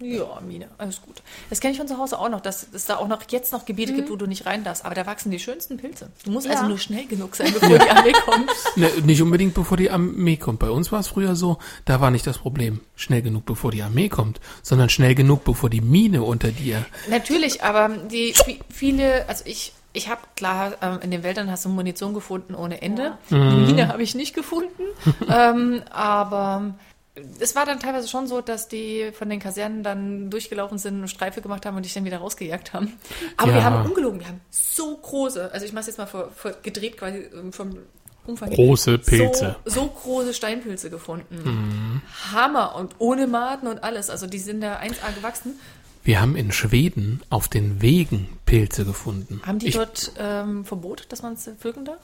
Ja, 0.01 0.41
Mine, 0.45 0.67
alles 0.77 1.01
gut. 1.01 1.21
Das 1.49 1.61
kenne 1.61 1.71
ich 1.71 1.77
von 1.77 1.87
zu 1.87 1.97
Hause 1.97 2.19
auch 2.19 2.27
noch, 2.27 2.41
dass 2.41 2.67
es 2.73 2.85
da 2.85 2.97
auch 2.97 3.07
noch 3.07 3.21
jetzt 3.29 3.53
noch 3.53 3.63
Gebiete 3.65 3.93
gibt, 3.93 4.09
wo 4.09 4.17
du 4.17 4.25
nicht 4.27 4.45
rein 4.45 4.65
darfst. 4.65 4.83
Aber 4.83 4.93
da 4.93 5.05
wachsen 5.05 5.31
die 5.31 5.39
schönsten 5.39 5.77
Pilze. 5.77 6.09
Du 6.25 6.31
musst 6.31 6.47
also 6.47 6.63
Ja. 6.63 6.67
nur 6.69 6.77
schnell 6.79 7.05
genug 7.05 7.35
sein, 7.37 7.53
bevor 7.53 7.77
die 7.79 7.89
Armee 7.89 8.11
kommt. 8.25 8.51
Ne, 8.75 8.89
nicht 9.05 9.21
unbedingt 9.21 9.53
bevor 9.53 9.77
die 9.77 9.89
Armee 9.89 10.35
kommt. 10.35 10.59
Bei 10.59 10.69
uns 10.69 10.91
war 10.91 10.99
es 10.99 11.07
früher 11.07 11.35
so, 11.37 11.59
da 11.85 12.01
war 12.01 12.11
nicht 12.11 12.27
das 12.27 12.39
Problem, 12.39 12.81
schnell 12.97 13.21
genug 13.21 13.45
bevor 13.45 13.71
die 13.71 13.83
Armee 13.83 14.09
kommt, 14.09 14.41
sondern 14.63 14.89
schnell 14.89 15.15
genug 15.15 15.45
bevor 15.45 15.69
die 15.69 15.79
Mine 15.81 16.23
unter 16.23 16.49
dir. 16.49 16.85
Natürlich, 17.09 17.63
aber 17.63 17.87
die 17.89 18.33
vi- 18.33 18.59
viele, 18.69 19.29
also 19.29 19.43
ich, 19.47 19.71
ich 19.93 20.09
habe 20.09 20.19
klar, 20.35 20.73
ähm, 20.81 20.99
in 21.03 21.11
den 21.11 21.23
Wäldern 21.23 21.49
hast 21.49 21.63
du 21.63 21.69
Munition 21.69 22.13
gefunden 22.13 22.53
ohne 22.53 22.81
Ende. 22.81 23.17
Die 23.29 23.35
Mine 23.35 23.87
habe 23.87 24.03
ich 24.03 24.13
nicht 24.13 24.35
gefunden. 24.35 24.83
ähm, 25.33 25.83
aber 25.89 26.73
es 27.39 27.55
war 27.55 27.65
dann 27.65 27.79
teilweise 27.79 28.07
schon 28.07 28.27
so, 28.27 28.41
dass 28.41 28.67
die 28.67 29.11
von 29.13 29.29
den 29.29 29.39
Kasernen 29.39 29.83
dann 29.83 30.29
durchgelaufen 30.29 30.77
sind 30.77 30.99
und 31.01 31.07
Streife 31.07 31.41
gemacht 31.41 31.65
haben 31.65 31.77
und 31.77 31.83
dich 31.85 31.93
dann 31.93 32.03
wieder 32.05 32.17
rausgejagt 32.17 32.73
haben. 32.73 32.93
Aber 33.37 33.53
wir 33.53 33.59
Ja. 33.59 33.63
haben 33.65 33.85
ungelogen, 33.89 34.19
wir 34.19 34.27
haben 34.27 34.41
so 34.51 34.97
große, 34.97 35.51
also 35.53 35.65
ich 35.65 35.73
mache 35.73 35.87
jetzt 35.87 35.97
mal 35.97 36.07
vor, 36.07 36.31
vor, 36.35 36.51
gedreht 36.61 36.97
quasi 36.97 37.19
ähm, 37.33 37.53
vom 37.53 37.77
Umfang. 38.25 38.49
her, 38.49 38.55
Große 38.57 38.97
Pilze. 38.97 39.55
So, 39.65 39.81
so 39.81 39.87
große 39.87 40.33
Steinpilze 40.33 40.89
gefunden. 40.89 42.01
Hammer 42.33 42.75
und 42.75 42.95
ohne 42.97 43.27
Maden 43.27 43.67
und 43.67 43.83
alles. 43.83 44.09
Also 44.09 44.25
die 44.27 44.39
sind 44.39 44.61
da 44.61 44.79
1A 44.79 45.13
gewachsen. 45.15 45.59
Wir 46.03 46.21
haben 46.21 46.35
in 46.35 46.51
Schweden 46.51 47.21
auf 47.29 47.47
den 47.47 47.81
Wegen 47.81 48.29
Pilze 48.45 48.83
gefunden. 48.85 49.41
Haben 49.45 49.59
die 49.59 49.67
ich, 49.67 49.75
dort 49.75 50.11
ähm, 50.19 50.65
Verbot, 50.65 51.05
dass 51.09 51.21
man 51.23 51.33
es 51.33 51.49
pflücken 51.59 51.85
darf? 51.85 51.97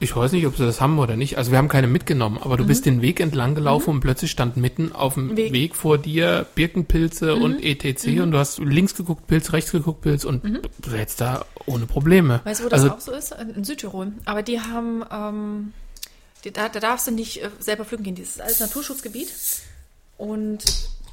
Ich 0.00 0.16
weiß 0.16 0.32
nicht, 0.32 0.46
ob 0.46 0.56
sie 0.56 0.64
das 0.64 0.80
haben 0.80 0.98
oder 0.98 1.16
nicht. 1.16 1.36
Also 1.36 1.50
wir 1.50 1.58
haben 1.58 1.68
keine 1.68 1.86
mitgenommen, 1.86 2.38
aber 2.38 2.56
du 2.56 2.66
bist 2.66 2.86
den 2.86 3.02
Weg 3.02 3.20
entlang 3.20 3.54
gelaufen 3.54 3.90
und 3.90 4.00
plötzlich 4.00 4.30
stand 4.30 4.56
mitten 4.56 4.92
auf 4.92 5.14
dem 5.14 5.36
Weg, 5.36 5.52
Weg. 5.52 5.76
vor 5.76 5.98
dir 5.98 6.46
Birkenpilze 6.54 7.34
und 7.34 7.62
etc. 7.62 8.06
und 8.20 8.30
du 8.30 8.38
hast 8.38 8.58
links 8.58 8.94
geguckt, 8.94 9.26
Pilz, 9.26 9.52
rechts 9.52 9.72
geguckt, 9.72 10.00
Pilz 10.00 10.24
und 10.24 10.42
du 10.42 10.90
hättest 10.90 11.20
da 11.20 11.44
ohne 11.66 11.84
Probleme. 11.84 12.40
Weißt 12.44 12.60
du, 12.60 12.64
wo 12.64 12.68
das 12.70 12.82
also, 12.82 12.94
auch 12.94 13.00
so 13.00 13.12
ist? 13.12 13.36
In 13.54 13.64
Südtirol. 13.64 14.12
Aber 14.24 14.42
die 14.42 14.60
haben, 14.60 15.04
ähm, 15.12 15.72
die, 16.44 16.50
da, 16.50 16.70
da 16.70 16.80
darfst 16.80 17.06
du 17.06 17.10
nicht 17.10 17.42
äh, 17.42 17.50
selber 17.58 17.84
pflücken 17.84 18.04
gehen. 18.04 18.14
Das 18.14 18.28
ist 18.28 18.40
alles 18.40 18.60
Naturschutzgebiet. 18.60 19.28
Und 20.16 20.64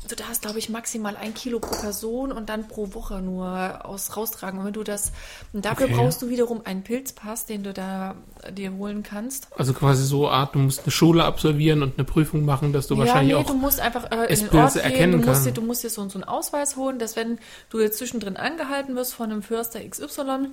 du 0.08 0.16
darfst, 0.16 0.42
glaube 0.42 0.60
ich, 0.60 0.70
maximal 0.70 1.16
ein 1.18 1.34
Kilo 1.34 1.60
pro 1.60 1.76
Person 1.76 2.32
und 2.32 2.50
dann 2.50 2.68
pro 2.68 2.94
Woche 2.94 3.22
nur 3.22 3.86
aus 3.86 4.16
raustragen. 4.16 4.60
Und 4.60 4.66
wenn 4.66 4.74
du 4.74 4.84
das, 4.84 5.12
und 5.54 5.66
dafür 5.66 5.88
Okay. 5.88 5.96
brauchst 5.96 6.22
du 6.22 6.30
wiederum 6.30 6.62
einen 6.66 6.84
Pilzpass, 6.84 7.46
den 7.46 7.64
du 7.64 7.74
da 7.74 8.16
dir 8.52 8.74
holen 8.74 9.04
kannst. 9.04 9.48
also 9.58 9.74
quasi 9.74 10.04
so 10.04 10.30
Art, 10.30 10.56
du 10.56 10.60
musst 10.60 10.84
eine 10.84 10.92
Schule 10.92 11.24
absolvieren 11.24 11.84
und 11.84 11.98
eine 11.98 12.06
Prüfung 12.06 12.46
machen, 12.46 12.74
dass 12.74 12.88
du 12.88 12.98
wahrscheinlich 12.98 13.32
ja, 13.32 13.38
nee, 13.38 13.44
auch 13.44 13.48
du 13.48 13.56
musst 13.56 13.80
einfach 13.80 14.12
äh, 14.12 14.26
in 14.26 14.30
es 14.30 14.40
den 14.40 14.60
Ort 14.60 14.74
gehen, 14.74 14.84
erkennen 14.84 15.22
du 15.22 15.28
musst, 15.28 15.46
dir, 15.46 15.52
du 15.52 15.62
musst 15.62 15.84
dir 15.84 15.90
so, 15.90 16.08
so 16.10 16.16
einen 16.18 16.24
Ausweis 16.24 16.76
holen, 16.76 17.00
dass 17.00 17.16
wenn 17.16 17.40
du 17.70 17.80
jetzt 17.80 17.98
zwischendrin 17.98 18.38
angehalten 18.38 18.96
wirst 18.96 19.14
von 19.14 19.32
einem 19.32 19.42
Förster 19.42 19.80
XY 19.88 20.50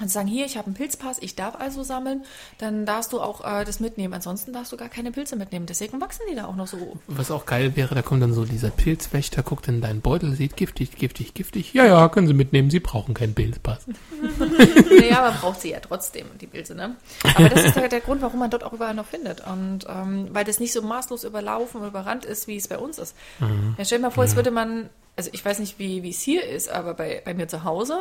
und 0.00 0.10
sagen, 0.10 0.28
hier, 0.28 0.46
ich 0.46 0.56
habe 0.56 0.66
einen 0.66 0.74
Pilzpass, 0.74 1.18
ich 1.20 1.34
darf 1.34 1.56
also 1.56 1.82
sammeln, 1.82 2.24
dann 2.58 2.86
darfst 2.86 3.12
du 3.12 3.20
auch 3.20 3.44
äh, 3.44 3.64
das 3.64 3.80
mitnehmen. 3.80 4.14
Ansonsten 4.14 4.52
darfst 4.52 4.72
du 4.72 4.76
gar 4.76 4.88
keine 4.88 5.10
Pilze 5.10 5.36
mitnehmen. 5.36 5.66
Deswegen 5.66 6.00
wachsen 6.00 6.22
die 6.30 6.36
da 6.36 6.46
auch 6.46 6.56
noch 6.56 6.66
so. 6.66 6.98
Was 7.06 7.30
auch 7.30 7.46
geil 7.46 7.76
wäre, 7.76 7.94
da 7.94 8.02
kommt 8.02 8.22
dann 8.22 8.32
so 8.32 8.44
dieser 8.44 8.70
Pilzwächter, 8.70 9.42
guckt 9.42 9.68
in 9.68 9.80
deinen 9.80 10.00
Beutel, 10.00 10.34
sieht 10.34 10.56
giftig, 10.56 10.96
giftig, 10.96 11.34
giftig. 11.34 11.72
Ja, 11.74 11.84
ja, 11.84 12.08
können 12.08 12.26
Sie 12.26 12.34
mitnehmen, 12.34 12.70
Sie 12.70 12.80
brauchen 12.80 13.14
keinen 13.14 13.34
Pilzpass. 13.34 13.86
naja, 14.38 15.22
man 15.22 15.34
braucht 15.34 15.60
sie 15.60 15.70
ja 15.70 15.80
trotzdem, 15.80 16.26
die 16.40 16.46
Pilze, 16.46 16.74
ne? 16.74 16.96
Aber 17.22 17.48
das 17.48 17.64
ist 17.64 17.76
der, 17.76 17.88
der 17.88 18.00
Grund, 18.00 18.22
warum 18.22 18.38
man 18.40 18.50
dort 18.50 18.64
auch 18.64 18.72
überall 18.72 18.94
noch 18.94 19.06
findet. 19.06 19.46
Und 19.46 19.80
ähm, 19.88 20.28
weil 20.32 20.44
das 20.44 20.60
nicht 20.60 20.72
so 20.72 20.82
maßlos 20.82 21.24
überlaufen 21.24 21.80
und 21.80 21.88
überrannt 21.88 22.24
ist, 22.24 22.46
wie 22.46 22.56
es 22.56 22.68
bei 22.68 22.78
uns 22.78 22.98
ist. 22.98 23.16
Ja, 23.40 23.84
stell 23.84 23.98
dir 23.98 24.02
mal 24.02 24.10
vor, 24.10 24.24
es 24.24 24.36
würde 24.36 24.50
man, 24.50 24.90
also 25.16 25.30
ich 25.32 25.44
weiß 25.44 25.58
nicht, 25.58 25.78
wie 25.78 26.02
wie 26.02 26.10
es 26.10 26.20
hier 26.20 26.44
ist, 26.44 26.68
aber 26.68 26.94
bei, 26.94 27.22
bei 27.24 27.34
mir 27.34 27.48
zu 27.48 27.64
Hause, 27.64 27.98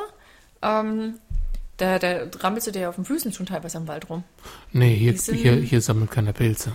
ähm, 0.61 1.19
da, 1.78 1.99
da 1.99 2.28
rampelst 2.39 2.67
du 2.67 2.71
dir 2.71 2.89
auf 2.89 2.95
den 2.95 3.05
Füßen 3.05 3.32
schon 3.34 3.45
teilweise 3.45 3.78
im 3.78 3.88
Wald 3.88 4.09
rum. 4.09 4.23
Nee, 4.73 4.95
hier, 4.95 5.17
sind- 5.17 5.36
hier, 5.38 5.55
hier 5.55 5.82
sammelt 5.82 6.11
keiner 6.11 6.34
Pilze. 6.34 6.73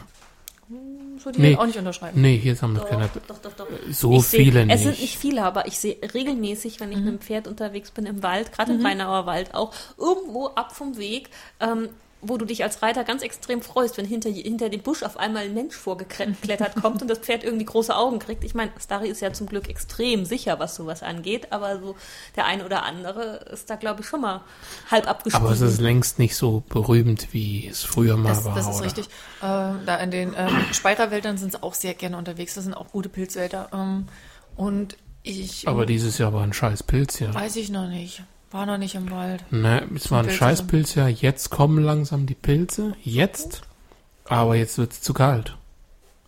So 1.19 1.31
die 1.31 1.41
Nee. 1.41 1.57
auch 1.57 1.67
nicht 1.67 1.79
unterschreiben. 1.79 2.21
Nee, 2.21 2.37
hier 2.37 2.57
sammelt 2.57 2.83
Doch, 2.83 2.89
keiner 2.91 3.09
doch, 3.29 3.39
doch, 3.39 3.53
doch. 3.53 3.67
So 3.93 4.17
Ich 4.17 4.27
seh- 4.27 4.39
viele 4.39 4.61
Es 4.63 4.67
nicht. 4.67 4.79
sind 4.83 5.01
nicht 5.01 5.17
viele, 5.19 5.45
aber 5.45 5.69
ich 5.69 5.79
sehe 5.79 5.97
regelmäßig, 6.15 6.81
wenn 6.81 6.91
ich 6.91 6.99
mit 6.99 7.07
dem 7.07 7.21
Pferd 7.21 7.47
unterwegs 7.47 7.93
bin 7.93 8.07
im 8.07 8.23
Wald, 8.25 8.51
gerade 8.53 8.73
im 8.73 8.85
Rheinauer 8.85 9.25
Wald 9.27 9.55
auch, 9.55 9.73
irgendwo 9.99 10.47
ab 10.49 10.75
vom 10.75 10.97
Weg, 10.97 11.29
ähm, 11.61 11.91
wo 12.23 12.39
du 12.39 12.45
dich 12.45 12.63
als 12.63 12.83
Reiter 12.83 13.03
ganz 13.03 13.23
extrem 13.23 13.63
freust, 13.63 13.99
wenn 13.99 14.07
hinter, 14.07 14.31
hinter 14.31 14.69
dem 14.69 14.81
Busch 14.81 15.03
auf 15.03 15.17
einmal 15.17 15.45
ein 15.45 15.55
Mensch 15.55 15.75
vorgeklettert 15.75 16.77
kommt 16.81 17.03
und 17.03 17.09
das 17.09 17.19
Pferd 17.19 17.43
irgendwie 17.43 17.65
große 17.65 17.95
Augen 17.95 18.21
kriegt. 18.21 18.45
Ich 18.45 18.55
meine, 18.55 18.71
Starry 18.81 19.09
ist 19.09 19.21
ja 19.21 19.33
zum 19.33 19.49
Glück 19.49 19.69
extrem 19.69 20.25
sicher, 20.25 20.61
was 20.61 20.77
sowas 20.77 21.03
angeht, 21.03 21.51
aber 21.51 21.81
so 21.81 21.97
der 22.37 22.47
eine 22.47 22.65
oder 22.65 22.85
andere 22.85 23.49
ist 23.53 23.69
da, 23.69 23.75
glaube 23.75 24.03
ich, 24.03 24.07
schon 24.07 24.21
mal 24.21 24.43
halb 24.91 25.09
abgestiegen. 25.09 25.45
Aber 25.45 25.53
es 25.53 25.61
ist 25.61 25.81
längst 25.81 26.21
nicht 26.21 26.37
so 26.37 26.63
berühmt, 26.69 27.29
wie 27.33 27.67
es 27.67 27.83
früher 27.83 28.17
mal 28.17 28.29
Das, 28.29 28.45
war. 28.45 28.55
das 28.55 28.69
ist 28.69 28.77
oder? 28.77 28.85
richtig. 28.85 29.09
Ähm, 29.43 29.81
da 29.85 29.97
in 29.97 30.11
den 30.13 30.35
ähm, 30.37 30.65
Speirerwäldern 30.73 31.37
sind 31.39 31.53
sie 31.53 31.63
auch 31.63 31.75
sehr 31.75 31.95
gerne 31.95 32.17
unterwegs. 32.17 32.55
Das 32.55 32.63
sind 32.65 32.75
auch 32.75 32.93
gute 32.93 33.09
Pilzwälder. 33.09 33.69
Ähm, 33.73 34.07
und 34.55 34.97
ich 35.25 35.67
Aber 35.67 35.87
dieses 35.87 36.19
Jahr 36.19 36.33
war 36.33 36.43
ein 36.43 36.53
scheiß 36.53 36.85
Pilz, 36.85 37.19
ja. 37.19 37.35
weiß 37.35 37.57
ich 37.57 37.71
noch 37.71 37.89
nicht. 37.89 38.23
War 38.53 38.67
noch 38.67 38.79
nicht 38.79 38.95
im 38.95 39.11
Wald. 39.11 39.45
Ne, 39.51 39.89
es 39.95 40.11
war 40.11 40.21
ein 40.21 40.27
Pilze 40.27 40.39
scheiß 40.39 40.59
sind- 40.59 40.67
Pilz, 40.69 40.95
ja. 40.95 41.09
Jetzt 41.09 41.51
kommen 41.51 41.83
langsam 41.83 42.27
die 42.27 42.35
Pilze. 42.35 42.95
Jetzt. 43.03 43.63
Aber 44.27 44.55
jetzt 44.57 44.79
wird's 44.79 45.01
zu 45.01 45.13
kalt. 45.15 45.57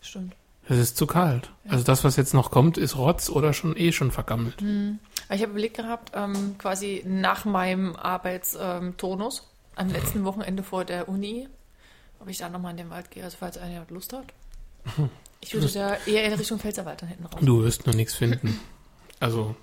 Stimmt. 0.01 0.35
Es 0.67 0.79
ist 0.79 0.97
zu 0.97 1.07
kalt. 1.07 1.51
Also 1.69 1.85
das, 1.85 2.05
was 2.05 2.17
jetzt 2.17 2.33
noch 2.35 2.51
kommt, 2.51 2.79
ist 2.79 2.97
Rotz 2.97 3.29
oder 3.29 3.53
schon 3.53 3.77
eh 3.77 3.93
schon 3.93 4.11
vergammelt. 4.11 4.57
Aber 4.59 5.35
Ich 5.37 5.43
habe 5.43 5.53
überlegt 5.53 5.77
gehabt, 5.77 6.13
ähm, 6.15 6.57
quasi 6.59 7.03
nach 7.07 7.45
meinem 7.45 7.95
Arbeitsturnus, 7.97 9.47
am 9.77 9.89
letzten 9.89 10.25
Wochenende 10.25 10.63
vor 10.63 10.85
der 10.87 11.09
Uni, 11.09 11.49
ob 12.21 12.29
ich 12.29 12.39
da 12.39 12.49
nochmal 12.49 12.71
in 12.73 12.77
den 12.79 12.91
Wald 12.91 13.11
gehe, 13.11 13.25
also 13.25 13.37
falls 13.39 13.59
einer 13.59 13.85
Lust 13.91 14.13
hat. 14.15 14.25
Ich 15.41 15.53
würde 15.53 15.67
da 15.69 15.97
eher 16.07 16.25
in 16.25 16.33
Richtung 16.33 16.59
Pfälzerwald 16.59 17.03
dann 17.03 17.09
hinten 17.11 17.27
raus. 17.27 17.41
Du 17.43 17.63
wirst 17.63 17.85
nur 17.87 17.95
nichts 17.95 18.15
finden. 18.15 18.59
Also 19.21 19.55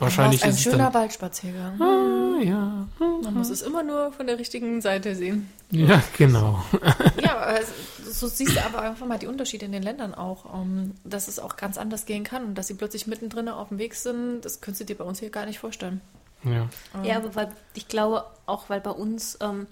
wahrscheinlich 0.00 0.42
ein 0.44 0.50
ist 0.50 0.56
es 0.56 0.62
schöner 0.62 0.84
dann. 0.84 0.94
Waldspaziergang. 0.94 1.80
Ah, 1.80 2.40
ja, 2.42 2.86
Man 3.22 3.34
muss 3.34 3.50
es 3.50 3.62
immer 3.62 3.82
nur 3.82 4.12
von 4.12 4.26
der 4.26 4.38
richtigen 4.38 4.80
Seite 4.80 5.14
sehen. 5.14 5.48
ja, 5.70 6.02
genau. 6.16 6.62
Ja, 7.22 7.36
aber 7.38 7.60
es- 7.60 8.18
so 8.18 8.26
siehst 8.26 8.56
du 8.56 8.64
aber 8.64 8.80
einfach 8.82 9.06
mal 9.06 9.18
die 9.18 9.26
Unterschiede 9.26 9.66
in 9.66 9.72
den 9.72 9.82
Ländern 9.82 10.14
auch, 10.14 10.52
ähm, 10.54 10.94
dass 11.04 11.28
es 11.28 11.38
auch 11.38 11.56
ganz 11.56 11.76
anders 11.78 12.06
gehen 12.06 12.24
kann 12.24 12.44
und 12.44 12.54
dass 12.56 12.66
sie 12.68 12.74
plötzlich 12.74 13.06
mittendrin 13.06 13.48
auf 13.48 13.68
dem 13.68 13.78
Weg 13.78 13.94
sind, 13.94 14.40
das 14.42 14.60
könntest 14.60 14.80
du 14.80 14.84
dir 14.86 14.96
bei 14.98 15.04
uns 15.04 15.20
hier 15.20 15.30
gar 15.30 15.44
nicht 15.46 15.58
vorstellen. 15.58 16.00
Ja. 16.44 16.68
Ja, 17.04 17.16
aber 17.16 17.34
weil 17.34 17.48
ich 17.74 17.86
glaube 17.88 18.24
auch, 18.46 18.68
weil 18.70 18.80
bei 18.80 18.90
uns 18.92 19.36
ähm, 19.40 19.66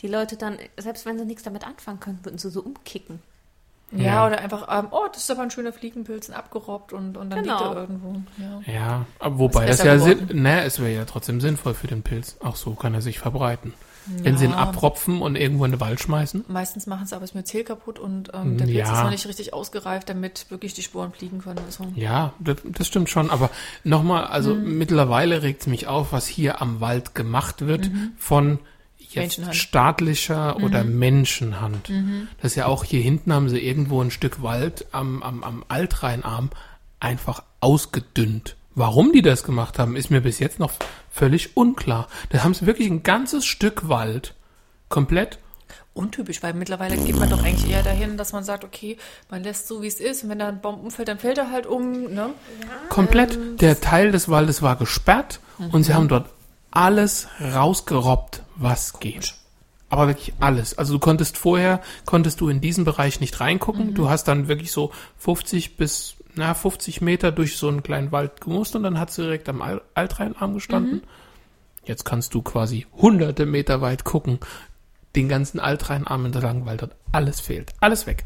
die 0.00 0.08
Leute 0.08 0.36
dann, 0.36 0.58
selbst 0.78 1.06
wenn 1.06 1.18
sie 1.18 1.24
nichts 1.24 1.42
damit 1.42 1.66
anfangen 1.66 2.00
können, 2.00 2.20
würden 2.22 2.38
sie 2.38 2.50
so 2.50 2.60
umkicken. 2.62 3.20
Ja, 3.94 4.02
Ja. 4.04 4.26
oder 4.26 4.38
einfach, 4.40 4.66
ähm, 4.70 4.88
oh, 4.90 5.06
das 5.12 5.22
ist 5.24 5.30
aber 5.30 5.42
ein 5.42 5.50
schöner 5.50 5.72
Fliegenpilz, 5.72 6.30
ein 6.30 6.34
abgerobbt 6.36 6.92
und, 6.92 7.16
und 7.16 7.30
dann 7.30 7.42
Genau. 7.42 7.58
liegt 7.64 7.74
er 7.76 7.80
irgendwo. 7.80 8.22
Ja. 8.38 8.72
Ja, 8.72 9.06
aber 9.18 9.38
wobei 9.38 9.66
das 9.66 9.82
ja. 9.82 9.98
Sinn, 9.98 10.28
ne, 10.32 10.62
es 10.64 10.80
wäre 10.80 10.92
ja 10.94 11.04
trotzdem 11.04 11.40
sinnvoll 11.40 11.74
für 11.74 11.86
den 11.88 12.02
Pilz. 12.02 12.36
Auch 12.40 12.56
so 12.56 12.74
kann 12.74 12.94
er 12.94 13.02
sich 13.02 13.18
verbreiten. 13.18 13.74
Wenn 14.06 14.36
sie 14.36 14.46
ihn 14.46 14.52
abropfen 14.52 15.22
und 15.22 15.36
irgendwo 15.36 15.64
in 15.64 15.70
den 15.70 15.78
Wald 15.80 16.00
schmeißen. 16.00 16.46
Meistens 16.48 16.88
machen 16.88 17.06
sie 17.06 17.14
aber 17.14 17.20
das 17.22 17.34
Myzel 17.34 17.62
kaputt 17.62 18.00
und 18.00 18.32
ähm, 18.34 18.58
der 18.58 18.64
Pilz 18.64 18.76
Ja. 18.88 18.94
ist 18.96 19.02
noch 19.04 19.10
nicht 19.10 19.28
richtig 19.28 19.54
ausgereift, 19.54 20.08
damit 20.08 20.46
wirklich 20.50 20.74
die 20.74 20.82
Sporen 20.82 21.12
fliegen 21.12 21.38
können. 21.38 21.60
Also, 21.64 21.86
Ja, 21.94 22.32
das, 22.40 22.56
das 22.64 22.88
stimmt 22.88 23.10
schon. 23.10 23.30
Aber 23.30 23.48
nochmal, 23.84 24.24
also 24.24 24.56
Mhm. 24.56 24.76
mittlerweile 24.78 25.42
regt 25.42 25.60
es 25.60 25.66
mich 25.68 25.86
auf, 25.86 26.10
was 26.12 26.26
hier 26.26 26.60
am 26.60 26.80
Wald 26.80 27.14
gemacht 27.14 27.64
wird 27.64 27.92
von 28.18 28.58
jetzt 29.14 29.38
Mhm. 29.38 29.44
Menschenhand. 29.44 29.54
Mhm. 29.54 29.58
staatlicher 29.58 30.56
oder 30.62 30.84
Menschenhand. 30.84 31.90
Das 32.40 32.52
ist 32.52 32.56
ja 32.56 32.66
auch 32.66 32.84
hier 32.84 33.00
hinten 33.00 33.32
haben 33.32 33.48
sie 33.48 33.58
irgendwo 33.58 34.00
ein 34.02 34.10
Stück 34.10 34.42
Wald 34.42 34.86
am, 34.92 35.22
am, 35.22 35.42
am 35.44 35.64
Altrheinarm 35.68 36.50
einfach 37.00 37.42
ausgedünnt. 37.60 38.56
Warum 38.74 39.12
die 39.12 39.22
das 39.22 39.44
gemacht 39.44 39.78
haben, 39.78 39.96
ist 39.96 40.10
mir 40.10 40.20
bis 40.22 40.38
jetzt 40.38 40.58
noch 40.58 40.72
völlig 41.10 41.56
unklar. 41.56 42.08
Da 42.30 42.42
haben 42.42 42.54
sie 42.54 42.64
wirklich 42.66 42.88
ein 42.88 43.02
ganzes 43.02 43.44
Stück 43.44 43.88
Wald 43.88 44.34
komplett 44.88 45.38
untypisch, 45.94 46.42
weil 46.42 46.54
mittlerweile 46.54 46.96
geht 46.96 47.18
man 47.18 47.28
doch 47.28 47.42
eigentlich 47.44 47.70
eher 47.70 47.82
dahin, 47.82 48.16
dass 48.16 48.32
man 48.32 48.44
sagt, 48.44 48.64
okay, 48.64 48.96
man 49.30 49.42
lässt 49.44 49.68
so, 49.68 49.82
wie 49.82 49.86
es 49.88 50.00
ist 50.00 50.24
und 50.24 50.30
wenn 50.30 50.38
da 50.38 50.48
ein 50.48 50.62
Baum 50.62 50.80
umfällt, 50.80 51.08
dann 51.08 51.18
fällt 51.18 51.36
er 51.36 51.50
halt 51.50 51.66
um. 51.66 52.14
Ne? 52.14 52.30
Komplett. 52.88 53.34
Ähm, 53.34 53.56
Der 53.58 53.78
Teil 53.82 54.10
des 54.10 54.30
Waldes 54.30 54.62
war 54.62 54.76
gesperrt 54.76 55.40
und 55.70 55.82
sie 55.82 55.92
haben 55.92 56.08
dort 56.08 56.30
alles 56.70 57.28
rausgerobbt, 57.40 58.41
was 58.56 59.00
geht. 59.00 59.34
Aber 59.88 60.08
wirklich 60.08 60.32
alles. 60.40 60.78
Also 60.78 60.94
du 60.94 60.98
konntest 60.98 61.36
vorher, 61.36 61.82
konntest 62.06 62.40
du 62.40 62.48
in 62.48 62.60
diesen 62.60 62.84
Bereich 62.84 63.20
nicht 63.20 63.40
reingucken. 63.40 63.92
Du 63.94 64.08
hast 64.08 64.24
dann 64.24 64.48
wirklich 64.48 64.72
so 64.72 64.90
50 65.18 65.76
bis, 65.76 66.16
na, 66.34 66.54
50 66.54 67.02
Meter 67.02 67.30
durch 67.30 67.58
so 67.58 67.68
einen 67.68 67.82
kleinen 67.82 68.10
Wald 68.10 68.40
gemusst 68.40 68.74
und 68.74 68.84
dann 68.84 68.98
hat 68.98 69.10
sie 69.10 69.22
direkt 69.22 69.48
am 69.50 69.60
Al 69.60 69.82
Altrheinarm 69.94 70.54
gestanden. 70.54 71.02
Jetzt 71.84 72.04
kannst 72.04 72.32
du 72.32 72.42
quasi 72.42 72.86
hunderte 72.94 73.44
Meter 73.44 73.80
weit 73.80 74.04
gucken, 74.04 74.38
den 75.14 75.28
ganzen 75.28 75.60
Altrheinarm 75.60 76.24
entlang, 76.26 76.64
weil 76.64 76.78
dort 76.78 76.96
alles 77.10 77.40
fehlt. 77.40 77.72
Alles 77.80 78.06
weg. 78.06 78.24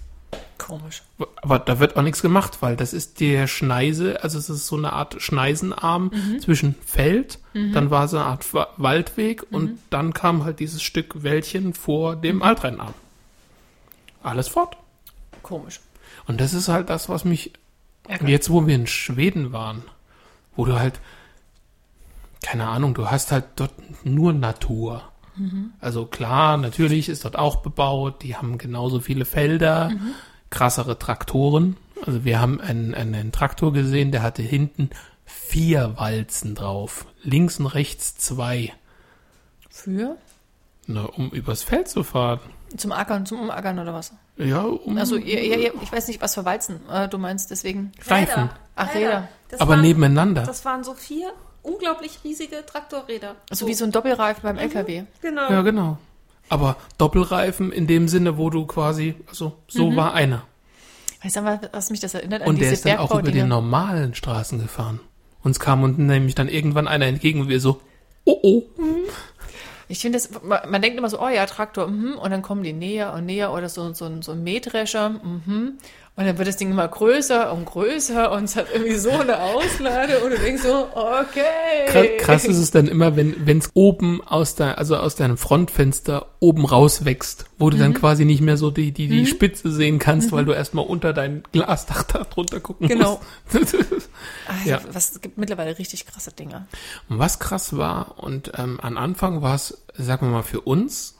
Komisch. 0.59 1.03
Aber 1.43 1.59
da 1.59 1.79
wird 1.79 1.97
auch 1.97 2.03
nichts 2.03 2.23
gemacht, 2.23 2.59
weil 2.61 2.77
das 2.77 2.93
ist 2.93 3.21
der 3.21 3.47
Schneise, 3.47 4.23
also 4.23 4.39
es 4.39 4.49
ist 4.49 4.67
so 4.67 4.77
eine 4.77 4.93
Art 4.93 5.21
Schneisenarm 5.23 6.11
zwischen 6.41 6.75
Feld, 6.85 7.39
dann 7.53 7.91
war 7.91 8.09
so 8.09 8.17
eine 8.17 8.27
Art 8.27 8.53
Wa- 8.53 8.69
Waldweg 8.77 9.45
und 9.53 9.79
dann 9.91 10.13
kam 10.13 10.45
halt 10.45 10.59
dieses 10.61 10.83
Stück 10.83 11.23
Wäldchen 11.23 11.73
vor 11.73 12.17
dem 12.17 12.43
Altrheinarm. 12.43 12.95
Alles 14.23 14.49
fort. 14.49 14.77
Komisch. 15.43 15.81
Und 16.27 16.41
das 16.41 16.53
ist 16.53 16.69
halt 16.69 16.91
das, 16.91 17.09
was 17.09 17.25
mich 17.25 17.53
Ärgert. 18.09 18.29
jetzt, 18.29 18.51
wo 18.51 18.67
wir 18.67 18.75
in 18.75 18.87
Schweden 18.89 19.53
waren, 19.53 19.85
wo 20.57 20.65
du 20.65 20.79
halt, 20.79 21.01
keine 22.43 22.67
Ahnung, 22.67 22.95
du 22.95 23.11
hast 23.11 23.31
halt 23.31 23.45
dort 23.57 23.73
nur 24.05 24.33
Natur. 24.33 25.03
Also 25.81 26.07
klar, 26.07 26.57
natürlich 26.57 27.09
ist 27.09 27.25
dort 27.25 27.39
auch 27.39 27.57
bebaut, 27.57 28.23
die 28.23 28.37
haben 28.37 28.59
genauso 28.59 29.01
viele 29.01 29.25
Felder, 29.25 29.93
krassere 30.51 30.99
Traktoren. 30.99 31.77
Also 32.05 32.25
wir 32.25 32.41
haben 32.41 32.61
einen, 32.61 32.95
einen, 32.95 33.15
einen 33.15 33.33
Traktor 33.33 33.73
gesehen, 33.73 34.13
der 34.13 34.23
hatte 34.23 34.43
hinten 34.43 34.91
vier 35.25 35.95
Walzen 35.97 36.55
drauf, 36.55 37.07
links 37.23 37.59
und 37.59 37.67
rechts 37.67 38.17
zwei, 38.17 38.73
Für? 39.71 40.17
ne, 40.87 41.07
um 41.09 41.31
übers 41.31 41.63
Feld 41.63 41.89
zu 41.89 42.03
fahren. 42.05 42.41
Zum 42.77 42.93
Ackern, 42.93 43.27
zum 43.27 43.41
Umackern 43.41 43.79
oder 43.79 43.95
was? 43.95 44.13
Ja, 44.37 44.63
um 44.63 44.99
Also, 44.99 45.17
ihr, 45.17 45.43
ihr, 45.43 45.59
ihr, 45.59 45.73
ich 45.83 45.91
weiß 45.91 46.09
nicht, 46.09 46.21
was 46.21 46.35
für 46.35 46.45
Walzen 46.45 46.81
äh, 46.91 47.09
du 47.09 47.19
meinst, 47.19 47.51
deswegen. 47.51 47.93
Reifen, 48.07 48.51
Ach, 48.75 48.95
Räder. 48.95 49.29
Das 49.49 49.61
aber 49.61 49.73
waren, 49.73 49.81
nebeneinander. 49.83 50.43
Das 50.43 50.65
waren 50.65 50.85
so 50.85 50.95
vier 50.95 51.33
unglaublich 51.67 52.21
riesige 52.25 52.65
Traktorräder. 52.65 53.37
Also 53.51 53.67
wie 53.67 53.75
so 53.75 53.85
ein 53.85 53.93
Doppelreifen 53.93 54.43
beim 54.43 54.59
LKW. 54.59 55.05
Genau. 55.23 55.51
Ja, 55.51 55.63
genau. 55.63 55.99
Aber 56.49 56.77
Doppelreifen 56.99 57.73
in 57.73 57.87
dem 57.87 58.09
Sinne, 58.09 58.39
wo 58.39 58.51
du 58.51 58.67
quasi, 58.67 59.15
also 59.29 59.53
so 59.69 59.95
war 59.97 60.15
einer. 60.15 60.43
Weißt 61.23 61.37
du, 61.37 61.41
mal, 61.43 61.61
was 61.73 61.91
mich 61.91 62.01
das 62.01 62.15
erinnert 62.15 62.43
an 62.43 62.49
Und 62.49 62.57
der 62.61 62.71
diese 62.71 62.75
ist 62.75 62.85
dann 62.87 62.99
auch 62.99 63.11
über 63.19 63.33
die 63.33 63.43
normalen 63.43 64.15
Straßen 64.15 64.61
gefahren. 64.61 65.01
Uns 65.43 65.59
kam 65.59 65.83
unten 65.83 66.07
nämlich 66.07 66.35
dann 66.35 66.49
irgendwann 66.49 66.87
einer 66.89 67.07
entgegen 67.07 67.41
und 67.41 67.49
wir 67.49 67.59
so, 67.61 67.81
oh 68.25 68.39
oh. 68.43 68.63
Ich 69.89 70.01
finde 70.01 70.19
das, 70.19 70.31
man, 70.43 70.69
man 70.69 70.83
denkt 70.83 70.99
immer 70.99 71.09
so, 71.09 71.21
oh 71.21 71.29
ja, 71.29 71.47
Traktor, 71.47 71.87
mhm, 71.87 72.15
und 72.19 72.31
dann 72.31 72.43
kommen 72.43 72.63
die 72.65 72.73
näher 72.73 73.13
und 73.13 73.27
näher 73.27 73.53
oder 73.53 73.69
so, 73.69 73.93
so, 73.95 74.05
ein- 74.07 74.23
so 74.23 74.33
ein 74.33 74.43
Mähdrescher, 74.43 75.11
mhm. 75.11 75.79
Und 76.19 76.25
dann 76.25 76.39
wird 76.39 76.49
das 76.49 76.57
Ding 76.57 76.71
immer 76.71 76.89
größer 76.89 77.53
und 77.53 77.67
größer 77.67 78.33
und 78.33 78.45
es 78.45 78.57
hat 78.57 78.69
irgendwie 78.73 78.95
so 78.97 79.11
eine 79.11 79.39
Auslade 79.39 80.21
und 80.21 80.31
du 80.31 80.39
denkst 80.39 80.63
so, 80.63 80.89
okay. 80.95 81.85
Krass, 81.89 82.07
krass 82.21 82.45
ist 82.47 82.57
es 82.57 82.71
dann 82.71 82.89
immer, 82.89 83.17
wenn 83.17 83.59
es 83.59 83.71
oben 83.75 84.23
aus 84.27 84.55
der, 84.55 84.79
also 84.79 84.97
aus 84.97 85.15
deinem 85.17 85.37
Frontfenster 85.37 86.27
oben 86.41 86.65
rauswächst, 86.65 87.45
wo 87.59 87.69
du 87.69 87.77
dann 87.77 87.91
Mhm. 87.91 87.95
quasi 87.97 88.25
nicht 88.25 88.41
mehr 88.41 88.57
so 88.57 88.71
die, 88.71 88.93
die, 88.93 89.09
die 89.09 89.27
Spitze 89.27 89.71
sehen 89.71 89.99
kannst, 89.99 90.33
weil 90.33 90.47
du 90.47 90.53
erstmal 90.53 90.87
unter 90.87 91.13
dein 91.13 91.43
Glasdach 91.53 92.03
da 92.05 92.25
drunter 92.25 92.61
gucken 92.61 92.89
Genau. 92.89 93.21
musst. 93.53 93.77
Also, 94.49 94.71
Ja. 94.71 94.81
was, 94.93 95.11
es 95.13 95.21
gibt 95.21 95.37
mittlerweile 95.37 95.77
richtig 95.79 96.07
krasse 96.07 96.33
Dinge. 96.33 96.67
Und 97.11 97.19
was 97.19 97.39
krass 97.41 97.77
war, 97.77 98.15
und 98.23 98.53
ähm, 98.57 98.81
am 98.81 98.97
Anfang 98.97 99.43
war 99.43 99.55
es, 99.57 99.83
sagen 99.99 100.29
wir 100.29 100.33
mal, 100.33 100.43
für 100.43 100.61
uns 100.63 101.16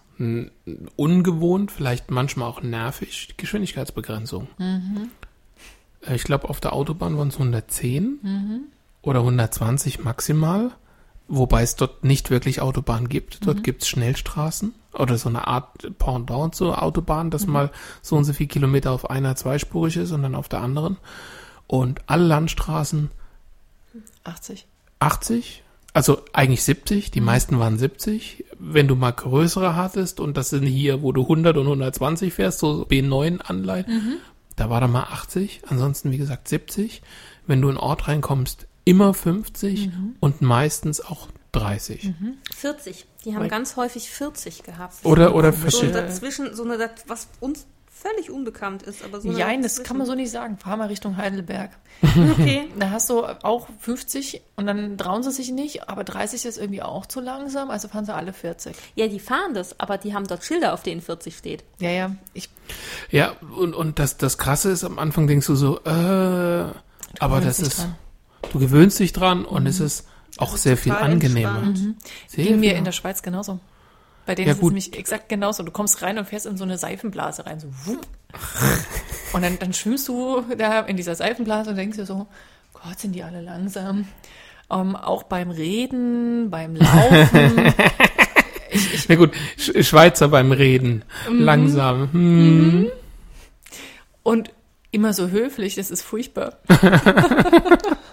ungewohnt, 0.97 1.71
vielleicht 1.71 2.11
manchmal 2.11 2.49
auch 2.49 2.63
nervig, 2.63 3.29
die 3.31 3.37
Geschwindigkeitsbegrenzung. 3.37 4.49
Äh, 6.07 6.15
Ich 6.15 6.25
glaube, 6.25 6.49
auf 6.49 6.61
der 6.61 6.73
Autobahn 6.73 7.19
waren 7.19 7.29
es 7.29 7.35
110 7.35 8.21
oder 9.03 9.21
120 9.21 10.05
maximal, 10.05 10.71
wobei 11.29 11.63
es 11.63 11.77
dort 11.77 12.05
nicht 12.05 12.31
wirklich 12.31 12.61
Autobahn 12.61 13.09
gibt. 13.09 13.47
Dort 13.47 13.63
gibt 13.65 13.83
es 13.83 13.89
Schnellstraßen 13.89 14.75
oder 14.95 15.19
so 15.19 15.29
eine 15.29 15.47
Art 15.47 15.99
Pendant 15.99 16.55
zur 16.55 16.83
Autobahn, 16.83 17.31
dass 17.31 17.47
mal 17.47 17.71
so 18.03 18.17
und 18.17 18.25
so 18.25 18.33
viel 18.33 18.47
Kilometer 18.47 18.93
auf 18.93 19.11
einer 19.11 19.37
zweispurig 19.37 19.97
ist 19.97 20.13
und 20.13 20.23
dann 20.23 20.35
auf 20.35 20.49
der 20.49 20.61
anderen. 20.63 20.97
Und 21.67 22.01
alle 22.07 22.25
Landstraßen 22.25 23.11
80. 24.25 24.67
80, 24.99 25.63
also 25.97 26.21
eigentlich 26.35 26.63
70, 26.63 27.11
die 27.11 27.23
meisten 27.23 27.59
waren 27.59 27.79
70. 27.79 28.45
Wenn 28.59 28.87
du 28.87 28.97
mal 28.97 29.13
größere 29.13 29.77
hattest 29.77 30.21
und 30.21 30.37
das 30.37 30.51
sind 30.51 30.67
hier, 30.67 31.01
wo 31.01 31.11
du 31.11 31.23
100 31.23 31.57
und 31.57 31.65
120 31.65 32.35
fährst, 32.35 32.59
so 32.59 32.87
B9 32.87 33.41
Anleihen, 33.41 34.19
da 34.57 34.69
war 34.69 34.83
da 34.83 34.89
mal 34.89 35.05
80, 35.05 35.63
ansonsten 35.69 36.11
wie 36.11 36.19
gesagt 36.19 36.49
70. 36.49 37.01
Wenn 37.47 37.63
du 37.63 37.71
in 37.71 37.77
den 37.77 37.81
Ort 37.81 38.09
reinkommst, 38.09 38.67
immer 38.85 39.15
50 39.15 39.89
und 40.21 40.43
meistens 40.43 41.01
auch 41.01 41.29
30. 41.53 42.13
40. 42.55 43.07
Die 43.25 43.35
haben 43.35 43.45
Weil- 43.45 43.49
ganz 43.49 43.77
häufig 43.77 44.11
40 44.11 44.65
gehabt. 44.65 44.97
Oder, 45.03 45.35
oder 45.35 45.51
so 45.51 45.87
dazwischen, 45.87 46.55
so 46.55 46.65
eine, 46.65 46.91
was 47.07 47.29
uns 47.41 47.67
völlig 47.97 48.31
unbekannt 48.31 48.83
ist, 48.83 49.03
aber 49.05 49.21
so 49.21 49.31
Nein, 49.31 49.63
das 49.63 49.83
kann 49.83 49.97
man 49.97 50.07
so 50.07 50.15
nicht 50.15 50.31
sagen. 50.31 50.59
Fahr 50.59 50.77
mal 50.77 50.89
Richtung 50.89 51.17
Heidelberg. 51.17 51.71
Okay. 52.39 52.69
Da 52.79 52.91
hast 52.91 53.09
du 53.09 53.25
auch 53.25 53.69
50 53.81 54.43
und 54.57 54.67
dann 54.67 54.99
trauen 54.99 55.23
sie 55.23 55.31
sich 55.33 55.51
nicht, 55.51 55.89
aber 55.89 56.05
30 56.05 56.45
ist 56.45 56.59
irgendwie 56.59 56.83
auch 56.83 57.07
zu 57.07 57.21
langsam, 57.21 57.71
also 57.71 57.89
fahren 57.89 58.05
sie 58.05 58.15
alle 58.15 58.35
40. 58.35 58.77
Ja, 58.95 59.09
die 59.09 59.19
fahren 59.19 59.55
das, 59.55 59.81
aber 59.81 59.97
die 59.97 60.15
haben 60.15 60.27
dort 60.27 60.45
Schilder, 60.45 60.75
auf 60.75 60.83
denen 60.83 61.01
40 61.01 61.37
steht. 61.37 61.65
Ja, 61.79 61.91
ja, 61.91 62.17
ich 62.35 62.51
Ja, 63.11 63.33
und, 63.57 63.75
und 63.75 63.99
das, 63.99 64.19
das 64.19 64.37
Krasse 64.37 64.71
ist, 64.71 64.85
am 64.85 64.99
Anfang 64.99 65.27
denkst 65.27 65.47
du 65.47 65.55
so, 65.55 65.79
äh, 65.85 65.89
aber 65.89 66.75
gewöhnst 67.19 67.47
das 67.47 67.59
ist, 67.61 67.79
dran. 67.79 67.95
du 68.53 68.59
gewöhnst 68.59 68.99
dich 68.99 69.13
dran 69.15 69.45
und 69.47 69.67
es 69.67 69.81
ist 69.81 70.07
auch 70.37 70.57
sehr 70.57 70.77
viel 70.77 70.93
angenehmer. 70.93 71.63
entspannt. 71.63 71.97
Sehr 72.27 72.45
ging 72.45 72.61
mir 72.61 72.71
viel 72.71 72.79
in 72.79 72.85
der 72.85 72.93
Schweiz 72.93 73.23
genauso. 73.23 73.59
Bei 74.27 74.35
denen 74.35 74.49
Ja, 74.49 74.53
ist 74.55 74.59
es 74.59 74.65
nämlich 74.65 74.99
exakt 74.99 75.29
genauso. 75.29 75.63
Du 75.63 75.71
kommst 75.71 76.03
rein 76.03 76.19
und 76.19 76.27
fährst 76.27 76.47
in 76.47 76.57
so 76.57 76.65
eine 76.65 76.79
Seifenblase 76.79 77.47
rein, 77.47 77.61
so 77.61 77.69
wupp. 77.85 78.07
Und 79.33 79.43
dann, 79.43 79.59
dann 79.59 79.73
schwimmst 79.73 80.09
du 80.09 80.43
da 80.59 80.81
in 80.81 80.97
dieser 80.97 81.15
Seifenblase 81.15 81.71
und 81.71 81.77
denkst 81.77 81.97
dir 81.97 82.07
so, 82.07 82.27
Gott, 82.75 82.99
sind 82.99 83.13
die 83.13 83.23
alle 83.23 83.41
langsam. 83.41 84.09
Ähm, 84.71 84.97
auch 84.97 85.23
beim 85.23 85.51
Reden, 85.51 86.51
beim 86.51 86.75
Laufen. 86.75 87.73
Na 89.09 89.15
gut, 89.15 89.33
Sch 89.57 89.87
Schweizer 89.87 90.29
beim 90.29 90.51
Reden. 90.51 91.05
Mhm. 91.31 91.41
Langsam. 91.41 92.13
Hm. 92.13 92.87
Und 94.25 94.51
immer 94.91 95.13
so 95.13 95.29
höflich, 95.29 95.77
das 95.77 95.91
ist 95.93 96.03
furchtbar. 96.03 96.59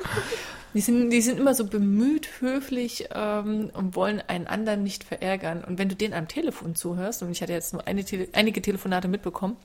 die, 0.74 0.82
sind, 0.82 1.10
die 1.10 1.22
sind 1.22 1.40
immer 1.40 1.54
so 1.54 1.66
bemüht, 1.66 2.30
höflich 2.40 3.10
ähm, 3.14 3.70
und 3.74 3.96
wollen 3.96 4.22
einen 4.28 4.48
anderen 4.48 4.84
nicht 4.84 5.04
verärgern. 5.04 5.64
Und 5.64 5.78
wenn 5.78 5.90
du 5.90 5.96
denen 5.96 6.14
am 6.14 6.28
Telefon 6.28 6.76
zuhörst, 6.76 7.22
und 7.22 7.32
ich 7.32 7.42
hatte 7.42 7.54
jetzt 7.54 7.74
nur 7.74 7.88
eine 7.88 8.04
Tele 8.04 8.28
einige 8.34 8.62
Telefonate 8.62 9.08
mitbekommen, 9.08 9.58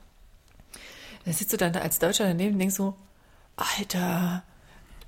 dann 1.25 1.33
sitzt 1.33 1.53
du 1.53 1.57
dann 1.57 1.73
da 1.73 1.79
als 1.79 1.99
Deutscher 1.99 2.25
daneben 2.25 2.53
und 2.53 2.59
denkst 2.59 2.75
so, 2.75 2.95
Alter, 3.55 4.43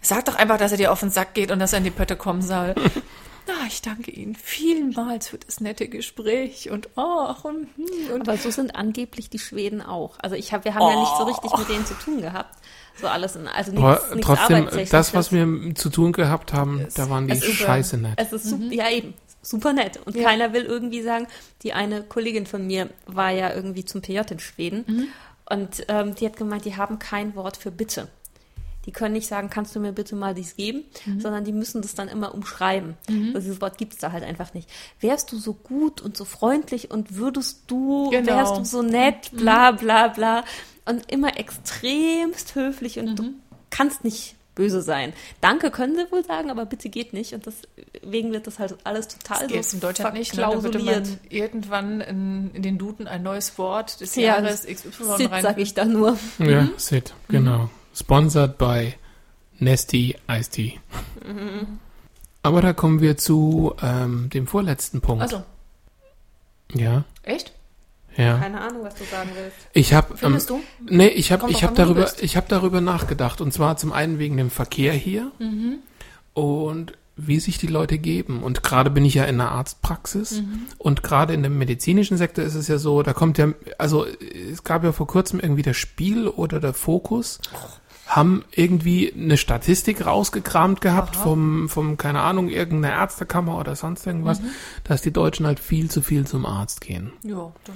sag 0.01 0.25
doch 0.25 0.35
einfach, 0.35 0.57
dass 0.57 0.71
er 0.71 0.77
dir 0.77 0.91
auf 0.91 0.99
den 0.99 1.11
Sack 1.11 1.33
geht 1.33 1.51
und 1.51 1.59
dass 1.59 1.73
er 1.73 1.79
in 1.79 1.85
die 1.85 1.91
Pötte 1.91 2.15
kommen 2.15 2.41
soll. 2.41 2.75
Na, 3.47 3.53
ich 3.67 3.81
danke 3.81 4.11
Ihnen 4.11 4.35
vielmals 4.35 5.29
für 5.29 5.37
das 5.37 5.61
nette 5.61 5.87
Gespräch 5.87 6.69
und 6.69 6.89
ach 6.95 7.43
und, 7.43 7.69
hm, 7.75 8.13
und 8.13 8.29
Aber 8.29 8.37
so 8.37 8.51
sind 8.51 8.75
angeblich 8.75 9.29
die 9.29 9.39
Schweden 9.39 9.81
auch. 9.81 10.19
Also 10.21 10.35
ich 10.35 10.53
hab, 10.53 10.63
wir 10.63 10.75
haben 10.75 10.87
ja 10.87 10.99
nicht 10.99 11.17
so 11.17 11.23
richtig 11.23 11.57
mit 11.57 11.69
denen 11.69 11.85
zu 11.85 11.95
tun 11.95 12.21
gehabt. 12.21 12.55
So 12.99 13.07
alles, 13.07 13.35
in, 13.35 13.47
also 13.47 13.71
nichts, 13.71 13.85
Aber 13.85 14.15
nichts 14.15 14.27
trotzdem, 14.27 14.67
das, 14.91 15.13
was 15.13 15.31
wir 15.31 15.75
zu 15.75 15.89
tun 15.89 16.11
gehabt 16.11 16.53
haben, 16.53 16.85
da 16.95 17.09
waren 17.09 17.27
die 17.27 17.33
ist, 17.33 17.45
scheiße 17.45 17.97
nett. 17.97 18.13
Es 18.17 18.31
ist 18.33 18.45
super, 18.49 18.71
ja 18.73 18.89
eben, 18.89 19.13
super 19.41 19.73
nett. 19.73 19.99
Und 20.05 20.15
keiner 20.15 20.53
will 20.53 20.63
irgendwie 20.63 21.01
sagen, 21.01 21.27
die 21.63 21.73
eine 21.73 22.03
Kollegin 22.03 22.45
von 22.45 22.67
mir 22.67 22.89
war 23.07 23.31
ja 23.31 23.53
irgendwie 23.53 23.85
zum 23.85 24.01
PJ 24.01 24.19
in 24.29 24.39
Schweden 24.39 25.09
und 25.49 25.85
ähm, 25.87 26.15
die 26.15 26.25
hat 26.25 26.37
gemeint, 26.37 26.65
die 26.65 26.75
haben 26.77 26.99
kein 26.99 27.35
Wort 27.35 27.57
für 27.57 27.71
Bitte. 27.71 28.07
Die 28.87 28.91
können 28.91 29.13
nicht 29.13 29.27
sagen, 29.27 29.51
kannst 29.51 29.75
du 29.75 29.79
mir 29.79 29.91
bitte 29.91 30.15
mal 30.15 30.33
dies 30.33 30.55
geben, 30.55 30.83
sondern 31.19 31.43
die 31.43 31.51
müssen 31.51 31.83
das 31.83 31.93
dann 31.93 32.07
immer 32.07 32.33
umschreiben. 32.33 32.97
Also 33.27 33.39
dieses 33.41 33.61
Wort 33.61 33.77
gibt 33.77 33.93
es 33.93 33.99
da 33.99 34.11
halt 34.11 34.23
einfach 34.23 34.55
nicht. 34.55 34.67
Wärst 34.99 35.31
du 35.31 35.37
so 35.37 35.53
gut 35.53 36.01
und 36.01 36.17
so 36.17 36.25
freundlich 36.25 36.89
und 36.89 37.15
würdest 37.15 37.65
du, 37.67 38.09
Genau. 38.09 38.25
wärst 38.25 38.57
du 38.57 38.63
so 38.65 38.81
nett, 38.81 39.29
bla 39.33 39.69
bla 39.71 40.07
bla. 40.07 40.43
Und 40.85 41.11
immer 41.11 41.37
extremst 41.37 42.55
höflich 42.55 42.97
und 42.99 43.17
du 43.17 43.33
kannst 43.69 44.03
nicht 44.03 44.35
böse 44.55 44.81
sein. 44.81 45.13
Danke 45.39 45.71
können 45.71 45.95
sie 45.95 46.11
wohl 46.11 46.25
sagen, 46.25 46.49
aber 46.49 46.65
bitte 46.65 46.89
geht 46.89 47.13
nicht. 47.13 47.33
Und 47.33 47.45
deswegen 47.45 48.33
wird 48.33 48.47
das 48.47 48.59
halt 48.59 48.75
alles 48.83 49.07
total 49.07 49.47
Das 49.47 49.71
so 49.71 49.77
in 49.77 49.81
Deutschland 49.81 50.15
nicht. 50.15 50.35
Ne? 50.35 50.41
Da 50.41 50.49
würde 50.63 50.79
verklausuliert. 50.79 51.07
man 51.07 51.19
irgendwann 51.29 52.01
in, 52.01 52.51
in 52.53 52.61
den 52.61 52.77
Duden 52.77 53.07
ein 53.07 53.23
neues 53.23 53.57
Wort 53.57 54.01
des 54.01 54.15
Ja, 54.15 54.37
Jahres 54.39 54.65
XY 54.65 54.91
Sid, 55.17 55.31
rein. 55.31 55.41
sag 55.43 55.57
ich 55.57 55.73
da 55.73 55.85
nur. 55.85 56.17
Ja, 56.39 56.67
Sid, 56.77 57.13
genau. 57.29 57.69
Sponsored 57.95 58.57
by 58.57 58.93
Nesty 59.59 60.15
Iced 60.29 60.51
Tea. 60.53 60.79
Aber 62.43 62.61
da 62.61 62.73
kommen 62.73 62.99
wir 63.01 63.17
zu 63.17 63.75
ähm, 63.81 64.29
dem 64.31 64.47
vorletzten 64.47 64.99
Punkt. 65.01 65.21
Also, 65.21 65.43
Ja, 66.73 67.03
echt? 67.23 67.53
Ja. 68.17 68.37
Keine 68.37 68.59
Ahnung, 68.61 68.83
was 68.83 68.95
du 68.95 69.03
sagen 69.05 69.29
willst. 69.35 69.57
Ich 69.73 69.93
habe 69.93 70.15
ähm, 70.21 70.37
du? 70.47 70.61
Nee, 70.89 71.07
ich 71.07 71.31
habe 71.31 71.49
ich 71.49 71.59
drauf 71.59 71.63
hab 71.71 71.79
an, 71.79 71.89
wo 71.89 71.93
du 71.93 71.99
darüber 72.01 72.23
ich 72.23 72.35
habe 72.37 72.45
darüber 72.49 72.81
nachgedacht 72.81 73.41
und 73.41 73.53
zwar 73.53 73.77
zum 73.77 73.93
einen 73.93 74.19
wegen 74.19 74.37
dem 74.37 74.49
Verkehr 74.49 74.93
hier 74.93 75.31
Mhm. 75.39 75.75
und 76.33 76.93
wie 77.17 77.39
sich 77.39 77.57
die 77.57 77.67
Leute 77.67 77.97
geben 77.97 78.41
und 78.41 78.63
gerade 78.63 78.89
bin 78.89 79.05
ich 79.05 79.13
ja 79.15 79.25
in 79.25 79.37
der 79.37 79.51
Arztpraxis 79.51 80.41
Mhm. 80.41 80.61
und 80.77 81.03
gerade 81.03 81.33
in 81.33 81.43
dem 81.43 81.57
medizinischen 81.57 82.17
Sektor 82.17 82.43
ist 82.43 82.55
es 82.55 82.67
ja 82.67 82.77
so, 82.77 83.03
da 83.03 83.13
kommt 83.13 83.37
ja 83.37 83.49
also 83.77 84.05
es 84.51 84.63
gab 84.63 84.83
ja 84.83 84.91
vor 84.91 85.07
kurzem 85.07 85.39
irgendwie 85.39 85.61
der 85.61 85.73
Spiel 85.73 86.27
oder 86.27 86.59
der 86.59 86.73
Fokus 86.73 87.39
haben 88.15 88.43
irgendwie 88.51 89.13
eine 89.13 89.37
Statistik 89.37 90.05
rausgekramt 90.05 90.81
gehabt 90.81 91.15
vom, 91.15 91.69
vom, 91.69 91.95
keine 91.97 92.19
Ahnung, 92.21 92.49
irgendeiner 92.49 92.93
Ärztekammer 92.95 93.57
oder 93.57 93.75
sonst 93.75 94.05
irgendwas, 94.05 94.41
Mhm. 94.41 94.47
dass 94.83 95.01
die 95.01 95.11
Deutschen 95.13 95.45
halt 95.47 95.59
viel 95.61 95.89
zu 95.89 96.01
viel 96.01 96.27
zum 96.27 96.45
Arzt 96.45 96.81
gehen. 96.81 97.13
Ja, 97.23 97.51
das 97.65 97.75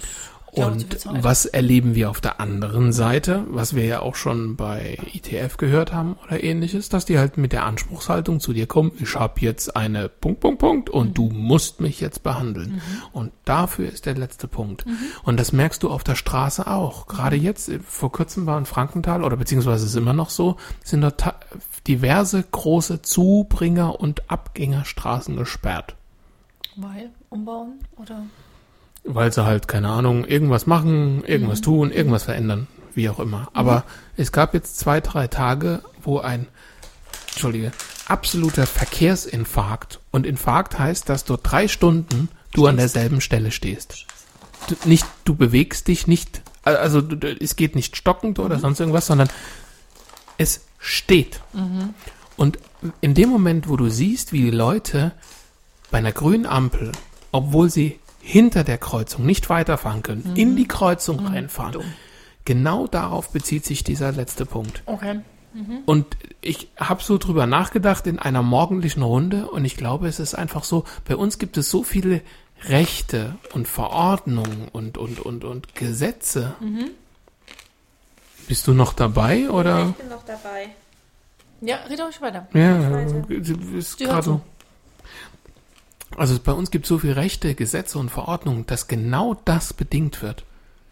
Und 0.55 1.23
was 1.23 1.45
erleben 1.45 1.95
wir 1.95 2.09
auf 2.09 2.21
der 2.21 2.39
anderen 2.39 2.93
Seite, 2.93 3.45
was 3.49 3.75
wir 3.75 3.85
ja 3.85 3.99
auch 4.01 4.15
schon 4.15 4.55
bei 4.55 4.97
ITF 5.13 5.57
gehört 5.57 5.93
haben 5.93 6.17
oder 6.25 6.43
ähnliches, 6.43 6.89
dass 6.89 7.05
die 7.05 7.17
halt 7.19 7.37
mit 7.37 7.51
der 7.51 7.65
Anspruchshaltung 7.65 8.39
zu 8.39 8.53
dir 8.53 8.67
kommen, 8.67 8.91
ich 8.99 9.15
habe 9.15 9.41
jetzt 9.41 9.75
eine 9.75 10.09
Punkt, 10.09 10.39
Punkt, 10.39 10.59
Punkt 10.59 10.89
und 10.89 11.17
du 11.17 11.29
musst 11.29 11.81
mich 11.81 11.99
jetzt 11.99 12.23
behandeln. 12.23 12.81
Und 13.11 13.31
dafür 13.43 13.89
ist 13.89 14.05
der 14.05 14.15
letzte 14.15 14.47
Punkt. 14.47 14.85
Und 15.23 15.39
das 15.39 15.51
merkst 15.51 15.83
du 15.83 15.89
auf 15.89 16.03
der 16.03 16.15
Straße 16.15 16.67
auch. 16.67 17.07
Gerade 17.07 17.35
jetzt, 17.35 17.69
äh, 17.69 17.79
vor 17.79 18.11
kurzem 18.11 18.45
war 18.45 18.57
in 18.57 18.65
Frankenthal, 18.65 19.23
oder 19.23 19.37
beziehungsweise 19.37 19.85
ist 19.85 19.95
immer 19.95 20.13
noch 20.13 20.29
so, 20.29 20.57
sind 20.83 21.01
dort 21.01 21.33
diverse 21.87 22.43
große 22.43 23.01
Zubringer- 23.01 23.99
und 23.99 24.29
Abgängerstraßen 24.29 25.35
gesperrt. 25.35 25.95
Weil 26.75 27.09
umbauen 27.29 27.79
oder? 27.97 28.23
Weil 29.05 29.31
sie 29.31 29.45
halt, 29.45 29.67
keine 29.67 29.89
Ahnung, 29.89 30.25
irgendwas 30.25 30.65
machen, 30.65 31.23
irgendwas 31.25 31.61
tun, 31.61 31.91
irgendwas 31.91 32.23
verändern, 32.23 32.67
wie 32.95 33.09
auch 33.09 33.19
immer. 33.19 33.49
Aber 33.53 33.83
es 34.17 34.31
gab 34.31 34.53
jetzt 34.53 34.79
zwei, 34.79 34.99
drei 34.99 35.27
Tage, 35.27 35.81
wo 36.01 36.19
ein, 36.19 36.47
Entschuldige, 37.31 37.71
absoluter 38.07 38.65
Verkehrsinfarkt. 38.65 39.99
Und 40.11 40.25
Infarkt 40.25 40.79
heißt, 40.79 41.09
dass 41.09 41.25
du 41.25 41.37
drei 41.37 41.67
Stunden 41.67 42.29
du 42.53 42.67
an 42.67 42.77
derselben 42.77 43.21
Stelle 43.21 43.51
stehst. 43.51 44.05
Du, 44.67 44.75
nicht, 44.85 45.05
du 45.25 45.35
bewegst 45.35 45.87
dich 45.87 46.07
nicht, 46.07 46.41
also 46.63 47.01
du, 47.01 47.27
es 47.27 47.55
geht 47.55 47.75
nicht 47.75 47.95
stockend 47.95 48.39
oder 48.39 48.57
sonst 48.57 48.79
irgendwas, 48.79 49.07
sondern 49.07 49.29
es 50.37 50.61
steht. 50.79 51.41
Und 52.37 52.59
in 53.01 53.13
dem 53.13 53.29
Moment, 53.29 53.69
wo 53.69 53.77
du 53.77 53.89
siehst, 53.89 54.33
wie 54.33 54.41
die 54.41 54.51
Leute 54.51 55.11
bei 55.91 55.99
einer 55.99 56.11
grünen 56.11 56.45
Ampel, 56.45 56.91
obwohl 57.31 57.69
sie 57.69 57.99
hinter 58.25 58.63
der 58.63 58.79
Kreuzung 58.79 59.23
nicht 59.23 59.49
weiterfahren 59.51 60.01
können, 60.01 60.33
in 60.35 60.55
die 60.55 60.67
Kreuzung 60.67 61.27
reinfahren, 61.27 61.73
Dumm. 61.73 61.93
genau 62.43 62.87
darauf 62.87 63.29
bezieht 63.29 63.65
sich 63.65 63.83
dieser 63.83 64.11
letzte 64.11 64.47
Punkt. 64.47 64.81
Okay. 64.87 65.19
Und 65.85 66.17
ich 66.41 66.69
habe 66.77 67.01
so 67.01 67.17
drüber 67.17 67.45
nachgedacht 67.45 68.07
in 68.07 68.19
einer 68.19 68.41
morgendlichen 68.41 69.03
Runde 69.03 69.47
und 69.47 69.63
ich 69.63 69.77
glaube, 69.77 70.07
es 70.07 70.19
ist 70.19 70.33
einfach 70.33 70.63
so, 70.63 70.83
bei 71.05 71.15
uns 71.15 71.37
gibt 71.37 71.55
es 71.57 71.69
so 71.69 71.83
viele 71.83 72.21
Rechte 72.63 73.35
und 73.53 73.67
Verordnungen 73.67 74.67
und, 74.73 74.97
und, 74.97 75.19
und, 75.19 75.45
und 75.45 75.75
Gesetze. 75.75 76.55
Bist 78.47 78.67
du 78.67 78.73
noch 78.73 78.93
dabei 78.93 79.49
oder? 79.49 79.93
bin 79.97 80.09
noch 80.09 80.25
dabei. 80.25 80.69
Ja, 81.61 81.77
red 81.89 82.01
ruhig 82.01 82.19
weiter. 82.21 82.47
Ja, 82.53 82.99
ist 83.77 83.97
gerade 83.97 84.23
so. 84.23 84.41
Also 86.17 86.39
bei 86.39 86.51
uns 86.51 86.71
gibt 86.71 86.85
es 86.85 86.89
so 86.89 86.99
viele 86.99 87.15
Rechte, 87.15 87.55
Gesetze 87.55 87.99
und 87.99 88.09
Verordnungen, 88.09 88.65
dass 88.65 88.87
genau 88.87 89.33
das 89.45 89.73
bedingt 89.73 90.21
wird. 90.21 90.45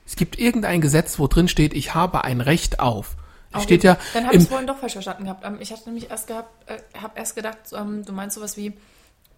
Es 0.06 0.16
gibt 0.16 0.38
irgendein 0.38 0.82
Gesetz, 0.82 1.20
wo 1.20 1.28
drin 1.28 1.48
steht, 1.48 1.74
ich 1.74 1.94
habe 1.94 2.24
ein 2.24 2.42
Recht 2.42 2.80
auf. 2.80 3.16
Okay, 3.54 3.64
steht 3.64 3.84
ja 3.84 3.98
Dann 4.14 4.26
habe 4.26 4.36
ich 4.36 4.44
es 4.44 4.48
vorhin 4.50 4.68
doch 4.68 4.80
falsch 4.80 4.94
verstanden 4.94 5.26
gehabt. 5.26 5.46
Ähm, 5.46 5.58
Ich 5.60 5.72
hatte 5.72 5.86
nämlich 5.86 6.10
erst 6.10 6.28
gehabt, 6.28 6.70
äh, 6.70 6.80
habe 7.00 7.18
erst 7.18 7.36
gedacht, 7.36 7.60
ähm, 7.74 8.04
du 8.04 8.12
meinst 8.12 8.36
sowas 8.36 8.58
wie, 8.58 8.74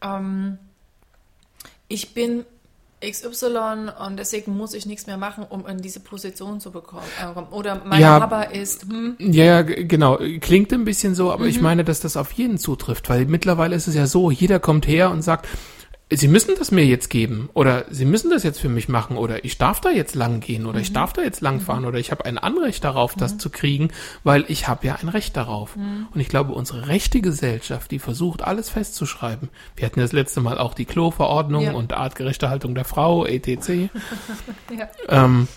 ähm, 0.02 0.57
ich 1.88 2.14
bin 2.14 2.45
XY 3.10 3.90
und 4.06 4.18
deswegen 4.18 4.56
muss 4.57 4.73
ich 4.73 4.86
nichts 4.86 5.07
mehr 5.07 5.18
machen, 5.18 5.45
um 5.48 5.65
in 5.68 5.77
diese 5.82 5.99
Position 5.99 6.60
zu 6.60 6.72
bekommen. 6.72 7.03
Äh, 7.22 7.53
oder 7.53 7.82
mein 7.86 8.02
Ja. 8.02 8.19
Papa 8.19 8.44
ist, 8.44 8.84
hm, 8.84 9.15
Ja, 9.19 9.61
genau. 9.61 10.18
Klingt 10.41 10.72
ein 10.73 10.86
bisschen 10.86 11.15
so, 11.15 11.32
aber 11.32 11.44
Mhm. 11.44 11.49
ich 11.49 11.61
meine, 11.61 11.84
dass 11.84 11.99
das 11.99 12.18
auf 12.18 12.32
jeden 12.34 12.57
zutrifft, 12.57 13.10
weil 13.10 13.26
mittlerweile 13.26 13.76
ist 13.76 13.88
es 13.88 13.95
ja 13.95 14.07
so, 14.07 14.32
jeder 14.32 14.60
kommt 14.60 14.88
her 14.88 15.11
und 15.11 15.22
sagt, 15.22 15.48
Sie 16.14 16.27
müssen 16.27 16.53
das 16.60 16.69
mir 16.69 16.86
jetzt 16.86 17.10
geben 17.10 17.49
oder 17.56 17.86
Sie 17.90 18.06
müssen 18.06 18.30
das 18.30 18.44
jetzt 18.44 18.60
für 18.60 18.69
mich 18.69 18.88
machen 18.88 19.18
oder 19.18 19.44
ich 19.44 19.57
darf 19.57 19.82
da 19.82 19.90
jetzt 19.90 20.14
lang 20.14 20.40
gehen 20.40 20.68
oder 20.68 20.80
ich 20.80 20.91
Mhm. 20.91 20.94
darf 20.94 21.14
da 21.14 21.23
jetzt 21.23 21.41
lang 21.41 21.60
fahren 21.61 21.84
oder 21.84 21.98
ich 21.98 22.11
habe 22.11 22.26
ein 22.26 22.38
Anrecht 22.38 22.84
darauf, 22.84 23.15
das 23.15 23.40
zu 23.40 23.49
kriegen, 23.49 23.90
weil 24.23 24.45
ich 24.48 24.68
habe 24.68 24.86
ja 24.86 24.95
ein 25.02 25.10
Recht 25.10 25.36
darauf. 25.36 25.76
Mhm. 25.76 26.07
Und 26.14 26.19
ich 26.22 26.30
glaube, 26.30 26.53
unsere 26.53 26.88
rechte 26.90 27.22
Gesellschaft, 27.22 27.90
die 27.90 27.98
versucht, 27.98 28.44
alles 28.44 28.69
festzuschreiben. 28.69 29.49
Wir 29.76 29.88
hatten 29.88 29.99
das 29.99 30.11
letzte 30.11 30.41
Mal 30.41 30.60
auch 30.60 30.76
die 30.76 30.86
Klo-Verordnung 30.86 31.64
Ja. 31.64 31.72
und 31.73 31.91
artgerechte 31.94 32.49
Haltung 32.49 32.76
der 32.76 32.86
Frau, 32.86 33.26
etc. 33.26 33.90
ja. 34.77 34.88
ähm, 35.10 35.48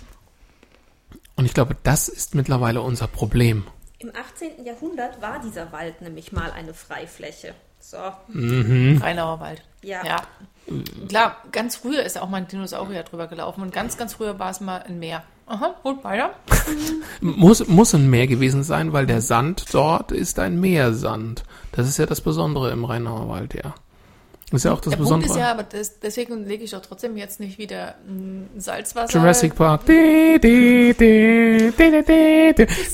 und 1.36 1.44
ich 1.44 1.52
glaube, 1.52 1.76
das 1.82 2.08
ist 2.08 2.34
mittlerweile 2.34 2.80
unser 2.80 3.06
Problem. 3.06 3.64
Im 3.98 4.10
18. 4.16 4.64
Jahrhundert 4.64 5.20
war 5.20 5.40
dieser 5.40 5.72
Wald 5.72 6.00
nämlich 6.00 6.32
mal 6.32 6.50
eine 6.52 6.72
Freifläche. 6.72 7.54
So, 7.80 7.96
Rheinauer 8.34 9.40
Wald. 9.40 9.62
ja. 9.82 10.05
Ja. 10.05 10.16
Klar, 11.09 11.36
ganz 11.50 11.76
früher 11.76 12.02
ist 12.02 12.20
auch 12.20 12.28
mal 12.28 12.38
ein 12.38 12.48
Dinosaurier 12.48 13.02
drüber 13.02 13.26
gelaufen 13.26 13.62
und 13.62 13.72
ganz, 13.72 13.96
ganz 13.96 14.14
früher 14.14 14.38
war 14.38 14.50
es 14.50 14.60
mal 14.60 14.82
ein 14.82 14.98
Meer. 14.98 15.22
Aha, 15.46 15.74
gut, 15.82 16.05
weiter. 16.05 16.30
Muss, 17.22 17.66
muss 17.68 17.94
ein 17.94 18.10
Meer 18.10 18.26
gewesen 18.26 18.62
sein, 18.62 18.92
weil 18.92 19.06
der 19.06 19.22
Sand 19.22 19.72
dort 19.72 20.12
ist 20.12 20.38
ein 20.38 20.60
Meersand. 20.60 21.42
Das 21.72 21.88
ist 21.88 21.96
ja 21.96 22.05
das 22.05 22.20
Besondere 22.20 22.70
im 22.70 22.84
Rheinauer 22.84 23.30
Wald, 23.30 23.55
ja. 23.55 23.74
Das 24.50 24.60
ist 24.60 24.64
ja 24.64 24.72
auch 24.72 24.80
das 24.80 24.92
Der 24.92 24.96
Punkt 24.96 25.08
Besondere. 25.24 25.30
ist 25.30 25.36
ja, 25.38 25.50
aber 25.50 25.62
das, 25.62 26.00
deswegen 26.00 26.46
lege 26.46 26.64
ich 26.64 26.70
doch 26.70 26.80
trotzdem 26.80 27.18
jetzt 27.18 27.38
nicht 27.38 27.58
wieder 27.58 27.96
Salzwasser. 28.56 29.12
Jurassic 29.18 29.54
Park. 29.54 29.82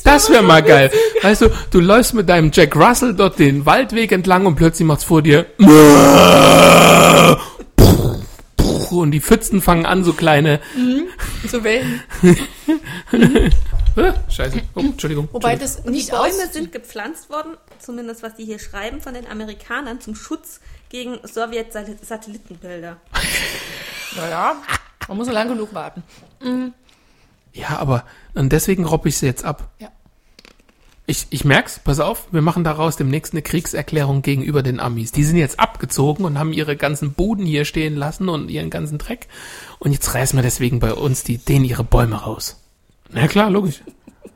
Das 0.05 0.31
wäre 0.31 0.43
mal 0.43 0.63
geil. 0.63 0.91
Weißt 1.23 1.43
du, 1.43 1.51
du 1.71 1.81
läufst 1.81 2.13
mit 2.15 2.29
deinem 2.29 2.51
Jack 2.53 2.75
Russell 2.75 3.15
dort 3.15 3.39
den 3.39 3.65
Waldweg 3.67 4.11
entlang 4.11 4.47
und 4.47 4.57
plötzlich 4.57 4.85
macht's 4.87 5.05
vor 5.05 5.23
dir. 5.23 5.47
Und 8.91 9.11
die 9.13 9.21
Pfützen 9.21 9.61
fangen 9.63 9.87
an, 9.87 10.03
so 10.05 10.13
kleine. 10.13 10.61
Zu 11.49 11.63
Wellen. 11.65 12.03
Ah, 13.97 14.15
Scheiße. 14.29 14.61
Oh, 14.75 14.81
Entschuldigung. 14.81 15.29
Wobei 15.33 15.55
das 15.57 15.83
Die 15.83 15.91
nicht 15.91 16.11
Bäume 16.11 16.27
aus... 16.27 16.53
sind 16.53 16.73
gepflanzt 16.73 17.31
worden, 17.31 17.57
zumindest 17.79 18.23
was 18.23 18.35
die 18.35 18.45
hier 18.45 18.59
schreiben, 18.59 19.01
von 19.01 19.15
den 19.15 19.27
Amerikanern 19.29 20.01
zum 20.01 20.15
Schutz 20.17 20.61
gegen 20.95 21.19
Sowjet-Satellitenbilder. 21.25 22.97
Naja, 24.17 24.63
man 25.09 25.17
muss 25.17 25.27
nur 25.27 25.35
lang 25.35 25.49
genug 25.49 25.75
warten. 25.75 26.05
Ja, 27.53 27.79
aber 27.79 28.05
und 28.35 28.53
deswegen 28.53 28.85
robb 28.85 29.07
ich 29.07 29.19
sie 29.19 29.27
jetzt 29.27 29.45
ab. 29.45 29.73
Ja. 29.81 29.89
Ich, 31.07 31.27
ich 31.31 31.45
merk's, 31.45 31.81
pass 31.81 31.99
auf, 31.99 32.33
wir 32.33 32.43
machen 32.43 32.63
daraus 32.63 32.95
demnächst 32.95 33.33
eine 33.33 33.43
Kriegserklärung 33.43 34.23
gegenüber 34.23 34.63
den 34.63 34.79
Amis. 34.79 35.11
Die 35.11 35.25
sind 35.25 35.37
jetzt 35.37 35.59
abgezogen 35.59 36.25
und 36.25 36.39
haben 36.39 36.53
ihre 36.53 36.77
ganzen 36.77 37.13
Buden 37.13 37.45
hier 37.45 37.65
stehen 37.65 37.97
lassen 37.97 38.29
und 38.29 38.49
ihren 38.49 38.71
ganzen 38.71 38.99
Dreck. 38.99 39.27
Und 39.81 39.91
jetzt 39.91 40.15
reißen 40.15 40.39
wir 40.39 40.45
deswegen 40.45 40.79
bei 40.79 40.95
uns 40.95 41.25
die, 41.25 41.39
denen 41.39 41.65
ihre 41.65 41.83
Bäume 41.83 42.23
raus. 42.23 42.61
Na 43.11 43.27
klar, 43.27 43.51
logisch. 43.51 43.83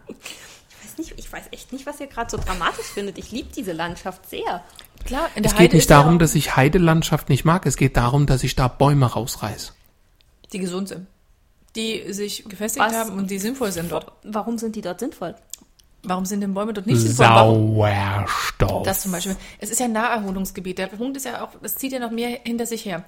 Ich 0.09 0.83
weiß, 0.83 0.99
nicht, 0.99 1.15
ich 1.17 1.33
weiß 1.33 1.45
echt 1.53 1.73
nicht, 1.73 1.87
was 1.87 2.01
ihr 2.01 2.09
gerade 2.09 2.33
so 2.33 2.37
dramatisch 2.37 2.87
findet. 2.87 3.17
Ich 3.17 3.31
liebe 3.31 3.51
diese 3.55 3.73
Landschaft 3.73 4.29
sehr. 4.29 4.65
Klar, 5.05 5.29
in 5.35 5.43
der 5.43 5.51
Es 5.53 5.55
Heide 5.59 5.65
geht 5.65 5.73
nicht 5.75 5.83
ist 5.85 5.91
ja 5.91 6.01
darum, 6.03 6.19
dass 6.19 6.35
ich 6.35 6.57
Heidelandschaft 6.57 7.29
nicht 7.29 7.45
mag. 7.45 7.67
Es 7.67 7.77
geht 7.77 7.97
darum, 7.97 8.27
dass 8.27 8.43
ich 8.45 8.57
da 8.57 8.69
Bäume 8.69 9.07
rausreiß. 9.07 9.73
die 10.53 10.59
gesund 10.59 10.89
sind. 10.89 11.07
Die 11.77 12.13
sich 12.13 12.45
gefestigt 12.49 12.85
Was? 12.85 12.95
haben 12.95 13.13
und 13.19 13.31
die 13.31 13.39
sinnvoll 13.39 13.71
sind 13.73 13.93
dort. 13.93 14.13
Warum 14.25 14.59
sind 14.59 14.75
die 14.77 14.81
dort 14.81 15.01
sinnvoll? 15.01 15.35
Warum 16.03 16.25
sind 16.25 16.41
denn 16.41 16.55
Bäume 16.55 16.73
dort 16.73 16.87
nicht 16.87 17.01
sinnvoll? 17.01 17.27
Sauerstoff. 17.27 18.83
Das 18.85 19.03
zum 19.03 19.13
Beispiel. 19.13 19.37
Es 19.59 19.71
ist 19.71 19.79
ja 19.81 19.87
ein 19.87 19.93
Naherholungsgebiet. 19.93 20.79
Der 20.79 20.87
Punkt 20.87 21.17
ist 21.17 21.27
ja 21.27 21.45
auch, 21.45 21.51
es 21.63 21.77
zieht 21.77 21.93
ja 21.93 21.99
noch 21.99 22.11
mehr 22.11 22.39
hinter 22.45 22.67
sich 22.67 22.85
her. 22.85 23.05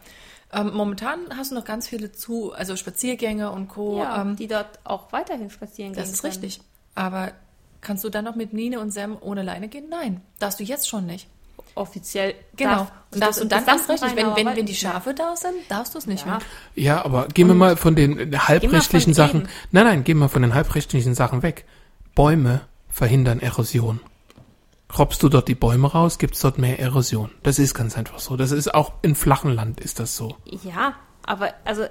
Ähm, 0.53 0.73
momentan 0.75 1.19
hast 1.37 1.53
du 1.53 1.55
noch 1.55 1.65
ganz 1.65 1.87
viele 1.89 2.11
zu, 2.13 2.53
also 2.53 2.75
Spaziergänge 2.77 3.51
und 3.53 3.69
Co. 3.69 3.99
ja, 3.99 4.23
ähm, 4.23 4.37
die 4.37 4.49
dort 4.49 4.81
auch 4.85 5.13
weiterhin 5.13 5.49
spazieren 5.51 5.93
gehen 5.93 6.03
das 6.03 6.11
ist 6.11 6.23
können. 6.23 6.33
richtig. 6.33 6.61
Aber 6.97 7.33
kannst 7.81 8.03
du 8.05 8.09
dann 8.11 8.25
noch 8.25 8.35
mit 8.35 8.53
Nine 8.53 8.81
und 8.81 8.91
Sam 8.93 9.17
ohne 9.21 9.43
Leine 9.43 9.69
gehen? 9.69 9.85
Nein, 9.89 10.21
darfst 10.41 10.59
du 10.59 10.65
jetzt 10.65 10.89
schon 10.89 11.07
nicht. 11.07 11.29
Offiziell 11.75 12.35
Genau. 12.57 12.71
darf- 12.71 12.93
und, 13.13 13.21
das, 13.23 13.41
und 13.41 13.53
dann 13.53 13.67
erst 13.67 13.89
richtig. 13.89 14.15
Wenn, 14.17 14.35
wenn, 14.37 14.57
wenn 14.57 14.67
die. 14.67 14.75
Schafe 14.75 15.15
da 15.15 15.35
sind, 15.37 15.55
darfst 15.69 15.95
du 15.95 15.99
es 15.99 16.07
nicht 16.07 16.25
Ja. 16.27 16.33
mehr. 16.33 16.39
Ja, 16.75 17.05
aber 17.05 17.27
gehen 17.29 17.49
wir 17.49 17.55
mal 17.55 17.77
von 17.77 17.95
den 17.97 18.39
halbrechtlichen 18.49 19.15
von 19.15 19.27
Sachen. 19.27 19.41
eben. 19.43 19.49
Nein, 19.73 19.85
nein, 19.85 20.05
gehen 20.05 20.19
wir 20.19 20.29
von 20.29 20.43
den 20.43 20.55
halbrechtlichen 20.55 21.15
Sachen 21.15 21.43
weg. 21.43 21.65
Bäume 22.15 22.63
verhindern 22.89 23.41
Erosion. 23.41 24.01
Robbst 24.99 25.23
du 25.23 25.29
dort 25.29 25.47
die 25.49 25.55
Bäume 25.55 25.91
raus, 25.93 26.19
gibt's 26.19 26.41
dort 26.41 26.59
mehr 26.59 26.81
Erosion. 26.81 27.31
Das 27.45 27.59
ist 27.61 27.75
ganz 27.75 27.97
einfach 27.97 28.19
so. 28.19 28.37
Das 28.37 28.51
ist 28.51 28.75
auch 28.75 28.93
in 29.03 29.15
flachen 29.15 29.53
Land 29.53 29.81
ist 29.81 30.01
das 30.01 30.17
so. 30.17 30.37
Ja, 30.45 30.95
aber 31.25 31.55
also 31.65 31.85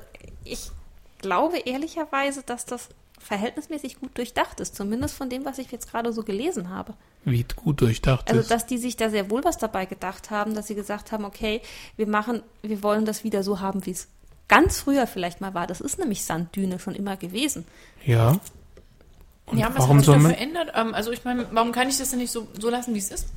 ich 0.43 0.71
glaube 1.19 1.59
ehrlicherweise, 1.59 2.43
dass 2.43 2.65
das 2.65 2.89
verhältnismäßig 3.19 3.99
gut 3.99 4.17
durchdacht 4.17 4.59
ist, 4.59 4.75
zumindest 4.75 5.15
von 5.15 5.29
dem, 5.29 5.45
was 5.45 5.57
ich 5.57 5.71
jetzt 5.71 5.91
gerade 5.91 6.11
so 6.13 6.23
gelesen 6.23 6.69
habe. 6.69 6.93
Wie 7.25 7.45
gut 7.55 7.81
durchdacht 7.81 8.29
Also, 8.29 8.41
ist. 8.41 8.49
dass 8.51 8.65
die 8.65 8.77
sich 8.77 8.97
da 8.97 9.09
sehr 9.09 9.29
wohl 9.29 9.43
was 9.43 9.57
dabei 9.57 9.85
gedacht 9.85 10.31
haben, 10.31 10.55
dass 10.55 10.67
sie 10.67 10.75
gesagt 10.75 11.11
haben, 11.11 11.25
okay, 11.25 11.61
wir 11.97 12.07
machen, 12.07 12.41
wir 12.61 12.81
wollen 12.81 13.05
das 13.05 13.23
wieder 13.23 13.43
so 13.43 13.59
haben, 13.59 13.85
wie 13.85 13.91
es 13.91 14.07
ganz 14.47 14.79
früher 14.79 15.05
vielleicht 15.07 15.41
mal 15.41 15.53
war. 15.53 15.67
Das 15.67 15.81
ist 15.81 15.99
nämlich 15.99 16.23
Sanddüne 16.23 16.79
schon 16.79 16.95
immer 16.95 17.17
gewesen. 17.17 17.65
Ja. 18.05 18.39
Und 19.45 19.57
ja, 19.57 19.69
was 19.69 19.79
warum 19.79 19.97
hat 19.97 20.05
sich 20.05 20.15
man. 20.15 20.31
verändert? 20.31 20.71
Ähm, 20.75 20.93
also 20.93 21.11
ich 21.11 21.23
meine, 21.23 21.47
warum 21.51 21.71
kann 21.71 21.89
ich 21.89 21.97
das 21.97 22.09
denn 22.09 22.19
nicht 22.19 22.31
so, 22.31 22.47
so 22.59 22.69
lassen, 22.69 22.93
wie 22.93 22.99
es 22.99 23.11
ist? 23.11 23.27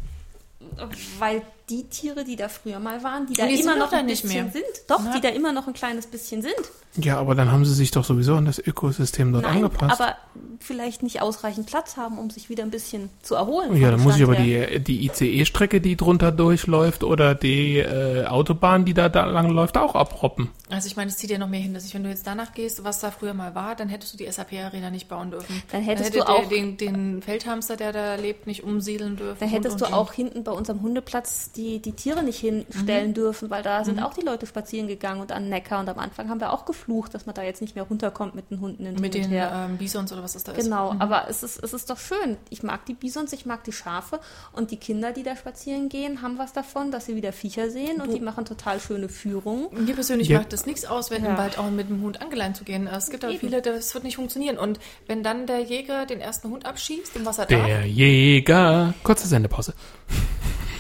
Weil 1.18 1.42
die 1.70 1.84
Tiere, 1.84 2.24
die 2.24 2.36
da 2.36 2.48
früher 2.48 2.78
mal 2.80 3.02
waren, 3.02 3.26
die 3.26 3.34
da 3.34 3.47
die 3.47 3.60
immer 3.60 3.76
noch 3.76 3.93
ein 3.93 4.06
nicht 4.06 4.22
bisschen 4.22 4.44
mehr. 4.44 4.52
sind, 4.52 4.64
doch, 4.89 5.01
Na. 5.05 5.14
die 5.14 5.20
da 5.20 5.28
immer 5.28 5.52
noch 5.52 5.66
ein 5.68 5.72
kleines 5.74 6.06
bisschen 6.06 6.43
sind. 6.43 6.55
Ja, 6.97 7.18
aber 7.18 7.34
dann 7.34 7.51
haben 7.51 7.64
sie 7.64 7.72
sich 7.72 7.90
doch 7.90 8.05
sowieso 8.05 8.34
an 8.34 8.44
das 8.44 8.59
Ökosystem 8.59 9.32
dort 9.32 9.44
Nein, 9.44 9.56
angepasst. 9.56 9.98
aber 9.98 10.16
vielleicht 10.60 11.02
nicht 11.02 11.22
ausreichend 11.22 11.66
Platz 11.66 11.97
haben, 11.97 12.18
um 12.18 12.28
sich 12.28 12.51
wieder 12.51 12.64
ein 12.64 12.70
bisschen 12.70 13.09
zu 13.22 13.34
erholen. 13.34 13.74
ja, 13.76 13.90
dann 13.90 14.01
muss 14.02 14.16
ich 14.16 14.22
aber 14.22 14.34
her. 14.34 14.78
die, 14.78 14.80
die 15.01 15.06
ICE-Strecke, 15.06 15.80
die 15.80 15.97
drunter 15.97 16.32
durchläuft, 16.32 17.02
oder 17.05 17.34
die 17.34 17.78
äh, 17.78 18.26
Autobahn, 18.26 18.84
die 18.84 18.93
da, 18.93 19.09
da 19.09 19.24
lang 19.24 19.48
läuft, 19.51 19.78
auch 19.78 19.94
abroppen. 19.94 20.51
Also 20.68 20.86
ich 20.86 20.97
meine, 20.97 21.10
es 21.10 21.16
zieht 21.16 21.30
ja 21.30 21.39
noch 21.39 21.48
mehr 21.48 21.60
hinter 21.60 21.80
sich. 21.80 21.94
Wenn 21.94 22.05
du 22.05 22.10
jetzt 22.10 22.26
danach 22.26 22.52
gehst, 22.52 22.84
was 22.84 23.01
da 23.01 23.10
früher 23.10 23.34
mal 23.34 23.55
war, 23.55 23.74
dann 23.74 23.89
hättest 23.89 24.12
du 24.12 24.18
die 24.18 24.30
SAP-Arena 24.30 24.90
nicht 24.90 25.09
bauen 25.09 25.30
dürfen. 25.30 25.62
Dann 25.70 25.82
hättest 25.82 26.10
hätte 26.10 26.18
du 26.24 26.28
auch- 26.28 26.48
den, 26.48 26.76
den 26.76 27.22
Feldhamster, 27.22 27.76
der 27.76 27.93
da 27.93 28.14
lebt, 28.16 28.47
nicht 28.47 28.64
umsiedeln 28.64 29.16
dürfen. 29.16 29.39
Da 29.40 29.47
hättest 29.47 29.74
und, 29.76 29.80
du 29.82 29.86
und, 29.86 29.93
auch 29.94 30.12
hinten 30.12 30.44
bei 30.44 30.52
unserem 30.52 30.82
Hundeplatz 30.82 31.51
die, 31.56 31.80
die 31.80 31.92
Tiere 31.92 32.22
nicht 32.22 32.38
hinstellen 32.38 33.10
Mhm. 33.10 33.14
dürfen, 33.14 33.50
weil 33.50 33.62
da 33.62 33.84
sind 33.84 34.02
auch 34.02 34.14
die 34.14 34.22
Leute 34.22 34.46
spazieren 34.46 34.88
gegangen 34.88 35.20
und 35.20 35.32
an 35.32 35.48
Neckar. 35.48 35.80
Und 35.80 35.88
am 35.88 35.98
Anfang 35.98 36.28
haben 36.28 36.40
wir 36.40 36.52
auch 36.52 36.64
geflucht, 36.64 37.14
dass 37.14 37.26
man 37.26 37.34
da 37.34 37.42
jetzt 37.42 37.60
nicht 37.60 37.74
mehr 37.74 37.84
runterkommt 37.84 38.34
mit 38.34 38.50
den 38.50 38.60
Hunden 38.60 38.84
hin 38.86 38.94
mit 38.96 39.14
und 39.14 39.24
den 39.24 39.30
her. 39.30 39.66
ähm, 39.70 39.76
Bisons 39.78 40.12
oder 40.12 40.22
was 40.22 40.32
das 40.32 40.44
da 40.44 40.52
ist. 40.52 40.64
Genau, 40.64 40.94
aber 40.98 41.26
es 41.28 41.42
ist, 41.42 41.62
es 41.62 41.72
ist 41.72 41.90
doch 41.90 41.98
schön. 41.98 42.36
Ich 42.50 42.62
mag 42.62 42.86
die 42.86 42.94
Bisons, 42.94 43.32
ich 43.32 43.46
mag 43.46 43.64
die 43.64 43.72
Schafe 43.72 44.20
und 44.52 44.70
die 44.70 44.76
Kinder, 44.76 45.12
die 45.12 45.22
da 45.22 45.36
spazieren 45.36 45.88
gehen, 45.88 46.22
haben 46.22 46.38
was 46.38 46.52
davon, 46.52 46.90
dass 46.90 47.06
sie 47.06 47.16
wieder 47.16 47.32
Viecher 47.32 47.70
sehen 47.70 48.00
und 48.00 48.12
die 48.12 48.20
machen 48.20 48.44
total 48.44 48.80
schöne 48.80 49.08
Führungen. 49.08 49.68
Mir 49.84 49.94
persönlich 49.94 50.28
Ja. 50.28 50.38
macht 50.38 50.52
das 50.52 50.66
nichts 50.66 50.84
aus, 50.84 51.10
wenn 51.10 51.24
Ja. 51.24 51.30
im 51.32 51.36
Wald 51.38 51.58
auch 51.58 51.70
mit 51.70 51.88
dem 51.88 52.02
Hund 52.02 52.22
angeleint 52.22 52.56
zu 52.56 52.64
gehen. 52.64 52.86
Es 52.86 53.10
gibt 53.10 53.24
Eben. 53.24 53.38
viele, 53.38 53.62
das 53.62 53.92
wird 53.94 54.04
nicht 54.04 54.16
funktionieren. 54.16 54.58
Und 54.58 54.80
wenn 55.06 55.22
dann 55.22 55.46
der 55.46 55.60
Jäger 55.60 56.06
den 56.06 56.20
ersten 56.20 56.48
Hund 56.50 56.66
abschießt, 56.66 57.16
im 57.16 57.26
Wasser 57.26 57.46
darf, 57.46 57.66
Der 57.66 57.84
Jäger. 57.86 58.94
Kurze 59.02 59.26
Sendepause. 59.26 59.74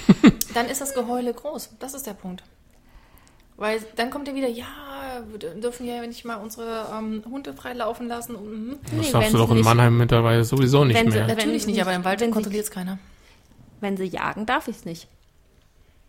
dann 0.54 0.66
ist 0.68 0.80
das 0.80 0.94
Geheule 0.94 1.32
groß. 1.34 1.70
Das 1.78 1.94
ist 1.94 2.06
der 2.06 2.14
Punkt. 2.14 2.42
Weil 3.56 3.80
dann 3.96 4.10
kommt 4.10 4.26
er 4.28 4.34
wieder, 4.34 4.48
ja, 4.48 4.66
wir 5.30 5.38
dürfen 5.38 5.86
ja 5.86 6.00
nicht 6.06 6.24
mal 6.24 6.36
unsere 6.36 6.86
ähm, 6.96 7.22
Hunde 7.30 7.52
frei 7.54 7.74
laufen 7.74 8.08
lassen. 8.08 8.34
Und, 8.34 8.50
mhm. 8.50 8.78
Das 8.82 8.92
Nee, 8.92 9.12
darfst 9.12 9.28
du 9.28 9.36
sie 9.36 9.38
doch 9.38 9.50
in 9.50 9.56
nicht- 9.56 9.64
Mannheim 9.64 9.96
mittlerweile 9.98 10.42
sowieso 10.44 10.84
nicht 10.84 10.96
wenn 10.96 11.10
sie- 11.10 11.18
mehr. 11.18 11.28
wenn- 11.28 11.36
Natürlich 11.36 11.66
nicht, 11.66 11.80
aber 11.80 11.94
im 11.94 12.04
Wald 12.04 12.20
sie- 12.20 12.30
kontrolliert 12.30 12.64
es 12.64 12.70
keiner. 12.70 12.98
Wenn 13.80 13.96
sie 13.96 14.04
jagen, 14.04 14.46
darf 14.46 14.68
ich 14.68 14.76
es 14.76 14.84
nicht. 14.84 15.06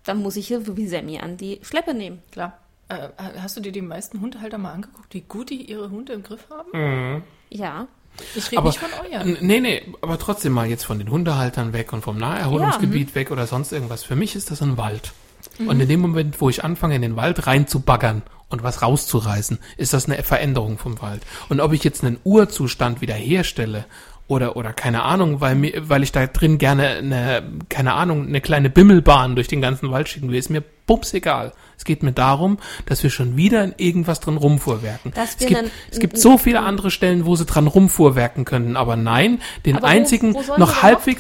Dann 0.03 0.21
muss 0.21 0.35
ich 0.35 0.47
hier 0.47 0.65
wie 0.77 0.87
Sammy 0.87 1.19
an 1.19 1.37
die 1.37 1.59
Schleppe 1.63 1.93
nehmen. 1.93 2.21
Klar. 2.31 2.57
Äh, 2.89 3.09
hast 3.39 3.55
du 3.57 3.61
dir 3.61 3.71
die 3.71 3.81
meisten 3.81 4.19
Hundehalter 4.21 4.57
mal 4.57 4.73
angeguckt, 4.73 5.13
wie 5.13 5.21
gut 5.21 5.49
die 5.49 5.69
ihre 5.69 5.89
Hunde 5.89 6.13
im 6.13 6.23
Griff 6.23 6.47
haben? 6.49 6.69
Mhm. 7.17 7.23
Ja. 7.49 7.87
Ich 8.35 8.51
rede 8.51 8.59
aber, 8.59 8.69
nicht 8.69 8.79
von 8.79 8.89
euren. 9.11 9.37
Nee, 9.41 9.59
nee, 9.59 9.81
aber 10.01 10.17
trotzdem 10.19 10.53
mal 10.53 10.67
jetzt 10.67 10.83
von 10.83 10.99
den 10.99 11.09
Hundehaltern 11.09 11.73
weg 11.73 11.93
und 11.93 12.01
vom 12.01 12.17
Naherholungsgebiet 12.17 13.15
weg 13.15 13.31
oder 13.31 13.47
sonst 13.47 13.71
irgendwas. 13.71 14.03
Für 14.03 14.15
mich 14.15 14.35
ist 14.35 14.51
das 14.51 14.61
ein 14.61 14.77
Wald. 14.77 15.13
Und 15.59 15.79
in 15.79 15.87
dem 15.87 15.99
Moment, 15.99 16.39
wo 16.41 16.49
ich 16.49 16.63
anfange, 16.63 16.95
in 16.95 17.01
den 17.01 17.15
Wald 17.15 17.45
reinzubaggern 17.45 18.23
und 18.49 18.63
was 18.63 18.81
rauszureißen, 18.81 19.59
ist 19.77 19.93
das 19.93 20.05
eine 20.05 20.21
Veränderung 20.23 20.77
vom 20.77 21.01
Wald. 21.01 21.21
Und 21.49 21.59
ob 21.59 21.73
ich 21.73 21.83
jetzt 21.83 22.03
einen 22.03 22.19
Urzustand 22.23 23.01
wiederherstelle 23.01 23.85
oder, 24.27 24.55
oder 24.55 24.73
keine 24.73 25.03
Ahnung, 25.03 25.41
weil, 25.41 25.55
mir, 25.55 25.89
weil 25.89 26.03
ich 26.03 26.11
da 26.11 26.25
drin 26.27 26.57
gerne 26.57 26.87
eine, 26.89 27.43
keine 27.69 27.93
Ahnung, 27.93 28.27
eine 28.27 28.41
kleine 28.41 28.69
Bimmelbahn 28.69 29.35
durch 29.35 29.47
den 29.47 29.61
ganzen 29.61 29.91
Wald 29.91 30.07
schicken 30.09 30.29
will, 30.29 30.37
ist 30.37 30.49
mir 30.49 30.63
bums 30.85 31.13
egal. 31.13 31.53
Es 31.83 31.85
geht 31.85 32.01
mir 32.01 32.13
darum, 32.13 32.59
dass 32.85 33.03
wir 33.03 33.09
schon 33.09 33.35
wieder 33.35 33.61
in 33.61 33.73
irgendwas 33.75 34.21
dran 34.21 34.37
rumfuhrwerken. 34.37 35.11
Es 35.21 35.35
gibt, 35.35 35.53
einen- 35.53 35.69
es 35.91 35.99
gibt 35.99 36.17
so 36.17 36.37
viele 36.37 36.61
andere 36.61 36.91
Stellen, 36.91 37.25
wo 37.25 37.35
sie 37.35 37.43
dran 37.43 37.67
rumfuhrwerken 37.67 38.45
können, 38.45 38.77
aber 38.77 38.95
nein, 38.95 39.41
den 39.65 39.75
Aber 39.75 39.87
einzigen 39.87 40.33
wo, 40.33 40.41
wo 40.47 40.57
noch 40.57 40.81
halbwegs 40.81 41.19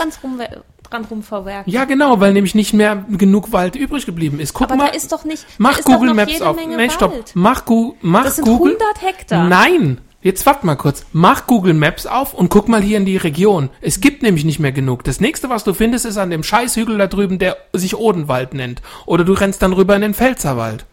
dran, 0.89 1.03
rumverwerken? 1.03 1.69
ja, 1.73 1.83
genau, 1.83 2.21
weil 2.21 2.31
nämlich 2.31 2.55
nicht 2.55 2.73
mehr 2.73 3.03
genug 3.09 3.51
Wald 3.51 3.75
übrig 3.75 4.05
geblieben 4.05 4.39
ist. 4.39 4.53
Guck 4.53 4.67
aber 4.69 4.77
mal, 4.77 4.87
da 4.87 4.93
ist 4.95 5.11
doch 5.11 5.25
nicht. 5.25 5.45
mach 5.57 5.81
Google 5.83 6.13
Maps 6.13 6.41
auf. 6.41 6.55
Nee, 6.55 6.89
stopp. 6.89 7.13
Mach, 7.33 7.65
Gu 7.65 7.95
mach 7.99 8.23
Das 8.23 8.37
sind 8.37 8.45
Google. 8.45 8.77
100 8.79 9.01
Hektar. 9.01 9.49
Nein, 9.49 9.99
jetzt 10.23 10.45
wart 10.45 10.63
mal 10.63 10.75
kurz. 10.75 11.05
Mach 11.11 11.45
Google 11.45 11.73
Maps 11.75 12.05
auf 12.07 12.33
und 12.33 12.49
guck 12.49 12.67
mal 12.67 12.81
hier 12.81 12.97
in 12.97 13.05
die 13.05 13.17
Region. 13.17 13.69
Es 13.81 14.01
gibt 14.01 14.23
nämlich 14.23 14.45
nicht 14.45 14.59
mehr 14.59 14.71
genug. 14.71 15.03
Das 15.03 15.19
nächste, 15.19 15.49
was 15.49 15.63
du 15.63 15.73
findest, 15.73 16.05
ist 16.05 16.17
an 16.17 16.29
dem 16.31 16.43
Scheißhügel 16.43 16.97
da 16.97 17.07
drüben, 17.07 17.37
der 17.39 17.57
sich 17.73 17.95
Odenwald 17.95 18.53
nennt. 18.53 18.81
Oder 19.05 19.23
du 19.23 19.33
rennst 19.33 19.61
dann 19.61 19.73
rüber 19.73 19.95
in 19.95 20.01
den 20.01 20.13
Pfälzerwald. 20.15 20.85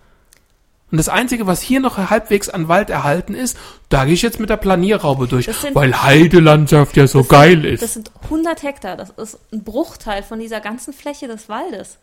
Und 0.92 0.98
das 0.98 1.08
Einzige, 1.08 1.46
was 1.46 1.60
hier 1.60 1.78
noch 1.78 1.98
halbwegs 1.98 2.48
an 2.48 2.66
Wald 2.66 2.90
erhalten 2.90 3.32
ist, 3.34 3.56
da 3.90 4.04
gehe 4.04 4.14
ich 4.14 4.22
jetzt 4.22 4.40
mit 4.40 4.50
der 4.50 4.56
Planierraube 4.56 5.28
durch, 5.28 5.46
sind- 5.46 5.76
weil 5.76 6.02
Heidelandschaft 6.02 6.96
ja 6.96 7.06
so 7.06 7.22
geil 7.22 7.64
ist. 7.64 7.80
Das 7.82 7.94
sind 7.94 8.10
100 8.24 8.64
Hektar. 8.64 8.96
Das 8.96 9.10
ist 9.10 9.38
ein 9.52 9.62
Bruchteil 9.62 10.24
von 10.24 10.40
dieser 10.40 10.60
ganzen 10.60 10.92
Fläche 10.92 11.28
des 11.28 11.48
Waldes. 11.48 11.98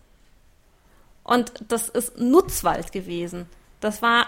Und 1.24 1.52
das 1.68 1.90
ist 1.90 2.18
Nutzwald 2.18 2.94
gewesen. 2.94 3.48
Das 3.82 4.02
war 4.02 4.28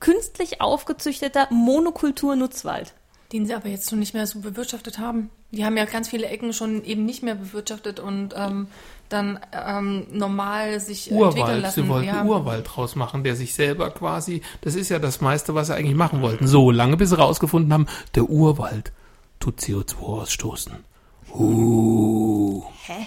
künstlich 0.00 0.60
aufgezüchteter 0.60 1.48
Monokultur-Nutzwald. 1.50 2.94
Den 3.32 3.46
sie 3.46 3.54
aber 3.54 3.68
jetzt 3.68 3.90
schon 3.90 3.98
nicht 3.98 4.14
mehr 4.14 4.26
so 4.26 4.40
bewirtschaftet 4.40 4.98
haben. 4.98 5.30
Die 5.50 5.64
haben 5.64 5.76
ja 5.76 5.84
ganz 5.84 6.08
viele 6.08 6.26
Ecken 6.26 6.52
schon 6.52 6.84
eben 6.84 7.04
nicht 7.04 7.22
mehr 7.22 7.34
bewirtschaftet 7.34 8.00
und 8.00 8.34
ähm, 8.36 8.68
dann 9.08 9.40
ähm, 9.52 10.06
normal 10.10 10.80
sich 10.80 11.10
äh, 11.10 11.14
entwickeln 11.14 11.42
Urwald. 11.42 11.62
lassen. 11.62 11.82
Sie 11.82 11.88
wollten 11.88 12.08
ja. 12.08 12.24
Urwald 12.24 12.66
draus 12.70 12.96
machen, 12.96 13.24
der 13.24 13.36
sich 13.36 13.54
selber 13.54 13.90
quasi, 13.90 14.42
das 14.60 14.74
ist 14.74 14.88
ja 14.88 14.98
das 14.98 15.20
meiste, 15.20 15.54
was 15.54 15.68
sie 15.68 15.74
eigentlich 15.74 15.96
machen 15.96 16.22
wollten. 16.22 16.46
So 16.46 16.70
lange, 16.70 16.96
bis 16.96 17.10
sie 17.10 17.18
rausgefunden 17.18 17.72
haben, 17.72 17.86
der 18.14 18.24
Urwald 18.24 18.92
tut 19.40 19.60
CO2 19.60 19.96
ausstoßen. 19.98 20.72
Uh. 21.34 22.62
Hä? 22.86 23.06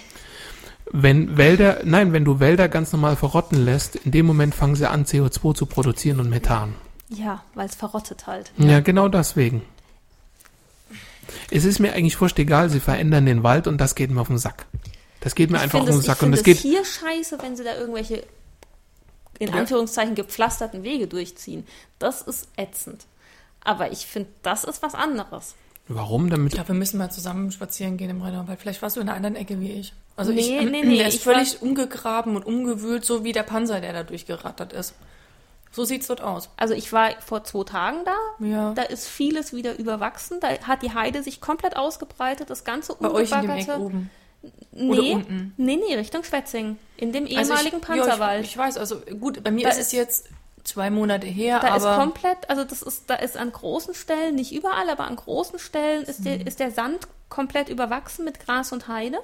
Wenn 0.92 1.38
Wälder, 1.38 1.80
nein, 1.84 2.12
wenn 2.12 2.24
du 2.24 2.38
Wälder 2.38 2.68
ganz 2.68 2.92
normal 2.92 3.16
verrotten 3.16 3.64
lässt, 3.64 3.96
in 3.96 4.12
dem 4.12 4.26
Moment 4.26 4.54
fangen 4.54 4.76
sie 4.76 4.88
an, 4.88 5.06
CO2 5.06 5.54
zu 5.54 5.66
produzieren 5.66 6.20
und 6.20 6.28
Methan. 6.28 6.74
Ja, 7.08 7.42
weil 7.54 7.66
es 7.66 7.74
verrottet 7.74 8.26
halt. 8.26 8.52
Ja, 8.58 8.80
genau 8.80 9.08
deswegen. 9.08 9.62
Es 11.50 11.64
ist 11.64 11.78
mir 11.78 11.92
eigentlich 11.92 12.20
wurscht 12.20 12.38
egal, 12.38 12.68
sie 12.68 12.80
verändern 12.80 13.26
den 13.26 13.42
Wald 13.42 13.66
und 13.66 13.78
das 13.78 13.94
geht 13.94 14.10
mir 14.10 14.20
auf 14.20 14.28
den 14.28 14.38
Sack. 14.38 14.66
Das 15.20 15.34
geht 15.34 15.50
mir 15.50 15.58
Ich 15.58 15.62
einfach 15.62 15.80
auf 15.80 15.86
den 15.86 15.94
es, 15.94 16.00
ich 16.00 16.06
Sack 16.06 16.22
und 16.22 16.32
das 16.32 16.40
es 16.40 16.44
geht, 16.44 16.58
hier 16.58 16.84
scheiße, 16.84 17.38
wenn 17.40 17.56
sie 17.56 17.64
da 17.64 17.74
irgendwelche 17.76 18.24
in 19.38 19.48
Ja. 19.48 19.54
Anführungszeichen 19.54 20.14
gepflasterten 20.14 20.82
Wege 20.82 21.06
durchziehen. 21.06 21.66
Das 21.98 22.22
ist 22.22 22.48
ätzend. 22.56 23.06
Aber 23.64 23.92
ich 23.92 24.06
finde, 24.06 24.28
das 24.42 24.64
ist 24.64 24.82
was 24.82 24.94
anderes. 24.94 25.54
Warum? 25.88 26.30
Damit 26.30 26.52
Ich 26.52 26.54
glaube, 26.54 26.68
wir 26.68 26.74
müssen 26.74 26.98
mal 26.98 27.10
zusammen 27.10 27.50
spazieren 27.50 27.96
gehen 27.96 28.10
im 28.10 28.22
Rheinauwald. 28.22 28.60
Vielleicht 28.60 28.82
warst 28.82 28.96
du 28.96 29.00
in 29.00 29.08
einer 29.08 29.16
anderen 29.16 29.36
Ecke 29.36 29.60
wie 29.60 29.72
ich. 29.72 29.94
Also 30.16 30.32
Nee, 30.32 30.58
ich, 30.60 30.70
nee, 30.70 30.82
nee, 30.84 30.96
der 30.98 31.08
ist 31.08 31.14
ich 31.14 31.26
war- 31.26 31.34
völlig 31.34 31.62
umgegraben 31.62 32.36
und 32.36 32.44
umgewühlt, 32.46 33.04
so 33.04 33.24
wie 33.24 33.32
der 33.32 33.42
Panzer, 33.42 33.80
der 33.80 33.92
da 33.92 34.02
durchgerattert 34.02 34.72
ist. 34.72 34.94
So 35.74 35.84
sieht's 35.86 36.06
dort 36.06 36.20
aus. 36.20 36.50
Also 36.58 36.74
ich 36.74 36.92
war 36.92 37.12
vor 37.24 37.44
zwei 37.44 37.64
Tagen 37.64 37.98
da. 38.04 38.14
Ja. 38.46 38.72
Da 38.74 38.82
ist 38.82 39.08
vieles 39.08 39.54
wieder 39.54 39.78
überwachsen. 39.78 40.38
Da 40.40 40.48
hat 40.66 40.82
die 40.82 40.92
Heide 40.92 41.22
sich 41.22 41.40
komplett 41.40 41.76
ausgebreitet. 41.76 42.50
Das 42.50 42.64
ganze 42.64 42.94
Bei 42.96 43.10
euch 43.10 43.32
in 43.32 43.40
dem 43.40 43.50
Eck 43.52 43.68
oben. 43.78 44.10
Nee, 44.72 44.90
Oder 44.90 45.02
unten? 45.16 45.54
nee, 45.56 45.76
nee, 45.76 45.94
Richtung 45.94 46.24
Schwetzing. 46.24 46.76
In 46.98 47.12
dem 47.12 47.24
Also 47.24 47.52
ehemaligen 47.54 47.76
ich, 47.78 47.82
Panzerwald. 47.82 48.40
Ja, 48.40 48.40
ich, 48.40 48.46
ich 48.50 48.58
weiß, 48.58 48.76
also 48.76 49.00
gut, 49.18 49.42
bei 49.42 49.50
mir 49.50 49.62
Da 49.64 49.70
ist 49.70 49.76
es 49.78 49.86
ist- 49.86 49.92
jetzt 49.92 50.28
zwei 50.64 50.90
Monate 50.90 51.26
her, 51.26 51.58
Da 51.60 51.74
ist 51.76 51.84
aber 51.84 51.96
komplett, 52.02 52.50
also 52.50 52.64
das 52.64 52.82
ist, 52.82 53.04
da 53.08 53.14
ist 53.14 53.36
an 53.36 53.50
großen 53.50 53.94
Stellen, 53.94 54.34
nicht 54.34 54.52
überall, 54.52 54.90
aber 54.90 55.04
an 55.04 55.16
großen 55.16 55.58
Stellen 55.58 56.02
ist, 56.02 56.20
Mhm. 56.20 56.24
der, 56.24 56.46
ist 56.46 56.60
der 56.60 56.70
Sand 56.70 57.08
komplett 57.28 57.68
überwachsen 57.68 58.24
mit 58.24 58.44
Gras 58.44 58.72
und 58.72 58.88
Heide. 58.88 59.18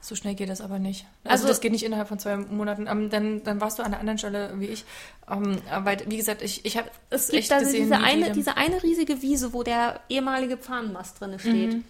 So 0.00 0.14
schnell 0.14 0.34
geht 0.34 0.48
das 0.48 0.60
aber 0.60 0.78
nicht. 0.78 1.04
Also, 1.24 1.32
Also- 1.44 1.48
das 1.48 1.60
geht 1.60 1.72
nicht 1.72 1.84
innerhalb 1.84 2.08
von 2.08 2.18
zwei 2.18 2.36
Monaten. 2.36 2.86
Ähm, 2.86 3.10
dann, 3.10 3.42
dann 3.44 3.60
warst 3.60 3.78
du 3.78 3.82
an 3.82 3.88
einer 3.92 4.00
anderen 4.00 4.18
Stelle 4.18 4.52
wie 4.56 4.66
ich. 4.66 4.84
Ähm, 5.30 5.58
weil, 5.82 5.98
wie 6.10 6.16
gesagt, 6.16 6.42
ich, 6.42 6.64
ich 6.64 6.76
habe 6.78 6.90
Es 7.10 7.30
echt 7.30 7.48
gibt 7.48 7.52
also 7.52 7.66
gesehen, 7.66 7.82
diese 7.84 7.98
eine, 7.98 8.26
die- 8.26 8.32
diese 8.32 8.56
eine 8.56 8.82
riesige 8.82 9.20
Wiese, 9.22 9.52
wo 9.52 9.62
der 9.62 10.00
ehemalige 10.08 10.56
Pfannenmast 10.56 11.20
drin 11.20 11.38
steht. 11.38 11.74
Mhm. 11.74 11.84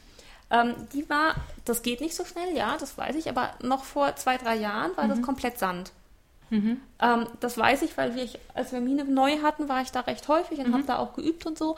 Ähm, 0.53 0.75
die 0.93 1.09
war, 1.09 1.37
das 1.65 1.83
geht 1.83 2.01
nicht 2.01 2.15
so 2.17 2.25
schnell, 2.25 2.57
ja, 2.57 2.77
das 2.79 2.99
weiß 2.99 3.15
ich, 3.15 3.29
aber 3.29 3.51
noch 3.63 3.85
vor 3.85 4.17
zwei, 4.17 4.37
drei 4.37 4.57
Jahren 4.57 4.91
war 4.97 5.05
Mhm. 5.05 5.11
das 5.11 5.23
komplett 5.23 5.59
Sand. 5.59 5.93
Ähm, 6.53 6.77
das 7.39 7.57
weiß 7.57 7.83
ich, 7.83 7.97
weil 7.97 8.17
wir, 8.17 8.29
als 8.55 8.73
wir 8.73 8.81
Mine 8.81 9.05
neu 9.05 9.39
hatten, 9.43 9.69
war 9.69 9.83
ich 9.83 9.93
da 9.93 10.01
recht 10.01 10.27
häufig 10.27 10.59
und 10.59 10.71
Mhm. 10.71 10.75
habe 10.75 10.83
da 10.83 10.99
auch 10.99 11.15
geübt 11.15 11.47
und 11.47 11.57
so. 11.57 11.77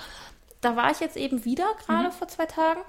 Da 0.62 0.76
war 0.76 0.90
ich 0.90 1.00
jetzt 1.00 1.18
eben 1.18 1.44
wieder, 1.44 1.66
gerade 1.84 2.08
Mhm. 2.08 2.12
vor 2.12 2.28
zwei 2.28 2.46
Tagen. 2.46 2.80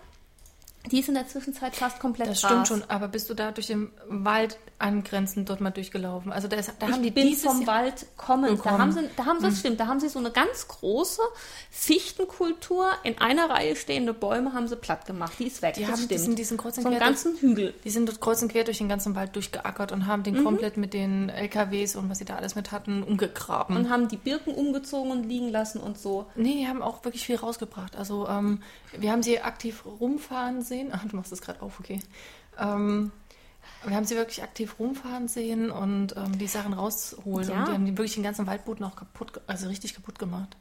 Die 0.92 1.00
ist 1.00 1.08
in 1.08 1.16
der 1.16 1.28
Zwischenzeit 1.28 1.76
fast 1.76 2.00
komplett 2.00 2.30
Das 2.30 2.42
Gras. 2.42 2.50
stimmt 2.52 2.68
schon, 2.68 2.90
aber 2.90 3.08
bist 3.08 3.30
du 3.30 3.34
da 3.34 3.52
durch 3.52 3.68
den 3.68 3.92
Wald 4.08 4.58
angrenzend 4.80 5.50
dort 5.50 5.62
mal 5.62 5.72
durchgelaufen? 5.72 6.32
Also 6.32 6.48
da, 6.48 6.58
ist, 6.58 6.72
da 6.80 6.88
haben 6.90 7.02
die 7.02 7.10
ich 7.10 7.14
bin 7.14 7.28
dieses 7.28 7.44
vom 7.44 7.62
Jahr- 7.62 7.68
Wald 7.84 8.06
kommend. 8.18 8.50
Da 8.52 8.56
gekommen. 8.56 8.78
haben 8.80 8.92
sie, 8.92 9.10
da 9.16 9.26
haben 9.26 9.40
sie, 9.40 9.46
das 9.48 9.60
stimmt, 9.60 9.80
da 9.80 9.88
haben 9.88 10.00
sie 10.00 10.10
so 10.10 10.20
eine 10.20 10.32
ganz 10.32 10.68
große 10.68 11.22
Fichtenkultur. 11.72 12.88
In 13.04 13.18
einer 13.20 13.50
Reihe 13.50 13.76
stehende 13.76 14.14
Bäume 14.14 14.54
haben 14.54 14.68
sie 14.68 14.76
platt 14.76 15.06
gemacht. 15.06 15.34
Die 15.40 15.48
ist 15.48 15.62
weg. 15.62 15.76
Die 15.76 15.86
haben 15.86 15.96
stimmt. 15.96 16.12
diesen, 16.12 16.36
diesen 16.36 16.58
so 16.60 16.88
einen 16.88 17.00
ganzen 17.00 17.36
Hügel. 17.38 17.74
die 17.84 17.90
sind 17.90 18.08
dort 18.10 18.20
kreuz 18.22 18.42
und 18.42 18.52
quer 18.52 18.64
durch 18.64 18.78
den 18.80 18.90
ganzen 18.90 19.16
Wald 19.16 19.36
durchgeackert 19.36 19.92
und 19.92 20.08
haben 20.08 20.22
Mhm. 20.22 20.24
den 20.24 20.44
komplett 20.44 20.78
mit 20.78 20.94
den 20.94 21.30
LKWs 21.30 21.96
und 21.96 22.10
was 22.10 22.18
sie 22.20 22.26
da 22.26 22.36
alles 22.36 22.56
mit 22.56 22.72
hatten 22.72 23.04
umgegraben. 23.04 23.76
Und 23.76 23.90
haben 23.90 24.08
die 24.08 24.18
Birken 24.18 24.54
umgezogen 24.54 25.12
und 25.12 25.24
liegen 25.24 25.50
lassen 25.50 25.80
und 25.82 25.98
so. 25.98 26.26
Nee, 26.36 26.56
die 26.62 26.68
haben 26.68 26.82
auch 26.82 27.04
wirklich 27.04 27.26
viel 27.26 27.36
rausgebracht. 27.36 27.96
Also 27.96 28.28
ähm, 28.28 28.62
wir 28.98 29.12
haben 29.12 29.24
sie 29.24 29.40
aktiv 29.42 29.84
rumfahren 29.86 30.62
sehen. 30.62 30.90
Ach, 30.94 31.04
du 31.06 31.16
machst 31.16 31.32
das 31.32 31.42
gerade 31.42 31.62
auf, 31.62 31.80
okay. 31.80 32.00
Ähm, 32.60 33.12
wir 33.86 33.96
haben 33.96 34.06
sie 34.06 34.16
wirklich 34.16 34.44
aktiv 34.44 34.76
rumfahren 34.80 35.28
sehen 35.28 35.70
und 35.72 36.16
ähm, 36.16 36.38
die 36.38 36.48
Sachen 36.48 36.74
rausholen. 36.74 37.50
Ja. 37.50 37.60
Und 37.60 37.68
die 37.68 37.74
haben 37.74 37.88
wirklich 37.98 38.14
den 38.16 38.24
ganzen 38.24 38.48
Waldboden 38.48 38.86
auch 38.86 38.96
kaputt, 38.96 39.34
ge- 39.34 39.44
also 39.48 39.68
richtig 39.68 39.94
kaputt 39.96 40.20
gemacht. 40.20 40.56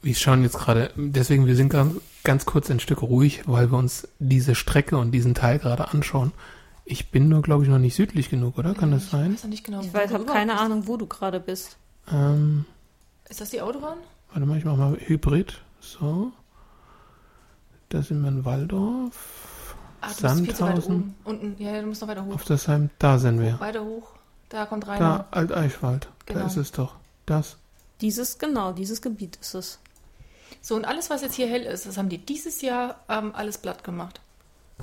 Wir 0.00 0.14
schauen 0.14 0.42
jetzt 0.42 0.56
gerade, 0.58 0.92
deswegen, 0.96 1.46
wir 1.46 1.56
sind 1.56 1.70
ganz, 1.70 1.96
ganz 2.22 2.46
kurz 2.46 2.70
ein 2.70 2.78
Stück 2.80 3.02
ruhig, 3.02 3.42
weil 3.46 3.70
wir 3.72 3.78
uns 3.78 4.06
diese 4.20 4.54
Strecke 4.54 4.96
und 4.96 5.10
diesen 5.10 5.34
Teil 5.34 5.58
gerade 5.58 5.88
anschauen. 5.88 6.32
Ich 6.84 7.10
bin 7.10 7.28
nur, 7.28 7.42
glaube 7.42 7.64
ich, 7.64 7.68
noch 7.68 7.78
nicht 7.80 7.96
südlich 7.96 8.30
genug, 8.30 8.58
oder? 8.58 8.74
Kann 8.74 8.92
das 8.92 9.04
Ich 9.04 9.10
sein? 9.10 9.34
weiß 9.34 9.42
noch 9.42 9.50
nicht 9.50 9.64
genau. 9.64 9.80
Ich 9.80 9.92
wo 9.92 9.98
habe 9.98 10.08
du 10.24 10.24
keine 10.24 10.52
überhaupt 10.52 10.64
Ahnung, 10.70 10.86
wo 10.86 10.96
du 10.96 11.06
gerade 11.06 11.40
bist. 11.40 11.76
Ähm, 12.10 12.64
bist. 13.24 13.32
Ist 13.32 13.40
das 13.40 13.50
die 13.50 13.60
Autobahn? 13.60 13.98
warte 14.32 14.46
mal, 14.46 14.56
ich 14.58 14.64
mache 14.64 14.76
mal 14.76 14.96
Hybrid. 14.98 15.60
So. 15.80 16.32
Da 17.88 18.02
sind 18.02 18.20
wir 18.22 18.28
in 18.28 18.44
Waldorf. 18.44 19.48
Ah, 20.00 20.08
du 20.16 20.22
bist 20.22 20.34
viel 20.36 20.54
zu 20.54 20.64
weit 20.64 20.76
Sandhausen. 20.76 20.94
oben. 20.94 21.14
Unten, 21.24 21.62
ja, 21.62 21.80
du 21.80 21.86
musst 21.86 22.00
noch 22.00 22.08
weiter 22.08 22.24
hoch. 22.24 22.34
Auf 22.34 22.44
das 22.44 22.68
Heim, 22.68 22.90
da 22.98 23.18
sind 23.18 23.40
wir. 23.40 23.58
Weiter 23.60 23.84
hoch. 23.84 24.12
Da 24.48 24.66
kommt 24.66 24.86
rein. 24.86 25.00
Da, 25.00 25.26
Alt-Eichwald. 25.30 26.08
Genau. 26.26 26.40
Da 26.40 26.46
ist 26.46 26.56
es 26.56 26.72
doch. 26.72 26.94
Das. 27.26 27.56
Dieses, 28.00 28.38
genau, 28.38 28.72
dieses 28.72 29.02
Gebiet 29.02 29.36
ist 29.40 29.54
es. 29.54 29.78
So, 30.60 30.74
und 30.74 30.84
alles, 30.84 31.10
was 31.10 31.22
jetzt 31.22 31.34
hier 31.34 31.48
hell 31.48 31.62
ist, 31.62 31.86
das 31.86 31.98
haben 31.98 32.08
die 32.08 32.18
dieses 32.18 32.62
Jahr 32.62 32.96
ähm, 33.08 33.32
alles 33.34 33.58
platt 33.58 33.84
gemacht. 33.84 34.20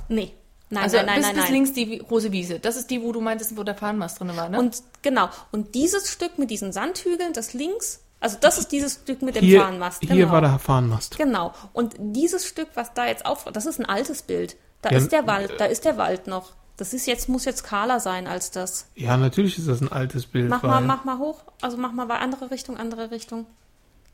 Nee. 0.08 0.32
Nein, 0.68 0.82
also 0.82 0.96
nein, 0.96 1.06
nein, 1.06 1.16
bis, 1.16 1.26
nein, 1.26 1.34
bis 1.34 1.44
nein. 1.44 1.52
links 1.52 1.72
die 1.72 1.98
große 1.98 2.32
Wiese. 2.32 2.58
Das 2.58 2.76
ist 2.76 2.90
die, 2.90 3.00
wo 3.02 3.12
du 3.12 3.20
meintest, 3.20 3.56
wo 3.56 3.62
der 3.62 3.76
Fahnenmast 3.76 4.18
drin 4.18 4.36
war, 4.36 4.48
ne? 4.48 4.58
Und 4.58 4.82
genau. 5.02 5.28
Und 5.52 5.74
dieses 5.74 6.10
Stück 6.10 6.38
mit 6.38 6.50
diesen 6.50 6.72
Sandhügeln, 6.72 7.32
das 7.32 7.52
links, 7.52 8.00
also 8.18 8.36
das 8.40 8.58
ist 8.58 8.72
dieses 8.72 8.94
Stück 8.94 9.22
mit 9.22 9.36
dem 9.36 9.44
Hier, 9.44 9.60
Fahnenmast. 9.60 10.00
Genau. 10.00 10.14
hier 10.14 10.30
war 10.30 10.40
der 10.40 10.58
Fahnenmast. 10.58 11.16
Genau. 11.16 11.52
Und 11.72 11.94
dieses 11.98 12.46
Stück, 12.46 12.68
was 12.74 12.94
da 12.94 13.06
jetzt 13.06 13.24
auf, 13.26 13.44
das 13.44 13.66
ist 13.66 13.78
ein 13.78 13.86
altes 13.86 14.22
Bild. 14.22 14.56
Da 14.86 14.92
Ja, 14.92 14.98
ist 14.98 15.10
der 15.10 15.26
Wald, 15.26 15.52
da 15.58 15.64
ist 15.64 15.84
der 15.84 15.96
Wald 15.96 16.28
noch. 16.28 16.52
Das 16.76 16.92
ist 16.92 17.06
jetzt, 17.06 17.28
muss 17.28 17.44
jetzt 17.44 17.64
kahler 17.64 17.98
sein 17.98 18.28
als 18.28 18.52
das. 18.52 18.86
Ja, 18.94 19.16
natürlich 19.16 19.58
ist 19.58 19.66
das 19.66 19.80
ein 19.80 19.90
altes 19.90 20.26
Bild. 20.26 20.48
Mach 20.48 20.62
mal, 20.62 20.80
mach 20.80 21.04
mal 21.04 21.18
hoch. 21.18 21.42
Also 21.60 21.76
mach 21.76 21.90
mal 21.90 22.06
bei 22.06 22.18
andere 22.18 22.52
Richtung, 22.52 22.76
andere 22.76 23.10
Richtung. 23.10 23.46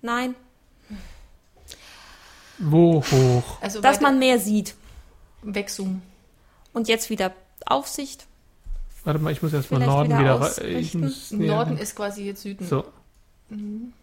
Nein. 0.00 0.34
Wo 2.58 3.02
hoch? 3.10 3.60
also 3.60 3.80
Dass 3.82 4.00
man 4.00 4.18
mehr 4.18 4.38
sieht. 4.38 4.74
wegzoomen. 5.42 6.00
Und 6.72 6.88
jetzt 6.88 7.10
wieder 7.10 7.32
Aufsicht. 7.66 8.26
Warte 9.04 9.18
mal, 9.18 9.30
ich 9.32 9.42
muss 9.42 9.52
erst 9.52 9.70
mal 9.70 9.78
Vielleicht 9.78 9.92
Norden 9.92 10.08
wieder 10.10 10.20
wieder 10.20 11.42
rein. 11.42 11.46
Norden 11.48 11.70
hin. 11.70 11.78
ist 11.78 11.96
quasi 11.96 12.24
jetzt 12.24 12.42
Süden. 12.42 12.66
So. 12.66 12.84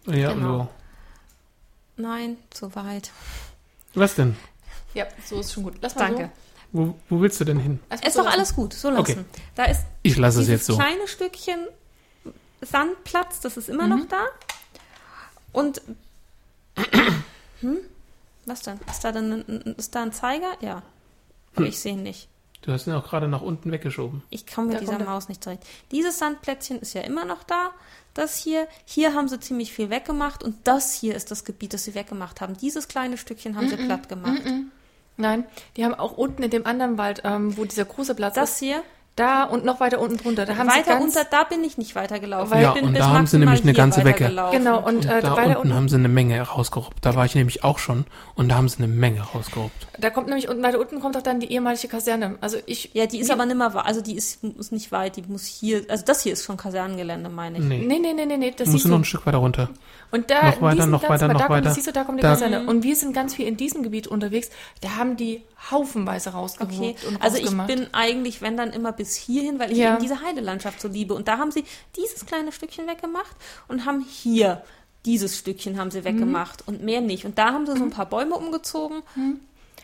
Ja, 0.06 0.34
Genau. 0.34 0.70
Nein, 1.96 2.38
zu 2.52 2.76
weit. 2.76 3.10
so. 3.94 4.02
Was 4.02 4.14
denn? 4.16 4.36
Ja, 4.94 5.06
so 5.26 5.40
ist 5.40 5.54
schon 5.54 5.64
gut. 5.64 5.76
Lass 5.82 5.96
mal 5.96 6.08
Danke. 6.08 6.32
Wo, 6.72 6.96
wo 7.10 7.20
willst 7.22 7.40
du 7.40 7.46
denn 7.46 7.58
hin? 7.60 7.80
Erst 7.90 8.06
Ist 8.06 8.14
so 8.14 8.20
doch 8.20 8.26
lassen. 8.26 8.38
alles 8.38 8.56
gut, 8.56 8.74
so 8.74 8.90
lassen. 8.90 9.02
Okay. 9.02 9.18
Da 9.56 9.66
ist 9.66 9.82
Ich 10.04 10.18
lasse 10.18 10.40
es 10.42 10.46
dieses 10.48 10.60
jetzt 10.62 10.68
so. 10.68 10.76
kleine 10.76 11.08
Stückchen 11.08 11.68
Sandplatz, 12.62 13.40
das 13.40 13.58
ist 13.58 13.70
immer 13.70 13.84
Mhm. 13.88 13.90
noch 14.00 14.06
da. 14.08 14.26
Und 15.52 15.82
hm? 17.62 17.78
was 18.46 18.62
denn? 18.62 18.80
Ist 18.90 19.04
da 19.04 19.12
denn 19.12 19.32
ein, 19.48 19.76
ist 19.78 19.96
da 19.96 20.04
ein 20.04 20.14
Zeiger? 20.14 20.52
Ja. 20.62 20.84
Aber 21.56 21.66
Hm. 21.66 21.70
ich 21.70 21.80
sehe 21.80 21.94
ihn 21.94 22.04
nicht. 22.04 22.28
Du 22.62 22.74
hast 22.74 22.88
ihn 22.88 22.94
auch 22.94 23.08
gerade 23.08 23.28
nach 23.30 23.42
unten 23.42 23.72
weggeschoben. 23.72 24.22
Ich 24.30 24.46
komme 24.46 24.68
mit 24.68 24.76
Da 24.76 24.80
dieser 24.82 25.00
er. 25.00 25.06
Maus 25.06 25.30
nicht 25.30 25.42
zurecht. 25.44 25.64
Dieses 25.92 26.20
Sandplätzchen 26.20 26.80
ist 26.82 26.94
ja 26.94 27.02
immer 27.02 27.24
noch 27.24 27.44
da. 27.44 27.72
Das 28.14 28.36
hier, 28.38 28.68
hier 28.86 29.14
haben 29.14 29.30
sie 29.30 29.40
ziemlich 29.40 29.72
viel 29.72 29.90
weggemacht 29.90 30.44
und 30.44 30.56
das 30.66 30.94
hier 30.94 31.16
ist 31.16 31.32
das 31.32 31.46
Gebiet, 31.46 31.74
das 31.74 31.86
sie 31.86 31.96
weggemacht 31.96 32.42
haben. 32.42 32.58
Dieses 32.58 32.90
kleine 32.90 33.18
Stückchen 33.18 33.56
haben 33.56 33.70
sie 33.70 33.78
platt 33.78 34.10
gemacht. 34.10 34.42
Nein, 35.20 35.44
die 35.78 35.86
haben 35.86 35.94
auch 35.94 36.14
unten 36.18 36.42
in 36.44 36.50
dem 36.50 36.66
anderen 36.66 36.98
Wald, 36.98 37.22
ähm, 37.26 37.56
wo 37.58 37.66
dieser 37.66 37.86
große 37.86 38.16
Platz 38.16 38.36
Das 38.36 38.52
ist, 38.52 38.60
hier, 38.60 38.82
da 39.16 39.44
und 39.44 39.66
noch 39.66 39.82
weiter 39.82 40.00
unten 40.00 40.16
drunter. 40.16 40.46
Da 40.46 40.56
haben 40.56 40.70
sie 40.70 40.78
weiter 40.78 40.92
ganz, 40.98 41.14
unter, 41.18 41.28
da 41.30 41.44
bin 41.44 41.62
ich 41.62 41.78
nicht 41.78 41.94
weitergelaufen. 41.94 42.52
Weil- 42.52 42.60
ich 42.60 42.64
Ja, 42.64 42.72
bin 42.72 42.86
und 42.86 42.94
bis 42.94 43.02
da 43.02 43.10
haben 43.10 43.28
sie 43.28 43.38
nämlich 43.38 43.64
eine 43.64 43.74
ganze 43.74 44.06
Wecke. 44.06 44.34
Genau, 44.54 44.78
und, 44.78 44.86
Und 44.96 45.06
äh, 45.08 45.20
da 45.22 45.36
weiter 45.36 45.48
unten 45.50 45.58
unten, 45.64 45.74
haben 45.74 45.90
sie 45.90 45.96
eine 45.98 46.08
Menge 46.08 46.40
rausgeruppt. 46.42 47.00
Da 47.06 47.16
war 47.16 47.26
ich 47.26 47.36
nämlich 47.36 47.66
auch 47.66 47.80
schon. 47.80 48.06
Und 48.36 48.48
da 48.48 48.56
haben 48.56 48.70
sie 48.70 48.78
eine 48.78 48.88
Menge 48.88 49.20
rausgeruppt. 49.20 49.88
da 50.00 50.10
kommt 50.10 50.28
nämlich 50.28 50.48
unten 50.48 50.64
weiter 50.64 50.80
unten 50.80 51.02
kommt 51.02 51.18
auch 51.18 51.22
dann 51.22 51.42
die 51.42 51.52
ehemalige 51.52 51.90
Kaserne. 51.90 52.38
Also 52.40 52.60
ich 52.66 52.92
Ja, 52.94 53.08
die 53.08 53.20
ist 53.20 53.28
wir- 53.28 53.34
aber 53.36 53.46
nimmer, 53.46 53.74
wa- 53.74 53.82
also 53.82 54.00
die 54.00 54.16
ist, 54.16 54.42
ist 54.58 54.72
nicht 54.72 54.94
weit, 54.94 55.18
die 55.18 55.24
muss 55.24 55.46
hier, 55.46 55.84
also 55.90 56.06
das 56.06 56.22
hier 56.24 56.32
ist 56.32 56.46
schon 56.46 56.56
Kasernengelände, 56.56 57.30
meine 57.30 57.58
ich. 57.58 57.66
Nee. 57.66 57.80
Nee, 57.86 58.00
nee, 58.00 58.14
nee, 58.14 58.26
nee, 58.26 58.38
nee, 58.38 58.54
das 58.56 58.72
du 58.72 58.88
noch 58.88 59.00
ein 59.00 59.04
Stück 59.04 59.26
weiter 59.26 59.40
runter. 59.40 59.68
Und 60.12 60.32
da, 60.32 60.44
Noch 60.48 60.56
in 60.56 60.62
weiter, 60.62 60.76
diesem 60.78 60.92
noch 60.92 61.04
weiter, 61.04 61.26
aber 61.26 61.34
noch 61.34 61.42
da 61.42 61.48
kommt, 61.48 61.66
weiter. 61.66 61.74
siehst 61.76 61.88
du, 61.88 61.92
da 61.92 62.04
kommt 62.04 62.18
die 62.18 62.24
Da- 62.24 62.30
Kaserne. 62.32 62.66
Und 62.68 62.84
wir 62.84 62.96
sind 62.96 63.14
ganz 63.14 63.36
viel 63.36 63.48
in 63.48 63.58
diesem 63.58 63.84
Gebiet 63.84 64.08
unterwegs. 64.08 64.50
Da 64.82 64.96
haben 64.96 65.18
die 65.18 65.44
haufenweise 65.70 66.30
Okay, 66.30 66.38
rausgeholt 66.38 67.04
und 67.06 67.22
also 67.22 67.38
ich 67.38 67.52
bin 67.68 67.88
eigentlich, 67.94 68.42
wenn 68.42 68.58
dann 68.58 68.72
immer 68.72 68.92
bis 68.92 69.16
hierhin, 69.16 69.60
weil 69.60 69.72
ich 69.72 69.78
Ja. 69.78 69.94
eben 69.94 70.02
diese 70.02 70.22
Heidelandschaft 70.22 70.82
so 70.82 70.88
liebe. 70.88 71.14
Und 71.14 71.28
da 71.28 71.38
haben 71.38 71.52
sie 71.52 71.64
dieses 71.96 72.26
kleine 72.26 72.52
Stückchen 72.52 72.88
weggemacht 72.88 73.36
und 73.68 73.86
haben 73.86 74.02
hier 74.10 74.64
dieses 75.06 75.38
Stückchen 75.38 75.80
haben 75.80 75.92
sie 75.92 76.04
weggemacht 76.04 76.68
und 76.68 76.84
mehr 76.84 77.02
nicht. 77.02 77.26
Und 77.26 77.38
da 77.38 77.54
haben 77.54 77.66
sie 77.66 77.78
so 77.78 77.84
ein 77.84 77.90
paar 77.92 78.08
Bäume 78.08 78.36
umgezogen. 78.36 79.02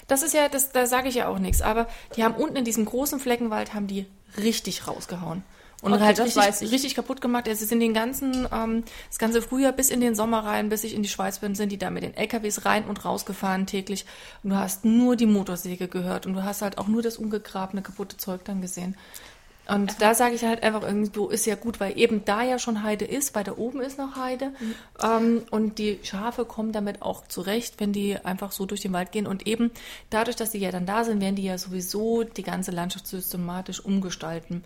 Das 0.07 0.23
ist 0.23 0.33
ja, 0.33 0.49
das, 0.49 0.71
da 0.71 0.87
sage 0.87 1.07
ich 1.07 1.15
ja 1.15 1.27
auch 1.27 1.39
nichts. 1.39 1.61
Aber 1.61 1.87
die 2.15 2.23
haben 2.23 2.35
unten 2.35 2.55
in 2.57 2.65
diesem 2.65 2.85
großen 2.85 3.19
Fleckenwald 3.19 3.73
haben 3.73 3.87
die 3.87 4.05
richtig 4.37 4.87
rausgehauen. 4.87 5.43
Und 5.85 5.93
Okay, 5.93 6.03
halt 6.03 6.19
richtig, 6.19 6.71
richtig 6.71 6.95
kaputt 6.95 7.21
gemacht. 7.21 7.47
Also 7.47 7.63
sind 7.63 7.79
den 7.79 7.93
ganzen, 7.93 8.47
ähm, 8.51 8.83
das 9.07 9.19
ganze 9.19 9.43
Frühjahr 9.43 9.71
bis 9.71 9.91
in 9.91 10.01
den 10.01 10.15
Sommer 10.15 10.39
rein, 10.43 10.69
bis 10.69 10.83
ich 10.83 10.95
in 10.95 11.03
die 11.03 11.09
Schweiz 11.09 11.37
bin, 11.37 11.53
sind 11.53 11.71
die 11.71 11.77
da 11.77 11.91
mit 11.91 12.01
den 12.01 12.17
LKWs 12.17 12.65
rein 12.65 12.85
und 12.85 13.05
rausgefahren 13.05 13.67
täglich. 13.67 14.05
Und 14.41 14.49
du 14.49 14.55
hast 14.55 14.83
nur 14.83 15.15
die 15.15 15.27
Motorsäge 15.27 15.87
gehört 15.87 16.25
und 16.25 16.33
du 16.33 16.43
hast 16.43 16.63
halt 16.63 16.79
auch 16.79 16.87
nur 16.87 17.03
das 17.03 17.17
ungegrabene, 17.17 17.83
kaputte 17.83 18.17
Zeug 18.17 18.43
dann 18.45 18.61
gesehen. 18.61 18.95
Und 19.67 20.01
da 20.01 20.15
sage 20.15 20.33
ich 20.33 20.43
halt 20.43 20.63
einfach 20.63 20.81
irgendwo 20.81 21.27
ist 21.27 21.45
ja 21.45 21.53
gut, 21.53 21.79
weil 21.79 21.99
eben 21.99 22.25
da 22.25 22.41
ja 22.41 22.57
schon 22.57 22.81
Heide 22.81 23.05
ist, 23.05 23.35
weil 23.35 23.43
da 23.43 23.55
oben 23.55 23.79
ist 23.81 23.99
noch 23.99 24.15
Heide. 24.15 24.53
Ähm, 25.03 25.43
und 25.51 25.77
die 25.77 25.99
Schafe 26.01 26.45
kommen 26.45 26.71
damit 26.71 27.03
auch 27.03 27.27
zurecht, 27.27 27.75
wenn 27.77 27.93
die 27.93 28.17
einfach 28.17 28.51
so 28.51 28.65
durch 28.65 28.81
den 28.81 28.93
Wald 28.93 29.11
gehen. 29.11 29.27
Und 29.27 29.45
eben 29.45 29.69
dadurch, 30.09 30.35
dass 30.35 30.49
die 30.49 30.57
ja 30.57 30.71
dann 30.71 30.87
da 30.87 31.03
sind, 31.03 31.21
werden 31.21 31.35
die 31.35 31.43
ja 31.43 31.59
sowieso 31.59 32.23
die 32.23 32.43
ganze 32.43 32.71
Landschaft 32.71 33.05
systematisch 33.05 33.79
umgestalten. 33.79 34.63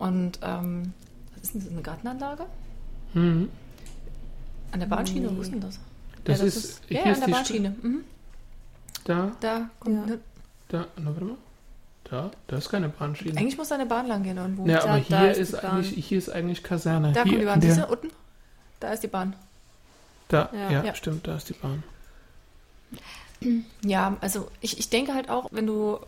Und 0.00 0.40
ähm, 0.42 0.92
was 1.34 1.42
ist 1.44 1.54
denn 1.54 1.60
das, 1.62 1.70
eine 1.70 1.82
Gartenanlage? 1.82 2.46
Mhm. 3.14 3.48
An 4.72 4.80
der 4.80 4.86
Bahnschiene, 4.86 5.34
wo 5.36 5.40
ist 5.42 5.52
denn 5.52 5.60
das? 5.60 5.78
Das, 6.24 6.38
Ja, 6.40 6.44
das 6.44 6.54
ist, 6.56 6.64
ist- 6.64 6.82
hier 6.88 6.98
Ja, 7.06 7.12
an 7.12 7.20
der 7.20 7.26
Bahnschiene. 7.28 7.74
Mhm. 7.82 8.00
Da, 9.04 9.32
Da 9.40 9.70
kommt. 9.78 10.08
Ja. 10.10 10.16
da, 10.68 10.86
na, 10.96 11.06
warte 11.06 11.24
mal. 11.24 11.36
Da, 12.04 12.30
da 12.48 12.56
ist 12.56 12.68
keine 12.70 12.88
Bahnschiene. 12.88 13.38
Eigentlich 13.38 13.56
muss 13.56 13.68
da 13.68 13.76
eine 13.76 13.86
Bahn 13.86 14.06
lang 14.08 14.22
gehen 14.24 14.36
irgendwo. 14.36 14.66
ja, 14.66 14.82
aber 14.82 15.00
da 15.08 15.20
hier 15.20 15.30
ist 15.30 15.36
die 15.36 15.42
ist, 15.42 15.54
eigentlich, 15.64 16.06
hier 16.06 16.18
ist 16.18 16.28
eigentlich 16.30 16.62
Kaserne. 16.64 17.12
Da 17.12 17.22
hier 17.24 17.32
kommt 17.32 17.40
die 17.42 17.46
Bahn. 17.46 17.60
Siehst 17.60 17.78
du, 17.78 17.86
unten? 17.86 18.08
Da 18.80 18.92
ist 18.92 19.02
die 19.02 19.08
Bahn. 19.08 19.36
Da, 20.28 20.48
Ja. 20.52 20.70
ja, 20.70 20.84
Ja. 20.84 20.94
stimmt, 20.94 21.26
da 21.28 21.36
ist 21.36 21.48
die 21.48 21.52
Bahn. 21.54 21.82
Ja, 23.82 24.16
also 24.20 24.48
ich, 24.60 24.78
ich 24.78 24.90
denke 24.90 25.14
halt 25.14 25.30
auch, 25.30 25.48
wenn 25.50 25.66
du 25.66 25.98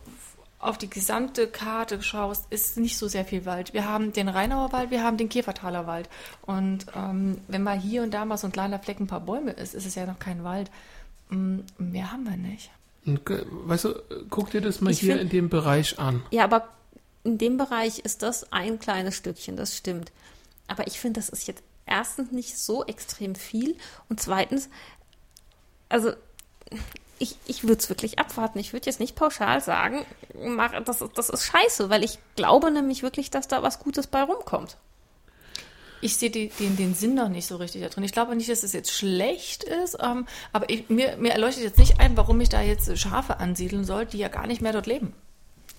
auf 0.63 0.77
die 0.77 0.89
gesamte 0.89 1.47
Karte 1.47 2.01
schaust, 2.01 2.45
ist 2.49 2.77
nicht 2.77 2.97
so 2.97 3.07
sehr 3.07 3.25
viel 3.25 3.45
Wald. 3.45 3.73
Wir 3.73 3.87
haben 3.87 4.13
den 4.13 4.27
Rheinauer 4.29 4.71
Wald, 4.71 4.91
wir 4.91 5.03
haben 5.03 5.17
den 5.17 5.29
Käfertaler 5.29 5.85
Wald. 5.87 6.09
Und 6.43 6.85
ähm, 6.95 7.39
wenn 7.47 7.63
mal 7.63 7.77
hier 7.79 8.03
und 8.03 8.11
da 8.13 8.25
mal 8.25 8.37
so 8.37 8.47
ein 8.47 8.51
kleiner 8.53 8.79
Fleck 8.79 8.99
ein 8.99 9.07
paar 9.07 9.19
Bäume 9.21 9.51
ist, 9.51 9.73
ist 9.75 9.85
es 9.85 9.95
ja 9.95 10.05
noch 10.05 10.19
kein 10.19 10.43
Wald. 10.43 10.71
Mm, 11.29 11.59
Mehr 11.77 12.11
haben 12.11 12.23
wir 12.25 12.37
nicht. 12.37 12.69
Weißt 13.05 13.85
du, 13.85 13.95
guck 14.29 14.51
dir 14.51 14.61
das 14.61 14.79
mal 14.79 14.91
Ich 14.91 14.99
hier 15.01 15.13
find- 15.17 15.23
in 15.23 15.29
dem 15.29 15.49
Bereich 15.49 15.99
an. 15.99 16.23
Ja, 16.31 16.45
aber 16.45 16.69
in 17.25 17.37
dem 17.37 17.57
Bereich 17.57 17.99
ist 17.99 18.21
das 18.23 18.51
ein 18.53 18.79
kleines 18.79 19.17
Stückchen, 19.17 19.55
das 19.57 19.75
stimmt. 19.75 20.11
Aber 20.67 20.87
ich 20.87 20.99
finde, 20.99 21.19
das 21.19 21.27
ist 21.29 21.47
jetzt 21.47 21.63
erstens 21.85 22.31
nicht 22.31 22.57
so 22.57 22.85
extrem 22.85 23.35
viel 23.35 23.75
und 24.07 24.21
zweitens, 24.21 24.69
also 25.89 26.13
ich, 27.19 27.37
ich 27.45 27.63
würde 27.63 27.79
es 27.81 27.89
wirklich 27.89 28.19
abwarten. 28.19 28.59
Ich 28.59 28.73
würde 28.73 28.85
jetzt 28.87 28.99
nicht 28.99 29.15
pauschal 29.15 29.61
sagen, 29.61 30.05
mach, 30.43 30.71
das, 30.83 31.01
ist- 31.01 31.17
das 31.17 31.29
ist 31.29 31.45
scheiße, 31.45 31.89
weil 31.89 32.03
ich 32.03 32.19
glaube 32.35 32.71
nämlich 32.71 33.03
wirklich, 33.03 33.29
dass 33.29 33.47
da 33.47 33.63
was 33.63 33.79
Gutes 33.79 34.07
bei 34.07 34.21
rumkommt. 34.23 34.77
Ich 36.01 36.17
sehe 36.17 36.29
den, 36.29 36.51
den 36.59 36.93
Sinn 36.95 37.15
noch 37.15 37.29
nicht 37.29 37.47
so 37.47 37.55
richtig 37.55 37.81
da 37.81 37.87
drin. 37.87 38.03
Ich 38.03 38.11
glaube 38.11 38.35
nicht, 38.35 38.49
dass 38.49 38.63
es 38.63 38.73
jetzt 38.73 38.91
schlecht 38.91 39.63
ist, 39.63 39.97
ähm, 40.01 40.27
aber 40.51 40.69
ich, 40.69 40.89
mir, 40.89 41.15
mir 41.15 41.31
erleuchtet 41.31 41.63
jetzt 41.63 41.79
nicht 41.79 42.01
ein, 42.01 42.17
warum 42.17 42.41
ich 42.41 42.49
da 42.49 42.61
jetzt 42.61 42.97
Schafe 42.97 43.39
ansiedeln 43.39 43.85
soll, 43.85 44.05
die 44.05 44.17
ja 44.17 44.27
gar 44.27 44.45
nicht 44.45 44.61
mehr 44.61 44.73
dort 44.73 44.85
leben. 44.87 45.13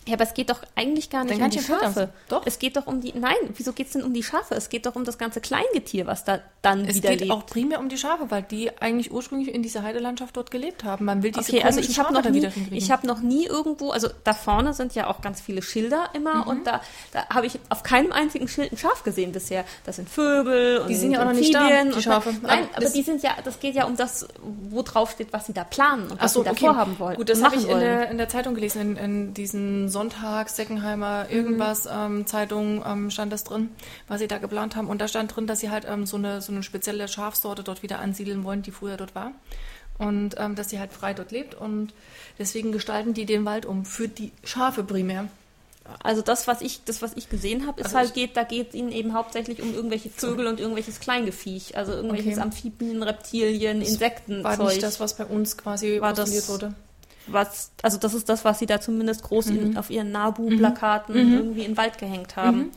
Ja, 0.06 0.14
aber 0.14 0.24
es 0.24 0.34
geht 0.34 0.50
doch 0.50 0.60
eigentlich 0.76 1.08
gar 1.08 1.24
nicht 1.24 1.36
Dann 1.38 1.44
um 1.46 1.50
die 1.50 1.60
Schafe. 1.60 2.10
Doch. 2.28 2.42
Es 2.44 2.58
geht 2.58 2.76
doch 2.76 2.86
um 2.86 3.00
die. 3.00 3.12
Nein, 3.18 3.34
wieso 3.56 3.72
geht 3.72 3.86
es 3.86 3.92
denn 3.94 4.02
um 4.02 4.12
die 4.12 4.22
Schafe? 4.22 4.54
Es 4.54 4.68
geht 4.68 4.84
doch 4.84 4.96
um 4.96 5.04
das 5.04 5.16
ganze 5.16 5.40
Kleingetier, 5.40 6.06
was 6.06 6.24
da 6.24 6.40
dann 6.60 6.84
Es 6.84 6.96
wieder 6.96 7.10
geht 7.10 7.20
lebt. 7.20 7.32
auch 7.32 7.46
primär 7.46 7.78
um 7.78 7.88
die 7.88 7.96
Schafe, 7.96 8.30
weil 8.30 8.42
die 8.42 8.70
eigentlich 8.80 9.12
ursprünglich 9.12 9.54
in 9.54 9.62
dieser 9.62 9.82
Heidelandschaft 9.82 10.36
dort 10.36 10.50
gelebt 10.50 10.84
haben. 10.84 11.04
Man 11.06 11.22
will 11.22 11.30
diese 11.32 11.50
Okay, 11.52 11.62
also 11.64 11.80
ich 11.80 11.86
habe 11.98 12.08
Schafe 12.08 12.12
noch 12.14 12.22
da 12.22 12.30
nie, 12.30 12.36
wieder 12.38 12.50
hinkriegen. 12.50 12.76
ich 12.78 12.90
habe 12.90 13.06
noch 13.06 13.20
nie 13.20 13.46
irgendwo, 13.46 13.90
also 13.90 14.08
da 14.24 14.34
vorne 14.34 14.74
sind 14.74 14.94
ja 14.94 15.06
auch 15.08 15.20
ganz 15.22 15.40
viele 15.40 15.62
Schilder 15.62 16.10
immer 16.14 16.46
und 16.46 16.66
da, 16.66 16.80
da 17.12 17.26
habe 17.30 17.46
ich 17.46 17.58
auf 17.70 17.82
keinem 17.82 18.12
einzigen 18.12 18.46
Schild 18.48 18.72
ein 18.72 18.78
Schaf 18.78 19.04
gesehen 19.04 19.32
bisher. 19.32 19.64
Das 19.84 19.96
sind 19.96 20.08
Vögel 20.10 20.78
und 20.78 20.88
Die 20.88 20.94
sind 20.96 21.12
ja 21.12 21.20
auch 21.22 21.26
noch 21.26 21.32
nicht 21.32 21.54
da, 21.54 21.68
die 21.82 21.92
und- 21.94 22.02
Schafe. 22.02 22.30
Nein, 22.42 22.64
Aber 22.64 22.68
aber 22.76 22.80
das- 22.82 22.92
die 22.92 23.02
sind 23.02 23.22
ja, 23.22 23.30
das 23.42 23.58
geht 23.60 23.74
ja 23.74 23.84
um 23.86 23.96
das, 23.96 24.26
wo 24.70 24.82
drauf 24.82 25.12
steht, 25.12 25.32
was 25.32 25.46
sie 25.46 25.52
da 25.54 25.64
planen 25.64 26.10
und 26.10 26.20
was 26.20 26.32
so, 26.34 26.40
sie 26.40 26.44
da 26.44 26.50
okay. 26.52 26.66
vorhaben 26.66 26.98
wollen. 26.98 27.16
Gut, 27.16 27.28
das 27.30 27.38
und 27.38 27.44
habe 27.46 27.56
ich 27.56 27.68
in 27.68 27.78
der, 27.78 28.10
in 28.10 28.18
der 28.18 28.28
Zeitung 28.28 28.54
gelesen, 28.54 28.80
in, 28.82 28.96
in 28.96 29.34
diesen 29.34 29.88
Sonntag, 29.94 30.50
Seckenheimer, 30.50 31.30
irgendwas 31.30 31.88
ähm, 31.90 32.26
Zeitung 32.26 32.84
ähm, 32.86 33.10
stand 33.10 33.32
das 33.32 33.44
drin, 33.44 33.70
was 34.08 34.20
sie 34.20 34.28
da 34.28 34.36
geplant 34.36 34.76
haben. 34.76 34.88
Und 34.88 35.00
da 35.00 35.08
stand 35.08 35.34
drin, 35.34 35.46
dass 35.46 35.60
sie 35.60 35.70
halt 35.70 35.86
ähm, 35.88 36.04
so, 36.04 36.18
eine, 36.18 36.42
so 36.42 36.52
eine 36.52 36.62
spezielle 36.62 37.08
Schafsorte 37.08 37.62
dort 37.62 37.82
wieder 37.82 38.00
ansiedeln 38.00 38.44
wollen, 38.44 38.60
die 38.60 38.70
früher 38.72 38.98
dort 38.98 39.14
war. 39.14 39.32
Und 39.96 40.34
ähm, 40.38 40.54
dass 40.56 40.68
sie 40.70 40.78
halt 40.80 40.92
frei 40.92 41.14
dort 41.14 41.30
lebt. 41.30 41.54
Und 41.54 41.94
deswegen 42.38 42.72
gestalten 42.72 43.14
die 43.14 43.24
den 43.24 43.44
Wald 43.46 43.64
um 43.64 43.86
für 43.86 44.08
die 44.08 44.32
Schafe 44.44 44.84
primär. 44.84 45.28
Also 46.02 46.22
das, 46.22 46.46
was 46.48 46.62
ich, 46.62 46.82
das, 46.84 47.02
was 47.02 47.12
ich 47.14 47.28
gesehen 47.28 47.66
habe, 47.66 47.80
ist 47.80 47.86
Also 47.88 47.98
halt 47.98 48.14
geht, 48.14 48.36
da 48.36 48.42
geht 48.44 48.72
ihnen 48.74 48.90
eben 48.90 49.12
hauptsächlich 49.12 49.60
um 49.60 49.74
irgendwelche 49.74 50.08
Vögel 50.08 50.46
und 50.46 50.58
irgendwelches 50.58 50.98
Kleingeviech, 50.98 51.76
also 51.76 51.92
irgendwelches 51.92 52.34
Okay. 52.34 52.40
Amphibien, 52.40 53.02
Reptilien, 53.02 53.82
Insekten. 53.82 54.42
War 54.42 54.56
nicht 54.56 54.82
das, 54.82 54.98
was 54.98 55.14
bei 55.14 55.26
uns 55.26 55.56
quasi 55.58 56.00
War 56.00 56.14
das- 56.14 56.48
wurde. 56.48 56.74
Was, 57.26 57.70
also 57.82 57.98
das 57.98 58.14
ist 58.14 58.28
das, 58.28 58.44
was 58.44 58.58
sie 58.58 58.66
da 58.66 58.80
zumindest 58.80 59.22
groß 59.22 59.46
Mhm. 59.46 59.58
in, 59.58 59.76
auf 59.78 59.90
ihren 59.90 60.10
Nabu-Plakaten 60.12 61.14
irgendwie 61.16 61.62
in 61.62 61.72
den 61.72 61.76
Wald 61.76 61.98
gehängt 61.98 62.36
haben. 62.36 62.70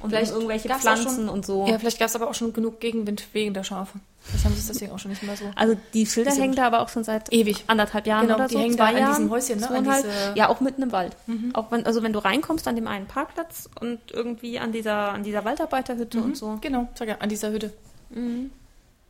Und 0.00 0.10
Vielleicht 0.10 0.32
irgendwelche 0.32 0.68
Pflanzen 0.68 1.08
schon- 1.10 1.28
und 1.30 1.46
so. 1.46 1.66
Ja, 1.66 1.78
vielleicht 1.78 1.98
gab 1.98 2.08
es 2.08 2.14
aber 2.14 2.28
auch 2.28 2.34
schon 2.34 2.52
genug 2.52 2.80
Gegenwind 2.80 3.24
wegen 3.32 3.54
der 3.54 3.64
Schafe. 3.64 3.98
Vielleicht 4.20 4.44
haben 4.44 4.52
sie 4.54 4.60
es 4.60 4.66
deswegen 4.66 4.92
auch 4.92 4.98
schon 4.98 5.10
nicht 5.10 5.22
mehr 5.22 5.36
so. 5.36 5.44
Also 5.56 5.74
die 5.94 6.04
Schilder 6.04 6.32
hängen 6.32 6.54
da 6.54 6.66
aber 6.66 6.80
auch 6.82 6.90
schon 6.90 7.02
seit 7.02 7.32
Ewig. 7.32 7.64
anderthalb 7.66 8.06
Jahren 8.06 8.26
Genau, 8.26 8.34
oder 8.36 8.46
die 8.48 8.54
so, 8.54 8.60
hängen 8.60 8.74
zwei 8.76 8.90
da 8.92 8.96
an 8.96 8.98
Jahren, 8.98 9.14
diesen 9.16 9.30
Häuschen, 9.30 9.60
ne, 9.60 9.70
an 9.70 9.84
diese- 9.84 10.06
Mhm. 10.08 10.36
ja, 10.36 10.48
auch 10.50 10.60
mitten 10.60 10.82
im 10.82 10.92
Wald. 10.92 11.16
Auch 11.54 11.70
wenn, 11.72 11.86
also 11.86 12.02
wenn 12.02 12.12
du 12.12 12.18
reinkommst 12.18 12.68
an 12.68 12.76
dem 12.76 12.86
einen 12.88 13.06
Parkplatz 13.06 13.70
und 13.80 14.00
irgendwie 14.12 14.58
an 14.58 14.72
dieser, 14.72 15.12
an 15.12 15.22
dieser 15.22 15.44
Waldarbeiterhütte 15.46 16.20
und 16.20 16.36
so. 16.36 16.58
Genau, 16.60 16.88
sag 16.94 17.08
ja, 17.08 17.16
an 17.20 17.28
dieser 17.30 17.50
Hütte. 17.50 17.72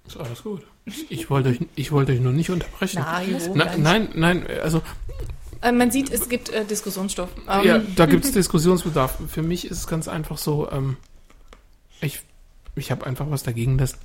Ist 0.06 0.16
alles 0.18 0.42
gut. 0.42 0.62
Ich 1.08 1.30
wollte 1.30 1.48
euch, 1.50 1.58
ich 1.74 1.90
wollte 1.90 2.12
euch 2.12 2.20
nur 2.20 2.32
nicht 2.32 2.50
unterbrechen. 2.50 3.00
Mario, 3.00 3.38
Na, 3.54 3.76
nein, 3.76 4.08
nein, 4.14 4.46
also 4.62 4.82
Äh, 5.62 5.72
man 5.72 5.90
sieht, 5.90 6.12
es 6.12 6.28
gibt 6.28 6.48
äh, 6.50 6.64
Diskussionsstoff. 6.64 7.30
Ähm, 7.48 7.64
ja, 7.64 7.78
da 7.96 8.06
gibt 8.12 8.24
es 8.24 8.32
Diskussionsbedarf. 8.32 9.18
Für 9.28 9.42
mich 9.42 9.64
ist 9.68 9.78
es 9.78 9.86
ganz 9.86 10.06
einfach 10.06 10.38
so, 10.38 10.70
ähm, 10.70 10.96
ich, 12.00 12.20
ich 12.76 12.90
habe 12.90 13.06
einfach 13.06 13.30
was 13.30 13.42
dagegen, 13.42 13.78
dass, 13.78 13.98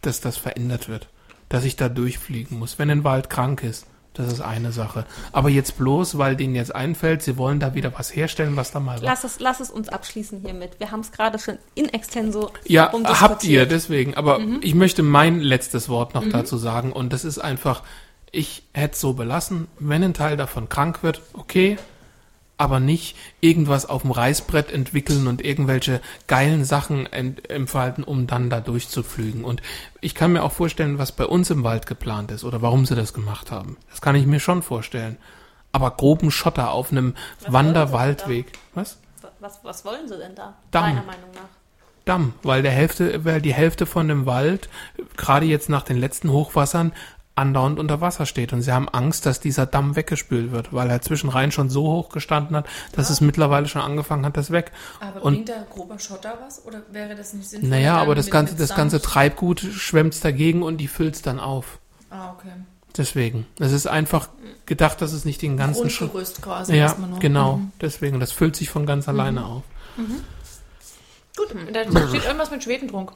dass 0.00 0.20
das 0.20 0.36
verändert 0.36 0.88
wird. 0.88 1.08
Dass 1.48 1.64
ich 1.64 1.76
da 1.76 1.88
durchfliegen 1.88 2.58
muss. 2.58 2.78
Wenn 2.78 2.90
ein 2.90 3.04
Wald 3.04 3.28
krank 3.28 3.62
ist, 3.62 3.86
das 4.14 4.32
ist 4.32 4.40
eine 4.40 4.72
Sache. 4.72 5.06
Aber 5.32 5.48
jetzt 5.48 5.78
bloß, 5.78 6.18
weil 6.18 6.34
denen 6.34 6.54
jetzt 6.54 6.74
einfällt, 6.74 7.22
sie 7.22 7.36
wollen 7.36 7.60
da 7.60 7.74
wieder 7.74 7.92
was 7.96 8.14
herstellen, 8.14 8.56
was 8.56 8.72
da 8.72 8.80
mal 8.80 8.98
war. 8.98 9.04
Lass 9.04 9.24
es, 9.24 9.38
lass 9.38 9.60
es 9.60 9.70
uns 9.70 9.88
abschließen 9.88 10.40
hiermit. 10.40 10.72
Wir 10.78 10.90
haben 10.90 11.00
es 11.00 11.12
gerade 11.12 11.38
schon 11.38 11.58
in 11.74 11.88
extenso 11.88 12.50
Ja, 12.66 12.92
habt 12.92 13.44
ihr, 13.44 13.66
deswegen. 13.66 14.14
Aber 14.14 14.40
ich 14.62 14.74
möchte 14.74 15.02
mein 15.02 15.40
letztes 15.40 15.88
Wort 15.88 16.14
noch 16.14 16.28
dazu 16.28 16.56
sagen. 16.56 16.92
Und 16.92 17.12
das 17.12 17.24
ist 17.24 17.38
einfach, 17.38 17.82
ich 18.32 18.64
hätte 18.72 18.94
es 18.94 19.00
so 19.00 19.12
belassen. 19.12 19.68
Wenn 19.78 20.02
ein 20.02 20.14
Teil 20.14 20.36
davon 20.36 20.68
krank 20.68 21.02
wird, 21.02 21.22
okay. 21.32 21.78
Aber 22.60 22.78
nicht 22.78 23.16
irgendwas 23.40 23.86
auf 23.86 24.02
dem 24.02 24.10
Reißbrett 24.10 24.70
entwickeln 24.70 25.28
und 25.28 25.42
irgendwelche 25.42 26.02
geilen 26.26 26.66
Sachen 26.66 27.06
ent 27.06 27.48
entfalten, 27.48 28.04
um 28.04 28.26
dann 28.26 28.50
da 28.50 28.60
durchzuflügen. 28.60 29.44
Und 29.44 29.62
ich 30.02 30.14
kann 30.14 30.34
mir 30.34 30.42
auch 30.42 30.52
vorstellen, 30.52 30.98
was 30.98 31.10
bei 31.10 31.24
uns 31.24 31.48
im 31.48 31.64
Wald 31.64 31.86
geplant 31.86 32.30
ist 32.30 32.44
oder 32.44 32.60
warum 32.60 32.84
sie 32.84 32.94
das 32.94 33.14
gemacht 33.14 33.50
haben. 33.50 33.78
Das 33.88 34.02
kann 34.02 34.14
ich 34.14 34.26
mir 34.26 34.40
schon 34.40 34.62
vorstellen. 34.62 35.16
Aber 35.72 35.92
groben 35.92 36.30
Schotter 36.30 36.72
auf 36.72 36.92
einem 36.92 37.14
Wanderwaldweg. 37.48 38.52
Was? 38.74 38.98
Was, 39.38 39.60
was 39.62 39.86
wollen 39.86 40.06
sie 40.06 40.18
denn 40.18 40.34
da? 40.34 40.52
Damm. 40.70 40.82
Meiner 40.82 41.06
Meinung 41.06 41.30
nach. 41.34 41.48
Damm, 42.04 42.34
weil 42.42 42.60
der 42.60 42.72
Hälfte, 42.72 43.24
weil 43.24 43.40
die 43.40 43.54
Hälfte 43.54 43.86
von 43.86 44.06
dem 44.06 44.26
Wald, 44.26 44.68
gerade 45.16 45.46
jetzt 45.46 45.70
nach 45.70 45.82
den 45.82 45.96
letzten 45.96 46.30
Hochwassern, 46.30 46.92
andauernd 47.40 47.78
unter 47.80 48.00
Wasser 48.00 48.26
steht. 48.26 48.52
Und 48.52 48.62
sie 48.62 48.72
haben 48.72 48.88
Angst, 48.88 49.26
dass 49.26 49.40
dieser 49.40 49.66
Damm 49.66 49.96
weggespült 49.96 50.52
wird, 50.52 50.72
weil 50.72 50.88
er 50.90 51.02
zwischenrein 51.02 51.50
schon 51.50 51.68
so 51.70 51.82
hoch 51.82 52.10
gestanden 52.10 52.54
hat, 52.56 52.66
dass 52.92 53.10
es 53.10 53.20
mittlerweile 53.20 53.66
schon 53.66 53.82
angefangen 53.82 54.24
hat, 54.24 54.36
das 54.36 54.50
weg. 54.52 54.70
Aber 55.00 55.22
Und- 55.24 55.34
bringt 55.34 55.48
da 55.48 55.64
grober 55.68 55.98
Schotter 55.98 56.38
was? 56.44 56.64
Oder 56.64 56.82
wäre 56.92 57.16
das 57.16 57.32
nicht 57.32 57.48
sinnvoll? 57.50 57.70
Naja, 57.70 57.94
dann 57.94 58.02
aber 58.02 58.14
das 58.14 58.30
ganze, 58.30 58.54
das 58.54 58.74
ganze 58.74 59.00
Treibgut 59.00 59.60
schwemmt 59.60 60.24
dagegen 60.24 60.62
und 60.62 60.76
die 60.76 60.88
füllt 60.88 61.26
dagegen 61.26 61.40
auf. 61.40 61.78
Ah, 62.10 62.30
okay. 62.32 62.52
Deswegen. 62.96 63.46
Es 63.58 63.72
ist 63.72 63.86
einfach 63.86 64.28
gedacht, 64.66 65.00
dass 65.00 65.12
es 65.12 65.24
nicht 65.24 65.40
den 65.42 65.56
ganzen. 65.56 65.82
Grundgerüst 65.82 66.42
quasi 66.42 66.76
Ja, 66.76 66.94
genau. 67.20 67.56
Mhm. 67.58 67.72
Deswegen. 67.80 68.20
Das 68.20 68.32
füllt 68.32 68.56
sich 68.56 68.68
von 68.68 68.84
ganz 68.86 69.08
alleine 69.08 69.44
auf. 69.44 69.62
Gut, 71.36 71.54
da 71.72 71.84
steht 72.08 72.24
irgendwas 72.24 72.50
mit 72.50 72.62
Schwedentrunk. 72.64 73.12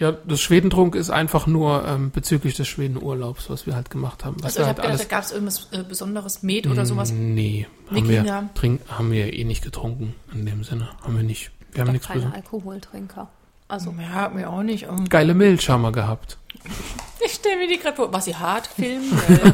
Ja, 0.00 0.12
das 0.12 0.40
Schwedentrunk 0.40 0.94
ist 0.94 1.10
einfach 1.10 1.46
nur 1.46 1.84
ähm, 1.86 2.10
bezüglich 2.10 2.56
des 2.56 2.66
Schwedenurlaubs, 2.66 3.50
was 3.50 3.66
wir 3.66 3.74
halt 3.74 3.90
gemacht 3.90 4.24
haben. 4.24 4.36
Was 4.38 4.56
Also 4.56 4.60
ich 4.60 4.64
wir 4.64 4.68
habe 4.70 4.82
halt 4.82 4.92
gedacht, 4.92 5.10
da 5.12 5.16
gab 5.16 5.24
es 5.24 5.30
irgendwas 5.32 5.68
äh, 5.72 5.82
Besonderes, 5.82 6.42
Met 6.42 6.66
oder 6.66 6.86
sowas. 6.86 7.12
Nee, 7.12 7.66
Wir 7.90 8.00
haben 8.00 8.08
wir, 8.08 8.48
trink, 8.54 8.80
haben 8.88 9.12
wir 9.12 9.32
eh 9.32 9.44
nicht 9.44 9.62
getrunken 9.62 10.14
in 10.32 10.46
dem 10.46 10.64
Sinne. 10.64 10.88
Haben 11.02 11.16
wir 11.16 11.22
nicht. 11.22 11.50
Wir 11.72 11.82
haben 11.82 11.92
nichts 11.92 12.08
keine. 12.08 12.32
Alkoholtrinker. 12.34 13.28
Also 13.68 13.94
Ja, 14.12 14.30
mir 14.30 14.50
auch 14.50 14.62
nicht. 14.62 14.84
Ähm, 14.88 15.08
Geile 15.08 15.34
Milch 15.34 15.68
haben 15.68 15.82
wir 15.82 15.92
gehabt. 15.92 16.38
Ich 17.22 17.34
stelle 17.34 17.58
mir 17.58 17.68
die 17.68 17.76
gerade 17.78 17.96
vor. 17.96 18.10
War 18.10 18.22
sie 18.22 18.34
hart? 18.34 18.66
Film. 18.66 19.02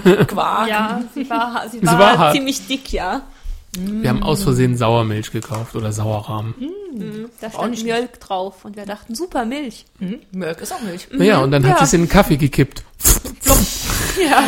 Äh, 0.04 0.24
Quark? 0.26 0.68
ja, 0.68 1.02
sie 1.12 1.28
war, 1.28 1.68
sie 1.68 1.80
Sie 1.80 1.86
war, 1.86 1.98
war 1.98 2.18
hart. 2.18 2.34
ziemlich 2.34 2.64
dick, 2.68 2.92
ja. 2.92 3.22
Wir 3.76 4.10
haben 4.10 4.22
aus 4.22 4.42
Versehen 4.42 4.76
Sauermilch 4.76 5.30
gekauft 5.30 5.76
oder 5.76 5.92
Sauerrahmen. 5.92 6.54
Da 7.40 7.48
Auch 7.48 7.52
stand 7.52 7.70
nicht 7.72 7.84
Milch 7.84 8.10
drauf 8.20 8.64
und 8.64 8.76
wir 8.76 8.86
dachten, 8.86 9.14
super 9.14 9.44
Milch. 9.44 9.84
Hm? 9.98 10.20
Milch 10.32 10.58
ist 10.58 10.72
auch 10.72 10.80
Milch. 10.80 11.08
Naja, 11.12 11.40
und 11.40 11.50
dann 11.50 11.64
hat 11.64 11.72
ja. 11.72 11.78
sie 11.78 11.84
es 11.84 11.92
in 11.92 12.02
den 12.02 12.08
Kaffee 12.08 12.36
gekippt. 12.36 12.82
Ja. 14.18 14.42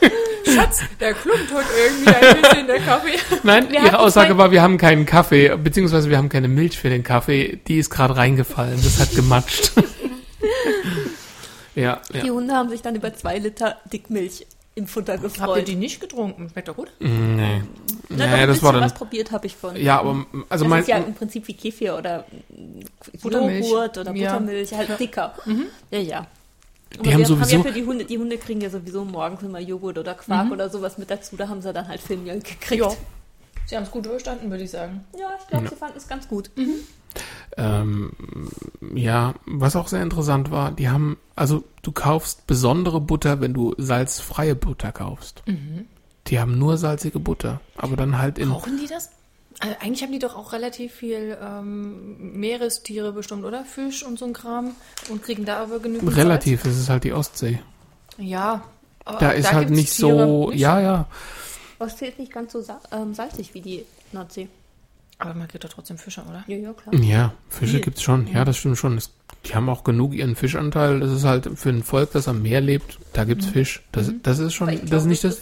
Schatz, 0.54 0.80
der 1.00 1.14
klumpt 1.14 1.52
heute 1.52 1.68
irgendwie 1.86 2.12
ein 2.12 2.42
bisschen 2.42 2.66
der 2.66 2.80
Kaffee. 2.80 3.18
Nein, 3.42 3.70
Wir 3.70 3.84
ihre 3.84 3.98
Aussage 3.98 4.38
war, 4.38 4.50
wir 4.50 4.62
haben 4.62 4.78
keinen 4.78 5.06
Kaffee, 5.06 5.56
beziehungsweise 5.56 6.10
wir 6.10 6.18
haben 6.18 6.28
keine 6.28 6.48
Milch 6.48 6.78
für 6.78 6.88
den 6.88 7.02
Kaffee. 7.02 7.60
Die 7.68 7.78
ist 7.78 7.90
gerade 7.90 8.16
reingefallen. 8.16 8.80
Das 8.82 8.98
hat 8.98 9.14
gematscht. 9.14 9.72
ja, 11.74 12.00
Die 12.12 12.26
ja. 12.26 12.32
Hunde 12.32 12.54
haben 12.54 12.70
sich 12.70 12.82
dann 12.82 12.94
über 12.94 13.14
zwei 13.14 13.38
Liter 13.38 13.76
Dickmilch 13.92 14.46
im 14.78 14.86
Futter 14.86 15.14
Habt 15.14 15.22
ihr 15.24 15.28
gefreut. 15.28 15.68
die 15.68 15.74
nicht 15.74 16.00
getrunken? 16.00 16.48
Schmeckt 16.50 16.68
doch 16.68 16.76
gut. 16.76 16.90
Nee. 17.00 17.62
Na, 18.08 18.26
Naja, 18.26 18.46
das 18.46 18.62
war 18.62 18.72
dann. 18.72 18.82
was 18.82 18.94
probiert 18.94 19.30
habe 19.32 19.46
ich 19.46 19.54
von. 19.56 19.76
Ja, 19.76 20.00
aber 20.00 20.24
also 20.48 20.64
das 20.64 20.70
mein. 20.70 20.80
ist 20.80 20.88
ja 20.88 20.96
im 20.98 21.14
Prinzip 21.14 21.46
wie 21.48 21.54
Kefir 21.54 21.96
oder 21.96 22.24
Buttermilch. 23.22 23.66
Joghurt 23.66 23.98
oder 23.98 24.14
Ja. 24.14 24.32
Buttermilch, 24.32 24.72
halt 24.72 24.98
dicker. 24.98 25.34
Ja, 25.90 25.98
ja. 25.98 26.18
Aber 26.94 27.02
Die 27.02 27.12
haben 27.12 27.18
wir 27.18 27.26
sowieso. 27.26 27.58
haben 27.58 27.64
ja 27.66 27.70
für 27.72 27.78
die 27.78 27.84
Hunde, 27.86 28.04
die 28.06 28.16
Hunde 28.18 28.38
kriegen 28.38 28.60
ja 28.62 28.70
sowieso 28.70 29.04
morgens 29.04 29.42
immer 29.42 29.58
Joghurt 29.60 29.98
oder 29.98 30.14
Quark 30.14 30.46
Mhm. 30.46 30.52
oder 30.52 30.70
sowas 30.70 30.96
mit 30.96 31.10
dazu. 31.10 31.36
Da 31.36 31.48
haben 31.48 31.60
sie 31.60 31.72
dann 31.72 31.86
halt 31.86 32.00
Filmjölk 32.00 32.44
gekriegt. 32.44 32.80
Ja. 32.82 32.90
Sie 33.66 33.76
haben 33.76 33.82
es 33.82 33.90
gut 33.90 34.06
überstanden, 34.06 34.50
würde 34.50 34.64
ich 34.64 34.70
sagen. 34.70 35.04
Ja, 35.18 35.28
ich 35.38 35.46
glaube, 35.48 35.68
sie 35.68 35.76
fanden 35.76 35.98
es 35.98 36.08
ganz 36.08 36.26
gut. 36.26 36.50
Ähm, 37.56 38.12
ja, 38.94 39.34
was 39.46 39.74
auch 39.74 39.88
sehr 39.88 40.02
interessant 40.02 40.50
war, 40.50 40.70
die 40.70 40.88
haben, 40.88 41.18
also 41.34 41.64
du 41.82 41.90
kaufst 41.92 42.46
besondere 42.46 43.00
Butter, 43.00 43.40
wenn 43.40 43.52
du 43.52 43.74
salzfreie 43.78 44.54
Butter 44.54 44.92
kaufst. 44.92 45.42
Die 46.28 46.38
haben 46.38 46.58
nur 46.58 46.76
salzige 46.76 47.18
Butter, 47.18 47.60
aber 47.76 47.96
dann 47.96 48.18
halt 48.18 48.38
in 48.38 48.50
Brauchen 48.50 48.78
die 48.78 48.86
das? 48.86 49.10
Also 49.60 49.74
eigentlich 49.80 50.02
haben 50.02 50.12
die 50.12 50.20
doch 50.20 50.36
auch 50.36 50.52
relativ 50.52 50.92
viel 50.94 51.36
ähm, 51.42 52.38
Meerestiere 52.38 53.12
bestimmt, 53.12 53.44
oder? 53.44 53.64
Fisch 53.64 54.04
und 54.04 54.18
so 54.18 54.26
ein 54.26 54.32
Kram. 54.32 54.72
Und 55.08 55.22
kriegen 55.24 55.44
da 55.44 55.62
aber 55.62 55.80
genügend 55.80 56.16
relativ, 56.16 56.64
es 56.64 56.78
ist 56.78 56.88
halt 56.88 57.02
die 57.02 57.12
Ostsee. 57.12 57.60
Salz. 58.16 58.30
Ja. 58.30 58.64
Aber 59.04 59.18
Da 59.18 59.30
ist 59.30 59.52
halt 59.52 59.68
gibt's 59.68 59.80
nicht 59.80 59.96
Tiere 59.96 60.26
so, 60.26 60.50
nicht 60.50 60.60
ja, 60.60 60.80
ja. 60.80 61.06
Ostsee 61.78 62.08
ist 62.08 62.18
nicht 62.18 62.32
ganz 62.32 62.52
so 62.52 62.62
ähm, 62.92 63.14
salzig 63.14 63.54
wie 63.54 63.60
die 63.60 63.84
Nordsee. 64.12 64.48
Aber 65.18 65.34
man 65.34 65.48
kriegt 65.48 65.64
doch 65.64 65.70
trotzdem 65.70 65.98
Fische, 65.98 66.22
oder? 66.22 66.44
Ja, 66.46 66.56
ja, 66.56 66.72
klar. 66.72 66.94
Ja, 66.94 67.32
Fische 67.48 67.72
Viel. 67.72 67.80
gibt's 67.80 68.02
schon. 68.02 68.28
Ja, 68.28 68.44
das 68.44 68.56
stimmt 68.56 68.78
schon. 68.78 68.96
Es, 68.96 69.12
die 69.46 69.54
haben 69.54 69.68
auch 69.68 69.82
genug 69.82 70.14
ihren 70.14 70.36
Fischanteil. 70.36 71.00
Das 71.00 71.10
ist 71.10 71.24
halt 71.24 71.50
für 71.56 71.70
ein 71.70 71.82
Volk, 71.82 72.12
das 72.12 72.28
am 72.28 72.42
Meer 72.42 72.60
lebt, 72.60 72.98
da 73.14 73.24
gibt's 73.24 73.46
Fisch. 73.46 73.82
Das, 73.90 74.12
das 74.22 74.38
ist 74.38 74.54
schon, 74.54 74.68
das 74.68 74.76
ist 74.78 74.88
glaube, 74.90 75.08
nicht 75.08 75.24
das 75.24 75.40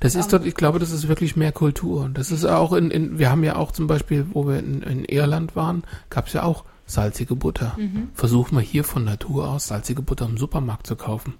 das. 0.00 0.14
Ist 0.14 0.32
dort, 0.32 0.44
ich 0.44 0.54
glaube, 0.54 0.78
das 0.78 0.90
ist 0.90 1.08
wirklich 1.08 1.36
mehr 1.36 1.52
Kultur. 1.52 2.10
Das 2.12 2.30
ist 2.30 2.44
auch 2.44 2.72
in, 2.72 2.90
in 2.90 3.18
wir 3.18 3.30
haben 3.30 3.44
ja 3.44 3.56
auch 3.56 3.72
zum 3.72 3.86
Beispiel, 3.86 4.26
wo 4.32 4.46
wir 4.46 4.58
in, 4.58 4.82
in 4.82 5.04
Irland 5.04 5.56
waren, 5.56 5.84
gab's 6.10 6.32
ja 6.32 6.42
auch 6.42 6.64
salzige 6.86 7.34
Butter. 7.36 7.76
Versuch 8.14 8.50
mal 8.50 8.62
hier 8.62 8.84
von 8.84 9.04
Natur 9.04 9.48
aus 9.48 9.68
salzige 9.68 10.02
Butter 10.02 10.26
im 10.26 10.36
Supermarkt 10.36 10.86
zu 10.86 10.96
kaufen. 10.96 11.34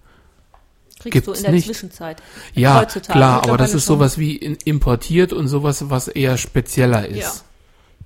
Kriegst 0.99 1.13
Gibt's 1.13 1.27
du 1.27 1.33
in 1.33 1.43
der 1.43 1.53
nicht. 1.53 1.67
Zwischenzeit. 1.67 2.23
Ja, 2.55 2.81
Heutzutage 2.81 3.19
klar, 3.19 3.43
aber 3.43 3.59
das 3.59 3.75
ist 3.75 3.85
schon. 3.85 3.97
sowas 3.97 4.19
wie 4.19 4.37
importiert 4.37 5.33
und 5.33 5.47
sowas, 5.49 5.91
was 5.91 6.09
eher 6.09 6.39
spezieller 6.39 7.07
ist. 7.07 7.19
Ja. 7.19 7.33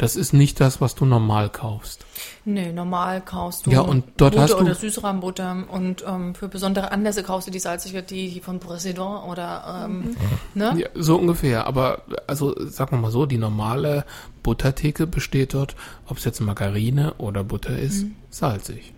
Das 0.00 0.16
ist 0.16 0.32
nicht 0.32 0.58
das, 0.60 0.80
was 0.80 0.94
du 0.94 1.04
normal 1.04 1.50
kaufst. 1.50 2.06
Nee, 2.46 2.72
normal 2.72 3.20
kaufst 3.20 3.66
du 3.66 3.70
Ja, 3.70 3.80
und 3.82 4.04
dort 4.16 4.32
Butter 4.32 4.42
hast 4.42 4.52
du- 4.54 4.58
oder 4.58 4.74
Süßrahmbutter 4.74 5.64
und 5.70 6.02
ähm, 6.06 6.34
für 6.34 6.48
besondere 6.48 6.90
Anlässe 6.90 7.22
kaufst 7.22 7.48
du 7.48 7.52
die 7.52 7.58
salzige, 7.58 8.02
die, 8.02 8.30
die 8.32 8.40
von 8.40 8.60
Präsident 8.60 8.98
oder 9.28 9.84
ähm, 9.84 10.16
ne? 10.54 10.74
Ja, 10.78 10.88
so 10.94 11.16
ungefähr. 11.16 11.66
Aber 11.66 12.02
also 12.26 12.54
sagen 12.66 12.92
wir 12.92 12.98
mal 12.98 13.10
so, 13.10 13.26
die 13.26 13.36
normale 13.38 14.06
Buttertheke 14.42 15.06
besteht 15.06 15.52
dort, 15.52 15.76
ob 16.06 16.16
es 16.16 16.24
jetzt 16.24 16.40
Margarine 16.40 17.12
oder 17.18 17.44
Butter 17.44 17.78
ist, 17.78 18.04
Mhm. 18.04 18.16
salzig. 18.30 18.92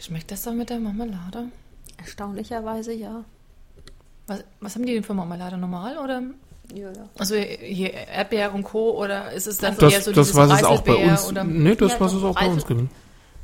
Schmeckt 0.00 0.30
das 0.30 0.40
dann 0.42 0.56
mit 0.56 0.70
der 0.70 0.80
Marmelade? 0.80 1.48
Erstaunlicherweise, 1.98 2.92
ja. 2.94 3.24
Was, 4.26 4.42
was 4.60 4.74
haben 4.74 4.86
die 4.86 4.94
denn 4.94 5.02
für 5.04 5.12
Marmelade? 5.14 5.58
Normal 5.58 5.98
oder? 5.98 6.22
Also 7.18 7.36
hier 7.36 7.92
Erdbeer 7.92 8.54
und 8.54 8.64
Co. 8.64 8.98
oder 9.00 9.32
ist 9.32 9.46
es 9.46 9.58
dann 9.58 9.76
Das, 9.76 9.92
eher 9.92 10.00
so 10.02 10.12
das 10.12 10.28
dieses 10.28 10.36
was 10.36 10.60
es 10.60 10.64
auch 10.64 10.80
bei 10.82 10.96
uns. 10.96 11.28
Oder? 11.28 11.44
Nee, 11.44 11.74
das 11.76 11.92
Ja, 11.92 12.00
was 12.00 12.12
es 12.14 12.22
auch 12.24 12.34
bei 12.34 12.46
uns 12.48 12.66
gibt. 12.66 12.90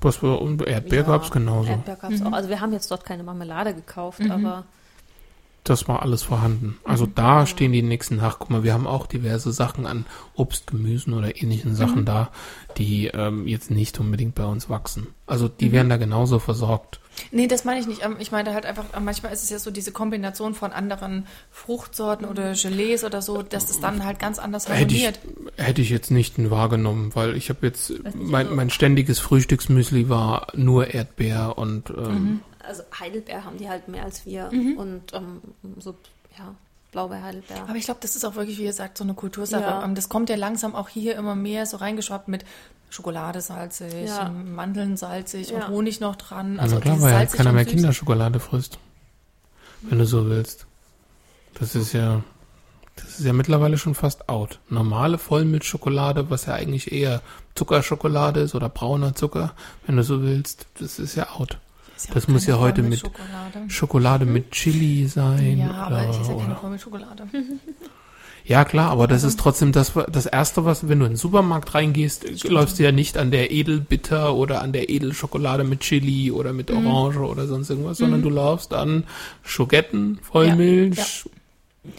Was 0.01 0.17
bei 0.19 0.29
uns 0.29 0.63
Erdbeer 0.63 1.03
ja, 1.03 1.07
gab's 1.07 1.31
genauso. 1.31 1.71
Erdbeer 1.71 1.97
gab's 1.97 2.23
auch. 2.23 2.33
Also 2.33 2.49
wir 2.49 2.61
haben 2.61 2.73
jetzt 2.73 2.91
dort 2.91 3.05
keine 3.05 3.23
Marmelade 3.23 3.75
gekauft, 3.75 4.21
Mhm. 4.21 4.31
aber 4.31 4.65
Das 5.63 5.87
war 5.89 6.01
alles 6.01 6.23
vorhanden. 6.23 6.79
Also 6.85 7.05
Mhm. 7.05 7.15
da 7.17 7.45
stehen 7.47 7.71
die 7.73 7.83
nächsten 7.83 8.17
nach. 8.17 8.39
Guck 8.39 8.49
mal, 8.49 8.63
wir 8.65 8.73
haben 8.73 8.87
auch 8.87 9.07
diverse 9.07 9.53
Sachen 9.53 9.87
an 9.87 10.07
Obst, 10.35 10.69
Gemüsen 10.69 11.13
oder 11.13 11.37
ähnlichen 11.41 11.73
Mhm. 11.73 11.77
Sachen 11.77 12.05
da, 12.07 12.31
die 12.79 13.09
ähm, 13.09 13.47
jetzt 13.47 13.71
nicht 13.71 14.01
unbedingt 14.01 14.35
bei 14.35 14.47
uns 14.47 14.71
wachsen. 14.71 15.09
Also 15.27 15.49
die 15.49 15.67
Mhm. 15.69 15.73
werden 15.73 15.89
da 15.91 15.97
genauso 15.99 16.39
versorgt. 16.39 17.00
Nee, 17.33 17.47
das 17.47 17.65
meine 17.65 17.81
ich 17.81 17.87
nicht. 17.87 18.05
Ähm, 18.05 18.17
Ich 18.19 18.31
meine 18.33 18.53
halt 18.55 18.67
einfach, 18.67 18.85
äh, 18.95 19.01
manchmal 19.01 19.33
ist 19.33 19.43
es 19.43 19.51
ja 19.51 19.59
so 19.59 19.71
diese 19.71 19.93
Kombination 19.93 20.55
von 20.55 20.73
anderen 20.73 21.27
Fruchtsorten 21.51 22.27
oder 22.27 22.55
Gelees 22.55 23.05
oder 23.05 23.23
so, 23.23 23.43
dass 23.43 23.67
das 23.67 23.81
dann 23.81 24.05
halt 24.05 24.19
ganz 24.19 24.39
anders 24.39 24.69
Hätte 24.69 24.95
ich, 24.95 25.05
harmoniert. 25.07 25.19
hätte 25.57 25.83
ich 25.83 25.91
jetzt 25.91 26.11
nicht 26.11 26.51
wahrgenommen, 26.51 27.11
weil 27.15 27.37
ich 27.37 27.49
habe 27.49 27.67
jetzt, 27.67 27.93
mein, 28.15 28.55
mein 28.55 28.71
ständiges 28.71 29.19
Frühstücksmüsli 29.19 30.09
war 30.09 30.49
nur 30.55 30.95
Erdbeer 30.95 31.55
und 31.59 31.91
ähm, 31.91 31.97
Mhm. 32.11 32.41
also 32.67 32.83
Heidelbeer 32.99 33.45
haben 33.45 33.57
die 33.59 33.69
halt 33.69 33.89
mehr 33.89 34.05
als 34.05 34.27
wir 34.27 34.51
und 34.77 35.13
ähm, 35.13 35.41
so, 35.79 35.95
ja, 36.39 36.55
Blaubeer-Heidelbeer. 36.93 37.63
Aber 37.69 37.77
ich 37.77 37.85
glaube, 37.85 38.01
das 38.03 38.17
ist 38.17 38.25
auch 38.25 38.35
wirklich, 38.35 38.59
wie 38.59 38.65
ihr 38.65 38.73
sagt, 38.73 38.99
so 38.99 39.05
eine 39.05 39.15
Kultursache. 39.15 39.63
Ja. 39.63 39.87
Das 39.89 40.09
kommt 40.09 40.29
ja 40.29 40.37
langsam 40.37 40.75
auch 40.75 40.89
hier 40.89 41.17
immer 41.17 41.35
mehr 41.35 41.67
so 41.67 41.77
reingeschwappt 41.77 42.29
mit 42.29 42.45
Schokolade 42.89 43.41
salzig, 43.41 44.09
Ja. 44.09 44.29
Mandeln 44.29 44.97
salzig 44.97 45.51
Ja. 45.51 45.57
und 45.67 45.69
Honig 45.69 46.01
noch 46.01 46.17
dran. 46.17 46.59
also 46.59 46.77
Also 46.77 46.81
klar, 46.83 47.01
weil 47.01 47.13
ja 47.13 47.19
salzig 47.19 47.37
keiner 47.39 47.53
mehr. 47.53 47.65
Kinderschokolade 47.65 48.41
frisst. 48.41 48.79
Wenn 49.83 49.99
du 49.99 50.07
so 50.07 50.29
willst. 50.29 50.67
Das 51.59 51.75
ist 51.75 51.93
ja, 51.93 52.23
das 52.97 53.21
ist 53.21 53.25
ja 53.25 53.33
mittlerweile 53.33 53.79
schon 53.79 53.95
fast 53.95 54.29
out. 54.29 54.59
Normale 54.69 55.19
Vollmilchschokolade, 55.19 56.31
was 56.31 56.47
ja 56.47 56.55
eigentlich 56.55 56.91
eher 56.93 57.23
Zuckerschokolade 57.55 58.41
ist 58.41 58.55
oder 58.55 58.69
brauner 58.69 59.15
Zucker, 59.15 59.55
wenn 59.87 59.97
du 59.97 60.03
so 60.03 60.23
willst, 60.23 60.67
das 60.81 60.99
ist 60.99 61.15
ja 61.15 61.31
out. 61.31 61.59
Ja 62.09 62.15
das 62.15 62.29
muss 62.29 62.47
ja 62.47 62.59
heute 62.59 62.83
mit 62.83 63.01
Vollmilchschokolade. 63.01 63.71
Schokolade 63.71 64.27
mit 64.27 64.51
Chili 64.53 65.07
sein. 65.07 65.59
Ja, 65.59 65.73
aber 65.73 65.97
oder, 65.97 66.11
es 66.11 66.19
ist 66.19 66.29
ja 66.29 66.37
keine. 66.37 66.57
Vollmilchschokolade. 66.57 67.29
Ja, 68.45 68.65
klar, 68.65 68.91
aber 68.91 69.07
das 69.07 69.23
ist 69.23 69.39
trotzdem 69.39 69.71
das, 69.71 69.93
das 70.11 70.27
Erste, 70.27 70.65
was, 70.65 70.89
wenn 70.89 70.99
du 70.99 71.05
in 71.05 71.13
den 71.13 71.17
Supermarkt 71.17 71.75
reingehst, 71.75 72.45
läufst 72.45 72.79
du 72.79 72.83
ja 72.83 72.91
nicht 72.91 73.19
an 73.19 73.31
der 73.31 73.51
Edelbitter 73.51 74.35
oder 74.35 74.63
an 74.63 74.73
der 74.73 74.89
Edelschokolade 74.89 75.63
mit 75.63 75.81
Chili 75.81 76.33
oder 76.33 76.53
mit 76.53 76.71
Orange 76.71 77.19
oder 77.19 77.47
sonst 77.47 77.71
irgendwas, 77.71 77.99
sondern 77.99 78.23
du 78.23 78.31
laufst 78.31 78.73
an 78.73 79.05
Schogetten, 79.43 80.19
Vollmilch. 80.23 81.27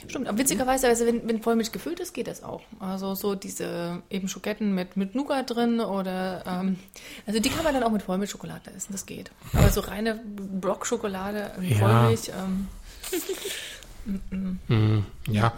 Stimmt, 0.08 0.28
aber 0.28 0.38
witzigerweise, 0.38 0.88
also 0.88 1.06
wenn, 1.08 1.28
wenn 1.28 1.41
Vollmilch 1.41 1.72
gefüllt 1.72 1.99
ist, 1.99 2.14
geht 2.14 2.28
das 2.28 2.44
auch. 2.44 2.62
Also 2.80 3.16
so 3.16 3.34
diese 3.34 4.03
eben 4.12 4.28
Schoketten 4.28 4.76
mit, 4.76 4.95
mit 4.95 5.16
Nougat 5.16 5.49
drin 5.49 5.80
oder 5.80 6.44
ähm, 6.45 6.78
also 7.26 7.40
die 7.40 7.49
kann 7.49 7.64
man 7.64 7.74
dann 7.74 7.84
auch 7.84 7.91
mit 7.91 8.03
Vollmilchschokolade 8.03 8.72
essen, 8.76 8.91
das 8.91 9.08
geht. 9.08 9.32
Aber 9.53 9.70
so 9.70 9.82
reine 9.82 10.22
Blockschokolade, 10.36 11.52
Ja. 11.62 11.78
Vollmilch, 11.78 12.30
ähm, 12.30 12.68
Hm, 14.68 15.06
ja, 15.28 15.53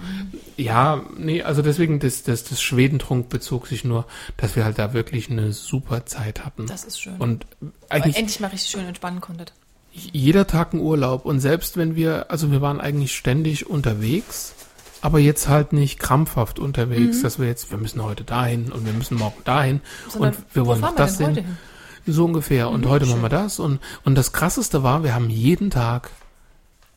ja, 0.58 1.02
nee, 1.18 1.44
also 1.44 1.62
deswegen, 1.62 2.00
das, 2.00 2.24
das, 2.24 2.44
das 2.44 2.62
Schwedentrunk 2.62 3.30
bezog 3.30 3.68
sich 3.68 3.84
nur, 3.86 4.06
dass 4.38 4.56
wir 4.56 4.66
halt 4.66 4.80
da 4.80 4.94
wirklich 4.94 5.30
eine 5.30 5.54
super 5.54 6.06
Zeit 6.06 6.44
hatten. 6.44 6.68
das 6.68 6.84
ist 6.84 7.00
schön. 7.00 7.16
und 7.18 7.45
Aber 7.62 7.72
eigentlich 7.90 8.18
endlich 8.18 8.40
mal 8.40 8.48
richtig 8.48 8.72
schön 8.72 8.86
entspannen 8.86 9.22
konntet. 9.22 9.54
Jeder 9.94 10.48
Tag 10.48 10.74
ein 10.74 10.80
Urlaub 10.80 11.26
und 11.26 11.40
selbst 11.40 11.78
wenn 11.78 11.95
wir, 11.95 12.32
also 12.32 12.52
wir 12.52 12.61
waren 12.61 12.82
eigentlich 12.82 13.15
ständig 13.15 13.70
unterwegs, 13.70 14.56
aber 15.02 15.20
jetzt 15.20 15.48
halt 15.48 15.74
nicht 15.74 15.99
krampfhaft 15.99 16.60
unterwegs, 16.60 17.22
dass 17.22 17.38
wir 17.38 17.48
jetzt, 17.48 17.70
wir 17.72 17.78
müssen 17.78 18.02
heute 18.02 18.24
dahin 18.24 18.72
und 18.72 18.86
wir 18.86 18.94
müssen 18.94 19.18
morgen 19.18 19.41
dahin 19.44 19.82
Sondern, 20.10 20.34
und 20.34 20.56
wir 20.56 20.64
wo 20.64 20.68
wollen 20.70 20.82
noch 20.82 20.95
das 20.95 21.18
denn 21.18 21.36
hin? 21.36 21.57
So 22.06 22.26
ungefähr. 22.26 22.70
Und 22.70 22.86
heute 22.88 23.06
machen 23.06 23.22
wir 23.22 23.30
das. 23.30 23.60
Und, 23.60 23.80
und 24.03 24.15
das 24.15 24.34
krasseste 24.34 24.84
war, 24.84 25.03
wir 25.03 25.14
haben 25.14 25.30
jeden 25.30 25.70
Tag, 25.70 26.10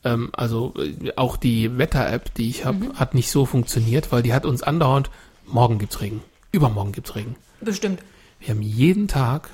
ähm, 0.04 0.30
also 0.32 0.74
äh, 0.78 1.12
auch 1.16 1.36
die 1.36 1.78
Wetter-App, 1.78 2.34
die 2.34 2.48
ich 2.48 2.64
habe, 2.64 2.92
hat 2.94 3.14
nicht 3.14 3.30
so 3.30 3.44
funktioniert, 3.44 4.10
weil 4.10 4.22
die 4.22 4.32
hat 4.32 4.46
uns 4.46 4.62
andauernd, 4.62 5.10
morgen 5.44 5.78
gibt's 5.78 6.00
Regen, 6.00 6.22
übermorgen 6.50 6.92
gibt's 6.92 7.14
Regen. 7.14 7.36
Bestimmt. 7.60 8.02
Wir 8.40 8.50
haben 8.50 8.62
jeden 8.62 9.08
Tag 9.08 9.50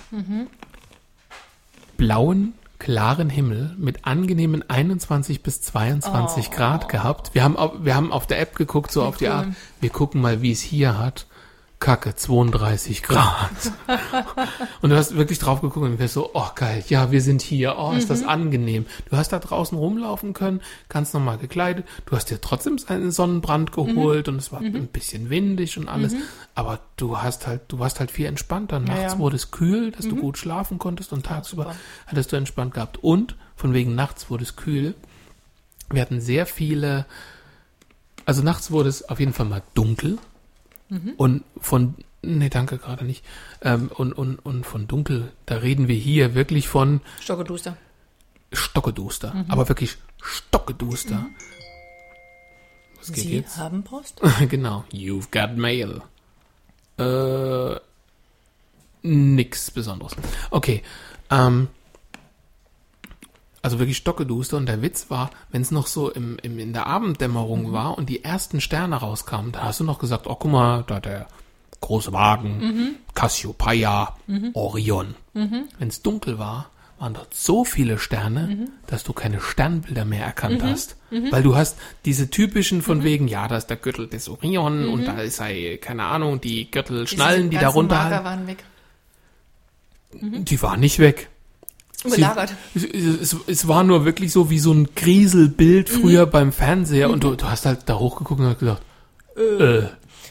blauen, 1.97 2.55
klaren 2.83 3.31
Himmel 3.31 3.75
mit 3.79 4.05
angenehmen 4.05 4.69
21 4.69 5.43
bis 5.45 5.63
22 5.63 6.49
Oh. 6.49 6.57
Grad 6.57 6.89
gehabt. 6.89 7.31
Wir 7.33 7.45
haben, 7.45 7.57
au- 7.57 7.75
wir 7.81 7.95
haben 7.95 8.11
auf 8.13 8.27
der 8.27 8.41
App 8.41 8.57
geguckt, 8.57 8.91
so 8.91 9.03
Wie 9.03 9.07
auf 9.07 9.17
die 9.19 9.25
cool. 9.27 9.31
Art, 9.31 9.47
wir 9.81 9.91
gucken 9.91 10.21
mal, 10.21 10.43
wie 10.43 10.51
es 10.51 10.61
hier 10.61 10.99
hat. 10.99 11.27
Kacke, 11.83 12.15
32 12.15 13.03
Grad. 13.03 13.51
und 14.83 14.91
du 14.91 14.97
hast 14.97 15.17
wirklich 15.17 15.41
drauf 15.41 15.61
geguckt 15.61 15.85
und 15.85 15.99
wirst 15.99 16.15
so, 16.15 16.31
oh 16.33 16.47
geil, 16.55 16.85
ja, 16.89 17.11
wir 17.11 17.21
sind 17.21 17.43
hier, 17.43 17.77
oh, 17.77 17.91
ist 17.93 18.05
Mhm. 18.05 18.09
das 18.09 18.23
angenehm. 18.25 18.87
Du 19.11 19.17
hast 19.17 19.33
da 19.33 19.41
draußen 19.41 19.77
rumlaufen 19.77 20.33
können, 20.33 20.61
ganz 20.89 21.13
normal 21.13 21.39
gekleidet, 21.39 21.85
du 22.07 22.15
hast 22.15 22.31
dir 22.31 22.41
trotzdem 22.41 22.79
einen 22.87 23.11
Sonnenbrand 23.11 23.71
Mhm. 23.77 23.95
geholt 23.95 24.29
und 24.29 24.37
es 24.37 24.53
war 24.53 24.61
ein 24.61 24.87
bisschen 24.87 25.29
windig 25.29 25.77
und 25.77 25.89
alles, 25.89 26.15
aber 26.55 26.79
du 26.97 27.19
hast 27.19 27.49
halt, 27.49 27.63
du 27.67 27.81
warst 27.81 27.99
halt 27.99 28.13
viel 28.13 28.27
entspannter. 28.27 28.79
Nachts 28.79 29.03
ja. 29.03 29.15
Mhm. 29.17 29.19
wurde 29.19 29.37
es 29.37 29.51
kühl, 29.51 29.91
dass 29.91 30.07
du 30.07 30.15
gut 30.15 30.39
schlafen 30.39 30.79
konntest 30.79 31.13
und 31.13 31.27
tagsüber 31.27 31.75
hattest 32.07 32.31
du 32.31 32.37
entspannt 32.37 32.75
gehabt. 32.75 32.99
Und 33.03 33.35
von 33.57 33.75
wegen 33.75 33.97
nachts 33.97 34.31
wurde 34.31 34.45
es 34.45 34.55
kühl. 34.55 34.95
Wir 35.91 36.01
hatten 36.01 36.21
sehr 36.21 36.47
viele, 36.47 37.07
also 38.25 38.43
nachts 38.43 38.71
wurde 38.71 38.89
es 38.89 39.09
auf 39.09 39.19
jeden 39.19 39.33
Fall 39.33 39.47
mal 39.47 39.63
dunkel. 39.75 40.19
Und 41.17 41.45
von, 41.61 41.95
nee, 42.23 42.49
danke 42.49 42.79
gerade 42.79 43.05
nicht. 43.05 43.25
Ähm, 43.63 43.91
und, 43.95 44.13
und, 44.13 44.39
und 44.39 44.65
von 44.67 44.87
dunkel, 44.87 45.33
da 45.47 45.57
reden 45.57 45.89
wir 45.89 45.97
hier 45.97 46.35
wirklich 46.35 46.69
von 46.69 47.01
Stockeduster. 47.21 47.77
Stockeduster. 48.53 49.45
Aber 49.49 49.69
wirklich 49.69 49.97
Stockeduster. 50.23 51.27
Was 52.99 53.13
geht 53.13 53.25
Sie 53.25 53.37
jetzt? 53.37 53.57
haben 53.57 53.83
Post? 53.83 54.21
genau. 54.49 54.85
You've 54.93 55.31
got 55.31 55.57
mail. 55.57 56.03
Äh, 56.99 57.81
nix 59.03 59.71
Besonderes. 59.71 60.15
Okay. 60.51 60.83
Ähm, 61.31 61.69
Also 63.63 63.79
wirklich 63.79 63.97
stockeduster. 63.97 64.57
Und 64.57 64.67
der 64.67 64.83
Witz 64.83 65.07
war, 65.09 65.31
wenn 65.51 65.63
es 65.63 65.71
noch 65.71 65.87
so 65.87 66.11
im, 66.11 66.37
im, 66.43 66.59
in 66.59 66.73
der 66.73 66.87
Abenddämmerung 66.87 67.73
war 67.73 67.97
und 67.97 68.09
die 68.09 68.25
ersten 68.25 68.61
Sterne 68.61 68.97
rauskamen, 68.97 69.53
da 69.53 69.63
hast 69.63 69.81
du 69.81 69.85
noch 69.85 69.99
gesagt, 70.01 70.27
oh, 70.27 70.35
guck 70.35 70.51
mal, 70.51 70.85
da 70.87 70.99
der 71.01 71.29
große 71.81 72.13
Wagen, 72.13 72.97
Cassiopeia, 73.15 74.17
Orion. 74.55 75.15
Wenn 75.79 75.89
es 75.89 76.03
dunkel 76.03 76.39
war, 76.39 76.71
waren 76.99 77.15
dort 77.15 77.35
so 77.35 77.65
viele 77.65 77.99
Sterne, 77.99 78.69
dass 78.87 79.03
du 79.03 79.13
keine 79.13 79.41
Sternbilder 79.41 80.05
mehr 80.05 80.25
erkannt 80.25 80.63
hast. 80.63 80.97
Weil 81.11 81.43
du 81.43 81.57
hast 81.57 81.77
diese 82.05 82.31
typischen 82.31 82.81
von 82.83 83.03
wegen, 83.03 83.27
ja, 83.29 83.49
da 83.49 83.57
ist 83.57 83.67
der 83.67 83.77
Gürtel 83.77 84.07
des 84.09 84.29
Orion 84.29 84.89
und 84.89 85.05
da 85.05 85.21
ist 85.21 85.41
ei, 85.41 85.79
keine 85.81 86.05
Ahnung, 86.05 86.41
die 86.41 86.71
Gürtelschnallen, 86.71 87.51
die 87.51 87.57
da 87.57 87.63
ganzen 87.71 87.89
Marker 87.89 88.07
runterhalten. 88.21 88.25
waren 88.25 88.47
weg. 88.47 88.65
Die 90.13 90.63
waren 90.63 90.81
nicht 90.81 90.99
weg. 90.99 91.29
Überlagert. 92.05 92.53
Es, 92.75 92.85
es, 92.85 93.37
es 93.47 93.69
war 93.69 93.85
nur 93.85 94.05
wirklich 94.05 94.33
so 94.33 94.51
wie 94.51 94.59
so 94.59 94.73
ein 94.73 94.89
Grieselbild 94.95 95.89
früher 95.89 96.27
beim 96.27 96.53
Fernseher 96.53 97.11
und 97.11 97.23
du, 97.25 97.35
du 97.37 97.45
hast 97.49 97.65
halt 97.67 97.81
da 97.87 97.99
hochgeguckt 97.99 98.41
und 98.41 98.47
hast 98.47 98.59
gedacht, 98.59 98.83
äh, 99.37 99.83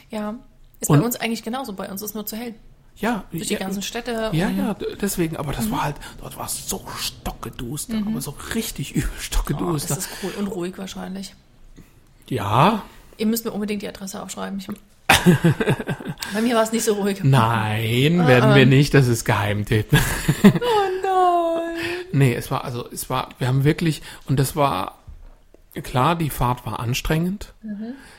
Ja. 0.10 0.36
Ist 0.80 0.90
Und- 0.90 1.00
bei 1.00 1.06
uns 1.06 1.16
eigentlich 1.18 1.44
genauso. 1.44 1.74
Bei 1.74 1.90
uns 1.90 2.02
ist 2.02 2.16
nur 2.16 2.26
zu 2.26 2.36
hell. 2.36 2.56
ja, 2.98 3.24
Durch 3.32 3.48
die 3.48 3.54
ja, 3.54 3.60
ganzen 3.60 3.82
Städte. 3.84 4.30
ja, 4.34 4.50
ja, 4.50 4.76
deswegen, 5.00 5.38
aber 5.38 5.54
das 5.54 5.70
war 5.72 5.84
halt, 5.84 5.96
dort 6.20 6.38
war 6.38 6.46
es 6.48 6.68
so 6.68 6.84
stockeduster, 7.00 7.98
aber 8.06 8.20
so 8.22 8.34
richtig 8.56 8.92
übel 8.96 9.08
Oh, 9.10 9.16
das 9.16 9.24
stockeduster. 9.26 9.98
ist 9.98 10.10
cool 10.24 10.32
und 10.40 10.48
ruhig 10.48 10.78
wahrscheinlich. 10.78 11.36
ja, 12.30 12.82
Ihr 13.18 13.28
müsst 13.28 13.46
mir 13.46 13.52
unbedingt 13.52 13.82
die 13.84 13.88
Adresse 13.88 14.22
aufschreiben. 14.24 14.58
Ich, 14.60 14.68
bei 16.34 16.42
mir 16.42 16.56
war 16.56 16.64
es 16.64 16.72
nicht 16.72 16.84
so 16.84 16.94
ruhig. 16.96 17.20
nein, 17.24 18.26
werden 18.28 18.56
wir 18.56 18.66
nicht, 18.66 18.94
das 18.96 19.08
ist 19.08 19.24
Geheimtipp. 19.26 19.88
Oh 20.44 20.50
nein. 21.12 21.78
Nee, 22.12 22.34
es 22.34 22.52
war, 22.52 22.64
also, 22.64 22.90
es 22.92 23.10
war, 23.10 23.30
wir 23.40 23.48
haben 23.48 23.64
wirklich, 23.64 24.02
und 24.26 24.40
das 24.40 24.56
war, 24.56 25.00
klar, 25.84 26.16
die 26.16 26.30
Fahrt 26.30 26.66
war 26.66 26.80
anstrengend. 26.80 27.54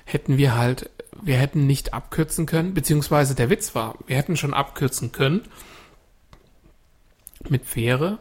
Hätten 0.05 0.37
wir 0.37 0.57
halt, 0.57 0.91
wir 1.21 1.37
hätten 1.37 1.67
nicht 1.67 1.95
abkürzen 1.95 2.47
können, 2.47 2.75
beziehungsweise 2.75 3.35
der 3.35 3.51
Witz 3.51 3.75
war, 3.75 3.97
wir 4.07 4.17
hätten 4.17 4.37
schon 4.37 4.55
abkürzen 4.55 5.13
können 5.13 5.43
mit 7.49 7.67
Fähre, 7.67 8.19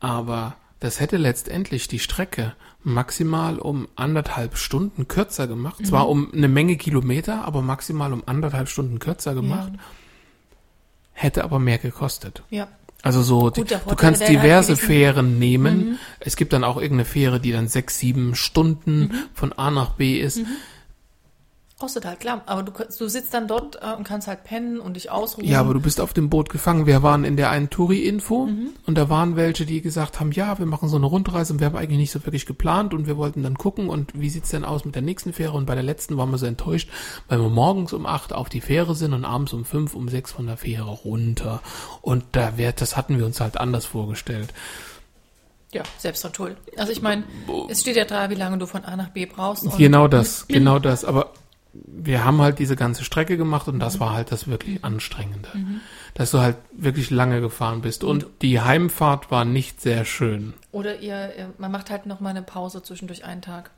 aber 0.00 0.56
das 0.80 0.98
hätte 1.00 1.18
letztendlich 1.18 1.88
die 1.88 1.98
Strecke 1.98 2.54
maximal 2.82 3.58
um 3.58 3.86
anderthalb 3.96 4.56
Stunden 4.56 5.08
kürzer 5.08 5.46
gemacht. 5.46 5.86
Zwar 5.86 6.08
um 6.08 6.32
eine 6.32 6.48
Menge 6.48 6.76
Kilometer, 6.76 7.44
aber 7.44 7.60
maximal 7.60 8.12
um 8.14 8.22
anderthalb 8.24 8.68
Stunden 8.68 8.98
kürzer 8.98 9.34
gemacht. 9.34 9.72
Hätte 11.12 11.44
aber 11.44 11.58
mehr 11.58 11.76
gekostet. 11.76 12.42
Ja. 12.48 12.68
Also 13.02 13.22
so, 13.22 13.50
Gut, 13.50 13.56
die, 13.56 13.64
du 13.64 13.96
kannst 13.96 14.28
diverse 14.28 14.76
Fähren 14.76 15.38
nehmen. 15.38 15.98
Es 16.18 16.36
gibt 16.36 16.52
dann 16.52 16.64
auch 16.64 16.76
irgendeine 16.76 17.04
Fähre, 17.06 17.40
die 17.40 17.52
dann 17.52 17.68
sechs, 17.68 17.98
sieben 17.98 18.34
Stunden 18.34 19.14
von 19.32 19.52
A 19.52 19.70
nach 19.70 19.90
B 19.90 20.20
ist. 20.20 20.40
Kostet 21.80 22.04
halt, 22.04 22.20
klar. 22.20 22.42
Aber 22.44 22.62
du, 22.62 22.72
du 22.72 23.08
sitzt 23.08 23.32
dann 23.32 23.48
dort 23.48 23.76
äh, 23.76 23.94
und 23.96 24.04
kannst 24.04 24.28
halt 24.28 24.44
pennen 24.44 24.80
und 24.80 24.94
dich 24.96 25.10
ausruhen. 25.10 25.46
Ja, 25.46 25.60
aber 25.60 25.72
du 25.72 25.80
bist 25.80 25.98
auf 25.98 26.12
dem 26.12 26.28
Boot 26.28 26.50
gefangen. 26.50 26.84
Wir 26.84 27.02
waren 27.02 27.24
in 27.24 27.38
der 27.38 27.48
einen 27.48 27.70
Touri-Info 27.70 28.46
Mhm. 28.46 28.68
und 28.86 28.98
da 28.98 29.08
waren 29.08 29.34
welche, 29.34 29.64
die 29.64 29.80
gesagt 29.80 30.20
haben, 30.20 30.30
ja, 30.30 30.58
wir 30.58 30.66
machen 30.66 30.90
so 30.90 30.96
eine 30.96 31.06
Rundreise 31.06 31.54
und 31.54 31.60
wir 31.60 31.66
haben 31.66 31.76
eigentlich 31.76 31.96
nicht 31.98 32.10
so 32.10 32.22
wirklich 32.26 32.44
geplant 32.44 32.92
und 32.92 33.06
wir 33.06 33.16
wollten 33.16 33.42
dann 33.42 33.56
gucken 33.56 33.88
und 33.88 34.12
wie 34.12 34.28
sieht's 34.28 34.50
denn 34.50 34.66
aus 34.66 34.84
mit 34.84 34.94
der 34.94 35.00
nächsten 35.00 35.32
Fähre 35.32 35.56
und 35.56 35.64
bei 35.64 35.74
der 35.74 35.82
letzten 35.82 36.18
waren 36.18 36.30
wir 36.30 36.36
so 36.36 36.44
enttäuscht, 36.44 36.90
weil 37.28 37.40
wir 37.40 37.48
morgens 37.48 37.94
um 37.94 38.04
acht 38.04 38.34
auf 38.34 38.50
die 38.50 38.60
Fähre 38.60 38.94
sind 38.94 39.14
und 39.14 39.24
abends 39.24 39.54
um 39.54 39.64
fünf, 39.64 39.94
um 39.94 40.10
sechs 40.10 40.32
von 40.32 40.46
der 40.46 40.58
Fähre 40.58 40.90
runter 40.90 41.62
und 42.02 42.24
da 42.32 42.58
wär, 42.58 42.72
das 42.72 42.94
hatten 42.98 43.18
wir 43.18 43.24
uns 43.24 43.40
halt 43.40 43.56
anders 43.58 43.86
vorgestellt. 43.86 44.52
Ja, 45.72 45.82
selbst 45.98 46.28
schuld. 46.36 46.56
Also 46.76 46.92
ich 46.92 47.00
meine, 47.00 47.22
es 47.68 47.80
steht 47.80 47.96
ja 47.96 48.04
da, 48.04 48.28
wie 48.28 48.34
lange 48.34 48.58
du 48.58 48.66
von 48.66 48.84
A 48.84 48.96
nach 48.96 49.10
B 49.10 49.24
brauchst. 49.24 49.64
Genau 49.78 50.08
das, 50.08 50.46
genau 50.48 50.78
das. 50.80 51.04
Aber 51.04 51.32
wir 51.72 52.24
haben 52.24 52.40
halt 52.40 52.58
diese 52.58 52.76
ganze 52.76 53.04
Strecke 53.04 53.36
gemacht 53.36 53.68
und 53.68 53.78
das 53.78 54.00
war 54.00 54.12
halt 54.12 54.32
das 54.32 54.48
wirklich 54.48 54.84
Anstrengende. 54.84 55.48
Dass 56.14 56.32
du 56.32 56.38
halt 56.38 56.56
wirklich 56.72 57.10
lange 57.10 57.40
gefahren 57.40 57.80
bist. 57.80 58.02
Und 58.02 58.26
die 58.42 58.60
Heimfahrt 58.60 59.30
war 59.30 59.44
nicht 59.44 59.80
sehr 59.80 60.04
schön. 60.04 60.54
Oder 60.72 60.98
ihr, 60.98 61.52
man 61.58 61.70
macht 61.70 61.90
halt 61.90 62.06
noch 62.06 62.20
mal 62.20 62.30
eine 62.30 62.42
Pause 62.42 62.82
zwischendurch 62.82 63.24
einen 63.24 63.42
Tag. 63.42 63.70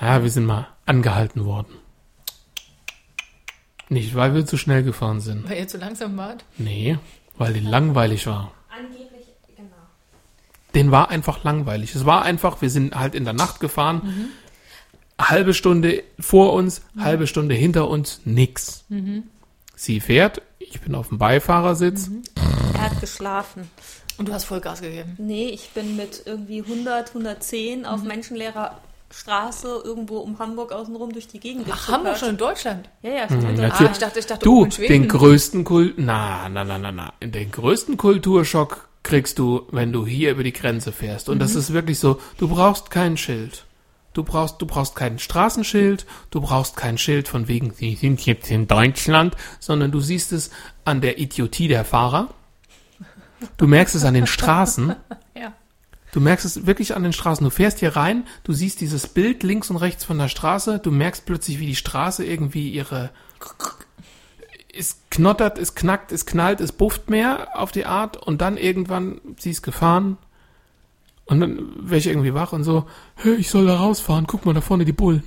Ja, 0.00 0.22
wir 0.22 0.30
sind 0.30 0.46
mal 0.46 0.68
angehalten 0.86 1.44
worden. 1.44 1.74
Nicht, 3.88 4.14
weil 4.14 4.34
wir 4.34 4.46
zu 4.46 4.56
schnell 4.56 4.82
gefahren 4.82 5.20
sind. 5.20 5.48
Weil 5.48 5.58
ihr 5.58 5.68
zu 5.68 5.78
langsam 5.78 6.16
wart. 6.16 6.44
Nee, 6.56 6.98
weil 7.36 7.52
die 7.52 7.60
langweilig 7.60 8.26
war. 8.26 8.52
Angeblich, 8.70 9.26
genau. 9.54 9.68
Den 10.74 10.90
war 10.90 11.10
einfach 11.10 11.44
langweilig. 11.44 11.94
Es 11.94 12.06
war 12.06 12.22
einfach, 12.22 12.62
wir 12.62 12.70
sind 12.70 12.94
halt 12.94 13.14
in 13.14 13.24
der 13.24 13.34
Nacht 13.34 13.60
gefahren. 13.60 14.30
Halbe 15.20 15.54
Stunde 15.54 16.02
vor 16.18 16.52
uns, 16.52 16.82
halbe 16.98 17.26
Stunde 17.26 17.54
hinter 17.54 17.88
uns, 17.88 18.20
nix. 18.24 18.84
Sie 19.76 20.00
fährt, 20.00 20.42
ich 20.58 20.80
bin 20.80 20.94
auf 20.94 21.08
dem 21.08 21.18
Beifahrersitz. 21.18 22.10
Er 22.74 22.90
hat 22.90 23.00
geschlafen. 23.00 23.70
Und 24.18 24.28
du 24.28 24.32
hast 24.32 24.44
Vollgas 24.44 24.80
gegeben. 24.80 25.14
Nee, 25.18 25.48
ich 25.48 25.70
bin 25.70 25.96
mit 25.96 26.22
irgendwie 26.26 26.60
100, 26.62 27.08
110 27.08 27.86
auf 27.86 28.02
menschenleerer 28.02 28.78
Straße 29.10 29.82
irgendwo 29.84 30.18
um 30.18 30.38
Hamburg 30.38 30.72
außenrum 30.72 31.12
durch 31.12 31.28
die 31.28 31.40
Gegend 31.40 31.66
Ach, 31.70 31.88
Hamburg 31.88 32.18
schon 32.18 32.30
in 32.30 32.36
Deutschland. 32.36 32.88
Ja, 33.02 33.10
ja, 33.10 33.28
schon. 33.28 33.38
Mhm, 33.38 33.42
in 33.42 33.54
natürlich. 33.56 33.64
Ah, 33.64 33.68
Deutschland. 33.68 33.92
ich 33.92 33.98
dachte, 33.98 34.18
ich 34.18 34.26
dachte, 34.26 34.44
Du, 34.44 34.66
den 34.66 35.08
größten 35.08 35.64
Kult, 35.64 35.94
na, 35.98 36.48
na, 36.48 36.64
na, 36.64 36.78
na, 36.78 36.92
na, 36.92 37.12
den 37.22 37.50
größten 37.50 37.96
Kulturschock 37.96 38.88
kriegst 39.02 39.38
du, 39.38 39.66
wenn 39.70 39.92
du 39.92 40.06
hier 40.06 40.30
über 40.30 40.44
die 40.44 40.52
Grenze 40.52 40.92
fährst. 40.92 41.28
Und 41.28 41.38
das 41.40 41.54
ist 41.54 41.72
wirklich 41.72 41.98
so, 41.98 42.20
du 42.38 42.48
brauchst 42.48 42.90
kein 42.90 43.16
Schild. 43.16 43.64
Du 44.12 44.24
brauchst, 44.24 44.60
du 44.60 44.66
brauchst 44.66 44.94
kein 44.94 45.18
Straßenschild, 45.18 46.06
du 46.30 46.40
brauchst 46.40 46.76
kein 46.76 46.98
Schild 46.98 47.28
von 47.28 47.48
wegen, 47.48 47.72
sie 47.72 47.94
sind 47.94 48.24
jetzt 48.26 48.50
in 48.50 48.66
Deutschland, 48.66 49.36
sondern 49.58 49.90
du 49.90 50.00
siehst 50.00 50.32
es 50.32 50.50
an 50.84 51.00
der 51.00 51.18
Idiotie 51.18 51.68
der 51.68 51.84
Fahrer. 51.84 52.28
Du 53.56 53.66
merkst 53.66 53.94
es 53.94 54.04
an 54.04 54.14
den 54.14 54.26
Straßen. 54.26 54.96
Ja. 55.34 55.54
Du 56.12 56.20
merkst 56.20 56.44
es 56.44 56.66
wirklich 56.66 56.94
an 56.94 57.04
den 57.04 57.14
Straßen. 57.14 57.42
Du 57.42 57.48
fährst 57.48 57.78
hier 57.78 57.96
rein, 57.96 58.24
du 58.44 58.52
siehst 58.52 58.82
dieses 58.82 59.06
Bild 59.08 59.42
links 59.42 59.70
und 59.70 59.78
rechts 59.78 60.04
von 60.04 60.18
der 60.18 60.28
Straße, 60.28 60.78
du 60.78 60.90
merkst 60.90 61.24
plötzlich, 61.24 61.58
wie 61.58 61.64
die 61.64 61.74
Straße 61.74 62.22
irgendwie 62.22 62.68
ihre 62.70 63.10
es 64.74 65.00
knottert, 65.10 65.58
es 65.58 65.74
knackt, 65.74 66.12
es 66.12 66.26
knallt, 66.26 66.60
es 66.60 66.72
bufft 66.72 67.10
mehr 67.10 67.58
auf 67.58 67.72
die 67.72 67.86
Art 67.86 68.16
und 68.16 68.40
dann 68.40 68.56
irgendwann, 68.56 69.20
sie 69.38 69.50
ist 69.50 69.62
gefahren 69.62 70.18
und 71.26 71.40
dann 71.40 71.72
wäre 71.78 71.98
ich 71.98 72.06
irgendwie 72.06 72.34
wach 72.34 72.52
und 72.52 72.64
so, 72.64 72.86
hey, 73.16 73.34
ich 73.34 73.48
soll 73.50 73.66
da 73.66 73.76
rausfahren, 73.76 74.26
guck 74.26 74.44
mal 74.46 74.54
da 74.54 74.60
vorne 74.60 74.84
die 74.84 74.92
Bullen. 74.92 75.22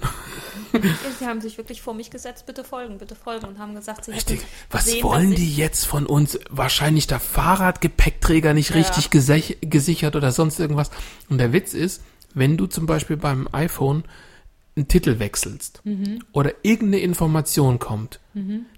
Sie 1.19 1.25
haben 1.25 1.39
sich 1.39 1.57
wirklich 1.57 1.81
vor 1.81 1.93
mich 1.93 2.11
gesetzt, 2.11 2.45
bitte 2.45 2.65
folgen, 2.65 2.97
bitte 2.97 3.15
folgen 3.15 3.45
und 3.47 3.59
haben 3.59 3.75
gesagt, 3.75 4.03
sie 4.05 4.11
Richtig. 4.11 4.41
Was 4.69 4.85
gesehen, 4.85 5.03
wollen 5.03 5.33
die 5.33 5.55
jetzt 5.55 5.85
von 5.85 6.05
uns? 6.05 6.37
Wahrscheinlich 6.49 7.07
der 7.07 7.21
Fahrradgepäckträger 7.21 8.53
nicht 8.53 8.71
Ja. 8.71 8.75
richtig 8.75 9.09
gesichert 9.09 10.15
oder 10.17 10.31
sonst 10.33 10.59
irgendwas. 10.59 10.91
Und 11.29 11.37
der 11.37 11.53
Witz 11.53 11.73
ist, 11.73 12.01
wenn 12.33 12.57
du 12.57 12.67
zum 12.67 12.85
Beispiel 12.87 13.15
beim 13.15 13.47
iPhone 13.53 14.03
einen 14.75 14.89
Titel 14.89 15.19
wechselst 15.19 15.79
Mhm. 15.85 16.19
oder 16.33 16.51
irgendeine 16.63 17.01
Information 17.03 17.79
kommt, 17.79 18.19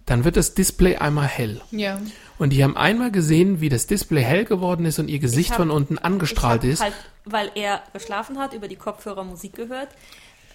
dann 0.06 0.24
wird 0.24 0.38
das 0.38 0.54
Display 0.54 0.98
einmal 0.98 1.26
hell. 1.26 1.62
Ja. 1.72 2.00
Und 2.40 2.52
die 2.52 2.64
haben 2.64 2.78
einmal 2.78 3.12
gesehen, 3.12 3.62
wie 3.62 3.70
das 3.70 3.88
Display 3.88 4.22
hell 4.24 4.46
geworden 4.46 4.86
ist 4.86 5.00
und 5.00 5.08
ihr 5.10 5.20
Gesicht 5.20 5.52
hab- 5.52 5.58
von 5.58 5.72
unten 5.72 5.98
angestrahlt 5.98 6.64
ist. 6.64 6.82
Halt, 6.82 6.94
weil 7.26 7.52
er 7.56 7.82
geschlafen 7.94 8.38
hat, 8.38 8.54
über 8.54 8.68
die 8.68 8.76
Kopfhörer 8.76 9.24
Musik 9.24 9.56
gehört. 9.56 9.90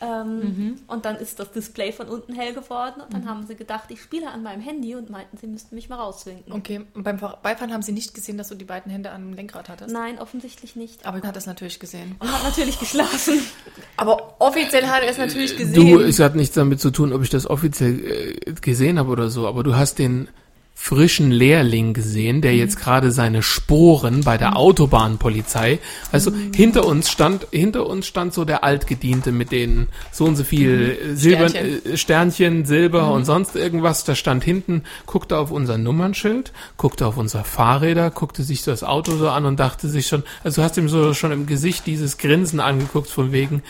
Ähm, 0.01 0.39
Mhm. 0.41 0.75
Und 0.89 1.05
dann 1.05 1.15
ist 1.15 1.39
das 1.39 1.53
Display 1.53 1.93
von 1.93 2.09
unten 2.09 2.35
hell 2.35 2.55
geworden 2.55 3.01
und 3.03 3.15
dann 3.15 3.29
haben 3.29 3.47
sie 3.47 3.55
gedacht, 3.55 3.85
ich 3.91 4.03
spiele 4.03 4.29
an 4.33 4.43
meinem 4.43 4.61
Handy 4.61 4.97
und 4.97 5.11
meinten, 5.11 5.37
sie 5.37 5.47
müssten 5.47 5.77
mich 5.77 5.89
mal 5.89 5.95
rauswinken. 5.95 6.53
Okay, 6.53 6.81
und 6.95 7.05
beim 7.05 7.19
Beifahren 7.19 7.73
haben 7.73 7.83
sie 7.83 7.93
nicht 7.93 8.13
gesehen, 8.13 8.37
dass 8.37 8.49
du 8.49 8.57
die 8.57 8.65
beiden 8.65 8.91
Hände 8.91 9.13
am 9.13 9.33
Lenkrad 9.33 9.69
hattest. 9.69 9.93
Nein, 9.95 10.19
offensichtlich 10.19 10.75
nicht. 10.75 11.07
Aber 11.07 11.19
er 11.19 11.29
hat 11.29 11.37
es 11.37 11.47
natürlich 11.47 11.79
gesehen. 11.79 12.17
Und 12.19 12.33
hat 12.33 12.43
natürlich 12.43 12.81
geschlafen. 12.81 13.43
Aber 13.97 14.35
offiziell 14.41 14.89
hat 14.89 15.05
er 15.05 15.11
es 15.11 15.19
natürlich 15.19 15.57
gesehen. 15.57 15.75
Du, 15.75 16.01
es 16.01 16.19
hat 16.19 16.35
nichts 16.35 16.57
damit 16.57 16.81
zu 16.81 16.91
tun, 16.91 17.13
ob 17.13 17.23
ich 17.23 17.31
das 17.31 17.47
offiziell 17.49 18.05
äh, 18.05 18.53
gesehen 18.61 18.99
habe 18.99 19.09
oder 19.11 19.31
so, 19.31 19.47
aber 19.47 19.63
du 19.63 19.77
hast 19.77 20.01
den 20.01 20.27
frischen 20.75 21.31
Lehrling 21.31 21.95
gesehen, 21.95 22.41
der 22.41 22.57
jetzt 22.57 22.77
gerade 22.79 23.13
seine 23.13 23.43
Sporen 23.43 24.23
bei 24.23 24.37
der 24.37 24.57
Autobahnpolizei, 24.57 25.79
also 26.11 26.33
hinter 26.55 26.87
uns 26.87 27.09
stand, 27.09 27.47
hinter 27.53 27.87
uns 27.87 28.07
stand 28.09 28.35
so 28.35 28.45
der 28.45 28.65
Altgediente 28.65 29.31
mit 29.31 29.53
den 29.53 29.87
so 30.11 30.25
und 30.25 30.35
so 30.35 30.43
viel 30.43 30.99
äh, 31.13 31.15
Silber, 31.15 31.49
Sternchen. 31.51 31.87
äh, 31.93 31.97
Sternchen, 31.97 32.65
Silber 32.65 33.13
und 33.13 33.25
sonst 33.25 33.55
irgendwas, 33.55 34.03
da 34.03 34.17
stand 34.17 34.43
hinten, 34.43 34.83
guckte 35.07 35.39
auf 35.39 35.53
unser 35.53 35.79
Nummernschild, 35.79 36.53
guckte 36.79 37.07
auf 37.07 37.17
unser 37.17 37.45
Fahrräder, 37.45 38.11
guckte 38.11 38.43
sich 38.43 38.65
das 38.65 38.83
Auto 38.83 39.17
so 39.17 39.29
an 39.29 39.47
und 39.47 39.61
dachte 39.61 39.89
sich 39.89 40.09
schon, 40.09 40.25
also 40.43 40.61
du 40.61 40.65
hast 40.65 40.77
ihm 40.79 40.89
so 40.89 41.15
schon 41.15 41.31
im 41.31 41.47
Gesicht 41.47 41.87
dieses 41.87 42.19
Grinsen 42.19 42.59
angeguckt 42.59 43.09
von 43.09 43.31
wegen, 43.31 43.63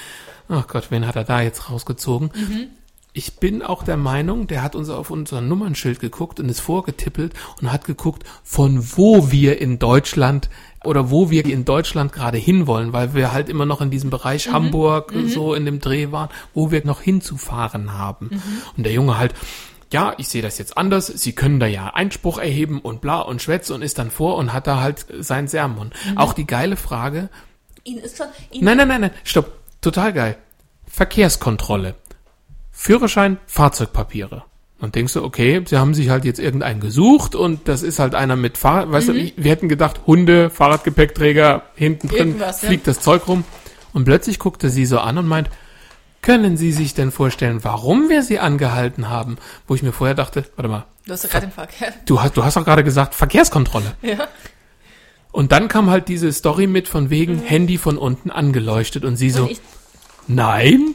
ach 0.49 0.67
Gott, 0.67 0.87
wen 0.91 1.07
hat 1.07 1.17
er 1.17 1.25
da 1.25 1.43
jetzt 1.43 1.69
rausgezogen? 1.71 2.31
Ich 3.15 3.37
bin 3.37 3.63
auch 3.63 3.83
der 3.83 3.99
Meinung, 3.99 4.47
der 4.47 4.63
hat 4.63 4.75
uns 4.75 4.89
auf 4.89 5.11
unser 5.11 5.41
Nummernschild 5.41 6.01
geguckt 6.01 6.41
und 6.41 6.49
ist 6.49 6.61
vorgetippelt 6.61 7.35
und 7.61 7.71
hat 7.71 7.85
geguckt, 7.85 8.25
von 8.43 8.83
wo 8.97 9.31
wir 9.31 9.61
in 9.61 9.79
Deutschland 9.79 10.49
oder 10.83 11.11
wo 11.11 11.31
wir 11.31 11.45
in 11.45 11.65
Deutschland 11.65 12.13
gerade 12.13 12.39
hinwollen, 12.39 12.93
weil 12.93 13.15
wir 13.15 13.33
halt 13.33 13.49
immer 13.49 13.67
noch 13.67 13.83
in 13.83 13.91
diesem 13.91 14.11
Bereich 14.11 14.51
Hamburg 14.51 15.13
so 15.27 15.55
in 15.55 15.67
dem 15.67 15.79
Dreh 15.79 16.11
waren, 16.11 16.31
wo 16.55 16.71
wir 16.71 16.85
noch 16.85 17.03
hinzufahren 17.03 17.93
haben. 17.93 18.31
Und 18.77 18.85
der 18.85 18.93
Junge 18.93 19.19
halt, 19.19 19.35
ja, 19.93 20.15
ich 20.17 20.29
sehe 20.29 20.43
das 20.43 20.57
jetzt 20.57 20.79
anders, 20.79 21.07
Sie 21.07 21.35
können 21.35 21.61
da 21.61 21.67
ja 21.67 21.89
Einspruch 21.89 22.39
erheben 22.39 22.81
und 22.81 23.03
bla 23.03 23.21
und 23.21 23.43
schwätzt 23.43 23.71
und 23.71 23.83
ist 23.83 23.99
dann 23.99 24.11
vor 24.11 24.37
und 24.37 24.55
hat 24.55 24.67
da 24.67 24.81
halt 24.81 25.05
sein 25.21 25.49
Sermon. 25.49 25.93
Auch 26.17 26.33
die 26.33 26.47
geile 26.47 26.77
Frage, 26.77 27.29
Ihnen 27.85 27.99
ist 27.99 28.17
schon. 28.17 28.29
Ihnen 28.51 28.65
Nein, 28.65 28.79
nein, 28.79 28.89
nein, 28.89 29.01
nein, 29.03 29.11
stopp. 29.25 29.53
Total 29.81 30.13
geil. 30.13 30.39
Verkehrskontrolle. 30.87 31.97
Führerschein, 32.83 33.39
Fahrzeugpapiere. 33.47 34.43
Und 34.81 34.97
denkst 34.97 35.13
du, 35.13 35.23
okay, 35.23 35.63
sie 35.65 35.79
haben 35.79 35.95
sich 35.95 36.09
halt 36.09 36.25
jetzt 36.25 36.41
irgendeinen 36.41 36.81
gesucht 36.81 37.37
und 37.37 37.69
das 37.69 37.85
ist 37.85 38.01
halt 38.01 38.17
einer 38.17 38.35
mit 38.35 38.59
Fahrrad, 38.59 38.91
weißt 38.91 39.09
du, 39.09 39.13
ich- 39.13 39.35
wir 39.37 39.53
hätten 39.53 39.69
gedacht, 39.69 40.01
Hunde, 40.09 40.51
Fahrradgepäckträger, 40.51 41.63
hinten 41.77 42.09
drin 42.09 42.37
ja. 42.41 42.53
fliegt 42.53 42.89
das 42.89 42.99
Zeug 42.99 43.29
rum. 43.29 43.45
Und 43.93 44.05
plötzlich 44.05 44.41
guckt 44.41 44.65
er 44.65 44.71
sie 44.71 44.85
so 44.87 44.99
an 44.99 45.17
und 45.19 45.29
meint, 45.29 45.49
können 46.23 46.57
Sie 46.57 46.73
sich 46.73 46.95
denn 46.95 47.13
vorstellen, 47.13 47.63
warum 47.63 48.09
wir 48.09 48.23
Sie 48.25 48.39
angehalten 48.41 49.09
haben? 49.09 49.37
Wo 49.69 49.75
ich 49.77 49.83
mir 49.85 49.93
vorher 49.93 50.15
dachte, 50.17 50.45
warte 50.57 50.69
mal, 50.69 50.87
Du 51.07 51.13
hast 51.13 51.23
ja 51.25 51.31
gerade 51.31 51.47
den 51.47 51.53
Verkehr. 51.53 51.93
du 52.07 52.21
hast, 52.21 52.37
du 52.37 52.45
hast 52.45 52.57
doch 52.57 52.65
gerade 52.65 52.83
gesagt, 52.85 53.15
Verkehrskontrolle. 53.15 53.93
Ja. 54.03 54.27
Und 55.31 55.53
dann 55.53 55.69
kam 55.69 55.89
halt 55.91 56.09
diese 56.09 56.33
Story 56.33 56.67
mit 56.67 56.89
von 56.89 57.11
wegen 57.11 57.39
Handy 57.43 57.79
von 57.79 57.97
unten 57.99 58.31
angeleuchtet 58.33 59.05
und 59.05 59.17
sie 59.17 59.31
so, 59.31 59.45
und 59.45 59.51
ich, 59.53 59.61
nein? 60.29 60.95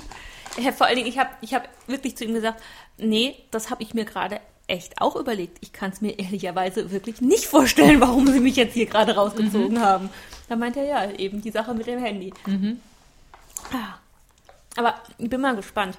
Ja, 0.58 0.72
vor 0.72 0.88
allen 0.88 0.96
Dingen, 0.96 1.08
ich 1.08 1.18
habe 1.18 1.30
ich 1.42 1.54
hab 1.54 1.70
wirklich 1.88 2.18
zu 2.18 2.26
ihm 2.26 2.34
gesagt, 2.34 2.62
nee, 2.98 3.36
das 3.52 3.70
habe 3.70 3.84
ich 3.84 3.94
mir 3.94 4.06
gerade 4.06 4.40
echt 4.68 5.02
auch 5.02 5.16
überlegt. 5.16 5.58
Ich 5.62 5.72
kann 5.72 5.92
es 5.92 6.02
mir 6.02 6.20
ehrlicherweise 6.20 6.92
wirklich 6.92 7.22
nicht 7.22 7.46
vorstellen, 7.46 8.02
warum 8.02 8.28
sie 8.28 8.40
mich 8.40 8.56
jetzt 8.56 8.74
hier 8.74 8.86
gerade 8.86 9.16
rausgezogen 9.16 9.82
haben. 9.82 10.10
Da 10.50 10.56
meint 10.56 10.78
er, 10.78 10.86
ja, 10.86 11.12
eben 11.12 11.42
die 11.42 11.52
Sache 11.52 11.74
mit 11.74 11.88
dem 11.88 12.04
Handy. 12.04 12.34
Ah. 13.72 13.98
Aber 14.76 14.96
ich 15.18 15.30
bin 15.30 15.42
mal 15.42 15.56
gespannt. 15.56 15.98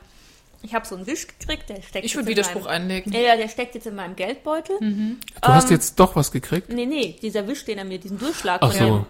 Ich 0.62 0.74
habe 0.74 0.86
so 0.86 0.96
einen 0.96 1.06
Wisch 1.06 1.26
gekriegt, 1.26 1.68
der 1.68 1.82
steckt 1.82 2.04
Ich 2.04 2.12
jetzt 2.12 2.16
würde 2.16 2.30
in 2.30 2.36
Widerspruch 2.36 2.64
meinem, 2.64 2.82
einlegen. 2.82 3.12
Ja, 3.12 3.36
der 3.36 3.48
steckt 3.48 3.74
jetzt 3.74 3.86
in 3.86 3.94
meinem 3.94 4.16
Geldbeutel. 4.16 4.76
Du 4.80 5.48
hast 5.48 5.70
jetzt 5.70 6.00
doch 6.00 6.16
was 6.16 6.32
gekriegt? 6.32 6.68
Nee, 6.68 6.86
nee, 6.86 7.16
dieser 7.22 7.46
Wisch, 7.46 7.64
den 7.64 7.78
er 7.78 7.84
mir, 7.84 7.98
diesen 7.98 8.18
Durchschlag. 8.18 8.60
Ach 8.62 8.72
so. 8.72 9.06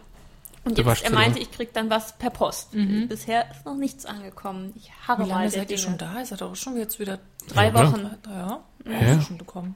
Und 0.64 0.76
jetzt, 0.76 1.02
er 1.04 1.12
meinte, 1.12 1.38
ich 1.38 1.50
krieg 1.50 1.72
dann 1.72 1.88
was 1.88 2.16
per 2.18 2.30
Post. 2.30 2.68
Bisher 3.08 3.50
ist 3.50 3.64
noch 3.64 3.74
nichts 3.76 4.04
angekommen. 4.04 4.72
Ich 4.76 4.90
harre 5.06 5.24
Wie 5.24 5.28
lange 5.28 5.50
seid 5.50 5.70
ihr 5.70 5.78
schon 5.78 5.96
da? 5.98 6.20
Ist 6.20 6.30
er 6.32 6.36
doch 6.36 6.54
schon 6.56 6.76
jetzt 6.76 6.98
wieder 6.98 7.18
Drei 7.48 7.68
Ja, 7.68 7.74
Wochen. 7.74 8.10
Ja, 8.28 8.60
Ja. 8.84 9.00
ja. 9.00 9.20
schon 9.22 9.38
gekommen. 9.38 9.74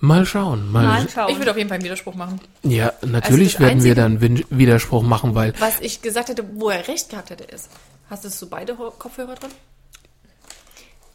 Mal 0.00 0.24
schauen. 0.26 0.70
Mal 0.72 0.84
Mal 0.86 1.08
schauen. 1.08 1.30
Ich 1.30 1.38
würde 1.38 1.50
auf 1.52 1.56
jeden 1.56 1.68
Fall 1.68 1.76
einen 1.76 1.84
Widerspruch 1.84 2.14
machen. 2.14 2.40
ja, 2.62 2.92
natürlich 3.02 3.52
das 3.54 3.60
werden 3.60 3.82
wir 3.84 3.90
Einzige- 3.92 3.94
dann 3.96 4.20
Win 4.20 4.44
Widerspruch 4.50 5.02
machen, 5.02 5.34
weil 5.34 5.52
Was 5.60 5.80
ich 5.80 6.02
gesagt 6.02 6.28
hätte, 6.28 6.44
wo 6.54 6.70
er 6.70 6.86
recht 6.88 7.10
gehabt 7.10 7.30
hätte, 7.30 7.44
ist. 7.44 7.68
Hast 8.10 8.24
du 8.24 8.28
so 8.30 8.46
beide 8.48 8.74
Kopfhörer 8.74 9.34
drin? 9.34 9.50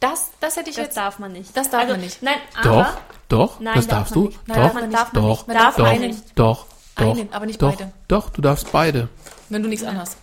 Das, 0.00 0.30
das 0.40 0.56
hätte 0.56 0.68
ich 0.70 0.76
Das 0.76 0.86
jetzt. 0.86 0.96
darf 0.98 1.18
man 1.18 1.32
nicht. 1.32 1.56
Das 1.56 1.70
darf 1.70 1.82
also, 1.82 1.94
man 1.94 2.00
nicht. 2.02 2.22
Nein, 2.22 2.36
doch, 2.62 2.70
aber 2.86 2.98
doch, 3.28 3.60
Nein, 3.60 3.74
das 3.76 3.86
darf 3.86 3.98
darfst 4.10 4.14
man 4.16 4.24
du. 4.24 4.28
nicht. 4.30 4.48
Nein, 4.48 4.56
doch, 4.56 4.64
darf 4.64 4.74
man 4.74 4.84
nicht. 4.88 4.94
darf 4.98 5.12
man 5.12 5.22
doch, 5.22 5.28
nicht. 5.38 5.46
Man 5.48 5.56
darf 5.56 5.76
darf 5.76 5.92
doch, 5.92 5.98
nicht. 6.00 6.22
doch, 6.38 6.66
doch, 6.96 7.16
Einen, 7.16 7.32
aber 7.32 7.46
nicht 7.46 7.60
doch, 7.60 7.76
beide. 7.76 7.92
doch, 8.08 8.30
du 8.30 8.40
darfst 8.40 8.70
beide. 8.72 9.08
Wenn 9.48 9.62
du 9.62 9.68
nichts 9.68 9.84
anhast. 9.84 10.16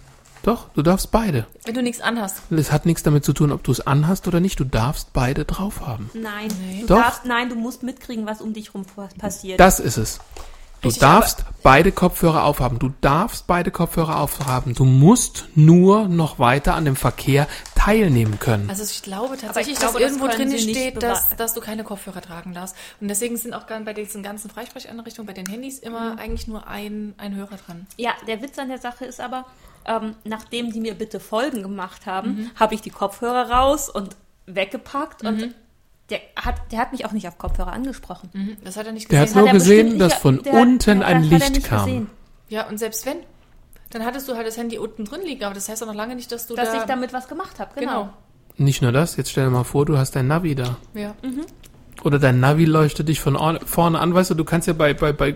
Doch, 0.44 0.70
du 0.74 0.82
darfst 0.82 1.12
beide. 1.12 1.46
Wenn 1.66 1.76
du 1.76 1.84
nichts 1.84 2.02
anhast. 2.02 2.42
Es 2.50 2.72
hat 2.72 2.86
nichts 2.88 3.04
damit 3.04 3.24
zu 3.24 3.34
tun, 3.34 3.52
ob 3.52 3.64
du 3.64 3.72
es 3.72 3.86
anhast 3.86 4.28
oder 4.28 4.40
nicht. 4.40 4.60
Du 4.60 4.64
darfst 4.64 5.14
beide 5.14 5.46
drauf 5.46 5.86
haben. 5.86 6.10
Nein, 6.14 6.50
du 6.82 6.88
Doch. 6.88 6.98
darfst, 6.98 7.26
nein, 7.26 7.50
du 7.50 7.56
musst 7.56 7.84
mitkriegen, 7.84 8.26
was 8.26 8.42
um 8.42 8.54
dich 8.54 8.74
rum 8.74 8.86
passiert. 9.20 9.60
Das 9.60 9.80
ist 9.80 9.98
es. 9.98 10.20
Du 10.82 10.88
Richtig, 10.88 11.02
darfst 11.02 11.46
beide 11.62 11.92
Kopfhörer 11.92 12.44
aufhaben. 12.44 12.80
Du 12.80 12.92
darfst 13.02 13.46
beide 13.46 13.70
Kopfhörer 13.70 14.20
aufhaben. 14.20 14.74
Du 14.74 14.84
musst 14.84 15.46
nur 15.54 16.08
noch 16.08 16.40
weiter 16.40 16.74
an 16.74 16.86
dem 16.86 16.96
Verkehr 16.96 17.48
teilnehmen 17.76 18.40
können. 18.40 18.68
Also 18.68 18.84
ich 18.84 19.04
glaube 19.04 19.38
tatsächlich, 19.38 19.78
glaube, 19.78 20.00
dass 20.00 20.02
das 20.02 20.12
irgendwo 20.12 20.26
können 20.36 20.50
drin 20.50 20.60
steht, 20.60 21.04
dass, 21.04 21.30
dass 21.36 21.54
du 21.54 21.62
keine 21.62 21.84
Kopfhörer 21.84 22.22
tragen 22.22 22.56
darfst. 22.56 22.76
Und 23.00 23.10
deswegen 23.10 23.38
sind 23.38 23.54
auch 23.54 23.68
gar 23.68 23.80
bei 23.82 23.94
diesen 23.94 24.24
ganzen 24.24 24.50
Freisprechanrichtungen, 24.50 25.28
bei 25.28 25.34
den 25.34 25.46
Handys 25.46 25.78
immer 25.78 26.18
eigentlich 26.18 26.48
nur 26.48 26.68
ein, 26.68 27.14
ein 27.18 27.36
Hörer 27.36 27.58
dran. 27.66 27.86
Ja, 27.98 28.14
der 28.28 28.42
Witz 28.42 28.58
an 28.58 28.70
der 28.70 28.80
Sache 28.80 29.06
ist 29.06 29.22
aber, 29.22 29.46
ähm, 29.86 30.16
nachdem 30.24 30.72
die 30.72 30.80
mir 30.80 30.96
bitte 30.96 31.20
Folgen 31.20 31.62
gemacht 31.62 32.08
haben, 32.08 32.30
Mhm. 32.32 32.52
habe 32.60 32.74
ich 32.74 32.82
die 32.82 32.90
Kopfhörer 32.92 33.52
raus 33.52 33.88
und 33.88 34.16
weggepackt 34.48 35.24
und 35.24 35.54
der 36.12 36.20
hat, 36.36 36.56
der 36.72 36.80
hat 36.80 36.92
mich 36.92 37.06
auch 37.06 37.12
nicht 37.14 37.28
auf 37.28 37.38
Kopfhörer 37.38 37.74
angesprochen. 37.74 38.30
Mhm. 38.34 38.58
Das 38.64 38.78
hat 38.78 38.86
er 38.86 38.92
nicht 38.92 39.12
Der 39.12 39.22
gesehen. 39.22 39.36
hat 39.36 39.42
nur 39.42 39.48
er 39.48 39.54
gesehen, 39.54 39.98
dass 40.00 40.14
von 40.14 40.44
der 40.44 40.54
hat- 40.54 40.62
unten 40.62 41.00
der- 41.00 41.08
ein 41.08 41.26
hat 41.26 41.32
er 41.42 41.50
Licht 41.50 41.64
kam. 41.64 41.86
gesehen, 41.86 42.08
ja, 42.50 42.68
und 42.68 42.78
selbst 42.78 43.06
wenn, 43.06 43.18
dann 43.90 44.06
hattest 44.06 44.28
du 44.30 44.36
halt 44.36 44.46
das 44.46 44.58
Handy 44.58 44.78
unten 44.78 45.06
drin 45.06 45.22
liegen, 45.26 45.44
aber 45.44 45.56
das 45.56 45.68
heißt 45.70 45.82
auch 45.84 45.88
noch 45.88 45.96
lange 45.96 46.16
nicht, 46.16 46.32
dass 46.32 46.46
du 46.48 46.56
dass 46.56 46.72
da... 46.72 46.78
ich 46.78 46.84
damit 46.84 47.14
was 47.14 47.28
gemacht 47.28 47.60
habe. 47.60 47.72
Genau. 47.80 47.92
Genau. 48.04 48.14
Nicht 48.58 48.82
nur 48.82 48.92
das, 48.92 49.16
jetzt 49.16 49.32
stell 49.32 49.46
dir 49.46 49.50
mal 49.50 49.64
vor, 49.64 49.86
du 49.86 49.98
hast 49.98 50.16
dein 50.16 50.28
Navi 50.28 50.54
da. 50.56 50.76
Ja. 50.94 51.16
Oder 52.04 52.20
dein 52.20 52.40
Navi 52.40 52.66
leuchtet 52.66 53.08
dich 53.10 53.20
von 53.22 53.36
or- 53.36 53.60
vorne 53.66 54.00
an. 54.00 54.14
Weißt 54.14 54.30
du, 54.32 54.34
du 54.36 54.44
kannst 54.44 54.68
ja 54.68 54.74
bei, 54.74 54.94
bei, 54.94 55.14
bei, 55.14 55.36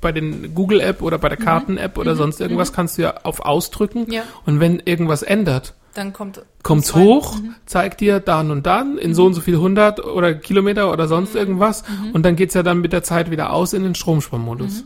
bei 0.00 0.12
den 0.12 0.54
Google-App 0.54 1.02
oder 1.02 1.18
bei 1.18 1.28
der 1.28 1.36
Karten-App 1.38 1.98
oder 1.98 2.16
sonst 2.16 2.40
irgendwas 2.40 2.72
kannst 2.72 2.96
du 2.98 3.02
ja 3.02 3.14
auf 3.22 3.40
Ausdrücken. 3.40 4.10
Ja. 4.10 4.22
Und 4.46 4.58
wenn 4.60 4.80
irgendwas 4.80 5.22
ändert, 5.22 5.74
Dann 5.96 6.12
kommt... 6.12 6.42
kommt's 6.62 6.94
hoch, 6.94 7.36
zeigt 7.64 8.00
dir 8.00 8.20
dann 8.20 8.50
und 8.50 8.66
dann 8.66 8.98
in 8.98 9.14
so 9.14 9.24
und 9.24 9.34
so 9.34 9.40
viel 9.40 9.54
100 9.54 10.04
oder 10.04 10.34
Kilometer 10.34 10.92
oder 10.92 11.08
sonst 11.08 11.34
irgendwas. 11.34 11.84
Und 12.12 12.24
dann 12.24 12.36
geht's 12.36 12.54
ja 12.54 12.62
dann 12.62 12.80
mit 12.80 12.92
der 12.92 13.02
Zeit 13.02 13.30
wieder 13.30 13.52
aus 13.52 13.72
in 13.72 13.82
den 13.82 13.94
Stromsparmodus. 13.94 14.84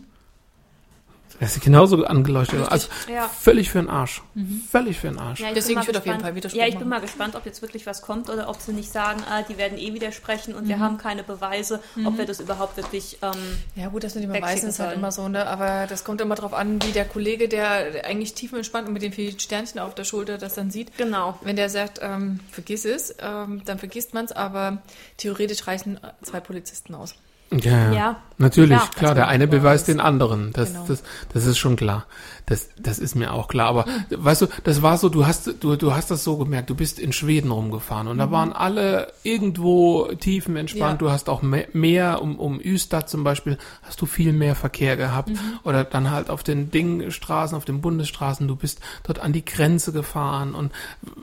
Das 1.41 1.57
ist 1.57 1.65
genauso 1.65 2.05
angeleuchtet. 2.05 2.71
Also 2.71 2.89
Ja. 3.11 3.27
völlig 3.29 3.71
für 3.71 3.79
den 3.79 3.89
Arsch. 3.89 4.23
Völlig 4.71 4.99
für 4.99 5.09
den 5.09 5.19
Arsch. 5.19 5.41
Ja, 5.41 5.49
ich 5.49 5.55
Deswegen, 5.55 5.69
bin 5.69 5.75
mal 5.77 5.81
ich 5.83 5.89
würde 5.89 5.99
auf 5.99 6.05
jeden 6.05 6.17
gespannt- 6.19 6.23
Fall 6.23 6.35
Widerspruch 6.37 6.61
Ja, 6.61 6.67
ich 6.69 6.79
bin 6.79 6.89
mal 6.89 7.01
gespannt, 7.01 7.35
ob 7.35 7.47
jetzt 7.47 7.62
wirklich 7.62 7.87
was 7.87 8.03
kommt 8.03 8.29
oder 8.29 8.49
ob 8.51 8.61
sie 8.61 8.73
nicht 8.73 8.93
sagen, 8.93 9.23
ah, 9.29 9.43
die 9.43 9.57
werden 9.57 9.79
eh 9.79 9.95
widersprechen 9.95 10.55
und 10.55 10.69
wir 10.69 10.77
Mhm. 10.77 10.81
haben 10.81 10.99
keine 10.99 11.23
Beweise, 11.23 11.81
ob 12.05 12.19
wir 12.19 12.27
das 12.27 12.41
überhaupt 12.41 12.77
wirklich. 12.77 13.19
Ähm, 13.23 13.33
Ja 13.75 13.89
gut, 13.89 14.05
das 14.05 14.15
mit 14.15 14.25
den 14.25 14.31
wegschicken 14.33 14.49
Beweisen 14.51 14.69
ist 14.69 14.79
halt 14.81 14.95
immer 14.97 15.11
so, 15.12 15.29
ne? 15.29 15.47
Aber 15.47 15.87
das 15.89 16.05
kommt 16.05 16.21
immer 16.21 16.35
drauf 16.35 16.53
an, 16.53 16.81
wie 16.83 16.93
der 16.93 17.07
Kollege, 17.07 17.49
der 17.49 18.05
eigentlich 18.05 18.35
tiefenentspannt 18.35 18.87
und 18.87 18.93
mit 18.93 19.01
den 19.03 19.12
vielen 19.15 19.41
Sternchen 19.41 19.81
auf 19.81 19.95
der 19.95 20.05
Schulter 20.05 20.37
das 20.37 20.55
dann 20.55 20.71
sieht. 20.71 20.97
genau. 20.99 21.39
Wenn 21.43 21.57
der 21.57 21.71
sagt, 21.71 22.01
ähm, 22.03 22.41
vergiss 22.51 22.85
es, 22.85 23.15
ähm, 23.19 23.62
dann 23.65 23.79
vergisst 23.79 24.12
man 24.12 24.27
es, 24.27 24.33
aber 24.33 24.83
theoretisch 25.17 25.67
reichen 25.67 25.99
zwei 26.23 26.41
Polizisten 26.41 26.95
aus. 26.95 27.15
Ja, 27.52 27.93
Ja, 27.93 28.16
natürlich, 28.39 28.78
klar. 28.78 28.90
klar. 28.94 29.14
Der 29.16 29.27
eine 29.28 29.48
beweist 29.48 29.89
den 29.89 29.98
anderen. 29.98 30.52
Das, 30.52 30.72
genau. 30.72 30.85
das, 30.86 31.02
das 31.32 31.47
ist 31.47 31.59
schon 31.59 31.74
klar. 31.74 32.06
Das, 32.47 32.68
das 32.78 33.01
ist 33.01 33.16
mir 33.16 33.32
auch 33.32 33.48
klar. 33.48 33.66
Aber 33.68 33.86
weißt 34.10 34.43
du, 34.43 34.47
das 34.62 34.82
war 34.82 34.98
so, 34.98 35.09
du 35.09 35.27
hast, 35.27 35.51
du, 35.60 35.74
du 35.74 35.93
hast 35.94 36.12
das 36.12 36.22
so 36.22 36.36
gemerkt, 36.36 36.70
du 36.70 36.77
bist 36.77 37.01
in 37.01 37.12
Schweden 37.12 37.51
rumgefahren 37.51 38.06
und 38.06 38.18
da 38.18 38.31
waren 38.31 38.52
alle 38.52 39.12
irgendwo 39.24 40.06
tiefenentspannt. 40.18 40.93
Ja. 41.02 41.09
Du 41.09 41.10
hast 41.10 41.28
auch 41.28 41.43
me- 41.43 41.66
mehr, 41.72 42.22
um, 42.22 42.39
um 42.39 42.60
Ystad 42.62 43.10
zum 43.10 43.24
Beispiel, 43.24 43.59
hast 43.82 44.01
du 44.01 44.06
viel 44.06 44.32
mehr 44.32 44.55
Verkehr 44.55 44.97
gehabt. 44.97 45.31
Oder 45.64 45.82
dann 45.85 46.10
halt 46.12 46.31
auf 46.31 46.44
den 46.44 46.70
Dingstraßen, 46.70 47.56
auf 47.56 47.64
den 47.64 47.81
Bundesstraßen, 47.81 48.47
du 48.47 48.55
bist 48.55 48.81
dort 49.02 49.18
an 49.18 49.32
die 49.32 49.44
Grenze 49.44 49.93
gefahren 49.93 50.55
und 50.55 50.70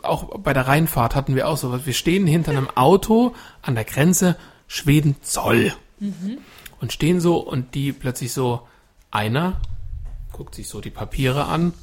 auch 0.04 0.38
bei 0.40 0.52
der 0.54 0.68
Rheinfahrt 0.68 1.16
hatten 1.16 1.36
wir 1.36 1.48
auch 1.48 1.58
so, 1.58 1.86
wir 1.86 1.94
stehen 1.94 2.28
hinter 2.28 2.52
einem 2.52 2.70
Auto 2.76 3.34
an 3.62 3.76
der 3.76 3.86
Grenze 3.86 4.36
Schweden-Zoll 6.00 6.38
und 6.80 6.94
stehen 6.94 7.20
so 7.20 7.38
und 7.38 7.76
die 7.76 7.92
plötzlich 7.92 8.34
so, 8.34 8.62
einer 9.12 9.60
guckt 10.32 10.56
sich 10.56 10.70
so 10.70 10.82
die 10.82 10.90
Papiere 10.90 11.46
an, 11.46 11.74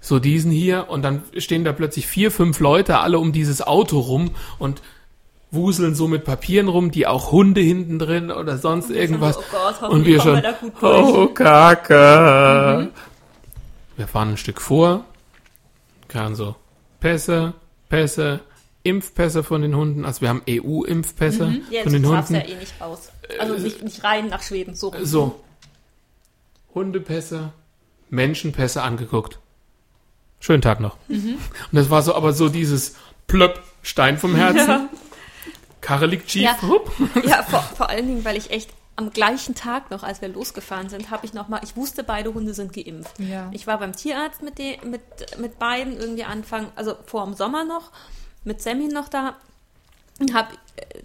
so 0.00 0.18
diesen 0.18 0.50
hier 0.50 0.88
und 0.88 1.02
dann 1.02 1.22
stehen 1.38 1.64
da 1.64 1.72
plötzlich 1.72 2.06
vier, 2.06 2.30
fünf 2.30 2.58
Leute 2.58 2.98
alle 2.98 3.18
um 3.18 3.32
dieses 3.32 3.62
Auto 3.62 4.00
rum 4.00 4.32
und 4.58 4.82
wuseln 5.52 5.94
so 5.94 6.08
mit 6.08 6.24
Papieren 6.24 6.68
rum, 6.68 6.90
die 6.90 7.06
auch 7.06 7.30
Hunde 7.30 7.60
hinten 7.60 7.98
drin 7.98 8.30
oder 8.30 8.58
sonst 8.58 8.90
irgendwas. 8.90 9.38
Oh 9.38 9.42
Gott, 9.52 9.90
und 9.90 10.06
wir 10.06 10.20
schon, 10.20 10.42
wir 10.42 10.56
oh 10.82 11.26
Kacke. 11.28 12.90
Wir 13.96 14.08
fahren 14.08 14.30
ein 14.30 14.36
Stück 14.38 14.60
vor, 14.60 15.04
kann 16.08 16.34
so 16.34 16.56
Pässe, 16.98 17.52
Pässe, 17.88 18.40
Impfpässe 18.84 19.42
von 19.44 19.62
den 19.62 19.76
Hunden, 19.76 20.04
also 20.04 20.20
wir 20.22 20.28
haben 20.28 20.42
EU-Impfpässe 20.48 21.46
Mhm. 21.46 21.62
Ja, 21.70 21.82
von 21.84 21.92
den 21.92 22.06
Hunden. 22.06 22.34
ja 22.34 22.40
eh 22.40 22.54
nicht 22.56 22.80
raus. 22.80 23.10
Also 23.38 23.54
nicht, 23.54 23.82
nicht 23.82 24.02
rein 24.04 24.28
nach 24.28 24.42
Schweden, 24.42 24.74
so. 24.74 24.88
rum. 24.88 25.04
So. 25.04 25.40
Hundepässe, 26.74 27.52
Menschenpässe 28.10 28.82
angeguckt. 28.82 29.38
Schönen 30.40 30.62
Tag 30.62 30.80
noch. 30.80 30.96
Mhm. 31.08 31.34
Und 31.36 31.40
das 31.78 31.90
war 31.90 32.02
so, 32.02 32.14
aber 32.14 32.32
so 32.32 32.48
dieses 32.48 32.96
Plöpp, 33.26 33.62
Stein 33.82 34.18
vom 34.18 34.34
Herzen. 34.34 34.88
Karre 35.80 36.06
liegt 36.06 36.30
schief. 36.30 36.42
Ja. 36.42 36.56
Ja, 37.24 37.42
vor, 37.42 37.60
vor 37.62 37.88
allen 37.90 38.06
Dingen, 38.06 38.24
weil 38.24 38.36
ich 38.36 38.50
echt 38.50 38.70
am 38.96 39.10
gleichen 39.10 39.54
Tag 39.54 39.90
noch, 39.90 40.02
als 40.02 40.20
wir 40.20 40.28
losgefahren 40.28 40.88
sind, 40.88 41.10
habe 41.10 41.24
ich 41.26 41.32
noch 41.32 41.48
mal, 41.48 41.60
ich 41.64 41.76
wusste, 41.76 42.04
beide 42.04 42.34
Hunde 42.34 42.54
sind 42.54 42.72
geimpft. 42.72 43.18
Ja. 43.18 43.48
Ich 43.52 43.66
war 43.66 43.78
beim 43.78 43.94
Tierarzt 43.94 44.42
mit, 44.42 44.58
de, 44.58 44.76
mit, 44.84 45.00
mit 45.38 45.58
beiden 45.58 45.96
irgendwie 45.96 46.24
Anfang, 46.24 46.68
also 46.76 46.94
vor 47.06 47.24
dem 47.24 47.34
Sommer 47.34 47.64
noch. 47.64 47.90
Mit 48.44 48.60
Sammy 48.62 48.88
noch 48.88 49.08
da 49.08 49.34
und 50.20 50.34
habe 50.34 50.48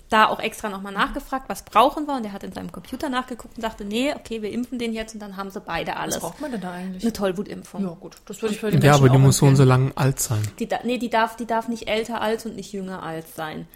da 0.09 0.27
auch 0.27 0.39
extra 0.39 0.69
nochmal 0.69 0.93
nachgefragt, 0.93 1.49
was 1.49 1.64
brauchen 1.64 2.05
wir. 2.07 2.15
Und 2.15 2.26
er 2.26 2.34
hat 2.34 2.43
in 2.43 2.51
seinem 2.53 2.72
Computer 2.72 3.09
nachgeguckt 3.09 3.57
und 3.57 3.61
sagte, 3.61 3.84
nee, 3.85 4.14
okay, 4.14 4.41
wir 4.41 4.51
impfen 4.51 4.80
den 4.80 4.93
jetzt 4.93 5.14
und 5.14 5.19
dann 5.22 5.38
haben 5.38 5.49
sie 5.49 5.59
beide 5.59 5.95
alles. 5.97 6.15
Was 6.15 6.22
braucht 6.23 6.41
man 6.41 6.51
denn 6.51 6.61
da 6.61 6.72
eigentlich? 6.72 7.03
Eine 7.03 7.14
Tollwutimpfung. 7.14 7.84
Ja, 7.84 7.89
gut. 7.99 8.15
Das 8.26 8.41
würde 8.41 8.53
ich 8.55 8.59
für 8.61 8.72
die 8.72 8.85
Ja, 8.85 8.95
aber 8.95 9.09
die 9.09 9.18
muss 9.18 9.38
so 9.38 9.45
und 9.45 9.55
so 9.55 9.64
lang 9.64 9.91
alt 9.95 10.19
sein. 10.19 10.41
Die, 10.59 10.68
da- 10.68 10.80
nee, 10.84 10.97
die 10.97 11.09
darf, 11.09 11.35
die 11.35 11.45
darf 11.45 11.68
nicht 11.68 11.88
älter 11.88 12.22
als 12.22 12.45
und 12.45 12.55
nicht 12.55 12.72
jünger 12.73 13.03
als 13.03 13.35
sein. 13.35 13.68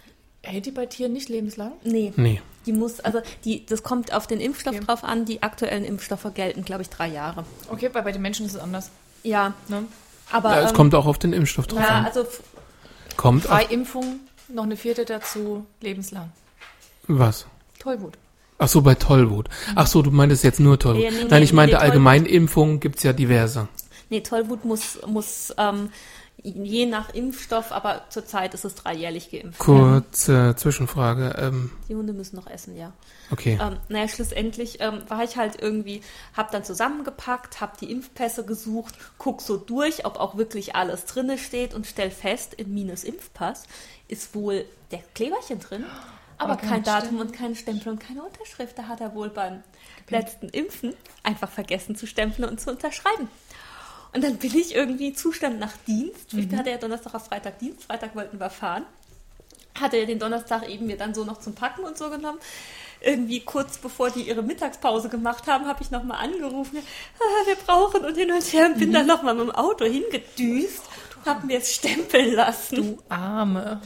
Hält 0.42 0.66
die 0.66 0.70
bei 0.72 0.86
Tieren 0.86 1.12
nicht 1.12 1.28
lebenslang? 1.28 1.72
Nee. 1.84 2.12
Nee. 2.16 2.40
Die 2.66 2.72
muss, 2.72 3.00
also 3.00 3.20
die, 3.44 3.64
das 3.66 3.82
kommt 3.82 4.12
auf 4.12 4.26
den 4.26 4.40
Impfstoff 4.40 4.74
Okay. 4.76 4.84
drauf 4.84 5.04
an. 5.04 5.24
Die 5.24 5.42
aktuellen 5.42 5.84
Impfstoffe 5.84 6.26
gelten, 6.34 6.64
glaube 6.64 6.82
ich, 6.82 6.90
drei 6.90 7.08
Jahre. 7.08 7.44
Okay, 7.70 7.90
weil 7.92 8.02
bei 8.02 8.12
den 8.12 8.22
Menschen 8.22 8.46
ist 8.46 8.54
es 8.54 8.60
anders. 8.60 8.90
Ja, 9.22 9.52
Ne? 9.68 9.84
aber 10.32 10.50
Ja, 10.56 10.62
es 10.62 10.70
ähm, 10.70 10.76
kommt 10.76 10.94
auch 10.94 11.06
auf 11.06 11.18
den 11.18 11.32
Impfstoff 11.32 11.66
drauf 11.68 11.80
ja, 11.80 11.88
an. 11.88 12.04
also 12.06 12.24
Kommt 13.16 13.48
Drei 13.48 13.64
auf 13.64 13.70
Impfungen, 13.70 14.20
noch 14.48 14.64
eine 14.64 14.76
vierte 14.76 15.04
dazu, 15.04 15.66
lebenslang. 15.80 16.30
was? 17.08 17.46
Tollwut. 17.78 18.14
Ach 18.58 18.68
so, 18.68 18.82
bei 18.82 18.94
Tollwut. 18.94 19.48
Ach 19.74 19.86
so, 19.86 20.02
du 20.02 20.10
meintest 20.10 20.44
jetzt 20.44 20.60
nur 20.60 20.78
Tollwut. 20.78 21.02
Nee, 21.02 21.10
nee, 21.10 21.24
Nein, 21.28 21.38
nee, 21.40 21.44
ich 21.44 21.52
meinte 21.52 21.74
nee, 21.74 21.80
Tollwut. 21.80 21.92
Allgemeinimpfungen 21.94 22.80
gibt's 22.80 23.02
ja 23.02 23.12
diverse. 23.12 23.68
nee, 24.08 24.20
Tollwut 24.20 24.64
muss, 24.64 24.98
muss 25.06 25.52
ähm, 25.58 25.90
je 26.44 26.86
nach 26.86 27.14
Impfstoff, 27.14 27.70
aber 27.70 28.02
zurzeit 28.08 28.52
ist 28.54 28.64
es 28.64 28.74
dreijährlich 28.74 29.30
geimpft. 29.30 29.60
Kurze 29.60 30.54
Zwischenfrage. 30.56 31.36
Ähm, 31.38 31.70
Die 31.88 31.94
Hunde 31.94 32.12
müssen 32.12 32.34
noch 32.36 32.48
essen, 32.48 32.76
ja. 32.76 32.92
okay. 33.30 33.58
Ähm, 33.62 33.76
naja, 33.88 34.08
schlussendlich 34.08 34.78
ähm, 34.80 35.02
war 35.08 35.22
ich 35.22 35.36
halt 35.36 35.60
irgendwie, 35.62 36.02
hab 36.36 36.50
dann 36.50 36.64
zusammengepackt, 36.64 37.60
hab 37.60 37.78
die 37.78 37.90
Impfpässe 37.92 38.44
gesucht, 38.44 38.94
guck 39.18 39.40
so 39.40 39.56
durch, 39.56 40.04
ob 40.04 40.18
auch 40.18 40.36
wirklich 40.36 40.74
alles 40.74 41.04
drinne 41.04 41.38
steht 41.38 41.74
und 41.74 41.86
stell 41.86 42.10
fest, 42.10 42.54
in 42.54 42.74
Minus 42.74 43.04
Impfpass 43.04 43.64
ist 44.08 44.34
wohl 44.34 44.64
der 44.90 45.00
Kleberchen 45.14 45.60
drin, 45.60 45.84
aber 46.38 46.54
Aber 46.54 46.60
kein 46.60 46.70
kein 46.70 46.82
Datum 46.82 47.06
Stempel. 47.08 47.26
und 47.26 47.32
kein 47.32 47.54
Stempel 47.54 47.92
und 47.92 47.98
keine 48.00 48.22
Unterschrift. 48.24 48.76
Da 48.76 48.88
hat 48.88 49.00
er 49.00 49.14
wohl 49.14 49.28
beim 49.30 49.62
letzten 50.08 50.48
Impfen 50.48 50.92
einfach 51.22 51.48
vergessen 51.48 51.94
zu 51.94 52.06
stempeln 52.08 52.48
und 52.48 52.60
zu 52.60 52.70
unterschreiben. 52.70 53.28
Und 54.14 54.22
dann 54.22 54.36
bin 54.36 54.56
ich 54.56 54.74
irgendwie 54.74 55.14
Zustand 55.14 55.58
nach 55.58 55.72
Dienst. 55.86 56.34
Ich 56.34 56.54
hatte 56.54 56.70
ja 56.70 56.76
Donnerstag 56.76 57.14
auf 57.14 57.26
Freitag 57.26 57.58
Dienst. 57.58 57.84
Freitag 57.84 58.14
wollten 58.14 58.38
wir 58.38 58.50
fahren. 58.50 58.84
Hatte 59.80 59.96
ja 59.96 60.04
den 60.04 60.18
Donnerstag 60.18 60.68
eben 60.68 60.86
mir 60.86 60.98
dann 60.98 61.14
so 61.14 61.24
noch 61.24 61.40
zum 61.40 61.54
Packen 61.54 61.82
und 61.82 61.96
so 61.96 62.10
genommen. 62.10 62.38
Irgendwie 63.00 63.40
kurz 63.40 63.78
bevor 63.78 64.10
die 64.10 64.22
ihre 64.22 64.42
Mittagspause 64.42 65.08
gemacht 65.08 65.46
haben, 65.46 65.66
habe 65.66 65.82
ich 65.82 65.90
nochmal 65.90 66.24
angerufen. 66.24 66.78
Ah, 67.18 67.46
wir 67.46 67.56
brauchen 67.56 68.04
und 68.04 68.14
hin 68.14 68.30
und 68.30 68.52
her 68.52 68.66
und 68.66 68.78
bin 68.78 68.92
dann 68.92 69.06
nochmal 69.06 69.34
mit 69.34 69.48
dem 69.48 69.54
Auto 69.54 69.86
hingedüst 69.86 70.82
und 71.16 71.26
habe 71.26 71.46
mir 71.46 71.58
es 71.58 71.74
stempeln 71.74 72.34
lassen. 72.34 72.76
Du 72.76 72.98
Arme. 73.08 73.80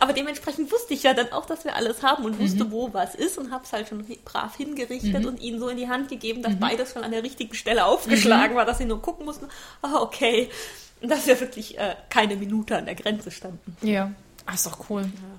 Aber 0.00 0.12
dementsprechend 0.12 0.72
wusste 0.72 0.94
ich 0.94 1.02
ja 1.02 1.14
dann 1.14 1.32
auch, 1.32 1.46
dass 1.46 1.64
wir 1.64 1.76
alles 1.76 2.02
haben 2.02 2.24
und 2.24 2.38
wusste, 2.38 2.70
wo 2.70 2.92
was 2.92 3.14
ist 3.14 3.38
und 3.38 3.52
habe 3.52 3.64
es 3.64 3.72
halt 3.72 3.88
schon 3.88 4.04
brav 4.24 4.56
hingerichtet 4.56 5.24
und 5.26 5.40
ihnen 5.40 5.60
so 5.60 5.68
in 5.68 5.76
die 5.76 5.88
Hand 5.88 6.08
gegeben, 6.08 6.42
dass 6.42 6.56
beides 6.56 6.92
schon 6.92 7.04
an 7.04 7.12
der 7.12 7.22
richtigen 7.22 7.54
Stelle 7.54 7.84
aufgeschlagen 7.84 8.56
war, 8.56 8.64
dass 8.64 8.78
sie 8.78 8.84
nur 8.84 9.00
gucken 9.00 9.26
mussten, 9.26 9.46
ah, 9.82 10.00
okay. 10.00 10.48
Und 11.00 11.08
dass 11.08 11.26
wir 11.26 11.38
wirklich 11.40 11.78
äh, 11.78 11.96
keine 12.10 12.36
Minute 12.36 12.76
an 12.76 12.86
der 12.86 12.94
Grenze 12.94 13.30
standen. 13.30 13.76
Ja. 13.82 14.12
Ach, 14.46 14.54
ist 14.54 14.66
doch 14.66 14.90
cool. 14.90 15.02
ja. 15.02 15.31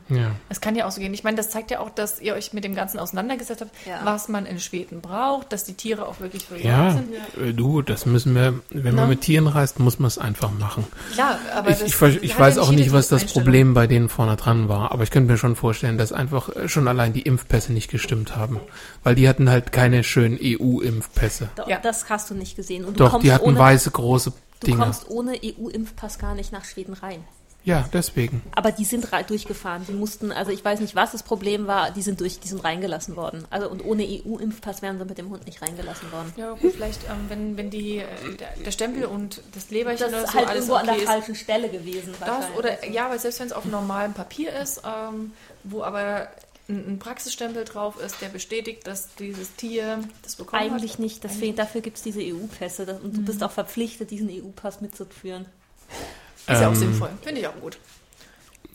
Es 0.49 0.61
kann 0.61 0.75
ja 0.75 0.85
auch 0.85 0.91
so 0.91 0.99
gehen. 1.01 1.13
Ich 1.13 1.23
meine, 1.23 1.37
das 1.37 1.49
zeigt 1.49 1.71
ja 1.71 1.79
auch, 1.79 1.89
dass 1.89 2.19
ihr 2.19 2.33
euch 2.33 2.53
mit 2.53 2.63
dem 2.63 2.75
Ganzen 2.75 2.99
auseinandergesetzt 2.99 3.61
habt, 3.61 3.71
Ja. 3.87 4.01
was 4.03 4.27
man 4.29 4.45
in 4.45 4.59
Schweden 4.59 5.01
braucht, 5.01 5.51
dass 5.53 5.63
die 5.63 5.73
Tiere 5.73 6.07
auch 6.07 6.19
wirklich 6.19 6.45
für 6.45 6.57
Ja, 6.57 6.91
sind. 6.91 7.13
äh, 7.41 7.53
du, 7.53 7.81
das 7.81 8.05
müssen 8.05 8.35
wir, 8.35 8.59
wenn 8.69 8.95
man 8.95 9.05
Na? 9.05 9.07
mit 9.07 9.21
Tieren 9.21 9.47
reist, 9.47 9.79
muss 9.79 9.99
man 9.99 10.07
es 10.07 10.17
einfach 10.17 10.51
machen. 10.51 10.85
Klar, 11.13 11.39
aber 11.55 11.69
Ich, 11.71 11.79
das 11.79 12.01
ich, 12.01 12.23
ich 12.23 12.33
hat 12.33 12.39
weiß 12.39 12.55
ja 12.57 12.61
auch 12.63 12.71
nicht, 12.71 12.91
was 12.93 13.07
das. 13.07 13.25
Problem 13.25 13.73
bei 13.73 13.87
denen 13.87 14.09
vorne 14.09 14.35
dran 14.35 14.69
war, 14.69 14.91
aber 14.91 15.03
ich 15.03 15.11
könnte 15.11 15.31
mir 15.31 15.37
schon 15.37 15.55
vorstellen, 15.55 15.97
dass 15.97 16.11
einfach 16.13 16.49
äh, 16.55 16.67
schon 16.69 16.87
allein 16.87 17.13
die 17.13 17.21
Impfpässe 17.23 17.73
nicht 17.73 17.89
gestimmt 17.89 18.35
haben. 18.35 18.59
Weil 19.03 19.15
die 19.15 19.27
hatten 19.27 19.49
halt 19.49 19.71
keine 19.71 20.03
schönen 20.03 20.37
EU-Impfpässe. 20.41 21.49
Ja. 21.67 21.79
Das 21.79 22.09
hast 22.09 22.29
du 22.29 22.35
nicht 22.35 22.55
gesehen. 22.55 22.85
Und 22.85 22.99
du 22.99 23.03
Doch, 23.05 23.19
die 23.19 23.31
hatten 23.33 23.45
ohne, 23.45 23.57
weiße 23.59 23.91
große 23.91 24.31
Du 24.59 24.67
Dinger. 24.67 24.83
kommst 24.85 25.09
ohne 25.09 25.33
EU-Impfpass 25.43 26.19
gar 26.19 26.35
nicht 26.35 26.51
nach 26.51 26.63
Schweden 26.65 26.93
rein. 26.93 27.23
Ja, 27.65 27.87
deswegen. 27.93 28.41
Aber 28.51 28.71
die 28.73 28.83
sind 28.83 29.07
durchgefahren. 29.27 29.85
Die 29.87 29.93
mussten, 29.93 30.31
also 30.33 30.51
ich 30.51 30.63
weiß 30.65 30.81
nicht, 30.81 30.95
was 30.95 31.13
das 31.13 31.23
Problem 31.23 31.65
war, 31.65 31.91
die 31.91 32.01
sind 32.01 32.19
durch, 32.19 32.39
die 32.39 32.47
sind 32.49 32.63
reingelassen 32.63 33.15
worden. 33.15 33.45
Also 33.49 33.69
und 33.69 33.83
ohne 33.85 34.03
EU-Impfpass 34.03 34.81
wären 34.81 34.99
sie 34.99 35.05
mit 35.05 35.17
dem 35.17 35.29
Hund 35.29 35.45
nicht 35.45 35.61
reingelassen 35.61 36.11
worden. 36.11 36.33
Ja, 36.35 36.51
gut, 36.53 36.73
vielleicht, 36.73 37.03
ähm, 37.09 37.25
wenn, 37.29 37.55
wenn 37.57 37.69
die, 37.69 37.99
äh, 37.99 38.05
der, 38.65 38.71
Stempel 38.71 39.05
und 39.05 39.41
das 39.53 39.69
Leberchen 39.69 40.11
Das 40.11 40.13
oder 40.13 40.23
ist 40.23 40.31
so 40.31 40.37
halt 40.37 40.47
alles 40.49 40.59
irgendwo 40.67 40.75
an 40.75 40.85
der 40.85 40.93
okay 40.95 41.03
ist. 41.03 41.09
falschen 41.09 41.35
Stelle 41.35 41.69
gewesen. 41.69 42.13
Das 42.19 42.45
oder, 42.57 42.85
ja, 42.89 43.05
aber 43.05 43.17
selbst 43.17 43.39
wenn 43.39 43.47
es 43.47 43.53
auf 43.53 43.63
normalem 43.65 44.13
Papier 44.13 44.51
ist, 44.53 44.81
ähm, 44.85 45.31
wo 45.63 45.83
aber 45.83 46.27
ein, 46.67 46.75
ein 46.93 46.99
Praxisstempel 46.99 47.63
drauf 47.63 47.97
ist, 47.99 48.21
der 48.21 48.27
bestätigt, 48.29 48.87
dass 48.87 49.15
dieses 49.15 49.55
Tier 49.55 49.99
das 50.21 50.35
bekommen 50.35 50.61
Eigentlich 50.61 50.93
hat. 50.93 50.99
nicht. 50.99 51.23
Deswegen, 51.23 51.55
dafür 51.55 51.79
gibt 51.81 51.95
es 51.97 52.03
diese 52.03 52.19
EU-Pässe. 52.21 52.99
Und 53.01 53.15
du 53.15 53.21
Mhm. 53.21 53.25
bist 53.25 53.41
auch 53.43 53.51
verpflichtet, 53.51 54.11
diesen 54.11 54.29
EU-Pass 54.29 54.81
mitzuführen. 54.81 55.45
Ist 56.47 56.61
ja 56.61 56.67
auch 56.67 56.71
Ähm, 56.71 56.75
sinnvoll. 56.75 57.09
Finde 57.21 57.41
ich 57.41 57.47
auch 57.47 57.59
gut. 57.59 57.77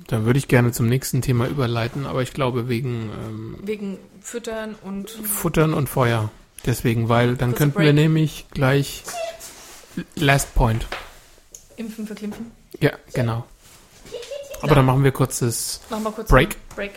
Dann 0.07 0.25
würde 0.25 0.39
ich 0.39 0.49
gerne 0.49 0.73
zum 0.73 0.87
nächsten 0.89 1.21
Thema 1.23 1.47
überleiten, 1.47 2.07
aber 2.07 2.23
ich 2.23 2.33
glaube 2.33 2.69
wegen 2.69 3.11
ähm, 3.13 3.57
Wegen 3.63 3.99
Füttern 4.23 4.75
und 4.83 5.11
Futtern 5.11 5.75
und 5.75 5.89
Feuer. 5.89 6.31
Deswegen, 6.65 7.09
weil 7.09 7.37
dann 7.37 7.55
könnten 7.55 7.81
wir 7.81 7.93
nämlich 7.93 8.47
gleich 8.51 9.03
Last 10.15 10.55
Point. 10.55 10.87
Impfen 11.77 12.07
für 12.07 12.15
Klimpfen. 12.15 12.51
Ja, 12.81 12.93
genau. 13.13 13.45
Aber 14.63 14.75
dann 14.75 14.87
machen 14.87 15.05
wir 15.05 15.13
kurzes 15.13 15.81
Machen 15.91 16.05
wir 16.05 16.13
kurz 16.13 16.29
Break. 16.29 16.57
Break. 16.75 16.93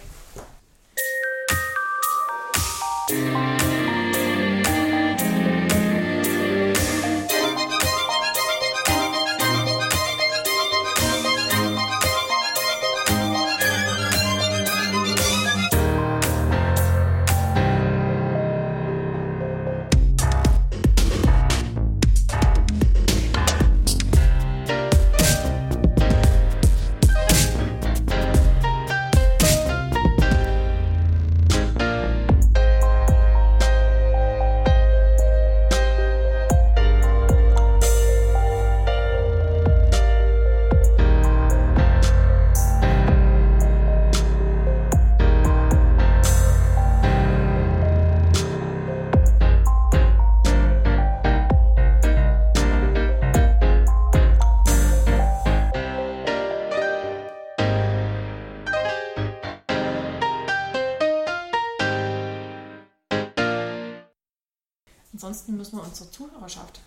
Müssen 65.72 65.84
wir 65.84 65.88
unsere 65.88 66.12
Zuhörerschaft 66.12 66.80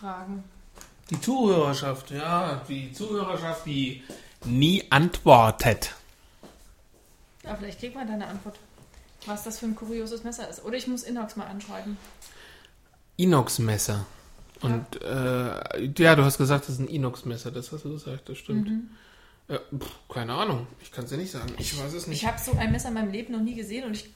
fragen. 0.00 0.44
Die 1.10 1.20
Zuhörerschaft, 1.20 2.10
ja, 2.10 2.62
die 2.68 2.92
Zuhörerschaft, 2.92 3.66
die 3.66 4.02
nie 4.44 4.84
antwortet. 4.90 5.94
Ja, 7.42 7.54
vielleicht 7.56 7.80
kriegt 7.80 7.94
man 7.94 8.06
da 8.06 8.14
eine 8.14 8.26
Antwort, 8.26 8.58
was 9.26 9.44
das 9.44 9.58
für 9.58 9.66
ein 9.66 9.76
kurioses 9.76 10.24
Messer 10.24 10.48
ist. 10.48 10.64
Oder 10.64 10.76
ich 10.76 10.86
muss 10.86 11.02
Inox 11.02 11.36
mal 11.36 11.46
anschreiben. 11.46 11.98
Inox-Messer. 13.16 14.06
Und 14.62 15.02
äh, 15.02 15.92
ja, 15.98 16.16
du 16.16 16.24
hast 16.24 16.38
gesagt, 16.38 16.64
das 16.64 16.74
ist 16.74 16.80
ein 16.80 16.88
Inox-Messer, 16.88 17.50
das 17.50 17.70
hast 17.70 17.84
du 17.84 17.92
gesagt, 17.92 18.28
das 18.28 18.38
stimmt. 18.38 18.70
Ja, 19.48 19.58
pff, 19.58 20.08
keine 20.08 20.32
Ahnung, 20.32 20.66
ich 20.80 20.90
kann 20.90 21.04
es 21.04 21.10
dir 21.10 21.18
nicht 21.18 21.30
sagen. 21.30 21.52
Ich 21.58 21.78
weiß 21.78 21.92
es 21.92 22.06
nicht. 22.06 22.22
Ich 22.22 22.26
habe 22.26 22.38
so 22.40 22.52
ein 22.52 22.72
Messer 22.72 22.88
in 22.88 22.94
meinem 22.94 23.10
Leben 23.10 23.32
noch 23.32 23.42
nie 23.42 23.54
gesehen 23.54 23.84
und 23.84 23.92
ich. 23.94 24.14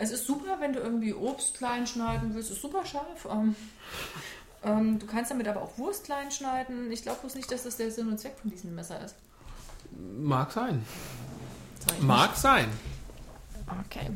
Es 0.00 0.10
ist 0.10 0.26
super, 0.26 0.56
wenn 0.60 0.72
du 0.72 0.80
irgendwie 0.80 1.12
Obst 1.12 1.58
klein 1.58 1.86
schneiden 1.86 2.34
willst. 2.34 2.50
Es 2.50 2.56
ist 2.56 2.62
super 2.62 2.86
scharf. 2.86 3.28
Ähm, 3.30 3.54
ähm, 4.64 4.98
du 4.98 5.06
kannst 5.06 5.30
damit 5.30 5.46
aber 5.46 5.60
auch 5.60 5.76
Wurst 5.76 6.04
klein 6.04 6.30
schneiden. 6.30 6.90
Ich 6.90 7.02
glaube 7.02 7.18
bloß 7.20 7.34
nicht, 7.34 7.52
dass 7.52 7.64
das 7.64 7.76
der 7.76 7.90
Sinn 7.90 8.08
und 8.08 8.18
Zweck 8.18 8.36
von 8.40 8.50
diesem 8.50 8.74
Messer 8.74 9.04
ist. 9.04 9.14
Mag 10.18 10.52
sein. 10.52 10.84
Ich 11.96 12.02
Mag 12.02 12.34
sein. 12.36 12.68
nicht. 12.68 13.86
Okay. 13.86 14.10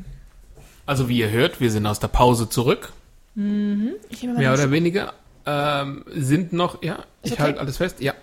Also 0.87 1.07
wie 1.07 1.19
ihr 1.19 1.29
hört, 1.29 1.59
wir 1.59 1.69
sind 1.69 1.85
aus 1.85 1.99
der 1.99 2.07
Pause 2.07 2.49
zurück. 2.49 2.91
Ich 3.35 3.41
nehme 3.41 3.97
mal 4.09 4.37
Mehr 4.37 4.53
oder 4.53 4.71
weniger. 4.71 5.13
Ähm, 5.45 6.03
sind 6.07 6.51
noch, 6.51 6.81
ja, 6.81 7.05
ich 7.21 7.33
okay? 7.33 7.43
halte 7.43 7.59
alles 7.59 7.77
fest, 7.77 8.01
ja. 8.01 8.13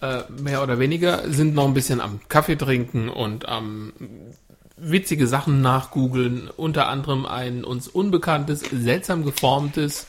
äh, 0.00 0.22
mehr 0.28 0.62
oder 0.62 0.78
weniger, 0.78 1.28
sind 1.32 1.54
noch 1.54 1.66
ein 1.66 1.74
bisschen 1.74 2.00
am 2.00 2.20
Kaffee 2.28 2.56
trinken 2.56 3.08
und 3.08 3.48
am 3.48 3.92
witzige 4.80 5.26
Sachen 5.26 5.60
nachgoogeln, 5.60 6.48
unter 6.56 6.88
anderem 6.88 7.26
ein 7.26 7.64
uns 7.64 7.88
unbekanntes, 7.88 8.60
seltsam 8.60 9.24
geformtes, 9.24 10.06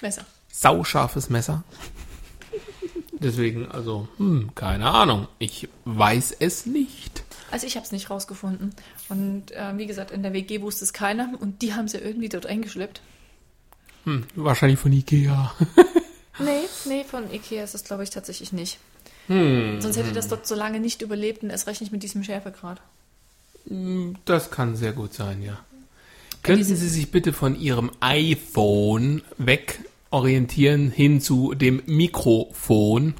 Messer. 0.00 0.24
sauscharfes 0.52 1.30
Messer. 1.30 1.62
Deswegen, 3.12 3.70
also, 3.70 4.08
hm, 4.16 4.50
keine 4.54 4.86
Ahnung. 4.90 5.28
Ich 5.38 5.68
weiß 5.84 6.36
es 6.40 6.64
nicht. 6.64 7.22
Also 7.50 7.66
ich 7.66 7.76
habe 7.76 7.84
es 7.84 7.92
nicht 7.92 8.08
rausgefunden. 8.08 8.74
Und 9.08 9.50
äh, 9.52 9.76
wie 9.76 9.86
gesagt, 9.86 10.10
in 10.10 10.22
der 10.22 10.32
WG 10.32 10.62
wusste 10.62 10.84
es 10.84 10.92
keiner 10.92 11.28
und 11.38 11.60
die 11.60 11.74
haben 11.74 11.88
sie 11.88 11.98
irgendwie 11.98 12.28
dort 12.30 12.46
eingeschleppt. 12.46 13.02
Hm, 14.04 14.24
wahrscheinlich 14.34 14.78
von 14.78 14.92
Ikea. 14.92 15.52
Nee, 16.38 16.62
nee, 16.86 17.04
von 17.04 17.30
Ikea 17.30 17.62
ist 17.64 17.74
es 17.74 17.84
glaube 17.84 18.02
ich 18.02 18.08
tatsächlich 18.08 18.50
nicht. 18.50 18.78
Hm, 19.26 19.78
Sonst 19.82 19.98
hätte 19.98 20.12
das 20.12 20.28
dort 20.28 20.46
so 20.46 20.54
lange 20.54 20.80
nicht 20.80 21.02
überlebt 21.02 21.42
und 21.42 21.50
erst 21.50 21.66
recht 21.66 21.82
nicht 21.82 21.92
mit 21.92 22.02
diesem 22.02 22.24
Schärfegrad. 22.24 22.80
Das 24.24 24.50
kann 24.50 24.76
sehr 24.76 24.92
gut 24.92 25.14
sein, 25.14 25.42
ja. 25.42 25.58
Könnten 26.42 26.58
diese- 26.64 26.76
Sie 26.76 26.88
sich 26.88 27.10
bitte 27.10 27.32
von 27.32 27.58
Ihrem 27.58 27.90
iPhone 28.00 29.22
weg 29.38 29.80
orientieren 30.10 30.90
hin 30.90 31.20
zu 31.20 31.54
dem 31.54 31.82
Mikrofon? 31.86 33.14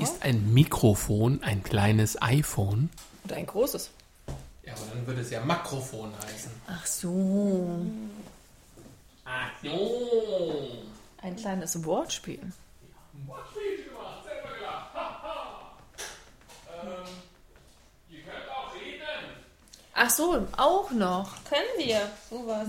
Ist 0.00 0.22
ein 0.22 0.52
Mikrofon 0.54 1.42
ein 1.42 1.62
kleines 1.62 2.20
iPhone? 2.22 2.88
Oder 3.24 3.36
ein 3.36 3.46
großes. 3.46 3.90
Ja, 4.64 4.74
aber 4.74 4.82
dann 4.94 5.06
würde 5.06 5.20
es 5.22 5.30
ja 5.30 5.44
Makrofon 5.44 6.12
heißen. 6.24 6.50
Ach 6.66 6.86
so. 6.86 7.86
Ach 9.24 9.50
so. 9.62 10.78
Ein 11.22 11.36
kleines 11.36 11.84
Wortspiel. 11.84 12.40
Ihr 18.10 18.20
könnt 18.22 18.50
auch 18.50 18.74
reden. 18.74 19.02
Ach 19.94 20.10
so, 20.10 20.46
auch 20.56 20.90
noch. 20.90 21.32
Können 21.44 21.68
wir 21.78 22.10
sowas? 22.30 22.68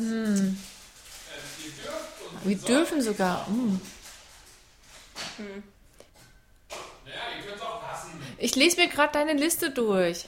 Wir 2.43 2.57
dürfen 2.57 3.01
sogar. 3.01 3.47
Hm. 3.47 3.79
Ja, 7.05 7.13
ihr 7.37 7.49
könnt 7.49 7.61
auch 7.61 7.81
passen. 7.81 8.11
Ich 8.37 8.55
lese 8.55 8.77
mir 8.77 8.87
gerade 8.87 9.13
deine 9.13 9.33
Liste 9.33 9.71
durch. 9.71 10.25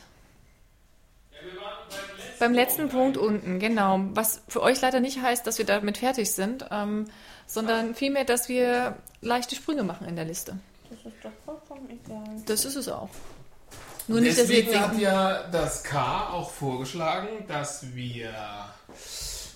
Ja, 1.31 1.39
wir 1.45 1.61
waren 1.61 1.77
beim 1.89 2.17
letzten 2.17 2.39
Beim 2.39 2.53
letzten 2.53 2.89
Punkt 2.89 3.17
unten, 3.17 3.59
genau. 3.59 3.99
Was 4.13 4.41
für 4.47 4.61
euch 4.61 4.81
leider 4.81 4.99
nicht 4.99 5.21
heißt, 5.21 5.45
dass 5.45 5.57
wir 5.57 5.65
damit 5.65 5.97
fertig 5.97 6.31
sind, 6.31 6.65
ähm, 6.71 7.05
sondern 7.47 7.95
vielmehr, 7.95 8.25
dass 8.25 8.49
wir 8.49 8.97
leichte 9.21 9.55
Sprünge 9.55 9.83
machen 9.83 10.07
in 10.07 10.15
der 10.15 10.25
Liste. 10.25 10.57
Das 10.89 10.99
ist 10.99 11.23
doch 11.23 11.31
vollkommen 11.45 11.89
egal. 11.89 12.43
Das 12.45 12.65
ist 12.65 12.75
es 12.75 12.89
auch. 12.89 13.09
Nur 14.11 14.21
nicht, 14.21 14.37
dass 14.37 14.47
Deswegen 14.47 14.71
jetzt 14.71 14.79
hat 14.79 14.99
ja 14.99 15.43
das 15.51 15.83
K 15.83 16.29
auch 16.29 16.51
vorgeschlagen, 16.51 17.27
dass 17.47 17.95
wir 17.95 18.29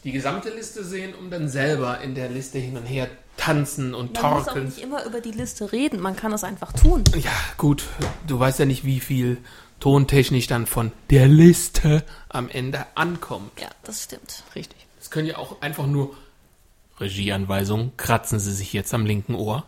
die 0.03 0.11
gesamte 0.11 0.49
Liste 0.49 0.83
sehen, 0.83 1.13
um 1.15 1.29
dann 1.29 1.49
selber 1.49 2.01
in 2.01 2.15
der 2.15 2.29
Liste 2.29 2.59
hin 2.59 2.77
und 2.77 2.85
her 2.85 3.07
tanzen 3.37 3.93
und 3.93 4.13
Man 4.13 4.23
muss 4.33 4.41
auch 4.41 4.45
torkeln. 4.45 4.65
nicht 4.65 4.77
immer 4.79 5.03
über 5.05 5.19
die 5.19 5.31
Liste 5.31 5.71
reden, 5.71 5.99
man 5.99 6.15
kann 6.15 6.31
es 6.31 6.43
einfach 6.43 6.71
tun. 6.73 7.03
Ja, 7.15 7.31
gut, 7.57 7.83
du 8.27 8.39
weißt 8.39 8.59
ja 8.59 8.65
nicht, 8.65 8.85
wie 8.85 8.99
viel 8.99 9.37
tontechnisch 9.79 10.47
dann 10.47 10.67
von 10.67 10.91
der 11.09 11.27
Liste 11.27 12.03
am 12.29 12.49
Ende 12.49 12.85
ankommt. 12.95 13.59
Ja, 13.59 13.69
das 13.83 14.03
stimmt. 14.03 14.43
richtig. 14.55 14.77
Es 15.01 15.09
können 15.11 15.27
ja 15.27 15.37
auch 15.37 15.61
einfach 15.61 15.85
nur 15.85 16.15
Regieanweisungen, 16.99 17.91
kratzen 17.97 18.39
Sie 18.39 18.53
sich 18.53 18.71
jetzt 18.73 18.93
am 18.93 19.05
linken 19.05 19.35
Ohr. 19.35 19.65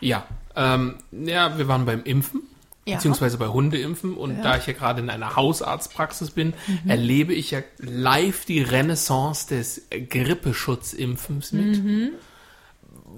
Ja, 0.00 0.26
ähm, 0.56 0.96
ja, 1.12 1.56
wir 1.58 1.68
waren 1.68 1.84
beim 1.86 2.02
Impfen, 2.04 2.42
Ja. 2.86 2.96
beziehungsweise 2.96 3.36
bei 3.38 3.48
Hundeimpfen 3.48 4.14
und 4.14 4.36
Ja. 4.38 4.42
da 4.42 4.56
ich 4.56 4.66
ja 4.66 4.72
gerade 4.72 5.00
in 5.00 5.10
einer 5.10 5.36
Hausarztpraxis 5.36 6.30
bin, 6.30 6.54
erlebe 6.86 7.34
ich 7.34 7.50
ja 7.50 7.60
live 7.78 8.44
die 8.44 8.62
Renaissance 8.62 9.48
des 9.48 9.82
Grippeschutzimpfens 10.10 11.52
mit. 11.52 12.12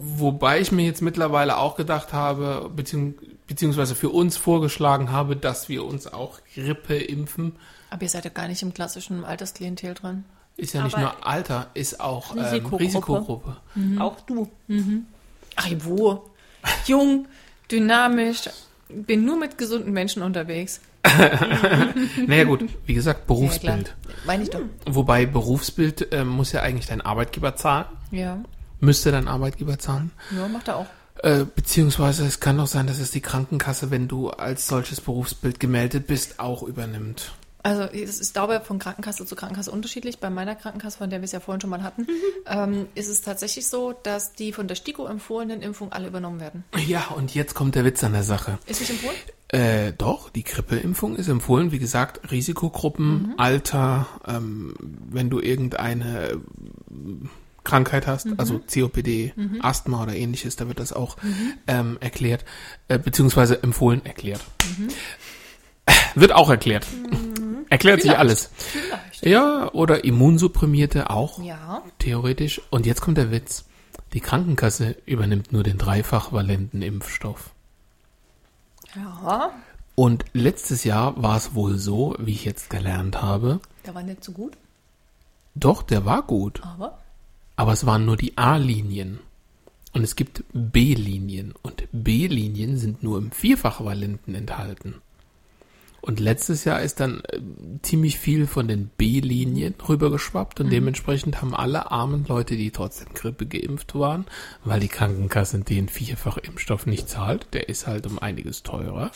Wobei 0.01 0.61
ich 0.61 0.71
mir 0.73 0.85
jetzt 0.85 1.03
mittlerweile 1.03 1.57
auch 1.59 1.77
gedacht 1.77 2.13
habe, 2.13 2.71
beziehungs 2.75 3.15
beziehungsweise 3.49 3.95
für 3.95 4.11
uns 4.11 4.37
vorgeschlagen 4.37 5.11
habe, 5.11 5.35
dass 5.35 5.71
wir 5.71 5.83
uns 5.87 6.07
auch 6.07 6.41
Grippe 6.55 6.97
impfen. 6.99 7.57
Aber 7.89 8.03
ihr 8.03 8.11
seid 8.11 8.27
ja 8.27 8.31
gar 8.31 8.47
nicht 8.47 8.61
im 8.63 8.75
klassischen 8.75 9.25
Altersklientel 9.25 9.95
dran. 9.95 10.25
Ist 10.59 10.75
ja 10.75 10.85
nicht 10.85 10.95
Aber- 10.97 11.03
nur 11.15 11.27
Alter, 11.27 11.69
ist 11.73 11.99
auch 11.99 12.33
ähm, 12.37 12.41
Risikogruppe. 12.43 12.85
Risikogruppe. 12.85 13.57
Auch 13.99 14.21
du. 14.21 14.49
Ach, 15.57 15.67
wo? 15.79 16.29
Jung, 16.87 17.27
dynamisch, 17.71 18.49
bin 18.89 19.25
nur 19.25 19.37
mit 19.39 19.59
gesunden 19.59 19.93
Menschen 19.93 20.23
unterwegs. 20.23 20.81
Naja 22.27 22.45
gut, 22.45 22.65
wie 22.87 22.95
gesagt, 22.95 23.21
Ja, 23.21 23.27
Berufsbild. 23.27 23.85
klar. 23.85 23.97
Meine 24.27 24.43
ich 24.43 24.51
doch. 24.51 24.61
Wobei 24.87 25.27
Berufsbild 25.27 26.09
ähm, 26.13 26.29
muss 26.29 26.53
ja 26.53 26.63
eigentlich 26.63 26.87
dein 26.87 27.01
Arbeitgeber 27.01 27.57
zahlen. 27.57 27.87
Ja. 28.11 28.39
Müsste 28.81 29.11
dein 29.13 29.29
Arbeitgeber 29.29 29.79
zahlen. 29.79 30.11
Ja, 30.37 30.49
macht 30.49 30.69
er 30.69 30.77
auch. 30.77 30.87
Äh, 31.23 31.45
beziehungsweise 31.55 32.25
es 32.27 32.41
kann 32.41 32.59
doch 32.59 32.67
sein, 32.67 32.87
dass 32.87 32.99
es 33.01 33.11
die 33.11 33.21
Krankenkasse, 33.21 33.91
wenn 33.91 34.07
du 34.09 34.31
als 34.31 34.69
solches 34.69 35.01
Berufsbild 35.01 35.59
gemeldet 35.61 36.07
bist, 36.07 36.39
auch 36.41 36.63
übernimmt. 36.63 37.33
Also 37.69 37.83
es 37.83 38.19
ist, 38.19 38.35
ich, 38.35 38.63
von 38.67 38.79
Krankenkasse 38.79 39.27
zu 39.27 39.37
Krankenkasse 39.37 39.71
unterschiedlich. 39.71 40.19
Bei 40.19 40.31
meiner 40.31 40.55
Krankenkasse, 40.55 40.97
von 40.97 41.11
der 41.11 41.21
wir 41.21 41.25
es 41.25 41.33
ja 41.33 41.41
vorhin 41.41 41.61
schon 41.61 41.69
mal 41.69 41.83
hatten, 41.83 42.07
ähm, 42.47 42.87
ist 42.95 43.09
es 43.09 43.21
tatsächlich 43.21 43.67
so, 43.67 43.93
dass 43.93 44.33
die 44.33 44.55
von 44.55 44.69
der 44.69 44.75
STIKO 44.75 45.05
empfohlenen 45.07 45.61
Impfungen 45.61 45.93
alle 45.93 46.09
übernommen 46.09 46.41
werden. 46.41 46.65
Ja, 46.87 47.09
und 47.15 47.35
jetzt 47.35 47.55
kommt 47.55 47.75
der 47.75 47.85
Witz 47.85 48.03
an 48.03 48.13
der 48.13 48.23
Sache. 48.23 48.59
Ist 48.67 48.81
nicht 48.81 48.91
empfohlen? 48.91 49.17
Äh, 49.49 49.93
doch, 49.93 50.31
die 50.31 50.45
Grippeimpfung 50.45 51.17
ist 51.17 51.29
empfohlen. 51.29 51.71
Wie 51.71 51.79
gesagt, 51.79 52.31
Risikogruppen, 52.31 53.35
Alter, 53.37 54.07
ähm, 54.27 54.75
wenn 55.11 55.29
du 55.29 55.39
irgendeine 55.41 56.41
Krankheit 57.65 58.07
hast, 58.07 58.29
also 58.39 58.61
COPD, 58.61 59.35
Asthma 59.61 60.03
oder 60.03 60.15
ähnliches, 60.15 60.57
da 60.57 60.69
wird 60.69 60.81
das 60.81 60.95
auch 60.95 61.19
ähm, 61.67 61.99
erklärt, 62.01 62.47
äh, 62.89 62.99
beziehungsweise 62.99 63.63
empfohlen 63.63 64.07
erklärt. 64.07 64.43
Wird 66.15 66.33
auch 66.33 66.51
erklärt. 66.51 66.87
Erklärt 67.71 68.01
sich 68.03 68.11
Vielleicht. 68.11 68.21
alles. 68.21 68.51
Vielleicht. 68.57 69.27
Ja, 69.27 69.73
oder 69.73 70.05
Immunsupprimierte 70.05 71.11
auch, 71.11 71.43
Ja. 71.43 71.83
theoretisch. 71.99 72.61
Und 72.71 72.87
jetzt 72.87 73.01
kommt 73.01 73.19
der 73.19 73.31
Witz. 73.31 73.65
Die 74.15 74.21
Krankenkasse 74.21 74.97
übernimmt 75.07 75.53
nur 75.53 75.63
den 75.63 75.77
dreifach 75.79 76.33
valenten 76.33 76.81
Impfstoff. 76.83 77.51
Ja. 78.95 79.51
Und 79.95 80.25
letztes 80.33 80.85
Jahr 80.85 81.21
war 81.23 81.37
es 81.37 81.55
wohl 81.55 81.77
so, 81.77 82.15
wie 82.19 82.33
ich 82.33 82.45
jetzt 82.45 82.71
gelernt 82.71 83.21
habe, 83.21 83.61
Der 83.85 83.95
war 83.95 84.03
nicht 84.03 84.23
so 84.23 84.33
gut, 84.33 84.57
doch, 85.55 85.83
der 85.83 86.05
war 86.05 86.23
gut, 86.23 86.63
aber 86.63 86.99
aber 87.57 87.73
es 87.73 87.85
waren 87.85 88.05
nur 88.05 88.17
die 88.17 88.39
A-Linien. 88.39 89.19
Und 89.93 90.05
es 90.05 90.15
gibt 90.15 90.45
B-Linien 90.53 91.55
und 91.63 91.89
B-Linien 91.91 92.77
sind 92.77 93.03
nur 93.03 93.19
im 93.19 93.33
Vierfachvalenten 93.33 94.35
enthalten. 94.37 94.97
Und 96.09 96.21
letztes 96.21 96.65
Jahr 96.65 96.81
ist 96.81 97.01
dann 97.01 97.21
äh, 97.25 97.39
ziemlich 97.83 98.19
viel 98.19 98.47
von 98.47 98.67
den 98.67 98.89
B-Linien 98.89 99.75
rübergeschwappt 99.87 100.59
und 100.59 100.71
dementsprechend 100.71 101.43
haben 101.43 101.55
alle 101.55 101.91
armen 101.91 102.25
Leute, 102.27 102.57
die 102.57 102.71
trotzdem 102.71 103.13
Grippe 103.13 103.45
geimpft 103.45 103.95
waren, 103.95 104.25
weil 104.65 104.81
die 104.81 104.89
Krankenkasse 104.89 105.59
den 105.59 105.91
Vierfachimpfstoff 105.91 106.87
nicht 106.87 107.11
zahlt, 107.11 107.49
der 107.53 107.69
ist 107.69 107.87
halt 107.87 108.07
um 108.07 108.19
einiges 108.19 108.63
teurer, 108.63 109.11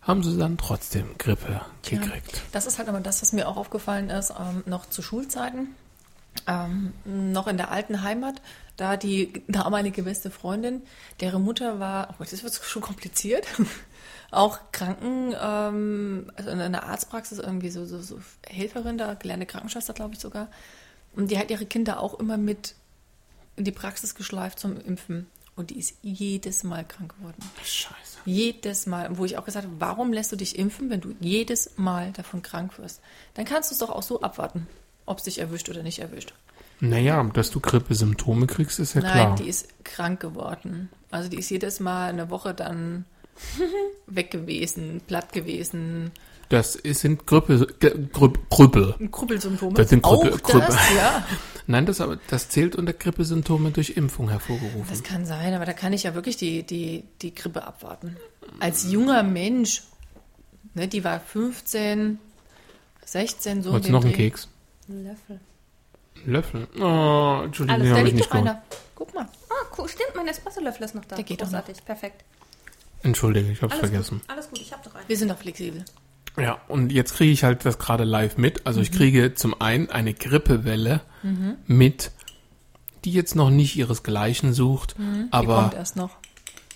haben 0.00 0.24
sie 0.24 0.36
dann 0.36 0.58
trotzdem 0.58 1.16
Grippe 1.16 1.60
Tja. 1.82 2.00
gekriegt. 2.00 2.42
das 2.50 2.66
ist 2.66 2.78
halt 2.78 2.88
immer 2.88 3.00
das, 3.00 3.22
was 3.22 3.32
mir 3.32 3.46
auch 3.46 3.56
aufgefallen 3.56 4.10
ist, 4.10 4.30
ähm, 4.30 4.64
noch 4.66 4.84
zu 4.86 5.00
Schulzeiten. 5.00 5.68
Ähm, 6.48 6.92
noch 7.04 7.46
in 7.46 7.56
der 7.56 7.70
alten 7.70 8.02
Heimat, 8.02 8.42
da 8.76 8.96
die 8.96 9.44
damalige 9.48 10.02
beste 10.02 10.30
Freundin, 10.30 10.82
deren 11.20 11.42
Mutter 11.42 11.78
war, 11.78 12.16
oh, 12.18 12.24
das 12.28 12.42
wird 12.42 12.54
schon 12.54 12.82
kompliziert, 12.82 13.46
auch 14.30 14.58
Kranken, 14.72 15.34
ähm, 15.40 16.30
also 16.36 16.50
in 16.50 16.60
einer 16.60 16.84
Arztpraxis 16.84 17.38
irgendwie 17.38 17.70
so, 17.70 17.86
so, 17.86 18.00
so 18.00 18.20
Helferin 18.46 18.98
da, 18.98 19.14
gelernte 19.14 19.46
Krankenschwester, 19.46 19.94
glaube 19.94 20.14
ich 20.14 20.20
sogar. 20.20 20.48
Und 21.14 21.30
die 21.30 21.38
hat 21.38 21.50
ihre 21.50 21.66
Kinder 21.66 22.00
auch 22.00 22.18
immer 22.18 22.36
mit 22.36 22.74
in 23.56 23.64
die 23.64 23.72
Praxis 23.72 24.14
geschleift 24.14 24.58
zum 24.58 24.80
Impfen. 24.80 25.26
Und 25.56 25.70
die 25.70 25.78
ist 25.78 25.96
jedes 26.02 26.62
Mal 26.62 26.84
krank 26.84 27.16
geworden. 27.16 27.42
Scheiße. 27.64 28.18
Jedes 28.24 28.86
Mal. 28.86 29.18
Wo 29.18 29.24
ich 29.24 29.36
auch 29.36 29.44
gesagt 29.44 29.66
habe, 29.66 29.80
warum 29.80 30.12
lässt 30.12 30.30
du 30.30 30.36
dich 30.36 30.56
impfen, 30.56 30.88
wenn 30.88 31.00
du 31.00 31.16
jedes 31.18 31.76
Mal 31.76 32.12
davon 32.12 32.42
krank 32.42 32.78
wirst? 32.78 33.00
Dann 33.34 33.44
kannst 33.44 33.70
du 33.70 33.74
es 33.74 33.80
doch 33.80 33.90
auch 33.90 34.04
so 34.04 34.20
abwarten, 34.20 34.68
ob 35.04 35.18
es 35.18 35.24
dich 35.24 35.40
erwischt 35.40 35.68
oder 35.68 35.82
nicht 35.82 35.98
erwischt. 35.98 36.32
Naja, 36.78 37.24
dass 37.24 37.50
du 37.50 37.58
Grippesymptome 37.58 38.46
kriegst, 38.46 38.78
ist 38.78 38.94
ja 38.94 39.00
Nein, 39.00 39.12
klar. 39.12 39.36
die 39.36 39.48
ist 39.48 39.84
krank 39.84 40.20
geworden. 40.20 40.90
Also 41.10 41.28
die 41.28 41.38
ist 41.38 41.50
jedes 41.50 41.80
Mal 41.80 42.10
eine 42.10 42.30
Woche 42.30 42.54
dann 42.54 43.04
weg 44.06 44.30
gewesen, 44.30 45.00
platt 45.06 45.32
gewesen. 45.32 46.10
Das 46.48 46.72
sind 46.72 47.26
Grüpp, 47.26 47.48
Grüppel. 48.48 48.94
Krüppelsymptome. 49.12 49.74
Das 49.74 49.90
sind 49.90 50.02
Krüppel- 50.02 50.32
auch 50.34 50.42
Krüppel. 50.42 50.68
das, 50.68 50.94
ja. 50.96 51.26
Nein, 51.66 51.84
das, 51.84 52.00
aber, 52.00 52.18
das 52.28 52.48
zählt 52.48 52.74
unter 52.76 52.94
Grippesymptome 52.94 53.70
durch 53.70 53.90
Impfung 53.90 54.30
hervorgerufen. 54.30 54.86
Das 54.88 55.02
kann 55.02 55.26
sein, 55.26 55.52
aber 55.52 55.66
da 55.66 55.74
kann 55.74 55.92
ich 55.92 56.04
ja 56.04 56.14
wirklich 56.14 56.38
die, 56.38 56.62
die, 56.62 57.04
die 57.20 57.34
Grippe 57.34 57.66
abwarten. 57.66 58.16
Als 58.60 58.90
junger 58.90 59.22
Mensch, 59.22 59.82
ne, 60.72 60.88
die 60.88 61.04
war 61.04 61.20
15, 61.20 62.18
16, 63.04 63.62
so. 63.62 63.78
dem 63.78 63.92
noch 63.92 64.02
einen 64.02 64.12
Dreh. 64.12 64.30
Keks? 64.30 64.48
Ein 64.88 65.04
Löffel. 65.04 65.40
Löffel. 66.24 66.68
Oh, 66.80 67.42
Entschuldigung, 67.44 67.82
Alles, 67.82 67.88
den 67.88 67.94
Da 67.96 68.00
liegt 68.02 68.16
nicht 68.16 68.30
doch 68.30 68.34
einer. 68.36 68.62
Guck 68.94 69.14
mal. 69.14 69.28
Ah, 69.50 69.66
cool. 69.76 69.88
Stimmt, 69.88 70.14
mein 70.16 70.26
Espresso-Löffel 70.26 70.84
ist 70.84 70.94
noch 70.94 71.04
da. 71.04 71.16
Der 71.16 71.24
geht 71.24 71.40
doch 71.40 71.46
Großartig. 71.46 71.84
Perfekt. 71.84 72.24
Entschuldige, 73.02 73.50
ich 73.50 73.62
habe 73.62 73.72
es 73.74 73.78
Alles 73.80 73.90
vergessen. 73.90 74.20
Gut. 74.20 74.30
Alles 74.30 74.48
gut, 74.50 74.60
ich 74.60 74.72
hab 74.72 74.82
doch 74.82 74.94
einen. 74.94 75.08
Wir 75.08 75.16
sind 75.16 75.30
doch 75.30 75.38
flexibel. 75.38 75.84
Ja, 76.36 76.60
und 76.68 76.92
jetzt 76.92 77.14
kriege 77.14 77.32
ich 77.32 77.42
halt 77.44 77.64
das 77.64 77.78
gerade 77.78 78.04
live 78.04 78.36
mit. 78.36 78.66
Also 78.66 78.78
Mhm. 78.80 78.84
ich 78.84 78.92
kriege 78.92 79.34
zum 79.34 79.60
einen 79.60 79.90
eine 79.90 80.14
Grippewelle 80.14 81.00
mit, 81.66 82.12
die 83.04 83.12
jetzt 83.12 83.34
noch 83.34 83.50
nicht 83.50 83.76
ihresgleichen 83.76 84.52
sucht, 84.52 84.98
Mhm. 84.98 85.26
Die 85.26 85.32
aber 85.32 85.62
kommt 85.62 85.74
erst 85.74 85.96
noch. 85.96 86.16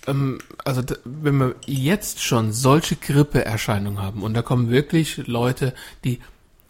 ähm, 0.07 0.39
also 0.65 0.81
wenn 1.05 1.37
wir 1.37 1.55
jetzt 1.65 2.21
schon 2.21 2.51
solche 2.51 2.95
Grippeerscheinungen 2.97 4.01
haben 4.01 4.21
und 4.23 4.33
da 4.33 4.41
kommen 4.41 4.69
wirklich 4.69 5.27
Leute, 5.27 5.73
die 6.03 6.19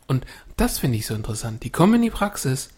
und 0.05 0.25
das 0.57 0.77
finde 0.79 0.97
ich 0.97 1.07
so 1.07 1.15
interessant, 1.15 1.63
die 1.63 1.69
kommen 1.71 1.95
in 1.95 2.01
die 2.03 2.09
Praxis. 2.11 2.69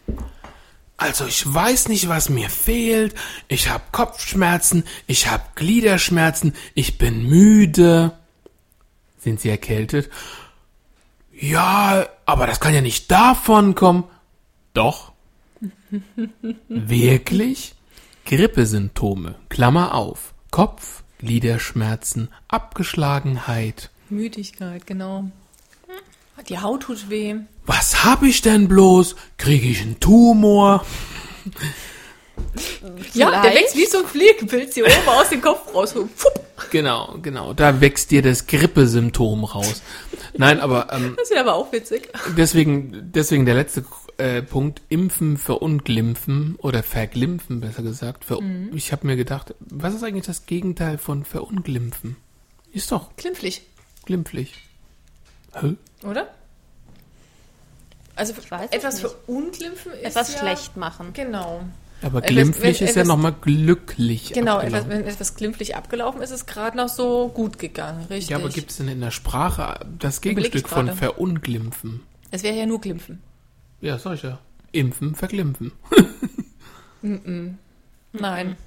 Also 0.97 1.25
ich 1.25 1.53
weiß 1.53 1.89
nicht, 1.89 2.07
was 2.07 2.29
mir 2.29 2.49
fehlt. 2.49 3.15
Ich 3.47 3.69
habe 3.69 3.83
Kopfschmerzen, 3.91 4.85
ich 5.07 5.27
habe 5.27 5.43
Gliederschmerzen, 5.55 6.53
ich 6.73 6.97
bin 6.97 7.27
müde. 7.27 8.13
Sind 9.17 9.41
Sie 9.41 9.49
erkältet? 9.49 10.09
Ja, 11.33 12.07
aber 12.25 12.47
das 12.47 12.59
kann 12.59 12.73
ja 12.73 12.81
nicht 12.81 13.11
davon 13.11 13.75
kommen. 13.75 14.05
Doch. 14.73 15.11
Wirklich? 16.69 17.75
Grippesymptome, 18.25 19.35
Klammer 19.49 19.93
auf, 19.93 20.33
Kopf, 20.49 21.03
Gliederschmerzen, 21.19 22.29
Abgeschlagenheit. 22.47 23.91
Müdigkeit, 24.09 24.87
genau. 24.87 25.29
Die 26.49 26.59
Haut 26.59 26.83
tut 26.83 27.09
weh. 27.09 27.35
Was 27.65 28.03
hab 28.05 28.21
ich 28.21 28.41
denn 28.41 28.67
bloß? 28.67 29.15
Kriege 29.37 29.67
ich 29.67 29.81
einen 29.81 29.99
Tumor? 29.99 30.85
Ja, 33.13 33.41
der 33.41 33.55
wächst 33.55 33.75
wie 33.75 33.85
so 33.85 33.99
ein 33.99 34.05
Pflegepilz 34.05 34.75
hier 34.75 34.85
oben 34.85 35.07
aus 35.07 35.29
dem 35.29 35.41
Kopf 35.41 35.73
raus. 35.73 35.93
Fupp. 35.93 36.45
Genau, 36.71 37.17
genau, 37.21 37.53
da 37.53 37.81
wächst 37.81 38.11
dir 38.11 38.21
das 38.21 38.47
Grippesymptom 38.47 39.43
raus. 39.43 39.81
Nein, 40.37 40.59
aber 40.59 40.91
ähm, 40.91 41.13
Das 41.17 41.31
ist 41.31 41.37
aber 41.37 41.55
auch 41.55 41.71
witzig. 41.71 42.09
deswegen, 42.37 43.11
deswegen 43.13 43.45
der 43.45 43.55
letzte 43.55 43.85
äh, 44.17 44.41
Punkt, 44.41 44.81
Impfen, 44.89 45.37
Verunglimpfen 45.37 46.55
oder 46.59 46.83
Verglimpfen, 46.83 47.61
besser 47.61 47.83
gesagt. 47.83 48.25
Ver 48.25 48.39
Ich 48.73 48.91
habe 48.91 49.07
mir 49.07 49.15
gedacht, 49.15 49.53
was 49.59 49.93
ist 49.93 50.03
eigentlich 50.03 50.25
das 50.25 50.45
Gegenteil 50.45 50.97
von 50.97 51.25
Verunglimpfen? 51.25 52.17
Ist 52.71 52.91
doch 52.91 53.15
Klimpflich, 53.15 53.63
glimpflich. 54.05 54.53
Hä? 55.61 55.75
oder? 56.03 56.27
Also 58.15 58.33
etwas 58.71 59.01
verunglimpfen 59.01 59.91
ist 59.91 60.03
Etwas 60.05 60.33
ja, 60.33 60.39
schlecht 60.39 60.77
machen. 60.77 61.11
Genau. 61.13 61.63
Aber 62.01 62.19
Etwas- 62.19 62.29
glimpflich 62.29 62.81
wenn 62.81 62.87
ist 62.87 62.95
ja 62.95 63.03
nochmal 63.03 63.33
glücklich. 63.33 64.31
Genau, 64.33 64.59
etwas, 64.59 64.87
wenn 64.87 65.05
etwas 65.05 65.35
glimpflich 65.35 65.75
abgelaufen 65.75 66.21
ist, 66.21 66.31
ist 66.31 66.41
es 66.41 66.45
gerade 66.45 66.77
noch 66.77 66.89
so 66.89 67.29
gut 67.29 67.59
gegangen, 67.59 68.05
richtig. 68.09 68.29
Ja, 68.29 68.37
aber 68.37 68.49
gibt 68.49 68.71
es 68.71 68.77
denn 68.77 68.87
in 68.87 69.01
der 69.01 69.11
Sprache 69.11 69.79
das 69.99 70.21
Gegenstück 70.21 70.69
von 70.69 70.93
verunglimpfen? 70.93 72.03
es 72.31 72.43
wäre 72.43 72.55
ja 72.55 72.65
nur 72.65 72.81
Glimpfen. 72.81 73.21
Ja, 73.81 73.97
ja. 73.97 74.39
Impfen, 74.71 75.15
verglimpfen. 75.15 75.71
Nein. 78.13 78.57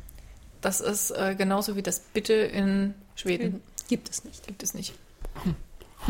Das 0.61 0.81
ist 0.81 1.11
äh, 1.11 1.35
genauso 1.37 1.77
wie 1.77 1.83
das 1.83 2.01
Bitte 2.01 2.33
in 2.33 2.95
Schweden. 3.15 3.63
Gibt 3.89 4.11
es 4.11 4.25
nicht. 4.25 4.47
Gibt 4.47 4.63
es 4.63 4.75
nicht. 4.75 4.95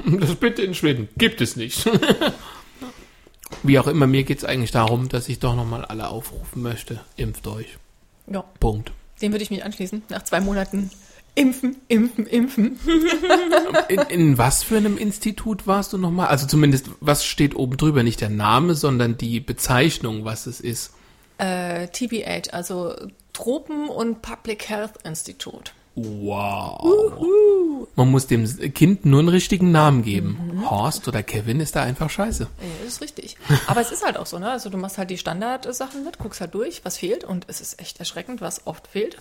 Das 0.20 0.34
bitte 0.36 0.62
in 0.62 0.74
Schweden 0.74 1.08
gibt 1.16 1.40
es 1.40 1.56
nicht. 1.56 1.88
Wie 3.62 3.78
auch 3.78 3.86
immer, 3.86 4.06
mir 4.06 4.24
geht 4.24 4.38
es 4.38 4.44
eigentlich 4.44 4.70
darum, 4.70 5.08
dass 5.08 5.28
ich 5.28 5.38
doch 5.38 5.56
nochmal 5.56 5.84
alle 5.84 6.08
aufrufen 6.08 6.62
möchte. 6.62 7.00
Impft 7.16 7.46
euch. 7.46 7.78
Ja, 8.26 8.44
Punkt. 8.60 8.92
dem 9.22 9.32
würde 9.32 9.42
ich 9.42 9.50
mich 9.50 9.64
anschließen. 9.64 10.02
Nach 10.10 10.22
zwei 10.22 10.40
Monaten 10.40 10.90
impfen, 11.34 11.76
impfen, 11.88 12.26
impfen. 12.26 12.78
In, 13.88 14.00
in 14.00 14.38
was 14.38 14.62
für 14.64 14.76
einem 14.76 14.98
Institut 14.98 15.66
warst 15.66 15.92
du 15.92 15.98
nochmal? 15.98 16.28
Also 16.28 16.46
zumindest, 16.46 16.90
was 17.00 17.24
steht 17.24 17.54
oben 17.54 17.76
drüber? 17.76 18.02
Nicht 18.02 18.20
der 18.20 18.28
Name, 18.28 18.74
sondern 18.74 19.16
die 19.16 19.40
Bezeichnung, 19.40 20.24
was 20.24 20.46
es 20.46 20.60
ist. 20.60 20.92
Äh, 21.38 21.88
TBH, 21.88 22.52
also 22.52 22.94
Tropen- 23.32 23.88
und 23.88 24.20
Public 24.20 24.68
Health 24.68 24.94
Institute. 25.04 25.72
Wow. 26.04 27.88
Man 27.96 28.10
muss 28.10 28.26
dem 28.26 28.46
Kind 28.74 29.04
nur 29.04 29.20
einen 29.20 29.28
richtigen 29.28 29.72
Namen 29.72 30.02
geben. 30.02 30.38
Mhm. 30.52 30.70
Horst 30.70 31.08
oder 31.08 31.22
Kevin 31.22 31.60
ist 31.60 31.74
da 31.74 31.82
einfach 31.82 32.10
scheiße. 32.10 32.44
Ja, 32.44 32.68
das 32.84 32.94
ist 32.94 33.00
richtig. 33.00 33.36
Aber 33.66 33.80
es 33.80 33.90
ist 33.90 34.04
halt 34.04 34.16
auch 34.16 34.26
so, 34.26 34.38
ne? 34.38 34.50
Also 34.50 34.70
du 34.70 34.78
machst 34.78 34.98
halt 34.98 35.10
die 35.10 35.18
Standardsachen 35.18 36.04
mit, 36.04 36.18
guckst 36.18 36.40
halt 36.40 36.54
durch, 36.54 36.84
was 36.84 36.98
fehlt 36.98 37.24
und 37.24 37.46
es 37.48 37.60
ist 37.60 37.80
echt 37.80 37.98
erschreckend, 37.98 38.40
was 38.40 38.66
oft 38.66 38.86
fehlt, 38.86 39.18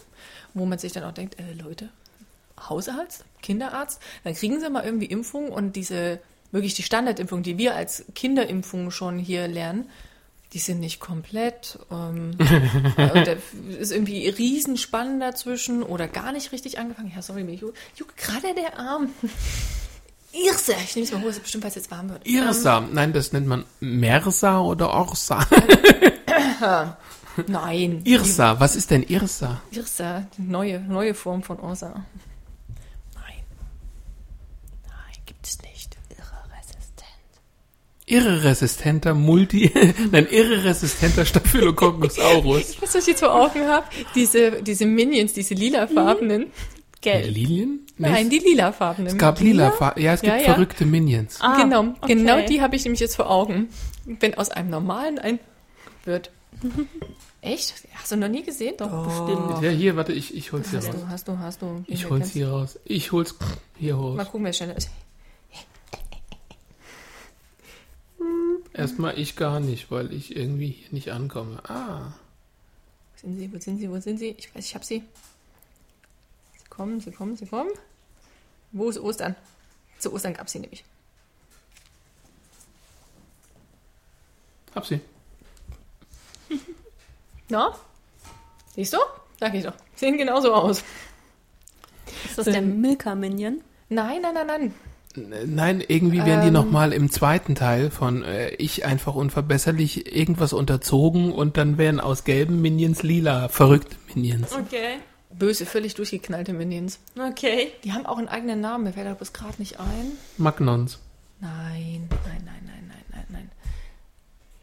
wo 0.54 0.66
man 0.66 0.78
sich 0.78 0.92
dann 0.92 1.04
auch 1.04 1.14
denkt, 1.14 1.40
äh, 1.40 1.54
Leute, 1.54 1.90
Hausarzt, 2.70 3.26
Kinderarzt, 3.42 4.00
dann 4.24 4.34
kriegen 4.34 4.60
sie 4.60 4.70
mal 4.70 4.84
irgendwie 4.84 5.06
Impfung 5.06 5.50
und 5.50 5.76
diese, 5.76 6.20
wirklich 6.52 6.74
die 6.74 6.84
Standardimpfung, 6.84 7.44
die 7.44 7.58
wir 7.58 7.76
als 7.76 8.06
Kinderimpfung 8.16 8.92
schon 8.92 9.18
hier 9.18 9.48
lernen, 9.48 9.90
die 10.54 10.60
sind 10.60 10.80
nicht 10.80 11.00
komplett. 11.00 11.80
Ähm, 11.92 12.32
äh, 12.98 13.24
da 13.24 13.36
ist 13.80 13.92
irgendwie 13.92 14.28
Riesenspannen 14.28 15.20
dazwischen 15.20 15.84
oder 15.84 16.08
gar 16.08 16.32
nicht 16.32 16.52
richtig 16.52 16.80
angefangen. 16.80 17.12
Ja, 17.16 17.22
sorry, 17.22 17.44
mir 17.44 17.56
juckt 17.56 18.18
gerade 18.18 18.54
der 18.56 18.80
Arm. 18.80 19.10
Irse, 20.34 20.74
ich 20.84 20.96
nehme 20.96 21.06
es 21.08 21.14
mal 21.14 21.22
hoch, 21.22 21.30
ist 21.30 21.42
bestimmt, 21.42 21.64
weil 21.64 21.70
es 21.70 21.76
jetzt 21.76 21.90
warm 21.90 22.10
wird. 22.10 22.28
Irsa. 22.28 22.82
Nein, 22.82 23.14
das 23.14 23.32
nennt 23.32 23.48
man 23.48 23.66
Mersa 23.80 24.60
oder 24.60 24.90
Orsa. 24.90 25.48
Nein. 27.48 28.02
Irsa. 28.04 28.60
Was 28.60 28.76
ist 28.76 28.92
denn 28.92 29.04
Irsa? 29.04 29.62
Irsa, 29.72 30.28
die 30.38 30.42
neue, 30.42 30.80
neue 30.82 31.14
Form 31.14 31.44
von 31.44 31.60
Ursa. 31.60 32.06
Nein. 33.16 33.44
Nein, 34.84 35.18
gibt 35.26 35.46
es 35.46 35.62
nicht. 35.62 35.98
Irre-resistent. 36.10 37.08
Irreresistenter 38.08 39.14
Multi... 39.14 39.70
Nein, 40.12 40.28
irreresistenter 40.32 41.26
Staphylococcus 41.26 42.18
Ich 42.18 42.24
weiß, 42.24 42.78
was 42.82 42.96
ich 42.96 43.08
jetzt 43.08 43.20
vor 43.20 43.36
Augen 43.36 43.68
habe. 43.68 43.86
Diese, 44.16 44.64
diese 44.64 44.86
Minions, 44.86 45.34
diese 45.34 45.54
lilafarbenen. 45.54 46.48
Gelb. 47.02 47.26
Lilien? 47.28 47.86
Nee, 47.98 48.10
Nein, 48.10 48.30
die 48.30 48.40
lilafarbenen. 48.40 49.12
Es 49.12 49.18
gab 49.18 49.40
lila, 49.40 49.72
Fa- 49.72 49.94
ja, 50.00 50.14
es 50.14 50.22
gibt 50.22 50.34
Ja, 50.34 50.40
ja. 50.42 50.54
verrückte 50.54 50.86
Minions. 50.86 51.38
Ah, 51.42 51.62
genau, 51.62 51.96
okay. 52.02 52.16
genau 52.16 52.42
die 52.46 52.62
habe 52.62 52.76
ich 52.76 52.84
nämlich 52.86 53.02
jetzt 53.02 53.16
vor 53.18 53.30
Augen. 53.30 53.70
Wenn 54.06 54.36
aus 54.36 54.50
einem 54.52 54.70
normalen 54.70 55.20
ein 55.20 55.40
wird. 56.06 56.32
Echt? 57.42 57.76
Hast 57.96 58.12
du 58.12 58.16
noch 58.16 58.30
nie 58.30 58.42
gesehen? 58.44 58.76
Doch, 58.78 59.06
bestimmt. 59.06 59.62
Ja, 59.62 59.70
hier, 59.70 59.96
warte, 59.96 60.12
ich, 60.14 60.34
ich 60.36 60.52
hol's 60.54 60.70
hier 60.72 60.80
Hast 60.80 60.88
raus. 60.88 60.96
du, 60.96 61.08
hast 61.10 61.28
du, 61.28 61.38
hast 61.40 61.62
du. 61.62 61.84
Ich 61.88 62.10
hol's 62.10 62.32
hier 62.32 62.50
raus. 62.50 62.80
Ich 62.86 63.12
hol's 63.12 63.36
hier 63.78 63.96
Mal 63.96 64.18
raus. 64.18 64.26
gucken, 64.32 64.46
wer 64.46 64.54
schneller 64.54 64.76
ist. 64.78 64.90
Erstmal 68.78 69.18
ich 69.18 69.36
gar 69.36 69.60
nicht, 69.60 69.90
weil 69.90 70.14
ich 70.14 70.36
irgendwie 70.36 70.70
hier 70.70 70.92
nicht 70.92 71.12
ankomme. 71.12 71.68
Ah. 71.68 72.14
Wo 73.12 73.20
sind 73.20 73.40
sie? 73.40 73.52
Wo 73.52 73.60
sind 73.60 73.80
sie? 73.80 73.90
Wo 73.90 74.00
sind 74.00 74.20
sie? 74.20 74.36
Ich 74.38 74.54
weiß, 74.54 74.66
ich 74.66 74.76
hab 74.76 74.84
sie. 74.84 75.04
Sie 76.58 76.70
kommen, 76.70 77.00
sie 77.00 77.12
kommen, 77.12 77.36
sie 77.36 77.48
kommen. 77.48 77.72
Wo 78.72 78.88
ist 78.88 79.00
Ostern? 79.00 79.36
Zu 79.98 80.14
Ostern 80.14 80.36
gab 80.36 80.48
sie 80.48 80.60
nämlich. 80.60 80.86
Hab 84.76 84.86
sie. 84.86 85.02
Na? 87.50 87.76
Siehst 88.76 88.94
du? 88.94 89.00
Sag 89.40 89.56
ich 89.56 89.64
doch. 89.64 89.74
Sehen 89.96 90.20
genauso 90.20 90.54
aus. 90.54 90.84
Ist 92.26 92.38
das 92.38 92.46
der 92.46 92.62
Milka-Minion? 92.62 93.64
Nein, 93.90 94.22
nein, 94.22 94.36
nein, 94.36 94.48
nein. 94.48 94.74
Nein, 95.18 95.84
irgendwie 95.88 96.24
werden 96.24 96.42
die 96.42 96.48
Ähm. 96.48 96.54
nochmal 96.54 96.94
im 96.94 97.12
zweiten 97.12 97.56
Teil 97.56 97.90
von 97.90 98.24
äh, 98.24 98.50
Ich 98.56 98.86
einfach 98.86 99.16
unverbesserlich 99.16 100.16
irgendwas 100.16 100.54
unterzogen 100.54 101.32
und 101.32 101.58
dann 101.58 101.78
werden 101.78 102.00
aus 102.00 102.24
gelben 102.24 102.62
Minions 102.62 103.04
lila 103.04 103.50
verrückte 103.50 103.96
Minions. 104.14 104.54
Okay. 104.54 104.98
Böse, 105.32 105.66
völlig 105.66 105.96
durchgeknallte 105.96 106.54
Minions. 106.54 107.00
Okay. 107.18 107.72
Die 107.84 107.94
haben 107.94 108.06
auch 108.06 108.18
einen 108.18 108.28
eigenen 108.28 108.62
Namen. 108.62 108.86
Mir 108.86 108.94
fällt 108.94 109.08
aber 109.08 109.20
bis 109.20 109.34
gerade 109.34 109.56
nicht 109.60 109.80
ein. 109.80 110.12
Magnons. 110.38 111.00
Nein, 111.40 112.08
nein, 112.10 112.44
nein, 112.46 112.64
nein, 112.66 112.88
nein, 112.88 113.06
nein, 113.12 113.26
nein. 113.30 113.52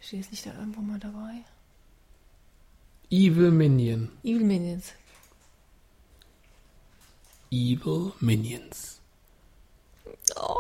Steht 0.01 0.21
jetzt 0.21 0.31
nicht 0.31 0.47
da 0.47 0.51
irgendwo 0.59 0.81
mal 0.81 0.99
dabei? 0.99 1.45
Evil 3.11 3.51
Minion. 3.51 4.09
Evil 4.23 4.45
Minions. 4.45 4.93
Evil 7.51 8.13
Minions. 8.21 8.94
Oh. 10.37 10.57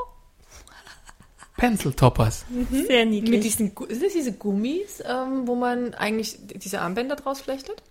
Pencil 1.56 1.92
Toppers. 1.92 2.44
Sehr 2.70 3.04
niedlich. 3.06 3.30
Mit 3.30 3.44
diesen, 3.44 3.72
sind 3.88 4.02
das 4.02 4.12
diese 4.12 4.32
Gummis, 4.32 5.02
ähm, 5.06 5.46
wo 5.46 5.54
man 5.54 5.94
eigentlich 5.94 6.36
diese 6.56 6.80
Armbänder 6.80 7.16
draus 7.16 7.40
flechtet? 7.40 7.82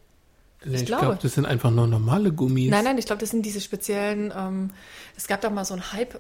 Ich, 0.66 0.86
glaube. 0.86 1.06
glaube, 1.06 1.20
das 1.22 1.34
sind 1.34 1.46
einfach 1.46 1.72
nur 1.72 1.88
normale 1.88 2.32
Gummis. 2.32 2.70
Nein, 2.70 2.84
nein, 2.84 2.98
ich 2.98 3.06
glaube, 3.06 3.20
das 3.22 3.30
sind 3.32 3.46
diese 3.46 3.62
speziellen, 3.62 4.34
ähm, 4.36 4.72
es 5.18 5.28
gab 5.28 5.42
doch 5.42 5.52
mal 5.52 5.66
so 5.66 5.74
einen 5.74 5.92
Hype, 5.94 6.20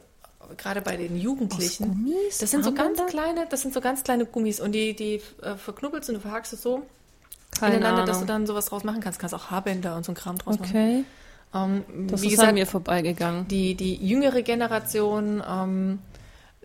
gerade 0.57 0.81
bei 0.81 0.97
den 0.97 1.17
Jugendlichen. 1.17 1.87
Gummis? 1.87 2.37
Das 2.39 2.51
sind 2.51 2.63
so 2.63 2.73
ganz 2.73 2.99
Armbänder? 2.99 3.23
kleine, 3.23 3.47
das 3.49 3.61
sind 3.61 3.73
so 3.73 3.81
ganz 3.81 4.03
kleine 4.03 4.25
Gummis 4.25 4.59
und 4.59 4.71
die, 4.73 4.95
die 4.95 5.21
äh, 5.41 5.55
verknubbelst 5.55 6.09
und 6.09 6.15
du 6.15 6.21
verhakst 6.21 6.53
es 6.53 6.61
so 6.61 6.85
Keine 7.59 7.75
ineinander, 7.77 8.05
dass 8.05 8.17
du 8.17 8.23
Ahnung. 8.23 8.27
dann 8.27 8.47
sowas 8.47 8.65
draus 8.67 8.83
machen 8.83 9.01
kannst. 9.01 9.19
Kannst 9.19 9.35
auch 9.35 9.49
Haarbänder 9.51 9.95
und 9.95 10.05
so 10.05 10.11
ein 10.11 10.15
Kram 10.15 10.37
draus 10.37 10.55
Okay. 10.59 10.63
machen. 10.99 11.05
Ähm, 11.53 11.83
Das 12.07 12.21
wie 12.21 12.27
ist 12.27 12.31
gesagt, 12.31 12.49
an 12.49 12.55
mir 12.55 12.65
vorbeigegangen. 12.67 13.47
die, 13.47 13.75
die 13.75 13.95
jüngere 13.95 14.41
Generation, 14.41 15.43
ähm, 15.47 15.99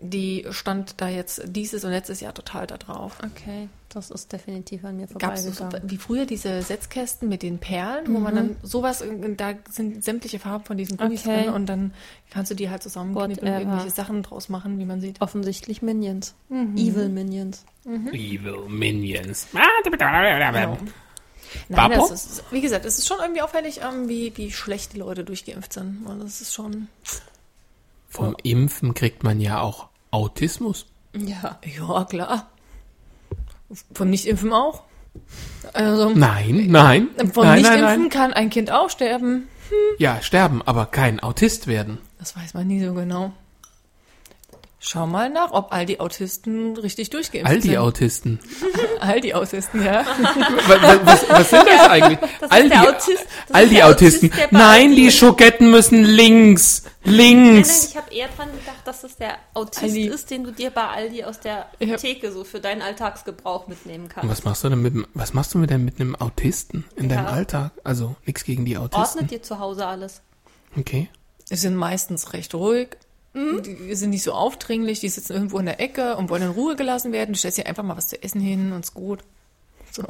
die 0.01 0.45
stand 0.51 0.95
da 1.01 1.09
jetzt 1.09 1.41
dieses 1.45 1.83
und 1.83 1.91
letztes 1.91 2.21
Jahr 2.21 2.33
total 2.33 2.65
da 2.67 2.77
drauf. 2.77 3.17
Okay, 3.23 3.67
das 3.89 4.11
ist 4.11 4.31
definitiv 4.31 4.85
an 4.85 4.95
mir 4.95 5.07
Gab 5.07 5.33
es 5.33 5.43
so, 5.43 5.51
vorbeigegangen. 5.51 5.91
wie 5.91 5.97
früher 5.97 6.25
diese 6.25 6.61
Setzkästen 6.61 7.27
mit 7.27 7.43
den 7.43 7.57
Perlen, 7.59 8.05
wo 8.13 8.19
man 8.19 8.33
dann 8.33 8.55
sowas, 8.63 9.03
da 9.35 9.53
sind 9.69 10.01
sämtliche 10.01 10.39
Farben 10.39 10.63
von 10.63 10.77
diesen 10.77 10.95
Gummis 10.95 11.25
Okay. 11.27 11.43
drin 11.43 11.53
und 11.53 11.65
dann 11.65 11.93
kannst 12.29 12.49
du 12.49 12.55
die 12.55 12.69
halt 12.69 12.81
zusammenknippen 12.81 13.45
und 13.45 13.53
irgendwelche 13.59 13.89
Sachen 13.89 14.23
draus 14.23 14.47
machen, 14.47 14.79
wie 14.79 14.85
man 14.85 15.01
sieht. 15.01 15.19
Offensichtlich 15.21 15.81
Minions. 15.81 16.33
Evil 16.77 17.09
Minions. 17.09 17.65
Evil 18.13 18.69
Minions. 18.69 19.47
Genau. 20.77 20.77
Nein, 21.67 21.91
das 21.91 22.11
ist, 22.11 22.43
wie 22.51 22.61
gesagt, 22.61 22.85
es 22.85 22.99
ist 22.99 23.07
schon 23.07 23.17
irgendwie 23.19 23.41
auffällig, 23.41 23.81
ähm, 23.81 24.07
wie, 24.07 24.35
wie 24.37 24.51
schlecht 24.51 24.93
die 24.93 24.99
Leute 24.99 25.23
durchgeimpft 25.23 25.73
sind. 25.73 26.05
Und 26.05 26.19
das 26.19 26.41
ist 26.41 26.53
schon, 26.53 26.87
Vom 28.09 28.35
Impfen 28.43 28.93
kriegt 28.93 29.23
man 29.23 29.39
ja 29.39 29.61
auch 29.61 29.87
Autismus. 30.11 30.85
Ja. 31.15 31.59
ja, 31.63 32.05
klar. 32.05 32.49
Vom 33.93 34.09
Nichtimpfen 34.09 34.53
auch. 34.53 34.83
Also, 35.73 36.09
Nein, 36.09 36.67
nein. 36.69 37.09
vom 37.33 37.45
nein, 37.45 37.59
Nichtimpfen 37.59 37.81
nein, 37.81 37.99
nein. 38.01 38.09
kann 38.09 38.33
ein 38.33 38.49
Kind 38.49 38.71
auch 38.71 38.89
sterben. 38.89 39.47
Ja, 39.97 40.21
sterben, 40.21 40.61
aber 40.63 40.85
kein 40.87 41.19
Autist 41.19 41.67
werden. 41.67 41.99
Das 42.17 42.35
weiß 42.35 42.53
man 42.53 42.67
nie 42.67 42.83
so 42.83 42.93
genau. 42.93 43.33
Schau 44.81 45.05
mal 45.07 45.29
nach, 45.29 45.51
ob 45.51 45.73
all 45.73 45.85
die 45.85 45.99
Autisten 45.99 46.77
richtig 46.77 47.09
durchgeimpft 47.09 47.49
All 47.51 47.59
die 47.59 47.67
sind. 47.69 47.77
Autisten. 47.79 48.39
all 49.01 49.19
die 49.19 49.35
Autisten, 49.35 49.83
ja. 49.83 50.05
was, 50.67 51.05
was, 51.05 51.29
was 51.29 51.49
sind 51.49 51.67
das 51.67 51.89
eigentlich? 51.89 52.19
Das 52.39 52.49
all 52.49 52.59
ist 52.61 52.63
die, 52.65 52.69
der 52.69 52.81
Autist- 52.89 53.25
das 53.47 53.55
all 53.55 53.63
ist 53.63 53.69
die 53.71 53.75
der 53.75 53.87
Autisten. 53.87 54.31
Autist, 54.31 54.51
Nein, 54.51 54.95
die 54.95 55.11
Schoketten 55.11 55.69
müssen 55.69 56.05
links. 56.05 56.83
Nein, 57.03 57.15
nein, 57.15 57.15
Links. 57.15 57.89
ich 57.89 57.97
habe 57.97 58.13
eher 58.13 58.29
dran 58.29 58.49
gedacht, 58.51 58.79
dass 58.85 59.01
das 59.01 59.17
der 59.17 59.35
Autist 59.53 59.83
Aldi. 59.83 60.07
ist, 60.07 60.31
den 60.31 60.43
du 60.45 60.51
dir 60.51 60.69
bei 60.69 60.85
Aldi 60.87 61.23
aus 61.25 61.39
der 61.41 61.65
Ja. 61.79 61.97
Theke 61.97 62.31
so 62.31 62.45
für 62.45 62.61
deinen 62.61 62.81
Alltagsgebrauch 62.81 63.67
mitnehmen 63.67 64.07
kannst. 64.07 64.29
Was 64.29 64.43
machst 64.45 64.63
du 64.63 64.69
denn 64.69 64.81
mit 64.81 64.93
was 65.13 65.33
machst 65.33 65.53
du 65.53 65.65
denn 65.65 65.83
mit 65.83 65.99
einem 65.99 66.15
Autisten 66.15 66.85
in 66.95 67.09
deinem 67.09 67.25
Ja. 67.25 67.31
Alltag? 67.31 67.71
Also 67.83 68.15
nichts 68.25 68.45
gegen 68.45 68.63
die 68.63 68.77
Autisten. 68.77 69.01
Ordnet 69.01 69.31
dir 69.31 69.41
zu 69.41 69.59
Hause 69.59 69.85
alles. 69.87 70.21
Okay. 70.77 71.09
Die 71.51 71.55
sind 71.55 71.75
meistens 71.75 72.31
recht 72.33 72.53
ruhig. 72.55 72.89
Mhm. 73.33 73.61
Die 73.63 73.95
sind 73.95 74.09
nicht 74.09 74.23
so 74.23 74.33
aufdringlich, 74.33 74.99
die 74.99 75.09
sitzen 75.09 75.33
irgendwo 75.33 75.59
in 75.59 75.65
der 75.65 75.79
Ecke 75.79 76.15
und 76.17 76.29
wollen 76.29 76.41
in 76.43 76.49
Ruhe 76.49 76.75
gelassen 76.75 77.11
werden. 77.11 77.33
Du 77.33 77.37
stellst 77.37 77.57
dir 77.57 77.67
einfach 77.67 77.83
mal 77.83 77.95
was 77.97 78.07
zu 78.09 78.21
essen 78.21 78.41
hin 78.41 78.71
und 78.71 78.81
ist 78.81 78.93
gut. 78.93 79.19
So. 79.91 80.03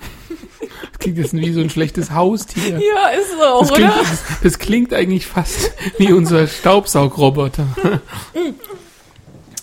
Das 0.00 0.98
klingt 1.00 1.18
jetzt 1.18 1.32
wie 1.32 1.52
so 1.52 1.60
ein 1.60 1.70
schlechtes 1.70 2.10
Haustier. 2.10 2.78
Ja, 2.94 3.08
ist 3.08 3.30
so, 3.32 3.60
Das 3.60 3.72
klingt, 3.72 3.92
das, 4.00 4.22
das 4.42 4.58
klingt 4.58 4.94
eigentlich 4.94 5.26
fast 5.26 5.72
wie 5.98 6.12
unser 6.12 6.46
Staubsaugroboter. 6.46 7.66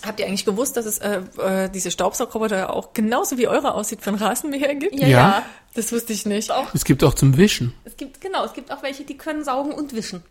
Habt 0.04 0.20
ihr 0.20 0.26
eigentlich 0.26 0.44
gewusst, 0.44 0.76
dass 0.76 0.86
es 0.86 0.98
äh, 0.98 1.20
äh, 1.38 1.68
diese 1.70 1.90
Staubsaugroboter 1.90 2.56
ja 2.56 2.70
auch 2.70 2.92
genauso 2.92 3.38
wie 3.38 3.48
eure 3.48 3.74
aussieht 3.74 4.06
einen 4.06 4.16
Rasenmäher 4.18 4.74
gibt? 4.74 4.94
Ja, 4.94 5.06
Ja. 5.06 5.08
ja. 5.08 5.42
Das 5.74 5.92
wusste 5.92 6.14
ich 6.14 6.24
nicht. 6.24 6.50
Es 6.72 6.84
gibt 6.86 7.04
auch 7.04 7.12
zum 7.12 7.36
Wischen. 7.36 7.74
Es 7.84 7.98
gibt, 7.98 8.22
genau, 8.22 8.44
es 8.46 8.54
gibt 8.54 8.72
auch 8.72 8.82
welche, 8.82 9.04
die 9.04 9.18
können 9.18 9.44
saugen 9.44 9.72
und 9.72 9.94
wischen. 9.94 10.22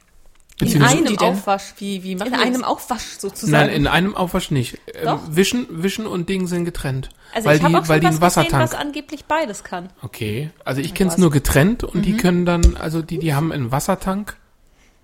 In 0.61 0.82
einem? 0.82 1.18
Aufwasch. 1.19 1.73
Wie, 1.80 2.02
wie 2.03 2.15
machen 2.15 2.30
In 2.34 2.40
einem 2.40 2.53
das? 2.61 2.64
Aufwasch 2.64 3.18
sozusagen. 3.19 3.52
Nein, 3.52 3.69
in 3.76 3.88
einem 3.88 4.15
Aufwasch 4.15 4.52
nicht. 4.52 4.80
Ähm, 4.94 5.03
Doch. 5.03 5.19
Wischen, 5.30 5.68
Wischen 5.69 6.07
und 6.07 6.30
Ding 6.30 6.48
sind 6.48 6.64
getrennt. 6.64 7.10
also 7.34 7.49
weil 7.49 7.57
ich 7.57 7.64
habe 7.64 7.73
die, 7.73 7.80
auch 7.80 7.88
weil 7.90 8.02
schon 8.02 8.11
die 8.11 8.22
was 8.22 8.38
einen 8.38 8.45
gesehen, 8.45 8.60
Wassertank. 8.61 8.64
was 8.64 8.73
angeblich 8.80 9.26
beides 9.26 9.64
kann. 9.65 9.90
Okay, 10.02 10.52
also 10.64 10.80
ich 10.80 10.94
kenne 10.94 11.11
es 11.11 11.18
nur 11.18 11.30
getrennt 11.30 11.84
und 11.84 11.95
Mhm. 11.95 12.02
die 12.03 12.18
können 12.18 12.45
dann, 12.45 12.77
also 12.77 13.02
die, 13.02 13.19
die 13.19 13.34
haben 13.34 13.52
einen 13.52 13.72
Wassertank. 13.73 14.38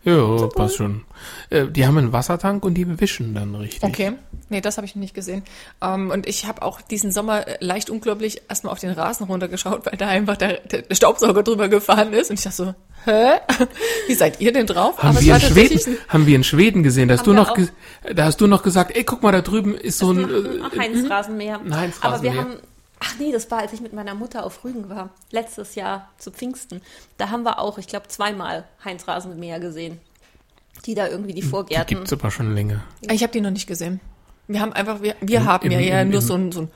Ja, 0.04 0.48
passt 0.48 0.78
schon. 0.78 1.04
Äh, 1.52 1.68
die 1.68 1.86
haben 1.86 1.98
einen 1.98 2.12
Wassertank 2.12 2.66
und 2.66 2.74
die 2.74 3.00
wischen 3.00 3.36
dann 3.36 3.54
richtig. 3.54 3.84
Okay, 3.84 4.14
nee, 4.50 4.60
das 4.60 4.78
habe 4.78 4.86
ich 4.88 4.96
noch 4.96 5.02
nicht 5.02 5.14
gesehen. 5.14 5.44
Ähm, 5.80 6.10
und 6.10 6.28
ich 6.28 6.48
habe 6.48 6.64
auch 6.64 6.82
diesen 6.82 7.12
Sommer 7.12 7.48
äh, 7.48 7.58
leicht 7.60 7.92
unglaublich 7.92 8.42
erstmal 8.50 8.74
auf 8.74 8.80
den 8.80 8.92
Rasen 8.92 9.28
runtergeschaut, 9.28 9.86
weil 9.86 9.98
da 9.98 10.08
einfach 10.08 10.38
der, 10.38 10.60
der 10.62 10.96
Staubsauger 10.96 11.44
drüber 11.44 11.70
gefahren 11.70 12.14
ist. 12.14 12.32
Und 12.32 12.40
ich 12.40 12.44
dachte 12.44 12.56
so, 12.56 12.76
hä? 13.06 13.34
Wie 14.08 14.16
seid 14.16 14.42
ihr 14.42 14.52
denn 14.52 14.66
drauf? 14.66 15.02
Haben 15.04 15.18
es 15.18 15.24
wir, 15.24 15.36
in 15.36 15.42
Schweden, 15.42 15.98
haben 16.08 16.26
wir 16.26 16.36
in 16.36 16.44
Schweden 16.44 16.82
gesehen, 16.82 17.08
da 17.08 17.18
hast 17.18 17.28
du 17.28 17.34
noch, 17.34 17.56
da 18.14 18.26
hast 18.26 18.42
du 18.42 18.48
noch 18.48 18.64
gesagt, 18.64 18.96
ey, 18.96 19.04
guck 19.04 19.22
mal, 19.22 19.32
da 19.32 19.42
drüben 19.42 19.76
ist 19.76 20.00
so 20.00 20.12
ein, 20.12 20.24
äh, 20.24 20.60
Ach, 20.64 20.76
Heinz-Rasenmäher. 20.76 21.60
Ein 21.60 21.78
Heinz-Rasenmäher. 21.78 22.04
Aber 22.04 22.24
wir 22.24 22.36
haben, 22.36 22.58
ach 23.04 23.16
nee, 23.20 23.32
das 23.32 23.50
war, 23.52 23.60
als 23.60 23.74
ich 23.74 23.82
mit 23.82 23.92
meiner 23.94 24.14
Mutter 24.16 24.46
auf 24.46 24.64
Rügen 24.64 24.90
war. 24.90 25.10
Letztes 25.32 25.76
Jahr 25.76 26.10
zu 26.18 26.32
Pfingsten. 26.32 26.82
Da 27.18 27.30
haben 27.30 27.44
wir 27.44 27.60
auch, 27.60 27.78
ich 27.78 27.88
glaube, 27.88 28.08
zweimal 28.08 28.66
Heinz-Rasenmäher 28.86 29.60
gesehen. 29.60 30.00
Die 30.86 30.96
da 30.96 31.08
irgendwie 31.08 31.34
die 31.34 31.42
die 31.42 31.48
Vorgärten. 31.48 31.96
gibt's 31.98 32.14
aber 32.14 32.32
schon 32.32 32.56
länger. 32.56 32.82
Ich 33.10 33.22
habe 33.24 33.34
die 33.34 33.42
noch 33.42 33.52
nicht 33.52 33.68
gesehen. 33.68 34.00
Wir 34.48 34.62
haben 34.62 34.74
einfach, 34.74 35.02
wir, 35.02 35.16
wir 35.22 35.46
haben 35.46 35.66
im- 35.66 35.72
ja, 35.74 35.80
ja 35.80 36.02
im- 36.02 36.10
nur 36.10 36.22
im- 36.22 36.26
so 36.26 36.34
einen 36.34 36.52
so 36.52 36.60
einen 36.62 36.72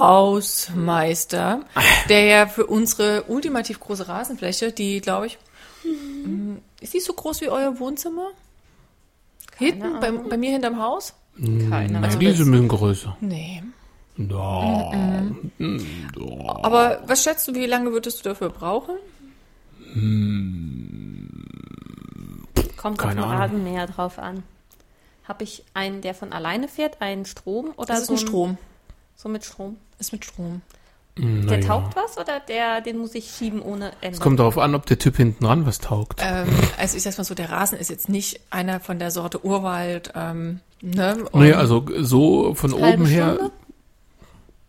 Hausmeister, 0.00 1.60
der 2.08 2.24
ja 2.24 2.46
für 2.46 2.66
unsere 2.66 3.24
ultimativ 3.24 3.80
große 3.80 4.08
Rasenfläche, 4.08 4.72
die 4.72 5.00
glaube 5.00 5.26
ich, 5.26 5.38
mm, 5.84 6.56
ist 6.80 6.94
die 6.94 7.00
so 7.00 7.12
groß 7.12 7.40
wie 7.42 7.48
euer 7.48 7.78
Wohnzimmer? 7.78 8.28
Hinten, 9.56 10.00
bei, 10.00 10.10
bei 10.12 10.36
mir 10.36 10.50
hinterm 10.52 10.80
Haus? 10.82 11.14
Keine 11.36 11.68
Nein, 11.68 11.96
Ahnung. 11.96 12.18
die 12.18 12.32
sind 12.32 12.48
ein 12.48 12.52
bisschen 12.52 12.68
größer. 12.68 13.16
Nee. 13.20 13.62
Da. 14.18 14.90
Aber 16.62 17.02
was 17.06 17.22
schätzt 17.22 17.46
du, 17.46 17.54
wie 17.54 17.66
lange 17.66 17.92
würdest 17.92 18.18
du 18.18 18.28
dafür 18.28 18.50
brauchen? 18.50 18.96
Kommt 22.76 22.98
Keine 22.98 23.24
auf 23.24 23.30
den. 23.30 23.38
Rasenmäher 23.38 23.86
drauf 23.86 24.18
an. 24.18 24.42
Habe 25.24 25.44
ich 25.44 25.62
einen, 25.74 26.00
der 26.00 26.14
von 26.14 26.32
alleine 26.32 26.68
fährt, 26.68 27.00
einen 27.00 27.26
Strom 27.26 27.70
oder 27.76 27.86
Das 27.86 28.00
ist 28.00 28.06
so 28.06 28.14
ein 28.14 28.18
Strom. 28.18 28.58
So 29.14 29.28
mit 29.28 29.44
Strom. 29.44 29.76
Ist 29.98 30.12
mit 30.12 30.24
Strom. 30.24 30.62
Der 31.20 31.60
taugt 31.60 31.96
was 31.96 32.16
oder 32.16 32.38
der, 32.38 32.80
den 32.80 32.98
muss 32.98 33.12
ich 33.16 33.30
schieben 33.30 33.60
ohne 33.60 33.90
Ende? 34.00 34.14
Es 34.16 34.20
kommt 34.20 34.38
darauf 34.38 34.56
an, 34.56 34.76
ob 34.76 34.86
der 34.86 35.00
Typ 35.00 35.16
hinten 35.16 35.44
dran 35.44 35.66
was 35.66 35.80
taugt. 35.80 36.20
Ähm, 36.22 36.46
also 36.78 36.96
ich 36.96 37.02
sag's 37.02 37.18
mal 37.18 37.24
so, 37.24 37.34
der 37.34 37.50
Rasen 37.50 37.76
ist 37.76 37.90
jetzt 37.90 38.08
nicht 38.08 38.40
einer 38.50 38.78
von 38.78 39.00
der 39.00 39.10
Sorte 39.10 39.44
Urwald. 39.44 40.12
Ähm, 40.14 40.60
ne? 40.80 41.16
Und 41.32 41.42
Nee, 41.42 41.54
also 41.54 41.84
so 41.98 42.54
von 42.54 42.72
oben 42.72 43.04
her. 43.06 43.50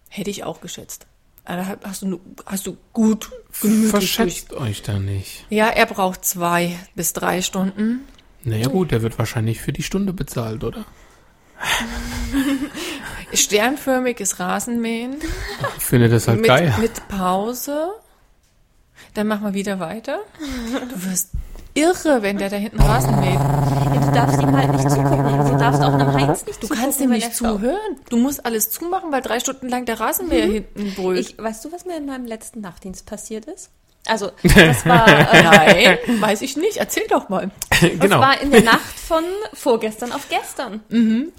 Hätte 0.09 0.29
ich 0.29 0.43
auch 0.43 0.59
geschätzt. 0.61 1.05
Also 1.45 1.71
hast 1.83 2.01
du, 2.03 2.19
hast 2.45 2.67
du 2.67 2.77
gut 2.93 3.31
gemütlich 3.61 3.91
durch. 3.91 4.11
Verschätzt 4.13 4.53
euch 4.53 4.81
da 4.83 4.99
nicht. 4.99 5.45
Ja, 5.49 5.67
er 5.69 5.85
braucht 5.85 6.25
zwei 6.25 6.77
bis 6.95 7.13
drei 7.13 7.41
Stunden. 7.41 8.01
Naja 8.43 8.67
gut, 8.67 8.91
der 8.91 9.01
wird 9.01 9.17
wahrscheinlich 9.17 9.59
für 9.61 9.73
die 9.73 9.83
Stunde 9.83 10.13
bezahlt, 10.13 10.63
oder? 10.63 10.85
Sternförmiges 13.33 14.39
Rasenmähen 14.39 15.17
Ich 15.77 15.83
finde 15.83 16.09
das 16.09 16.27
halt 16.27 16.41
mit, 16.41 16.47
geil. 16.47 16.73
mit 16.79 17.07
Pause. 17.07 17.89
Dann 19.13 19.27
machen 19.27 19.43
wir 19.43 19.53
wieder 19.53 19.79
weiter. 19.79 20.19
Du 20.39 21.09
wirst 21.09 21.31
irre, 21.79 22.21
wenn 22.21 22.37
der 22.37 22.49
da 22.49 22.57
hinten 22.57 22.81
Rasen 22.81 23.19
mäht. 23.19 23.39
Ja, 23.39 24.05
du 24.05 24.11
darfst 24.11 24.41
ihm 24.41 24.57
halt 24.57 24.71
nicht 24.71 24.89
zugucken. 24.89 25.51
Du 25.51 25.57
darfst 25.57 25.81
auch 25.81 25.93
einem 25.93 26.13
Heinz 26.13 26.45
nicht 26.45 26.63
Du 26.63 26.67
kannst 26.67 26.99
ihm 27.01 27.09
nicht 27.09 27.35
zuhören. 27.35 27.95
Du 28.09 28.17
musst 28.17 28.45
alles 28.45 28.69
zumachen, 28.69 29.11
weil 29.11 29.21
drei 29.21 29.39
Stunden 29.39 29.69
lang 29.69 29.85
der 29.85 29.99
Rasenmäher 29.99 30.45
hinten 30.45 30.93
brüllt. 30.95 31.19
Ich, 31.19 31.37
weißt 31.37 31.65
du, 31.65 31.71
was 31.71 31.85
mir 31.85 31.97
in 31.97 32.05
meinem 32.05 32.25
letzten 32.25 32.61
Nachtdienst 32.61 33.05
passiert 33.05 33.45
ist? 33.45 33.71
Also, 34.05 34.31
das 34.43 34.85
war, 34.85 35.07
äh, 35.07 35.43
Nein, 35.43 36.21
weiß 36.21 36.41
ich 36.41 36.57
nicht. 36.57 36.77
Erzähl 36.77 37.05
doch 37.09 37.29
mal. 37.29 37.51
das 37.69 37.91
genau. 37.99 38.19
war 38.19 38.41
in 38.41 38.51
der 38.51 38.63
Nacht 38.63 38.99
von 38.99 39.23
vorgestern 39.53 40.11
auf 40.11 40.27
gestern. 40.29 40.81
Mhm. 40.89 41.31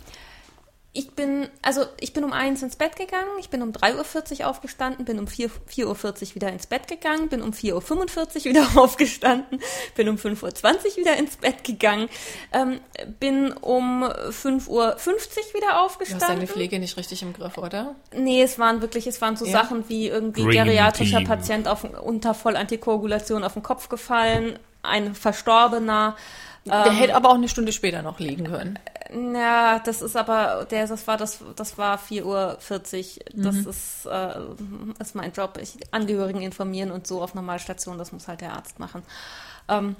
Ich 0.92 1.12
bin, 1.12 1.48
also 1.62 1.84
ich 2.00 2.12
bin 2.12 2.24
um 2.24 2.32
eins 2.32 2.64
ins 2.64 2.74
Bett 2.74 2.96
gegangen, 2.96 3.28
ich 3.38 3.48
bin 3.48 3.62
um 3.62 3.70
3.40 3.70 4.40
Uhr 4.40 4.48
aufgestanden, 4.48 5.04
bin 5.04 5.20
um 5.20 5.28
4 5.28 5.48
4.40 5.48 5.86
Uhr 5.86 6.34
wieder 6.34 6.52
ins 6.52 6.66
Bett 6.66 6.88
gegangen, 6.88 7.28
bin 7.28 7.42
um 7.42 7.52
4.45 7.52 8.38
Uhr 8.38 8.44
wieder 8.46 8.66
aufgestanden, 8.74 9.60
bin 9.94 10.08
um 10.08 10.16
5.20 10.16 10.42
Uhr 10.72 10.96
wieder 10.96 11.16
ins 11.16 11.36
Bett 11.36 11.62
gegangen, 11.62 12.08
ähm, 12.52 12.80
bin 13.20 13.52
um 13.52 14.02
5.50 14.02 14.66
Uhr 14.68 14.96
wieder 14.96 15.60
Du 15.60 15.66
hast 15.68 15.76
aufgestanden. 15.84 16.28
deine 16.28 16.46
Pflege 16.48 16.80
nicht 16.80 16.96
richtig 16.96 17.22
im 17.22 17.34
Griff, 17.34 17.56
oder? 17.56 17.94
Nee, 18.12 18.42
es 18.42 18.58
waren 18.58 18.80
wirklich, 18.82 19.06
es 19.06 19.20
waren 19.20 19.36
so 19.36 19.44
Ja. 19.46 19.52
Sachen 19.52 19.88
wie 19.88 20.08
irgendwie 20.08 20.42
Dream 20.42 20.64
geriatrischer 20.64 21.18
Team. 21.18 21.28
Patient 21.28 21.68
auf, 21.68 21.84
unter 21.84 22.34
Vollanticoagulation 22.34 23.44
auf 23.44 23.52
den 23.52 23.62
Kopf 23.62 23.88
gefallen, 23.90 24.58
ein 24.82 25.14
Verstorbener. 25.14 26.16
Der 26.66 26.90
hätte 26.92 27.14
aber 27.14 27.30
auch 27.30 27.34
eine 27.36 27.48
Stunde 27.48 27.72
später 27.72 28.02
noch 28.02 28.18
liegen 28.18 28.44
können. 28.44 28.78
Ja, 29.12 29.80
das 29.80 30.02
ist 30.02 30.16
aber, 30.16 30.66
der, 30.70 30.86
das 30.86 31.06
war 31.06 31.16
das, 31.16 31.40
das 31.56 31.78
war 31.78 31.98
4.40 31.98 32.24
Uhr. 32.24 32.58
Das 33.34 33.56
ist, 33.56 34.06
äh, 34.06 34.40
ist 35.00 35.14
mein 35.14 35.32
Job. 35.32 35.58
Ich, 35.60 35.78
Angehörigen 35.90 36.42
informieren 36.42 36.90
und 36.90 37.06
so 37.06 37.22
auf 37.22 37.34
Normalstation, 37.34 37.98
das 37.98 38.12
muss 38.12 38.28
halt 38.28 38.40
der 38.40 38.52
Arzt 38.52 38.78
machen. 38.78 39.02
Ähm, 39.68 39.96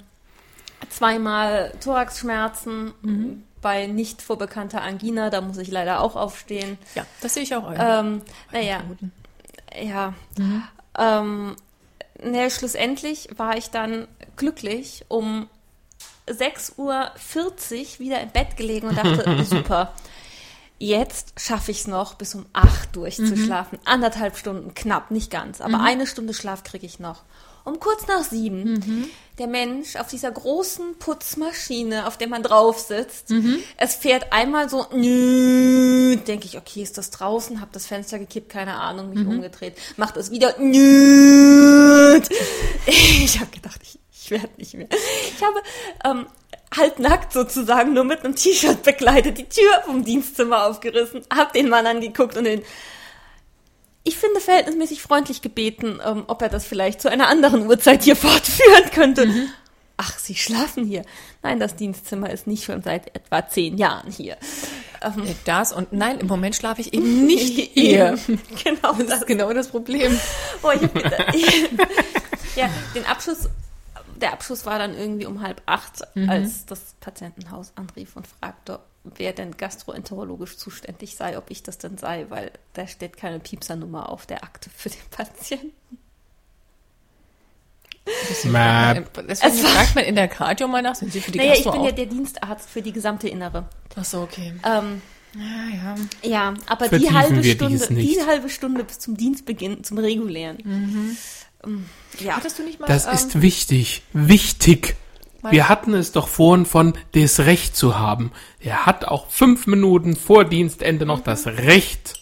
zweimal 0.89 1.73
Thoraxschmerzen 1.81 2.93
bei 3.61 3.87
nicht 3.87 4.21
vorbekannter 4.21 4.81
Angina, 4.81 5.29
da 5.29 5.41
muss 5.41 5.57
ich 5.57 5.69
leider 5.69 6.01
auch 6.01 6.15
aufstehen. 6.15 6.77
Ja, 6.95 7.05
das 7.21 7.33
sehe 7.33 7.43
ich 7.43 7.55
auch. 7.55 7.71
Ähm, 7.77 8.21
naja, 8.51 8.81
ja. 9.79 10.13
Ähm, 10.97 11.55
ne, 12.23 12.49
schlussendlich 12.49 13.29
war 13.37 13.57
ich 13.57 13.69
dann 13.69 14.07
glücklich 14.35 15.05
um 15.07 15.47
6.40 16.27 16.75
Uhr 16.77 17.11
wieder 17.99 18.21
im 18.21 18.29
Bett 18.29 18.57
gelegen 18.57 18.87
und 18.87 18.97
dachte, 18.97 19.43
super. 19.49 19.93
Jetzt 20.79 21.39
schaffe 21.39 21.69
ich 21.69 21.81
es 21.81 21.87
noch, 21.87 22.15
bis 22.15 22.33
um 22.33 22.45
8 22.53 22.95
durchzuschlafen. 22.95 23.77
Anderthalb 23.85 24.35
Stunden, 24.35 24.73
knapp, 24.73 25.11
nicht 25.11 25.29
ganz, 25.29 25.61
aber 25.61 25.79
eine 25.81 26.07
Stunde 26.07 26.33
Schlaf 26.33 26.63
kriege 26.63 26.87
ich 26.87 26.99
noch. 26.99 27.21
Um 27.63 27.79
kurz 27.79 28.07
nach 28.07 28.23
sieben, 28.23 29.07
der 29.37 29.45
Mensch 29.45 29.95
auf 29.95 30.07
dieser 30.07 30.31
großen 30.31 30.95
Putzmaschine, 30.97 32.07
auf 32.07 32.17
der 32.17 32.27
man 32.27 32.41
drauf 32.41 32.79
sitzt, 32.79 33.31
es 33.77 33.93
fährt 33.93 34.33
einmal 34.33 34.67
so, 34.69 34.87
nü, 34.91 36.17
denke 36.17 36.47
ich, 36.47 36.57
okay, 36.57 36.81
ist 36.81 36.97
das 36.97 37.11
draußen, 37.11 37.61
hab 37.61 37.71
das 37.71 37.85
Fenster 37.85 38.17
gekippt, 38.17 38.49
keine 38.49 38.73
Ahnung, 38.75 39.11
mich 39.11 39.19
umgedreht, 39.27 39.75
macht 39.97 40.17
es 40.17 40.31
wieder, 40.31 40.55
nü. 40.59 42.19
Ich 42.87 43.39
habe 43.39 43.51
gedacht, 43.51 43.79
ich, 43.83 43.99
ich 44.23 44.31
werde 44.31 44.49
nicht 44.57 44.73
mehr. 44.73 44.87
Ich 44.91 45.43
habe 45.43 45.61
ähm, 46.05 46.27
halbnackt 46.75 47.33
sozusagen, 47.33 47.93
nur 47.93 48.03
mit 48.03 48.23
einem 48.23 48.35
T-Shirt 48.35 48.83
bekleidet, 48.83 49.37
die 49.37 49.49
Tür 49.49 49.81
vom 49.85 50.03
Dienstzimmer 50.03 50.67
aufgerissen, 50.67 51.23
hab 51.33 51.53
den 51.53 51.69
Mann 51.69 51.87
angeguckt 51.87 52.37
und 52.37 52.43
den 52.45 52.61
ich 54.03 54.17
finde, 54.17 54.39
verhältnismäßig 54.39 55.01
freundlich 55.01 55.41
gebeten, 55.41 55.99
ähm, 56.03 56.23
ob 56.27 56.41
er 56.41 56.49
das 56.49 56.65
vielleicht 56.65 57.01
zu 57.01 57.11
einer 57.11 57.27
anderen 57.27 57.67
Uhrzeit 57.67 58.03
hier 58.03 58.15
fortführen 58.15 58.89
könnte. 58.91 59.27
Ach, 59.97 60.17
Sie 60.17 60.33
schlafen 60.33 60.85
hier. 60.85 61.03
Nein, 61.43 61.59
das 61.59 61.75
Dienstzimmer 61.75 62.31
ist 62.31 62.47
nicht 62.47 62.63
schon 62.63 62.81
seit 62.81 63.15
etwa 63.15 63.47
zehn 63.47 63.77
Jahren 63.77 64.11
hier. 64.11 64.37
Ähm, 65.03 65.35
Das 65.45 65.71
und 65.73 65.93
nein, 65.93 66.19
im 66.19 66.25
Moment 66.25 66.55
schlafe 66.55 66.81
ich 66.81 66.93
eben 66.93 67.27
nicht 67.27 67.71
hier. 67.73 68.17
genau 68.63 68.93
Das 68.93 69.19
ist 69.19 69.27
genau 69.27 69.53
das 69.53 69.67
Problem. 69.67 70.19
Oh, 70.63 70.71
ich 70.73 70.81
hab 70.81 70.93
gedacht, 70.95 71.35
ja, 72.55 72.69
den 72.95 73.05
Abschluss, 73.05 73.49
der 74.21 74.33
Abschluss 74.33 74.65
war 74.65 74.79
dann 74.79 74.93
irgendwie 74.95 75.25
um 75.25 75.41
halb 75.41 75.61
acht, 75.65 76.01
als 76.27 76.65
das 76.65 76.95
Patientenhaus 76.99 77.73
anrief 77.75 78.15
und 78.15 78.27
fragte, 78.27 78.79
wer 79.03 79.33
denn 79.33 79.57
gastroenterologisch 79.57 80.57
zuständig 80.57 81.15
sei, 81.15 81.37
ob 81.37 81.49
ich 81.49 81.63
das 81.63 81.77
denn 81.77 81.97
sei, 81.97 82.27
weil 82.29 82.51
da 82.73 82.87
steht 82.87 83.17
keine 83.17 83.39
Piepsernummer 83.39 84.09
auf 84.09 84.25
der 84.25 84.43
Akte 84.43 84.69
für 84.69 84.89
den 84.89 85.01
Patienten. 85.09 85.71
Deswegen 89.27 89.67
fragt 89.67 89.95
man 89.95 90.03
in 90.05 90.15
der 90.15 90.27
Cardio 90.27 90.67
mal 90.67 90.81
nach, 90.81 90.95
sind 90.95 91.13
Sie 91.13 91.21
für 91.21 91.31
die 91.31 91.37
naja, 91.37 91.53
ich 91.53 91.63
Gastro 91.63 91.71
bin 91.73 91.83
ja 91.83 91.91
auch? 91.91 91.95
der 91.95 92.05
Dienstarzt 92.07 92.69
für 92.69 92.81
die 92.81 92.91
gesamte 92.91 93.27
Innere. 93.29 93.69
Ach 93.95 94.05
so, 94.05 94.21
okay. 94.21 94.53
Ähm, 94.65 95.01
Ja, 95.35 95.75
ja. 95.75 95.95
ja, 96.23 96.53
aber 96.65 96.89
die 96.89 97.11
halbe 97.11 97.43
Stunde, 97.43 97.87
die 97.93 98.19
halbe 98.25 98.49
Stunde 98.49 98.83
bis 98.83 98.99
zum 98.99 99.15
Dienstbeginn, 99.17 99.83
zum 99.83 99.97
regulären. 99.99 100.57
Ähm, 100.65 101.17
Ja, 102.19 102.37
Hattest 102.37 102.59
du 102.59 102.63
nicht 102.63 102.79
mal... 102.79 102.87
Das 102.87 103.05
ähm, 103.05 103.13
ist 103.13 103.41
wichtig. 103.41 104.03
Wichtig. 104.13 104.95
Wir 105.49 105.69
hatten 105.69 105.93
es 105.95 106.11
doch 106.11 106.27
vorhin 106.27 106.65
von 106.65 106.93
das 107.13 107.39
Recht 107.39 107.75
zu 107.75 107.97
haben. 107.97 108.31
Er 108.59 108.85
hat 108.85 109.05
auch 109.05 109.27
fünf 109.29 109.65
Minuten 109.65 110.15
vor 110.15 110.45
Dienstende 110.45 111.05
noch 111.05 111.21
das 111.21 111.47
Recht. 111.47 112.13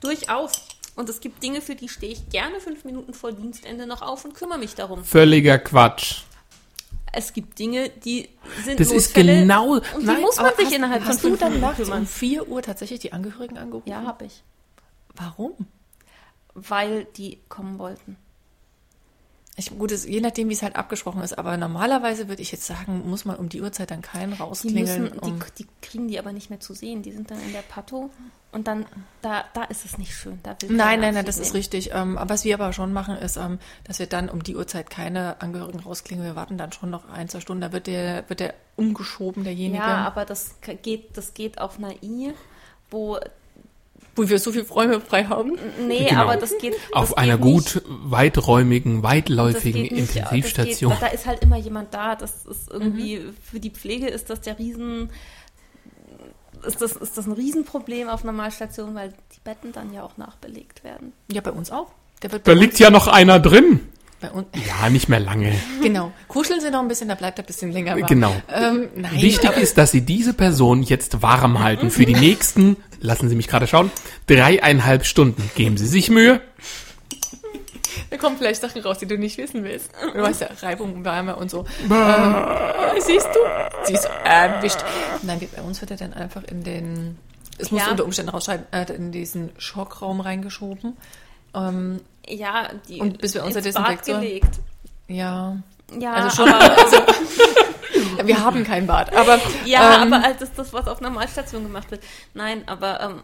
durchaus. 0.00 0.52
Und 0.96 1.08
es 1.08 1.20
gibt 1.20 1.44
Dinge, 1.44 1.60
für 1.60 1.76
die 1.76 1.88
stehe 1.88 2.12
ich 2.12 2.28
gerne 2.28 2.58
fünf 2.58 2.84
Minuten 2.84 3.14
vor 3.14 3.30
Dienstende 3.30 3.86
noch 3.86 4.02
auf 4.02 4.24
und 4.24 4.34
kümmere 4.34 4.58
mich 4.58 4.74
darum. 4.74 5.04
Völliger 5.04 5.56
Quatsch. 5.58 6.22
Es 7.12 7.32
gibt 7.32 7.56
Dinge, 7.60 7.88
die 7.88 8.28
sind 8.64 8.80
Das 8.80 8.90
ist 8.90 9.16
Notfälle 9.16 9.40
genau. 9.40 9.74
und 9.74 9.84
die 10.00 10.06
Nein, 10.06 10.20
muss 10.20 10.38
man 10.38 10.56
sich 10.56 10.66
hast, 10.66 10.74
innerhalb 10.74 11.02
von 11.02 11.08
hast 11.12 11.22
du 11.22 11.28
fünf 11.28 11.40
dann 11.40 11.52
Minuten 11.52 11.78
nachts 11.78 11.88
um. 11.88 12.04
4 12.04 12.48
Uhr 12.48 12.62
tatsächlich 12.62 12.98
die 12.98 13.12
Angehörigen 13.12 13.58
angerufen? 13.58 13.88
Ja, 13.88 14.02
habe 14.02 14.24
ich. 14.24 14.42
Warum? 15.14 15.52
Weil 16.54 17.04
die 17.16 17.38
kommen 17.48 17.78
wollten. 17.78 18.16
Ich, 19.58 19.76
gut, 19.76 19.90
es, 19.90 20.06
je 20.06 20.20
nachdem, 20.20 20.48
wie 20.48 20.52
es 20.52 20.62
halt 20.62 20.76
abgesprochen 20.76 21.20
ist, 21.20 21.36
aber 21.36 21.56
normalerweise 21.56 22.28
würde 22.28 22.40
ich 22.40 22.52
jetzt 22.52 22.64
sagen, 22.64 23.02
muss 23.08 23.24
man 23.24 23.36
um 23.36 23.48
die 23.48 23.60
Uhrzeit 23.60 23.90
dann 23.90 24.02
keinen 24.02 24.34
Die, 24.34 24.38
rausklingeln. 24.40 25.02
müssen, 25.02 25.18
um, 25.18 25.40
die, 25.56 25.64
die 25.64 25.68
kriegen 25.82 26.06
die 26.06 26.18
aber 26.18 26.32
nicht 26.32 26.48
mehr 26.48 26.60
zu 26.60 26.74
sehen. 26.74 27.02
Die 27.02 27.10
sind 27.10 27.30
dann 27.30 27.42
in 27.42 27.52
der 27.52 27.62
Pato 27.62 28.08
und 28.52 28.68
dann, 28.68 28.86
da, 29.20 29.44
da 29.54 29.64
ist 29.64 29.84
es 29.84 29.98
nicht 29.98 30.14
schön. 30.14 30.38
Nein, 30.68 31.00
nein, 31.00 31.14
nein, 31.14 31.24
das 31.24 31.38
ist 31.38 31.48
nehmen. 31.48 31.56
richtig. 31.56 31.90
Ähm, 31.92 32.16
aber 32.16 32.30
was 32.30 32.44
wir 32.44 32.54
aber 32.54 32.72
schon 32.72 32.92
machen, 32.92 33.16
ist, 33.16 33.36
ähm, 33.36 33.58
dass 33.84 33.98
wir 33.98 34.06
dann 34.06 34.28
um 34.28 34.42
die 34.44 34.54
Uhrzeit 34.54 34.90
keine 34.90 35.40
Angehörigen 35.42 35.80
rausklingeln. 35.80 36.28
Wir 36.28 36.36
warten 36.36 36.56
dann 36.56 36.72
schon 36.72 36.90
noch 36.90 37.08
ein, 37.10 37.28
zwei 37.28 37.40
Stunden. 37.40 37.60
Da 37.60 37.72
wird 37.72 37.88
der, 37.88 38.28
wird 38.28 38.38
der 38.38 38.54
umgeschoben, 38.76 39.42
derjenige. 39.42 39.82
Ja, 39.82 40.06
aber 40.06 40.24
das 40.24 40.54
geht, 40.82 41.16
das 41.16 41.34
geht 41.34 41.60
auf 41.60 41.78
einer 41.78 42.00
I, 42.02 42.32
wo, 42.90 43.18
wo 44.18 44.28
wir 44.28 44.38
so 44.38 44.52
viel 44.52 44.62
Räume 44.62 45.00
frei 45.00 45.24
haben. 45.24 45.52
nee, 45.86 46.06
Genau. 46.08 46.22
aber 46.22 46.36
das 46.36 46.56
geht. 46.58 46.74
Auf 46.92 47.10
das 47.10 47.18
einer 47.18 47.38
geht 47.38 47.46
nicht- 47.46 47.74
gut 47.74 47.82
weiträumigen, 47.86 49.02
das 49.02 49.10
weitläufigen 49.10 49.82
geht 49.84 49.92
nicht, 49.92 50.16
Intensivstation. 50.16 50.90
Das 50.90 51.00
geht, 51.00 51.08
da 51.08 51.14
ist 51.14 51.26
halt 51.26 51.42
immer 51.42 51.56
jemand 51.56 51.94
da. 51.94 52.14
Das 52.16 52.44
ist 52.46 52.70
irgendwie, 52.70 53.22
für 53.42 53.60
die 53.60 53.70
Pflege 53.70 54.08
ist 54.08 54.28
das 54.30 54.40
der 54.40 54.58
Riesen, 54.58 55.10
ist 56.66 56.80
das, 56.82 56.92
ist 56.96 57.16
das 57.16 57.26
ein 57.26 57.32
Riesenproblem 57.32 58.08
auf 58.08 58.24
Normalstation, 58.24 58.94
weil 58.94 59.10
die 59.34 59.40
Betten 59.44 59.72
dann 59.72 59.92
ja 59.92 60.02
auch 60.02 60.16
nachbelegt 60.16 60.82
werden. 60.84 61.12
Ja, 61.30 61.40
bei 61.40 61.52
uns 61.52 61.70
auch. 61.70 61.88
Der 62.22 62.32
wird 62.32 62.46
Da 62.48 62.52
liegt 62.52 62.78
ja 62.80 62.90
noch 62.90 63.06
einer 63.06 63.38
drin. 63.38 63.80
Bei 64.20 64.30
uns, 64.32 64.46
Ja, 64.66 64.90
nicht 64.90 65.08
mehr 65.08 65.20
lange. 65.20 65.52
genau. 65.82 66.12
Kuscheln 66.26 66.60
Sie 66.60 66.70
noch 66.70 66.80
ein 66.80 66.88
bisschen, 66.88 67.08
da 67.08 67.14
bleibt 67.14 67.38
er 67.38 67.44
ein 67.44 67.46
bisschen 67.46 67.70
länger 67.72 67.92
warm. 67.96 68.06
Genau. 68.06 68.34
Ähm, 68.52 68.88
nein, 68.96 69.12
Wichtig 69.20 69.56
ist, 69.56 69.78
dass 69.78 69.92
Sie 69.92 70.00
diese 70.00 70.34
Person 70.34 70.82
jetzt 70.82 71.22
warm 71.22 71.60
halten 71.60 71.90
für 71.90 72.04
die 72.04 72.14
nächsten, 72.16 72.76
lassen 73.00 73.28
Sie 73.28 73.36
mich 73.36 73.46
gerade 73.48 73.66
schauen, 73.68 73.90
dreieinhalb 74.26 75.04
Stunden. 75.06 75.48
Geben 75.54 75.76
Sie 75.76 75.86
sich 75.86 76.10
Mühe. 76.10 76.40
Da 78.10 78.16
kommen 78.16 78.36
vielleicht 78.38 78.60
Sachen 78.60 78.80
raus, 78.82 78.98
die 78.98 79.06
du 79.06 79.18
nicht 79.18 79.38
wissen 79.38 79.64
willst. 79.64 79.90
Du 80.14 80.20
weißt 80.22 80.40
ja, 80.40 80.48
Reibung, 80.62 81.04
Wärme 81.04 81.36
und 81.36 81.50
so. 81.50 81.64
Ähm, 81.90 82.34
siehst 83.00 83.26
du? 83.26 83.38
Siehst 83.84 84.04
du, 84.04 84.08
erwischt. 84.24 84.78
Nein, 85.22 85.40
bei 85.54 85.62
uns 85.62 85.80
wird 85.80 85.90
er 85.90 85.96
dann 85.96 86.12
einfach 86.14 86.42
in 86.44 86.62
den, 86.64 87.18
es 87.58 87.70
muss 87.70 87.82
Ja. 87.82 87.90
unter 87.90 88.04
Umständen 88.04 88.30
rausscheiden, 88.30 88.66
äh, 88.72 88.90
in 88.92 89.12
diesen 89.12 89.50
Schockraum 89.58 90.20
reingeschoben. 90.20 90.96
Ähm, 91.54 92.00
Ja, 92.28 92.68
die 92.88 93.00
Und 93.00 93.18
bis 93.18 93.34
wir 93.34 93.42
Bad 93.42 93.64
Desinfektion- 93.64 94.20
gelegt. 94.20 94.60
ja, 95.08 95.56
Ja, 95.98 96.12
also 96.12 96.36
schon, 96.36 96.52
aber, 96.52 96.78
also, 96.78 96.96
wir 98.24 98.44
haben 98.44 98.64
kein 98.64 98.86
Bad, 98.86 99.14
aber, 99.16 99.38
ja, 99.64 100.02
ähm, 100.02 100.12
aber 100.12 100.28
das 100.34 100.42
ist 100.50 100.58
das, 100.58 100.72
was 100.74 100.86
auf 100.86 101.00
Normalstation 101.00 101.62
gemacht 101.62 101.90
wird. 101.90 102.02
Nein, 102.34 102.62
aber 102.66 103.00
ähm, 103.00 103.22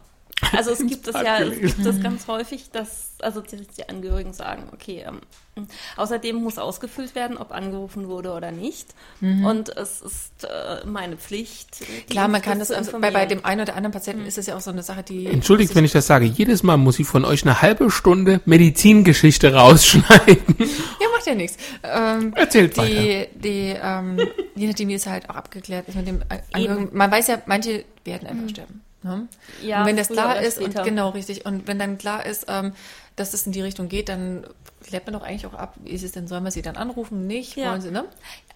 also 0.52 0.70
es 0.72 0.78
gibt 0.86 1.06
es 1.08 1.14
ja, 1.14 1.38
es 1.40 1.60
gibt 1.76 1.86
es 1.86 2.02
ganz 2.02 2.26
häufig, 2.26 2.70
dass 2.70 3.12
also 3.20 3.40
die, 3.40 3.66
die 3.76 3.88
Angehörigen 3.88 4.32
sagen, 4.34 4.64
okay, 4.72 5.04
ähm, 5.06 5.20
außerdem 5.96 6.36
muss 6.36 6.58
ausgefüllt 6.58 7.14
werden, 7.14 7.36
ob 7.38 7.52
angerufen 7.52 8.08
wurde 8.08 8.32
oder 8.32 8.50
nicht. 8.50 8.88
Und 9.20 9.74
es 9.76 10.02
ist 10.02 10.44
äh, 10.44 10.84
meine 10.84 11.16
Pflicht. 11.16 11.80
die 11.80 11.84
Mhm. 11.84 12.06
Klar, 12.10 12.28
man 12.28 12.42
kann 12.42 12.58
das 12.58 12.70
also 12.72 12.98
bei, 12.98 13.10
bei 13.12 13.24
dem 13.26 13.44
einen 13.44 13.60
oder 13.62 13.76
anderen 13.76 13.92
Patienten 13.92 14.26
ist 14.26 14.36
es 14.36 14.46
ja 14.46 14.56
auch 14.56 14.60
so 14.60 14.70
eine 14.70 14.82
Sache, 14.82 15.02
die. 15.04 15.26
Entschuldigt, 15.26 15.74
wenn 15.76 15.84
ich 15.84 15.92
das 15.92 16.06
sage. 16.08 16.24
Jedes 16.26 16.62
Mal 16.64 16.76
muss 16.76 16.98
ich 16.98 17.06
von 17.06 17.24
euch 17.24 17.42
eine 17.44 17.62
halbe 17.62 17.90
Stunde 17.90 18.40
Medizingeschichte 18.44 19.54
rausschneiden. 19.54 20.44
Ja, 21.00 21.08
macht 21.12 21.26
ja 21.26 21.34
nichts. 21.34 21.56
Ähm, 21.82 22.32
Erzählt 22.34 22.76
weiter. 22.76 22.88
die, 22.90 23.26
die, 23.38 23.74
ähm, 23.80 24.18
je 24.56 24.66
nachdem, 24.66 24.88
wie 24.88 24.94
es 24.94 25.06
halt 25.06 25.28
auch 25.30 25.36
abgeklärt 25.36 25.86
ist 25.88 25.94
mit 25.96 26.06
dem 26.08 26.22
An- 26.28 26.40
Angehörigen. 26.52 26.88
Man 26.92 27.10
weiß 27.10 27.28
ja, 27.28 27.42
manche 27.46 27.84
werden 28.04 28.26
einfach 28.28 28.48
sterben. 28.48 28.80
Ne? 29.04 29.28
Ja, 29.62 29.80
und 29.80 29.86
wenn 29.86 29.96
das 29.96 30.08
klar 30.08 30.40
ist, 30.40 30.58
und 30.58 30.74
genau 30.82 31.10
richtig, 31.10 31.44
und 31.46 31.68
wenn 31.68 31.78
dann 31.78 31.98
klar 31.98 32.24
ist, 32.26 32.46
ähm, 32.48 32.72
dass 33.16 33.34
es 33.34 33.46
in 33.46 33.52
die 33.52 33.60
Richtung 33.62 33.88
geht, 33.88 34.08
dann 34.08 34.46
klärt 34.82 35.06
man 35.06 35.12
doch 35.12 35.22
eigentlich 35.22 35.46
auch 35.46 35.54
ab, 35.54 35.74
wie 35.84 35.90
ist 35.90 36.02
es 36.02 36.12
denn, 36.12 36.26
sollen 36.26 36.42
wir 36.42 36.50
sie 36.50 36.62
dann 36.62 36.76
anrufen, 36.76 37.26
nicht, 37.26 37.54
Ja. 37.56 37.70
wollen 37.70 37.80
sie, 37.82 37.90
ne? 37.90 38.04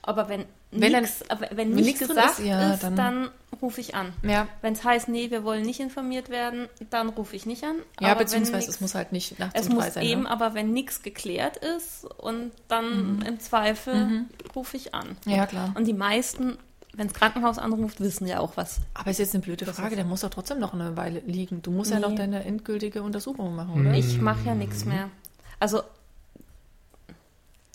Aber 0.03 0.29
wenn, 0.31 0.47
Wenn 0.71 0.93
nix, 0.93 1.23
aber 1.29 1.49
wenn 1.51 1.75
wenn 1.77 1.85
nichts 1.85 1.99
drin 2.01 2.09
gesagt 2.09 2.39
ist, 2.39 2.47
ja, 2.47 2.73
ist, 2.75 2.83
dann- 2.83 2.97
dann, 2.97 3.31
rufe 3.61 3.81
ich 3.81 3.95
an. 3.95 4.13
Ja. 4.23 4.47
Wenn 4.63 4.73
es 4.75 4.85
heißt, 4.85 5.09
nee, 5.09 5.31
wir 5.31 5.43
wollen 5.45 5.63
nicht 5.63 5.81
informiert 5.81 6.29
werden, 6.31 6.69
dann 6.91 7.09
rufe 7.09 7.35
ich 7.37 7.45
nicht 7.47 7.65
an. 7.65 7.77
Ja, 8.01 8.09
Aber 8.11 8.21
beziehungsweise 8.21 8.59
nix- 8.67 8.69
es 8.69 8.81
muss 8.81 8.95
halt 8.95 9.11
nicht 9.13 9.39
nachts 9.39 9.59
es 9.59 9.69
muss 9.69 9.95
sein. 9.95 10.05
eben, 10.05 10.23
ne? 10.25 10.31
aber 10.31 10.55
wenn 10.55 10.73
nichts 10.73 11.03
geklärt 11.03 11.57
ist 11.59 12.05
und 12.19 12.53
dann 12.69 13.17
Mhm. 13.17 13.23
im 13.23 13.41
Zweifel 13.41 14.25
rufe 14.55 14.77
ich 14.77 14.95
an. 14.95 15.17
Ja, 15.27 15.47
klar. 15.47 15.73
Und 15.77 15.87
die 15.87 15.93
meisten, 15.95 16.57
wenn 16.95 17.09
das 17.09 17.15
Krankenhaus 17.17 17.59
anruft, 17.59 18.01
wissen 18.01 18.27
ja 18.27 18.41
auch 18.41 18.57
was. 18.57 18.81
Aber 18.95 19.11
ist 19.11 19.19
jetzt 19.19 19.35
eine 19.35 19.43
blöde 19.43 19.67
Frage, 19.67 19.95
der 19.97 20.05
muss 20.05 20.21
doch 20.23 20.31
trotzdem 20.31 20.59
noch 20.59 20.75
eine 20.75 20.97
Weile 20.97 21.21
liegen. 21.21 21.63
Du 21.63 21.71
musst 21.71 21.91
ja 21.91 21.99
Nee. 21.99 22.07
noch 22.07 22.15
deine 22.15 22.45
endgültige 22.45 23.03
Untersuchung 23.03 23.55
machen, 23.55 23.81
oder? 23.81 23.95
Ich 23.95 24.21
mache 24.21 24.45
ja 24.47 24.55
nichts 24.55 24.85
mehr. 24.85 25.09
Also 25.61 25.83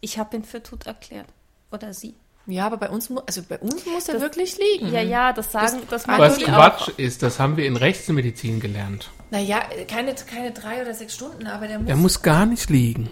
ich 0.01 0.17
habe 0.19 0.35
ihn 0.35 0.43
für 0.43 0.61
tot 0.61 0.85
erklärt. 0.85 1.27
Oder 1.71 1.93
sie. 1.93 2.13
Ja, 2.45 2.65
aber 2.65 2.75
bei 2.75 2.89
uns, 2.89 3.09
also 3.25 3.41
bei 3.47 3.57
uns 3.59 3.85
muss 3.85 4.09
er 4.09 4.19
wirklich 4.19 4.57
liegen. 4.57 4.91
Ja, 4.91 5.01
ja, 5.01 5.31
das 5.31 5.51
sagen, 5.53 5.81
das, 5.89 6.07
Was 6.07 6.19
Was 6.19 6.37
die 6.39 6.43
Quatsch 6.43 6.89
auch. 6.89 6.99
ist, 6.99 7.23
das 7.23 7.39
haben 7.39 7.55
wir 7.55 7.65
in 7.65 7.77
Rechtsmedizin 7.77 8.59
gelernt. 8.59 9.09
Naja, 9.31 9.61
keine, 9.87 10.13
keine 10.13 10.51
drei 10.51 10.81
oder 10.81 10.93
sechs 10.93 11.15
Stunden, 11.15 11.47
aber 11.47 11.67
der 11.67 11.79
muss. 11.79 11.87
Der 11.87 11.95
muss 11.95 12.21
gar 12.21 12.45
nicht 12.45 12.69
liegen. 12.69 13.09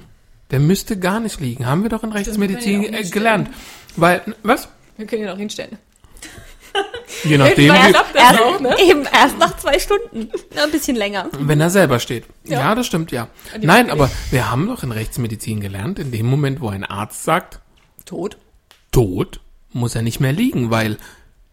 Der 0.52 0.60
müsste 0.60 1.00
gar 1.00 1.22
nicht 1.22 1.40
liegen. 1.40 1.66
Haben 1.66 1.84
wir 1.84 1.90
doch 1.90 2.04
in 2.04 2.12
Rechtsmedizin 2.12 2.84
ja 2.84 3.00
äh, 3.00 3.04
gelernt. 3.10 3.50
Weil, 3.96 4.22
was? 4.44 4.68
wir 4.98 5.08
können 5.08 5.24
ihn 5.24 5.30
auch 5.30 5.38
hinstellen. 5.38 5.78
Je 7.24 7.38
nachdem, 7.38 7.74
Erst, 7.74 7.96
erst, 8.16 8.80
Eben 8.82 9.04
erst 9.06 9.38
nach 9.38 9.58
zwei 9.58 9.78
Stunden. 9.80 10.30
Na, 10.56 10.64
ein 10.64 10.72
bisschen 10.72 10.96
länger. 10.96 11.30
wenn 11.40 11.60
er 11.62 11.70
selber 11.70 12.00
steht. 12.00 12.24
Ja, 12.46 12.74
das 12.76 12.88
stimmt, 12.88 13.12
ja. 13.12 13.28
Nein, 13.60 13.90
aber 13.92 14.10
wir 14.32 14.50
haben 14.50 14.68
doch 14.68 14.84
in 14.84 14.92
Rechtsmedizin 14.92 15.60
gelernt, 15.60 16.00
in 16.00 16.12
dem 16.12 16.26
Moment, 16.26 16.62
wo 16.62 16.70
ein 16.70 16.84
Arzt 16.84 17.24
sagt, 17.24 17.60
Tot. 18.06 18.38
tot, 18.92 19.40
muss 19.74 19.96
er 19.96 20.02
nicht 20.02 20.20
mehr 20.20 20.34
liegen, 20.34 20.72
weil 20.72 20.98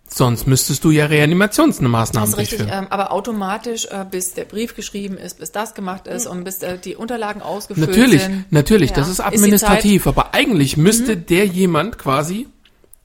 sonst 0.09 0.47
müsstest 0.47 0.85
du 0.85 0.91
ja 0.91 1.07
Reanimationsmaßnahmen 1.07 2.31
Das 2.31 2.41
ist 2.41 2.53
richtig, 2.53 2.69
ähm, 2.73 2.87
aber 2.89 3.13
automatisch, 3.13 3.87
äh, 3.87 4.07
bis 4.11 4.33
der 4.35 4.45
Brief 4.45 4.75
geschrieben 4.75 5.19
ist, 5.19 5.39
bis 5.39 5.53
das 5.53 5.75
gemacht 5.75 6.07
ist 6.07 6.27
und 6.27 6.45
bis 6.45 6.63
äh, 6.63 6.79
die 6.79 6.97
Unterlagen 6.97 7.43
ausgefüllt 7.43 7.89
Natürlich, 7.91 8.23
sind. 8.23 8.51
natürlich, 8.51 8.91
Ja. 8.91 8.97
das 8.97 9.09
ist 9.09 9.21
administrativ, 9.21 10.07
aber 10.07 10.35
eigentlich 10.35 10.77
müsste 10.79 11.17
der 11.19 11.47
jemand 11.47 11.99
quasi, 11.99 12.47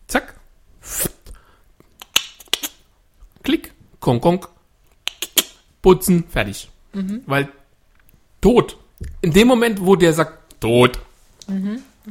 zack, 0.07 0.35
klick, 3.43 3.71
konk, 3.99 4.21
konk, 4.21 4.49
putzen, 5.81 6.23
fertig. 6.29 6.69
Weil 7.25 7.49
tot. 8.41 8.77
In 9.21 9.31
dem 9.33 9.47
Moment, 9.47 9.83
wo 9.85 9.95
der 9.95 10.13
sagt, 10.13 10.59
tot, 10.61 10.99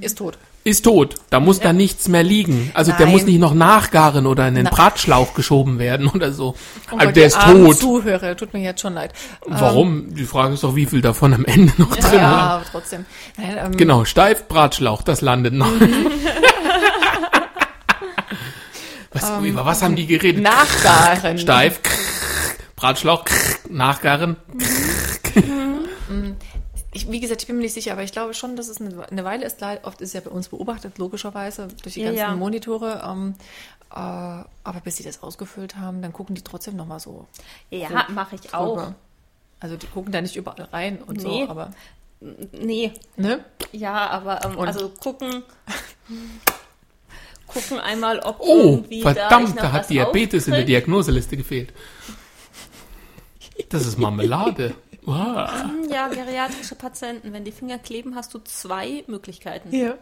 Ist 0.00 0.18
tot. 0.18 0.36
ist 0.64 0.84
tot. 0.84 1.14
Da 1.30 1.40
muss 1.40 1.60
da 1.60 1.72
nichts 1.72 2.09
mehr 2.09 2.22
liegen. 2.22 2.70
Also 2.74 2.92
der 2.92 3.06
Nein. 3.06 3.10
muss 3.12 3.24
nicht 3.24 3.38
noch 3.38 3.54
nachgaren 3.54 4.26
oder 4.26 4.46
in 4.48 4.54
den 4.56 4.64
Na- 4.64 4.70
Bratschlauch 4.70 5.34
geschoben 5.34 5.78
werden 5.78 6.09
oder 6.09 6.32
so. 6.32 6.54
Oh 6.90 6.94
also 6.96 7.06
Gott, 7.06 7.16
der 7.16 7.26
ist 7.26 7.40
tot. 7.40 7.76
Zuhörer, 7.78 8.36
tut 8.36 8.52
mir 8.52 8.60
jetzt 8.62 8.80
schon 8.80 8.94
leid. 8.94 9.12
Warum? 9.46 10.14
Die 10.14 10.24
Frage 10.24 10.54
ist 10.54 10.64
doch, 10.64 10.74
wie 10.76 10.86
viel 10.86 11.00
davon 11.00 11.32
am 11.34 11.44
Ende 11.44 11.72
noch 11.78 11.96
drin 11.96 12.14
Ja, 12.14 12.22
war. 12.32 12.50
aber 12.50 12.64
trotzdem. 12.70 13.06
Nein, 13.38 13.56
ähm, 13.59 13.76
Genau, 13.76 14.04
steif, 14.04 14.46
Bratschlauch, 14.48 15.02
das 15.02 15.20
landet 15.20 15.54
noch. 15.54 15.70
was, 19.12 19.43
über 19.43 19.64
was 19.66 19.82
haben 19.82 19.97
die 19.97 20.06
geredet? 20.06 20.43
Nachgaren. 20.43 21.39
Steif, 21.39 21.80
Bratschlauch, 22.76 23.24
nachgaren. 23.68 24.36
Ich, 26.94 27.10
wie 27.10 27.20
gesagt, 27.20 27.40
ich 27.43 27.47
bin 27.47 27.56
mir 27.56 27.62
nicht 27.62 27.72
sicher, 27.72 27.93
aber 27.93 28.02
ich 28.02 28.12
glaube 28.12 28.34
schon, 28.34 28.55
dass 28.56 28.68
es 28.68 28.80
eine, 28.80 29.24
Weile 29.24 29.47
ist. 29.47 29.62
Oft 29.82 30.01
ist 30.01 30.09
es 30.10 30.12
ja 30.12 30.20
bei 30.20 30.30
uns 30.30 30.48
beobachtet, 30.48 30.98
logischerweise, 30.98 31.68
durch 31.82 31.94
die 31.94 32.01
Ja, 32.01 32.06
ganzen 32.09 32.18
ja. 32.20 32.34
Monitore. 32.36 33.02
Ähm, 33.06 33.34
äh, 33.90 33.94
aber 33.94 34.80
bis 34.84 34.97
sie 34.97 35.02
das 35.02 35.22
ausgefüllt 35.22 35.76
haben, 35.76 36.02
dann 36.02 36.12
gucken 36.12 36.34
die 36.34 36.43
trotzdem 36.43 36.76
nochmal 36.76 37.01
so. 37.01 37.26
Ja, 37.70 38.06
mache 38.09 38.34
ich 38.36 38.52
auch. 38.52 38.76
drüber. 38.76 38.94
Also 39.60 39.76
die 39.76 39.86
gucken 39.86 40.12
da 40.12 40.20
nicht 40.20 40.36
überall 40.36 40.64
rein 40.72 40.98
und 41.06 41.18
Nee. 41.22 41.44
so, 41.44 41.48
aber. 41.48 41.70
Nee, 42.52 42.93
Ne? 43.16 43.44
ja, 43.72 44.09
aber 44.10 44.44
ähm, 44.44 44.59
also 44.60 44.90
gucken, 44.90 45.43
gucken 47.52 47.78
einmal, 47.78 48.18
ob 48.20 48.36
Oh, 48.40 48.62
irgendwie 48.74 49.02
da, 49.02 49.12
verdammt, 49.14 49.48
noch 49.56 49.62
da 49.62 49.72
hat 49.72 49.90
Diabetes 49.90 50.46
in 50.46 50.54
der. 50.54 50.64
Diagnoseliste 50.64 51.36
gefehlt. 51.36 51.72
Das 53.68 53.86
ist 53.86 53.98
Marmelade. 53.98 54.74
Wow. 55.04 55.50
Ja, 55.90 56.06
geriatrische 56.06 56.76
Patienten, 56.76 57.32
wenn 57.32 57.42
die 57.44 57.50
Finger 57.50 57.76
kleben, 57.78 58.14
hast 58.14 58.32
du 58.34 58.38
zwei 58.38 59.02
Möglichkeiten. 59.08 59.74
Ja. 59.74 59.94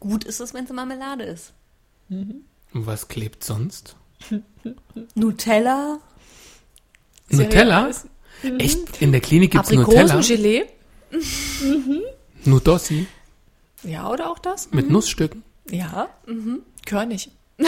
Gut 0.00 0.24
ist 0.24 0.40
es, 0.40 0.52
wenn 0.52 0.64
es 0.64 0.72
Marmelade 0.72 1.22
ist. 1.22 1.52
Und 2.08 2.42
was 2.72 3.06
klebt 3.06 3.44
sonst? 3.44 3.94
Nutella? 5.14 6.00
Nutella? 7.28 7.90
Echt? 8.58 9.00
In 9.00 9.12
der 9.12 9.20
Klinik 9.20 9.52
gibt's 9.52 9.70
Nutella? 9.70 10.00
Aprikosengelee? 10.02 10.64
Nudossi 12.44 13.06
Ja, 13.84 14.10
oder 14.10 14.30
auch 14.32 14.40
das? 14.40 14.70
mit 14.72 14.90
Nussstücken? 14.90 15.44
Ja. 15.70 16.08
Mhm. 16.26 16.62
Körnig. 16.86 17.30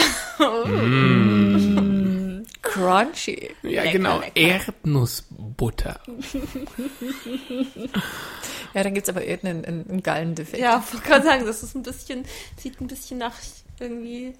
Crunchy. 2.61 3.55
Ja, 3.63 3.91
genau. 3.91 4.21
Erdnussbutter. 4.33 5.99
Ja, 8.73 8.83
dann 8.83 8.93
gibt's 8.93 9.09
aber 9.09 9.25
irgendeinen 9.25 9.65
einen, 9.65 9.89
einen 9.89 10.03
Gallendefekt. 10.03 10.61
Ja, 10.61 10.83
ich 10.85 10.93
wollte 10.93 11.07
gerade 11.07 11.25
sagen, 11.25 11.45
das 11.45 11.63
ist 11.63 11.73
ein 11.75 11.81
bisschen, 11.83 12.25
sieht 12.57 12.79
ein 12.79 12.85
bisschen 12.87 13.17
nach 13.17 13.33
irgendwie. 13.79 14.35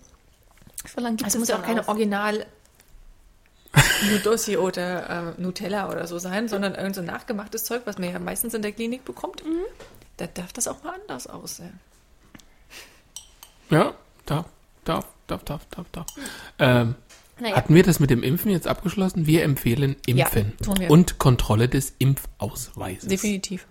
So 0.93 1.01
lange 1.01 1.15
gibt 1.15 1.27
Es 1.27 1.33
es 1.33 1.39
muss 1.39 1.47
ja 1.47 1.57
auch 1.57 1.63
keine 1.63 1.81
aus. 1.81 1.87
Original 1.87 2.45
Nudossi 4.11 4.57
oder 4.57 5.35
äh, 5.37 5.41
Nutella 5.41 5.89
oder 5.89 6.05
so 6.05 6.19
sein, 6.19 6.47
sondern 6.47 6.75
irgend 6.75 6.95
so 6.95 7.01
nachgemachtes 7.01 7.65
Zeug, 7.65 7.81
was 7.85 7.97
man 7.97 8.11
ja 8.11 8.19
meistens 8.19 8.53
in 8.53 8.61
der 8.61 8.71
Klinik 8.71 9.05
bekommt. 9.05 9.43
Da 10.17 10.27
darf 10.27 10.53
das 10.53 10.67
auch 10.67 10.83
mal 10.83 10.93
anders 11.01 11.27
aussehen. 11.27 11.79
Ja, 13.69 13.93
darf, 14.25 14.45
darf, 14.87 15.05
darf, 15.27 15.43
darf, 15.43 15.65
darf, 15.69 15.85
darf. 15.91 16.05
Ähm, 16.59 16.95
Naja. 17.39 17.55
Hatten 17.55 17.75
wir 17.75 17.83
das 17.83 17.99
mit 17.99 18.09
dem 18.09 18.23
Impfen 18.23 18.49
jetzt 18.49 18.67
abgeschlossen? 18.67 19.27
Wir 19.27 19.43
empfehlen 19.43 19.95
Impfen 20.07 20.53
Ja, 20.59 20.65
tun 20.65 20.79
wir. 20.79 20.89
und 20.89 21.19
Kontrolle 21.19 21.69
des 21.69 21.93
Impfausweises. 21.99 23.07
Definitiv. 23.09 23.67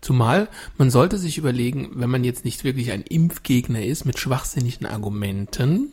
Zumal 0.00 0.48
man 0.78 0.90
sollte 0.90 1.18
sich 1.18 1.36
überlegen, 1.36 1.90
wenn 1.94 2.08
man 2.10 2.24
jetzt 2.24 2.44
nicht 2.44 2.64
wirklich 2.64 2.92
ein 2.92 3.02
Impfgegner 3.02 3.82
ist 3.84 4.04
mit 4.06 4.18
schwachsinnigen 4.18 4.86
Argumenten, 4.86 5.92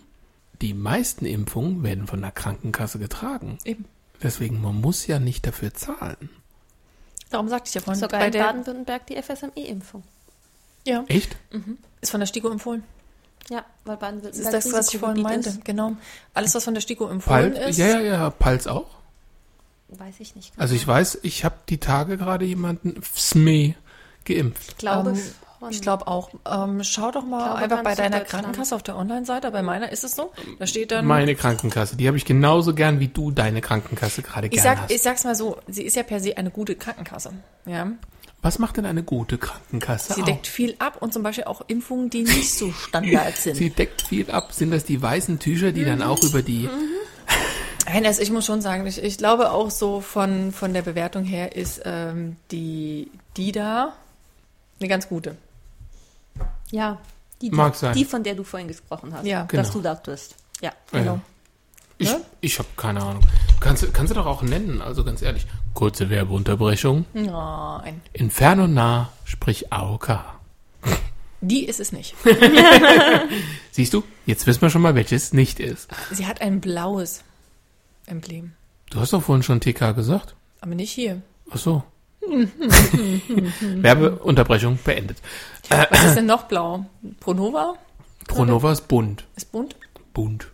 die 0.62 0.74
meisten 0.74 1.26
Impfungen 1.26 1.84
werden 1.84 2.08
von 2.08 2.22
der 2.22 2.32
Krankenkasse 2.32 3.00
getragen. 3.00 3.58
Eben. 3.66 3.84
Deswegen, 4.22 4.62
man 4.62 4.80
muss 4.80 5.06
ja 5.08 5.20
nicht 5.20 5.46
dafür 5.46 5.74
zahlen. 5.74 6.30
Darum 7.32 7.50
sagte 7.50 7.68
ich 7.70 7.74
ja 7.76 7.82
vorhin. 7.82 8.00
Sogar 8.00 8.20
bei 8.22 8.28
in 8.28 8.34
Baden-Württemberg 8.34 9.08
die 9.08 9.22
FSME-Impfung. 9.22 10.04
ja, 10.86 11.04
Echt? 11.08 11.36
ist 12.00 12.12
von 12.12 12.20
der 12.22 12.28
STIKO 12.28 12.50
empfohlen. 12.50 12.84
Ja, 13.50 13.66
weil 13.86 13.96
Das 13.96 14.00
Baden-Württemberg 14.00 14.54
ist 14.54 14.66
das, 14.66 14.74
was 14.74 14.94
ich 14.94 15.00
vorhin 15.00 15.22
meinte. 15.22 15.58
Genau. 15.64 15.94
Alles, 16.34 16.56
was 16.56 16.64
von 16.64 16.74
der 16.74 16.82
STIKO 16.82 17.08
empfohlen 17.08 17.54
Pals, 17.54 17.70
ist. 17.72 17.78
ja, 17.78 17.88
ja, 17.88 18.02
ja, 18.02 18.30
Pals 18.30 18.68
auch. 18.68 18.88
Ist. 19.90 20.00
Weiß 20.00 20.16
ich 20.20 20.36
nicht. 20.36 20.54
Also 20.58 20.76
ich 20.76 20.88
weiß, 20.88 21.20
ich 21.24 21.46
habe 21.46 21.56
die 21.70 21.78
Tage 21.78 22.18
gerade 22.18 22.46
jemanden 22.46 23.02
FSME 23.02 23.76
geimpft. 24.26 24.70
Ich 24.70 24.78
glaube, 24.78 25.12
Ähm. 25.12 25.22
Ich 25.70 25.82
glaube 25.82 26.08
auch. 26.08 26.30
Ähm, 26.46 26.84
schau 26.84 27.12
doch 27.12 27.24
mal 27.24 27.40
glaube, 27.40 27.58
einfach 27.60 27.84
bei 27.84 27.96
deiner. 27.96 28.22
Krankenkasse 28.22 28.76
auf 28.76 28.84
der 28.84 28.98
Online-Seite. 28.98 29.50
Bei 29.52 29.62
meiner 29.62 29.92
ist 29.92 30.04
es 30.04 30.16
so. 30.16 30.32
Da 30.60 30.68
steht 30.68 30.92
dann. 30.92 31.06
Meine 31.06 31.36
Krankenkasse, 31.36 31.96
die 31.96 32.08
habe 32.08 32.18
ich 32.18 32.26
genauso 32.26 32.74
gern, 32.74 33.00
wie 33.00 33.08
du 33.08 33.32
deine 33.32 33.62
Krankenkasse 33.62 34.24
gerade 34.24 34.48
ich, 34.48 34.54
gern 34.54 34.64
sag, 34.64 34.82
hast. 34.82 34.92
ich 34.92 35.02
sag's 35.02 35.24
mal 35.24 35.36
so, 35.36 35.58
sie 35.68 35.84
ist 35.84 35.96
ja 35.96 36.04
per 36.04 36.20
se 36.20 36.36
eine 36.38 36.52
gute 36.52 36.76
Krankenkasse. 36.76 37.32
Ja. 37.66 37.88
Was 38.44 38.60
macht 38.60 38.78
denn 38.78 38.86
eine 38.86 39.02
gute 39.04 39.38
Krankenkasse 39.38 40.14
Sie 40.14 40.22
auf? 40.22 40.28
deckt 40.28 40.48
viel 40.48 40.76
ab 40.78 41.02
und 41.02 41.14
zum 41.14 41.24
Beispiel 41.24 41.46
auch 41.46 41.62
Impfungen, 41.68 42.10
die 42.10 42.24
nicht 42.24 42.54
so 42.54 42.72
Standard 42.74 43.36
sind. 43.38 43.56
Sie 43.56 43.70
deckt 43.72 44.02
viel 44.04 44.30
ab. 44.30 44.52
Sind 44.52 44.72
das 44.72 44.84
die 44.84 45.02
weißen 45.02 45.40
Tücher, 45.40 45.72
die 45.72 45.84
dann 45.86 46.02
auch 46.02 46.22
über 46.24 46.42
die... 46.42 46.70
Nein, 47.86 48.06
also 48.06 48.22
ich 48.22 48.32
muss 48.32 48.46
schon 48.46 48.62
sagen, 48.62 48.86
ich, 48.88 49.02
ich 49.02 49.18
glaube 49.18 49.52
auch 49.52 49.70
so 49.72 50.02
von, 50.02 50.52
von 50.52 50.74
der 50.74 50.82
Bewertung 50.84 51.24
her 51.26 51.56
ist 51.56 51.82
ähm, 51.86 52.38
die, 52.52 53.10
die 53.38 53.52
da 53.52 53.94
eine 54.80 54.90
ganz 54.90 55.08
gute. 55.10 55.36
ja, 56.72 57.00
die, 57.42 57.50
die, 57.50 57.56
Mag 57.56 57.76
sein. 57.76 57.94
die, 57.96 58.06
von 58.06 58.24
der 58.24 58.36
du 58.36 58.44
vorhin 58.44 58.68
gesprochen 58.70 59.14
hast. 59.14 59.26
Ja, 59.26 59.42
Dass 59.44 59.50
genau. 59.50 59.74
du 59.74 59.82
dachtest. 59.82 60.36
Ja. 60.62 60.72
Genau. 60.92 61.16
Äh, 61.16 61.20
ich 62.00 62.10
Ne? 62.10 62.22
ich 62.42 62.58
habe 62.60 62.68
keine 62.78 63.02
Ahnung. 63.02 63.22
Kannst, 63.60 63.84
du- 63.84 63.92
kannst 63.92 64.12
du 64.12 64.16
doch 64.16 64.26
auch 64.26 64.42
nennen, 64.42 64.82
also 64.82 65.04
ganz 65.04 65.22
ehrlich. 65.22 65.46
Kurze 65.74 66.10
Werbeunterbrechung. 66.10 67.06
Nein, 67.14 68.02
Inferno 68.14 68.68
nah, 68.68 69.10
sprich 69.26 69.72
AOK. 69.74 70.20
die 71.42 71.66
ist 71.66 71.80
es 71.80 71.92
nicht. 71.92 72.16
Siehst 73.72 73.94
du, 73.94 74.04
jetzt 74.26 74.46
wissen 74.48 74.62
wir 74.62 74.70
schon 74.70 74.82
mal, 74.84 74.96
welches 74.96 75.34
nicht 75.34 75.60
ist. 75.60 75.90
Sie 76.12 76.26
hat 76.28 76.42
ein 76.42 76.62
blaues 76.62 77.24
Emblem, 78.06 78.54
Du 78.92 79.00
hast 79.00 79.14
doch 79.14 79.24
vorhin 79.24 79.44
schon 79.44 79.60
TK 79.62 79.94
gesagt. 79.96 80.36
aber 80.62 80.76
nicht 80.76 80.92
hier. 80.92 81.22
Ach 81.52 81.58
so. 81.58 81.84
Werbeunterbrechung 83.62 84.80
beendet. 84.84 85.18
Was 85.70 86.06
ist 86.06 86.16
denn 86.16 86.26
noch 86.28 86.44
blau? 86.44 86.86
Pronova 87.20 87.76
Pronova 88.28 88.72
ist 88.72 88.88
bunt. 88.88 89.26
ist 89.36 89.52
bunt 89.52 89.76
Bunt. 90.14 90.48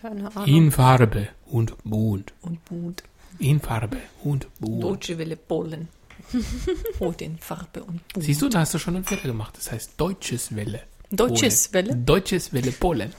Keine 0.00 0.28
Ahnung. 0.34 0.46
In 0.46 0.70
Farbe 0.72 1.28
und 1.46 1.74
bunt. 1.84 2.32
und 2.42 2.64
bunt. 2.64 3.02
In 3.40 3.60
Farbe 3.60 3.96
und 4.22 4.46
bunt. 4.60 4.82
Deutsche 4.82 5.18
Welle 5.18 5.36
Polen. 5.36 5.88
Rot 7.00 7.22
in 7.22 7.38
Farbe 7.38 7.82
und 7.82 8.06
bunt. 8.12 8.24
Siehst 8.24 8.42
du, 8.42 8.48
da 8.48 8.60
hast 8.60 8.74
du 8.74 8.78
schon 8.78 8.96
einen 8.96 9.04
Fehler 9.04 9.22
gemacht. 9.22 9.56
Das 9.56 9.72
heißt 9.72 9.92
Deutsches 9.96 10.54
Welle. 10.54 10.82
Deutsches 11.10 11.68
Polen. 11.68 11.86
Welle? 11.88 11.96
Deutsches 11.96 12.52
Welle 12.52 12.72
Polen. 12.72 13.12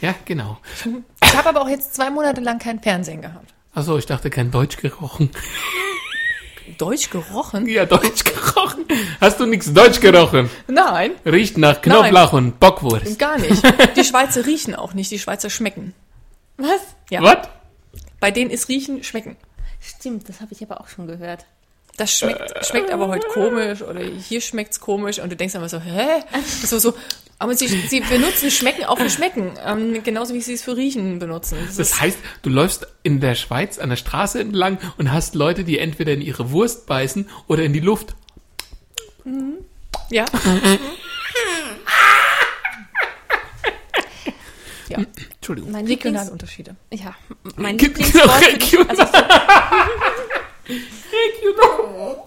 ja, 0.00 0.14
genau. 0.24 0.58
Ich 1.22 1.36
habe 1.36 1.48
aber 1.50 1.62
auch 1.62 1.68
jetzt 1.68 1.94
zwei 1.94 2.10
Monate 2.10 2.40
lang 2.40 2.58
kein 2.58 2.80
Fernsehen 2.80 3.22
gehabt. 3.22 3.54
Achso, 3.74 3.96
ich 3.96 4.06
dachte 4.06 4.28
kein 4.30 4.50
Deutsch 4.50 4.76
gerochen. 4.78 5.30
Deutsch 6.78 7.10
gerochen? 7.10 7.66
Ja, 7.66 7.86
Deutsch 7.86 8.24
gerochen. 8.24 8.84
Hast 9.20 9.40
du 9.40 9.46
nichts 9.46 9.72
Deutsch 9.72 10.00
gerochen? 10.00 10.50
Nein, 10.66 11.12
Riecht 11.24 11.56
nach 11.58 11.80
Knoblauch 11.80 12.32
und 12.32 12.58
Bockwurst. 12.60 13.18
gar 13.18 13.38
nicht. 13.38 13.62
Die 13.96 14.04
Schweizer 14.04 14.44
riechen 14.46 14.74
auch 14.74 14.94
nicht, 14.94 15.10
die 15.10 15.18
Schweizer 15.18 15.48
schmecken. 15.48 15.94
Was? 16.56 16.80
Ja. 17.10 17.22
Was? 17.22 17.48
Bei 18.20 18.30
denen 18.30 18.50
ist 18.50 18.68
riechen, 18.68 19.04
schmecken. 19.04 19.36
Stimmt, 19.80 20.28
das 20.28 20.40
habe 20.40 20.52
ich 20.52 20.62
aber 20.62 20.80
auch 20.80 20.88
schon 20.88 21.06
gehört. 21.06 21.46
Das 21.98 22.16
schmeckt, 22.16 22.64
schmeckt 22.64 22.90
aber 22.92 23.08
heute 23.08 23.26
komisch 23.26 23.82
oder 23.82 24.00
hier 24.00 24.40
schmeckt's 24.40 24.78
komisch 24.78 25.18
und 25.18 25.30
du 25.30 25.36
denkst 25.36 25.56
immer 25.56 25.68
so, 25.68 25.80
hä? 25.80 26.22
So, 26.64 26.78
so. 26.78 26.94
Aber 27.40 27.56
sie, 27.56 27.66
sie 27.66 28.00
benutzen 28.00 28.52
Schmecken 28.52 28.84
auch 28.84 28.98
für 28.98 29.10
Schmecken. 29.10 29.58
Ähm, 29.64 30.02
genauso 30.04 30.32
wie 30.32 30.40
sie 30.40 30.54
es 30.54 30.62
für 30.62 30.76
Riechen 30.76 31.18
benutzen. 31.18 31.58
Das 31.66 31.76
Das 31.76 32.00
heißt, 32.00 32.18
du 32.42 32.50
läufst 32.50 32.86
in 33.02 33.20
der 33.20 33.34
Schweiz 33.34 33.78
an 33.78 33.90
der 33.90 33.96
Straße 33.96 34.40
entlang 34.40 34.78
und 34.96 35.12
hast 35.12 35.34
Leute, 35.34 35.64
die 35.64 35.78
entweder 35.78 36.12
in 36.12 36.20
ihre 36.20 36.52
Wurst 36.52 36.86
beißen 36.86 37.28
oder 37.48 37.64
in 37.64 37.72
die 37.72 37.80
Luft. 37.80 38.14
ja. 40.10 40.24
ja. 44.88 44.98
Entschuldigung. 45.48 45.72
Mein 45.72 45.86
Regionale 45.86 46.24
Lieblings 46.24 46.30
Unterschiede. 46.32 46.76
ja, 46.92 47.14
mein 47.56 47.76
Gibt 47.78 47.96
Lieblingswort 47.98 48.26
noch 48.26 48.34
für 48.38 48.58
die, 48.58 48.76
Region- 48.76 48.90
also 48.90 49.02
Regional. 50.68 52.22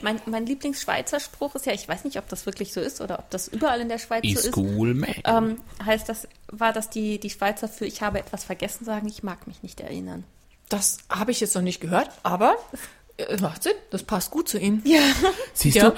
mein, 0.00 0.20
mein 0.26 0.46
Lieblingsschweizer 0.46 1.20
Spruch 1.20 1.54
ist 1.54 1.66
ja, 1.66 1.72
ich 1.72 1.86
weiß 1.88 2.04
nicht, 2.04 2.16
ob 2.18 2.28
das 2.28 2.46
wirklich 2.46 2.72
so 2.72 2.80
ist 2.80 3.00
oder 3.00 3.18
ob 3.18 3.28
das 3.30 3.48
überall 3.48 3.80
in 3.80 3.88
der 3.88 3.98
Schweiz 3.98 4.22
so 4.24 4.30
Ist 4.38 4.44
ist. 4.46 4.56
cool, 4.56 4.94
man. 4.94 5.14
Ähm, 5.24 5.60
heißt 5.84 6.08
das, 6.08 6.26
war 6.48 6.72
das 6.72 6.88
die, 6.90 7.18
die 7.20 7.30
Schweizer 7.30 7.68
für 7.68 7.84
ich 7.86 8.00
habe 8.02 8.18
etwas 8.18 8.44
vergessen 8.44 8.84
sagen, 8.84 9.06
ich 9.08 9.22
mag 9.22 9.46
mich 9.46 9.62
nicht 9.62 9.80
erinnern. 9.80 10.24
Das 10.68 10.98
habe 11.10 11.32
ich 11.32 11.40
jetzt 11.40 11.54
noch 11.54 11.62
nicht 11.62 11.80
gehört, 11.80 12.10
aber 12.22 12.56
macht 13.40 13.62
Sinn. 13.62 13.72
Das 13.90 14.02
passt 14.02 14.30
gut 14.30 14.48
zu 14.48 14.58
ihnen. 14.58 14.82
Ja. 14.84 15.00
Siehst 15.54 15.76
Ja. 15.76 15.90
du, 15.90 15.96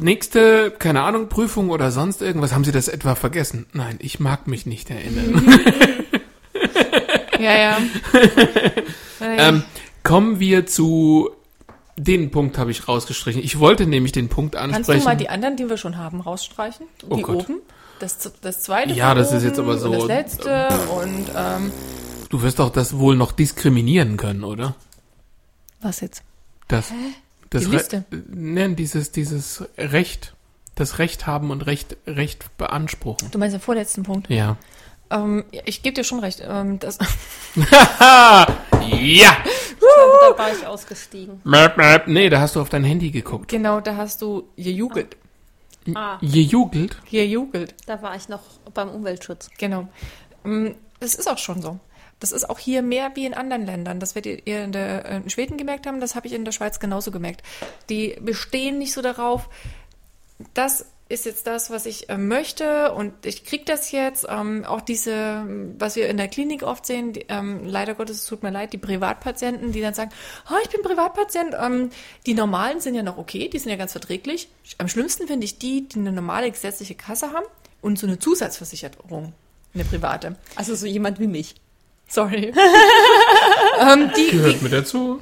nächste, 0.00 0.70
keine 0.70 1.02
Ahnung, 1.02 1.28
Prüfung 1.28 1.70
oder 1.70 1.90
sonst 1.90 2.22
irgendwas, 2.22 2.52
haben 2.52 2.64
Sie 2.64 2.72
das 2.72 2.88
etwa 2.88 3.14
vergessen? 3.14 3.66
Nein, 3.72 3.98
ich 4.00 4.20
mag 4.20 4.46
mich 4.46 4.66
nicht 4.66 4.90
erinnern. 4.90 5.44
Ja, 7.40 7.54
ja. 7.56 7.78
ähm, 9.20 9.64
kommen 10.04 10.38
wir 10.38 10.64
zu, 10.66 11.30
den 11.96 12.30
Punkt 12.30 12.56
habe 12.56 12.70
ich 12.70 12.86
rausgestrichen. 12.86 13.42
Ich 13.42 13.58
wollte 13.58 13.86
nämlich 13.86 14.12
den 14.12 14.28
Punkt 14.28 14.54
Kannst 14.54 14.76
ansprechen. 14.76 15.00
du 15.00 15.04
mal 15.06 15.16
die 15.16 15.28
anderen, 15.28 15.56
die 15.56 15.68
wir 15.68 15.76
schon 15.76 15.96
haben, 15.98 16.20
rausstreichen? 16.20 16.86
Oh 17.10 17.16
die 17.16 17.22
Gott. 17.22 17.36
oben. 17.48 17.60
Das, 17.98 18.18
das 18.40 18.62
zweite. 18.62 18.92
Ja, 18.94 19.14
das 19.16 19.32
ist 19.32 19.38
oben 19.38 19.46
jetzt 19.48 19.58
aber 19.58 19.78
so- 19.78 19.90
Und 19.90 19.98
das 19.98 20.06
letzte 20.06 20.68
und 20.94 21.24
ähm, 21.36 21.72
du 22.28 22.42
wirst 22.42 22.60
doch 22.60 22.70
das 22.70 22.96
wohl 22.98 23.16
noch 23.16 23.32
diskriminieren 23.32 24.16
können, 24.16 24.44
oder? 24.44 24.76
was 25.80 26.00
jetzt? 26.00 26.22
Das, 26.68 26.92
das 27.50 27.64
Die 27.64 27.70
Liste? 27.70 28.04
Nein, 28.28 28.76
dieses, 28.76 29.12
dieses 29.12 29.64
Recht. 29.78 30.34
Das 30.74 30.98
Recht 30.98 31.26
haben 31.26 31.50
und 31.50 31.66
Recht, 31.66 31.96
Recht 32.06 32.56
beanspruchen. 32.56 33.30
Du 33.30 33.38
meinst 33.38 33.52
den 33.54 33.60
vorletzten 33.60 34.04
Punkt? 34.04 34.30
Ja. 34.30 34.56
Ähm, 35.10 35.44
ich 35.66 35.82
gebe 35.82 35.94
dir 35.94 36.04
schon 36.04 36.20
recht. 36.20 36.42
Ähm, 36.46 36.78
das, 36.78 36.98
Haha! 37.70 38.46
ja! 38.90 39.36
Da 39.80 40.38
war 40.38 40.50
ich 40.52 40.66
ausgestiegen. 40.66 41.40
Mäp, 41.44 41.76
mäp. 41.76 42.06
Nee, 42.06 42.30
da 42.30 42.40
hast 42.40 42.56
du 42.56 42.60
auf 42.62 42.70
dein 42.70 42.84
Handy 42.84 43.10
geguckt. 43.10 43.48
genau, 43.48 43.80
da 43.80 43.96
hast 43.96 44.22
du 44.22 44.48
gejugelt. 44.56 45.16
Ah, 45.94 46.16
Gejugelt? 46.22 46.96
Gejugelt. 47.10 47.74
da 47.86 48.00
war 48.00 48.14
ich 48.16 48.28
noch 48.28 48.40
beim 48.72 48.88
Umweltschutz. 48.88 49.50
Genau. 49.58 49.88
Ähm, 50.44 50.76
Das 51.00 51.14
ist 51.16 51.28
auch 51.28 51.38
schon 51.38 51.60
so. 51.60 51.78
Das 52.22 52.30
ist 52.30 52.48
auch 52.48 52.58
hier 52.58 52.82
mehr 52.82 53.10
wie 53.14 53.26
in 53.26 53.34
anderen 53.34 53.66
Ländern. 53.66 53.98
Das 53.98 54.14
werdet 54.14 54.46
ihr 54.46 54.62
in, 54.62 54.72
der, 54.72 55.04
äh, 55.04 55.16
in 55.16 55.30
Schweden 55.30 55.56
gemerkt 55.56 55.86
haben, 55.86 56.00
das 56.00 56.14
habe 56.14 56.28
ich 56.28 56.32
in 56.32 56.44
der 56.44 56.52
Schweiz 56.52 56.78
genauso 56.78 57.10
gemerkt. 57.10 57.42
Die 57.88 58.16
bestehen 58.20 58.78
nicht 58.78 58.92
so 58.92 59.02
darauf, 59.02 59.48
das 60.54 60.86
ist 61.08 61.26
jetzt 61.26 61.46
das, 61.46 61.70
was 61.70 61.84
ich 61.84 62.08
äh, 62.08 62.16
möchte 62.16 62.92
und 62.92 63.26
ich 63.26 63.44
krieg 63.44 63.66
das 63.66 63.90
jetzt. 63.90 64.24
Ähm, 64.28 64.64
auch 64.64 64.80
diese, 64.80 65.44
was 65.78 65.96
wir 65.96 66.08
in 66.08 66.16
der 66.16 66.28
Klinik 66.28 66.62
oft 66.62 66.86
sehen, 66.86 67.12
die, 67.12 67.26
ähm, 67.28 67.66
leider 67.66 67.94
Gottes, 67.94 68.18
es 68.18 68.26
tut 68.26 68.42
mir 68.42 68.50
leid, 68.50 68.72
die 68.72 68.78
Privatpatienten, 68.78 69.72
die 69.72 69.80
dann 69.80 69.94
sagen, 69.94 70.10
oh, 70.48 70.54
ich 70.62 70.70
bin 70.70 70.80
Privatpatient. 70.82 71.54
Ähm, 71.60 71.90
die 72.24 72.34
normalen 72.34 72.80
sind 72.80 72.94
ja 72.94 73.02
noch 73.02 73.18
okay, 73.18 73.48
die 73.48 73.58
sind 73.58 73.70
ja 73.70 73.76
ganz 73.76 73.92
verträglich. 73.92 74.48
Am 74.78 74.88
schlimmsten 74.88 75.26
finde 75.26 75.44
ich 75.44 75.58
die, 75.58 75.88
die 75.88 75.98
eine 75.98 76.12
normale 76.12 76.50
gesetzliche 76.50 76.94
Kasse 76.94 77.32
haben 77.32 77.46
und 77.82 77.98
so 77.98 78.06
eine 78.06 78.18
Zusatzversicherung, 78.18 79.32
eine 79.74 79.84
private. 79.84 80.36
Also 80.56 80.74
so 80.74 80.86
jemand 80.86 81.18
wie 81.20 81.26
mich. 81.26 81.56
Sorry. 82.12 82.52
ähm, 83.80 84.10
die, 84.14 84.30
die, 84.30 84.36
Gehört 84.36 84.60
mit 84.60 84.72
dazu. 84.74 85.20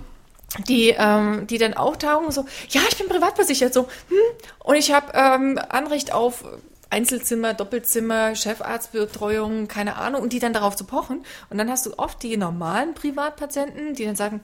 die, 0.67 0.89
ähm, 0.99 1.47
die 1.47 1.59
dann 1.59 1.75
auch 1.75 1.94
taugen, 1.94 2.33
so, 2.33 2.47
ja, 2.70 2.81
ich 2.89 2.99
bin 2.99 3.09
privatversichert, 3.09 3.73
so, 3.73 3.83
hm, 4.09 4.19
und 4.65 4.75
ich 4.75 4.93
habe 4.93 5.12
ähm, 5.15 5.60
Anrecht 5.69 6.12
auf 6.12 6.44
Einzelzimmer, 6.91 7.55
Doppelzimmer, 7.55 8.35
Chefarztbetreuung, 8.35 9.69
keine 9.69 9.94
Ahnung, 9.99 10.23
und 10.23 10.33
die 10.33 10.41
dann 10.41 10.52
darauf 10.52 10.75
zu 10.75 10.85
pochen. 10.85 11.25
Und 11.49 11.59
dann 11.59 11.70
hast 11.70 11.86
du 11.86 11.97
oft 11.97 12.20
die 12.25 12.36
normalen 12.36 12.94
Privatpatienten, 12.94 13.94
die 13.94 14.05
dann 14.05 14.17
sagen, 14.17 14.43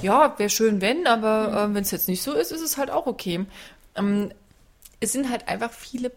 ja, 0.00 0.32
wäre 0.38 0.48
schön, 0.48 0.80
wenn, 0.80 1.06
aber 1.06 1.64
ähm, 1.64 1.74
wenn 1.74 1.82
es 1.82 1.90
jetzt 1.90 2.08
nicht 2.08 2.22
so 2.22 2.32
ist, 2.32 2.52
ist 2.52 2.62
es 2.62 2.78
halt 2.78 2.90
auch 2.90 3.06
okay. 3.06 3.44
Ähm, 3.96 4.32
es 4.98 5.12
sind 5.12 5.28
halt 5.28 5.46
einfach 5.48 5.70
viele 5.70 6.10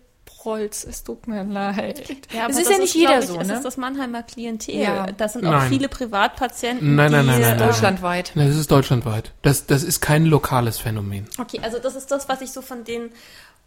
Prolls, 0.45 0.83
es 0.83 1.03
tut 1.03 1.27
mir 1.27 1.43
leid. 1.43 2.07
Ja, 2.31 2.47
es 2.47 2.57
ist 2.57 2.67
das 2.67 2.73
ja 2.73 2.77
nicht 2.77 2.93
jeder 2.93 3.13
glaub 3.13 3.23
ich, 3.23 3.29
so, 3.29 3.39
Es 3.39 3.47
ne? 3.47 3.53
ist 3.55 3.65
das 3.65 3.77
Mannheimer 3.77 4.21
Klientel. 4.21 4.75
Ja. 4.75 5.07
Da 5.07 5.27
sind 5.27 5.43
auch 5.43 5.49
Nein. 5.49 5.69
viele 5.69 5.89
Privatpatienten. 5.89 6.93
Nein, 6.95 7.11
nein, 7.11 7.23
die, 7.23 7.31
nein, 7.31 7.41
nein, 7.41 7.57
nein. 7.57 7.67
Deutschlandweit. 7.67 8.31
Das 8.35 8.55
ist 8.55 8.69
deutschlandweit. 8.69 9.31
Das, 9.41 9.65
das 9.65 9.81
ist 9.81 10.01
kein 10.01 10.23
lokales 10.27 10.77
Phänomen. 10.77 11.27
Okay, 11.39 11.61
also 11.63 11.79
das 11.79 11.95
ist 11.95 12.11
das, 12.11 12.29
was 12.29 12.41
ich 12.41 12.51
so 12.51 12.61
von 12.61 12.83
den 12.83 13.09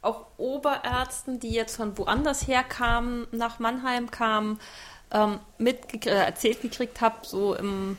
auch 0.03 0.27
Oberärzten, 0.37 1.41
die 1.41 1.51
jetzt 1.51 1.75
von 1.75 1.99
woanders 1.99 2.47
herkamen, 2.47 3.27
nach 3.33 3.59
Mannheim 3.59 4.13
kamen, 4.13 4.61
ähm, 5.11 5.41
mitgekriegt, 5.59 6.07
äh, 6.07 6.27
erzählt 6.27 6.63
gekriegt 6.63 7.01
habe, 7.01 7.17
so 7.23 7.57
im 7.57 7.97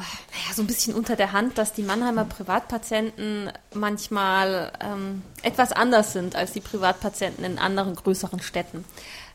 naja, 0.00 0.54
so 0.54 0.62
ein 0.62 0.66
bisschen 0.66 0.94
unter 0.94 1.16
der 1.16 1.32
Hand, 1.32 1.58
dass 1.58 1.72
die 1.72 1.82
Mannheimer 1.82 2.24
Privatpatienten 2.24 3.50
manchmal 3.74 4.72
ähm, 4.80 5.22
etwas 5.42 5.72
anders 5.72 6.12
sind 6.12 6.36
als 6.36 6.52
die 6.52 6.60
Privatpatienten 6.60 7.44
in 7.44 7.58
anderen 7.58 7.94
größeren 7.94 8.40
Städten. 8.40 8.84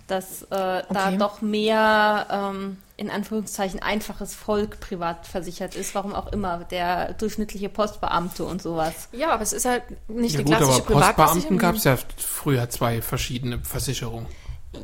Dass 0.07 0.43
äh, 0.43 0.47
da 0.51 0.83
Okay. 1.07 1.17
doch 1.17 1.41
mehr 1.41 2.27
ähm, 2.29 2.77
in 2.95 3.09
Anführungszeichen 3.09 3.81
einfaches 3.81 4.35
Volk 4.35 4.79
privat 4.79 5.25
versichert 5.25 5.73
ist, 5.75 5.95
warum 5.95 6.13
auch 6.13 6.31
immer, 6.31 6.59
der 6.69 7.13
durchschnittliche 7.13 7.69
Postbeamte 7.69 8.45
und 8.45 8.61
sowas. 8.61 9.09
Ja, 9.11 9.31
aber 9.31 9.41
es 9.41 9.51
ist 9.51 9.65
halt 9.65 9.83
nicht 10.07 10.33
Ja 10.35 10.39
die 10.39 10.45
gut, 10.45 10.53
aber 10.53 10.65
klassische 10.65 10.83
Postbeamten 10.83 11.57
Privatversicherung. 11.57 11.57
gab 11.57 11.75
es 11.75 11.83
ja 11.85 11.97
früher 12.17 12.69
zwei 12.69 13.01
verschiedene 13.01 13.59
Versicherungen. 13.63 14.27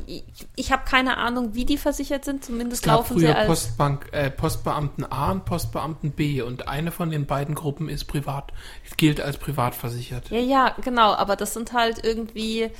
Ich, 0.06 0.24
ich 0.56 0.72
habe 0.72 0.82
keine 0.88 1.16
Ahnung, 1.16 1.54
wie 1.54 1.64
die 1.64 1.78
versichert 1.78 2.24
sind, 2.24 2.40
Es 2.42 2.46
zumindest 2.46 2.82
gab 2.82 2.96
laufen 2.98 3.18
sie 3.18 3.26
früher 3.26 3.36
als 3.36 3.48
Postbank, 3.48 4.08
äh, 4.12 4.30
Postbeamten 4.30 5.10
A 5.10 5.32
und 5.32 5.44
Postbeamten 5.44 6.12
B 6.12 6.42
und 6.42 6.68
eine 6.68 6.90
von 6.90 7.10
den 7.10 7.26
beiden 7.26 7.54
Gruppen 7.54 7.88
ist 7.88 8.04
privat, 8.04 8.52
gilt 8.96 9.20
als 9.20 9.38
privat 9.38 9.74
versichert. 9.74 10.30
Ja, 10.30 10.38
ja, 10.38 10.76
genau, 10.82 11.12
aber 11.14 11.36
das 11.36 11.54
sind 11.54 11.72
halt 11.72 12.04
irgendwie 12.04 12.70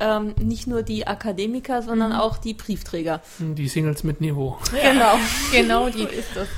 ähm, 0.00 0.34
nicht 0.40 0.66
nur 0.66 0.82
die 0.82 1.06
Akademiker, 1.06 1.82
sondern 1.82 2.12
auch 2.12 2.38
die 2.38 2.54
Briefträger. 2.54 3.20
Die 3.38 3.68
Singles 3.68 4.04
mit 4.04 4.20
Niveau. 4.20 4.58
Genau. 4.70 5.14
Genau, 5.52 5.88
die 5.88 6.04
ist 6.04 6.34
das. 6.34 6.48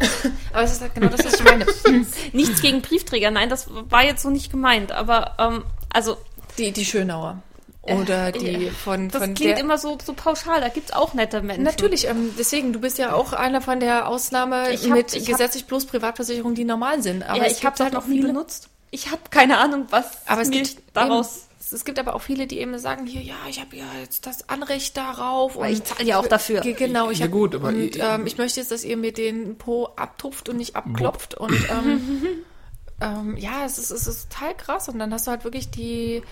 Aber 0.52 0.62
es 0.62 0.72
ist 0.72 0.80
halt 0.80 0.94
genau 0.94 1.08
das, 1.08 1.24
was 1.24 1.34
ich 1.34 1.44
meine. 1.44 1.66
Nichts 2.32 2.62
gegen 2.62 2.80
Briefträger, 2.80 3.30
nein, 3.30 3.50
das 3.50 3.68
war 3.90 4.02
jetzt 4.02 4.22
so 4.22 4.30
nicht 4.30 4.50
gemeint, 4.50 4.92
aber 4.92 5.34
ähm, 5.38 5.64
also 5.92 6.16
Die, 6.58 6.72
die 6.72 6.86
Schönauer. 6.86 7.42
Oder 7.82 8.28
Äh, 8.28 8.32
die 8.32 8.64
ja. 8.66 8.70
von, 8.72 9.08
das 9.08 9.22
von 9.22 9.34
klingt 9.34 9.52
der. 9.56 9.60
immer 9.64 9.78
so, 9.78 9.96
so 10.04 10.12
pauschal, 10.12 10.60
da 10.60 10.68
gibt's 10.68 10.92
auch 10.92 11.14
nette 11.14 11.40
Menschen. 11.40 11.64
Natürlich, 11.64 12.06
ähm, 12.06 12.34
deswegen, 12.38 12.72
du 12.74 12.80
bist 12.80 12.98
ja 12.98 13.14
auch 13.14 13.32
einer 13.32 13.62
von 13.62 13.80
der 13.80 14.06
Ausnahme 14.06 14.70
Ich 14.72 14.84
hab- 14.84 14.96
mit 14.96 15.14
ich 15.14 15.22
hab- 15.22 15.28
gesetzlich 15.38 15.64
bloß 15.64 15.86
Privatversicherungen, 15.86 16.54
die 16.54 16.64
normal 16.64 17.02
sind. 17.02 17.22
Aber 17.22 17.38
ja, 17.38 17.46
ich 17.50 17.64
habe 17.64 17.82
halt 17.82 17.94
noch 17.94 18.02
auch 18.02 18.06
nie 18.06 18.20
benutzt. 18.20 18.68
Ich 18.90 19.10
habe 19.10 19.22
keine 19.30 19.56
Ahnung, 19.58 19.86
was 19.90 20.04
Aber 20.26 20.42
es 20.42 20.48
mir 20.50 20.62
gibt 20.62 20.82
daraus... 20.94 21.36
Eben, 21.36 21.44
es 21.72 21.84
gibt 21.84 22.00
aber 22.00 22.14
auch 22.16 22.20
viele, 22.22 22.48
die 22.48 22.58
eben 22.58 22.76
sagen, 22.80 23.06
hier, 23.06 23.22
ja, 23.22 23.36
ich 23.48 23.60
habe 23.60 23.76
ja 23.76 23.84
jetzt 24.02 24.26
das 24.26 24.48
Anrecht 24.48 24.96
darauf. 24.96 25.56
Weil 25.56 25.72
ich 25.74 25.84
zahle 25.84 26.04
ja 26.04 26.18
auch 26.18 26.26
dafür. 26.26 26.60
Ge- 26.62 26.72
Genau, 26.74 27.10
ich 27.10 27.20
Ja 27.20 27.26
hab, 27.26 27.32
gut, 27.32 27.54
aber 27.54 27.68
und, 27.68 27.80
ich- 27.80 28.02
ähm, 28.02 28.26
ich 28.26 28.36
möchte 28.38 28.58
jetzt, 28.60 28.72
dass 28.72 28.82
ihr 28.84 28.96
mir 28.96 29.12
den 29.12 29.56
Po 29.56 29.86
abtupft 29.96 30.48
und 30.48 30.56
nicht 30.56 30.74
abklopft. 30.74 31.34
Und 31.34 31.52
ähm, 31.70 32.22
ähm, 33.00 33.36
ja, 33.36 33.64
es 33.64 33.78
ist, 33.78 33.90
es 33.92 34.06
ist 34.08 34.30
total 34.32 34.54
krass. 34.56 34.88
Und 34.88 34.98
dann 34.98 35.14
hast 35.14 35.26
du 35.28 35.30
halt 35.30 35.44
wirklich 35.44 35.70
die, 35.70 36.22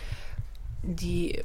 die 0.82 1.42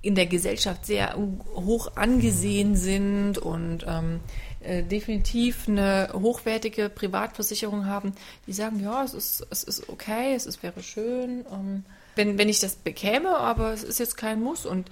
in 0.00 0.14
der 0.14 0.26
Gesellschaft 0.26 0.86
sehr 0.86 1.16
hoch 1.54 1.92
angesehen 1.96 2.76
sind 2.76 3.38
und 3.38 3.84
ähm, 3.86 4.20
äh, 4.60 4.82
definitiv 4.82 5.68
eine 5.68 6.10
hochwertige 6.12 6.88
Privatversicherung 6.88 7.86
haben, 7.86 8.12
die 8.46 8.52
sagen, 8.52 8.80
ja, 8.80 9.02
es 9.02 9.14
ist, 9.14 9.46
es 9.50 9.64
ist 9.64 9.88
okay, 9.88 10.34
es 10.34 10.46
ist, 10.46 10.62
wäre 10.62 10.82
schön, 10.82 11.44
ähm, 11.52 11.84
wenn, 12.14 12.38
wenn 12.38 12.48
ich 12.48 12.60
das 12.60 12.76
bekäme, 12.76 13.36
aber 13.36 13.72
es 13.72 13.82
ist 13.82 13.98
jetzt 13.98 14.16
kein 14.16 14.40
Muss. 14.42 14.66
Und 14.66 14.90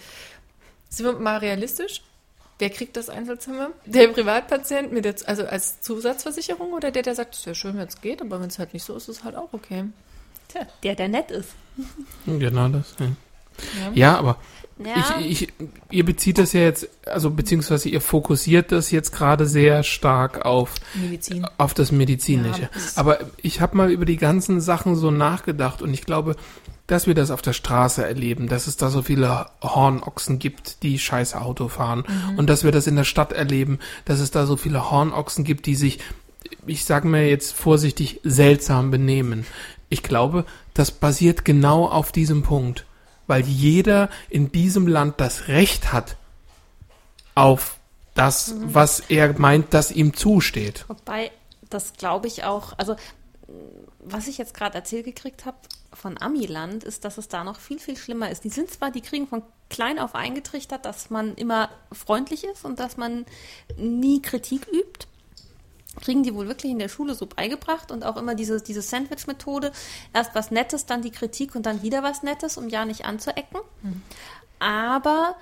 sind 0.88 1.06
wir 1.06 1.12
mal 1.14 1.38
realistisch? 1.38 2.02
Wer 2.58 2.70
kriegt 2.70 2.96
das 2.96 3.10
Einzelzimmer? 3.10 3.70
Der 3.84 4.08
Privatpatient 4.08 4.92
mit 4.92 5.04
der, 5.04 5.14
also 5.26 5.44
als 5.44 5.80
Zusatzversicherung 5.82 6.72
oder 6.72 6.90
der, 6.90 7.02
der 7.02 7.14
sagt, 7.14 7.34
es 7.34 7.44
wäre 7.44 7.54
schön, 7.54 7.76
wenn 7.76 7.88
es 7.88 8.00
geht, 8.00 8.22
aber 8.22 8.40
wenn 8.40 8.48
es 8.48 8.58
halt 8.58 8.72
nicht 8.72 8.84
so 8.84 8.96
ist, 8.96 9.08
ist 9.08 9.18
es 9.18 9.24
halt 9.24 9.36
auch 9.36 9.52
okay. 9.52 9.84
Tja, 10.48 10.66
der, 10.82 10.94
der 10.94 11.08
nett 11.08 11.30
ist. 11.30 11.50
Genau 12.26 12.68
das. 12.68 12.94
Ja, 12.98 13.08
Ja. 13.78 13.92
ja 13.94 14.18
aber 14.18 14.36
Ja, 14.78 15.18
Ich, 15.20 15.42
ich, 15.42 15.52
ihr 15.90 16.04
bezieht 16.04 16.38
das 16.38 16.52
ja 16.52 16.60
jetzt, 16.60 16.88
also 17.06 17.30
beziehungsweise 17.30 17.88
ihr 17.88 18.00
fokussiert 18.00 18.72
das 18.72 18.90
jetzt 18.90 19.10
gerade 19.12 19.46
sehr 19.46 19.82
stark 19.82 20.44
auf, 20.44 20.74
Medizin. 20.94 21.46
auf 21.56 21.72
das 21.72 21.92
Medizinische. 21.92 22.62
Ja, 22.62 22.70
das 22.74 22.98
Aber 22.98 23.18
ich 23.40 23.60
habe 23.60 23.76
mal 23.76 23.90
über 23.90 24.04
die 24.04 24.18
ganzen 24.18 24.60
Sachen 24.60 24.94
so 24.94 25.10
nachgedacht 25.10 25.80
und 25.80 25.94
ich 25.94 26.04
glaube, 26.04 26.36
dass 26.86 27.06
wir 27.06 27.14
das 27.14 27.30
auf 27.30 27.42
der 27.42 27.52
Straße 27.52 28.04
erleben, 28.04 28.48
dass 28.48 28.66
es 28.66 28.76
da 28.76 28.90
so 28.90 29.02
viele 29.02 29.46
Hornochsen 29.62 30.38
gibt, 30.38 30.82
die 30.82 30.98
scheiße 30.98 31.40
Auto 31.40 31.68
fahren 31.68 32.04
und 32.36 32.48
dass 32.48 32.62
wir 32.62 32.70
das 32.70 32.86
in 32.86 32.96
der 32.96 33.04
Stadt 33.04 33.32
erleben, 33.32 33.78
dass 34.04 34.20
es 34.20 34.30
da 34.30 34.46
so 34.46 34.56
viele 34.56 34.90
Hornochsen 34.90 35.44
gibt, 35.44 35.66
die 35.66 35.74
sich, 35.74 35.98
ich 36.66 36.84
sage 36.84 37.08
mir 37.08 37.28
jetzt 37.28 37.54
vorsichtig, 37.54 38.20
seltsam 38.22 38.90
benehmen. 38.90 39.46
Ich 39.88 40.02
glaube, 40.02 40.44
das 40.74 40.90
basiert 40.90 41.44
genau 41.44 41.88
auf 41.88 42.12
diesem 42.12 42.42
Punkt, 42.42 42.86
weil 43.26 43.42
jeder 43.42 44.08
in 44.28 44.52
diesem 44.52 44.86
Land 44.86 45.20
das 45.20 45.48
Recht 45.48 45.92
hat 45.92 46.16
auf 47.34 47.78
das, 48.14 48.54
was 48.64 49.00
er 49.00 49.38
meint, 49.38 49.74
das 49.74 49.90
ihm 49.90 50.14
zusteht. 50.14 50.84
Wobei, 50.88 51.30
das 51.68 51.92
glaube 51.94 52.26
ich 52.26 52.44
auch, 52.44 52.72
also 52.78 52.96
was 54.00 54.28
ich 54.28 54.38
jetzt 54.38 54.54
gerade 54.54 54.74
erzählt 54.74 55.04
gekriegt 55.04 55.44
habe 55.44 55.58
von 55.92 56.20
Amiland, 56.20 56.84
ist, 56.84 57.04
dass 57.04 57.18
es 57.18 57.28
da 57.28 57.44
noch 57.44 57.58
viel, 57.58 57.78
viel 57.78 57.96
schlimmer 57.96 58.30
ist. 58.30 58.44
Die 58.44 58.48
sind 58.48 58.70
zwar, 58.70 58.90
die 58.90 59.00
kriegen 59.00 59.26
von 59.26 59.42
klein 59.68 59.98
auf 59.98 60.14
eingetrichtert, 60.14 60.84
dass 60.84 61.10
man 61.10 61.34
immer 61.34 61.70
freundlich 61.92 62.44
ist 62.44 62.64
und 62.64 62.78
dass 62.78 62.96
man 62.96 63.26
nie 63.76 64.22
Kritik 64.22 64.66
übt. 64.68 64.95
Kriegen 66.06 66.22
die 66.22 66.32
wohl 66.36 66.46
wirklich 66.46 66.70
in 66.70 66.78
der 66.78 66.88
Schule 66.88 67.16
so 67.16 67.26
beigebracht 67.26 67.90
und 67.90 68.04
auch 68.04 68.16
immer 68.16 68.36
diese, 68.36 68.62
diese 68.62 68.80
Sandwich-Methode. 68.80 69.72
Erst 70.14 70.36
was 70.36 70.52
Nettes, 70.52 70.86
dann 70.86 71.02
die 71.02 71.10
Kritik 71.10 71.56
und 71.56 71.66
dann 71.66 71.82
wieder 71.82 72.04
was 72.04 72.22
Nettes, 72.22 72.56
um 72.58 72.68
ja 72.68 72.84
nicht 72.84 73.04
anzuecken. 73.04 73.58
Aber 74.60 75.34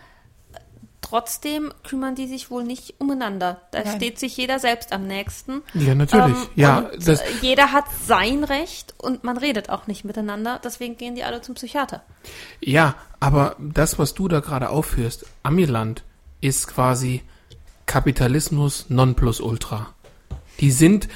trotzdem 1.03 1.71
kümmern 1.87 2.15
die 2.15 2.27
sich 2.27 2.51
wohl 2.51 2.65
nicht 2.65 2.95
umeinander. 2.99 3.61
Da 3.73 3.85
Nein. 3.85 3.97
steht 3.97 4.19
sich 4.19 4.39
jeder 4.39 4.59
selbst 4.59 4.91
am 4.91 5.07
nächsten. 5.07 5.61
Ja, 5.75 5.95
natürlich. 5.95 6.35
Ähm, 6.35 6.49
ja, 6.55 6.79
und 6.79 7.07
das, 7.07 7.21
äh, 7.21 7.25
jeder 7.43 7.73
hat 7.73 7.85
sein 8.07 8.43
Recht 8.43 8.95
und 8.97 9.23
man 9.23 9.37
redet 9.37 9.69
auch 9.69 9.87
nicht 9.87 10.07
miteinander. 10.07 10.63
Deswegen 10.65 10.97
gehen 10.97 11.15
die 11.15 11.25
alle 11.25 11.43
zum 11.43 11.57
Psychiater. 11.57 12.03
ja, 12.63 12.95
aber 13.21 13.57
das, 13.59 13.99
was 13.99 14.15
du 14.15 14.29
da 14.29 14.41
gerade 14.41 14.71
aufführst, 14.71 15.27
Amiland, 15.43 16.05
ist 16.41 16.69
quasi 16.69 17.23
Kapitalismus 17.85 18.87
non 18.89 19.15
plus 19.15 19.41
ultra. 19.41 19.94
Die 20.61 20.71
sind, 20.71 21.09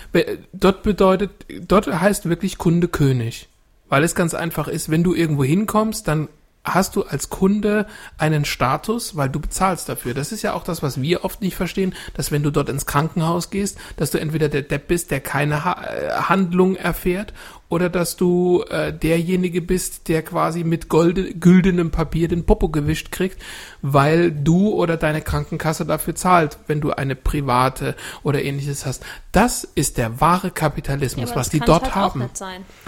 dort 0.53 0.83
bedeutet, 0.83 1.31
dort 1.67 1.87
heißt 1.87 2.29
wirklich 2.29 2.59
Kunde 2.59 2.89
König. 2.89 3.49
Weil 3.89 4.05
es 4.05 4.15
ganz 4.15 4.35
einfach 4.35 4.69
ist, 4.69 4.91
wenn 4.91 5.03
du 5.03 5.15
irgendwo 5.15 5.45
hinkommst, 5.45 6.07
dann 6.07 6.29
hast 6.65 6.97
du 6.97 7.03
als 7.03 7.31
Kunde 7.31 7.87
einen 8.19 8.45
Status, 8.45 9.17
weil 9.17 9.29
du 9.29 9.41
bezahlst 9.41 9.89
dafür. 9.89 10.15
Das 10.15 10.33
ist 10.33 10.43
ja 10.43 10.53
auch 10.53 10.65
das, 10.65 10.83
was 10.83 11.01
wir 11.01 11.25
oft 11.25 11.41
nicht 11.41 11.57
verstehen, 11.57 11.95
dass 12.15 12.31
wenn 12.31 12.43
du 12.43 12.51
dort 12.51 12.69
ins 12.69 12.87
Krankenhaus 12.87 13.51
gehst, 13.51 13.79
dass 13.97 14.11
du 14.11 14.21
entweder 14.21 14.49
der 14.49 14.63
Depp 14.63 14.89
bist, 14.89 15.11
der 15.11 15.21
keine 15.21 15.65
ha 15.65 15.83
äh, 15.85 16.11
Handlung 16.23 16.77
erfährt, 16.77 17.33
oder 17.69 17.91
dass 17.91 18.17
du 18.17 18.63
äh, 18.71 18.93
derjenige 18.93 19.61
bist, 19.61 20.09
der 20.09 20.23
quasi 20.23 20.65
mit 20.65 20.89
golde, 20.89 21.35
güldenem 21.35 21.91
Papier 21.91 22.29
den 22.29 22.45
Popo 22.45 22.69
gewischt 22.69 23.11
kriegt, 23.11 23.43
weil 23.83 24.33
du 24.33 24.73
oder 24.73 24.97
deine 24.97 25.21
Krankenkasse 25.21 25.85
dafür 25.85 26.15
zahlt, 26.15 26.59
wenn 26.67 26.81
du 26.81 26.93
eine 26.93 27.15
private 27.15 27.95
oder 28.23 28.43
ähnliches 28.43 28.87
hast. 28.87 29.05
Das 29.33 29.65
ist 29.65 29.99
der 29.99 30.21
wahre 30.21 30.51
Kapitalismus, 30.51 31.31
aber 31.31 31.41
was 31.41 31.51
die 31.51 31.61
dort 31.61 31.95
halt 31.95 31.95
haben. 31.95 32.31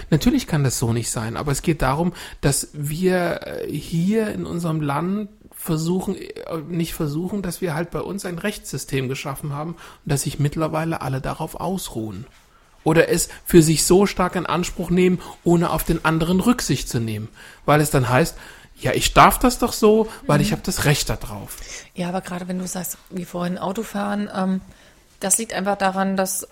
Natürlich 0.09 0.47
kann 0.47 0.63
das 0.63 0.79
so 0.79 0.93
nicht 0.93 1.11
sein, 1.11 1.37
aber 1.37 1.51
es 1.51 1.61
geht 1.61 1.81
darum, 1.81 2.13
dass 2.41 2.69
wir 2.73 3.41
äh, 3.45 3.71
hier 3.71 4.31
in 4.31 4.45
unserem 4.45 4.81
Land 4.81 5.29
versuchen, 5.61 6.15
äh, 6.15 6.31
nicht 6.67 6.95
versuchen, 6.95 7.43
dass 7.43 7.61
wir 7.61 7.75
halt 7.75 7.91
bei 7.91 8.01
uns 8.01 8.25
ein 8.25 8.39
Rechtssystem 8.39 9.07
geschaffen 9.07 9.53
haben 9.53 9.71
und 9.73 9.77
dass 10.05 10.23
sich 10.23 10.39
mittlerweile 10.39 11.01
alle 11.01 11.21
darauf 11.21 11.55
ausruhen. 11.55 12.25
Oder 12.83 13.09
es 13.09 13.29
für 13.45 13.61
sich 13.61 13.85
so 13.85 14.05
stark 14.05 14.35
in 14.35 14.45
Anspruch 14.45 14.89
nehmen, 14.89 15.21
ohne 15.43 15.69
auf 15.69 15.83
den 15.83 16.03
anderen 16.03 16.39
Rücksicht 16.39 16.89
zu 16.89 16.99
nehmen. 16.99 17.29
Weil 17.65 17.81
es 17.81 17.91
dann 17.91 18.09
heißt, 18.09 18.35
ja, 18.79 18.93
ich 18.93 19.13
darf 19.13 19.37
das 19.37 19.59
doch 19.59 19.73
so, 19.73 20.09
weil 20.25 20.41
ich 20.41 20.51
habe 20.51 20.63
das 20.63 20.85
Recht 20.85 21.07
darauf. 21.09 21.57
Ja, 21.93 22.09
aber 22.09 22.21
gerade 22.21 22.47
wenn 22.47 22.57
du 22.57 22.67
sagst, 22.67 22.97
wie 23.11 23.25
vorhin 23.25 23.59
Autofahren, 23.59 24.29
ähm, 24.35 24.61
das 25.19 25.37
liegt 25.37 25.53
einfach 25.53 25.77
daran, 25.77 26.17
dass 26.17 26.47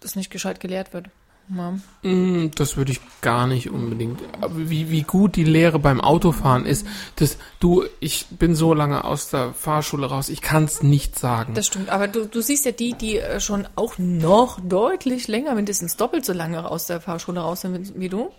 das 0.00 0.16
nicht 0.16 0.30
gescheit 0.30 0.60
gelehrt 0.60 0.94
wird. 0.94 1.10
Ja. 1.54 1.78
Mm, 2.02 2.50
Das 2.56 2.76
würde 2.76 2.92
ich 2.92 3.00
gar 3.20 3.46
nicht 3.46 3.70
unbedingt. 3.70 4.20
Aber 4.40 4.68
wie, 4.68 4.90
wie 4.90 5.02
gut 5.02 5.36
die 5.36 5.44
Lehre 5.44 5.78
beim 5.78 6.00
Autofahren 6.00 6.66
ist, 6.66 6.86
das, 7.16 7.38
du, 7.60 7.84
ich 8.00 8.26
bin 8.30 8.54
so 8.54 8.74
lange 8.74 9.04
aus 9.04 9.28
der 9.30 9.52
Fahrschule 9.52 10.06
raus, 10.06 10.28
ich 10.28 10.42
kann 10.42 10.64
es 10.64 10.82
nicht 10.82 11.18
sagen. 11.18 11.54
Das 11.54 11.66
stimmt, 11.68 11.88
aber 11.90 12.08
du, 12.08 12.26
du 12.26 12.40
siehst 12.40 12.64
ja 12.64 12.72
die, 12.72 12.94
die 12.94 13.18
äh, 13.18 13.40
schon 13.40 13.68
auch 13.76 13.94
noch 13.98 14.58
deutlich 14.60 15.28
länger, 15.28 15.54
mindestens 15.54 15.96
doppelt 15.96 16.24
so 16.24 16.32
lange 16.32 16.68
aus 16.68 16.86
der 16.86 17.00
Fahrschule 17.00 17.40
raus 17.40 17.60
sind 17.60 17.98
wie 17.98 18.08
du, 18.08 18.30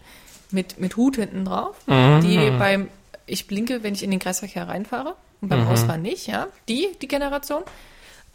mit, 0.52 0.80
mit 0.80 0.96
Hut 0.98 1.16
hinten 1.18 1.46
drauf, 1.46 1.76
die 1.88 2.52
beim, 2.58 2.88
ich 3.26 3.48
blinke, 3.48 3.84
wenn 3.84 3.94
ich 3.94 4.04
in 4.04 4.12
den 4.12 4.20
Kreisverkehr 4.20 4.68
reinfahre 4.68 5.16
und 5.42 5.50
beim 5.50 5.68
Ausfahren 5.68 6.02
nicht, 6.02 6.28
ja, 6.28 6.48
die, 6.70 6.88
die 7.02 7.08
Generation. 7.08 7.64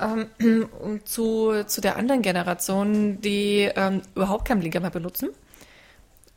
Ähm, 0.03 1.01
zu, 1.05 1.65
zu 1.67 1.81
der 1.81 1.97
anderen 1.97 2.23
Generation, 2.23 3.21
die 3.21 3.71
ähm, 3.75 4.03
überhaupt 4.15 4.47
keinen 4.47 4.61
Blinker 4.61 4.81
mehr 4.81 4.91
benutzen 4.91 5.31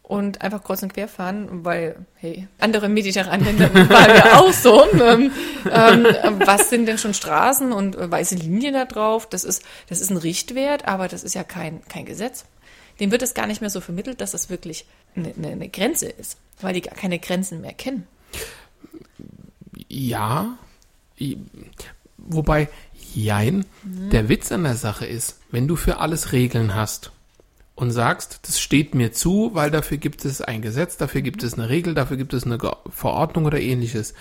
und 0.08 0.42
einfach 0.42 0.64
kreuz 0.64 0.84
und 0.84 0.94
quer 0.94 1.08
fahren, 1.08 1.66
weil, 1.66 1.96
hey, 2.16 2.48
andere 2.60 2.90
mediterrane 2.90 3.44
Länder 3.52 3.74
waren 3.74 4.16
ja 4.16 4.40
auch 4.40 4.54
so. 4.54 4.84
Ähm, 4.94 5.32
ähm, 5.72 6.06
was 6.46 6.70
sind 6.70 6.86
denn 6.86 6.98
schon 6.98 7.14
Straßen 7.14 7.72
und 7.72 7.98
weiße 7.98 8.36
Linien 8.36 8.76
da 8.76 8.86
drauf? 8.86 9.28
Das 9.28 9.44
ist, 9.44 9.64
das 9.88 10.02
ist 10.02 10.12
ein 10.12 10.18
Richtwert, 10.18 10.88
aber 10.88 11.08
das 11.08 11.24
ist 11.24 11.34
ja 11.34 11.44
kein, 11.44 11.82
kein 11.88 12.06
Gesetz. 12.06 12.46
Dem 13.00 13.12
wird 13.12 13.24
es 13.24 13.34
gar 13.34 13.48
nicht 13.48 13.62
mehr 13.62 13.70
so 13.70 13.82
vermittelt, 13.82 14.22
dass 14.22 14.32
das 14.32 14.50
wirklich 14.50 14.86
eine, 15.16 15.34
eine, 15.36 15.50
eine 15.50 15.70
Grenze 15.70 16.08
ist, 16.08 16.38
weil 16.62 16.74
die 16.74 16.82
gar 16.82 16.96
keine 16.96 17.20
Grenzen 17.20 17.62
mehr 17.62 17.74
kennen. 17.74 18.08
Ja, 19.90 20.58
wobei, 22.18 22.70
jein, 23.16 23.66
der 23.84 24.30
Witz 24.30 24.52
an 24.52 24.64
der 24.64 24.76
Sache 24.76 25.06
ist, 25.06 25.40
wenn 25.52 25.68
du 25.68 25.76
für 25.76 25.98
alles 25.98 26.32
Regeln 26.32 26.76
hast 26.76 27.12
und 27.76 27.92
sagst, 27.92 28.40
das 28.44 28.60
steht 28.60 28.96
mir 28.96 29.12
zu, 29.12 29.52
weil 29.54 29.72
dafür 29.72 29.98
gibt 29.98 30.26
es 30.26 30.42
ein 30.42 30.62
Gesetz, 30.62 30.98
dafür 30.98 31.22
gibt 31.22 31.44
es 31.44 31.56
eine 31.56 31.70
Regel, 31.70 31.94
dafür 31.94 32.18
gibt 32.18 32.34
es 32.34 32.46
eine 32.46 32.58
Verordnung 32.90 33.46
oder 33.46 33.60
ähnliches, 33.60 34.14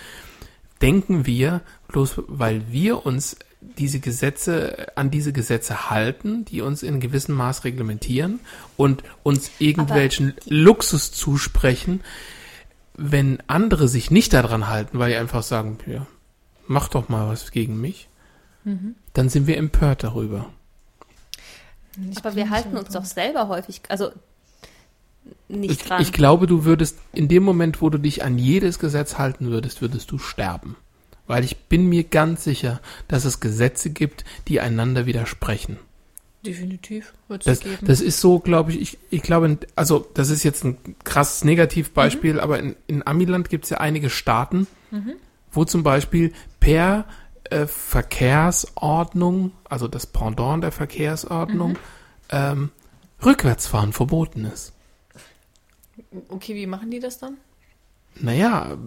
denken 0.81 1.25
wir, 1.25 1.61
bloß 1.87 2.21
weil 2.27 2.71
wir 2.71 3.05
uns 3.05 3.37
diese 3.61 3.99
Gesetze, 3.99 4.87
an 4.95 5.09
diese 5.09 5.33
Gesetze 5.33 5.89
halten, 5.89 6.45
die 6.45 6.61
uns 6.61 6.83
in 6.83 6.99
gewissem 6.99 7.35
Maß 7.35 7.63
reglementieren 7.63 8.39
und 8.77 9.03
uns 9.23 9.51
irgendwelchen 9.59 10.33
Luxus 10.45 11.11
zusprechen, 11.11 12.01
wenn 12.95 13.39
andere 13.47 13.87
sich 13.87 14.11
nicht 14.11 14.33
daran 14.33 14.67
halten, 14.67 14.99
weil 14.99 15.11
die 15.11 15.17
einfach 15.17 15.43
sagen, 15.43 15.79
ja, 15.87 16.05
mach 16.67 16.89
doch 16.89 17.09
mal 17.09 17.27
was 17.27 17.51
gegen 17.51 17.79
mich, 17.81 18.07
dann 19.13 19.29
sind 19.29 19.47
wir 19.47 19.57
empört 19.57 20.03
darüber. 20.03 20.49
Aber 22.15 22.35
wir 22.35 22.49
halten 22.49 22.75
uns 22.75 22.89
doch 22.89 23.05
selber 23.05 23.47
häufig, 23.47 23.81
also 23.89 24.11
nicht 25.47 25.71
Ich, 25.71 25.83
dran. 25.87 26.01
ich 26.01 26.11
glaube, 26.11 26.47
du 26.47 26.65
würdest 26.65 26.99
in 27.13 27.27
dem 27.27 27.43
Moment, 27.43 27.81
wo 27.81 27.89
du 27.89 27.97
dich 27.97 28.23
an 28.23 28.37
jedes 28.37 28.79
Gesetz 28.79 29.17
halten 29.17 29.47
würdest, 29.47 29.81
würdest 29.81 30.11
du 30.11 30.17
sterben. 30.17 30.75
Weil 31.27 31.43
ich 31.43 31.57
bin 31.57 31.87
mir 31.87 32.03
ganz 32.03 32.43
sicher, 32.43 32.81
dass 33.07 33.25
es 33.25 33.39
Gesetze 33.39 33.89
gibt, 33.89 34.25
die 34.47 34.59
einander 34.59 35.05
widersprechen. 35.05 35.77
Definitiv 36.45 37.13
wird 37.27 37.47
es 37.47 37.61
geben. 37.61 37.87
das 37.87 38.01
ist 38.01 38.21
so, 38.21 38.37
glaube 38.37 38.71
ich, 38.71 38.81
ich, 38.81 38.97
ich 39.09 39.21
glaube, 39.23 39.57
also 39.75 40.07
das 40.13 40.29
ist 40.29 40.43
jetzt 40.43 40.63
ein 40.63 40.77
krasses 41.03 41.43
Negativbeispiel, 41.43 42.39
aber 42.39 42.59
in, 42.59 42.75
in 42.85 43.07
Amiland 43.07 43.49
gibt 43.49 43.63
es 43.63 43.71
ja 43.71 43.77
einige 43.79 44.11
Staaten, 44.11 44.67
wo 45.51 45.65
zum 45.65 45.81
Beispiel 45.81 46.33
per 46.59 47.05
äh, 47.51 47.67
Verkehrsordnung, 47.67 49.51
also 49.69 49.87
das 49.87 50.05
Pendant 50.05 50.63
der 50.63 50.71
Verkehrsordnung, 50.71 51.77
ähm, 52.29 52.71
Rückwärtsfahren 53.23 53.93
verboten 53.93 54.45
ist. 54.45 54.73
okay, 56.29 56.55
wie 56.55 56.67
machen 56.67 56.91
die 56.91 56.99
das 56.99 57.19
dann? 57.19 57.37
Naja, 58.15 58.77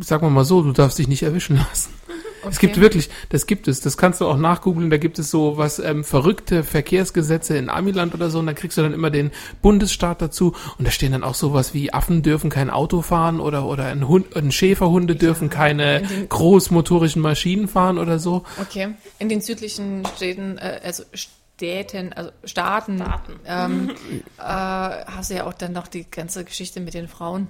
sagen 0.00 0.26
wir 0.26 0.30
mal 0.30 0.44
so, 0.44 0.62
du 0.62 0.72
darfst 0.72 0.98
dich 0.98 1.08
nicht 1.08 1.22
erwischen 1.22 1.56
lassen. 1.56 1.92
Es 2.48 2.58
gibt 2.58 2.80
wirklich, 2.80 3.08
das 3.28 3.46
gibt 3.46 3.68
es, 3.68 3.80
das 3.80 3.96
kannst 3.96 4.20
du 4.20 4.26
auch 4.26 4.36
nachgoogeln, 4.36 4.90
da 4.90 4.96
gibt 4.96 5.18
es 5.18 5.30
so 5.30 5.56
was 5.56 5.78
ähm, 5.78 6.04
verrückte 6.04 6.64
Verkehrsgesetze 6.64 7.56
in 7.56 7.68
Amiland 7.68 8.14
oder 8.14 8.30
so 8.30 8.38
und 8.38 8.46
da 8.46 8.52
kriegst 8.52 8.78
du 8.78 8.82
dann 8.82 8.92
immer 8.92 9.10
den 9.10 9.30
Bundesstaat 9.60 10.22
dazu 10.22 10.54
und 10.78 10.86
da 10.86 10.90
stehen 10.90 11.12
dann 11.12 11.24
auch 11.24 11.34
sowas 11.34 11.74
wie 11.74 11.92
Affen 11.92 12.22
dürfen 12.22 12.50
kein 12.50 12.70
Auto 12.70 13.02
fahren 13.02 13.40
oder 13.40 13.66
oder 13.66 13.86
ein 13.86 14.08
Hund, 14.08 14.36
ein 14.36 14.52
Schäferhunde 14.52 15.16
dürfen 15.16 15.50
keine 15.50 15.98
in 16.00 16.08
den- 16.08 16.28
großmotorischen 16.28 17.22
Maschinen 17.22 17.68
fahren 17.68 17.98
oder 17.98 18.18
so. 18.18 18.44
Okay. 18.60 18.94
In 19.18 19.28
den 19.28 19.40
südlichen 19.40 20.04
Städten, 20.16 20.58
äh, 20.58 20.80
also 20.82 21.04
Städten, 21.14 22.12
also 22.12 22.30
Staaten, 22.44 22.98
Staaten. 22.98 23.40
Ähm, 23.46 23.90
äh, 24.38 24.42
hast 24.42 25.30
du 25.30 25.34
ja 25.34 25.46
auch 25.46 25.54
dann 25.54 25.72
noch 25.72 25.86
die 25.86 26.10
ganze 26.10 26.44
Geschichte 26.44 26.80
mit 26.80 26.94
den 26.94 27.08
Frauen. 27.08 27.48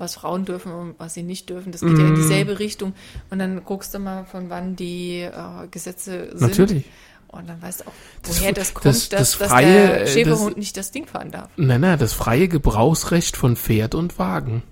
Was 0.00 0.14
Frauen 0.16 0.44
dürfen 0.46 0.72
und 0.72 0.94
was 0.98 1.14
sie 1.14 1.22
nicht 1.22 1.48
dürfen. 1.50 1.70
Das 1.72 1.82
geht 1.82 1.96
ja 1.98 2.06
in 2.06 2.14
dieselbe 2.16 2.58
Richtung. 2.58 2.94
Und 3.30 3.38
dann 3.38 3.62
guckst 3.64 3.94
du 3.94 3.98
mal, 4.00 4.24
von 4.24 4.50
wann 4.50 4.74
die 4.74 5.20
äh, 5.20 5.30
Gesetze 5.70 6.30
sind. 6.36 6.40
Natürlich. 6.40 6.86
Und 7.28 7.48
dann 7.48 7.62
weißt 7.62 7.82
du 7.82 7.84
auch, 7.86 7.92
Das- 8.22 8.40
woher 8.40 8.52
das 8.52 8.74
kommt, 8.74 8.86
das- 8.86 9.08
dass, 9.08 9.18
das 9.30 9.38
dass 9.38 9.48
freie, 9.50 9.66
der 9.66 10.00
äh, 10.02 10.06
Schäferhund 10.08 10.50
das- 10.52 10.56
nicht 10.56 10.76
das 10.76 10.90
Ding 10.90 11.06
fahren 11.06 11.30
darf. 11.30 11.48
Nein, 11.56 11.82
nein, 11.82 11.98
das 11.98 12.12
freie 12.14 12.48
Gebrauchsrecht 12.48 13.36
von 13.36 13.54
Pferd 13.56 13.94
und 13.94 14.18
Wagen. 14.18 14.62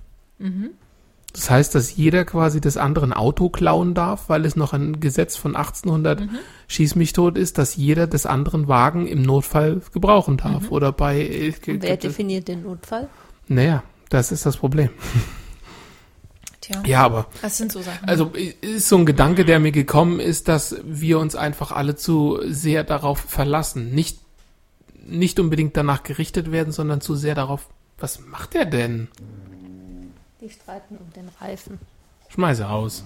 Das 1.32 1.50
heißt, 1.50 1.74
dass 1.74 1.94
jeder 1.94 2.24
quasi 2.24 2.60
des 2.60 2.76
anderen 2.76 3.12
Auto 3.12 3.48
klauen 3.50 3.94
darf, 3.94 4.28
weil 4.28 4.44
es 4.44 4.57
noch 4.57 4.73
ein 4.73 4.98
Gesetz 4.98 5.36
von 5.36 5.57
1800 5.57 6.23
schieß 6.68 6.94
mich 6.94 7.12
tot 7.12 7.36
ist, 7.36 7.58
dass 7.58 7.76
jeder 7.76 8.07
des 8.07 8.24
anderen 8.26 8.66
Wagen 8.66 9.07
im 9.07 9.23
Notfall 9.23 9.81
gebrauchen 9.92 10.39
darf. 10.39 10.70
Oder 10.70 10.90
bei, 10.92 11.20
äh, 11.20 11.52
Und 11.66 11.82
wer 11.82 11.97
definiert 11.97 12.48
den 12.48 12.62
Notfall? 12.62 13.08
naja, 13.47 13.82
das 14.10 14.32
ist 14.32 14.46
das 14.46 14.56
Problem. 14.56 14.90
Tja, 16.60 16.82
Ja, 16.86 17.02
aber 17.02 17.26
das 17.42 17.56
sind 17.58 17.72
so 17.72 17.82
Sachen. 17.82 18.08
also 18.08 18.32
ist 18.60 18.88
so 18.88 18.96
ein 18.96 19.06
Gedanke, 19.06 19.44
der 19.44 19.58
mir 19.60 19.72
gekommen 19.72 20.20
ist, 20.20 20.48
dass 20.48 20.76
wir 20.84 21.18
uns 21.18 21.34
einfach 21.36 21.72
alle 21.72 21.96
zu 21.96 22.40
sehr 22.46 22.84
darauf 22.84 23.18
verlassen. 23.20 23.94
Nicht, 23.94 24.20
nicht 25.06 25.38
unbedingt 25.40 25.76
danach 25.76 26.02
gerichtet 26.02 26.50
werden, 26.52 26.72
sondern 26.72 27.00
zu 27.00 27.14
sehr 27.14 27.34
darauf, 27.34 27.68
was 27.98 28.20
macht 28.20 28.54
er 28.54 28.64
denn? 28.64 29.08
Die 30.40 30.50
streiten 30.50 30.96
um 30.96 31.12
den 31.14 31.28
Reifen. 31.40 31.78
Schmeiße 32.28 32.64
raus. 32.64 33.04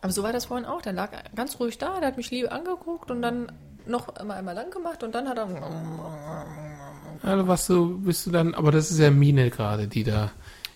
Aber 0.00 0.12
so 0.12 0.22
war 0.22 0.32
das 0.32 0.46
vorhin 0.46 0.66
auch. 0.66 0.82
Der 0.82 0.92
lag 0.92 1.10
ganz 1.36 1.60
ruhig 1.60 1.78
da, 1.78 2.00
der 2.00 2.08
hat 2.08 2.16
mich 2.16 2.30
lieb 2.30 2.50
angeguckt 2.50 3.10
und 3.10 3.22
dann 3.22 3.52
noch 3.86 4.08
einmal, 4.16 4.38
einmal 4.38 4.54
lang 4.54 4.70
gemacht 4.70 5.02
und 5.02 5.14
dann 5.14 5.28
hat 5.28 5.38
er. 5.38 5.48
Also 7.22 7.46
was 7.48 7.66
du 7.66 7.98
bist 8.00 8.26
du 8.26 8.30
dann, 8.30 8.54
aber 8.54 8.72
das 8.72 8.90
ist 8.90 8.98
ja 8.98 9.10
Mine 9.10 9.50
gerade, 9.50 9.86
die 9.88 10.04
da. 10.04 10.30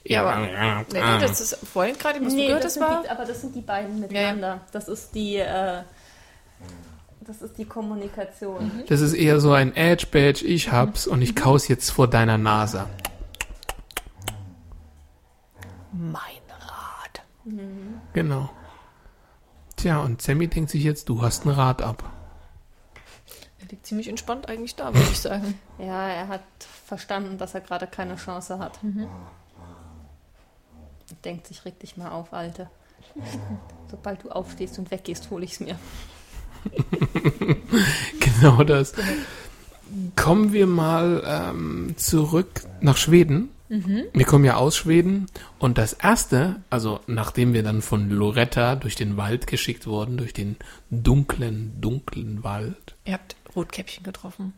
Ja, 0.05 0.23
aber- 0.25 0.36
Nee, 0.47 0.85
nee, 0.93 1.20
das 1.20 1.41
ist 1.41 1.57
vorhin 1.67 1.97
gerade, 1.99 2.20
was 2.25 2.28
du 2.33 2.36
Nee, 2.36 2.47
gehört, 2.47 2.62
das 2.65 2.75
das 2.75 2.83
sind 2.89 2.94
war. 2.94 3.02
die, 3.02 3.09
aber 3.09 3.25
das 3.25 3.41
sind 3.41 3.55
die 3.57 3.60
beiden 3.60 3.99
miteinander. 4.01 4.60
Das 4.70 4.86
ist 4.86 5.15
die, 5.17 5.36
äh, 5.36 5.83
das 7.23 7.43
ist 7.43 7.59
die 7.59 7.65
Kommunikation. 7.65 8.70
Das 8.89 9.01
ist 9.01 9.15
eher 9.15 9.41
so 9.41 9.52
ein 9.52 9.75
Edge 9.75 10.07
Badge, 10.12 10.44
ich 10.44 10.70
hab's 10.70 11.09
und 11.09 11.23
ich 11.23 11.35
kaus 11.35 11.67
jetzt 11.67 11.91
vor 11.91 12.09
deiner 12.09 12.39
Nase. 12.39 12.86
Mein 15.93 16.20
Rad. 16.51 17.23
Genau. 18.12 18.51
Tja, 19.76 19.99
und 20.01 20.23
Sammy 20.23 20.47
denkt 20.49 20.70
sich 20.70 20.85
jetzt, 20.85 21.09
du 21.09 21.23
hast 21.23 21.44
ein 21.47 21.51
Rad 21.51 21.83
ab. 21.83 22.05
Er 23.67 23.70
liegt 23.70 23.86
ziemlich 23.86 24.07
entspannt 24.07 24.49
eigentlich 24.49 24.77
da, 24.77 24.95
würde 24.95 25.09
ich 25.11 25.19
sagen. 25.19 25.59
Ja, 25.78 26.09
er 26.09 26.28
hat 26.28 26.45
verstanden, 26.85 27.36
dass 27.36 27.53
er 27.53 27.61
gerade 27.61 27.89
keine 27.89 28.15
Chance 28.15 28.61
hat. 28.61 28.78
Denkt 31.25 31.49
sich, 31.49 31.65
reg 31.65 31.81
dich 31.81 31.97
mal 31.97 32.11
auf, 32.11 32.33
Alte. 32.33 32.70
Sobald 33.91 34.23
du 34.23 34.31
aufstehst 34.31 34.78
und 34.78 34.93
weggehst, 34.93 35.31
hole 35.31 35.45
ich's 35.45 35.61
mir. 35.61 35.78
Genau 38.20 38.62
das. 38.65 38.93
Kommen 40.15 40.53
wir 40.53 40.67
mal 40.67 41.23
ähm, 41.25 41.95
zurück 41.97 42.62
nach 42.81 42.97
Schweden. 42.97 43.49
Wir 43.69 44.25
kommen 44.27 44.45
ja 44.45 44.57
aus 44.57 44.77
Schweden 44.77 45.27
und 45.59 45.78
das 45.78 45.93
erste, 45.93 46.57
also 46.70 47.01
nachdem 47.07 47.53
wir 47.53 47.65
dann 47.65 47.83
von 47.83 48.11
Loretta 48.11 48.77
durch 48.77 48.95
den 48.95 49.17
Wald 49.17 49.49
geschickt 49.49 49.89
wurden, 49.89 50.19
durch 50.19 50.33
den 50.33 50.57
dunklen, 50.91 51.81
dunklen 51.81 52.45
Wald. 52.45 52.95
Ihr 53.05 53.15
habt 53.15 53.35
Rotkäppchen 53.57 54.05
getroffen. 54.05 54.52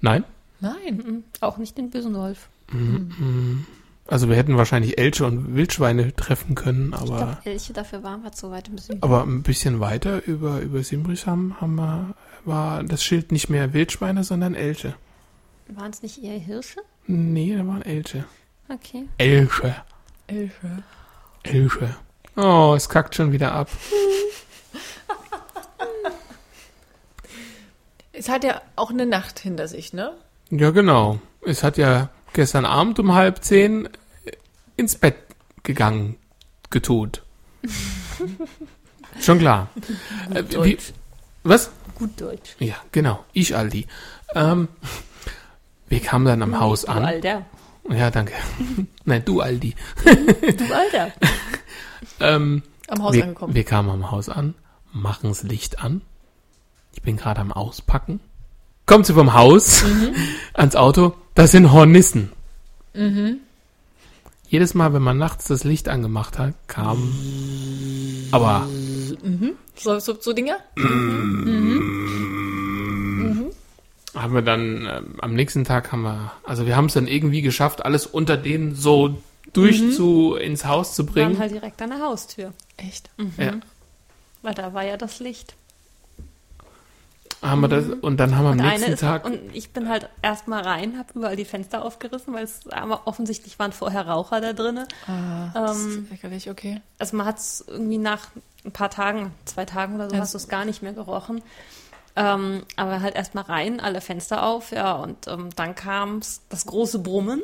Nein? 0.00 0.24
Nein. 0.60 0.96
Mhm. 0.96 1.24
Auch 1.40 1.58
nicht 1.58 1.76
den 1.78 1.90
bösen 1.90 2.14
Wolf. 2.14 2.48
Also 4.06 4.28
wir 4.28 4.36
hätten 4.36 4.56
wahrscheinlich 4.56 4.98
Elche 4.98 5.24
und 5.26 5.54
Wildschweine 5.54 6.14
treffen 6.16 6.54
können, 6.54 6.92
Ich 6.94 7.00
aber, 7.00 7.16
glaube, 7.16 7.38
Elche, 7.44 7.72
dafür 7.72 8.02
waren 8.02 8.22
wir 8.22 8.32
zu 8.32 8.50
weit 8.50 8.68
im 8.68 8.78
Süden. 8.78 9.02
aber 9.02 9.22
ein 9.22 9.42
bisschen 9.42 9.80
weiter 9.80 10.24
über, 10.26 10.60
über 10.60 10.82
Simrishamn 10.82 11.60
haben 11.60 11.74
wir, 11.76 12.14
war 12.44 12.82
das 12.84 13.02
Schild 13.04 13.32
nicht 13.32 13.48
mehr 13.50 13.72
Wildschweine, 13.74 14.24
sondern 14.24 14.54
Elche. 14.54 14.94
Waren 15.68 15.90
es 15.90 16.02
nicht 16.02 16.22
eher 16.22 16.38
Hirsche? 16.38 16.80
Nee, 17.06 17.54
da 17.56 17.66
waren 17.66 17.82
Elche. 17.82 18.24
Okay. 18.70 19.04
Elche. 19.18 19.76
Elche. 20.26 20.82
Elche. 21.42 21.96
Oh, 22.36 22.74
es 22.76 22.88
kackt 22.88 23.14
schon 23.14 23.32
wieder 23.32 23.52
ab. 23.52 23.68
Es 28.18 28.28
hat 28.28 28.42
ja 28.42 28.60
auch 28.74 28.90
eine 28.90 29.06
Nacht 29.06 29.38
hinter 29.38 29.68
sich, 29.68 29.92
ne? 29.92 30.12
Ja, 30.50 30.70
genau. 30.70 31.20
Es 31.42 31.62
hat 31.62 31.76
ja 31.78 32.08
gestern 32.32 32.64
Abend 32.64 32.98
um 32.98 33.14
halb 33.14 33.44
zehn 33.44 33.88
ins 34.76 34.96
Bett 34.96 35.14
gegangen, 35.62 36.16
getut. 36.70 37.22
Schon 39.20 39.38
klar. 39.38 39.68
Äh, 40.34 40.42
wie, 40.64 40.78
was? 41.44 41.70
Gut 41.94 42.20
Deutsch. 42.20 42.56
Ja, 42.58 42.74
genau. 42.92 43.24
Ich, 43.32 43.54
Aldi. 43.56 43.86
Ähm, 44.34 44.68
wir 45.88 46.00
kamen 46.00 46.26
dann 46.26 46.42
am 46.42 46.58
Haus 46.60 46.82
Du 46.82 46.88
an. 46.92 47.04
Alter. 47.04 47.46
Ja, 47.88 48.10
danke. 48.10 48.34
Nein, 49.04 49.24
du, 49.24 49.40
Aldi. 49.40 49.74
Du 50.04 50.74
Alter. 50.74 51.12
Am 52.20 52.62
Ähm, 52.90 53.02
Haus 53.02 53.14
wir, 53.14 53.22
angekommen. 53.24 53.54
wir 53.54 53.64
kamen 53.64 53.90
am 53.90 54.10
Haus 54.10 54.28
an, 54.28 54.54
machen 54.92 55.28
das 55.28 55.42
Licht 55.42 55.78
an. 55.80 56.00
Ich 56.92 57.02
bin 57.02 57.16
gerade 57.16 57.40
am 57.40 57.52
Auspacken. 57.52 58.20
Kommt 58.86 59.06
sie 59.06 59.14
vom 59.14 59.34
Haus 59.34 59.84
ans 60.54 60.76
Auto. 60.76 61.14
Das 61.34 61.52
sind 61.52 61.72
Hornissen. 61.72 62.32
Jedes 64.48 64.74
Mal, 64.74 64.92
wenn 64.94 65.02
man 65.02 65.18
nachts 65.18 65.44
das 65.46 65.62
Licht 65.64 65.88
angemacht 65.88 66.38
hat, 66.38 66.54
kam. 66.66 67.12
Aber 68.32 68.66
So, 69.76 69.98
so, 69.98 70.16
so 70.20 70.32
Dinger? 70.32 70.56
haben 74.14 74.34
wir 74.34 74.42
dann 74.42 74.86
ähm, 74.90 75.14
am 75.20 75.34
nächsten 75.34 75.64
Tag 75.64 75.92
haben 75.92 76.02
wir, 76.02 76.32
also 76.44 76.66
wir 76.66 76.76
haben 76.76 76.86
es 76.86 76.94
dann 76.94 77.06
irgendwie 77.06 77.42
geschafft, 77.42 77.84
alles 77.84 78.06
unter 78.06 78.36
denen 78.36 78.74
so 78.74 79.16
durch 79.52 79.92
zu 79.94 80.34
ins 80.34 80.64
Haus 80.64 80.94
zu 80.94 81.06
Waren 81.06 81.12
bringen. 81.12 81.38
halt 81.38 81.52
direkt 81.52 81.80
an 81.82 81.90
der 81.90 82.00
Haustür. 82.00 82.52
Echt? 82.76 83.10
Ja, 83.36 83.54
Weil 84.42 84.54
da 84.54 84.74
war 84.74 84.84
ja 84.84 84.96
das 84.96 85.20
Licht. 85.20 85.54
Haben 87.42 87.60
wir 87.60 87.68
das 87.68 87.86
und 88.00 88.18
dann 88.18 88.34
haben 88.36 88.44
wir 88.44 88.50
am 88.50 88.58
Und 88.58 88.60
eine 88.64 88.70
nächsten 88.70 88.92
ist, 88.94 89.00
Tag. 89.00 89.24
und 89.24 89.38
ich 89.52 89.70
bin 89.72 89.88
halt 89.88 90.08
erstmal 90.22 90.62
rein, 90.62 90.98
habe 90.98 91.08
überall 91.14 91.36
die 91.36 91.44
Fenster 91.44 91.84
aufgerissen, 91.84 92.34
weil 92.34 92.44
es 92.44 92.66
aber 92.68 93.06
offensichtlich 93.06 93.58
waren 93.58 93.72
vorher 93.72 94.06
Raucher 94.08 94.40
da 94.40 94.52
drinnen. 94.52 94.86
Ah, 95.06 95.50
das 95.54 95.78
Ähm, 95.84 96.04
ist 96.04 96.10
ärgerlich, 96.10 96.50
okay. 96.50 96.80
Also 96.98 97.16
man 97.16 97.26
hat 97.26 97.38
es 97.38 97.64
irgendwie 97.66 97.98
nach 97.98 98.28
ein 98.64 98.72
paar 98.72 98.90
Tagen, 98.90 99.32
zwei 99.44 99.64
Tagen 99.64 99.94
oder 99.94 100.08
so, 100.10 100.16
Ja, 100.16 100.20
hast 100.22 100.34
du 100.34 100.38
es 100.38 100.48
gar 100.48 100.64
nicht 100.64 100.82
mehr 100.82 100.92
gerochen. 100.92 101.42
Ähm, 102.16 102.62
aber 102.74 103.00
halt 103.00 103.14
erstmal 103.14 103.44
rein, 103.44 103.78
alle 103.78 104.00
Fenster 104.00 104.42
auf, 104.44 104.72
ja, 104.72 104.92
und 104.96 105.28
ähm, 105.28 105.50
dann 105.54 105.76
kam 105.76 106.20
das 106.48 106.66
große 106.66 106.98
Brummen. 106.98 107.40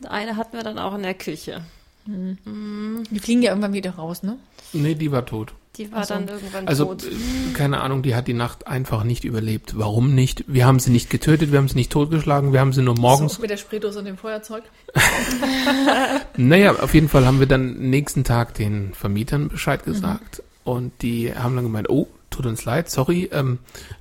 Und 0.00 0.06
eine 0.08 0.36
hatten 0.38 0.56
wir 0.56 0.62
dann 0.64 0.78
auch 0.78 0.94
in 0.94 1.02
der 1.02 1.12
Küche. 1.14 1.62
Die 2.06 3.18
fliegen 3.20 3.42
ja 3.42 3.50
irgendwann 3.50 3.74
wieder 3.74 3.92
raus, 3.96 4.22
ne? 4.22 4.38
nee, 4.72 4.94
die 4.94 5.12
war 5.12 5.26
tot. 5.26 5.52
Die 5.76 5.90
war 5.90 6.00
Ach 6.00 6.04
so. 6.04 6.14
dann 6.14 6.28
irgendwann 6.28 6.68
Also, 6.68 6.84
tot. 6.84 7.04
äh, 7.04 7.08
keine 7.54 7.80
Ahnung, 7.80 8.02
die 8.02 8.14
hat 8.14 8.28
die 8.28 8.34
Nacht 8.34 8.66
einfach 8.66 9.04
nicht 9.04 9.24
überlebt. 9.24 9.78
Warum 9.78 10.14
nicht? 10.14 10.44
Wir 10.46 10.66
haben 10.66 10.78
sie 10.80 10.90
nicht 10.90 11.08
getötet, 11.08 11.50
wir 11.50 11.58
haben 11.58 11.68
sie 11.68 11.76
nicht 11.76 11.90
totgeschlagen, 11.90 12.52
wir 12.52 12.60
haben 12.60 12.74
sie 12.74 12.82
nur 12.82 12.98
morgens. 12.98 13.34
So, 13.36 13.40
mit 13.40 13.48
der 13.50 13.56
Spraydose 13.56 14.00
und 14.00 14.04
dem 14.04 14.18
Feuerzeug. 14.18 14.64
Naja, 16.36 16.72
auf 16.80 16.94
jeden 16.94 17.08
Fall 17.08 17.26
haben 17.26 17.40
wir 17.40 17.46
dann 17.46 17.74
nächsten 17.90 18.24
Tag 18.24 18.54
den 18.54 18.92
Vermietern 18.94 19.48
Bescheid 19.48 19.84
gesagt. 19.84 20.42
Und 20.64 20.92
die 21.02 21.34
haben 21.34 21.54
dann 21.56 21.64
gemeint, 21.64 21.90
oh, 21.90 22.06
tut 22.32 22.46
uns 22.46 22.64
leid, 22.64 22.90
sorry, 22.90 23.28
ähm, 23.32 23.58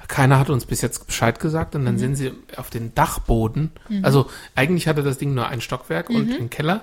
keiner 0.07 0.39
hat 0.39 0.49
uns 0.49 0.65
bis 0.65 0.81
jetzt 0.81 1.05
Bescheid 1.05 1.39
gesagt. 1.39 1.75
Und 1.75 1.85
dann 1.85 1.97
sind 1.97 2.15
sie 2.15 2.31
auf 2.57 2.69
den 2.69 2.95
Dachboden. 2.95 3.71
Also 4.01 4.29
eigentlich 4.55 4.87
hatte 4.87 5.03
das 5.03 5.17
Ding 5.17 5.33
nur 5.33 5.47
ein 5.47 5.61
Stockwerk 5.61 6.09
und 6.09 6.31
einen 6.31 6.49
Keller. 6.49 6.81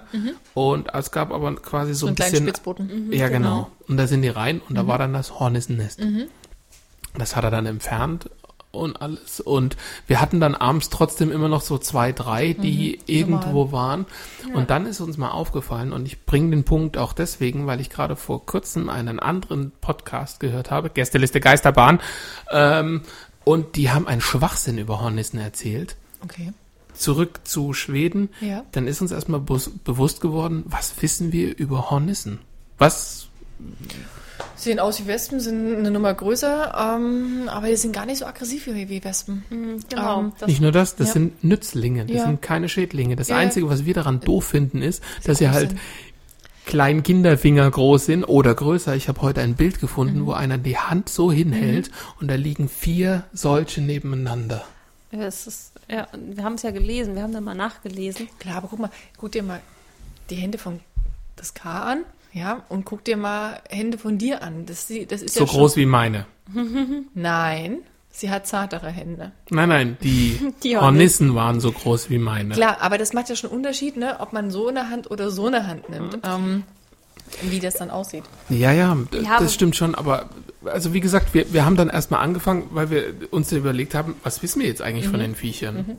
Und 0.55 0.95
es 0.95 1.11
gab 1.11 1.33
aber 1.33 1.55
quasi 1.57 1.95
so, 1.95 2.07
So 2.07 2.07
ein 2.09 2.15
bisschen 2.15 2.45
Spitzboden. 2.45 3.13
Ja, 3.13 3.29
genau. 3.29 3.71
Und 3.89 3.97
da 3.97 4.07
sind 4.07 4.23
die 4.23 4.29
rein 4.29 4.61
und 4.69 4.77
da 4.77 4.87
war 4.87 4.99
dann 4.99 5.13
das 5.13 5.39
Hornissennest. 5.41 6.01
Das 7.17 7.35
hat 7.35 7.45
er 7.45 7.51
dann 7.51 7.67
entfernt 7.67 8.31
und 8.71 9.01
alles. 9.01 9.41
Und 9.41 9.77
wir 10.07 10.21
hatten 10.21 10.41
dann 10.41 10.55
abends 10.55 10.91
trotzdem 10.91 11.33
immer 11.33 11.49
noch 11.49 11.63
so 11.63 11.79
zwei, 11.79 12.13
drei, 12.13 12.53
die 12.53 13.01
irgendwo 13.07 13.73
waren. 13.73 14.07
Und 14.55 14.71
dann 14.71 14.87
ist 14.87 15.01
uns 15.01 15.17
mal 15.17 15.31
aufgefallen, 15.31 15.93
und 15.93 16.07
ich 16.07 16.25
bringe 16.27 16.51
den 16.51 16.65
Punkt 16.65 16.97
auch 16.99 17.13
deswegen, 17.13 17.67
weil 17.67 17.81
ich 17.81 17.91
gerade 17.91 18.17
vor 18.17 18.45
kurzem 18.45 18.89
einen 18.89 19.21
anderen 19.21 19.73
Podcast 19.81 20.41
gehört 20.41 20.71
habe, 20.71 20.91
Gästeliste 20.91 21.41
Geisterbahn, 21.41 22.01
ähm, 22.51 23.03
und 23.45 23.77
die 23.77 23.91
haben 23.91 24.07
einen 24.07 24.21
Schwachsinn 24.21 24.77
über 24.77 25.01
Hornissen 25.01 25.39
erzählt. 25.39 25.97
Okay. 26.23 26.53
Zurück 26.93 27.41
zu 27.45 27.73
Schweden, 27.73 28.29
Ja. 28.41 28.65
dann 28.73 28.87
ist 28.87 29.01
uns 29.01 29.13
erstmal 29.13 29.41
bewusst 29.41 30.21
geworden, 30.21 30.65
was 30.67 31.01
wissen 31.01 31.33
wir 31.33 31.57
über 31.57 31.91
Hornissen? 31.91 32.41
Was 32.77 33.29
Sehen 34.57 34.79
aus 34.81 35.01
wie 35.01 35.07
Wespen, 35.07 35.41
sind 35.41 35.77
eine 35.79 35.91
Nummer 35.91 36.13
größer, 36.15 36.97
ähm, 36.97 37.49
aber 37.49 37.69
die 37.69 37.77
sind 37.77 37.93
gar 37.93 38.07
nicht 38.07 38.19
so 38.19 38.27
aggressiv 38.27 38.67
wie, 38.67 38.89
wie 38.89 39.03
Wespen. 39.05 39.45
Genau. 39.89 40.21
Ähm, 40.21 40.33
Nicht 40.47 40.61
nur 40.61 40.73
das, 40.73 40.97
das 40.97 41.09
ja. 41.09 41.13
sind 41.15 41.45
Nützlinge, 41.45 42.07
das 42.07 42.17
Ja. 42.17 42.25
sind 42.27 42.43
keine 42.43 42.69
Schädlinge. 42.69 43.17
Das 43.17 43.29
Ja. 43.29 43.37
Einzige, 43.37 43.69
was 43.69 43.85
wir 43.85 43.95
daran 43.95 44.21
doof 44.21 44.45
finden, 44.45 44.83
ist, 44.83 45.03
dass 45.25 45.39
sie 45.39 45.51
halt 45.51 45.71
sind. 45.71 45.81
kleinen 46.67 47.03
Kinderfinger 47.03 47.71
groß 47.71 48.07
sind 48.07 48.25
oder 48.25 48.55
größer. 48.55 48.95
Ich 48.95 49.09
habe 49.09 49.23
heute 49.23 49.41
ein 49.41 49.55
Bild 49.55 49.77
Mhm. 49.77 49.81
gefunden, 49.81 50.27
wo 50.27 50.33
einer 50.33 50.59
die 50.59 50.77
Hand 50.77 51.09
so 51.09 51.33
hinhält 51.33 51.91
und 52.21 52.29
da 52.29 52.35
liegen 52.35 52.69
vier 52.69 53.25
solche 53.33 53.81
nebeneinander. 53.81 54.65
ja, 55.11 55.21
es 55.23 55.47
ist, 55.47 55.73
ja, 55.91 56.07
wir 56.15 56.45
haben 56.45 56.55
es 56.55 56.63
ja 56.63 56.71
gelesen, 56.71 57.15
wir 57.15 57.23
haben 57.23 57.33
da 57.33 57.41
mal 57.41 57.55
nachgelesen. 57.55 58.29
Klar, 58.39 58.57
aber 58.59 58.69
guck 58.69 58.79
mal, 58.81 58.91
guck 59.17 59.33
dir 59.33 59.43
mal 59.43 59.61
die 60.29 60.35
Hände 60.37 60.59
von 60.59 60.81
das 61.37 61.55
K 61.55 61.83
an, 61.93 61.99
ja, 62.39 62.65
und 62.69 62.85
guck 62.85 63.05
dir 63.05 63.17
mal 63.17 63.61
Hände 63.69 63.99
von 63.99 64.17
dir 64.19 64.43
an. 64.43 64.65
Das, 64.67 64.87
sie- 64.87 65.07
das 65.07 65.23
ist 65.23 65.35
So 65.35 65.41
ja 65.45 65.47
groß 65.51 65.77
wie 65.77 65.87
meine. 65.87 66.27
Schon, 66.53 67.07
nein, 67.15 67.79
sie 68.11 68.31
hat 68.31 68.47
zartere 68.47 68.91
Hände. 68.91 69.33
Nein, 69.51 69.69
nein, 69.69 69.97
die, 70.03 70.39
Die 70.63 70.77
Hornissen 70.77 71.35
waren 71.35 71.61
so 71.61 71.73
groß 71.73 72.09
wie 72.11 72.19
meine. 72.19 72.55
Klar, 72.55 72.79
aber 72.81 72.97
das 72.99 73.13
macht 73.13 73.29
ja 73.29 73.37
schon 73.37 73.51
Unterschied, 73.51 73.97
ne, 73.97 74.17
ob 74.21 74.33
man 74.33 74.51
so 74.51 74.69
eine 74.69 74.89
Hand 74.91 75.11
oder 75.11 75.31
so 75.31 75.47
eine 75.47 75.67
Hand 75.67 75.89
nimmt, 75.91 76.19
ähm, 76.25 76.63
wie 77.43 77.61
das 77.61 77.75
dann 77.75 77.91
aussieht. 77.91 78.25
Ja, 78.49 78.73
ja, 78.73 78.97
Ja, 79.23 79.39
das 79.39 79.53
stimmt 79.55 79.77
schon, 79.77 79.95
aber 79.95 80.31
also 80.65 80.93
wie 80.95 81.01
gesagt, 81.01 81.35
wir, 81.35 81.53
wir 81.53 81.65
haben 81.65 81.77
dann 81.77 81.89
erstmal 81.91 82.21
angefangen, 82.23 82.69
weil 82.71 82.91
wir 82.91 83.05
uns 83.31 83.53
überlegt 83.53 83.95
haben, 83.95 84.15
was 84.23 84.43
wissen 84.43 84.61
wir 84.61 84.67
jetzt 84.69 84.83
eigentlich 84.83 85.07
Mhm. 85.07 85.11
von 85.11 85.21
den 85.21 85.35
Viechern? 85.35 85.99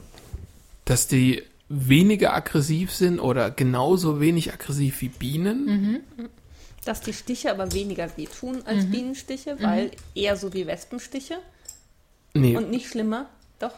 Dass 0.85 1.07
die 1.07 1.43
weniger 1.69 2.33
aggressiv 2.33 2.91
sind 2.91 3.19
oder 3.19 3.51
genauso 3.51 4.19
wenig 4.19 4.51
aggressiv 4.53 5.01
wie 5.01 5.09
Bienen. 5.09 6.01
Dass 6.85 7.01
die 7.01 7.13
Stiche 7.13 7.51
aber 7.51 7.71
weniger 7.73 8.09
wehtun 8.17 8.63
als 8.65 8.85
Bienenstiche, 8.89 9.57
weil 9.59 9.91
eher 10.15 10.35
so 10.35 10.53
wie 10.53 10.65
Wespenstiche 10.67 11.35
Nee, 12.33 12.55
und 12.57 12.69
nicht 12.69 12.87
schlimmer. 12.89 13.25
Doch. 13.59 13.73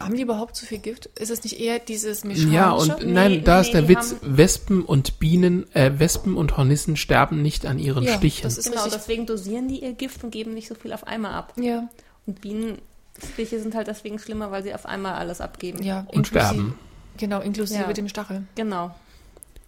Haben 0.00 0.14
die 0.14 0.22
überhaupt 0.22 0.54
so 0.56 0.64
viel 0.64 0.78
Gift? 0.78 1.06
Ist 1.18 1.30
es 1.30 1.42
nicht 1.42 1.58
eher 1.58 1.80
dieses 1.80 2.22
mechanische? 2.22 2.54
ja, 2.54 2.70
und 2.70 3.04
Nee, 3.04 3.12
nein, 3.12 3.44
da 3.44 3.60
ist 3.60 3.66
nee, 3.68 3.72
der 3.72 3.82
die 3.82 3.88
Witz, 3.88 4.14
Wespen 4.22 4.82
und 4.84 5.18
Bienen, 5.18 5.66
äh, 5.74 5.98
Wespen 5.98 6.36
und 6.36 6.56
Hornissen 6.56 6.96
sterben 6.96 7.42
nicht 7.42 7.66
an 7.66 7.80
ihren 7.80 8.04
Ja, 8.04 8.16
Stichen. 8.16 8.44
das 8.44 8.58
ist 8.58 8.66
Genau, 8.70 8.84
richtig. 8.84 9.00
deswegen 9.00 9.26
dosieren 9.26 9.66
die 9.66 9.82
ihr 9.82 9.92
Gift 9.94 10.22
und 10.22 10.30
geben 10.30 10.54
nicht 10.54 10.68
so 10.68 10.76
viel 10.76 10.92
auf 10.92 11.06
einmal 11.08 11.32
ab. 11.34 11.52
Ja, 11.56 11.88
Und 12.26 12.40
Bienenstiche 12.40 13.60
sind 13.60 13.74
halt 13.74 13.88
deswegen 13.88 14.20
schlimmer, 14.20 14.52
weil 14.52 14.62
sie 14.62 14.72
auf 14.74 14.86
einmal 14.86 15.14
alles 15.14 15.40
abgeben. 15.40 15.82
ja. 15.82 16.06
und 16.12 16.28
sterben. 16.28 16.78
Genau, 17.22 17.40
inklusive 17.40 17.82
Ja. 17.82 17.92
dem 17.92 18.08
Stachel. 18.08 18.42
Genau. 18.56 18.92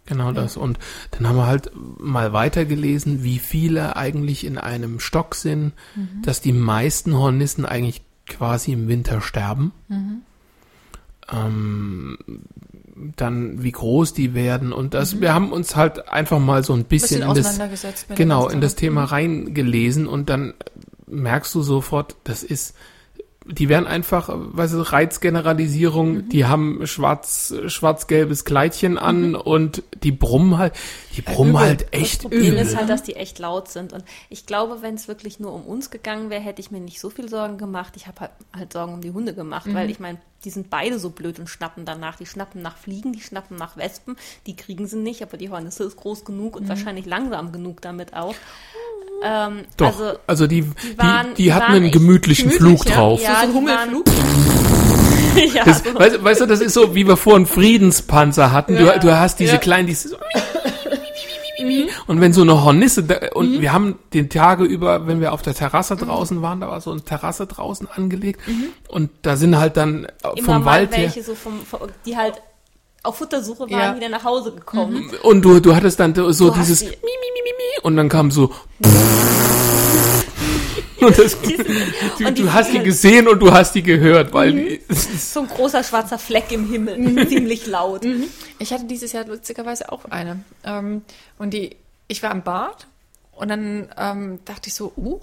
Genau 0.07 0.33
das. 0.33 0.57
Und 0.57 0.81
dann 1.13 1.29
haben 1.29 1.37
wir 1.37 1.47
halt 1.47 1.71
mal 2.01 2.33
weitergelesen, 2.33 3.23
wie 3.23 3.39
viele 3.39 3.95
eigentlich 3.97 4.45
in 4.45 4.59
einem 4.59 4.99
Stock 4.99 5.37
sind, 5.37 5.73
Mhm. 5.95 6.23
dass 6.23 6.41
die 6.41 6.53
meisten 6.53 7.15
Hornissen 7.17 7.65
eigentlich 7.65 8.03
quasi 8.27 8.73
im 8.73 8.89
Winter 8.89 9.21
sterben. 9.21 9.71
Mhm. 9.89 10.23
Ähm, 11.33 12.19
dann 13.17 13.63
wie 13.63 13.73
groß 13.73 14.13
die 14.15 14.35
werden 14.35 14.73
und 14.73 14.87
Mhm. 14.87 14.91
das, 14.91 15.21
wir 15.21 15.33
haben 15.33 15.53
uns 15.53 15.77
halt 15.77 16.09
einfach 16.09 16.41
mal 16.41 16.63
so 16.65 16.73
ein 16.75 16.85
bisschen, 16.85 17.21
Bisschen 17.21 17.59
in 17.61 17.71
das, 17.71 18.07
genau, 18.17 18.49
in 18.49 18.61
das. 18.61 18.75
Thema 18.75 19.05
reingelesen 19.05 20.07
und 20.09 20.29
dann 20.29 20.55
merkst 21.07 21.55
du 21.55 21.63
sofort, 21.63 22.17
das 22.25 22.43
ist, 22.43 22.75
die 23.47 23.69
werden 23.69 23.87
einfach, 23.87 24.31
weißt 24.33 24.75
du, 24.75 24.81
Reizgeneralisierung, 24.81 26.15
Mhm. 26.15 26.29
die 26.31 26.45
haben 26.47 26.87
schwarz, 26.87 27.55
schwarz-gelbes 27.67 28.45
Kleidchen 28.45 28.97
an 28.99 29.35
und 29.35 29.83
die 30.03 30.13
brummen 30.13 30.59
halt, 30.59 30.75
die 31.17 31.23
brummen 31.23 31.53
übel. 31.55 31.61
halt 31.63 31.93
echt 31.93 32.15
Das 32.17 32.23
Problem 32.31 32.53
übel. 32.55 32.59
ist 32.63 32.77
halt, 32.77 32.89
dass 32.89 33.03
die 33.03 33.17
echt 33.17 33.39
laut 33.39 33.69
sind. 33.69 33.93
Und 33.93 34.05
ich 34.31 34.47
glaube, 34.47 34.79
wenn 34.81 34.95
es 34.95 35.09
wirklich 35.09 35.41
nur 35.41 35.53
um 35.53 35.63
uns 35.67 35.91
gegangen 35.91 36.31
wäre, 36.31 36.41
hätte 36.43 36.61
ich 36.61 36.71
mir 36.71 36.81
nicht 36.81 37.01
so 37.01 37.11
viel 37.11 37.29
Sorgen 37.29 37.59
gemacht. 37.59 37.95
Ich 37.97 38.07
habe 38.07 38.21
halt, 38.21 38.31
halt 38.57 38.73
Sorgen 38.73 38.95
um 38.95 39.01
die 39.01 39.11
Hunde 39.13 39.35
gemacht, 39.35 39.67
weil 39.73 39.91
ich 39.91 40.01
meine, 40.01 40.19
die 40.45 40.51
sind 40.51 40.69
beide 40.69 40.99
so 40.99 41.11
blöd 41.11 41.39
und 41.39 41.49
schnappen 41.49 41.85
danach. 41.87 42.17
Die 42.17 42.27
schnappen 42.27 42.61
nach 42.61 42.77
Fliegen, 42.77 43.13
die 43.13 43.21
schnappen 43.21 43.57
nach 43.57 43.77
Wespen. 43.77 44.17
Die 44.47 44.57
kriegen 44.57 44.87
sie 44.87 44.99
nicht, 44.99 45.23
aber 45.23 45.37
die 45.39 45.49
Hornisse 45.51 45.85
ist 45.85 45.97
groß 45.97 46.25
genug 46.25 46.57
und 46.57 46.69
wahrscheinlich 46.69 47.07
langsam 47.07 47.51
genug 47.53 47.81
damit 47.81 48.13
auch. 48.15 48.35
Ähm, 49.23 49.63
Doch, 49.77 49.87
Also, 49.87 50.19
also, 50.27 50.47
die, 50.47 50.63
die, 50.63 50.99
waren- 50.99 51.29
die, 51.37 51.45
die 51.45 51.53
hatten 51.55 51.73
waren 51.73 51.83
einen 51.83 51.91
gemütlichen 51.91 52.51
gemütlich, 52.51 52.79
Flug 52.81 52.89
ja. 52.89 52.95
drauf. 52.97 53.23
Ja, 53.23 53.35
so, 53.41 53.47
so 53.47 53.47
die 53.53 53.57
Hummelflug. 53.57 54.05
ja, 55.55 55.65
Das, 55.65 55.83
weißt, 55.95 56.25
weißt 56.25 56.41
du, 56.43 56.47
das 56.47 56.61
ist 56.61 56.75
so, 56.75 56.95
wie 56.95 57.07
wir 57.07 57.17
vorhin 57.17 57.47
Friedenspanzer 57.47 58.53
hatten. 58.53 58.77
Du, 58.77 58.85
du 59.01 59.19
hast 59.19 59.39
diese 59.41 59.53
Ja. 59.55 59.59
kleinen, 59.59 59.87
die 59.89 59.95
so 59.95 60.17
und 62.07 62.21
wenn 62.21 62.33
so 62.33 62.43
eine 62.43 62.63
Hornisse, 62.63 63.03
da, 63.05 63.17
und 63.35 63.61
wir 63.61 63.73
haben 63.73 63.99
den 64.13 64.29
Tage 64.29 64.65
über, 64.65 65.07
wenn 65.07 65.21
wir 65.21 65.33
auf 65.33 65.41
der 65.43 65.55
Terrasse 65.55 65.97
draußen 65.97 66.43
waren, 66.43 66.61
da 66.61 66.69
war 66.69 66.81
so 66.81 66.91
eine 66.91 67.01
Terrasse 67.03 67.47
draußen 67.47 67.89
angelegt 67.91 68.41
und 68.89 69.11
da 69.23 69.37
sind 69.37 69.57
halt 69.59 69.77
dann 69.77 70.05
äh, 70.05 70.09
immer 70.37 70.45
vom 70.55 70.65
mal 70.65 70.65
Wald 70.65 70.97
her 70.97 71.05
welche, 71.05 71.23
so 71.23 71.35
vom, 71.35 71.61
vom, 71.65 71.81
die 72.05 72.17
halt 72.17 72.35
auf 73.05 73.19
Futtersuche 73.19 73.61
waren, 73.61 73.71
Ja. 73.71 73.95
wieder 73.97 74.09
nach 74.09 74.25
Hause 74.25 74.53
gekommen. 74.53 75.11
und 75.23 75.43
du, 75.43 75.61
du 75.61 75.75
hattest 75.77 76.01
dann 76.01 76.13
so 76.15 76.51
Du 76.51 76.57
dieses 76.59 76.81
die- 76.81 76.87
mi, 76.87 76.93
mi, 76.93 76.99
mi, 77.03 77.41
mi, 77.45 77.51
mi, 77.57 77.81
und 77.83 77.97
dann 77.97 78.09
kam 78.09 78.31
so 78.33 78.51
und 81.01 81.19
das, 81.19 81.37
du, 82.19 82.27
und 82.27 82.39
die 82.39 82.43
du 82.43 82.53
hast 82.53 82.73
die 82.73 82.79
gesehen 82.81 83.29
und 83.29 83.41
du 83.41 83.53
hast 83.53 83.75
die 83.75 83.83
gehört, 83.83 84.33
weil 84.33 84.53
die, 84.53 84.81
So 85.19 85.41
ein 85.41 85.49
großer 85.49 85.85
schwarzer 85.85 86.19
Fleck 86.19 86.51
im 86.51 86.71
Himmel, 86.71 87.29
ziemlich 87.29 87.67
laut. 87.67 88.07
Ich 88.59 88.73
hatte 88.73 88.85
dieses 88.85 89.13
Jahr 89.13 89.27
witzigerweise 89.29 89.91
auch 89.93 90.05
eine. 90.07 90.43
Ähm, 90.65 91.03
und 91.39 91.51
die, 91.53 91.77
ich 92.09 92.23
war 92.23 92.31
im 92.33 92.43
Bad 92.43 92.87
und 93.33 93.49
dann 93.49 93.89
ähm, 93.99 94.39
dachte 94.45 94.69
ich 94.69 94.75
so, 94.75 94.93
uh, 94.97 95.21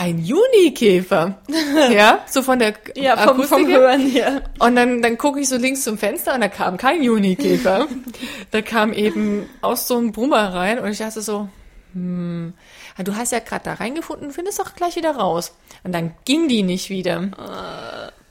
ein 0.00 0.18
Junikäfer. 0.18 1.42
ja, 1.90 2.24
so 2.26 2.40
von 2.40 2.58
der 2.58 2.72
Ja, 2.94 3.18
vom, 3.18 3.42
vom 3.44 3.66
her. 3.66 3.80
Hören 3.80 4.00
her. 4.00 4.42
Und 4.58 4.74
dann, 4.74 5.02
dann 5.02 5.18
gucke 5.18 5.40
ich 5.40 5.48
so 5.50 5.58
links 5.58 5.82
zum 5.82 5.98
Fenster 5.98 6.34
und 6.34 6.40
da 6.40 6.48
kam 6.48 6.78
kein 6.78 7.02
Junikäfer. 7.02 7.86
da 8.50 8.62
kam 8.62 8.94
eben 8.94 9.46
aus 9.60 9.86
so 9.86 9.98
einem 9.98 10.12
Brummer 10.12 10.54
rein 10.54 10.78
und 10.78 10.90
ich 10.90 10.98
dachte 10.98 11.20
so, 11.20 11.50
hm, 11.92 12.54
ja, 12.96 13.04
du 13.04 13.14
hast 13.14 13.32
ja 13.32 13.40
gerade 13.40 13.64
da 13.64 13.74
reingefunden, 13.74 14.30
findest 14.30 14.58
doch 14.58 14.74
gleich 14.74 14.96
wieder 14.96 15.16
raus. 15.16 15.52
Und 15.84 15.92
dann 15.92 16.14
ging 16.24 16.48
die 16.48 16.62
nicht 16.62 16.88
wieder. 16.88 17.28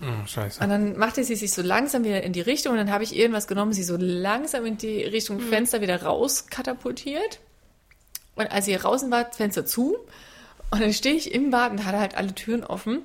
oh, 0.01 0.25
scheiße. 0.25 0.63
Und 0.63 0.69
dann 0.69 0.97
machte 0.97 1.23
sie 1.23 1.35
sich 1.35 1.53
so 1.53 1.61
langsam 1.61 2.03
wieder 2.03 2.23
in 2.23 2.33
die 2.33 2.41
Richtung 2.41 2.71
und 2.71 2.79
dann 2.79 2.91
habe 2.91 3.03
ich 3.03 3.15
irgendwas 3.15 3.47
genommen, 3.47 3.73
sie 3.73 3.83
so 3.83 3.95
langsam 3.95 4.65
in 4.65 4.77
die 4.79 5.03
Richtung 5.03 5.39
Fenster 5.39 5.81
wieder 5.81 6.01
raus 6.01 6.47
katapultiert. 6.47 7.39
Und 8.35 8.51
als 8.51 8.65
sie 8.65 8.75
draußen 8.75 9.11
war, 9.11 9.31
Fenster 9.31 9.67
zu. 9.67 9.97
Und 10.71 10.81
dann 10.81 10.93
stehe 10.93 11.15
ich 11.15 11.33
im 11.33 11.49
Bad 11.49 11.71
und 11.71 11.85
hatte 11.85 11.99
halt 11.99 12.15
alle 12.15 12.33
Türen 12.35 12.63
offen. 12.63 12.99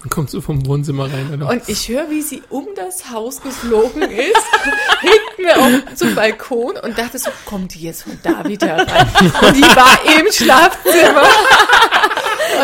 Dann 0.00 0.08
kommst 0.08 0.32
du 0.32 0.40
vom 0.40 0.64
Wohnzimmer 0.64 1.12
rein. 1.12 1.34
Oder? 1.34 1.48
Und 1.50 1.68
ich 1.68 1.88
höre, 1.88 2.08
wie 2.08 2.22
sie 2.22 2.42
um 2.48 2.66
das 2.74 3.10
Haus 3.10 3.42
geflogen 3.42 4.02
ist, 4.02 4.10
hinten 5.00 5.42
mir 5.42 5.58
auf 5.58 5.94
zum 5.94 6.14
Balkon 6.14 6.76
und 6.78 6.98
dachte 6.98 7.18
so, 7.18 7.30
kommt 7.44 7.74
die 7.74 7.82
jetzt 7.82 8.04
von 8.04 8.18
da 8.22 8.44
wieder 8.46 8.78
rein? 8.78 9.08
Und 9.42 9.56
die 9.56 9.62
war 9.62 9.98
im 10.18 10.32
Schlafzimmer. 10.32 11.28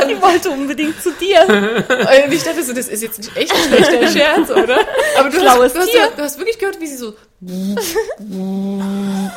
Die 0.05 0.21
wollte 0.21 0.51
unbedingt 0.51 1.01
zu 1.03 1.13
dir. 1.13 1.43
Und 1.49 2.33
ich 2.33 2.43
dachte 2.43 2.63
so, 2.63 2.73
das 2.73 2.89
ist 2.89 3.03
jetzt 3.03 3.19
nicht 3.19 3.37
echt 3.37 3.53
ein 3.53 3.63
schlechter 3.69 4.09
Scherz, 4.19 4.51
oder? 4.51 4.79
Aber 5.19 5.31
du 5.31 5.39
Schlaues 5.39 5.63
hast, 5.63 5.75
du, 5.75 5.81
hast, 5.81 5.91
Tier. 5.91 6.13
du 6.17 6.23
hast 6.23 6.39
wirklich 6.39 6.59
gehört, 6.59 6.81
wie 6.81 6.87
sie 6.87 6.97
so 6.97 7.15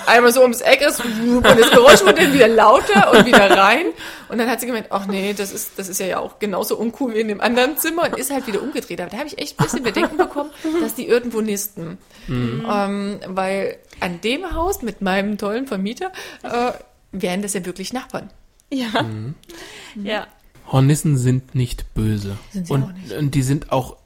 einmal 0.06 0.32
so 0.32 0.42
ums 0.42 0.62
Eck 0.62 0.82
ist 0.82 1.02
und 1.04 1.44
das 1.44 1.70
Geräusch 1.72 2.02
wurde 2.02 2.22
dann 2.22 2.34
wieder 2.34 2.48
lauter 2.48 3.12
und 3.12 3.26
wieder 3.26 3.52
rein. 3.52 3.88
Und 4.30 4.38
dann 4.38 4.50
hat 4.50 4.62
sie 4.62 4.68
gemeint, 4.68 4.88
ach 4.90 5.06
nee, 5.08 5.34
das 5.34 5.52
ist, 5.52 5.78
das 5.78 5.90
ist 5.90 6.00
ja 6.00 6.20
auch 6.20 6.40
genauso 6.40 6.78
uncool 6.78 7.14
wie 7.14 7.20
in 7.20 7.28
dem 7.28 7.42
anderen 7.42 7.78
Zimmer 7.78 8.04
und 8.04 8.18
ist 8.18 8.32
halt 8.32 8.48
wieder 8.48 8.62
umgedreht. 8.62 9.02
Aber 9.02 9.10
da 9.10 9.18
habe 9.18 9.28
ich 9.28 9.38
echt 9.38 9.60
ein 9.60 9.64
bisschen 9.66 9.84
Bedenken 9.84 10.16
bekommen, 10.18 10.52
dass 10.82 10.96
die 10.96 11.08
irgendwo 11.08 11.42
nisten. 11.42 11.98
Ähm, 12.30 13.20
weil 13.26 13.78
an 14.00 14.22
dem 14.22 14.54
Haus 14.54 14.82
mit 14.82 15.02
meinem 15.02 15.38
tollen 15.38 15.68
Vermieter 15.68 16.12
äh, 16.44 16.72
wären 17.12 17.42
das 17.42 17.54
ja 17.54 17.66
wirklich 17.66 17.92
Nachbarn. 17.92 18.30
Ja. 18.72 18.88
Ja. 19.96 20.28
Hornissen 20.72 21.18
sind 21.18 21.56
nicht 21.56 21.94
böse. 21.94 22.38
Sind 22.52 22.68
sie 22.68 22.74
und, 22.74 22.84
auch 22.84 22.92
nicht. 22.94 23.12
und 23.14 23.36
die 23.36 23.42
sind 23.44 23.72
auch 23.72 23.98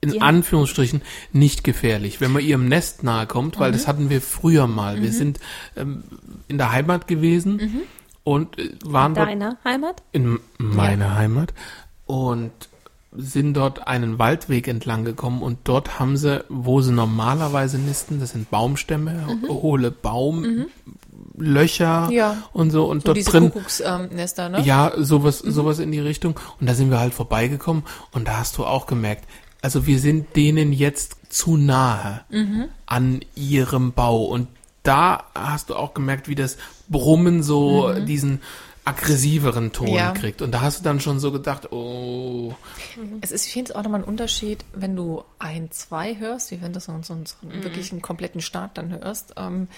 in 0.00 0.12
Die- 0.12 0.20
Anführungsstrichen 0.22 1.02
nicht 1.32 1.62
gefährlich, 1.62 2.20
wenn 2.20 2.32
man 2.32 2.42
ihrem 2.42 2.66
Nest 2.68 3.02
nahe 3.02 3.26
kommt, 3.26 3.58
weil 3.60 3.70
Mhm. 3.70 3.74
das 3.74 3.86
hatten 3.86 4.10
wir 4.10 4.20
früher 4.22 4.66
mal. 4.66 5.02
Wir 5.02 5.12
sind 5.12 5.38
ähm, 5.76 6.04
in 6.48 6.56
der 6.58 6.72
Heimat 6.72 7.06
gewesen 7.06 7.56
Mhm. 7.56 7.80
und 8.24 8.58
äh, 8.58 8.70
waren 8.84 9.14
dort 9.14 9.28
Deine 9.28 9.56
Heimat? 9.64 10.02
in 10.12 10.38
meiner 10.58 11.14
Heimat 11.16 11.52
und 12.06 12.50
sind 13.12 13.54
dort 13.54 13.88
einen 13.88 14.18
Waldweg 14.20 14.68
entlang 14.68 15.04
gekommen 15.04 15.42
und 15.42 15.58
dort 15.64 15.98
haben 15.98 16.16
sie, 16.16 16.44
wo 16.48 16.80
sie 16.80 16.92
normalerweise 16.92 17.76
nisten, 17.78 18.20
das 18.20 18.30
sind 18.30 18.50
Baumstämme, 18.50 19.26
hohle 19.48 19.90
Baumlöcher 21.40 22.08
Ja. 22.10 22.36
und 22.52 22.70
so 22.70 22.84
und 22.86 23.02
So 23.06 23.12
dort 23.14 23.32
drin 23.32 23.50
Kuckucksnester, 23.50 24.48
ne? 24.48 24.60
ja, 24.62 24.92
sowas, 24.96 25.38
sowas 25.38 25.78
in 25.78 25.90
die 25.92 26.00
Richtung. 26.00 26.38
Und 26.60 26.68
da 26.68 26.74
sind 26.74 26.90
wir 26.90 27.00
halt 27.00 27.14
vorbeigekommen 27.14 27.84
und 28.12 28.28
da 28.28 28.38
hast 28.38 28.58
du 28.58 28.64
auch 28.66 28.86
gemerkt, 28.86 29.24
also 29.62 29.86
wir 29.86 29.98
sind 29.98 30.36
denen 30.36 30.72
jetzt 30.72 31.16
zu 31.28 31.56
nahe 31.56 32.22
an 32.86 33.20
ihrem 33.34 33.92
Bau. 33.92 34.24
Und 34.24 34.48
da 34.82 35.24
hast 35.34 35.70
du 35.70 35.74
auch 35.76 35.92
gemerkt, 35.94 36.28
wie 36.28 36.34
das 36.34 36.56
Brummen 36.88 37.42
so 37.42 37.92
diesen 38.06 38.40
aggressiveren 38.86 39.72
Ton 39.72 39.88
Ja. 39.88 40.12
kriegt. 40.12 40.40
Und 40.40 40.52
da 40.52 40.62
hast 40.62 40.80
du 40.80 40.84
dann 40.84 41.00
schon 41.00 41.20
so 41.20 41.30
gedacht, 41.30 41.70
oh, 41.72 42.54
Es 43.20 43.30
ist, 43.30 43.46
ich 43.46 43.52
finde 43.52 43.70
es 43.72 43.76
auch 43.76 43.82
nochmal 43.82 44.00
ein 44.00 44.04
Unterschied, 44.08 44.64
wenn 44.72 44.96
du 44.96 45.22
ein, 45.38 45.70
zwei 45.70 46.16
hörst, 46.18 46.50
wie 46.50 46.62
wenn 46.62 46.72
du 46.72 46.80
so, 46.80 46.92
so, 47.02 47.14
so 47.24 47.36
einen 47.46 47.62
wirklich 47.62 47.92
einen 47.92 48.00
kompletten 48.00 48.40
Start 48.40 48.78
dann 48.78 48.90
hörst. 48.90 49.34
Ähm, 49.36 49.68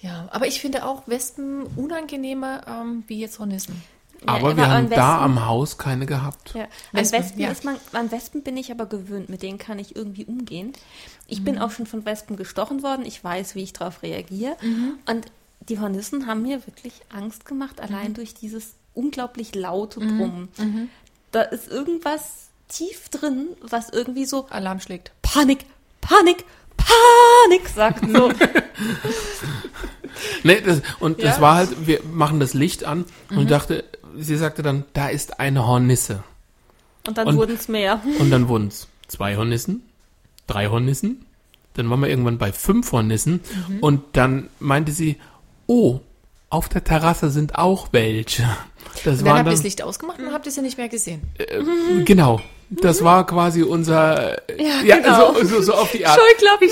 ja, 0.00 0.28
aber 0.30 0.46
ich 0.46 0.60
finde 0.60 0.84
auch 0.86 1.02
Wespen 1.06 1.64
unangenehmer 1.76 2.62
ähm, 2.66 3.04
wie 3.06 3.20
jetzt 3.20 3.38
Hornissen. 3.38 3.82
aber 4.26 4.50
Ja, 4.50 4.56
wir 4.56 4.64
aber 4.64 4.72
haben 4.72 4.84
an 4.86 4.90
da 4.90 4.96
Wespen- 4.96 5.24
am 5.24 5.46
Haus 5.46 5.78
keine 5.78 6.06
gehabt. 6.06 6.54
Ja, 6.54 6.62
an 6.64 6.68
Wespen, 6.92 7.20
Wespen, 7.20 7.40
ja. 7.40 7.50
ist 7.50 7.64
man, 7.64 7.76
an 7.92 8.10
Wespen 8.10 8.42
bin 8.42 8.56
ich 8.56 8.70
aber 8.70 8.86
gewöhnt, 8.86 9.28
mit 9.28 9.42
denen 9.42 9.58
kann 9.58 9.78
ich 9.78 9.96
irgendwie 9.96 10.24
umgehen. 10.24 10.72
Ich 11.26 11.44
bin 11.44 11.58
auch 11.58 11.70
schon 11.70 11.86
von 11.86 12.04
Wespen 12.04 12.36
gestochen 12.36 12.82
worden, 12.82 13.04
ich 13.04 13.22
weiß, 13.22 13.54
wie 13.54 13.62
ich 13.62 13.72
darauf 13.72 14.02
reagiere. 14.02 14.56
Und 15.06 15.26
die 15.68 15.78
Hornissen 15.78 16.26
haben 16.26 16.42
mir 16.42 16.66
wirklich 16.66 16.94
Angst 17.14 17.44
gemacht, 17.44 17.80
allein 17.80 18.14
durch 18.14 18.34
dieses 18.34 18.74
unglaublich 18.94 19.54
laute 19.54 20.00
Brummen. 20.00 20.48
Da 21.30 21.42
ist 21.42 21.68
irgendwas 21.68 22.48
tief 22.68 23.08
drin, 23.10 23.48
was 23.60 23.90
irgendwie 23.90 24.24
so 24.24 24.46
Alarm 24.50 24.80
schlägt. 24.80 25.12
Panik, 25.22 25.64
Panik, 26.00 26.44
Panik 26.84 27.68
sagt. 27.68 28.04
So. 28.10 28.32
Nee, 30.42 30.60
das, 30.60 30.82
und 30.98 31.22
das 31.22 31.36
Ja. 31.36 31.40
war 31.40 31.54
halt, 31.56 31.86
wir 31.86 32.00
machen 32.12 32.40
das 32.40 32.52
Licht 32.54 32.84
an 32.84 33.04
und 33.30 33.50
dachte, 33.50 33.84
sie 34.18 34.36
sagte 34.36 34.62
dann, 34.62 34.84
da 34.92 35.08
ist 35.08 35.40
eine 35.40 35.66
Hornisse. 35.66 36.22
Und 37.06 37.16
dann 37.16 37.36
wurden 37.36 37.54
es 37.56 37.68
mehr. 37.68 38.00
Und 38.18 38.30
dann 38.30 38.48
wurden 38.48 38.68
es 38.68 38.88
zwei 39.08 39.36
Hornissen, 39.36 39.82
drei 40.46 40.66
Hornissen, 40.68 41.24
dann 41.74 41.88
waren 41.88 42.00
wir 42.00 42.08
irgendwann 42.08 42.36
bei 42.38 42.52
fünf 42.52 42.92
Hornissen 42.92 43.40
und 43.80 44.02
dann 44.12 44.48
meinte 44.58 44.92
sie, 44.92 45.16
oh, 45.66 46.00
auf 46.50 46.68
der 46.68 46.84
Terrasse 46.84 47.30
sind 47.30 47.54
auch 47.56 47.88
welche. 47.92 48.42
Das 49.04 49.20
Und 49.20 49.26
dann 49.26 49.38
habt 49.38 49.48
ihr 49.48 49.52
das 49.52 49.62
Licht 49.62 49.82
ausgemacht 49.82 50.18
und 50.18 50.32
habt 50.32 50.44
ihr 50.46 50.52
sie 50.52 50.62
nicht 50.62 50.76
mehr 50.76 50.88
gesehen. 50.88 51.22
genau, 52.04 52.40
das 52.70 53.02
war 53.02 53.26
quasi 53.26 53.62
unser, 53.62 54.38
ja, 54.60 54.96
genau. 54.98 55.34
so, 55.34 55.44
so, 55.44 55.62
so 55.62 55.74
auf 55.74 55.90
die 55.90 56.06
Art. 56.06 56.18
Scheuklappen. 56.18 56.68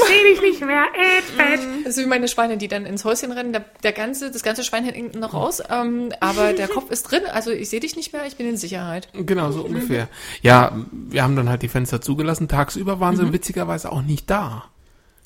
Das 1.85 1.97
ist 1.97 2.03
wie 2.05 2.07
meine 2.09 2.29
Schweine, 2.29 2.57
die 2.57 2.69
dann 2.69 2.87
ins 2.87 3.05
Häuschen 3.05 3.33
rennen. 3.33 3.53
Der, 3.53 3.65
der 3.83 3.93
ganze, 3.93 4.31
das 4.31 4.43
ganze 4.43 4.63
Schwein 4.65 4.85
hängt 4.85 5.15
noch 5.17 5.35
raus, 5.35 5.63
ähm, 5.71 6.11
aber 6.21 6.53
der 6.53 6.69
Kopf 6.69 6.91
ist 6.91 7.05
drin. 7.05 7.23
Also 7.33 7.51
ich 7.51 7.69
sehe 7.69 7.81
dich 7.81 7.97
nicht 7.97 8.13
mehr, 8.13 8.27
ich 8.27 8.37
bin 8.37 8.49
in 8.49 8.57
Sicherheit. 8.57 9.09
Genau, 9.13 9.51
so 9.51 9.63
ungefähr. 9.65 10.09
Ja, 10.43 10.73
wir 10.93 11.23
haben 11.23 11.37
dann 11.37 11.49
halt 11.49 11.63
die 11.63 11.69
Fenster 11.69 12.01
zugelassen. 12.01 12.49
Tagsüber 12.49 13.01
waren 13.01 13.17
sie 13.17 13.33
witzigerweise 13.33 13.91
auch 13.93 14.03
nicht 14.03 14.31
da. 14.31 14.65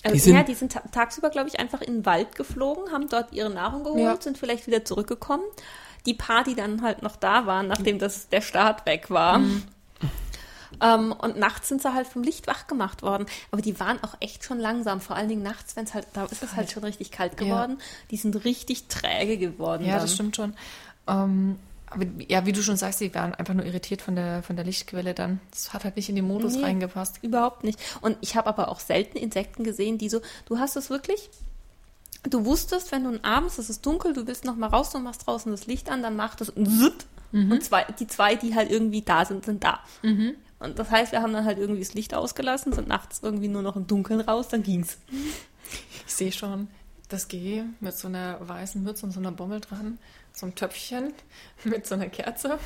Also, 0.04 0.14
Die 0.14 0.20
sind- 0.20 0.34
ja, 0.34 0.42
die 0.42 0.54
sind 0.54 0.72
ta 0.72 0.80
tagsüber, 0.90 1.30
glaube 1.30 1.48
ich, 1.48 1.60
einfach 1.60 1.80
in 1.80 1.98
den 1.98 2.06
Wald 2.06 2.34
geflogen, 2.34 2.90
haben 2.92 3.08
dort 3.08 3.32
ihre 3.32 3.50
Nahrung 3.50 3.84
geholt, 3.84 4.00
Ja. 4.02 4.16
sind 4.20 4.36
vielleicht 4.36 4.66
wieder 4.66 4.84
zurückgekommen. 4.84 5.44
Die 6.06 6.14
paar, 6.14 6.42
die 6.42 6.56
dann 6.56 6.82
halt 6.82 7.02
noch 7.02 7.14
da 7.14 7.46
waren, 7.46 7.68
nachdem 7.68 8.00
das, 8.00 8.28
der 8.28 8.40
Start 8.40 8.84
weg 8.86 9.10
war. 9.10 9.40
Ähm, 10.82 11.12
und 11.12 11.38
nachts 11.38 11.68
sind 11.68 11.80
sie 11.80 11.94
halt 11.94 12.06
vom 12.08 12.22
Licht 12.22 12.46
wach 12.48 12.66
gemacht 12.66 13.02
worden. 13.02 13.26
Aber 13.52 13.62
die 13.62 13.78
waren 13.80 14.02
auch 14.02 14.16
echt 14.20 14.44
schon 14.44 14.58
langsam. 14.58 15.00
Vor 15.00 15.16
allen 15.16 15.28
Dingen 15.28 15.42
nachts, 15.42 15.76
wenn 15.76 15.84
es 15.84 15.94
halt, 15.94 16.06
da 16.12 16.24
ist 16.26 16.42
es 16.42 16.56
halt 16.56 16.70
schon 16.72 16.82
richtig 16.84 17.10
kalt 17.12 17.40
Ja. 17.40 17.46
geworden. 17.46 17.78
Die 18.10 18.16
sind 18.16 18.44
richtig 18.44 18.88
träge 18.88 19.38
geworden. 19.38 19.84
Ja, 19.84 19.92
dann. 19.92 20.02
das 20.02 20.14
stimmt 20.14 20.34
schon. 20.36 20.54
Ähm, 21.06 21.56
aber 21.86 22.06
ja, 22.28 22.46
wie 22.46 22.52
du 22.52 22.62
schon 22.62 22.76
sagst, 22.76 23.00
die 23.00 23.14
waren 23.14 23.34
einfach 23.34 23.54
nur 23.54 23.64
irritiert 23.66 24.00
von 24.02 24.16
der, 24.16 24.42
von 24.42 24.56
der 24.56 24.64
Lichtquelle 24.64 25.14
dann. 25.14 25.40
Das 25.50 25.72
hat 25.74 25.84
halt 25.84 25.96
nicht 25.96 26.08
in 26.08 26.16
den 26.16 26.26
Modus 26.26 26.56
Nee. 26.56 26.62
reingepasst. 26.62 27.18
Überhaupt 27.22 27.64
nicht. 27.64 27.78
Und 28.00 28.16
ich 28.22 28.34
habe 28.34 28.48
aber 28.48 28.68
auch 28.68 28.80
selten 28.80 29.18
Insekten 29.18 29.62
gesehen, 29.62 29.98
die 29.98 30.08
so, 30.08 30.20
du 30.46 30.58
hast 30.58 30.74
es 30.76 30.88
wirklich, 30.90 31.28
du 32.24 32.44
wusstest, 32.44 32.92
wenn 32.92 33.04
du 33.04 33.22
abends, 33.22 33.58
es 33.58 33.68
ist 33.68 33.84
dunkel, 33.84 34.14
du 34.14 34.26
willst 34.26 34.44
noch 34.44 34.56
mal 34.56 34.68
raus 34.68 34.94
und 34.94 35.02
machst 35.02 35.26
draußen 35.26 35.52
das 35.52 35.66
Licht 35.66 35.90
an, 35.90 36.02
dann 36.02 36.16
macht 36.16 36.40
es 36.40 36.56
ein 36.56 36.66
Zut. 36.66 37.06
Und 37.34 37.64
zwei, 37.64 37.84
die 37.98 38.06
zwei, 38.06 38.34
die 38.34 38.54
halt 38.54 38.70
irgendwie 38.70 39.00
da 39.02 39.24
sind, 39.24 39.44
sind 39.46 39.64
da. 39.64 39.80
Und 40.62 40.78
das 40.78 40.90
heißt, 40.90 41.12
wir 41.12 41.22
haben 41.22 41.32
dann 41.32 41.44
halt 41.44 41.58
irgendwie 41.58 41.80
das 41.80 41.94
Licht 41.94 42.14
ausgelassen, 42.14 42.72
sind 42.72 42.88
nachts 42.88 43.20
irgendwie 43.22 43.48
nur 43.48 43.62
noch 43.62 43.76
im 43.76 43.86
Dunkeln 43.86 44.20
raus, 44.20 44.48
dann 44.48 44.62
ging's. 44.62 44.98
Ich 46.06 46.14
sehe 46.14 46.32
schon 46.32 46.68
das 47.08 47.28
G 47.28 47.62
mit 47.80 47.96
so 47.96 48.08
einer 48.08 48.38
weißen 48.40 48.82
Mütze 48.82 49.06
und 49.06 49.12
so 49.12 49.20
einer 49.20 49.32
Bommel 49.32 49.60
dran, 49.60 49.98
so 50.32 50.46
einem 50.46 50.54
Töpfchen 50.54 51.12
mit 51.64 51.86
so 51.86 51.94
einer 51.94 52.08
Kerze. 52.08 52.58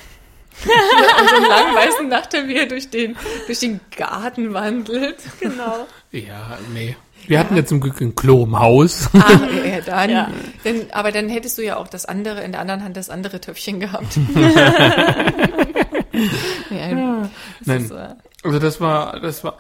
und 0.65 1.29
so 1.29 1.37
einem 1.37 1.45
langen 1.45 1.75
weißen 1.75 2.49
wie 2.49 2.57
er 2.57 2.67
durch 2.67 2.89
den, 2.89 3.17
durch 3.47 3.59
den 3.59 3.81
Garten 3.95 4.55
wandelt. 4.55 5.19
Genau. 5.41 5.87
Ja, 6.13 6.59
nee. 6.73 6.97
Wir 7.27 7.41
hatten 7.41 7.57
ja 7.57 7.65
zum 7.65 7.81
Glück 7.81 8.01
ein 8.01 8.15
Klo 8.15 8.45
im 8.45 8.59
Haus. 8.59 9.11
Ah, 9.13 9.33
ja, 9.65 9.81
dann. 9.85 10.11
Ja. 10.11 10.31
Denn, 10.65 10.91
aber 10.93 11.13
dann 11.13 11.29
hättest 11.29 11.59
du 11.59 11.63
ja 11.63 11.77
auch 11.77 11.89
das 11.89 12.07
andere, 12.07 12.43
in 12.43 12.53
der 12.53 12.61
anderen 12.61 12.85
Hand 12.85 12.97
das 12.97 13.11
andere 13.11 13.41
Töpfchen 13.41 13.81
gehabt. 13.81 14.19
ja, 16.71 17.21
das 17.61 17.67
Nein. 17.67 17.85
ist, 17.85 17.91
äh, 17.91 18.15
Also 18.43 18.59
das 18.59 18.81
war, 18.81 19.21
das 19.21 19.45
war, 19.45 19.57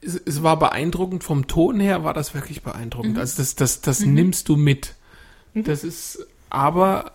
es, 0.00 0.14
es 0.16 0.42
war 0.42 0.58
beeindruckend. 0.58 1.24
Vom 1.24 1.46
Ton 1.46 1.80
her 1.80 2.04
war 2.04 2.14
das 2.14 2.34
wirklich 2.34 2.62
beeindruckend. 2.62 3.14
Mhm. 3.14 3.20
Also 3.20 3.42
das, 3.42 3.54
das, 3.56 3.80
das 3.80 4.00
nimmst 4.00 4.48
du 4.48 4.56
mit. 4.56 4.94
Das 5.54 5.82
ist 5.82 6.24
aber, 6.50 7.12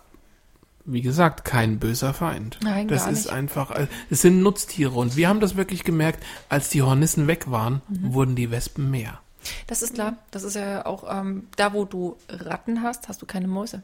wie 0.84 1.00
gesagt, 1.00 1.44
kein 1.46 1.78
böser 1.78 2.12
Feind. 2.12 2.58
Nein, 2.62 2.88
das 2.88 3.04
gar 3.04 3.12
ist 3.12 3.24
nicht. 3.26 3.32
einfach, 3.32 3.70
äh, 3.70 3.86
es 4.10 4.20
sind 4.22 4.42
Nutztiere 4.42 4.92
und 4.92 5.16
wir 5.16 5.28
haben 5.28 5.40
das 5.40 5.56
wirklich 5.56 5.82
gemerkt, 5.84 6.22
als 6.50 6.68
die 6.68 6.82
Hornissen 6.82 7.26
weg 7.26 7.50
waren, 7.50 7.80
Mhm. 7.88 8.12
wurden 8.12 8.36
die 8.36 8.50
Wespen 8.50 8.90
mehr. 8.90 9.20
Das 9.66 9.82
ist 9.82 9.94
klar. 9.94 10.16
Das 10.30 10.42
ist 10.42 10.56
ja 10.56 10.84
auch, 10.86 11.04
ähm, 11.10 11.48
da 11.56 11.72
wo 11.72 11.84
du 11.86 12.16
Ratten 12.28 12.82
hast, 12.82 13.08
hast 13.08 13.22
du 13.22 13.26
keine 13.26 13.46
Mäuse. 13.48 13.82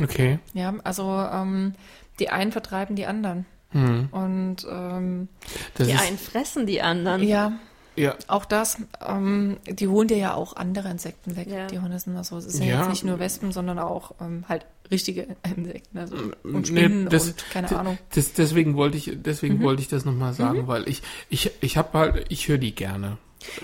Okay. 0.00 0.38
Ja, 0.54 0.74
also 0.84 1.08
ähm, 1.32 1.74
die 2.18 2.28
einen 2.30 2.52
vertreiben 2.52 2.96
die 2.96 3.06
anderen. 3.06 3.46
Hm. 3.70 4.08
Und 4.12 4.66
ähm, 4.70 5.28
Das 5.74 5.86
Die 5.88 5.94
ist, 5.94 6.00
einen 6.02 6.18
fressen 6.18 6.66
die 6.66 6.82
anderen. 6.82 7.22
ja, 7.22 7.52
ja, 7.96 8.14
auch 8.26 8.44
das. 8.46 8.78
Ähm, 9.06 9.58
die 9.66 9.86
holen 9.88 10.08
dir 10.08 10.16
ja 10.16 10.34
auch 10.34 10.56
andere 10.56 10.88
Insekten 10.90 11.36
weg, 11.36 11.48
Ja. 11.50 11.66
die 11.66 11.78
Hornissen. 11.80 12.16
Also 12.16 12.36
es 12.38 12.46
ist 12.46 12.58
ja, 12.60 12.64
Ja. 12.66 12.78
jetzt 12.80 12.88
nicht 12.90 13.04
nur 13.04 13.18
Wespen, 13.18 13.52
sondern 13.52 13.78
auch 13.78 14.12
ähm, 14.20 14.44
halt 14.48 14.64
richtige 14.90 15.26
Insekten. 15.56 15.98
Also 15.98 16.16
und 16.42 16.52
Nee, 16.52 16.66
Spinnen 16.66 17.08
das- 17.08 17.28
und 17.28 17.50
keine 17.50 17.66
d- 17.68 17.74
Ahnung. 17.74 17.98
Das, 18.14 18.32
deswegen 18.34 18.76
wollte 18.76 18.96
ich, 18.98 19.10
deswegen 19.16 19.58
Mhm. 19.58 19.62
wollte 19.62 19.82
ich 19.82 19.88
das 19.88 20.04
nochmal 20.04 20.32
sagen, 20.34 20.66
weil 20.68 20.88
ich, 20.88 21.02
ich, 21.30 21.50
ich 21.60 21.76
habe 21.76 21.98
halt, 21.98 22.26
ich 22.30 22.48
höre 22.48 22.58
die 22.58 22.74
gerne. 22.74 23.18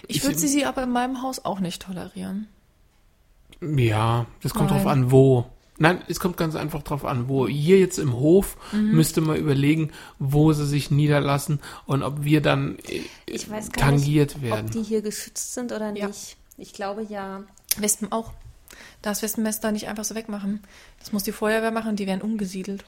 Ich 0.09 0.23
würde 0.25 0.39
sie, 0.39 0.49
sie 0.49 0.65
aber 0.67 0.83
in 0.83 0.91
meinem 0.91 1.23
Haus 1.23 1.45
auch 1.45 1.61
nicht 1.61 1.83
tolerieren. 1.83 2.49
Ja, 3.61 4.27
das 4.43 4.55
kommt 4.55 4.71
Nein. 4.71 4.79
drauf 4.83 4.93
an, 4.93 5.11
wo. 5.11 5.47
Nein, 5.81 6.03
es 6.09 6.19
kommt 6.19 6.37
ganz 6.37 6.57
einfach 6.57 6.83
drauf 6.83 7.05
an, 7.05 7.29
wo. 7.29 7.47
Hier 7.47 7.79
jetzt 7.79 7.99
im 7.99 8.15
Hof 8.15 8.57
Mhm. 8.73 8.97
müsste 8.97 9.21
man 9.21 9.37
überlegen, 9.37 9.93
wo 10.19 10.53
sie 10.53 10.67
sich 10.67 10.91
niederlassen 10.91 11.61
und 11.87 12.03
ob 12.03 12.25
wir 12.25 12.41
dann 12.43 12.79
äh, 12.89 13.03
Ich 13.27 13.49
weiß 13.49 13.71
gar 13.73 13.91
nicht, 13.93 14.03
tangiert 14.03 14.37
ob 14.37 14.43
werden. 14.43 14.71
die 14.71 14.83
hier 14.83 15.03
geschützt 15.03 15.55
sind 15.55 15.71
oder 15.73 15.95
Ja. 15.95 16.09
nicht. 16.09 16.37
Ich 16.57 16.73
glaube 16.73 17.05
ja. 17.09 17.43
Wespen 17.79 18.11
auch. 18.11 18.33
Das 19.03 19.23
Wespennest 19.23 19.63
da 19.63 19.71
nicht 19.71 19.87
einfach 19.89 20.05
so 20.05 20.15
wegmachen. 20.17 20.63
Das 20.99 21.13
muss 21.13 21.23
die 21.23 21.33
Feuerwehr 21.33 21.71
machen, 21.71 21.95
die 21.97 22.07
werden 22.09 22.23
umgesiedelt. 22.23 22.85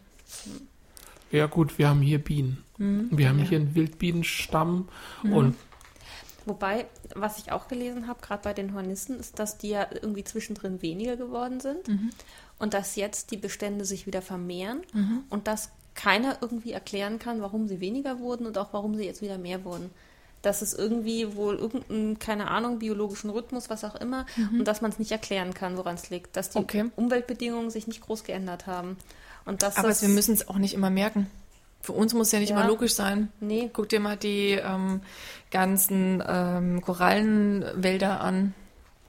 Ja 1.31 1.47
gut, 1.47 1.79
wir 1.79 1.89
haben 1.89 2.01
hier 2.03 2.19
Bienen. 2.19 2.65
Mhm. 2.79 3.09
Wir 3.13 3.29
haben 3.29 3.39
Ja. 3.39 3.45
hier 3.45 3.59
einen 3.61 3.75
Wildbienenstamm 3.75 4.89
und 5.23 5.55
Wobei, 6.47 6.87
was 7.15 7.39
ich 7.39 7.53
auch 7.53 7.69
gelesen 7.69 8.09
habe, 8.09 8.21
gerade 8.23 8.43
bei 8.43 8.55
den 8.55 8.75
Hornissen, 8.75 9.21
ist, 9.21 9.39
dass 9.39 9.59
die 9.59 9.69
ja 9.69 9.87
irgendwie 9.93 10.25
zwischendrin 10.25 10.81
weniger 10.83 11.17
geworden 11.17 11.61
sind 11.61 11.83
und 12.61 12.73
dass 12.75 12.95
jetzt 12.95 13.33
die 13.33 13.37
Bestände 13.37 13.85
sich 13.85 14.07
wieder 14.07 14.23
vermehren 14.23 14.83
und 15.31 15.47
dass 15.49 15.71
keiner 15.97 16.39
irgendwie 16.41 16.71
erklären 16.73 17.19
kann, 17.19 17.43
warum 17.43 17.67
sie 17.67 17.81
weniger 17.81 18.21
wurden 18.21 18.47
und 18.47 18.57
auch 18.57 18.69
warum 18.73 18.95
sie 18.97 19.05
jetzt 19.05 19.21
wieder 19.23 19.39
mehr 19.39 19.65
wurden. 19.65 19.91
Dass 20.43 20.63
es 20.63 20.73
irgendwie 20.73 21.35
wohl 21.37 21.57
irgendeinen, 21.57 22.19
keine 22.19 22.49
Ahnung, 22.51 22.79
biologischen 22.79 23.29
Rhythmus, 23.29 23.69
was 23.69 23.85
auch 23.85 23.95
immer, 23.97 24.25
und 24.53 24.65
dass 24.67 24.81
man 24.81 24.91
es 24.91 24.99
nicht 24.99 25.11
erklären 25.13 25.53
kann, 25.53 25.77
woran 25.77 25.97
es 25.97 26.09
liegt. 26.09 26.35
Dass 26.37 26.49
die 26.51 26.59
Okay. 26.59 26.85
Umweltbedingungen 26.97 27.71
sich 27.71 27.87
nicht 27.87 28.01
groß 28.01 28.25
geändert 28.25 28.67
haben. 28.67 28.97
Und 29.45 29.63
dass 29.63 29.77
Aber 29.77 29.89
das, 29.89 30.01
wir 30.01 30.09
müssen 30.09 30.33
es 30.33 30.49
auch 30.49 30.57
nicht 30.57 30.73
immer 30.73 30.89
merken. 30.89 31.27
Für 31.83 31.93
uns 31.93 32.15
muss 32.15 32.31
ja 32.33 32.39
nicht 32.39 32.51
Ja. 32.51 32.59
immer 32.61 32.69
logisch 32.69 32.95
sein. 32.95 33.29
Nee, 33.41 33.69
Guck 33.73 33.89
dir 33.91 34.01
mal 34.01 34.17
die 34.17 34.53
ähm, 34.53 35.01
ganzen 35.51 36.23
ähm, 36.27 36.81
Korallenwälder 36.83 38.21
an. 38.21 38.55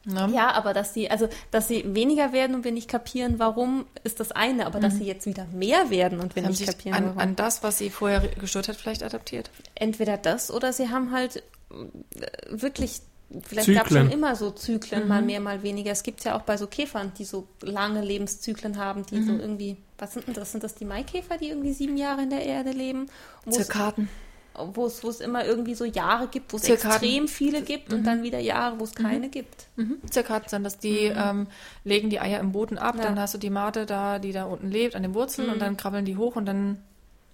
Ne? 0.03 0.31
Ja, 0.33 0.51
aber 0.53 0.73
dass 0.73 0.93
sie, 0.93 1.11
also 1.11 1.29
dass 1.51 1.67
sie 1.67 1.83
weniger 1.93 2.33
werden 2.33 2.55
und 2.55 2.63
wir 2.63 2.71
nicht 2.71 2.89
kapieren, 2.89 3.37
warum, 3.37 3.85
ist 4.03 4.19
das 4.19 4.31
eine, 4.31 4.65
aber 4.65 4.79
dass 4.79 4.95
sie 4.95 5.05
jetzt 5.05 5.27
wieder 5.27 5.45
mehr 5.53 5.91
werden 5.91 6.19
und 6.19 6.35
wir 6.35 6.43
haben 6.43 6.49
nicht 6.49 6.65
kapieren, 6.65 6.95
an, 6.95 7.05
warum. 7.05 7.19
an 7.19 7.35
das, 7.35 7.61
was 7.61 7.77
sie 7.77 7.91
vorher 7.91 8.27
gestört 8.27 8.67
hat, 8.67 8.77
vielleicht 8.77 9.03
adaptiert. 9.03 9.51
Entweder 9.75 10.17
das 10.17 10.49
oder 10.49 10.73
sie 10.73 10.89
haben 10.89 11.11
halt 11.11 11.43
äh, 11.69 12.25
wirklich, 12.49 13.01
vielleicht 13.43 13.71
gab 13.75 13.91
es 13.91 13.93
schon 13.97 14.09
immer 14.09 14.35
so 14.35 14.49
Zyklen, 14.49 15.07
mal 15.07 15.21
mehr, 15.21 15.39
mal 15.39 15.61
weniger. 15.61 15.91
Es 15.91 16.01
gibt 16.01 16.23
ja 16.23 16.35
auch 16.35 16.41
bei 16.41 16.57
so 16.57 16.65
Käfern, 16.65 17.11
die 17.19 17.25
so 17.25 17.47
lange 17.61 18.01
Lebenszyklen 18.01 18.77
haben, 18.77 19.05
die 19.05 19.21
so 19.21 19.33
irgendwie, 19.33 19.77
was 19.99 20.13
sind 20.13 20.25
denn 20.25 20.33
das? 20.33 20.51
Sind 20.51 20.63
das 20.63 20.73
die 20.73 20.85
Maikäfer, 20.85 21.37
die 21.37 21.49
irgendwie 21.49 21.73
sieben 21.73 21.95
Jahre 21.95 22.23
in 22.23 22.31
der 22.31 22.43
Erde 22.43 22.71
leben? 22.71 23.05
Zirkaden. 23.47 24.09
Wo 24.57 24.85
es, 24.85 25.03
wo 25.03 25.09
es 25.09 25.19
immer 25.21 25.45
irgendwie 25.45 25.73
so 25.75 25.85
Jahre 25.85 26.27
gibt, 26.27 26.51
wo 26.53 26.57
es 26.57 26.63
Zirkaden. 26.63 26.91
extrem 26.91 27.27
viele 27.27 27.61
gibt 27.61 27.93
und 27.93 28.03
dann 28.03 28.23
wieder 28.23 28.39
Jahre, 28.39 28.79
wo 28.79 28.83
es 28.83 28.93
keine 28.93 29.29
gibt. 29.29 29.67
Mhm. 29.77 29.97
Zirkaden 30.09 30.49
sind 30.49 30.63
das, 30.63 30.77
die 30.77 31.05
ähm, 31.05 31.47
legen 31.83 32.09
die 32.09 32.19
Eier 32.19 32.39
im 32.39 32.51
Boden 32.51 32.77
ab, 32.77 32.95
Ja. 32.97 33.03
dann 33.03 33.19
hast 33.19 33.33
du 33.33 33.37
die 33.37 33.49
Mate 33.49 33.85
da, 33.85 34.19
die 34.19 34.31
da 34.31 34.43
unten 34.45 34.69
lebt, 34.69 34.95
an 34.95 35.03
den 35.03 35.13
Wurzeln 35.13 35.49
und 35.49 35.59
dann 35.59 35.77
krabbeln 35.77 36.05
die 36.05 36.17
hoch 36.17 36.35
und 36.35 36.45
dann, 36.45 36.77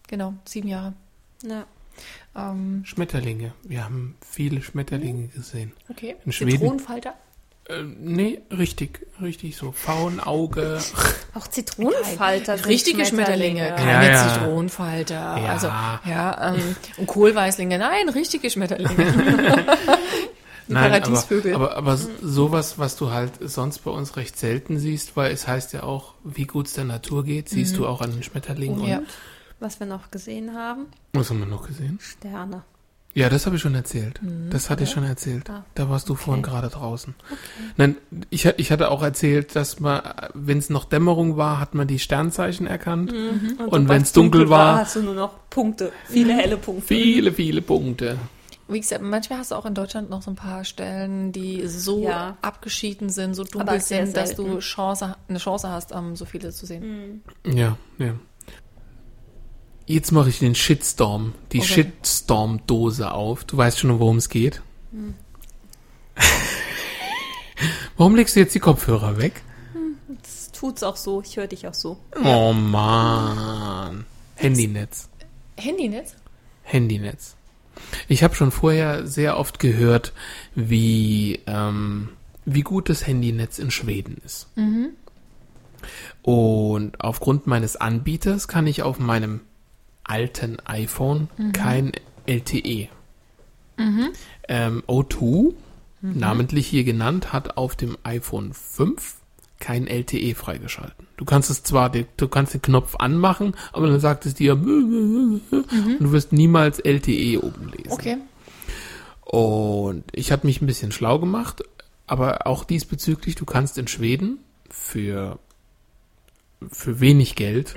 genau, 0.08 0.34
sieben 0.46 0.68
Jahre. 0.68 0.94
Ja. 1.44 1.66
Ähm, 2.36 2.84
Schmetterlinge. 2.86 3.54
Wir 3.64 3.84
haben 3.84 4.16
viele 4.22 4.62
Schmetterlinge 4.62 5.28
gesehen. 5.30 5.74
okay. 5.90 6.16
In 6.26 6.32
Schweden. 6.32 6.52
Zitronenfalter. 6.60 7.16
Äh, 7.70 7.84
nee, 8.00 8.42
richtig, 8.50 9.06
richtig 9.22 9.58
so. 9.58 9.72
Faunauge. 9.74 10.80
Auch 11.34 11.48
Zitronenfalter 11.48 12.58
sind 12.58 12.68
Richtige 12.68 13.06
Schmetterlinge, 13.06 13.74
keine 13.76 13.92
Ja, 13.92 14.04
ja. 14.04 14.34
Zitronenfalter. 14.34 15.16
Ja. 15.16 15.46
Also, 15.52 15.68
ja, 15.68 16.54
ähm, 16.54 16.76
und 16.98 17.08
Kohlweißlinge, 17.08 17.78
nein, 17.78 18.08
richtige 18.10 18.50
Schmetterlinge. 18.50 18.96
Nein, 20.70 20.92
Paradiesvögel. 20.92 21.56
aber, 21.56 21.78
aber, 21.78 21.94
aber 21.94 21.98
sowas, 22.22 22.78
was 22.78 22.98
du 22.98 23.12
halt 23.12 23.32
sonst 23.42 23.80
bei 23.80 23.92
uns 23.92 24.18
recht 24.18 24.38
selten 24.38 24.80
siehst, 24.80 25.16
weil 25.16 25.32
es 25.32 25.48
heißt 25.48 25.74
ja 25.74 25.84
auch, 25.84 26.14
wie 26.26 26.46
gut 26.46 26.68
es 26.68 26.74
der 26.74 26.84
Natur 26.84 27.24
geht, 27.24 27.48
siehst 27.50 27.78
du 27.78 27.88
auch 27.88 28.02
an 28.02 28.12
den 28.12 28.24
Schmetterlingen. 28.24 28.84
Ja. 28.86 28.98
Und, 29.00 29.08
Was 29.60 29.80
wir 29.80 29.88
noch 29.88 30.12
gesehen 30.12 30.54
haben, 30.54 30.88
was 31.14 31.30
haben 31.30 31.40
wir 31.40 31.46
noch 31.48 31.66
gesehen? 31.68 32.00
Sterne. 32.02 32.64
Ja, 33.18 33.30
das 33.30 33.48
habe 33.48 33.56
ich 33.56 33.62
schon 33.64 33.74
erzählt. 33.74 34.20
das 34.52 34.70
hatte 34.70 34.84
ich 34.84 34.92
schon 34.92 35.04
erzählt. 35.04 35.50
Ah, 35.50 35.66
Da 35.74 35.90
warst 35.90 36.08
du 36.08 36.14
vorhin 36.14 36.44
gerade 36.44 36.70
draußen. 36.70 37.16
Nein, 37.76 37.96
ich, 38.30 38.46
ich 38.46 38.72
hatte 38.72 38.92
auch 38.92 39.02
erzählt, 39.02 39.56
dass 39.56 39.80
man, 39.80 40.02
wenn 40.36 40.60
es 40.60 40.70
noch 40.70 40.86
Dämmerung 40.86 41.36
war, 41.36 41.60
hat 41.60 41.74
man 41.74 41.88
die 41.88 41.98
Sternzeichen 41.98 42.68
erkannt. 42.68 43.12
Und, 43.12 43.58
sobald 43.58 43.90
wenn 43.90 44.02
es 44.04 44.14
dunkel 44.14 44.50
war, 44.50 44.78
hast 44.82 44.98
du 44.98 45.02
nur 45.02 45.16
noch 45.16 45.50
Punkte, 45.50 45.92
viele 46.06 46.34
helle 46.34 46.58
Punkte. 46.58 46.86
viele, 46.86 47.34
viele 47.34 47.64
Punkte. 47.64 48.20
Wie 48.68 48.82
gesagt, 48.82 49.02
manchmal 49.02 49.40
hast 49.40 49.50
du 49.52 49.56
auch 49.56 49.66
in 49.66 49.74
Deutschland 49.74 50.10
noch 50.12 50.22
so 50.22 50.30
ein 50.30 50.36
paar 50.36 50.64
Stellen, 50.64 51.32
die 51.32 51.66
so 51.68 52.04
Ja. 52.04 52.38
abgeschieden 52.44 53.10
sind, 53.10 53.34
so 53.34 53.44
dunkel 53.46 53.80
sind, 53.82 54.16
dass 54.16 54.36
du. 54.36 54.60
Chance, 54.60 55.16
eine 55.28 55.40
Chance 55.40 55.70
hast, 55.70 55.92
ähm, 55.92 56.16
so 56.16 56.26
viele 56.26 56.52
zu 56.52 56.66
sehen. 56.68 57.24
Ja, 57.46 57.78
ja. 57.98 58.14
Jetzt 59.88 60.12
mache 60.12 60.28
ich 60.30 60.40
den 60.40 60.54
Shitstorm, 60.54 61.34
die 61.54 61.60
Okay. 61.60 61.68
Shitstorm-Dose 62.02 63.12
auf. 63.12 63.46
Du 63.46 63.56
weißt 63.58 63.80
schon, 63.80 63.98
worum 64.00 64.18
es 64.18 64.28
geht. 64.30 64.62
Warum 67.96 68.16
legst 68.16 68.36
du 68.36 68.42
jetzt 68.42 68.54
die 68.54 68.60
Kopfhörer 68.60 69.18
weg? 69.18 69.42
Das 70.22 70.52
tut's 70.52 70.84
auch 70.84 70.98
so, 70.98 71.22
ich 71.22 71.38
höre 71.38 71.48
dich 71.48 71.68
auch 71.68 71.74
so. 71.74 71.98
Oh 72.24 72.52
man. 72.54 74.06
Handynetz. 74.36 75.10
Handynetz? 75.58 76.16
Handynetz. 76.64 77.36
Ich 78.10 78.24
habe 78.24 78.36
schon 78.36 78.52
vorher 78.52 79.08
sehr 79.08 79.38
oft 79.38 79.58
gehört, 79.60 80.12
wie, 80.54 81.40
ähm, 81.48 82.10
wie 82.46 82.62
gut 82.62 82.90
das 82.90 83.08
Handynetz 83.08 83.58
in 83.58 83.72
Schweden 83.72 84.18
ist. 84.26 84.48
Und 86.24 87.00
aufgrund 87.02 87.48
meines 87.48 87.78
Anbieters 87.78 88.48
kann 88.48 88.68
ich 88.68 88.84
auf 88.84 89.00
meinem 89.00 89.42
alten 90.08 90.58
iPhone 90.66 91.30
kein 91.54 91.92
LTE. 92.26 92.90
Ähm, 94.48 94.84
O2, 94.88 95.54
namentlich 96.02 96.68
hier 96.68 96.84
genannt, 96.84 97.34
hat 97.34 97.58
auf 97.58 97.76
dem 97.76 97.98
iPhone 98.04 98.54
5 98.54 99.16
kein 99.60 99.88
LTE 99.88 100.36
freigeschalten. 100.36 101.08
Du 101.18 101.26
kannst 101.26 101.50
es 101.50 101.64
zwar, 101.64 101.90
du 101.90 102.28
kannst 102.28 102.54
den 102.54 102.62
Knopf 102.62 102.96
anmachen, 102.96 103.56
aber 103.74 103.88
dann 103.88 104.00
sagt 104.00 104.26
es 104.26 104.36
dir, 104.36 104.54
und 104.54 105.42
du 106.00 106.12
wirst 106.12 106.32
niemals 106.32 106.80
LTE 106.80 107.40
oben 107.44 107.72
lesen. 107.76 107.92
Okay. 107.92 108.18
Und 109.22 110.04
ich 110.14 110.32
habe 110.32 110.48
mich 110.48 110.62
ein 110.62 110.68
bisschen 110.68 110.92
schlau 110.92 111.20
gemacht, 111.20 111.64
aber 112.06 112.48
auch 112.48 112.64
diesbezüglich, 112.64 113.36
du 113.36 113.46
kannst 113.46 113.78
in 113.78 113.88
Schweden 113.88 114.40
für, 114.70 115.40
für 116.70 117.00
wenig 117.00 117.36
Geld 117.36 117.76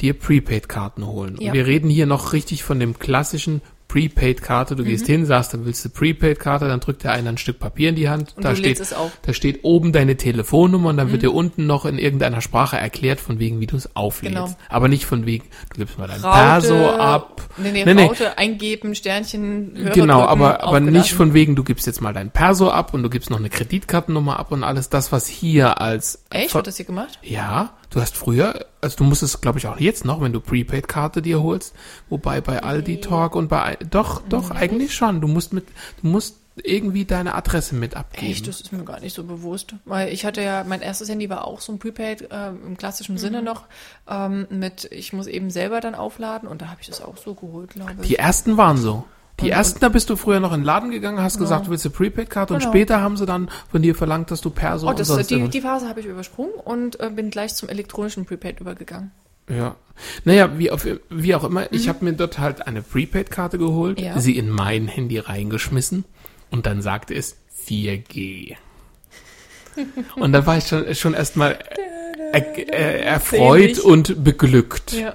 dir 0.00 0.14
Prepaid-Karten 0.14 1.06
holen. 1.06 1.36
Ja. 1.40 1.48
Und 1.48 1.54
wir 1.54 1.66
reden 1.66 1.90
hier 1.90 2.06
noch 2.06 2.32
richtig 2.32 2.62
von 2.64 2.80
dem 2.80 2.98
klassischen 2.98 3.60
Prepaid-Karte. 3.88 4.76
Du 4.76 4.84
gehst 4.84 5.06
hin, 5.06 5.26
sagst, 5.26 5.52
dann 5.52 5.64
willst 5.64 5.84
du 5.84 5.88
Prepaid-Karte, 5.88 6.68
dann 6.68 6.78
drückt 6.78 7.02
dir 7.02 7.10
einer 7.10 7.30
ein 7.30 7.38
Stück 7.38 7.58
Papier 7.58 7.88
in 7.88 7.96
die 7.96 8.08
Hand. 8.08 8.34
Und 8.36 8.44
da 8.44 8.54
steht, 8.54 8.80
da 9.22 9.32
steht 9.32 9.64
oben 9.64 9.92
deine 9.92 10.16
Telefonnummer 10.16 10.90
und 10.90 10.96
dann 10.96 11.08
Mhm. 11.08 11.12
wird 11.12 11.22
dir 11.22 11.32
unten 11.34 11.66
noch 11.66 11.84
in 11.84 11.98
irgendeiner 11.98 12.40
Sprache 12.40 12.76
erklärt, 12.76 13.18
von 13.18 13.40
wegen, 13.40 13.58
wie 13.58 13.66
du 13.66 13.74
es 13.76 13.96
auflädst. 13.96 14.36
Genau. 14.36 14.56
Aber 14.68 14.86
nicht 14.86 15.06
von 15.06 15.26
wegen, 15.26 15.46
du 15.72 15.78
gibst 15.80 15.98
mal 15.98 16.06
dein 16.06 16.20
Raute, 16.20 16.38
Perso 16.38 16.86
ab. 16.90 17.42
Nee, 17.56 17.72
nee, 17.72 17.84
Nee, 17.84 17.94
nee. 17.94 18.04
Raute 18.04 18.38
eingeben, 18.38 18.94
Sternchen, 18.94 19.72
Hörer 19.76 19.90
Genau, 19.90 20.18
drücken, 20.20 20.28
aber, 20.30 20.62
aber 20.62 20.78
nicht 20.78 21.12
von 21.12 21.34
wegen, 21.34 21.56
du 21.56 21.64
gibst 21.64 21.88
jetzt 21.88 22.00
mal 22.00 22.12
dein 22.14 22.30
Perso 22.30 22.70
ab 22.70 22.94
und 22.94 23.02
du 23.02 23.10
gibst 23.10 23.28
noch 23.28 23.40
eine 23.40 23.50
Kreditkartennummer 23.50 24.38
ab 24.38 24.52
und 24.52 24.62
alles 24.62 24.88
das, 24.88 25.10
was 25.10 25.26
hier 25.26 25.80
als... 25.80 26.24
Echt? 26.30 26.54
Wird 26.54 26.68
das 26.68 26.76
hier 26.76 26.86
gemacht? 26.86 27.18
Ja, 27.22 27.72
du 27.90 28.00
hast 28.00 28.16
früher, 28.16 28.66
also 28.80 28.96
du 28.96 29.04
musst 29.04 29.22
es, 29.22 29.40
glaube 29.40 29.58
ich, 29.58 29.66
auch 29.66 29.78
jetzt 29.78 30.04
noch, 30.04 30.20
wenn 30.20 30.32
du 30.32 30.40
Prepaid-Karte 30.40 31.22
dir 31.22 31.42
holst, 31.42 31.74
wobei 32.08 32.40
bei 32.40 32.62
Aldi 32.62 33.00
Talk 33.00 33.34
und 33.36 33.48
bei, 33.48 33.76
doch, 33.90 34.22
doch, 34.28 34.50
eigentlich 34.50 34.94
schon. 34.94 35.20
Du 35.20 35.28
musst 35.28 35.52
mit, 35.52 35.66
du 36.02 36.08
musst 36.08 36.36
irgendwie 36.62 37.04
deine 37.04 37.34
Adresse 37.34 37.74
mit 37.74 37.96
abgeben. 37.96 38.32
Echt, 38.32 38.46
das 38.46 38.60
ist 38.60 38.72
mir 38.72 38.84
gar 38.84 39.00
nicht 39.00 39.14
so 39.14 39.24
bewusst. 39.24 39.74
Weil 39.84 40.12
ich 40.12 40.24
hatte 40.24 40.42
ja, 40.42 40.64
mein 40.64 40.82
erstes 40.82 41.08
Handy 41.08 41.30
war 41.30 41.46
auch 41.46 41.60
so 41.60 41.72
ein 41.72 41.78
Prepaid 41.78 42.28
ähm, 42.30 42.60
im 42.66 42.76
klassischen 42.76 43.18
Sinne 43.18 43.42
noch 43.42 43.64
ähm, 44.08 44.46
mit, 44.50 44.84
ich 44.90 45.12
muss 45.12 45.26
eben 45.26 45.50
selber 45.50 45.80
dann 45.80 45.94
aufladen 45.94 46.48
und 46.48 46.62
da 46.62 46.68
habe 46.68 46.80
ich 46.80 46.88
das 46.88 47.02
auch 47.02 47.16
so 47.16 47.34
geholt, 47.34 47.70
glaube 47.70 47.94
ich. 48.00 48.08
Die 48.08 48.16
ersten 48.16 48.56
waren 48.56 48.76
so. 48.76 49.04
Die 49.40 49.46
Und- 49.46 49.50
ersten, 49.52 49.80
da 49.80 49.88
bist 49.88 50.10
du 50.10 50.16
früher 50.16 50.40
noch 50.40 50.52
in 50.52 50.60
den 50.60 50.66
Laden 50.66 50.90
gegangen, 50.90 51.22
hast 51.22 51.38
gesagt, 51.38 51.66
du 51.66 51.70
willst 51.70 51.86
eine 51.86 51.94
Prepaid-Karte 51.94 52.52
und 52.54 52.60
Genau. 52.60 52.70
später 52.72 53.00
haben 53.00 53.16
sie 53.16 53.26
dann 53.26 53.50
von 53.70 53.80
dir 53.82 53.94
verlangt, 53.94 54.30
dass 54.30 54.40
du 54.40 54.50
Perso 54.50 54.86
oh, 54.86 54.90
und 54.90 54.98
das, 54.98 55.08
die, 55.26 55.34
irgendwas- 55.34 55.50
die 55.50 55.60
Phase 55.60 55.88
habe 55.88 56.00
ich 56.00 56.06
übersprungen 56.06 56.52
und 56.64 57.00
äh, 57.00 57.10
bin 57.10 57.30
gleich 57.30 57.54
zum 57.54 57.68
elektronischen 57.68 58.26
Prepaid 58.26 58.60
übergegangen. 58.60 59.12
Ja. 59.48 59.74
Naja, 60.24 60.58
wie, 60.58 60.70
auf, 60.70 60.86
wie 61.08 61.34
auch 61.34 61.44
immer, 61.44 61.72
ich 61.72 61.88
habe 61.88 62.04
mir 62.04 62.12
dort 62.12 62.38
halt 62.38 62.66
eine 62.66 62.82
Prepaid-Karte 62.82 63.58
geholt, 63.58 63.98
Mhm. 63.98 64.04
Ja. 64.04 64.18
sie 64.20 64.36
in 64.36 64.48
mein 64.50 64.86
Handy 64.88 65.18
reingeschmissen 65.18 66.04
und 66.50 66.66
dann 66.66 66.82
sagte 66.82 67.14
es 67.14 67.36
4G. 67.66 68.56
und 70.16 70.32
da 70.32 70.46
war 70.46 70.58
ich 70.58 70.66
schon, 70.66 70.94
schon 70.94 71.14
erstmal 71.14 71.58
er, 72.32 72.58
äh, 72.58 73.00
erfreut 73.02 73.78
und 73.78 74.22
beglückt. 74.22 74.92
Ja. 74.92 75.14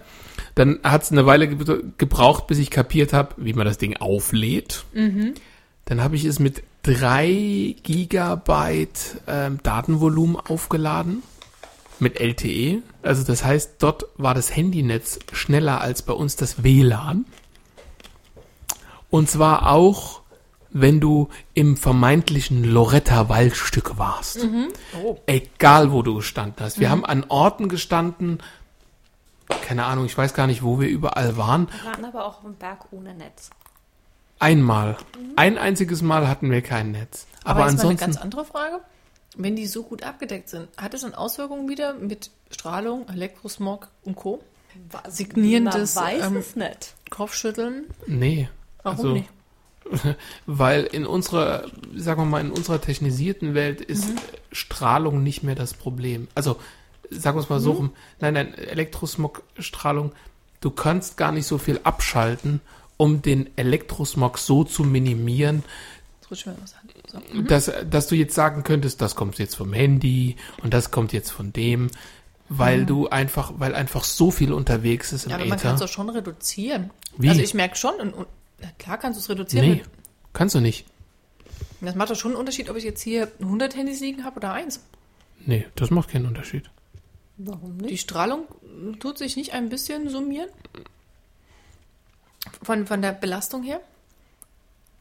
Dann 0.56 0.80
hat 0.84 1.04
es 1.04 1.12
eine 1.12 1.26
Weile 1.26 1.48
ge 1.50 1.84
gebraucht, 1.98 2.48
bis 2.48 2.60
ich 2.60 2.72
kapiert 2.72 3.14
habe, 3.14 3.36
wie 3.38 3.54
man 3.54 3.66
das 3.66 3.78
Ding 3.78 3.98
auflädt. 3.98 4.86
Mhm. 4.94 5.34
Dann 5.84 6.02
habe 6.02 6.16
ich 6.16 6.26
es 6.26 6.40
mit 6.40 6.64
3 6.84 7.76
Gigabyte 7.84 9.22
ähm, 9.28 9.60
Datenvolumen 9.62 10.38
aufgeladen 10.38 11.24
mit 12.00 12.20
LTE. 12.20 12.82
Also 13.04 13.24
das 13.24 13.44
heißt, 13.44 13.76
dort 13.80 14.06
war 14.18 14.34
das 14.34 14.56
Handynetz 14.56 15.20
schneller 15.32 15.82
als 15.82 16.02
bei 16.02 16.14
uns 16.14 16.36
das 16.36 16.64
WLAN. 16.64 17.26
Und 19.10 19.30
zwar 19.30 19.72
auch, 19.72 20.22
wenn 20.72 21.00
du 21.00 21.30
im 21.54 21.78
vermeintlichen 21.78 22.64
Loretta-Waldstück 22.64 23.98
warst. 23.98 24.46
Oh. 25.02 25.18
Egal, 25.26 25.92
wo 25.92 26.02
du 26.02 26.16
gestanden 26.16 26.58
hast. 26.60 26.80
Wir 26.80 26.90
haben 26.90 27.06
an 27.06 27.26
Orten 27.30 27.70
gestanden, 27.70 28.40
keine 29.62 29.86
Ahnung, 29.86 30.06
ich 30.06 30.18
weiß 30.18 30.34
gar 30.34 30.48
nicht, 30.48 30.64
wo 30.64 30.80
wir 30.80 30.88
überall 30.88 31.38
waren. 31.38 31.68
Wir 31.82 31.92
waren 31.92 32.06
aber 32.06 32.26
auch 32.26 32.44
im 32.44 32.56
Berg 32.56 32.92
ohne 32.92 33.14
Netz. 33.14 33.50
Einmal. 34.40 34.98
Ein 35.36 35.58
einziges 35.58 36.02
Mal 36.02 36.28
hatten 36.28 36.52
wir 36.52 36.62
kein 36.62 36.92
Netz. 36.92 37.26
Aber, 37.44 37.62
Aber, 37.62 37.70
jetzt 37.70 37.78
mal 37.78 37.82
eine 37.84 37.92
ansonsten. 37.92 38.06
ganz 38.06 38.18
andere 38.18 38.46
Frage. 38.46 38.82
Wenn 39.38 39.56
die 39.56 39.68
so 39.68 39.84
gut 39.84 40.04
abgedeckt 40.04 40.50
sind, 40.50 40.68
hat 40.78 40.94
es 40.94 41.02
dann 41.02 41.14
Auswirkungen 41.14 41.68
wieder 41.70 41.94
mit 41.94 42.32
Strahlung, 42.52 43.08
Elektrosmog 43.10 43.90
und 44.04 44.16
Co.? 44.16 44.42
Signierendes 45.08 45.96
Man 45.96 46.04
weiß 46.06 46.26
ähm, 46.28 46.38
es 46.38 46.56
nicht. 46.56 46.94
Kopfschütteln? 47.10 47.86
Nee. 48.08 48.50
Warum 48.84 48.98
also, 48.98 49.14
nicht? 49.14 49.30
Weil 50.46 50.84
in 50.86 51.06
unserer, 51.06 51.66
sagen 51.96 52.22
wir 52.22 52.26
mal, 52.26 52.42
in 52.42 52.52
unserer 52.52 52.82
technisierten 52.82 53.54
Welt 53.54 53.82
ist 53.82 54.10
Mhm. 54.10 54.16
Strahlung 54.52 55.24
nicht 55.24 55.44
mehr 55.44 55.56
das 55.56 55.74
Problem. 55.74 56.28
Also, 56.36 56.58
sagen 57.10 57.38
wir 57.38 57.42
es 57.44 57.50
mal 57.50 57.60
Mhm. 57.60 57.64
so 57.64 57.72
rum. 57.74 57.92
Nein, 58.20 58.34
nein, 58.36 58.54
Elektrosmog-Strahlung, 58.54 60.12
du 60.62 60.72
kannst 60.72 61.18
gar 61.18 61.32
nicht 61.32 61.48
so 61.48 61.58
viel 61.58 61.80
abschalten, 61.84 62.62
um 62.98 63.22
den 63.22 63.50
Elektrosmog 63.58 64.38
so 64.38 64.64
zu 64.64 64.84
minimieren. 64.84 65.64
So. 66.30 66.36
dass, 67.48 67.72
dass 67.90 68.08
du 68.08 68.16
jetzt 68.16 68.34
sagen 68.34 68.64
könntest, 68.64 69.00
das 69.02 69.16
kommt 69.16 69.38
jetzt 69.38 69.56
vom 69.56 69.74
Handy 69.74 70.36
und 70.64 70.74
das 70.74 70.90
kommt 70.92 71.14
jetzt 71.14 71.30
von 71.30 71.54
dem, 71.54 71.90
weil 72.50 72.86
du 72.86 73.08
einfach, 73.10 73.54
weil 73.58 73.76
einfach 73.76 74.04
so 74.04 74.32
viel 74.32 74.52
unterwegs 74.52 75.14
ist 75.14 75.26
im 75.26 75.30
Ja, 75.32 75.36
aber 75.38 75.46
man 75.46 75.60
kann 75.60 75.76
es 75.76 75.82
Äther. 75.82 75.86
doch 75.88 75.94
schon 75.94 76.10
reduzieren. 76.10 76.90
Wie? 77.18 77.30
Also 77.30 77.42
ich 77.42 77.54
merke 77.54 77.76
schon, 77.76 77.96
und, 77.96 78.14
und, 78.14 78.28
klar 78.80 78.98
kannst 78.98 79.18
du 79.20 79.22
es 79.22 79.30
reduzieren. 79.30 79.70
Nee, 79.70 79.84
kannst 80.34 80.56
du 80.56 80.60
nicht. 80.62 80.86
Das 81.82 81.94
macht 81.96 82.10
doch 82.10 82.16
schon 82.16 82.32
einen 82.32 82.40
Unterschied, 82.40 82.70
ob 82.70 82.76
ich 82.78 82.84
jetzt 82.84 83.02
hier 83.02 83.32
100 83.40 83.76
Handys 83.76 84.00
liegen 84.02 84.24
habe 84.24 84.38
oder 84.38 84.54
eins. 84.54 84.80
Nee, 85.46 85.68
das 85.76 85.92
macht 85.92 86.10
keinen 86.10 86.26
Unterschied. 86.26 86.70
Warum 87.38 87.78
Die 87.80 87.86
nicht? 87.86 88.02
Strahlung 88.02 88.46
tut 89.00 89.18
sich 89.18 89.36
nicht 89.36 89.54
ein 89.54 89.70
bisschen 89.70 90.10
summieren? 90.10 90.50
Von, 92.64 92.86
von 92.88 93.02
der 93.02 93.12
Belastung 93.12 93.64
her? 93.64 93.80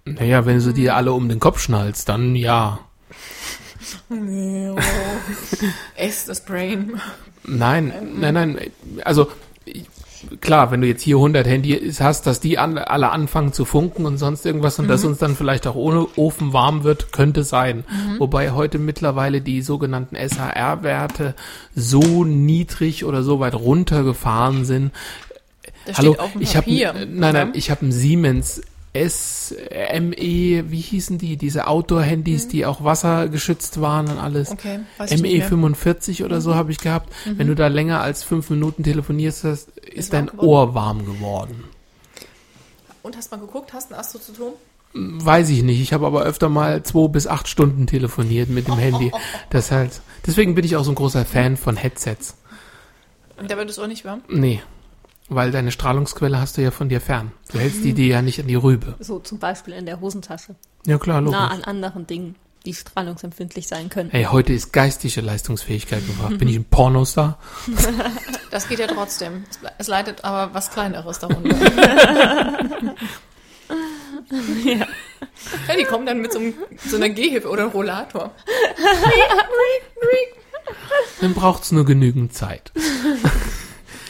Naja, 0.04 0.44
wenn 0.44 0.58
du 0.60 0.72
dir 0.72 0.96
alle 0.96 1.12
um 1.12 1.28
den 1.28 1.40
Kopf 1.40 1.60
schnallst, 1.60 2.08
dann 2.08 2.34
ja. 2.36 2.80
Ess 5.96 6.24
das 6.26 6.44
Brain. 6.44 7.00
Nein, 7.44 7.92
nein, 8.18 8.34
nein. 8.34 8.70
Also 9.04 9.30
ich- 9.64 9.86
klar, 10.40 10.70
wenn 10.70 10.80
du 10.80 10.86
jetzt 10.86 11.02
hier 11.02 11.16
100 11.16 11.46
Handys 11.46 12.00
hast, 12.00 12.26
dass 12.26 12.40
die 12.40 12.58
an, 12.58 12.78
alle 12.78 13.10
anfangen 13.10 13.52
zu 13.52 13.64
funken 13.64 14.06
und 14.06 14.18
sonst 14.18 14.44
irgendwas 14.44 14.78
und 14.78 14.88
dass 14.88 15.04
uns 15.04 15.18
dann 15.18 15.36
vielleicht 15.36 15.66
auch 15.66 15.74
ohne 15.74 16.06
Ofen 16.16 16.52
warm 16.52 16.84
wird, 16.84 17.12
könnte 17.12 17.44
sein. 17.44 17.84
Wobei 18.18 18.52
heute 18.52 18.78
mittlerweile 18.78 19.40
die 19.40 19.62
sogenannten 19.62 20.16
SHR-Werte 20.16 21.34
so 21.74 22.24
niedrig 22.24 23.04
oder 23.04 23.22
so 23.22 23.40
weit 23.40 23.54
runtergefahren 23.54 24.64
sind. 24.64 24.92
Das 25.86 25.98
Hallo, 25.98 26.16
ich 26.40 26.56
habe 26.56 26.70
nein, 26.70 27.34
nein, 27.34 27.50
ich 27.54 27.70
habe 27.70 27.82
einen 27.82 27.92
Siemens 27.92 28.62
SME, 28.96 30.70
wie 30.70 30.80
hießen 30.80 31.18
die, 31.18 31.36
diese 31.36 31.66
Outdoor-Handys, 31.66 32.46
die 32.46 32.64
auch 32.64 32.84
wassergeschützt 32.84 33.80
waren 33.80 34.08
und 34.08 34.18
alles. 34.18 34.50
Mhm. 34.50 34.54
Okay, 34.54 34.80
weiß 34.98 35.10
ich 35.10 35.22
nicht 35.22 35.50
mehr. 35.50 35.50
ME45 35.50 36.24
oder 36.24 36.40
so 36.40 36.54
habe 36.54 36.70
ich 36.70 36.78
gehabt. 36.78 37.12
Wenn 37.24 37.48
du 37.48 37.54
da 37.56 37.66
länger 37.66 38.00
als 38.00 38.22
fünf 38.22 38.50
Minuten 38.50 38.84
telefonierst, 38.84 39.44
hast, 39.44 39.70
ist 39.78 40.12
warm 40.12 40.26
dein 40.26 40.36
geworden? 40.36 40.48
Ohr 40.48 40.74
warm 40.74 41.04
geworden. 41.04 41.64
Und 43.02 43.16
hast 43.16 43.32
mal 43.32 43.40
geguckt, 43.40 43.72
hast 43.72 43.90
du 43.90 43.94
ein 43.94 44.00
Astrozytom? 44.00 44.52
Weiß 44.94 45.50
ich 45.50 45.64
nicht. 45.64 45.80
Ich 45.80 45.92
habe 45.92 46.06
aber 46.06 46.22
öfter 46.22 46.48
mal 46.48 46.84
zwei 46.84 47.08
bis 47.08 47.26
acht 47.26 47.48
Stunden 47.48 47.88
telefoniert 47.88 48.48
mit 48.48 48.68
dem 48.68 48.78
Handy. 48.78 49.10
Das 49.50 49.72
halt. 49.72 50.00
Deswegen 50.24 50.54
bin 50.54 50.64
ich 50.64 50.76
auch 50.76 50.84
so 50.84 50.92
ein 50.92 50.94
großer 50.94 51.24
Fan 51.24 51.56
von 51.56 51.76
Headsets. 51.76 52.36
Und 53.36 53.50
da 53.50 53.56
wird 53.56 53.68
es 53.70 53.78
auch 53.80 53.88
nicht 53.88 54.04
warm. 54.04 54.22
Nee. 54.28 54.62
Weil 55.28 55.50
deine 55.50 55.70
Strahlungsquelle 55.72 56.38
hast 56.38 56.56
du 56.58 56.62
ja 56.62 56.70
von 56.70 56.88
dir 56.88 57.00
fern. 57.00 57.32
Du 57.50 57.58
hältst 57.58 57.82
die 57.82 57.94
dir 57.94 58.06
ja 58.06 58.22
nicht 58.22 58.40
an 58.40 58.46
die 58.46 58.54
Rübe. 58.56 58.94
So 58.98 59.18
zum 59.18 59.38
Beispiel 59.38 59.72
in 59.74 59.86
der 59.86 60.00
Hosentasche. 60.00 60.54
Ja 60.86 60.98
klar, 60.98 61.20
logisch. 61.22 61.38
Nah 61.38 61.48
an 61.48 61.64
anderen 61.64 62.06
Dingen, 62.06 62.34
die 62.66 62.74
strahlungsempfindlich 62.74 63.66
sein 63.66 63.88
können. 63.88 64.10
Hey, 64.10 64.24
heute 64.24 64.52
ist 64.52 64.72
geistige 64.72 65.22
Leistungsfähigkeit 65.22 66.06
gefragt. 66.06 66.38
Bin 66.38 66.48
ich 66.48 66.56
ein 66.56 66.64
Pornostar? 66.70 67.38
Das 68.50 68.68
geht 68.68 68.78
ja 68.78 68.86
trotzdem. 68.86 69.42
Es, 69.50 69.58
es 69.78 69.88
leidet 69.88 70.22
aber 70.22 70.54
was 70.54 70.70
Kleineres 70.70 71.18
darunter. 71.18 71.56
Ja. 74.64 74.86
Ja, 75.68 75.76
die 75.78 75.84
kommen 75.84 76.06
dann 76.06 76.20
mit 76.20 76.32
so, 76.32 76.38
einem, 76.38 76.54
so 76.86 76.96
einer 76.96 77.10
Gehhilfe 77.10 77.48
oder 77.48 77.62
einem 77.64 77.72
Rollator. 77.72 78.32
Dann 81.20 81.34
braucht's 81.34 81.72
nur 81.72 81.84
genügend 81.84 82.32
Zeit. 82.32 82.72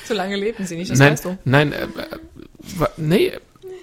So 0.06 0.14
lange 0.14 0.36
leben 0.36 0.66
sie 0.66 0.76
nicht, 0.76 0.90
das 0.90 0.98
nein, 0.98 1.12
weißt 1.12 1.24
du. 1.24 1.38
nein, 1.44 1.72
äh, 1.72 1.84
äh, 1.84 2.88
nee, 2.96 3.32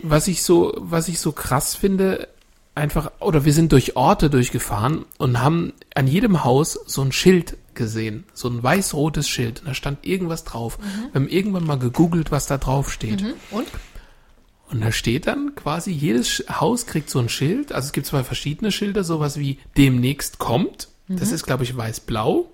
was 0.04 0.28
ich 0.28 0.44
so, 0.44 0.74
was 0.78 1.08
ich 1.08 1.20
so 1.20 1.32
krass 1.32 1.76
finde, 1.76 2.28
einfach, 2.76 3.12
oder 3.20 3.46
wir 3.46 3.54
sind 3.54 3.72
durch 3.72 3.96
Orte 3.96 4.30
durchgefahren 4.30 5.06
und 5.18 5.42
haben 5.42 5.74
an 5.96 6.08
jedem 6.08 6.44
Haus 6.44 6.80
so 6.86 7.02
ein 7.02 7.12
Schild 7.12 7.58
gesehen, 7.74 8.26
so 8.34 8.50
ein 8.50 8.62
weiß-rotes 8.62 9.28
Schild, 9.28 9.62
und 9.62 9.68
da 9.68 9.74
stand 9.74 10.06
irgendwas 10.06 10.44
drauf. 10.44 10.78
Wir 11.12 11.22
haben 11.22 11.30
irgendwann 11.30 11.66
mal 11.66 11.80
gegoogelt, 11.80 12.32
was 12.32 12.48
da 12.48 12.58
drauf 12.58 12.92
steht. 12.92 13.22
Mhm. 13.22 13.34
Und? 13.52 13.68
Und 14.70 14.82
da 14.82 14.92
steht 14.92 15.28
dann 15.28 15.54
quasi, 15.56 15.92
jedes 15.92 16.46
Haus 16.50 16.86
kriegt 16.86 17.10
so 17.10 17.20
ein 17.20 17.30
Schild. 17.30 17.74
Also 17.74 17.88
es 17.88 17.92
gibt 17.92 18.08
zwei 18.08 18.24
verschiedene 18.24 18.72
Schilder, 18.72 19.04
sowas 19.04 19.38
wie 19.38 19.60
demnächst 19.78 20.40
kommt. 20.40 20.88
Das 21.10 21.34
ist, 21.34 21.46
glaube 21.46 21.66
ich, 21.66 21.76
weiß-blau. 21.76 22.50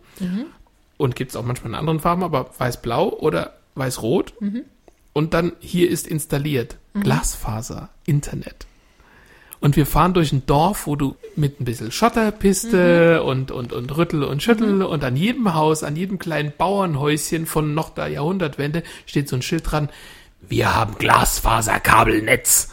Und 0.98 1.16
gibt 1.16 1.32
es 1.32 1.38
auch 1.38 1.46
manchmal 1.46 1.72
in 1.72 1.76
anderen 1.76 2.00
Farben, 2.00 2.24
aber 2.24 2.50
weiß-blau 2.58 3.10
oder 3.10 3.54
weiß-rot. 3.76 4.34
Und 5.14 5.34
dann 5.34 5.54
hier 5.60 5.90
ist 5.90 6.08
installiert 6.08 6.78
Glasfaser, 7.02 7.90
Internet. 8.06 8.66
Und 9.60 9.76
wir 9.76 9.88
fahren 9.88 10.14
durch 10.14 10.32
ein 10.32 10.46
Dorf, 10.46 10.86
wo 10.86 10.96
du 10.96 11.16
mit 11.36 11.60
ein 11.60 11.66
bisschen 11.66 11.92
Schotterpiste 11.92 13.24
und, 13.24 13.50
und, 13.50 13.74
und 13.74 13.98
Rüttel 13.98 14.24
und 14.24 14.44
Schüttel 14.44 14.84
und 14.84 15.04
an 15.04 15.16
jedem 15.16 15.54
Haus, 15.56 15.84
an 15.84 15.96
jedem 15.96 16.20
kleinen 16.20 16.54
Bauernhäuschen 16.56 17.48
von 17.48 17.74
noch 17.74 17.90
der 17.90 18.08
Jahrhundertwende 18.10 18.84
steht 19.08 19.28
so 19.28 19.36
ein 19.36 19.42
Schild 19.42 19.72
dran. 19.72 19.90
Wir 20.42 20.76
haben 20.76 20.96
Glasfaserkabelnetz. 21.00 22.70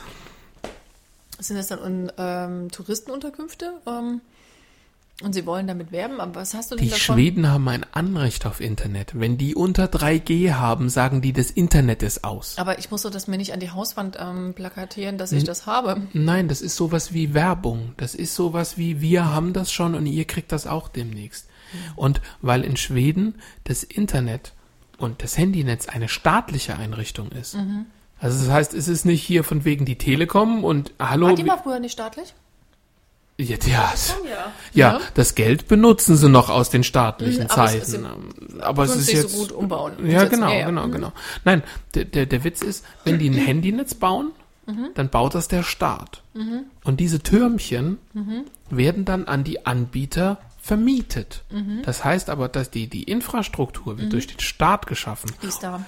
Sind 1.39 1.57
das 1.57 1.69
dann 1.69 2.13
ähm, 2.19 2.71
Touristenunterkünfte? 2.71 3.73
Ähm, 3.87 4.21
und 5.25 5.33
sie 5.33 5.47
wollen 5.47 5.67
damit 5.67 5.93
werben, 5.93 6.21
aber 6.21 6.37
was 6.37 6.55
hast 6.55 6.71
du 6.71 6.77
denn 6.77 6.85
Die 6.85 6.91
davon? 6.91 7.17
Schweden 7.17 7.51
haben 7.51 7.67
ein 7.69 7.85
Anrecht 7.93 8.47
auf 8.47 8.61
Internet. 8.61 9.19
Wenn 9.19 9.39
die 9.39 9.55
unter 9.55 9.87
3G 9.87 10.55
haben, 10.55 10.89
sagen 10.89 11.23
die, 11.23 11.33
das 11.33 11.51
Internet 11.51 12.03
ist 12.03 12.25
aus. 12.25 12.59
Aber 12.59 12.79
ich 12.79 12.91
muss 12.91 13.03
doch 13.03 13.11
das 13.11 13.27
mir 13.27 13.37
nicht 13.37 13.53
an 13.53 13.61
die 13.61 13.71
Hauswand 13.71 14.19
ähm, 14.21 14.55
plakatieren, 14.55 15.19
dass 15.19 15.33
ich 15.33 15.45
das 15.45 15.67
habe. 15.67 16.03
Nein, 16.13 16.49
das 16.49 16.61
ist 16.61 16.77
sowas 16.77 17.13
wie 17.13 17.35
Werbung. 17.35 17.93
Das 17.97 18.15
ist 18.15 18.35
sowas 18.35 18.79
wie, 18.79 19.01
wir 19.01 19.33
haben 19.33 19.53
das 19.53 19.73
schon 19.73 19.95
und 19.95 20.07
ihr 20.07 20.25
kriegt 20.27 20.53
das 20.53 20.67
auch 20.67 20.89
demnächst. 20.89 21.49
Und 21.97 22.21
weil 22.41 22.63
in 22.63 22.77
Schweden 22.77 23.35
das 23.65 23.83
Internet 23.83 24.53
und 24.99 25.23
das 25.23 25.37
Handynetz 25.37 25.89
eine 25.89 26.09
staatliche 26.09 26.77
Einrichtung 26.77 27.31
ist. 27.33 27.57
Also 28.21 28.39
das 28.45 28.53
heißt, 28.53 28.75
es 28.75 28.89
ist 28.89 29.05
nicht 29.05 29.23
hier 29.23 29.45
von 29.45 29.65
wegen 29.65 29.85
die 29.85 29.99
Telekom 29.99 30.65
und 30.65 30.93
hallo. 30.99 31.27
War 31.27 31.35
die 31.35 31.45
mal 31.45 31.59
früher 31.59 31.81
nicht 31.81 31.93
staatlich? 31.93 32.35
Ja, 33.37 33.57
ja, 33.67 33.93
Ja. 34.25 34.53
ja, 34.73 35.01
das 35.15 35.35
Geld 35.35 35.67
benutzen 35.69 36.17
sie 36.17 36.29
noch 36.29 36.51
aus 36.51 36.71
den 36.71 36.85
staatlichen 36.85 37.45
Mhm, 37.45 37.51
aber 37.51 37.65
es 37.65 37.75
ist 37.75 37.91
Zeiten. 37.93 38.05
im- 38.05 38.61
aber 38.61 38.85
es 38.85 38.97
ist 38.97 39.11
jetzt 39.13 39.33
so 39.33 39.39
gut 39.41 39.53
umbauen. 39.53 39.93
Ja, 40.09 40.25
genau, 40.25 40.49
Ja, 40.51 40.55
ja. 40.61 40.67
genau, 40.67 40.89
genau. 40.89 41.13
Nein, 41.45 41.63
der, 41.95 42.05
der, 42.05 42.27
der 42.27 42.45
Witz 42.45 42.63
ist, 42.63 42.85
wenn 43.05 43.19
die 43.19 43.29
ein 43.31 43.35
Handynetz 43.47 43.95
bauen, 43.95 44.31
dann 44.95 45.11
baut 45.11 45.35
das 45.35 45.49
der 45.49 45.63
Staat. 45.63 46.23
Und 46.85 46.99
diese 47.01 47.21
Türmchen 47.21 47.99
werden 48.71 49.05
dann 49.05 49.27
an 49.27 49.45
die 49.45 49.67
Anbieter 49.67 50.39
vermietet. 50.63 51.43
Das 51.85 52.03
heißt 52.05 52.31
aber, 52.31 52.49
dass 52.49 52.71
die, 52.71 52.87
die 52.87 53.03
Infrastruktur 53.03 53.99
wird 53.99 54.13
durch 54.13 54.27
den 54.27 54.41
Staat 54.41 54.87
geschaffen. 54.87 55.31
Die 55.43 55.49
ist 55.49 55.63
da. 55.63 55.85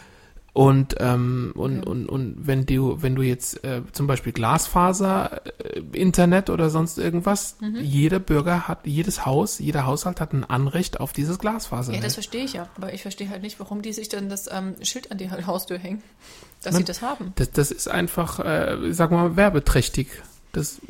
Und, 0.57 0.95
ähm, 1.01 1.53
und, 1.55 1.83
und, 1.87 2.09
und 2.09 2.47
wenn 2.47 2.65
du, 2.65 3.03
wenn 3.03 3.15
du 3.15 3.21
jetzt 3.21 3.63
äh, 3.63 3.83
zum 3.93 4.07
Beispiel 4.07 4.33
Glasfaser, 4.33 5.43
äh, 5.45 5.83
Internet 5.93 6.49
oder 6.49 6.71
sonst 6.71 6.97
irgendwas, 6.97 7.59
jeder 7.83 8.21
Bürger 8.21 8.67
hat, 8.67 8.87
jedes 8.87 9.27
Haus, 9.27 9.59
jeder 9.59 9.85
Haushalt 9.85 10.19
hat 10.19 10.33
ein 10.33 10.45
Anrecht 10.45 10.99
auf 10.99 11.13
dieses 11.13 11.39
Glasfaser. 11.39 11.93
Ja, 11.93 12.01
das 12.01 12.15
verstehe 12.15 12.43
ich 12.43 12.55
ja. 12.55 12.71
Aber 12.75 12.95
ich 12.95 13.03
verstehe 13.03 13.29
halt 13.29 13.43
nicht, 13.43 13.61
warum 13.61 13.83
die 13.83 13.93
sich 13.93 14.09
dann 14.09 14.31
das 14.31 14.51
ähm, 14.51 14.77
Schild 14.81 15.13
an 15.13 15.19
die 15.19 15.31
Haustür 15.31 15.77
hängen. 15.77 16.03
Dass 16.63 16.75
sie 16.75 16.85
das 16.85 17.03
haben. 17.03 17.35
Das, 17.35 17.51
das 17.51 17.71
ist 17.71 17.89
einfach, 17.89 18.41
äh, 18.41 18.95
sag 18.95 19.11
mal, 19.11 19.37
werbeträchtig. 19.37 20.09
Das, 20.53 20.81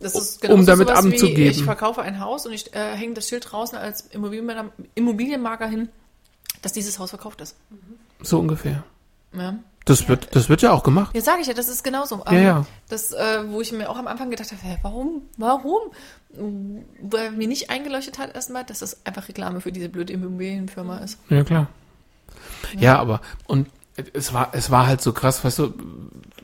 Das 0.00 0.16
ist 0.16 0.48
Um 0.48 0.66
damit 0.66 0.88
sowas 0.88 1.04
wie, 1.04 1.12
anzugeben. 1.12 1.50
Ich 1.52 1.62
verkaufe 1.62 2.02
ein 2.02 2.18
Haus 2.18 2.44
und 2.44 2.52
ich 2.52 2.74
äh, 2.74 2.96
hänge 2.96 3.14
das 3.14 3.28
Schild 3.28 3.52
draußen 3.52 3.78
als 3.78 4.00
Immobilienmakler, 4.10 4.72
Immobilienmakler 4.96 5.68
hin, 5.68 5.90
dass 6.60 6.72
dieses 6.72 6.98
Haus 6.98 7.10
verkauft 7.10 7.40
ist. 7.40 7.54
So 8.22 8.38
ungefähr. 8.38 8.84
Ja. 9.36 9.54
Das 9.86 10.08
wird, 10.08 10.36
das 10.36 10.48
wird 10.48 10.62
ja 10.62 10.72
auch 10.72 10.82
gemacht. 10.82 11.14
Jetzt 11.14 11.24
sage 11.24 11.40
ich 11.40 11.46
ja, 11.46 11.54
das 11.54 11.68
ist 11.68 11.82
genauso. 11.82 12.22
Ja, 12.26 12.38
ja. 12.38 12.66
Das, 12.88 13.12
äh, 13.12 13.44
wo 13.48 13.60
ich 13.60 13.72
mir 13.72 13.88
auch 13.88 13.96
am 13.96 14.06
Anfang 14.06 14.30
gedacht 14.30 14.52
habe, 14.52 14.78
warum, 14.82 15.22
warum? 15.36 15.80
Weil 17.00 17.32
mir 17.32 17.48
nicht 17.48 17.70
eingeleuchtet 17.70 18.18
hat 18.18 18.34
erstmal, 18.34 18.64
dass 18.64 18.80
das 18.80 19.04
einfach 19.06 19.28
Reklame 19.28 19.60
für 19.60 19.72
diese 19.72 19.88
blöde 19.88 20.12
Immobilienfirma 20.12 20.98
ist. 20.98 21.18
Ja, 21.28 21.42
klar. 21.44 21.68
Ja, 22.78 22.98
aber, 22.98 23.20
und 23.46 23.68
es 24.12 24.32
war, 24.32 24.50
es 24.52 24.70
war 24.70 24.86
halt 24.86 25.00
so 25.00 25.12
krass, 25.12 25.44
weißt 25.44 25.58
du, 25.58 25.74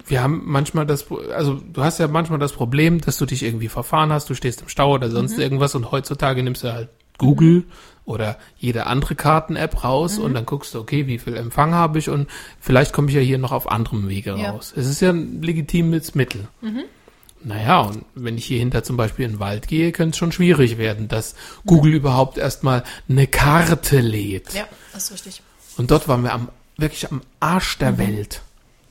wir 0.06 0.22
haben 0.22 0.42
manchmal 0.44 0.86
das, 0.86 1.06
also 1.34 1.55
du 1.55 1.82
hast 1.82 1.98
ja 1.98 2.08
manchmal 2.08 2.38
das 2.38 2.52
Problem, 2.52 3.00
dass 3.00 3.18
du 3.18 3.26
dich 3.26 3.42
irgendwie 3.42 3.68
verfahren 3.68 4.12
hast, 4.12 4.30
du 4.30 4.34
stehst 4.34 4.62
im 4.62 4.68
Stau 4.68 4.94
oder 4.94 5.10
sonst 5.10 5.38
irgendwas 5.38 5.74
und 5.74 5.90
heutzutage 5.90 6.42
nimmst 6.42 6.64
du 6.64 6.72
halt 6.72 6.88
Google 7.18 7.64
oder 8.07 8.39
jede 8.57 8.86
andere 8.86 9.15
Karten-App 9.17 9.85
raus 9.85 10.18
und 10.18 10.33
dann 10.33 10.47
guckst 10.47 10.73
du, 10.75 10.78
okay, 10.81 11.07
wie 11.07 11.18
viel 11.18 11.36
Empfang 11.36 11.75
habe 11.75 11.99
ich 11.99 12.09
und 12.09 12.28
vielleicht 12.60 12.93
komme 12.94 13.09
ich 13.09 13.15
ja 13.15 13.20
hier 13.20 13.36
noch 13.39 13.52
auf 13.52 13.70
anderem 13.70 14.09
Wege 14.09 14.35
Ja. 14.39 14.52
raus. 14.52 14.73
Es 14.75 14.86
ist 14.86 15.01
ja 15.01 15.10
ein 15.10 15.43
legitimes 15.43 16.15
Mittel. 16.15 16.47
Naja, 17.44 17.81
und 17.81 18.05
wenn 18.15 18.39
ich 18.39 18.44
hier 18.47 18.59
hinter 18.59 18.83
zum 18.83 18.97
Beispiel 18.97 19.25
in 19.26 19.33
den 19.33 19.41
Wald 19.41 19.68
gehe, 19.68 19.93
könnte 19.93 20.10
es 20.15 20.17
schon 20.17 20.33
schwierig 20.33 20.78
werden, 20.78 21.07
dass 21.09 21.35
Google 21.67 21.94
überhaupt 21.94 22.39
erstmal 22.39 22.83
eine 23.09 23.26
Karte 23.26 24.01
lädt. 24.01 24.55
Ja, 24.55 24.67
das 24.93 25.05
ist 25.05 25.12
richtig. 25.12 25.43
Und 25.76 25.91
dort 25.91 26.09
waren 26.09 26.23
wir 26.25 26.33
am, 26.33 26.49
wirklich 26.76 27.10
am 27.10 27.20
Arsch 27.39 27.78
der 27.78 27.99
Welt. 27.99 28.41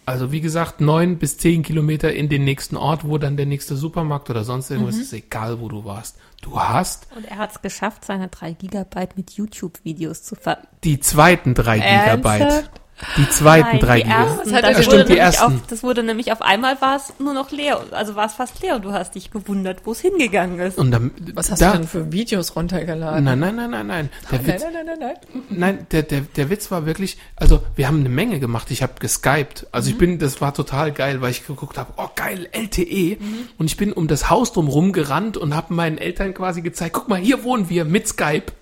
Also 0.05 0.31
wie 0.31 0.41
gesagt, 0.41 0.81
neun 0.81 1.17
bis 1.17 1.37
zehn 1.37 1.63
Kilometer 1.63 2.13
in 2.13 2.29
den 2.29 2.43
nächsten 2.43 2.77
Ort, 2.77 3.07
wo 3.07 3.17
dann 3.17 3.37
der 3.37 3.47
nächste 3.47 3.75
Supermarkt 3.75 4.29
oder 4.29 4.43
sonst 4.43 4.69
irgendwas 4.69 4.97
ist, 4.97 5.13
egal 5.13 5.59
wo 5.59 5.67
du 5.67 5.83
warst. 5.83 6.17
Du 6.41 6.59
hast 6.59 7.07
Und 7.15 7.25
er 7.25 7.37
hat 7.37 7.51
es 7.51 7.61
geschafft, 7.61 8.05
seine 8.05 8.27
drei 8.27 8.53
Gigabyte 8.53 9.17
mit 9.17 9.31
YouTube-Videos 9.31 10.21
zu 10.21 10.35
ver... 10.35 10.59
die 10.83 10.99
zweiten 10.99 11.55
drei 11.55 11.79
Gigabyte. 11.79 12.41
Ernsthaft? 12.41 12.81
Die 13.17 13.29
zweiten 13.29 13.67
Nein, 13.71 13.79
drei 13.79 13.97
die 13.97 14.03
Gigabyte. 14.03 14.29
ersten. 14.37 14.55
hat 14.55 14.63
Das, 14.63 14.77
wurde 14.77 14.83
stimmt, 14.83 14.93
die 14.93 14.97
nämlich 15.09 15.19
ersten. 15.19 15.43
Auf, 15.43 15.67
das 15.67 15.83
wurde 15.83 16.03
nämlich 16.03 16.31
auf 16.31 16.41
einmal 16.41 16.81
war 16.81 16.95
es 16.95 17.13
nur 17.19 17.33
noch 17.33 17.51
leer. 17.51 17.81
Also 17.91 18.15
war 18.15 18.25
es 18.25 18.33
fast 18.33 18.61
leer 18.61 18.75
und 18.75 18.85
du 18.85 18.93
hast 18.93 19.15
dich 19.15 19.31
gewundert, 19.31 19.79
wo 19.83 19.91
es 19.91 19.99
hingegangen 19.99 20.59
ist. 20.59 20.77
Und 20.77 20.91
dann, 20.91 21.11
Was 21.33 21.51
hast 21.51 21.61
da, 21.61 21.73
du 21.73 21.79
denn 21.79 21.87
für 21.89 22.13
Videos 22.13 22.55
runtergeladen? 22.55 23.25
Nein, 23.25 23.39
nein, 23.39 23.55
nein, 23.57 23.69
nein, 23.71 23.87
nein. 23.87 24.09
Der 24.31 24.39
nein, 24.39 24.47
Witz, 24.47 24.63
nein, 24.63 24.73
nein, 24.73 24.85
nein, 24.85 24.99
nein. 24.99 25.43
Nein, 25.49 25.87
der, 25.91 26.03
der, 26.03 26.21
der 26.21 26.49
Witz 26.49 26.71
war 26.71 26.85
wirklich, 26.85 27.17
also 27.35 27.63
wir 27.75 27.87
haben 27.87 27.99
eine 27.99 28.09
Menge 28.09 28.39
gemacht. 28.39 28.71
Ich 28.71 28.81
habe 28.81 28.93
geskypt. 28.99 29.67
Also 29.73 29.89
ich 29.89 29.97
bin, 29.97 30.17
das 30.17 30.39
war 30.39 30.53
total 30.53 30.93
geil, 30.93 31.19
weil 31.19 31.31
ich 31.31 31.45
geguckt 31.45 31.77
habe, 31.77 31.91
oh 31.97 32.07
geil, 32.15 32.47
LTE. 32.53 33.17
Und 33.57 33.65
ich 33.65 33.75
bin 33.75 33.91
um 33.91 34.07
das 34.07 34.29
Haus 34.29 34.53
drumherum 34.53 34.93
gerannt 34.93 35.35
und 35.35 35.53
habe 35.53 35.73
meinen 35.73 35.97
Eltern 35.97 36.33
quasi 36.33 36.61
gezeigt, 36.61 36.93
guck 36.93 37.09
mal, 37.09 37.19
hier 37.19 37.43
wohnen 37.43 37.69
wir 37.69 37.83
mit 37.83 38.07
Skype. 38.07 38.53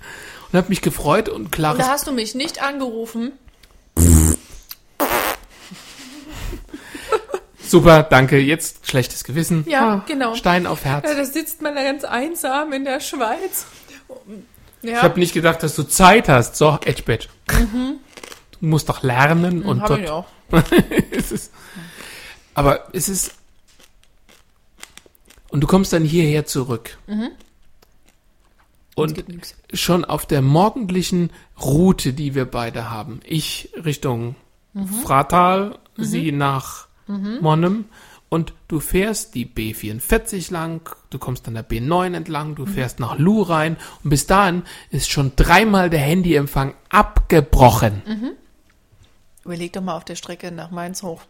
Und 0.52 0.58
habe 0.58 0.70
mich 0.70 0.82
gefreut 0.82 1.30
und 1.30 1.46
Und 1.46 1.52
klares 1.52 1.80
da 1.80 1.92
hast 1.92 2.06
du 2.08 2.12
mich 2.12 2.36
nicht 2.36 2.64
angerufen. 2.64 3.32
Super, 7.66 8.04
danke. 8.04 8.38
Jetzt 8.40 8.88
schlechtes 8.90 9.24
Gewissen. 9.24 9.66
Ja, 9.68 9.94
Ah, 9.96 10.04
genau. 10.08 10.36
Stein 10.36 10.68
auf 10.68 10.86
Herz. 10.86 11.08
Ja, 11.10 11.16
da 11.16 11.26
sitzt 11.26 11.62
man 11.62 11.76
da 11.76 11.84
ganz 11.84 12.04
einsam 12.04 12.72
in 12.74 12.84
der 12.86 13.00
Schweiz. 13.00 13.66
Ja, 14.82 14.98
Ich 14.98 15.02
habe 15.02 15.20
nicht 15.20 15.34
gedacht, 15.34 15.64
dass 15.64 15.76
du 15.76 15.84
Zeit 15.84 16.30
hast. 16.30 16.56
So, 16.56 16.78
Edgebett. 16.86 17.30
Du 17.48 18.00
musst 18.60 18.90
doch 18.90 19.02
lernen 19.02 19.64
und 19.64 19.82
hab 19.82 19.88
dort 19.88 20.02
ich 20.02 20.10
auch. 20.10 20.26
es 21.12 21.32
ist, 21.32 21.52
aber 22.54 22.90
es 22.94 23.10
ist. 23.10 23.34
Und 25.50 25.62
du 25.62 25.68
kommst 25.68 25.94
dann 25.94 26.04
hierher 26.04 26.46
zurück. 26.46 26.98
Und 28.96 29.24
schon 29.74 30.06
auf 30.06 30.26
der 30.26 30.42
morgendlichen 30.42 31.32
Route, 31.62 32.14
die 32.14 32.36
wir 32.36 32.46
beide 32.46 32.92
haben, 32.92 33.20
ich 33.26 33.72
Richtung 33.84 34.36
Fratal, 35.04 35.80
sie 35.98 36.32
nach 36.32 36.88
Monnem, 37.08 37.86
und 38.30 38.54
du 38.68 38.80
fährst 38.80 39.36
die 39.36 39.46
B44 39.46 40.52
lang, 40.52 40.90
du 41.12 41.20
kommst 41.20 41.48
an 41.48 41.54
der 41.54 41.70
B9 41.70 42.16
entlang, 42.16 42.56
du 42.56 42.66
fährst 42.66 43.00
nach 43.00 43.20
Lu 43.20 43.44
rein 43.44 43.78
und 44.04 44.10
bis 44.10 44.26
dahin 44.26 44.64
ist 44.90 45.12
schon 45.12 45.34
dreimal 45.36 45.92
der 45.92 46.00
Handyempfang 46.00 46.74
abgebrochen. 46.90 48.02
Überleg 49.46 49.74
doch 49.74 49.84
mal 49.84 49.96
auf 49.96 50.06
der 50.06 50.16
Strecke 50.16 50.52
nach 50.52 50.72
Mainz 50.72 51.04
hoch, 51.04 51.22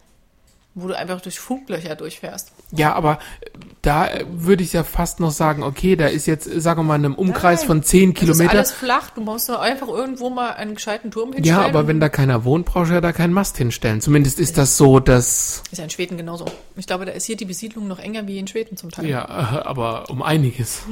wo 0.74 0.88
du 0.88 0.96
einfach 0.96 1.20
durch 1.20 1.38
Funklöcher 1.38 1.94
durchfährst. 1.94 2.53
Ja, 2.76 2.94
aber 2.94 3.18
äh, 3.40 3.50
da 3.82 4.06
äh, 4.08 4.24
würde 4.30 4.62
ich 4.64 4.72
ja 4.72 4.82
fast 4.82 5.20
noch 5.20 5.30
sagen, 5.30 5.62
okay, 5.62 5.94
da 5.96 6.06
ist 6.06 6.26
jetzt, 6.26 6.46
äh, 6.46 6.60
sagen 6.60 6.80
wir 6.80 6.84
mal, 6.84 6.96
in 6.96 7.04
einem 7.04 7.14
Umkreis 7.14 7.60
Nein, 7.60 7.66
von 7.66 7.82
10 7.82 8.14
Das 8.14 8.22
ist 8.22 8.26
Kilometer. 8.26 8.50
alles 8.58 8.72
flach. 8.72 9.10
Du 9.10 9.20
musst 9.20 9.48
nur 9.48 9.60
einfach 9.60 9.88
irgendwo 9.88 10.30
mal 10.30 10.52
einen 10.54 10.74
gescheiten 10.74 11.10
Turm 11.10 11.32
hinstellen. 11.32 11.60
Ja, 11.60 11.66
aber 11.66 11.86
wenn 11.86 12.00
da 12.00 12.08
keiner 12.08 12.44
wohnt, 12.44 12.64
brauchst 12.66 12.90
du 12.90 12.94
ja 12.94 13.00
da 13.00 13.12
keinen 13.12 13.32
Mast 13.32 13.56
hinstellen. 13.58 14.00
Zumindest 14.00 14.38
ist 14.40 14.56
das 14.58 14.76
so, 14.76 15.00
dass, 15.00 15.62
Ist 15.70 15.78
ja 15.78 15.84
in 15.84 15.90
Schweden 15.90 16.16
genauso. 16.16 16.46
Ich 16.76 16.86
glaube, 16.86 17.04
da 17.04 17.12
ist 17.12 17.24
hier 17.26 17.36
die 17.36 17.44
Besiedlung 17.44 17.86
noch 17.86 17.98
enger 17.98 18.26
wie 18.26 18.38
in 18.38 18.46
Schweden 18.46 18.76
zum 18.76 18.90
Teil. 18.90 19.06
ja, 19.06 19.26
aber 19.26 20.08
um 20.08 20.22
einiges. 20.22 20.82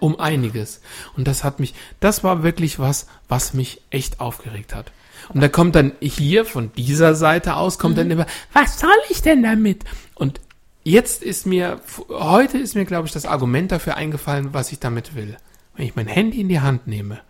Um 0.00 0.18
einiges. 0.18 0.80
Und 1.16 1.28
das 1.28 1.44
hat 1.44 1.60
mich, 1.60 1.74
das 2.00 2.24
war 2.24 2.42
wirklich 2.42 2.78
was, 2.78 3.06
was 3.28 3.54
mich 3.54 3.82
echt 3.90 4.20
aufgeregt 4.20 4.74
hat. 4.74 4.90
Und 5.32 5.40
da 5.40 5.48
kommt 5.48 5.76
dann 5.76 5.92
hier 6.00 6.44
von 6.44 6.72
dieser 6.72 7.14
Seite 7.14 7.54
aus, 7.54 7.78
kommt 7.78 7.96
dann 7.96 8.10
immer, 8.10 8.26
was 8.52 8.80
soll 8.80 8.90
ich 9.08 9.22
denn 9.22 9.42
damit? 9.44 9.84
Und 10.16 10.40
jetzt 10.84 11.22
ist 11.22 11.46
mir, 11.46 11.80
heute 12.08 12.58
ist 12.58 12.74
mir, 12.74 12.84
glaube 12.84 13.06
ich, 13.06 13.12
das 13.12 13.26
Argument 13.26 13.72
dafür 13.72 13.96
eingefallen, 13.96 14.52
was 14.52 14.72
ich 14.72 14.78
damit 14.78 15.14
will. 15.14 15.36
Wenn 15.74 15.86
ich 15.86 15.96
mein 15.96 16.06
Handy 16.06 16.40
in 16.40 16.48
die 16.48 16.60
Hand 16.60 16.86
nehme 16.86 17.20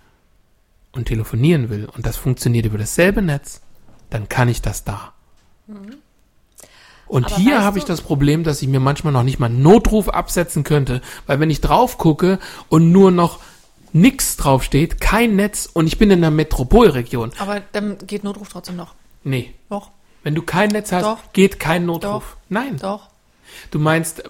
und 0.93 1.07
telefonieren 1.07 1.71
will 1.71 1.87
und 1.87 2.07
das 2.07 2.17
funktioniert 2.17 2.67
über 2.67 2.79
dasselbe 2.79 3.23
Netz, 3.23 3.61
dann 4.11 4.29
kann 4.29 4.49
ich 4.49 4.63
das 4.63 4.85
da. 4.85 5.13
Und 7.07 7.27
Aber 7.27 7.37
hier 7.37 7.63
habe 7.63 7.79
ich 7.79 7.85
das 7.85 8.01
Problem, 8.01 8.43
dass 8.43 8.63
ich 8.63 8.69
mir 8.69 8.81
manchmal 8.81 9.13
noch 9.13 9.23
nicht 9.23 9.39
mal 9.39 9.47
einen 9.47 9.63
Notruf 9.63 10.09
absetzen 10.09 10.65
könnte, 10.65 11.03
weil 11.27 11.41
wenn 11.41 11.51
ich 11.51 11.61
drauf 11.61 11.99
gucke 11.99 12.39
und 12.69 12.91
nur 12.91 13.11
noch 13.11 13.39
nix 13.93 14.37
draufsteht, 14.37 15.01
kein 15.01 15.37
Netz 15.37 15.69
und 15.73 15.87
ich 15.87 15.99
bin 15.99 16.11
in 16.11 16.19
einer 16.19 16.31
Metropolregion. 16.31 17.33
Aber 17.39 17.61
dann 17.73 17.99
geht 18.07 18.25
Notruf 18.25 18.49
trotzdem 18.49 18.77
noch. 18.77 18.95
Nee, 19.25 19.55
Doch, 19.69 19.91
wenn 20.23 20.35
du 20.35 20.43
kein 20.43 20.71
Netz 20.71 20.91
hast, 20.91 21.05
Doch. 21.05 21.19
geht 21.33 21.61
kein 21.61 21.87
Notruf. 21.87 22.37
Nein. 22.49 22.77
doch. 22.79 23.12
Du 23.71 23.79
meinst, 23.79 24.25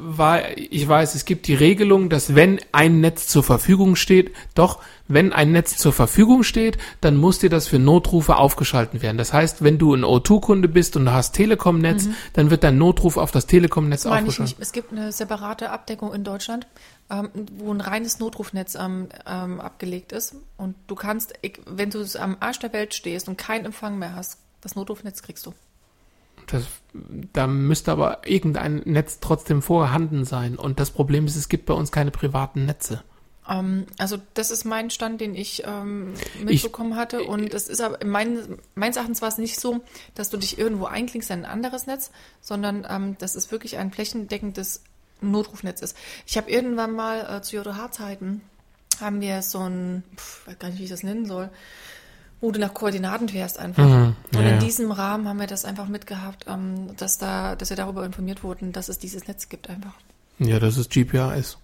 ich 0.56 0.88
weiß, 0.88 1.14
es 1.14 1.24
gibt 1.24 1.46
die 1.46 1.54
Regelung, 1.54 2.08
dass 2.08 2.34
wenn 2.34 2.60
ein 2.72 3.00
Netz 3.00 3.26
zur 3.26 3.42
Verfügung 3.42 3.96
steht, 3.96 4.32
doch, 4.54 4.80
wenn 5.08 5.32
ein 5.32 5.52
Netz 5.52 5.76
zur 5.76 5.92
Verfügung 5.92 6.42
steht, 6.42 6.78
dann 7.00 7.16
muss 7.16 7.38
dir 7.38 7.50
das 7.50 7.68
für 7.68 7.78
Notrufe 7.78 8.36
aufgeschalten 8.36 9.02
werden. 9.02 9.18
Das 9.18 9.32
heißt, 9.32 9.62
wenn 9.62 9.78
du 9.78 9.94
ein 9.94 10.04
O2-Kunde 10.04 10.68
bist 10.68 10.96
und 10.96 11.04
du 11.06 11.12
hast 11.12 11.32
Telekom-Netz, 11.32 12.08
dann 12.32 12.50
wird 12.50 12.64
dein 12.64 12.78
Notruf 12.78 13.16
auf 13.16 13.30
das 13.30 13.46
Telekom-Netz 13.46 14.06
aufgeschaltet. 14.06 14.56
Es 14.58 14.72
gibt 14.72 14.92
eine 14.92 15.12
separate 15.12 15.70
Abdeckung 15.70 16.14
in 16.14 16.24
Deutschland, 16.24 16.66
ähm, 17.10 17.30
wo 17.58 17.72
ein 17.72 17.80
reines 17.80 18.18
Notrufnetz 18.18 18.74
ähm, 18.74 19.08
ähm, 19.26 19.60
abgelegt 19.60 20.12
ist. 20.12 20.34
Und 20.56 20.76
du 20.86 20.94
kannst, 20.94 21.34
wenn 21.66 21.90
du 21.90 22.04
am 22.18 22.36
Arsch 22.40 22.58
der 22.60 22.72
Welt 22.72 22.94
stehst 22.94 23.28
und 23.28 23.36
keinen 23.36 23.66
Empfang 23.66 23.98
mehr 23.98 24.14
hast, 24.14 24.38
das 24.60 24.76
Notrufnetz 24.76 25.22
kriegst 25.22 25.44
du. 25.46 25.52
Das, 26.52 26.64
da 27.32 27.46
müsste 27.46 27.92
aber 27.92 28.26
irgendein 28.26 28.82
Netz 28.84 29.20
trotzdem 29.20 29.62
vorhanden 29.62 30.24
sein. 30.26 30.56
Und 30.56 30.78
das 30.78 30.90
Problem 30.90 31.24
ist, 31.24 31.36
es 31.36 31.48
gibt 31.48 31.64
bei 31.66 31.72
uns 31.72 31.90
keine 31.90 32.10
privaten 32.10 32.66
Netze. 32.66 33.02
Ähm, 33.48 33.86
also 33.96 34.18
das 34.34 34.50
ist 34.50 34.64
mein 34.64 34.90
Stand, 34.90 35.22
den 35.22 35.34
ich 35.34 35.62
ähm, 35.64 36.12
mitbekommen 36.44 36.96
hatte. 36.96 37.22
Und 37.22 37.54
es 37.54 37.68
ist 37.68 37.80
aber 37.80 38.04
mein, 38.04 38.58
meines 38.74 38.96
Erachtens 38.96 39.22
war 39.22 39.28
es 39.28 39.38
nicht 39.38 39.58
so, 39.58 39.80
dass 40.14 40.28
du 40.28 40.36
dich 40.36 40.58
irgendwo 40.58 40.84
einklingst 40.84 41.30
in 41.30 41.40
ein 41.40 41.50
anderes 41.50 41.86
Netz, 41.86 42.10
sondern 42.42 42.86
ähm, 42.86 43.16
dass 43.18 43.34
es 43.34 43.50
wirklich 43.50 43.78
ein 43.78 43.90
flächendeckendes 43.90 44.82
Notrufnetz 45.22 45.80
ist. 45.80 45.96
Ich 46.26 46.36
habe 46.36 46.50
irgendwann 46.50 46.92
mal 46.92 47.38
äh, 47.38 47.40
zu 47.40 47.56
JOH-Zeiten 47.56 48.42
haben 49.00 49.22
wir 49.22 49.40
so 49.40 49.60
ein, 49.60 50.04
pf, 50.16 50.46
weiß 50.46 50.58
gar 50.58 50.68
nicht, 50.68 50.78
wie 50.78 50.84
ich 50.84 50.90
das 50.90 51.02
nennen 51.02 51.24
soll, 51.24 51.48
wo 52.42 52.50
du 52.50 52.60
nach 52.60 52.74
Koordinaten 52.74 53.28
fährst 53.30 53.58
einfach. 53.58 53.86
Mhm, 53.86 54.14
Und 54.34 54.34
ja, 54.34 54.40
in 54.40 54.46
ja. 54.48 54.56
diesem 54.58 54.90
Rahmen 54.90 55.26
haben 55.28 55.38
wir 55.40 55.46
das 55.46 55.64
einfach 55.64 55.88
mitgehabt, 55.88 56.44
ähm, 56.48 56.94
dass 56.98 57.16
da, 57.16 57.56
dass 57.56 57.70
wir 57.70 57.76
darüber 57.78 58.04
informiert 58.04 58.42
wurden, 58.42 58.72
dass 58.72 58.90
es 58.90 58.98
dieses 58.98 59.26
Netz 59.26 59.48
gibt 59.48 59.70
einfach. 59.70 59.94
Ja, 60.38 60.58
das 60.58 60.76
ist 60.76 60.90
GPRS. 60.90 61.56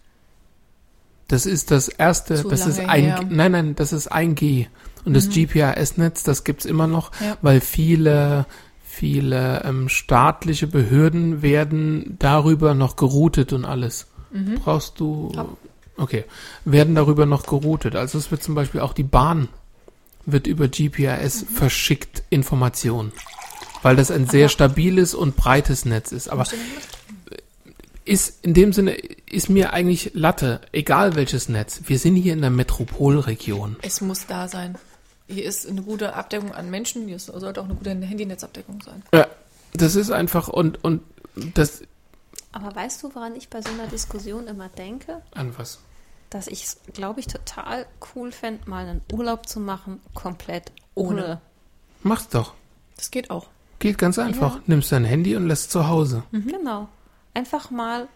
Das 1.27 1.45
ist 1.45 1.71
das 1.71 1.89
erste, 1.89 2.37
Zu 2.37 2.49
das 2.49 2.67
ist 2.67 2.81
ein, 2.81 3.05
her. 3.05 3.23
Mhm. 3.23 3.37
nein, 3.37 3.53
nein, 3.53 3.75
das 3.77 3.93
ist 3.93 4.11
1G. 4.11 4.69
Und 5.05 5.15
das 5.15 5.29
GPRS-Netz, 5.29 6.23
das 6.23 6.45
gibt's 6.45 6.65
immer 6.65 6.87
noch, 6.87 7.13
Ja. 7.21 7.37
weil 7.43 7.61
viele, 7.61 8.47
viele 8.83 9.63
ähm, 9.65 9.89
staatliche 9.89 10.67
Behörden 10.67 11.43
werden 11.43 12.17
darüber 12.19 12.75
noch 12.75 12.97
geroutet 12.97 13.53
und 13.53 13.65
alles. 13.65 14.07
Brauchst 14.65 15.01
du, 15.01 15.33
Mhm. 15.35 15.57
Okay, 16.01 16.25
werden 16.65 16.95
darüber 16.95 17.27
noch 17.27 17.45
geroutet. 17.47 17.97
Also 17.97 18.19
es 18.19 18.31
wird 18.31 18.43
zum 18.43 18.55
Beispiel 18.55 18.81
auch 18.81 18.93
die 18.93 19.03
Bahn 19.03 19.49
wird 20.27 20.47
über 20.47 20.69
GPRS 20.69 21.43
Mhm. 21.43 21.47
verschickt 21.49 22.23
Informationen. 22.31 23.13
Weil 23.83 23.97
das 23.97 24.11
ein 24.11 24.27
sehr 24.29 24.49
stabiles 24.49 25.15
und 25.15 25.37
breites 25.37 25.85
Netz 25.85 26.11
ist. 26.13 26.29
Aber 26.29 26.45
ist 28.05 28.45
in 28.45 28.55
dem 28.55 28.73
Sinne, 28.73 28.93
ist 29.31 29.51
mir 29.51 29.73
eigentlich 29.73 30.13
Latte, 30.15 30.61
egal 30.73 31.15
welches 31.15 31.49
Netz. 31.49 31.83
Wir 31.87 31.99
sind 31.99 32.17
hier 32.17 32.33
in 32.33 32.41
der 32.41 32.51
Metropolregion. 32.51 33.77
Es 33.83 34.01
muss 34.01 34.27
da 34.27 34.49
sein. 34.49 34.77
Hier 35.29 35.45
ist 35.45 35.69
eine 35.69 35.83
gute 35.83 36.15
Abdeckung 36.15 36.53
an 36.53 36.71
Menschen, 36.71 37.07
hier 37.07 37.19
sollte 37.19 37.61
auch 37.61 37.67
eine 37.67 37.75
gute 37.75 37.91
Handynetzabdeckung 37.91 38.81
sein. 38.83 39.03
Ja, 39.13 39.27
das 39.75 39.95
ist 39.95 40.11
einfach 40.11 40.49
und, 40.49 40.83
und 40.83 41.03
das, 41.55 41.83
Aber 42.53 42.75
weißt 42.75 43.03
du, 43.03 43.15
woran 43.15 43.37
ich 43.37 43.49
bei 43.51 43.61
so 43.61 43.69
einer 43.71 43.87
Diskussion 43.89 44.47
immer 44.47 44.71
denke? 44.71 45.21
an 45.35 45.53
was? 45.59 45.79
Dass 46.31 46.47
ich 46.47 46.65
es, 46.65 46.81
glaube 46.93 47.21
ich, 47.21 47.27
total 47.27 47.87
cool 48.15 48.33
fände, 48.33 48.69
mal 48.69 48.87
einen 48.87 49.03
Urlaub 49.13 49.49
zu 49.49 49.61
machen, 49.61 50.01
komplett 50.15 50.73
ohne. 50.95 51.25
Ohne. 51.25 51.41
Mach's 52.03 52.29
doch. 52.29 52.55
Das 52.97 53.11
geht 53.11 53.31
auch. 53.31 53.47
Geht 53.79 53.99
ganz 53.99 54.19
einfach. 54.19 54.57
Ja. 54.57 54.63
Nimmst 54.67 54.93
dein 54.93 55.05
Handy 55.05 55.37
und 55.37 55.47
lässt 55.47 55.71
zu 55.71 55.89
Hause. 55.89 56.25
Genau. 56.33 56.89
Einfach 57.35 57.71
mal 57.71 58.09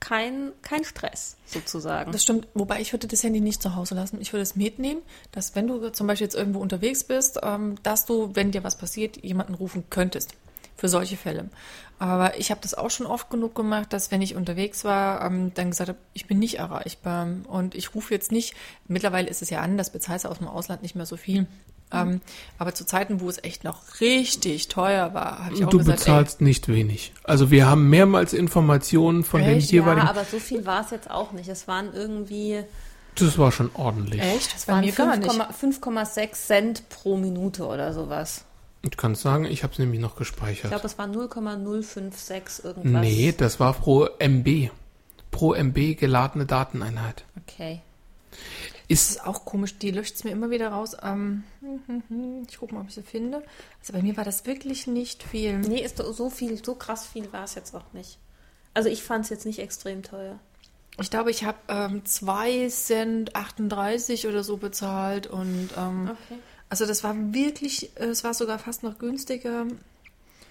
kein, 0.00 0.52
kein 0.62 0.84
Stress, 0.84 1.36
sozusagen. 1.46 2.12
Das 2.12 2.22
stimmt, 2.22 2.46
wobei 2.54 2.80
ich 2.80 2.92
würde 2.92 3.08
das 3.08 3.22
Handy 3.22 3.40
nicht 3.40 3.62
zu 3.62 3.74
Hause 3.74 3.94
lassen. 3.94 4.20
Ich 4.20 4.32
würde 4.32 4.42
es 4.42 4.56
mitnehmen, 4.56 5.02
dass 5.32 5.54
wenn 5.54 5.66
du 5.66 5.90
zum 5.90 6.06
Beispiel 6.06 6.26
jetzt 6.26 6.36
irgendwo 6.36 6.60
unterwegs 6.60 7.04
bist, 7.04 7.40
ähm, 7.42 7.76
dass 7.82 8.06
du, 8.06 8.30
wenn 8.34 8.52
dir 8.52 8.64
was 8.64 8.78
passiert, 8.78 9.22
jemanden 9.24 9.54
rufen 9.54 9.84
könntest. 9.90 10.34
Für 10.78 10.88
solche 10.88 11.16
Fälle. 11.16 11.50
Aber 11.98 12.38
ich 12.38 12.52
habe 12.52 12.60
das 12.62 12.74
auch 12.74 12.90
schon 12.90 13.06
oft 13.06 13.28
genug 13.30 13.56
gemacht, 13.56 13.92
dass 13.92 14.12
wenn 14.12 14.22
ich 14.22 14.36
unterwegs 14.36 14.84
war, 14.84 15.24
ähm, 15.26 15.52
dann 15.54 15.70
gesagt 15.70 15.88
habe, 15.88 15.98
ich 16.14 16.26
bin 16.26 16.38
nicht 16.38 16.58
erreichbar 16.58 17.26
und 17.48 17.74
ich 17.74 17.94
rufe 17.96 18.14
jetzt 18.14 18.30
nicht, 18.30 18.54
mittlerweile 18.86 19.28
ist 19.28 19.42
es 19.42 19.50
ja 19.50 19.60
anders, 19.60 19.90
bezahlst 19.90 20.24
du 20.24 20.28
aus 20.28 20.38
dem 20.38 20.46
Ausland 20.46 20.82
nicht 20.82 20.94
mehr 20.94 21.06
so 21.06 21.16
viel. 21.16 21.46
Ähm, 21.90 22.20
aber 22.58 22.74
zu 22.74 22.84
Zeiten, 22.86 23.20
wo 23.20 23.28
es 23.28 23.42
echt 23.42 23.64
noch 23.64 24.00
richtig 24.00 24.68
teuer 24.68 25.14
war, 25.14 25.46
habe 25.46 25.54
ich 25.54 25.64
auch 25.64 25.70
Du 25.70 25.78
gesagt, 25.78 26.00
bezahlst 26.00 26.40
nicht 26.40 26.68
wenig. 26.68 27.12
Also 27.24 27.50
wir 27.50 27.66
haben 27.66 27.88
mehrmals 27.90 28.32
Informationen 28.32 29.24
von 29.24 29.40
den 29.40 29.56
Echt? 29.58 29.72
jeweiligen. 29.72 30.06
Ja, 30.06 30.10
aber 30.10 30.24
so 30.24 30.38
viel 30.38 30.66
war 30.66 30.84
es 30.84 30.90
jetzt 30.90 31.10
auch 31.10 31.32
nicht. 31.32 31.48
Es 31.48 31.66
waren 31.66 31.92
irgendwie 31.92 32.62
das 33.16 33.36
war 33.38 33.50
schon 33.50 33.70
ordentlich. 33.74 34.20
ey, 34.20 34.36
echt? 34.36 34.52
Das 34.54 34.60
es 34.60 34.68
war 34.68 34.76
waren 34.76 34.84
mir 34.84 34.92
gar 34.92 35.16
nicht. 35.16 35.30
5,- 35.30 35.80
5,6 35.80 36.32
Cent 36.46 36.88
pro 36.88 37.16
Minute 37.16 37.66
oder 37.66 37.92
sowas. 37.92 38.44
Ich 38.82 38.96
kann 38.96 39.14
sagen, 39.14 39.44
ich 39.44 39.62
habe 39.64 39.72
es 39.72 39.78
nämlich 39.78 40.00
noch 40.00 40.12
Ich 40.12 40.18
gespeichert. 40.18 40.70
glaube, 40.70 40.86
es 40.86 40.98
war 40.98 41.06
0,056 41.06 42.64
irgendwas. 42.64 43.02
Nee, 43.02 43.34
das 43.36 43.58
war 43.60 43.72
pro 43.74 44.06
MB. 44.18 44.70
Pro 45.30 45.54
MB 45.54 45.96
geladene 45.98 46.46
Dateneinheit. 46.46 47.24
Okay. 47.42 47.80
Das 48.30 48.38
Ist 48.88 49.10
ist 49.10 49.26
auch 49.26 49.44
komisch, 49.44 49.76
die 49.78 49.90
löscht 49.90 50.14
es 50.14 50.24
mir 50.24 50.30
immer 50.30 50.50
wieder 50.50 50.68
raus. 50.70 50.96
Ähm, 51.02 51.44
ich 52.48 52.58
gucke 52.58 52.74
mal, 52.74 52.80
ob 52.82 52.88
ich 52.88 52.94
sie 52.94 53.02
finde. 53.02 53.42
Also 53.80 53.92
bei 53.92 54.00
mir 54.02 54.16
war 54.16 54.24
das 54.24 54.46
wirklich 54.46 54.86
nicht 54.86 55.22
viel. 55.22 55.58
Nee, 55.58 55.82
ist 55.82 55.98
so 55.98 56.30
viel, 56.30 56.62
so 56.64 56.74
krass 56.74 57.06
viel 57.06 57.30
war 57.32 57.44
es 57.44 57.54
jetzt 57.54 57.74
auch 57.74 57.92
nicht. 57.92 58.18
Also 58.74 58.88
ich 58.88 59.02
fand 59.02 59.24
es 59.24 59.30
jetzt 59.30 59.44
nicht 59.44 59.58
extrem 59.58 60.02
teuer. 60.02 60.38
Ich 61.00 61.10
glaube, 61.10 61.30
ich 61.30 61.44
habe 61.44 61.58
ähm, 61.68 62.04
2 62.04 62.68
Cent 62.70 63.36
38 63.36 64.26
oder 64.26 64.42
so 64.42 64.56
bezahlt 64.56 65.26
und 65.26 65.68
ähm, 65.76 66.10
Okay. 66.10 66.40
Also 66.68 66.84
das 66.86 67.02
war 67.04 67.14
wirklich, 67.32 67.90
äh, 67.96 68.04
es 68.06 68.24
war 68.24 68.34
sogar 68.34 68.58
fast 68.58 68.82
noch 68.82 68.98
günstiger. 68.98 69.66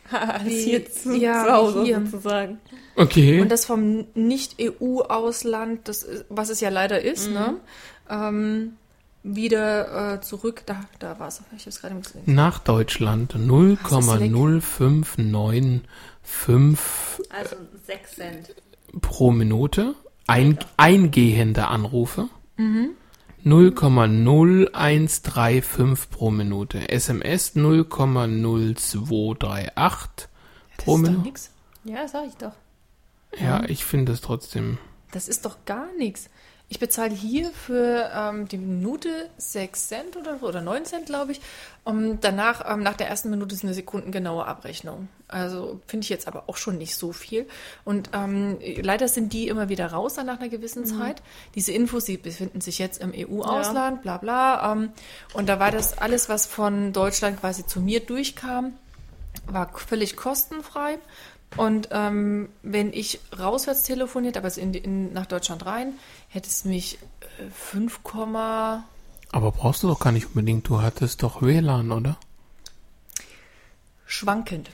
Wie- 0.45 0.61
hier 0.63 0.89
zu, 0.89 1.13
ja, 1.15 1.43
zu 1.45 1.51
Hause 1.51 1.83
hier. 1.83 2.01
sozusagen. 2.05 2.59
okay. 2.95 3.41
Und 3.41 3.49
das 3.51 3.65
vom 3.65 4.05
Nicht-EU-Ausland, 4.15 5.87
das 5.87 6.07
was 6.29 6.49
es 6.49 6.61
ja 6.61 6.69
leider 6.69 7.01
ist, 7.01 7.29
ne? 7.29 7.55
Ähm, 8.09 8.73
wieder 9.23 10.13
äh, 10.13 10.21
zurück, 10.21 10.63
da, 10.65 10.81
da 10.99 11.19
war 11.19 11.27
es. 11.27 11.41
Ich 11.57 11.63
habe 11.63 11.69
es 11.69 11.81
gerade 11.81 11.95
gesehen. 11.95 12.21
Nach 12.25 12.59
Deutschland 12.59 13.35
0,0595 13.35 15.81
Also 17.29 17.55
6 17.85 18.15
Cent. 18.15 18.55
pro 19.01 19.31
Minute. 19.31 19.95
Ein, 20.27 20.57
eingehende 20.77 21.67
Anrufe. 21.67 22.29
0,0135 23.47 26.09
pro 26.09 26.31
Minute. 26.31 26.89
SMS 26.89 27.55
0,0238 27.55 29.69
Das 29.75 30.27
pro 30.77 30.95
ist 30.95 30.97
doch 30.97 30.97
Minute. 31.09 31.21
nix. 31.27 31.51
Ja, 31.83 32.07
sag 32.07 32.25
ich 32.27 32.35
doch. 32.35 32.53
Ja, 33.39 33.63
ich 33.65 33.85
finde 33.85 34.13
es 34.13 34.21
trotzdem. 34.21 34.77
Das 35.11 35.27
ist 35.27 35.45
doch 35.45 35.57
gar 35.65 35.87
nichts. 35.97 36.29
Ich 36.69 36.79
bezahle 36.79 37.13
hier 37.13 37.49
für 37.51 38.11
ähm, 38.13 38.47
die 38.49 38.57
Minute 38.57 39.29
6 39.37 39.87
Cent 39.87 40.17
oder 40.17 40.43
oder 40.43 40.59
9 40.59 40.83
Cent, 40.83 41.05
glaube 41.05 41.31
ich. 41.31 41.39
Und 41.85 42.25
danach, 42.25 42.69
ähm, 42.69 42.83
nach 42.83 42.97
der 42.97 43.07
ersten 43.07 43.29
Minute 43.29 43.55
ist 43.55 43.63
eine 43.63 43.73
sekundengenaue 43.73 44.45
Abrechnung. 44.45 45.07
Also 45.29 45.79
finde 45.87 46.03
ich 46.03 46.09
jetzt 46.09 46.27
aber 46.27 46.43
auch 46.47 46.57
schon 46.57 46.77
nicht 46.77 46.97
so 46.97 47.13
viel. 47.13 47.47
Und 47.85 48.09
ähm, 48.13 48.57
leider 48.81 49.07
sind 49.07 49.31
die 49.31 49.47
immer 49.47 49.69
wieder 49.69 49.87
raus 49.87 50.15
dann 50.15 50.25
nach 50.25 50.39
einer 50.39 50.49
gewissen 50.49 50.85
Zeit. 50.85 51.21
Diese 51.55 51.71
Infos, 51.71 52.03
die 52.03 52.17
befinden 52.17 52.59
sich 52.59 52.79
jetzt 52.79 53.01
im 53.01 53.13
EU-Ausland, 53.15 54.01
bla 54.01 54.17
bla. 54.17 54.73
Ähm, 54.73 54.89
und 55.33 55.47
da 55.47 55.59
war 55.59 55.71
das 55.71 55.97
alles, 55.97 56.27
was 56.27 56.47
von 56.47 56.91
Deutschland 56.91 57.39
quasi 57.39 57.65
zu 57.65 57.79
mir 57.79 58.01
durchkam, 58.01 58.73
war 59.45 59.69
völlig 59.73 60.17
kostenfrei. 60.17 60.99
Und 61.55 61.89
ähm, 61.91 62.49
wenn 62.61 62.91
ich 62.91 63.19
rauswärts 63.39 63.83
telefoniert, 63.83 64.37
aber 64.37 64.55
in, 64.57 64.73
in, 64.73 65.13
nach 65.13 65.25
Deutschland 65.25 65.65
rein, 65.65 65.93
hätte 66.37 66.47
es 66.49 66.63
mich 66.65 66.99
äh, 67.39 67.49
5, 67.49 67.99
Aber 69.31 69.51
brauchst 69.51 69.83
du 69.83 69.87
doch 69.87 69.99
gar 69.99 70.11
nicht 70.11 70.27
unbedingt. 70.27 70.69
Du 70.69 70.81
hattest 70.81 71.23
doch 71.23 71.41
WLAN, 71.41 71.91
oder? 71.91 72.17
schwankend. 74.09 74.69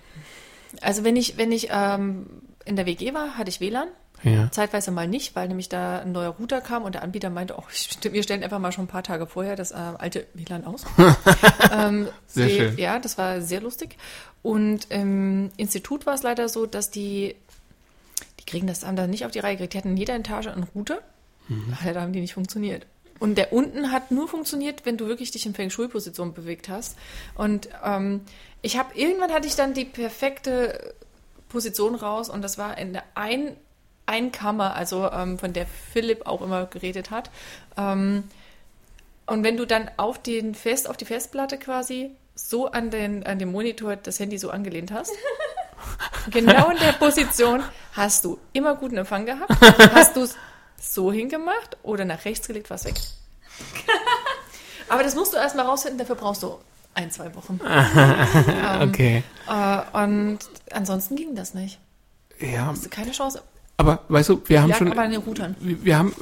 Also 0.82 1.04
wenn 1.04 1.16
ich, 1.16 1.38
wenn 1.38 1.52
ich 1.52 1.70
ähm, 1.72 2.28
in 2.66 2.76
der 2.76 2.86
WG 2.86 3.16
war, 3.16 3.36
hatte 3.38 3.50
ich 3.50 3.60
WLAN. 3.60 3.88
Ja. 4.22 4.52
Zeitweise 4.52 4.92
mal 4.92 5.08
nicht, 5.08 5.36
weil 5.36 5.48
nämlich 5.48 5.70
da 5.70 6.00
ein 6.00 6.12
neuer 6.12 6.30
Router 6.30 6.62
kam 6.62 6.84
und 6.84 6.94
der 6.96 7.02
Anbieter 7.02 7.30
meinte, 7.32 7.56
oh, 7.58 7.64
wir 8.12 8.22
stellen 8.24 8.44
einfach 8.44 8.60
mal 8.60 8.72
schon 8.72 8.84
ein 8.86 8.90
paar 8.90 9.02
Tage 9.04 9.26
vorher 9.26 9.56
das 9.56 9.72
äh, 9.72 9.76
alte 9.76 10.28
WLAN 10.36 10.66
aus. 10.66 10.86
ähm, 11.72 12.08
Sehr 12.28 12.48
sehr- 12.48 12.70
schön. 12.70 12.78
Ja, 12.78 13.00
das 13.00 13.18
war 13.18 13.42
sehr 13.42 13.60
lustig. 13.60 13.98
Und 14.44 14.92
im 14.92 15.50
Institut 15.58 16.06
war 16.06 16.14
es 16.14 16.22
leider 16.24 16.48
so, 16.48 16.66
dass 16.68 16.92
die, 16.92 17.36
die 18.40 18.46
kriegen 18.46 18.68
das 18.68 18.86
haben 18.86 18.96
da 18.96 19.08
nicht 19.08 19.26
auf 19.26 19.32
die 19.32 19.40
Reihe 19.40 19.56
gekriegt. 19.56 19.74
Die 19.74 19.78
hatten 19.80 19.90
in 19.92 19.98
jeder 19.98 20.16
Etage 20.16 20.48
einen 20.48 20.64
Router. 20.76 21.00
Leider 21.84 22.02
haben 22.02 22.14
die 22.14 22.22
nicht 22.22 22.34
funktioniert. 22.34 22.86
Und 23.20 23.38
der 23.38 23.54
unten 23.54 23.92
hat 23.92 24.12
nur 24.12 24.28
funktioniert, 24.28 24.86
wenn 24.86 24.98
du 24.98 25.08
wirklich 25.08 25.32
dich 25.32 25.46
in 25.46 25.54
Feng 25.54 25.70
Shui-Position 25.70 26.34
bewegt 26.34 26.68
hast. 26.70 26.98
Und 27.36 27.70
ähm, 27.84 28.22
ich 28.62 28.78
habe 28.78 28.98
irgendwann 28.98 29.32
hatte 29.32 29.48
ich 29.48 29.56
dann 29.56 29.74
die 29.74 29.86
perfekte 29.86 30.94
Position 31.50 31.96
raus 31.96 32.30
und 32.30 32.42
das 32.42 32.58
war 32.58 32.78
in 32.78 32.94
der 32.94 33.04
ein 33.16 33.56
Einkammer, 34.06 34.76
also 34.76 35.10
ähm, 35.10 35.40
von 35.40 35.54
der 35.54 35.66
Philipp 35.66 36.26
auch 36.26 36.42
immer 36.42 36.66
geredet 36.66 37.12
hat. 37.12 37.30
Ähm, 37.78 38.24
und 39.26 39.44
wenn 39.44 39.56
du 39.56 39.66
dann 39.66 39.90
auf 39.98 40.22
den 40.22 40.56
Fest, 40.56 40.90
auf 40.90 40.98
die 40.98 41.06
Festplatte 41.06 41.58
quasi 41.58 42.12
so 42.36 42.72
an 42.72 42.90
den, 42.90 43.26
an 43.26 43.40
den 43.40 43.52
Monitor 43.52 43.96
das 43.96 44.20
Handy 44.20 44.38
so 44.38 44.50
angelehnt 44.50 44.92
hast, 44.92 45.14
genau 46.32 46.70
in 46.72 46.78
der 46.78 46.94
Position 46.94 47.64
hast 47.94 48.26
du 48.26 48.40
immer 48.52 48.76
guten 48.76 48.98
Empfang 48.98 49.26
gehabt. 49.26 49.54
Hast 49.94 50.18
du 50.18 50.28
so 50.84 51.12
hingemacht 51.12 51.78
oder 51.84 52.06
nach 52.06 52.26
rechts 52.26 52.48
gelegt, 52.48 52.70
war 52.70 52.76
es 52.76 52.86
weg. 52.86 52.96
Aber 54.90 55.04
das 55.04 55.16
musst 55.16 55.34
du 55.34 55.38
erstmal 55.38 55.66
rausfinden, 55.66 56.00
dafür 56.00 56.16
brauchst 56.16 56.44
du 56.44 56.56
ein, 56.94 57.10
zwei 57.12 57.34
Wochen. 57.36 57.60
Ähm, 57.70 58.90
Okay. 58.90 59.24
Äh, 59.50 60.04
und 60.04 60.40
ansonsten 60.72 61.16
ging 61.16 61.36
das 61.36 61.54
nicht. 61.54 61.80
Ja, 62.40 62.68
Hast 62.68 62.86
du 62.86 62.90
keine 62.90 63.12
Chance. 63.12 63.42
aber 63.78 64.00
weißt 64.10 64.30
du, 64.30 64.42
wir 64.46 64.62
haben 64.62 64.70
Lag 64.70 64.78
schon. 64.78 64.92
aber 64.92 65.02
an 65.04 65.12
den 65.12 65.22
Routern. 65.22 65.56
wir 65.60 65.84
wir 65.86 65.98
haben, 65.98 66.14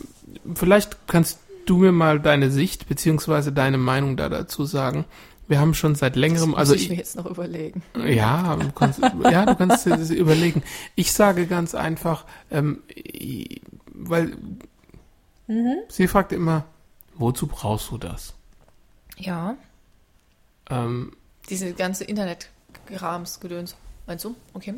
vielleicht 0.55 0.95
kannst 1.07 1.39
du 1.65 1.77
mir 1.77 1.91
mal 1.91 2.19
deine 2.19 2.51
Sicht 2.51 2.87
beziehungsweise 2.87 3.51
deine 3.51 3.77
Meinung 3.77 4.17
da 4.17 4.29
dazu 4.29 4.65
sagen. 4.65 5.05
Wir 5.47 5.59
haben 5.59 5.73
schon 5.73 5.95
seit 5.95 6.15
längerem, 6.15 6.55
also 6.55 6.73
Muss 6.73 6.77
ich 6.81 6.85
ich, 6.85 6.91
mir 6.91 6.97
jetzt 6.97 7.15
noch 7.17 7.25
überlegen. 7.25 7.83
ja, 8.05 8.55
du 8.55 8.71
kannst, 8.71 8.99
ja, 8.99 9.45
du 9.45 9.55
kannst 9.55 9.85
dir 9.85 9.97
das 9.97 10.09
überlegen. 10.09 10.63
Ich 10.95 11.11
sage 11.11 11.45
ganz 11.47 11.75
einfach, 11.75 12.25
ähm, 12.51 12.83
weil 14.09 14.37
sie 15.89 16.07
fragt 16.07 16.31
immer, 16.31 16.65
wozu 17.15 17.47
brauchst 17.47 17.91
du 17.91 17.97
das? 17.97 18.33
Ja, 19.17 19.55
Ähm, 20.69 21.11
diese 21.49 21.73
ganze 21.73 22.05
Internet-Grams-Gedöns. 22.05 23.75
Meinst 24.07 24.23
du? 24.25 24.35
Okay. 24.53 24.75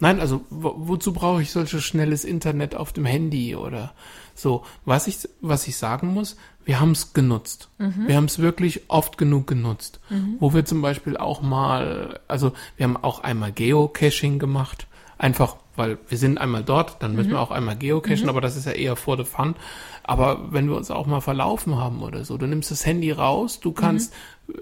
Nein, 0.00 0.20
also 0.20 0.44
wo, 0.50 0.74
wozu 0.76 1.12
brauche 1.12 1.40
ich 1.40 1.52
solches 1.52 1.84
schnelles 1.84 2.24
Internet 2.24 2.74
auf 2.74 2.92
dem 2.92 3.04
Handy 3.06 3.54
oder 3.54 3.94
so? 4.34 4.64
Was 4.84 5.06
ich, 5.06 5.28
was 5.40 5.66
ich 5.68 5.76
sagen 5.76 6.08
muss, 6.08 6.36
wir 6.64 6.80
haben 6.80 6.90
es 6.90 7.12
genutzt. 7.12 7.68
Wir 7.78 8.16
haben 8.16 8.24
es 8.24 8.40
wirklich 8.40 8.90
oft 8.90 9.16
genug 9.18 9.46
genutzt. 9.46 10.00
Wo 10.40 10.52
wir 10.52 10.64
zum 10.64 10.82
Beispiel 10.82 11.16
auch 11.16 11.40
mal, 11.40 12.18
also 12.26 12.52
wir 12.76 12.84
haben 12.84 12.96
auch 12.96 13.20
einmal 13.20 13.52
Geocaching 13.52 14.38
gemacht. 14.40 14.88
Einfach, 15.16 15.56
weil 15.76 15.98
wir 16.08 16.18
sind 16.18 16.38
einmal 16.38 16.64
dort, 16.64 17.02
dann 17.02 17.14
müssen 17.14 17.30
wir 17.30 17.40
auch 17.40 17.50
einmal 17.50 17.76
geocachen, 17.76 18.28
aber 18.28 18.40
das 18.40 18.56
ist 18.56 18.66
ja 18.66 18.72
eher 18.72 18.96
for 18.96 19.16
the 19.16 19.24
fun. 19.24 19.54
Aber 20.02 20.52
wenn 20.52 20.68
wir 20.68 20.76
uns 20.76 20.90
auch 20.90 21.06
mal 21.06 21.20
verlaufen 21.20 21.76
haben 21.76 22.02
oder 22.02 22.24
so, 22.24 22.38
du 22.38 22.46
nimmst 22.46 22.70
das 22.70 22.86
Handy 22.86 23.10
raus, 23.10 23.58
du 23.60 23.72
kannst, 23.72 24.12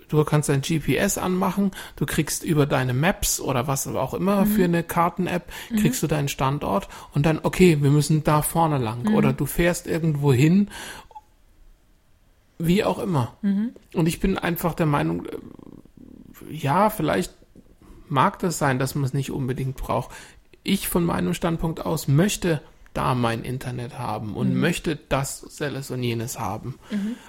du 0.08 0.24
kannst 0.24 0.48
dein 0.48 0.62
GPS 0.62 1.18
anmachen, 1.18 1.72
du 1.96 2.06
kriegst 2.06 2.44
über 2.44 2.64
deine 2.66 2.94
Maps 2.94 3.40
oder 3.40 3.66
was 3.66 3.86
auch 3.86 4.14
immer 4.14 4.46
für 4.46 4.64
eine 4.64 4.82
Karten-App, 4.82 5.52
kriegst 5.80 6.02
du 6.02 6.06
deinen 6.06 6.28
Standort 6.28 6.88
und 7.12 7.26
dann, 7.26 7.40
okay, 7.42 7.82
wir 7.82 7.90
müssen 7.90 8.24
da 8.24 8.40
vorne 8.42 8.78
lang. 8.78 9.14
Oder 9.14 9.32
du 9.34 9.44
fährst 9.44 9.86
irgendwo 9.86 10.32
hin, 10.32 10.70
wie 12.58 12.84
auch 12.84 12.98
immer. 12.98 13.36
Und 13.94 14.06
ich 14.06 14.20
bin 14.20 14.38
einfach 14.38 14.74
der 14.74 14.86
Meinung, 14.86 15.26
äh, 15.26 15.38
ja, 16.50 16.90
vielleicht 16.90 17.34
mag 18.08 18.38
das 18.38 18.58
sein, 18.58 18.78
dass 18.78 18.94
man 18.94 19.04
es 19.04 19.14
nicht 19.14 19.30
unbedingt 19.30 19.76
braucht. 19.76 20.10
Ich 20.64 20.88
von 20.88 21.04
meinem 21.04 21.34
Standpunkt 21.34 21.84
aus 21.84 22.08
möchte 22.08 22.60
da 22.94 23.14
mein 23.14 23.42
Internet 23.42 23.98
haben 23.98 24.34
und 24.34 24.54
möchte 24.54 24.96
das, 25.08 25.40
selles 25.40 25.90
und 25.90 26.02
jenes 26.02 26.38
haben. 26.38 26.78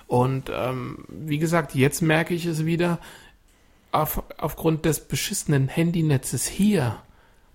Und 0.07 0.51
ähm, 0.53 1.05
wie 1.09 1.39
gesagt, 1.39 1.73
jetzt 1.73 2.01
merke 2.01 2.33
ich 2.35 2.45
es 2.45 2.65
wieder 2.65 2.99
auf, 3.91 4.23
aufgrund 4.37 4.85
des 4.85 4.99
beschissenen 4.99 5.67
Handynetzes 5.67 6.45
hier, 6.45 6.97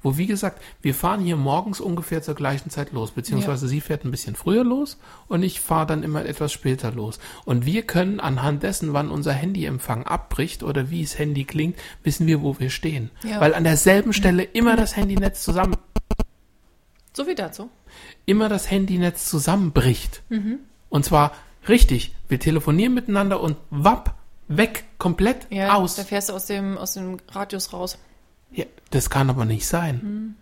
wo 0.03 0.17
wie 0.17 0.27
gesagt, 0.27 0.63
wir 0.83 0.95
fahren 0.95 1.21
hier 1.21 1.37
morgens 1.37 1.81
ungefähr 1.81 2.23
zur 2.23 2.35
gleichen 2.35 2.71
Zeit 2.71 2.93
los, 2.93 3.11
beziehungsweise 3.11 3.69
sie 3.69 3.81
fährt 3.81 4.05
ein 4.05 4.11
bisschen 4.11 4.35
früher 4.35 4.65
los 4.65 4.99
und 5.29 5.43
ich 5.43 5.61
fahre 5.61 5.87
dann 5.87 6.03
immer 6.03 6.25
etwas 6.25 6.53
später 6.53 6.91
los. 6.93 7.19
Und 7.45 7.67
wir 7.67 7.83
können 7.83 8.21
anhand 8.21 8.63
dessen, 8.63 8.93
wann 8.93 9.11
unser 9.11 9.33
Handyempfang 9.33 10.05
abbricht 10.05 10.63
oder 10.63 10.91
wie 10.91 11.03
das 11.03 11.19
Handy 11.19 11.45
klingt, 11.45 11.77
wissen 12.03 12.27
wir, 12.27 12.43
wo 12.43 12.59
wir 12.59 12.71
stehen. 12.71 13.11
Ja. 13.25 13.41
Weil 13.41 13.55
an 13.55 13.65
derselben 13.65 14.13
Stelle 14.13 14.43
immer 14.43 14.77
das 14.77 14.97
Handynetz 14.97 15.43
zusammen 15.45 15.77
So 17.13 17.25
viel 17.25 17.35
dazu. 17.35 17.69
immer 18.27 18.49
das 18.49 18.71
Handynetz 18.71 19.29
zusammenbricht. 19.29 20.23
Und 20.89 21.05
zwar 21.05 21.33
richtig. 21.69 22.15
Wir 22.29 22.39
telefonieren 22.41 22.95
miteinander 22.95 23.41
und 23.41 23.57
wapp, 23.71 24.15
Weg, 24.53 24.85
komplett 24.99 25.47
Ja, 25.51 25.75
aus. 25.75 25.95
da 25.95 26.03
fährst 26.03 26.29
du 26.29 26.33
aus 26.33 26.47
dem, 26.47 26.77
aus 26.77 26.95
dem 26.95 27.19
Radius 27.31 27.73
raus. 27.73 27.99
Ja, 28.53 28.65
das 28.91 29.11
kann 29.11 29.31
aber 29.31 29.45
nicht 29.45 29.67
sein. 29.67 30.01
Hm. 30.01 30.35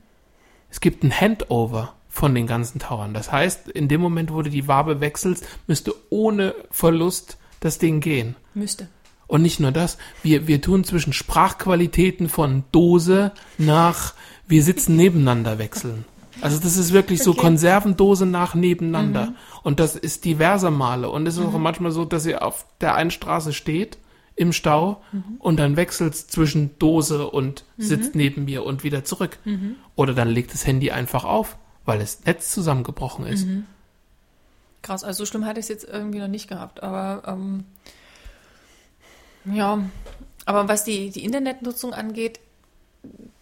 Es 0.70 0.80
gibt 0.80 1.02
ein 1.02 1.12
Handover 1.12 1.94
von 2.08 2.34
den 2.34 2.46
ganzen 2.46 2.78
Towern. 2.78 3.14
Das 3.14 3.30
heißt, 3.32 3.68
in 3.68 3.88
dem 3.88 4.00
Moment, 4.00 4.32
wo 4.32 4.42
du 4.42 4.50
die 4.50 4.68
Wabe 4.68 5.00
wechselst, 5.00 5.46
müsste 5.66 5.94
ohne 6.10 6.54
Verlust 6.70 7.38
das 7.60 7.78
Ding 7.78 8.00
gehen. 8.00 8.36
Müsste. 8.54 8.88
Und 9.26 9.42
nicht 9.42 9.60
nur 9.60 9.72
das, 9.72 9.98
wir, 10.22 10.46
wir 10.46 10.62
tun 10.62 10.84
zwischen 10.84 11.12
Sprachqualitäten 11.12 12.28
von 12.28 12.64
Dose 12.72 13.32
nach 13.58 14.14
wir 14.48 14.62
sitzen 14.62 14.96
nebeneinander 14.96 15.58
wechseln. 15.58 16.06
Also 16.40 16.58
das 16.58 16.76
ist 16.76 16.92
wirklich 16.92 17.22
so 17.22 17.32
Okay. 17.32 17.42
Konservendose 17.42 18.24
nach 18.24 18.54
nebeneinander. 18.54 19.34
Und 19.62 19.78
das 19.78 19.94
ist 19.94 20.24
diverse 20.24 20.70
Male. 20.70 21.10
Und 21.10 21.26
es 21.26 21.36
ist 21.36 21.44
auch 21.44 21.58
manchmal 21.58 21.90
so, 21.90 22.04
dass 22.04 22.24
ihr 22.24 22.42
auf 22.42 22.64
der 22.80 22.94
einen 22.94 23.10
Straße 23.10 23.52
steht 23.52 23.98
im 24.38 24.52
Stau 24.52 25.02
und 25.40 25.58
dann 25.58 25.76
wechselt 25.76 26.14
zwischen 26.14 26.78
Dose 26.78 27.28
und 27.28 27.64
sitzt 27.76 28.14
neben 28.14 28.44
mir 28.44 28.64
und 28.64 28.84
wieder 28.84 29.04
zurück. 29.04 29.38
Oder 29.96 30.14
dann 30.14 30.28
legt 30.28 30.54
das 30.54 30.66
Handy 30.66 30.90
einfach 30.90 31.24
auf, 31.24 31.58
weil 31.84 31.98
das 31.98 32.24
Netz 32.24 32.50
zusammengebrochen 32.52 33.26
ist. 33.26 33.46
Krass, 34.82 35.02
also 35.02 35.24
so 35.24 35.26
schlimm 35.26 35.44
hatte 35.44 35.58
ich 35.58 35.64
es 35.64 35.68
jetzt 35.68 35.84
irgendwie 35.84 36.20
noch 36.20 36.28
nicht 36.28 36.48
gehabt. 36.48 36.82
Aber 36.82 37.22
ähm, 37.26 37.64
ja, 39.44 39.80
aber 40.46 40.68
was 40.68 40.84
die, 40.84 41.10
die 41.10 41.24
Internetnutzung 41.24 41.92
angeht, 41.92 42.40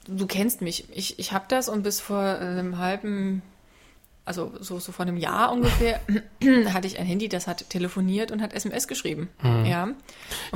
du 0.09 0.27
kennst 0.27 0.63
mich. 0.63 0.87
Ich, 0.93 1.19
ich 1.19 1.33
habe 1.33 1.45
das 1.49 1.69
und 1.69 1.83
bis 1.83 2.01
vor 2.01 2.21
einem 2.21 2.79
halben, 2.79 3.43
also 4.27 4.53
so, 4.61 4.79
so 4.81 4.93
vor 4.93 5.07
einem 5.07 5.17
Jahr 5.17 5.53
ungefähr, 5.53 6.01
hatte 6.73 6.87
ich 6.87 6.99
ein 6.99 7.07
Handy, 7.07 7.29
das 7.29 7.47
hat 7.47 7.71
telefoniert 7.71 8.33
und 8.33 8.43
hat 8.43 8.53
SMS 8.53 8.89
geschrieben. 8.89 9.29
Ja, 9.43 9.85
und 9.85 9.97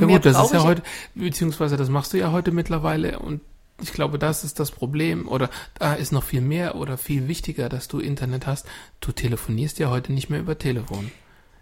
Ja 0.01 0.07
gut, 0.07 0.27
das 0.27 0.45
ist 0.45 0.53
ja 0.53 0.65
heute, 0.65 0.83
beziehungsweise 1.15 1.77
das 1.77 1.89
machst 1.89 2.13
du 2.13 2.19
ja 2.19 2.33
heute 2.33 2.51
mittlerweile 2.51 3.21
und 3.21 3.41
ich 3.81 3.93
glaube, 3.93 4.19
das 4.19 4.45
ist 4.45 4.61
das 4.61 4.73
Problem 4.73 5.27
oder 5.27 5.49
da 5.79 5.95
ist 5.95 6.13
noch 6.13 6.25
viel 6.25 6.43
mehr 6.43 6.75
oder 6.75 6.99
viel 6.99 7.29
wichtiger, 7.29 7.69
dass 7.69 7.89
du 7.89 7.99
Internet 7.99 8.47
hast. 8.47 8.67
Du 9.01 9.13
telefonierst 9.13 9.79
ja 9.79 9.89
heute 9.89 10.13
nicht 10.13 10.29
mehr 10.29 10.41
über 10.41 10.59
Telefon. 10.59 11.11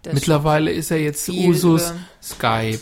Das 0.03 0.13
mittlerweile 0.13 0.71
ist 0.71 0.89
ja 0.89 0.97
jetzt 0.97 1.27
Usus 1.29 1.89
über- 1.89 1.93
Mhm. 1.93 2.05
Skype, 2.21 2.79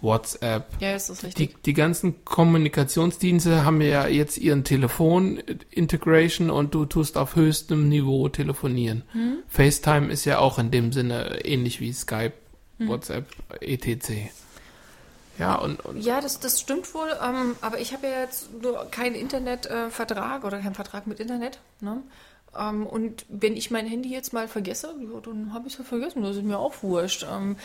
WhatsApp. 0.00 0.66
Ja, 0.80 0.94
ist 0.94 1.10
das 1.10 1.24
richtig. 1.24 1.56
Die, 1.56 1.62
die 1.62 1.74
ganzen 1.74 2.24
Kommunikationsdienste 2.24 3.64
haben 3.64 3.80
ja 3.80 4.06
jetzt 4.06 4.38
ihren 4.38 4.62
Telefon-Integration 4.64 6.50
und 6.50 6.74
du 6.74 6.84
tust 6.86 7.16
auf 7.16 7.36
höchstem 7.36 7.88
Niveau 7.88 8.28
telefonieren. 8.28 9.02
Mhm. 9.12 9.38
FaceTime 9.48 10.12
ist 10.12 10.24
ja 10.24 10.38
auch 10.38 10.58
in 10.58 10.70
dem 10.70 10.92
Sinne 10.92 11.44
ähnlich 11.44 11.80
wie 11.80 11.92
Skype, 11.92 12.32
Mhm. 12.78 12.88
WhatsApp, 12.88 13.26
etc. 13.60 14.10
Ja, 15.38 15.54
und, 15.56 15.84
und 15.84 16.00
Ja, 16.02 16.20
das, 16.20 16.38
das 16.40 16.60
stimmt 16.60 16.92
wohl, 16.94 17.08
ähm, 17.22 17.56
aber 17.60 17.78
ich 17.80 17.92
habe 17.92 18.06
ja 18.06 18.20
jetzt 18.20 18.50
nur 18.62 18.86
keinen 18.90 19.14
Internetvertrag 19.14 20.42
äh, 20.42 20.46
oder 20.46 20.58
keinen 20.60 20.74
Vertrag 20.74 21.06
mit 21.06 21.18
Internet. 21.20 21.60
Ne? 21.80 22.02
Ähm, 22.58 22.86
und 22.86 23.26
wenn 23.28 23.56
ich 23.56 23.70
mein 23.70 23.86
Handy 23.86 24.10
jetzt 24.10 24.32
mal 24.32 24.48
vergesse, 24.48 24.94
ja, 25.00 25.20
dann 25.20 25.52
habe 25.52 25.68
ich 25.68 25.74
es 25.74 25.78
ja 25.78 25.84
vergessen, 25.84 26.22
das 26.22 26.36
ist 26.36 26.44
mir 26.44 26.58
auch 26.58 26.82
wurscht. 26.82 27.26
Ähm, 27.30 27.56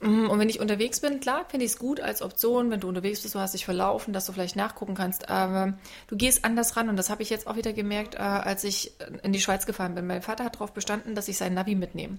mm, 0.00 0.30
und 0.30 0.38
wenn 0.38 0.48
ich 0.48 0.60
unterwegs 0.60 1.00
bin, 1.00 1.20
klar, 1.20 1.44
finde 1.48 1.66
ich 1.66 1.72
es 1.72 1.78
gut 1.78 2.00
als 2.00 2.22
Option, 2.22 2.70
wenn 2.70 2.80
du 2.80 2.88
unterwegs 2.88 3.22
bist, 3.22 3.34
du 3.34 3.38
hast 3.38 3.54
dich 3.54 3.64
verlaufen, 3.64 4.12
dass 4.12 4.26
du 4.26 4.32
vielleicht 4.32 4.56
nachgucken 4.56 4.94
kannst. 4.94 5.28
Aber 5.28 5.74
du 6.08 6.16
gehst 6.16 6.44
anders 6.44 6.76
ran 6.76 6.88
und 6.88 6.96
das 6.96 7.10
habe 7.10 7.22
ich 7.22 7.30
jetzt 7.30 7.46
auch 7.46 7.56
wieder 7.56 7.72
gemerkt, 7.72 8.14
äh, 8.14 8.18
als 8.18 8.64
ich 8.64 8.92
in 9.22 9.32
die 9.32 9.40
Schweiz 9.40 9.66
gefahren 9.66 9.94
bin. 9.94 10.06
Mein 10.06 10.22
Vater 10.22 10.44
hat 10.44 10.54
darauf 10.56 10.72
bestanden, 10.72 11.14
dass 11.14 11.28
ich 11.28 11.36
sein 11.36 11.54
Navi 11.54 11.74
mitnehme. 11.74 12.18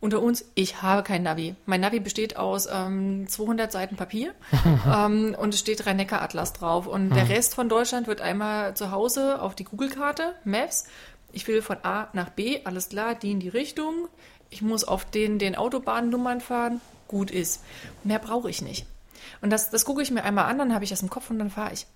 Unter 0.00 0.22
uns, 0.22 0.46
ich 0.54 0.80
habe 0.80 1.02
kein 1.02 1.22
Navi. 1.22 1.54
Mein 1.66 1.82
Navi 1.82 2.00
besteht 2.00 2.36
aus 2.38 2.66
ähm, 2.72 3.28
200 3.28 3.70
Seiten 3.70 3.96
Papier 3.96 4.32
ähm, 4.86 5.36
und 5.38 5.52
es 5.52 5.60
steht 5.60 5.84
Rhein-Neckar-Atlas 5.86 6.54
drauf. 6.54 6.86
Und 6.86 7.10
der 7.10 7.28
Rest 7.28 7.54
von 7.54 7.68
Deutschland 7.68 8.06
wird 8.06 8.22
einmal 8.22 8.74
zu 8.74 8.90
Hause 8.90 9.42
auf 9.42 9.54
die 9.54 9.64
Google-Karte, 9.64 10.34
Maps. 10.44 10.86
Ich 11.32 11.46
will 11.46 11.60
von 11.60 11.76
A 11.82 12.08
nach 12.14 12.30
B, 12.30 12.60
alles 12.64 12.88
klar, 12.88 13.14
die 13.14 13.30
in 13.30 13.40
die 13.40 13.50
Richtung. 13.50 14.08
Ich 14.48 14.62
muss 14.62 14.84
auf 14.84 15.04
den, 15.04 15.38
den 15.38 15.54
Autobahnnummern 15.54 16.40
fahren. 16.40 16.80
Gut 17.06 17.30
ist. 17.30 17.62
Mehr 18.02 18.18
brauche 18.18 18.48
ich 18.48 18.62
nicht. 18.62 18.86
Und 19.42 19.50
das, 19.50 19.70
das 19.70 19.84
gucke 19.84 20.02
ich 20.02 20.10
mir 20.10 20.24
einmal 20.24 20.46
an, 20.46 20.58
dann 20.58 20.72
habe 20.72 20.84
ich 20.84 20.90
das 20.90 21.02
im 21.02 21.10
Kopf 21.10 21.28
und 21.30 21.38
dann 21.38 21.50
fahre 21.50 21.74
ich. 21.74 21.86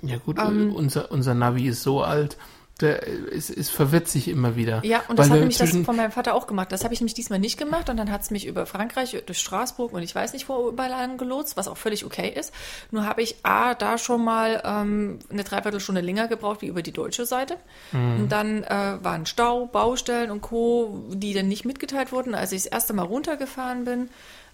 Ja 0.00 0.16
gut, 0.18 0.38
Ähm, 0.38 0.74
unser, 0.74 1.10
unser 1.10 1.34
Navi 1.34 1.68
ist 1.68 1.82
so 1.82 2.02
alt, 2.02 2.36
der 2.80 3.06
ist, 3.06 3.50
ist 3.50 3.70
verwirrt 3.70 4.08
sich 4.08 4.28
immer 4.28 4.56
wieder. 4.56 4.84
Ja, 4.84 5.02
und 5.08 5.18
das 5.18 5.30
hat 5.30 5.38
nämlich 5.38 5.58
das 5.58 5.70
von 5.70 5.96
meinem 5.96 6.10
Vater 6.10 6.34
auch 6.34 6.46
gemacht. 6.46 6.72
Das 6.72 6.84
habe 6.84 6.94
ich 6.94 7.00
nämlich 7.00 7.14
diesmal 7.14 7.38
nicht 7.38 7.58
gemacht 7.58 7.88
und 7.90 7.96
dann 7.96 8.10
hat 8.10 8.22
es 8.22 8.30
mich 8.30 8.46
über 8.46 8.66
Frankreich, 8.66 9.16
durch 9.24 9.38
Straßburg 9.38 9.92
und 9.92 10.02
ich 10.02 10.14
weiß 10.14 10.32
nicht 10.32 10.48
wo 10.48 10.68
überall 10.68 10.90
lang 10.90 11.18
gelotst, 11.18 11.56
was 11.56 11.68
auch 11.68 11.76
völlig 11.76 12.04
okay 12.04 12.28
ist. 12.28 12.52
Nur 12.90 13.06
habe 13.06 13.22
ich 13.22 13.36
A, 13.42 13.74
da 13.74 13.98
schon 13.98 14.24
mal 14.24 14.62
ähm, 14.64 15.18
eine 15.30 15.44
Dreiviertelstunde 15.44 16.00
länger 16.00 16.28
gebraucht 16.28 16.62
wie 16.62 16.66
über 16.66 16.82
die 16.82 16.92
deutsche 16.92 17.26
Seite. 17.26 17.56
Mhm. 17.92 18.16
Und 18.16 18.32
dann 18.32 18.64
äh, 18.64 18.98
waren 19.02 19.26
Stau, 19.26 19.66
Baustellen 19.66 20.30
und 20.30 20.40
Co., 20.40 21.04
die 21.12 21.34
dann 21.34 21.48
nicht 21.48 21.64
mitgeteilt 21.64 22.10
wurden. 22.10 22.34
Als 22.34 22.52
ich 22.52 22.64
das 22.64 22.72
erste 22.72 22.94
Mal 22.94 23.04
runtergefahren 23.04 23.84
bin, 23.84 24.08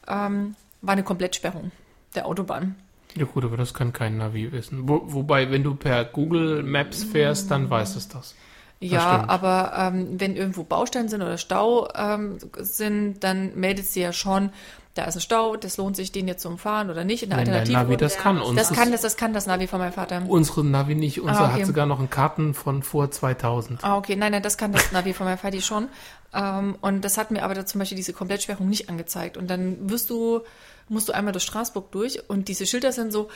ähm, 0.07 0.55
war 0.83 0.93
eine 0.93 1.03
Komplettsperrung 1.03 1.71
der 2.15 2.27
Autobahn. 2.27 2.77
Ja 3.17 3.25
gut, 3.25 3.45
aber 3.45 3.57
das 3.57 3.75
kann 3.75 3.93
kein 3.93 4.19
Navi 4.19 4.53
wissen. 4.53 4.89
Wo, 4.89 5.03
wobei, 5.07 5.51
wenn 5.51 5.63
du 5.63 5.75
per 5.75 6.05
Google 6.05 6.63
Maps 6.63 7.05
fährst, 7.05 7.51
dann 7.51 7.71
weiß 7.71 7.97
es 7.97 8.09
das. 8.09 8.35
Ja, 8.81 9.15
stimmt. 9.15 9.31
aber 9.31 9.73
ähm, 9.77 10.21
wenn 10.21 10.37
irgendwo 10.37 10.63
Baustellen 10.63 11.09
sind 11.09 11.23
oder 11.23 11.37
Stau 11.37 11.89
ähm, 11.97 12.39
sind, 12.59 13.25
dann 13.25 13.55
meldet 13.57 13.87
sie 13.87 14.01
ja 14.01 14.13
schon, 14.13 14.51
da 14.95 15.05
ist 15.05 15.17
ein 15.17 15.21
Stau, 15.21 15.57
das 15.57 15.77
lohnt 15.77 15.97
sich, 15.97 16.13
den 16.13 16.27
jetzt 16.29 16.43
zu 16.43 16.49
umfahren 16.49 16.91
oder 16.91 17.05
nicht. 17.05 17.23
In 17.23 17.31
der 17.31 17.39
Alternative. 17.39 17.73
Navi 17.73 17.97
das 17.97 18.17
kann. 18.17 18.41
Uns 18.41 18.57
das 18.57 18.73
kann 18.73 18.91
das, 18.91 19.01
das 19.01 19.17
kann 19.17 19.33
das 19.33 19.47
Navi 19.47 19.67
von 19.67 19.79
meinem 19.79 19.93
Vater. 19.93 20.23
Unsere 20.27 20.65
Navi 20.65 20.95
nicht. 20.95 21.21
Unsere 21.21 21.47
Ah, 21.47 21.51
okay. 21.51 21.61
hat 21.61 21.67
sogar 21.67 21.87
noch 21.87 21.99
einen 22.01 22.11
Karten 22.11 22.53
von 22.55 22.83
vor 22.83 23.11
2000. 23.11 23.85
Ah, 23.85 23.97
okay, 23.97 24.17
nein, 24.17 24.33
nein, 24.33 24.43
das 24.43 24.59
kann 24.59 24.73
das 24.73 24.91
Navi 24.93 25.13
von 25.13 25.27
meinem 25.27 25.39
Vati 25.39 25.63
schon. 25.63 25.89
Ähm, 26.35 26.77
und 26.81 27.05
das 27.05 27.17
hat 27.17 27.31
mir 27.31 27.43
aber 27.45 27.55
da 27.55 27.65
zum 27.65 27.79
Beispiel 27.79 27.97
diese 27.97 28.13
Komplettsperrung 28.13 28.69
nicht 28.69 28.89
angezeigt. 28.89 29.37
Und 29.37 29.49
dann 29.49 29.91
wirst 29.91 30.11
du, 30.11 30.41
musst 30.89 31.09
du 31.09 31.13
einmal 31.13 31.33
durch 31.33 31.45
Straßburg 31.45 31.91
durch 31.93 32.29
und 32.29 32.49
diese 32.49 32.67
Schilder 32.67 32.93
sind 32.93 33.13
so, 33.13 33.29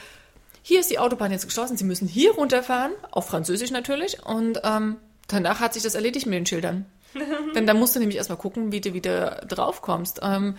hier 0.63 0.81
ist 0.81 0.91
die 0.91 0.99
Autobahn 0.99 1.33
jetzt 1.33 1.47
geschlossen, 1.47 1.77
Sie 1.77 1.85
müssen 1.85 2.07
hier 2.07 2.33
runterfahren, 2.35 2.93
auf 3.11 3.27
Französisch 3.27 3.71
natürlich. 3.71 4.25
Und 4.25 4.61
ähm, 4.63 4.97
danach 5.27 5.61
hat 5.61 5.75
sich 5.75 5.83
das 5.83 5.95
erledigt 5.95 6.27
mit 6.27 6.35
den 6.35 6.47
Schildern. 6.47 6.87
Denn 7.55 7.67
da 7.67 7.75
musst 7.75 7.97
du 7.97 8.01
nämlich 8.01 8.17
erstmal 8.17 8.39
gucken, 8.39 8.73
wie 8.73 8.81
du 8.81 8.95
wieder 8.95 9.45
drauf 9.49 9.83
kommst. 9.83 10.21
Ähm, 10.23 10.55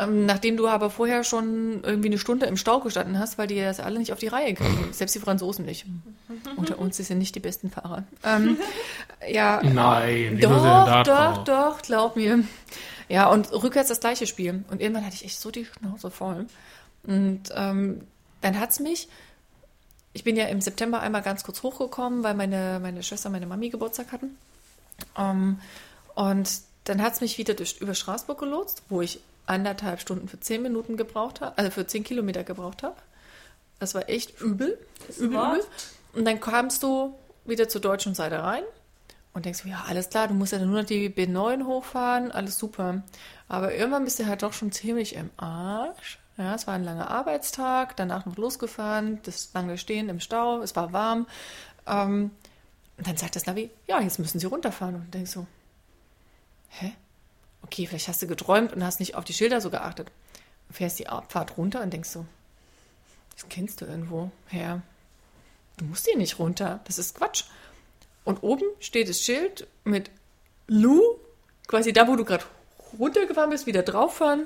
ähm, 0.00 0.26
nachdem 0.26 0.56
du 0.56 0.68
aber 0.68 0.90
vorher 0.90 1.24
schon 1.24 1.82
irgendwie 1.82 2.08
eine 2.08 2.18
Stunde 2.18 2.46
im 2.46 2.56
Stau 2.56 2.78
gestanden 2.78 3.18
hast, 3.18 3.36
weil 3.36 3.48
die 3.48 3.60
das 3.60 3.80
alle 3.80 3.98
nicht 3.98 4.12
auf 4.12 4.20
die 4.20 4.28
Reihe 4.28 4.54
kriegen. 4.54 4.88
Selbst 4.92 5.14
die 5.14 5.18
Franzosen 5.18 5.64
nicht. 5.64 5.86
Unter 6.56 6.78
uns 6.78 6.96
die 6.96 7.02
sind 7.02 7.18
nicht 7.18 7.34
die 7.34 7.40
besten 7.40 7.70
Fahrer. 7.70 8.04
Ähm, 8.24 8.56
ja, 9.28 9.60
Nein, 9.62 10.38
doch, 10.40 10.62
doch, 10.62 11.02
drauf? 11.02 11.44
doch, 11.44 11.82
glaub 11.82 12.16
mir. 12.16 12.44
Ja, 13.08 13.28
und 13.30 13.52
rückwärts 13.52 13.88
das 13.88 14.00
gleiche 14.00 14.26
Spiel. 14.26 14.64
Und 14.70 14.80
irgendwann 14.80 15.04
hatte 15.04 15.14
ich 15.14 15.24
echt 15.24 15.40
so 15.40 15.50
die 15.50 15.64
Schnauze 15.64 16.10
voll. 16.10 16.46
Und 17.04 17.42
ähm, 17.54 18.02
dann 18.40 18.60
hat's 18.60 18.80
mich, 18.80 19.08
ich 20.12 20.24
bin 20.24 20.36
ja 20.36 20.46
im 20.46 20.60
September 20.60 21.00
einmal 21.00 21.22
ganz 21.22 21.44
kurz 21.44 21.62
hochgekommen, 21.62 22.22
weil 22.22 22.34
meine, 22.34 22.80
meine 22.80 23.02
Schwester, 23.02 23.30
meine 23.30 23.46
Mami 23.46 23.70
Geburtstag 23.70 24.12
hatten. 24.12 24.36
Ähm, 25.16 25.60
und 26.14 26.50
dann 26.84 27.02
hat's 27.02 27.20
mich 27.20 27.38
wieder 27.38 27.54
durch, 27.54 27.80
über 27.80 27.94
Straßburg 27.94 28.38
gelotst, 28.38 28.82
wo 28.88 29.00
ich 29.00 29.20
anderthalb 29.46 30.00
Stunden 30.00 30.28
für 30.28 30.40
zehn 30.40 30.62
Minuten 30.62 30.96
gebraucht 30.96 31.40
habe, 31.40 31.56
also 31.56 31.70
für 31.70 31.86
zehn 31.86 32.04
Kilometer 32.04 32.44
gebraucht 32.44 32.82
habe. 32.82 32.96
Das 33.78 33.94
war 33.94 34.08
echt 34.08 34.40
übel, 34.40 34.78
übel, 35.16 35.26
übel. 35.28 35.64
Und 36.14 36.24
dann 36.24 36.40
kamst 36.40 36.82
du 36.82 37.14
wieder 37.44 37.68
zur 37.68 37.80
deutschen 37.80 38.14
Seite 38.14 38.42
rein 38.42 38.64
und 39.38 39.44
denkst, 39.44 39.64
ja, 39.66 39.84
alles 39.86 40.10
klar, 40.10 40.26
du 40.26 40.34
musst 40.34 40.50
ja 40.50 40.58
nur 40.58 40.80
noch 40.80 40.84
die 40.84 41.08
B9 41.08 41.64
hochfahren, 41.64 42.32
alles 42.32 42.58
super. 42.58 43.04
Aber 43.46 43.72
irgendwann 43.72 44.04
bist 44.04 44.18
du 44.18 44.26
halt 44.26 44.42
doch 44.42 44.52
schon 44.52 44.72
ziemlich 44.72 45.14
im 45.14 45.30
Arsch. 45.36 46.18
Ja, 46.36 46.56
es 46.56 46.66
war 46.66 46.74
ein 46.74 46.82
langer 46.82 47.08
Arbeitstag, 47.08 47.96
danach 47.96 48.26
noch 48.26 48.36
losgefahren, 48.36 49.20
das 49.22 49.50
lange 49.54 49.78
Stehen 49.78 50.08
im 50.08 50.18
Stau, 50.18 50.60
es 50.60 50.74
war 50.74 50.92
warm. 50.92 51.28
Ähm, 51.86 52.32
und 52.96 53.06
dann 53.06 53.16
sagt 53.16 53.36
das 53.36 53.46
Navi, 53.46 53.70
ja, 53.86 54.00
jetzt 54.00 54.18
müssen 54.18 54.40
sie 54.40 54.46
runterfahren. 54.46 54.96
Und 54.96 55.14
denkst 55.14 55.30
so, 55.30 55.46
hä? 56.70 56.92
Okay, 57.62 57.86
vielleicht 57.86 58.08
hast 58.08 58.20
du 58.20 58.26
geträumt 58.26 58.72
und 58.72 58.82
hast 58.82 58.98
nicht 58.98 59.14
auf 59.14 59.24
die 59.24 59.34
Schilder 59.34 59.60
so 59.60 59.70
geachtet. 59.70 60.10
Und 60.68 60.74
fährst 60.74 60.98
die 60.98 61.08
Abfahrt 61.08 61.56
runter 61.56 61.80
und 61.80 61.92
denkst 61.92 62.08
so, 62.08 62.26
das 63.36 63.48
kennst 63.48 63.80
du 63.80 63.84
irgendwo 63.84 64.32
her. 64.48 64.82
Du 65.76 65.84
musst 65.84 66.06
hier 66.06 66.16
nicht 66.16 66.40
runter, 66.40 66.80
das 66.86 66.98
ist 66.98 67.14
Quatsch. 67.14 67.44
Und 68.28 68.42
oben 68.42 68.64
steht 68.78 69.08
das 69.08 69.22
Schild 69.22 69.66
mit 69.84 70.10
Lu, 70.66 71.00
quasi 71.66 71.94
da, 71.94 72.06
wo 72.08 72.14
du 72.14 72.26
gerade 72.26 72.44
runtergefahren 72.98 73.48
bist, 73.48 73.64
wieder 73.64 73.82
drauffahren. 73.82 74.44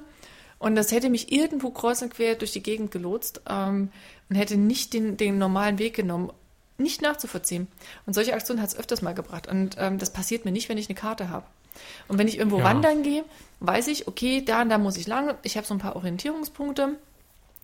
Und 0.61 0.77
das 0.77 0.93
hätte 0.93 1.11
mich 1.11 1.33
irgendwo 1.33 1.70
kreuz 1.70 2.01
und 2.01 2.15
quer 2.15 2.36
durch 2.36 2.52
die 2.52 2.62
Gegend 2.62 2.93
gelotst 2.93 3.41
ähm, 3.51 3.91
und 4.31 4.36
hätte 4.36 4.57
nicht 4.57 4.93
den, 4.93 5.17
den 5.17 5.36
normalen 5.39 5.81
Weg 5.81 5.94
genommen, 5.97 6.31
nicht 6.78 7.02
nachzuvollziehen. 7.02 7.67
Und 8.07 8.12
solche 8.12 8.35
Aktionen 8.35 8.62
hat 8.62 8.69
es 8.69 8.77
öfters 8.77 9.02
mal 9.02 9.15
gebracht. 9.15 9.49
Und 9.49 9.75
ähm, 9.81 9.99
das 9.99 10.12
passiert 10.12 10.44
mir 10.44 10.52
nicht, 10.52 10.69
wenn 10.69 10.78
ich 10.78 10.89
eine 10.89 10.94
Karte 10.94 11.28
habe. 11.28 11.47
Und 12.07 12.19
wenn 12.19 12.28
ich 12.28 12.39
irgendwo 12.39 12.59
Ja. 12.59 12.65
wandern 12.67 13.02
gehe, 13.02 13.25
weiß 13.59 13.89
ich, 13.89 14.07
okay, 14.07 14.44
da 14.44 14.62
und 14.62 14.69
da 14.69 14.78
muss 14.78 14.97
ich 14.97 15.09
lang. 15.09 15.35
Ich 15.43 15.57
habe 15.57 15.67
so 15.67 15.75
ein 15.75 15.81
paar 15.81 15.97
Orientierungspunkte. 15.97 16.91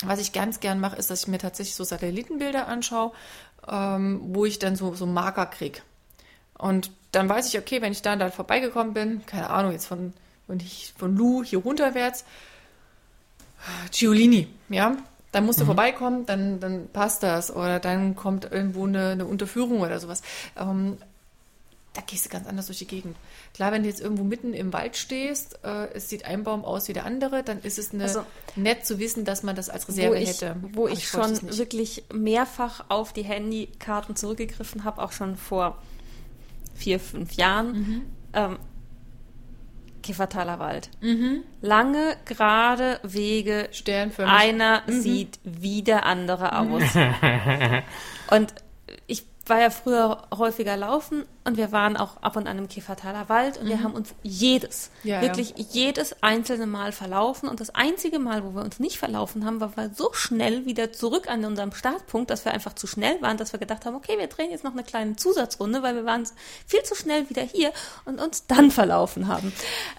Was 0.04 0.20
ich 0.20 0.32
ganz 0.32 0.58
gern 0.58 0.80
mache, 0.80 0.96
ist, 0.96 1.10
dass 1.10 1.20
ich 1.22 1.28
mir 1.28 1.38
tatsächlich 1.38 1.76
so 1.76 1.84
Satellitenbilder 1.84 2.66
anschaue, 2.66 3.12
ähm, 3.68 4.20
wo 4.34 4.44
ich 4.46 4.58
dann 4.58 4.74
so, 4.74 4.94
so 4.94 5.06
Marker 5.06 5.46
kriege. 5.46 5.80
Und 6.58 6.90
dann 7.12 7.28
weiß 7.28 7.48
ich, 7.48 7.58
okay, 7.58 7.80
wenn 7.80 7.92
ich 7.92 8.02
da 8.02 8.12
und 8.12 8.18
da 8.18 8.30
vorbeigekommen 8.30 8.92
bin, 8.92 9.24
keine 9.26 9.48
Ahnung, 9.50 9.72
jetzt 9.72 9.86
von, 9.86 10.12
von, 10.46 10.58
ich- 10.60 10.92
von 10.98 11.16
Lu 11.16 11.42
hier 11.42 11.60
runterwärts, 11.60 12.24
Giolini, 13.92 14.48
ja, 14.68 14.96
dann 15.32 15.44
musst 15.44 15.60
du 15.60 15.64
vorbeikommen, 15.64 16.26
dann, 16.26 16.60
dann 16.60 16.88
passt 16.88 17.22
das. 17.22 17.54
Oder 17.54 17.80
dann 17.80 18.14
kommt 18.16 18.50
irgendwo 18.50 18.86
eine, 18.86 19.10
eine 19.10 19.26
Unterführung 19.26 19.80
oder 19.80 19.98
sowas. 20.00 20.22
Ähm, 20.56 20.96
da 21.94 22.02
gehst 22.06 22.24
du 22.26 22.28
ganz 22.30 22.46
anders 22.46 22.66
durch 22.66 22.78
die 22.78 22.86
Gegend. 22.86 23.16
Klar, 23.54 23.72
wenn 23.72 23.82
du 23.82 23.88
jetzt 23.88 24.00
irgendwo 24.00 24.22
mitten 24.22 24.54
im 24.54 24.72
Wald 24.72 24.96
stehst, 24.96 25.58
äh, 25.64 25.88
es 25.94 26.08
sieht 26.08 26.24
ein 26.24 26.44
Baum 26.44 26.64
aus 26.64 26.86
wie 26.88 26.92
der 26.92 27.04
andere, 27.04 27.42
dann 27.42 27.60
ist 27.60 27.78
es 27.78 27.92
eine, 27.92 28.04
Also- 28.04 28.24
nett 28.56 28.86
zu 28.86 28.98
wissen, 28.98 29.24
dass 29.24 29.42
man 29.42 29.56
das 29.56 29.68
als 29.68 29.88
wo 29.88 29.92
Reserve 29.92 30.18
ich, 30.18 30.28
hätte. 30.28 30.56
wo 30.72 30.86
ich 30.86 31.12
wollte 31.12 31.36
schon 31.40 31.58
wirklich 31.58 32.04
mehrfach 32.12 32.84
auf 32.88 33.12
die 33.12 33.22
Handykarten 33.24 34.14
zurückgegriffen 34.16 34.84
habe, 34.84 35.02
auch 35.02 35.12
schon 35.12 35.36
vor 35.36 35.76
vier, 36.78 37.00
fünf 37.00 37.32
Jahren. 37.34 37.72
Mhm. 37.72 38.02
Ähm, 38.32 38.58
Kiffertaler 40.02 40.58
Wald. 40.58 40.90
Lange, 41.60 42.16
gerade 42.24 42.98
Wege. 43.02 43.68
Sternförmig. 43.72 44.32
Einer 44.34 44.82
Mhm. 44.86 45.00
sieht 45.02 45.38
wie 45.44 45.82
der 45.82 46.06
andere 46.06 46.58
aus. 46.58 46.82
und 48.30 48.54
ich 49.06 49.24
war 49.48 49.60
ja 49.60 49.70
früher 49.70 50.22
häufiger 50.36 50.76
laufen 50.76 51.24
und 51.44 51.56
wir 51.56 51.72
waren 51.72 51.96
auch 51.96 52.18
ab 52.22 52.36
und 52.36 52.46
an 52.46 52.58
im 52.58 52.68
Kiffertaler 52.68 53.28
Wald 53.28 53.56
und 53.58 53.66
wir 53.68 53.82
haben 53.82 53.94
uns 53.94 54.14
jedes, 54.22 54.90
Mhm. 55.02 55.08
Ja, 55.10 55.16
ja. 55.16 55.22
wirklich 55.22 55.54
jedes 55.70 56.22
einzelne 56.22 56.66
Mal 56.66 56.92
verlaufen 56.92 57.48
und 57.48 57.60
das 57.60 57.70
einzige 57.70 58.18
Mal, 58.18 58.44
wo 58.44 58.50
wir 58.54 58.62
uns 58.62 58.78
nicht 58.80 58.98
verlaufen 58.98 59.44
haben, 59.46 59.60
war 59.60 59.76
wir 59.76 59.90
so 59.94 60.10
schnell 60.12 60.66
wieder 60.66 60.92
zurück 60.92 61.28
an 61.30 61.44
unserem 61.44 61.72
Startpunkt, 61.72 62.30
dass 62.30 62.44
wir 62.44 62.52
einfach 62.52 62.74
zu 62.74 62.86
schnell 62.86 63.20
waren, 63.22 63.36
dass 63.36 63.52
wir 63.52 63.58
gedacht 63.60 63.86
haben, 63.86 63.94
okay, 63.96 64.18
wir 64.18 64.26
drehen 64.26 64.50
jetzt 64.50 64.64
noch 64.64 64.72
eine 64.72 64.82
kleine 64.84 65.16
Zusatzrunde, 65.16 65.82
weil 65.82 65.94
wir 65.94 66.04
waren 66.04 66.26
viel 66.66 66.82
zu 66.82 66.94
schnell 66.94 67.28
wieder 67.30 67.42
hier 67.42 67.72
und 68.04 68.20
uns 68.20 68.46
dann 68.46 68.70
verlaufen 68.70 69.28
haben. 69.28 69.52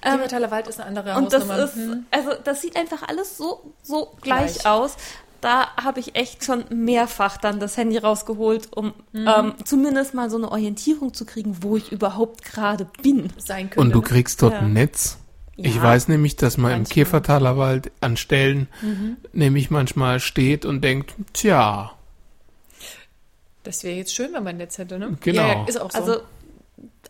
Ähm, 0.03 0.13
Kiefertaler 0.13 0.51
Wald 0.51 0.67
ist 0.67 0.79
eine 0.79 0.87
andere 0.89 1.15
und 1.17 1.33
das 1.33 1.41
Hausnummer. 1.43 1.63
ist, 1.63 1.75
Hm. 1.75 2.05
also 2.11 2.31
das 2.43 2.61
sieht 2.61 2.75
einfach 2.75 3.03
alles 3.07 3.37
so, 3.37 3.73
so 3.83 4.15
gleich, 4.21 4.53
Gleich. 4.59 4.65
aus. 4.65 4.95
Da 5.41 5.67
habe 5.77 5.99
ich 5.99 6.15
echt 6.15 6.43
schon 6.43 6.65
mehrfach 6.69 7.37
dann 7.37 7.59
das 7.59 7.77
Handy 7.77 7.97
rausgeholt, 7.97 8.75
um 8.75 8.93
Mhm. 9.13 9.27
ähm, 9.27 9.53
zumindest 9.63 10.13
mal 10.13 10.29
so 10.29 10.37
eine 10.37 10.51
Orientierung 10.51 11.13
zu 11.13 11.25
kriegen, 11.25 11.63
wo 11.63 11.77
ich 11.77 11.91
überhaupt 11.91 12.43
gerade 12.43 12.87
bin. 13.01 13.31
sein 13.37 13.69
könnte. 13.69 13.79
Und 13.79 13.91
du 13.91 14.01
kriegst 14.01 14.41
dort 14.41 14.53
Ja. 14.53 14.59
ein 14.59 14.73
Netz. 14.73 15.17
Ich 15.55 15.75
Ja. 15.75 15.83
weiß 15.83 16.07
nämlich, 16.07 16.35
dass 16.37 16.57
man 16.57 16.71
im 16.71 16.77
Manchmal. 16.79 16.93
Käfertaler 16.93 17.57
Wald 17.57 17.91
an 18.01 18.15
Stellen 18.17 18.67
Mhm. 18.81 19.17
nämlich 19.33 19.69
manchmal 19.71 20.19
steht 20.19 20.65
und 20.65 20.81
denkt, 20.83 21.13
tja, 21.33 21.91
das 23.63 23.83
wäre 23.83 23.97
jetzt 23.97 24.13
schön, 24.15 24.27
wenn 24.33 24.43
man 24.43 24.55
ein 24.55 24.57
Netz 24.57 24.77
hätte, 24.77 24.97
ne? 24.99 25.17
Genau. 25.21 25.41
Ja, 25.41 25.65
ist 25.67 25.79
auch 25.79 25.91
so. 25.91 25.97
Also, 25.97 26.21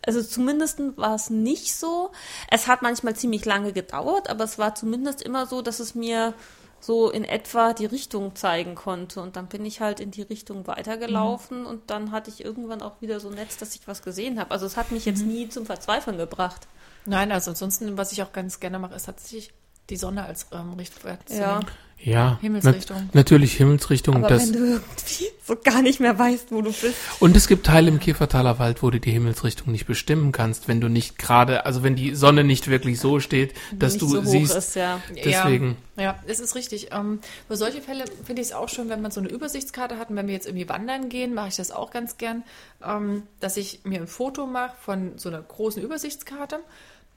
also 0.06 0.22
zumindest 0.22 0.80
war 0.96 1.14
es 1.14 1.30
nicht 1.30 1.74
so. 1.74 2.10
Es 2.50 2.66
hat 2.66 2.82
manchmal 2.82 3.14
ziemlich 3.16 3.44
lange 3.44 3.72
gedauert, 3.72 4.28
aber 4.28 4.44
es 4.44 4.58
war 4.58 4.74
zumindest 4.74 5.22
immer 5.22 5.46
so, 5.46 5.62
dass 5.62 5.78
es 5.80 5.94
mir 5.94 6.34
so 6.80 7.10
in 7.10 7.24
etwa 7.24 7.74
die 7.74 7.86
Richtung 7.86 8.34
zeigen 8.34 8.74
konnte. 8.74 9.20
Und 9.20 9.36
dann 9.36 9.46
bin 9.46 9.64
ich 9.64 9.80
halt 9.80 10.00
in 10.00 10.10
die 10.10 10.22
Richtung 10.22 10.66
weitergelaufen 10.66 11.66
und 11.66 11.90
dann 11.90 12.10
hatte 12.10 12.30
ich 12.30 12.44
irgendwann 12.44 12.82
auch 12.82 13.00
wieder 13.00 13.20
so 13.20 13.28
ein 13.28 13.34
Netz, 13.34 13.58
dass 13.58 13.74
ich 13.74 13.86
was 13.86 14.02
gesehen 14.02 14.40
habe. 14.40 14.50
Also 14.50 14.66
es 14.66 14.76
hat 14.76 14.90
mich 14.90 15.04
jetzt 15.04 15.24
nie 15.24 15.48
zum 15.48 15.66
Verzweifeln 15.66 16.16
gebracht. 16.16 16.66
Nein, 17.06 17.32
also 17.32 17.50
ansonsten, 17.50 17.96
was 17.96 18.12
ich 18.12 18.22
auch 18.22 18.32
ganz 18.32 18.60
gerne 18.60 18.78
mache, 18.78 18.94
ist 18.94 19.06
tatsächlich 19.06 19.52
die 19.90 19.96
Sonne 19.96 20.24
als 20.24 20.46
ähm, 20.52 20.74
Richtwert 20.78 21.20
Ja. 21.28 21.60
ja. 21.98 22.38
Himmelsrichtung. 22.40 22.96
nat- 22.96 23.14
natürlich 23.14 23.54
Himmelsrichtung. 23.56 24.16
Aber 24.16 24.28
das, 24.28 24.46
wenn 24.46 24.52
du 24.54 24.58
irgendwie 24.58 25.26
so 25.44 25.56
gar 25.56 25.82
nicht 25.82 25.98
mehr 26.00 26.16
weißt, 26.18 26.52
wo 26.52 26.62
du 26.62 26.70
bist. 26.72 26.94
und 27.18 27.36
es 27.36 27.48
gibt 27.48 27.66
Teile 27.66 27.88
im 27.88 27.98
Käfertaler 27.98 28.58
Wald, 28.60 28.82
wo 28.82 28.90
du 28.90 29.00
die 29.00 29.10
Himmelsrichtung 29.10 29.72
nicht 29.72 29.86
bestimmen 29.86 30.30
kannst, 30.32 30.68
wenn 30.68 30.80
du 30.80 30.88
nicht 30.88 31.18
gerade, 31.18 31.66
also 31.66 31.82
wenn 31.82 31.96
die 31.96 32.14
Sonne 32.14 32.44
nicht 32.44 32.68
wirklich 32.68 33.00
so 33.00 33.18
steht, 33.20 33.54
dass 33.72 33.94
nicht 33.94 34.02
du 34.02 34.08
so 34.08 34.22
hoch 34.22 34.26
siehst. 34.26 34.56
ist, 34.56 34.76
ja. 34.76 35.00
Deswegen. 35.24 35.76
Ja, 35.96 36.02
ja, 36.02 36.18
es 36.26 36.38
ist 36.40 36.54
richtig. 36.54 36.90
Ähm, 36.92 37.18
für 37.48 37.56
solche 37.56 37.82
Fälle 37.82 38.04
finde 38.24 38.40
ich 38.42 38.48
es 38.48 38.54
auch 38.54 38.68
schön, 38.68 38.88
wenn 38.88 39.02
man 39.02 39.10
so 39.10 39.20
eine 39.20 39.28
Übersichtskarte 39.28 39.98
hat. 39.98 40.08
Und 40.10 40.16
wenn 40.16 40.28
wir 40.28 40.34
jetzt 40.34 40.46
irgendwie 40.46 40.68
wandern 40.68 41.08
gehen, 41.08 41.34
mache 41.34 41.48
ich 41.48 41.56
das 41.56 41.70
auch 41.72 41.90
ganz 41.90 42.16
gern, 42.16 42.44
ähm, 42.86 43.24
dass 43.40 43.56
ich 43.56 43.80
mir 43.84 44.00
ein 44.00 44.06
Foto 44.06 44.46
mache 44.46 44.72
von 44.80 45.12
so 45.18 45.28
einer 45.28 45.42
großen 45.42 45.82
Übersichtskarte, 45.82 46.60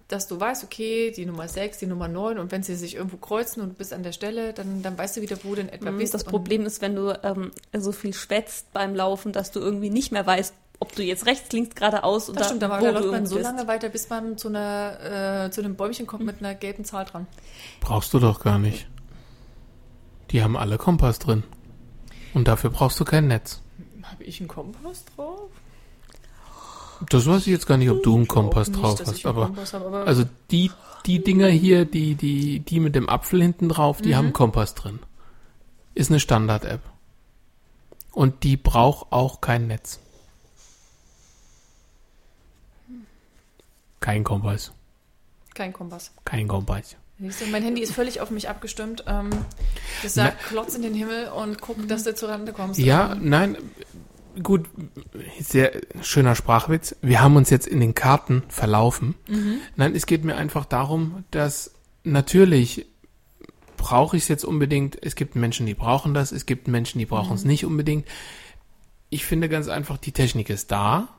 dass 0.07 0.27
du 0.27 0.39
weißt, 0.39 0.63
okay, 0.63 1.11
die 1.15 1.25
Nummer 1.25 1.47
6, 1.47 1.77
die 1.79 1.85
Nummer 1.87 2.07
9 2.07 2.37
und 2.37 2.51
wenn 2.51 2.61
sie 2.63 2.75
sich 2.75 2.95
irgendwo 2.95 3.17
kreuzen 3.17 3.61
und 3.61 3.69
du 3.69 3.73
bist 3.75 3.93
an 3.93 4.03
der 4.03 4.11
Stelle, 4.11 4.53
dann, 4.53 4.81
dann 4.83 4.97
weißt 4.97 5.17
du 5.17 5.21
wieder, 5.21 5.37
wo 5.43 5.55
du 5.55 5.61
in 5.61 5.69
etwa 5.69 5.91
Mhm, 5.91 5.97
bist. 5.97 6.13
Das 6.13 6.23
Problem 6.23 6.65
ist, 6.65 6.81
wenn 6.81 6.95
du 6.95 7.17
ähm, 7.23 7.51
so 7.75 7.91
viel 7.91 8.13
schwätzt 8.13 8.71
beim 8.73 8.93
Laufen, 8.95 9.31
dass 9.31 9.51
du 9.51 9.59
irgendwie 9.59 9.89
nicht 9.89 10.11
mehr 10.11 10.25
weißt, 10.25 10.53
ob 10.79 10.93
du 10.95 11.03
jetzt 11.03 11.25
rechts, 11.25 11.51
links, 11.53 11.75
geradeaus 11.75 12.29
oder 12.29 12.39
das 12.39 12.47
stimmt, 12.47 12.63
aber 12.63 12.79
wo 12.81 12.83
da 12.85 12.91
läuft 12.91 13.11
man 13.11 13.25
so 13.25 13.35
bist. 13.35 13.47
lange 13.47 13.67
weiter, 13.67 13.87
bis 13.89 14.09
man 14.09 14.37
zu, 14.37 14.49
einer, 14.49 15.45
äh, 15.45 15.51
zu 15.51 15.61
einem 15.61 15.75
Bäumchen 15.75 16.05
kommt 16.07 16.25
mit 16.25 16.39
einer 16.39 16.53
gelben 16.55 16.83
Zahl 16.83 17.05
dran. 17.05 17.25
Brauchst 17.79 18.13
du 18.13 18.19
doch 18.19 18.41
gar 18.41 18.59
nicht. 18.59 18.87
Die 20.31 20.43
haben 20.43 20.57
alle 20.57 20.77
Kompass 20.77 21.19
drin. 21.19 21.43
Und 22.33 22.47
dafür 22.47 22.71
brauchst 22.71 22.99
du 22.99 23.05
kein 23.05 23.27
Netz. 23.27 23.61
Habe 24.03 24.23
ich 24.23 24.39
einen 24.39 24.49
Kompass 24.49 25.05
drauf? 25.15 25.49
Das 27.09 27.25
weiß 27.25 27.41
ich 27.41 27.47
jetzt 27.47 27.65
gar 27.67 27.77
nicht, 27.77 27.89
ob 27.89 28.03
du 28.03 28.15
einen 28.15 28.27
Kompass 28.27 28.69
nicht, 28.69 28.81
drauf 28.81 28.99
dass 28.99 29.07
hast, 29.09 29.25
einen 29.25 29.35
aber 29.35 29.45
Kompass 29.47 29.73
habe, 29.73 29.85
aber 29.85 30.05
also 30.07 30.23
die 30.51 30.71
die 31.05 31.23
Dinger 31.23 31.47
hier, 31.49 31.85
die 31.85 32.15
die 32.15 32.59
die 32.59 32.79
mit 32.79 32.95
dem 32.95 33.09
Apfel 33.09 33.41
hinten 33.41 33.69
drauf, 33.69 34.01
die 34.01 34.09
Mhm. 34.09 34.15
haben 34.15 34.33
Kompass 34.33 34.73
drin. 34.75 34.99
Ist 35.95 36.09
eine 36.09 36.19
Standard 36.19 36.65
App. 36.65 36.81
Und 38.11 38.43
die 38.43 38.57
braucht 38.57 39.11
auch 39.11 39.41
kein 39.41 39.67
Netz. 39.67 39.99
Kein 43.99 44.23
Kompass, 44.23 44.71
kein 45.53 45.71
Kompass. 45.73 46.11
kein 46.25 46.47
Kompass. 46.47 46.95
Du, 47.19 47.29
mein 47.51 47.63
Handy 47.63 47.81
ist 47.81 47.93
völlig 47.93 48.19
auf 48.19 48.31
mich 48.31 48.49
abgestimmt. 48.49 49.05
Ähm, 49.07 49.29
das 50.01 50.15
sagt, 50.15 50.43
klotz 50.45 50.75
in 50.75 50.81
den 50.81 50.93
Himmel 50.93 51.29
und 51.29 51.61
guck, 51.61 51.87
dass 51.87 52.03
du 52.03 52.13
zurande 52.13 52.51
kommst. 52.51 52.79
Ja, 52.79 53.13
Ähm, 53.13 53.29
nein, 53.29 53.57
gut, 54.41 54.67
sehr 55.39 55.73
schöner 56.01 56.35
Sprachwitz. 56.35 56.95
Wir 57.01 57.21
haben 57.21 57.35
uns 57.35 57.49
jetzt 57.49 57.67
in 57.67 57.79
den 57.79 57.93
Karten 57.93 58.43
verlaufen. 58.47 59.15
Mhm. 59.27 59.57
Nein, 59.75 59.95
es 59.95 60.05
geht 60.05 60.23
mir 60.23 60.35
einfach 60.35 60.65
darum, 60.65 61.23
dass 61.31 61.71
natürlich 62.03 62.85
brauche 63.77 64.15
ich 64.17 64.23
es 64.23 64.29
jetzt 64.29 64.45
unbedingt. 64.45 64.97
Es 65.01 65.15
gibt 65.15 65.35
Menschen, 65.35 65.65
die 65.65 65.73
brauchen 65.73 66.13
das. 66.13 66.31
Es 66.31 66.45
gibt 66.45 66.67
Menschen, 66.67 66.99
die 66.99 67.05
brauchen 67.05 67.29
Mhm. 67.31 67.35
es 67.35 67.45
nicht 67.45 67.65
unbedingt. 67.65 68.07
Ich 69.09 69.25
finde 69.25 69.49
ganz 69.49 69.67
einfach, 69.67 69.97
die 69.97 70.11
Technik 70.11 70.49
ist 70.49 70.71
da. 70.71 71.09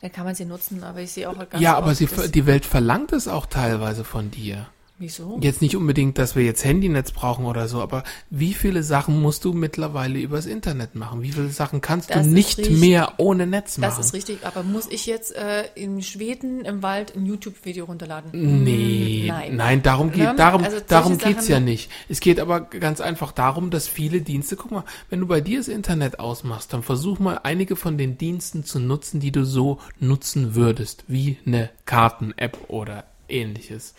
Dann 0.00 0.12
kann 0.12 0.24
man 0.24 0.34
sie 0.34 0.44
nutzen, 0.44 0.82
aber 0.84 1.00
ich 1.00 1.12
sehe 1.12 1.28
auch 1.30 1.36
halt 1.36 1.50
ganz 1.50 1.62
ja, 1.62 1.76
aber 1.76 1.94
sie, 1.94 2.06
die 2.06 2.46
Welt 2.46 2.66
verlangt 2.66 3.12
es 3.12 3.28
auch 3.28 3.46
teilweise 3.46 4.04
von 4.04 4.30
dir. 4.30 4.66
Wieso? 5.02 5.36
Jetzt 5.42 5.60
nicht 5.62 5.74
unbedingt, 5.76 6.16
dass 6.16 6.36
wir 6.36 6.44
jetzt 6.44 6.64
Handynetz 6.64 7.10
brauchen 7.10 7.44
oder 7.44 7.66
so, 7.66 7.82
aber 7.82 8.04
wie 8.30 8.54
viele 8.54 8.84
Sachen 8.84 9.20
musst 9.20 9.44
du 9.44 9.52
mittlerweile 9.52 10.20
übers 10.20 10.46
Internet 10.46 10.94
machen? 10.94 11.22
Wie 11.22 11.32
viele 11.32 11.48
Sachen 11.48 11.80
kannst 11.80 12.10
Das 12.10 12.24
du 12.24 12.32
nicht 12.32 12.56
richtig. 12.58 12.78
mehr 12.78 13.14
ohne 13.16 13.48
Netz 13.48 13.78
machen? 13.78 13.94
Das 13.96 14.06
ist 14.06 14.14
richtig, 14.14 14.46
aber 14.46 14.62
muss 14.62 14.86
ich 14.88 15.06
jetzt 15.06 15.34
äh, 15.34 15.64
in 15.74 16.02
Schweden 16.02 16.64
im 16.64 16.84
Wald 16.84 17.16
ein 17.16 17.26
YouTube-Video 17.26 17.86
runterladen? 17.86 18.30
Nee, 18.62 19.24
Nein. 19.26 19.56
nein, 19.56 19.82
darum 19.82 20.12
geht, 20.12 20.22
Ne? 20.22 20.34
darum, 20.36 20.62
Also 20.62 20.76
darum 20.86 21.18
geht's 21.18 21.46
Sachen- 21.46 21.50
ja 21.50 21.58
nicht. 21.58 21.90
Es 22.08 22.20
geht 22.20 22.38
aber 22.38 22.60
ganz 22.60 23.00
einfach 23.00 23.32
darum, 23.32 23.70
dass 23.70 23.88
viele 23.88 24.20
Dienste, 24.20 24.54
guck 24.54 24.70
mal, 24.70 24.84
wenn 25.10 25.18
du 25.18 25.26
bei 25.26 25.40
dir 25.40 25.58
das 25.58 25.66
Internet 25.66 26.20
ausmachst, 26.20 26.72
dann 26.72 26.84
versuch 26.84 27.18
mal 27.18 27.40
einige 27.42 27.74
von 27.74 27.98
den 27.98 28.18
Diensten 28.18 28.62
zu 28.62 28.78
nutzen, 28.78 29.18
die 29.18 29.32
du 29.32 29.44
so 29.44 29.78
nutzen 29.98 30.54
würdest, 30.54 31.02
wie 31.08 31.38
eine 31.44 31.70
Karten-App 31.86 32.56
oder 32.68 33.02
ähnliches. 33.28 33.94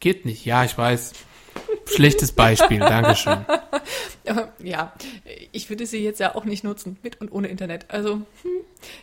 Geht 0.00 0.24
nicht, 0.24 0.44
ja, 0.44 0.64
ich 0.64 0.76
weiß. 0.76 1.12
Schlechtes 1.86 2.32
Beispiel, 2.32 2.78
Dankeschön. 2.80 3.44
Ja, 4.62 4.92
ich 5.52 5.70
würde 5.70 5.86
sie 5.86 6.04
jetzt 6.04 6.20
ja 6.20 6.34
auch 6.34 6.44
nicht 6.44 6.62
nutzen, 6.62 6.98
mit 7.02 7.18
und 7.20 7.32
ohne 7.32 7.48
Internet. 7.48 7.86
Also, 7.88 8.20
hm, 8.42 8.60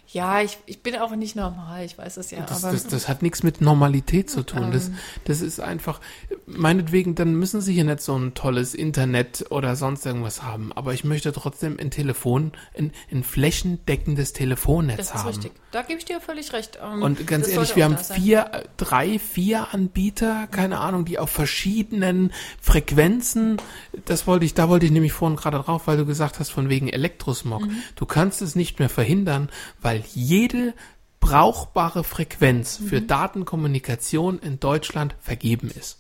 ja, 0.07 0.41
ich, 0.41 0.57
ich 0.65 0.81
bin 0.81 0.95
auch 0.95 1.15
nicht 1.15 1.35
normal, 1.35 1.83
ich 1.85 1.97
weiß 1.97 2.17
es 2.17 2.31
ja, 2.31 2.41
Das, 2.41 2.63
aber 2.63 2.73
das, 2.73 2.87
das 2.87 3.07
hat 3.07 3.21
nichts 3.21 3.43
mit 3.43 3.59
Normalität 3.61 4.29
zu 4.29 4.43
tun. 4.43 4.71
Das, 4.71 4.87
Ähm. 4.87 4.97
das 5.25 5.41
ist 5.41 5.59
einfach, 5.59 5.99
meinetwegen, 6.45 7.15
dann 7.15 7.35
müssen 7.35 7.61
sie 7.61 7.73
hier 7.73 7.83
nicht 7.83 8.01
so 8.01 8.15
ein 8.17 8.33
tolles 8.33 8.73
Internet 8.73 9.45
oder 9.49 9.75
sonst 9.75 10.05
irgendwas 10.05 10.43
haben. 10.43 10.71
Aber 10.73 10.93
ich 10.93 11.03
möchte 11.03 11.31
trotzdem 11.33 11.77
ein 11.79 11.91
Telefon, 11.91 12.53
ein, 12.77 12.91
ein 13.11 13.23
flächendeckendes 13.23 14.33
Telefonnetz 14.33 14.97
das 14.97 15.07
ist 15.07 15.13
haben. 15.15 15.27
richtig. 15.27 15.51
Da 15.71 15.81
gebe 15.81 15.99
ich 15.99 16.05
dir 16.05 16.21
völlig 16.21 16.53
recht. 16.53 16.79
Ähm, 16.81 17.01
Und 17.01 17.27
ganz 17.27 17.47
das 17.47 17.55
ehrlich, 17.55 17.75
wir 17.75 17.83
haben 17.83 17.97
sein. 17.97 18.21
vier, 18.21 18.63
drei, 18.77 19.19
vier 19.19 19.73
Anbieter, 19.73 20.47
keine 20.49 20.79
Ahnung, 20.79 21.03
die 21.03 21.19
auf 21.19 21.29
verschiedenen 21.29 22.31
Frequenzen, 22.61 23.57
das 24.05 24.27
wollte 24.27 24.45
ich, 24.45 24.53
da 24.53 24.69
wollte 24.69 24.85
ich 24.85 24.91
nämlich 24.91 25.13
vorhin 25.13 25.35
gerade 25.37 25.57
drauf, 25.59 25.87
weil 25.87 25.97
du 25.97 26.05
gesagt 26.05 26.39
hast, 26.39 26.49
von 26.51 26.69
wegen 26.69 26.87
Elektrosmog. 26.89 27.61
Mhm. 27.67 27.77
Du 27.95 28.05
kannst 28.05 28.41
es 28.41 28.55
nicht 28.55 28.79
mehr 28.79 28.89
verhindern, 28.89 29.49
weil 29.81 30.03
jede 30.13 30.73
brauchbare 31.19 32.03
Frequenz 32.03 32.77
für 32.77 33.01
Datenkommunikation 33.01 34.39
in 34.39 34.59
Deutschland 34.59 35.15
vergeben 35.21 35.71
ist. 35.71 35.97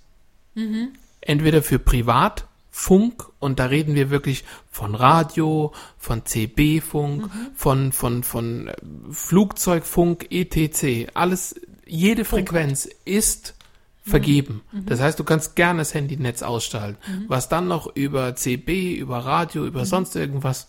Entweder 1.21 1.63
für 1.63 1.79
Privat, 1.79 2.47
Funk, 2.69 3.25
und 3.39 3.57
da 3.59 3.65
reden 3.65 3.95
wir 3.95 4.09
wirklich 4.09 4.43
von 4.69 4.95
Radio, 4.95 5.73
von 5.97 6.25
CB-Funk, 6.25 7.29
von, 7.55 7.91
von, 7.91 8.23
von 8.23 8.67
äh, 8.67 8.75
Flugzeugfunk, 9.11 10.27
etc. 10.29 11.09
Alles, 11.13 11.59
jede 11.85 12.25
Frequenz 12.25 12.87
ist 13.05 13.55
vergeben. 14.03 14.61
Das 14.85 14.99
heißt, 14.99 15.17
du 15.17 15.23
kannst 15.23 15.55
gerne 15.55 15.79
das 15.79 15.93
Handynetz 15.95 16.43
ausschalten. 16.43 16.97
Was 17.27 17.49
dann 17.49 17.67
noch 17.67 17.95
über 17.95 18.35
CB, 18.35 18.95
über 18.95 19.19
Radio, 19.19 19.65
über 19.65 19.85
sonst 19.85 20.15
irgendwas. 20.15 20.67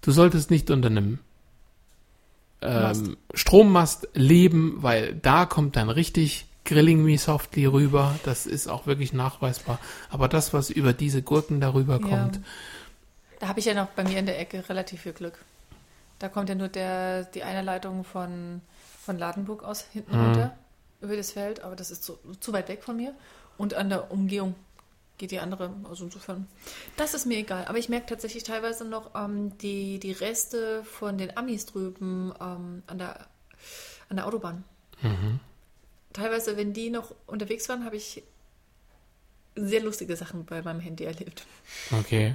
Du 0.00 0.10
solltest 0.10 0.50
nicht 0.50 0.70
unter 0.70 0.88
einem 0.88 1.18
ähm, 2.62 3.16
Strommast 3.34 4.08
leben, 4.14 4.78
weil 4.82 5.14
da 5.14 5.46
kommt 5.46 5.76
dann 5.76 5.90
richtig 5.90 6.46
Grilling 6.64 7.02
Me 7.02 7.18
Softly 7.18 7.66
rüber. 7.66 8.14
Das 8.24 8.46
ist 8.46 8.68
auch 8.68 8.86
wirklich 8.86 9.12
nachweisbar. 9.12 9.78
Aber 10.10 10.28
das, 10.28 10.52
was 10.54 10.70
über 10.70 10.92
diese 10.92 11.22
Gurken 11.22 11.60
darüber 11.60 11.98
kommt, 12.00 12.40
Da 13.40 13.48
habe 13.48 13.58
ich 13.58 13.66
ja 13.66 13.74
noch 13.74 13.88
bei 13.88 14.04
mir 14.04 14.18
in 14.18 14.26
der 14.26 14.38
Ecke 14.38 14.68
relativ 14.68 15.00
viel 15.02 15.12
Glück. 15.12 15.38
Da 16.20 16.28
kommt 16.28 16.48
ja 16.48 16.54
nur 16.54 16.68
der, 16.68 17.24
die 17.24 17.42
eine 17.42 17.62
Leitung 17.62 18.04
von, 18.04 18.60
von 19.04 19.18
Ladenburg 19.18 19.64
aus 19.64 19.84
hinten 19.92 20.16
Mhm. 20.16 20.24
runter 20.24 20.56
über 21.00 21.16
das 21.16 21.32
Feld, 21.32 21.64
aber 21.64 21.74
das 21.74 21.90
ist 21.90 22.04
zu, 22.04 22.16
zu 22.38 22.52
weit 22.52 22.68
weg 22.68 22.84
von 22.84 22.96
mir. 22.96 23.12
Und 23.58 23.74
an 23.74 23.88
der 23.88 24.12
Umgehung 24.12 24.54
geht 25.22 25.30
die 25.30 25.38
andere. 25.38 25.72
Also 25.88 26.04
insofern, 26.04 26.48
das 26.96 27.14
ist 27.14 27.26
mir 27.26 27.38
egal. 27.38 27.66
Aber 27.66 27.78
ich 27.78 27.88
merke 27.88 28.06
tatsächlich 28.06 28.42
teilweise 28.42 28.84
noch 28.84 29.14
ähm, 29.14 29.56
die, 29.58 30.00
die 30.00 30.10
Reste 30.10 30.82
von 30.82 31.16
den 31.16 31.36
Amis 31.36 31.64
drüben 31.64 32.34
ähm, 32.40 32.82
an, 32.88 32.98
der, 32.98 33.28
an 34.08 34.16
der 34.16 34.26
Autobahn. 34.26 34.64
Teilweise, 36.12 36.56
wenn 36.56 36.72
die 36.72 36.90
noch 36.90 37.14
unterwegs 37.28 37.68
waren, 37.68 37.84
habe 37.84 37.94
ich 37.94 38.24
sehr 39.54 39.80
lustige 39.80 40.16
Sachen 40.16 40.44
bei 40.44 40.60
meinem 40.60 40.80
Handy 40.80 41.04
erlebt. 41.04 41.46
okay. 41.92 42.34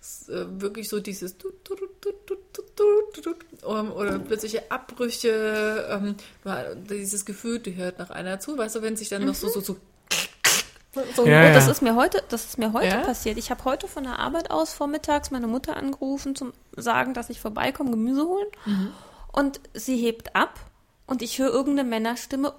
Es, 0.00 0.28
äh, 0.28 0.44
wirklich 0.60 0.88
so 0.88 1.00
dieses 1.00 1.34
oder 3.62 4.18
plötzliche 4.18 4.70
Abbrüche, 4.70 5.88
ähm, 5.90 6.14
dieses 6.90 7.24
Gefühl, 7.24 7.58
die 7.58 7.74
hört 7.74 7.98
nach 7.98 8.10
einer 8.10 8.38
zu, 8.38 8.56
weißt 8.56 8.76
du, 8.76 8.82
wenn 8.82 8.96
sich 8.96 9.08
dann 9.08 9.24
noch 9.24 9.34
so, 9.34 9.48
so, 9.48 9.60
so 9.60 9.76
So, 11.14 11.26
Ja, 11.26 11.46
und 11.46 11.54
das 11.54 11.66
ja. 11.66 11.72
ist 11.72 11.82
mir 11.82 11.94
heute, 11.96 12.22
das 12.28 12.44
ist 12.44 12.58
mir 12.58 12.72
heute 12.72 12.86
Ja? 12.86 13.00
passiert. 13.00 13.38
Ich 13.38 13.50
habe 13.50 13.64
heute 13.64 13.88
von 13.88 14.04
der 14.04 14.18
Arbeit 14.18 14.50
aus 14.50 14.72
vormittags 14.72 15.30
meine 15.30 15.46
Mutter 15.46 15.76
angerufen 15.76 16.34
zum 16.36 16.52
sagen, 16.76 17.14
dass 17.14 17.30
ich 17.30 17.40
vorbeikomme, 17.40 17.90
Gemüse 17.90 18.24
holen. 18.24 18.46
Und 19.32 19.60
sie 19.74 19.96
hebt 19.96 20.34
ab 20.34 20.54
und 21.06 21.22
ich 21.22 21.38
höre 21.38 21.50
irgendeine 21.50 21.88
Männerstimme 21.88 22.52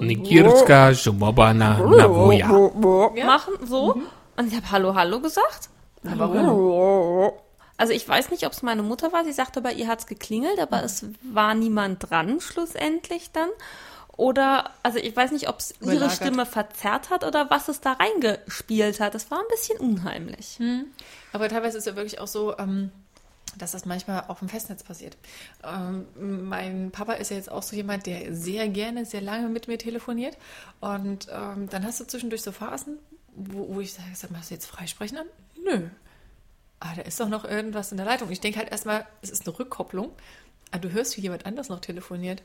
Nikirska, 0.00 0.94
machen 3.26 3.54
so. 3.64 4.00
Und 4.36 4.48
ich 4.48 4.56
habe 4.56 4.70
Hallo, 4.70 4.94
Hallo 4.94 5.20
gesagt. 5.20 5.68
Also 7.76 7.92
ich 7.92 8.08
weiß 8.08 8.30
nicht, 8.30 8.46
ob 8.46 8.52
es 8.52 8.62
meine 8.62 8.82
Mutter 8.82 9.12
war. 9.12 9.24
Sie 9.24 9.32
sagte, 9.32 9.60
bei 9.60 9.72
ihr 9.72 9.88
hat 9.88 10.00
es 10.00 10.06
geklingelt, 10.06 10.58
aber 10.60 10.84
es 10.84 11.06
war 11.22 11.54
niemand 11.54 12.08
dran 12.10 12.40
schlussendlich 12.40 13.32
dann. 13.32 13.48
Oder, 14.16 14.70
also 14.82 14.98
ich 14.98 15.14
weiß 15.14 15.32
nicht, 15.32 15.48
ob 15.48 15.58
es 15.58 15.72
ihre 15.80 15.92
Überlagert. 15.92 16.16
Stimme 16.16 16.46
verzerrt 16.46 17.10
hat 17.10 17.24
oder 17.24 17.50
was 17.50 17.68
es 17.68 17.80
da 17.80 17.92
reingespielt 17.92 19.00
hat. 19.00 19.14
Das 19.14 19.30
war 19.30 19.38
ein 19.38 19.48
bisschen 19.50 19.78
unheimlich. 19.78 20.58
Aber 21.32 21.48
teilweise 21.48 21.78
ist 21.78 21.86
ja 21.86 21.96
wirklich 21.96 22.20
auch 22.20 22.28
so, 22.28 22.56
ähm, 22.58 22.92
dass 23.58 23.72
das 23.72 23.86
manchmal 23.86 24.24
auf 24.28 24.38
dem 24.38 24.48
Festnetz 24.48 24.82
passiert. 24.82 25.16
Ähm, 25.64 26.06
mein 26.48 26.90
Papa 26.92 27.14
ist 27.14 27.30
ja 27.30 27.36
jetzt 27.36 27.50
auch 27.50 27.62
so 27.62 27.74
jemand, 27.74 28.06
der 28.06 28.34
sehr 28.34 28.68
gerne, 28.68 29.04
sehr 29.04 29.20
lange 29.20 29.48
mit 29.48 29.68
mir 29.68 29.78
telefoniert. 29.78 30.36
Und 30.80 31.28
ähm, 31.32 31.68
dann 31.68 31.84
hast 31.84 32.00
du 32.00 32.06
zwischendurch 32.06 32.42
so 32.42 32.52
Phasen, 32.52 32.98
wo, 33.34 33.74
wo 33.74 33.80
ich 33.80 33.94
sage, 33.94 34.08
sag 34.14 34.30
mal, 34.30 34.38
hast 34.38 34.50
du 34.50 34.54
jetzt 34.54 34.66
freisprechen 34.66 35.18
an? 35.18 35.26
Nö. 35.62 35.88
Ah, 36.78 36.94
da 36.94 37.02
ist 37.02 37.18
doch 37.18 37.28
noch 37.28 37.44
irgendwas 37.44 37.90
in 37.90 37.96
der 37.96 38.06
Leitung. 38.06 38.30
Ich 38.30 38.40
denke 38.40 38.58
halt 38.58 38.70
erstmal, 38.70 39.06
es 39.22 39.30
ist 39.30 39.46
eine 39.46 39.58
Rückkopplung. 39.58 40.12
Aber 40.70 40.80
du 40.80 40.92
hörst, 40.92 41.16
wie 41.16 41.20
jemand 41.20 41.46
anders 41.46 41.68
noch 41.68 41.80
telefoniert. 41.80 42.42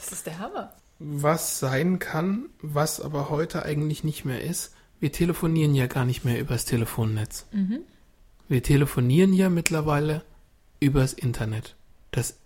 Das 0.00 0.12
ist 0.12 0.26
der 0.26 0.38
Hammer. 0.38 0.72
Was 0.98 1.58
sein 1.58 1.98
kann, 1.98 2.46
was 2.60 3.00
aber 3.00 3.30
heute 3.30 3.64
eigentlich 3.64 4.04
nicht 4.04 4.24
mehr 4.24 4.42
ist, 4.42 4.72
wir 4.98 5.12
telefonieren 5.12 5.74
ja 5.74 5.86
gar 5.86 6.04
nicht 6.04 6.24
mehr 6.24 6.38
übers 6.38 6.64
Telefonnetz. 6.66 7.46
Wir 8.48 8.62
telefonieren 8.62 9.32
ja 9.32 9.48
mittlerweile 9.48 10.22
übers 10.78 11.12
Internet. 11.14 11.76
Das, 12.10 12.36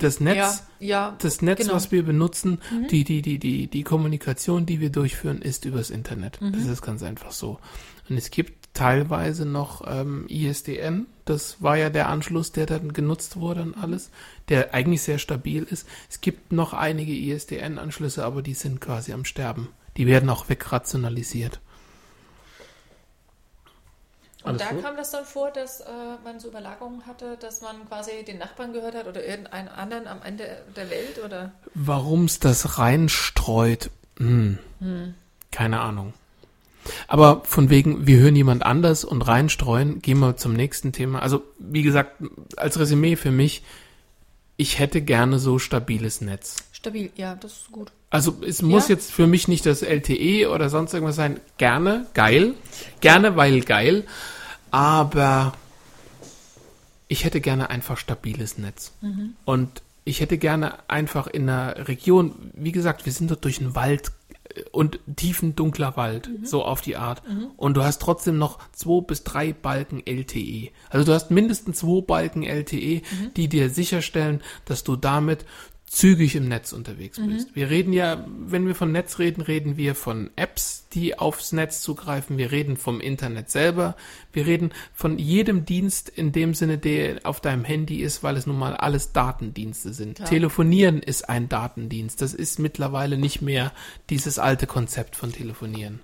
das 0.00 0.20
Netz, 0.20 0.36
Ja, 0.36 0.58
ja. 0.80 1.16
das 1.20 1.42
Netz, 1.42 1.58
genau. 1.60 1.74
was 1.74 1.92
wir 1.92 2.02
benutzen, 2.02 2.60
die, 2.90 3.04
die, 3.04 3.22
die, 3.22 3.38
die, 3.38 3.68
die 3.68 3.82
Kommunikation, 3.84 4.66
die 4.66 4.80
wir 4.80 4.90
durchführen, 4.90 5.40
ist 5.42 5.64
übers 5.64 5.90
Internet. 5.90 6.38
Das 6.40 6.66
ist 6.66 6.82
ganz 6.82 7.02
einfach 7.02 7.30
so. 7.30 7.60
Und 8.08 8.16
es 8.16 8.30
gibt 8.30 8.61
teilweise 8.74 9.44
noch 9.44 9.82
ähm, 9.86 10.26
ISDN. 10.28 11.06
Das 11.24 11.62
war 11.62 11.76
ja 11.76 11.90
der 11.90 12.08
Anschluss, 12.08 12.52
der 12.52 12.66
dann 12.66 12.92
genutzt 12.92 13.36
wurde 13.36 13.62
und 13.62 13.76
alles, 13.76 14.10
der 14.48 14.74
eigentlich 14.74 15.02
sehr 15.02 15.18
stabil 15.18 15.62
ist. 15.62 15.86
Es 16.10 16.20
gibt 16.20 16.52
noch 16.52 16.72
einige 16.72 17.12
ISDN-Anschlüsse, 17.12 18.24
aber 18.24 18.42
die 18.42 18.54
sind 18.54 18.80
quasi 18.80 19.12
am 19.12 19.24
Sterben. 19.24 19.68
Die 19.96 20.06
werden 20.06 20.30
auch 20.30 20.48
wegrationalisiert. 20.48 21.60
Und 24.42 24.50
Alles 24.50 24.62
da 24.62 24.70
gut? 24.70 24.82
kam 24.82 24.96
das 24.96 25.10
dann 25.12 25.24
vor, 25.24 25.52
dass 25.52 25.80
äh, 25.80 25.84
man 26.24 26.40
so 26.40 26.48
Überlagerungen 26.48 27.06
hatte, 27.06 27.36
dass 27.36 27.60
man 27.60 27.86
quasi 27.86 28.24
den 28.24 28.38
Nachbarn 28.38 28.72
gehört 28.72 28.96
hat 28.96 29.06
oder 29.06 29.24
irgendeinen 29.24 29.68
anderen 29.68 30.08
am 30.08 30.20
Ende 30.22 30.64
der 30.74 30.90
Welt 30.90 31.22
oder 31.24 31.52
Warum 31.74 32.24
es 32.24 32.40
das 32.40 32.78
reinstreut, 32.78 33.90
hm, 34.16 34.58
keine 35.52 35.80
Ahnung. 35.80 36.12
Aber 37.08 37.42
von 37.44 37.70
wegen, 37.70 38.06
wir 38.06 38.18
hören 38.18 38.36
jemand 38.36 38.64
anders 38.64 39.04
und 39.04 39.22
reinstreuen, 39.22 40.02
gehen 40.02 40.18
wir 40.18 40.36
zum 40.36 40.52
nächsten 40.54 40.92
Thema. 40.92 41.20
Also, 41.22 41.42
wie 41.58 41.82
gesagt, 41.82 42.16
als 42.56 42.78
Resümee 42.78 43.16
für 43.16 43.30
mich, 43.30 43.62
ich 44.56 44.78
hätte 44.78 45.00
gerne 45.00 45.38
so 45.38 45.58
stabiles 45.58 46.20
Netz. 46.20 46.56
stabil. 46.72 47.10
Ja, 47.16 47.36
das 47.36 47.52
ist 47.52 47.72
gut. 47.72 47.92
Also 48.10 48.36
es 48.46 48.60
muss 48.60 48.88
Ja. 48.88 48.96
jetzt 48.96 49.12
für 49.12 49.26
mich 49.28 49.46
nicht 49.48 49.64
das 49.66 49.82
LTE 49.82 50.50
oder 50.50 50.68
sonst 50.68 50.92
irgendwas 50.92 51.14
sein. 51.16 51.38
Gerne, 51.56 52.06
geil. 52.12 52.54
Gerne, 53.00 53.36
weil 53.36 53.60
geil. 53.62 54.04
Aber 54.72 55.52
ich 57.08 57.24
hätte 57.24 57.40
gerne 57.40 57.70
einfach 57.70 57.96
stabiles 57.98 58.58
Netz. 58.58 58.92
Und 59.44 59.82
ich 60.04 60.20
hätte 60.20 60.38
gerne 60.38 60.78
einfach 60.90 61.26
in 61.28 61.48
einer 61.48 61.86
Region, 61.88 62.34
wie 62.54 62.72
gesagt, 62.72 63.06
wir 63.06 63.12
sind 63.12 63.30
dort 63.30 63.44
durch 63.44 63.60
einen 63.60 63.74
Wald 63.76 64.10
und 64.70 65.00
tiefen 65.16 65.56
dunkler 65.56 65.96
Wald, 65.96 66.30
so 66.42 66.64
auf 66.64 66.80
die 66.80 66.96
Art. 66.96 67.22
Und 67.56 67.76
du 67.76 67.84
hast 67.84 68.00
trotzdem 68.02 68.38
noch 68.38 68.58
zwei 68.72 69.00
bis 69.00 69.24
drei 69.24 69.52
Balken 69.52 70.02
LTE. 70.04 70.70
Also 70.90 71.06
du 71.06 71.12
hast 71.12 71.30
mindestens 71.30 71.78
zwei 71.78 72.00
Balken 72.00 72.42
LTE, 72.42 73.02
die 73.36 73.48
dir 73.48 73.70
sicherstellen, 73.70 74.42
dass 74.64 74.84
du 74.84 74.96
damit 74.96 75.44
zügig 75.92 76.36
im 76.36 76.48
Netz 76.48 76.72
unterwegs 76.72 77.20
bist. 77.20 77.54
Wir 77.54 77.68
reden 77.68 77.92
ja, 77.92 78.26
wenn 78.26 78.66
wir 78.66 78.74
von 78.74 78.92
Netz 78.92 79.18
reden, 79.18 79.42
reden 79.42 79.76
wir 79.76 79.94
von 79.94 80.30
Apps, 80.36 80.86
die 80.94 81.18
aufs 81.18 81.52
Netz 81.52 81.82
zugreifen. 81.82 82.38
Wir 82.38 82.50
reden 82.50 82.78
vom 82.78 82.98
Internet 82.98 83.50
selber. 83.50 83.94
Wir 84.32 84.46
reden 84.46 84.72
von 84.94 85.18
jedem 85.18 85.66
Dienst 85.66 86.08
in 86.08 86.32
dem 86.32 86.54
Sinne, 86.54 86.78
der 86.78 87.20
auf 87.24 87.42
deinem 87.42 87.64
Handy 87.64 88.00
ist, 88.00 88.22
weil 88.22 88.38
es 88.38 88.46
nun 88.46 88.58
mal 88.58 88.74
alles 88.74 89.12
Datendienste 89.12 89.92
sind. 89.92 90.18
Ja. 90.18 90.24
Telefonieren 90.24 91.02
ist 91.02 91.28
ein 91.28 91.50
Datendienst. 91.50 92.22
Das 92.22 92.32
ist 92.32 92.58
mittlerweile 92.58 93.18
nicht 93.18 93.42
mehr 93.42 93.70
dieses 94.08 94.38
alte 94.38 94.66
Konzept 94.66 95.14
von 95.14 95.30
Telefonieren. 95.30 96.00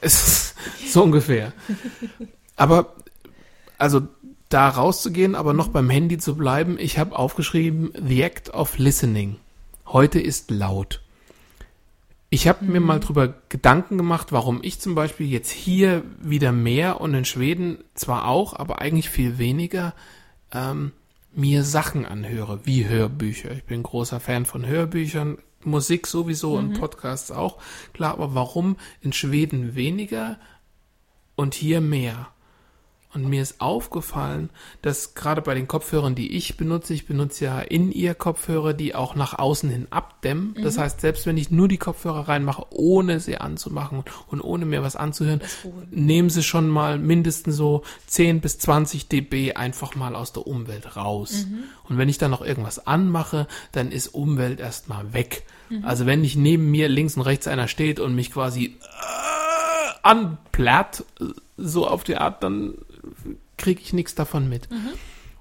So 0.88 1.02
ungefähr. 1.02 1.52
Aber, 2.56 2.94
also 3.78 4.08
da 4.48 4.68
rauszugehen, 4.68 5.34
aber 5.34 5.52
noch 5.52 5.68
beim 5.68 5.90
Handy 5.90 6.18
zu 6.18 6.36
bleiben, 6.36 6.78
ich 6.78 6.98
habe 6.98 7.18
aufgeschrieben, 7.18 7.92
The 7.94 8.22
Act 8.22 8.50
of 8.50 8.78
Listening. 8.78 9.36
Heute 9.86 10.20
ist 10.20 10.50
laut. 10.50 11.00
Ich 12.30 12.48
habe 12.48 12.64
mir 12.64 12.80
mal 12.80 12.98
drüber 13.00 13.34
Gedanken 13.48 13.96
gemacht, 13.96 14.32
warum 14.32 14.60
ich 14.62 14.80
zum 14.80 14.94
Beispiel 14.94 15.28
jetzt 15.28 15.50
hier 15.50 16.02
wieder 16.20 16.50
mehr 16.50 17.00
und 17.00 17.14
in 17.14 17.24
Schweden 17.24 17.78
zwar 17.94 18.26
auch, 18.26 18.54
aber 18.54 18.80
eigentlich 18.80 19.08
viel 19.08 19.38
weniger 19.38 19.94
ähm, 20.52 20.92
mir 21.32 21.62
Sachen 21.62 22.06
anhöre, 22.06 22.64
wie 22.64 22.88
Hörbücher. 22.88 23.52
Ich 23.52 23.64
bin 23.64 23.82
großer 23.82 24.20
Fan 24.20 24.46
von 24.46 24.66
Hörbüchern, 24.66 25.38
Musik 25.62 26.06
sowieso 26.06 26.56
und 26.56 26.78
Podcasts 26.78 27.30
auch. 27.30 27.58
Klar, 27.92 28.12
aber 28.14 28.34
warum 28.34 28.76
in 29.00 29.12
Schweden 29.12 29.74
weniger 29.74 30.38
und 31.36 31.54
hier 31.54 31.80
mehr? 31.80 32.28
Und 33.14 33.28
mir 33.28 33.42
ist 33.42 33.60
aufgefallen, 33.60 34.50
dass 34.82 35.14
gerade 35.14 35.40
bei 35.40 35.54
den 35.54 35.68
Kopfhörern, 35.68 36.16
die 36.16 36.36
ich 36.36 36.56
benutze, 36.56 36.94
ich 36.94 37.06
benutze 37.06 37.44
ja 37.44 37.60
In-Ear-Kopfhörer, 37.60 38.74
die 38.74 38.96
auch 38.96 39.14
nach 39.14 39.38
außen 39.38 39.70
hin 39.70 39.86
abdämmen. 39.90 40.56
Das 40.60 40.78
heißt, 40.78 41.00
selbst 41.00 41.24
wenn 41.24 41.36
ich 41.36 41.50
nur 41.52 41.68
die 41.68 41.78
Kopfhörer 41.78 42.26
reinmache, 42.26 42.66
ohne 42.70 43.20
sie 43.20 43.38
anzumachen 43.38 44.02
und 44.26 44.40
ohne 44.40 44.64
mir 44.66 44.82
was 44.82 44.96
anzuhören, 44.96 45.40
nehmen 45.92 46.28
sie 46.28 46.42
schon 46.42 46.68
mal 46.68 46.98
mindestens 46.98 47.54
so 47.56 47.82
10 48.08 48.40
bis 48.40 48.58
20 48.58 49.08
dB 49.08 49.54
einfach 49.54 49.94
mal 49.94 50.16
aus 50.16 50.32
der 50.32 50.46
Umwelt 50.46 50.96
raus. 50.96 51.46
Und 51.88 51.98
wenn 51.98 52.08
ich 52.08 52.18
dann 52.18 52.32
noch 52.32 52.42
irgendwas 52.42 52.84
anmache, 52.84 53.46
dann 53.70 53.92
ist 53.92 54.08
Umwelt 54.08 54.58
erstmal 54.58 55.12
weg. 55.12 55.44
Also 55.82 56.06
wenn 56.06 56.20
nicht 56.20 56.36
neben 56.36 56.70
mir 56.70 56.88
links 56.88 57.16
und 57.16 57.22
rechts 57.22 57.46
einer 57.46 57.68
steht 57.68 58.00
und 58.00 58.14
mich 58.14 58.32
quasi 58.32 58.76
äh, 58.80 59.98
anplärt, 60.02 61.04
so 61.56 61.86
auf 61.86 62.04
die 62.04 62.16
Art, 62.16 62.42
dann 62.42 62.74
kriege 63.56 63.80
ich 63.80 63.92
nichts 63.92 64.14
davon 64.14 64.48
mit. 64.48 64.68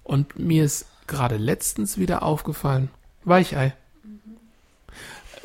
Und 0.03 0.37
mir 0.37 0.63
ist 0.63 0.85
gerade 1.07 1.37
letztens 1.37 1.97
wieder 1.97 2.23
aufgefallen, 2.23 2.89
Weichei. 3.23 3.73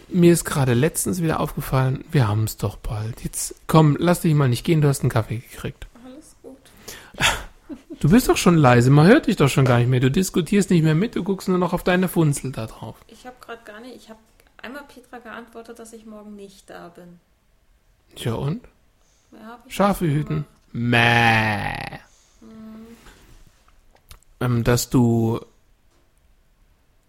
Mir 0.08 0.32
ist 0.32 0.44
gerade 0.44 0.72
letztens 0.72 1.22
wieder 1.22 1.38
aufgefallen, 1.38 2.02
wir 2.10 2.28
haben 2.28 2.44
es 2.44 2.56
doch 2.56 2.76
bald. 2.76 3.22
Jetzt 3.24 3.54
komm, 3.66 3.96
lass 3.98 4.20
dich 4.20 4.34
mal 4.34 4.48
nicht 4.48 4.64
gehen, 4.64 4.80
du 4.80 4.88
hast 4.88 5.02
einen 5.02 5.10
Kaffee 5.10 5.38
gekriegt. 5.38 5.86
Alles 6.04 6.34
gut. 6.42 6.56
Du 8.00 8.08
bist 8.10 8.28
doch 8.28 8.36
schon 8.36 8.56
leise, 8.56 8.90
man 8.90 9.06
hört 9.06 9.26
dich 9.26 9.36
doch 9.36 9.48
schon 9.48 9.64
gar 9.66 9.78
nicht 9.78 9.88
mehr. 9.88 10.00
Du 10.00 10.10
diskutierst 10.10 10.70
nicht 10.70 10.82
mehr 10.82 10.94
mit, 10.94 11.14
du 11.14 11.24
guckst 11.24 11.48
nur 11.48 11.58
noch 11.58 11.72
auf 11.72 11.84
deine 11.84 12.08
Funzel 12.08 12.52
da 12.52 12.66
drauf. 12.66 12.96
Ich 13.08 13.26
habe 13.26 13.36
gerade 13.40 13.62
gar 13.64 13.80
nicht, 13.80 13.96
ich 13.96 14.08
habe 14.08 14.20
einmal 14.62 14.84
Petra 14.84 15.18
geantwortet, 15.18 15.78
dass 15.78 15.92
ich 15.92 16.06
morgen 16.06 16.36
nicht 16.36 16.70
da 16.70 16.88
bin. 16.88 17.20
Tja 18.16 18.32
und? 18.34 18.66
Ich 19.66 19.74
Schafe 19.74 20.06
hüten. 20.06 20.46
Mäh. 20.72 21.98
Ähm, 24.40 24.64
dass 24.64 24.90
du. 24.90 25.40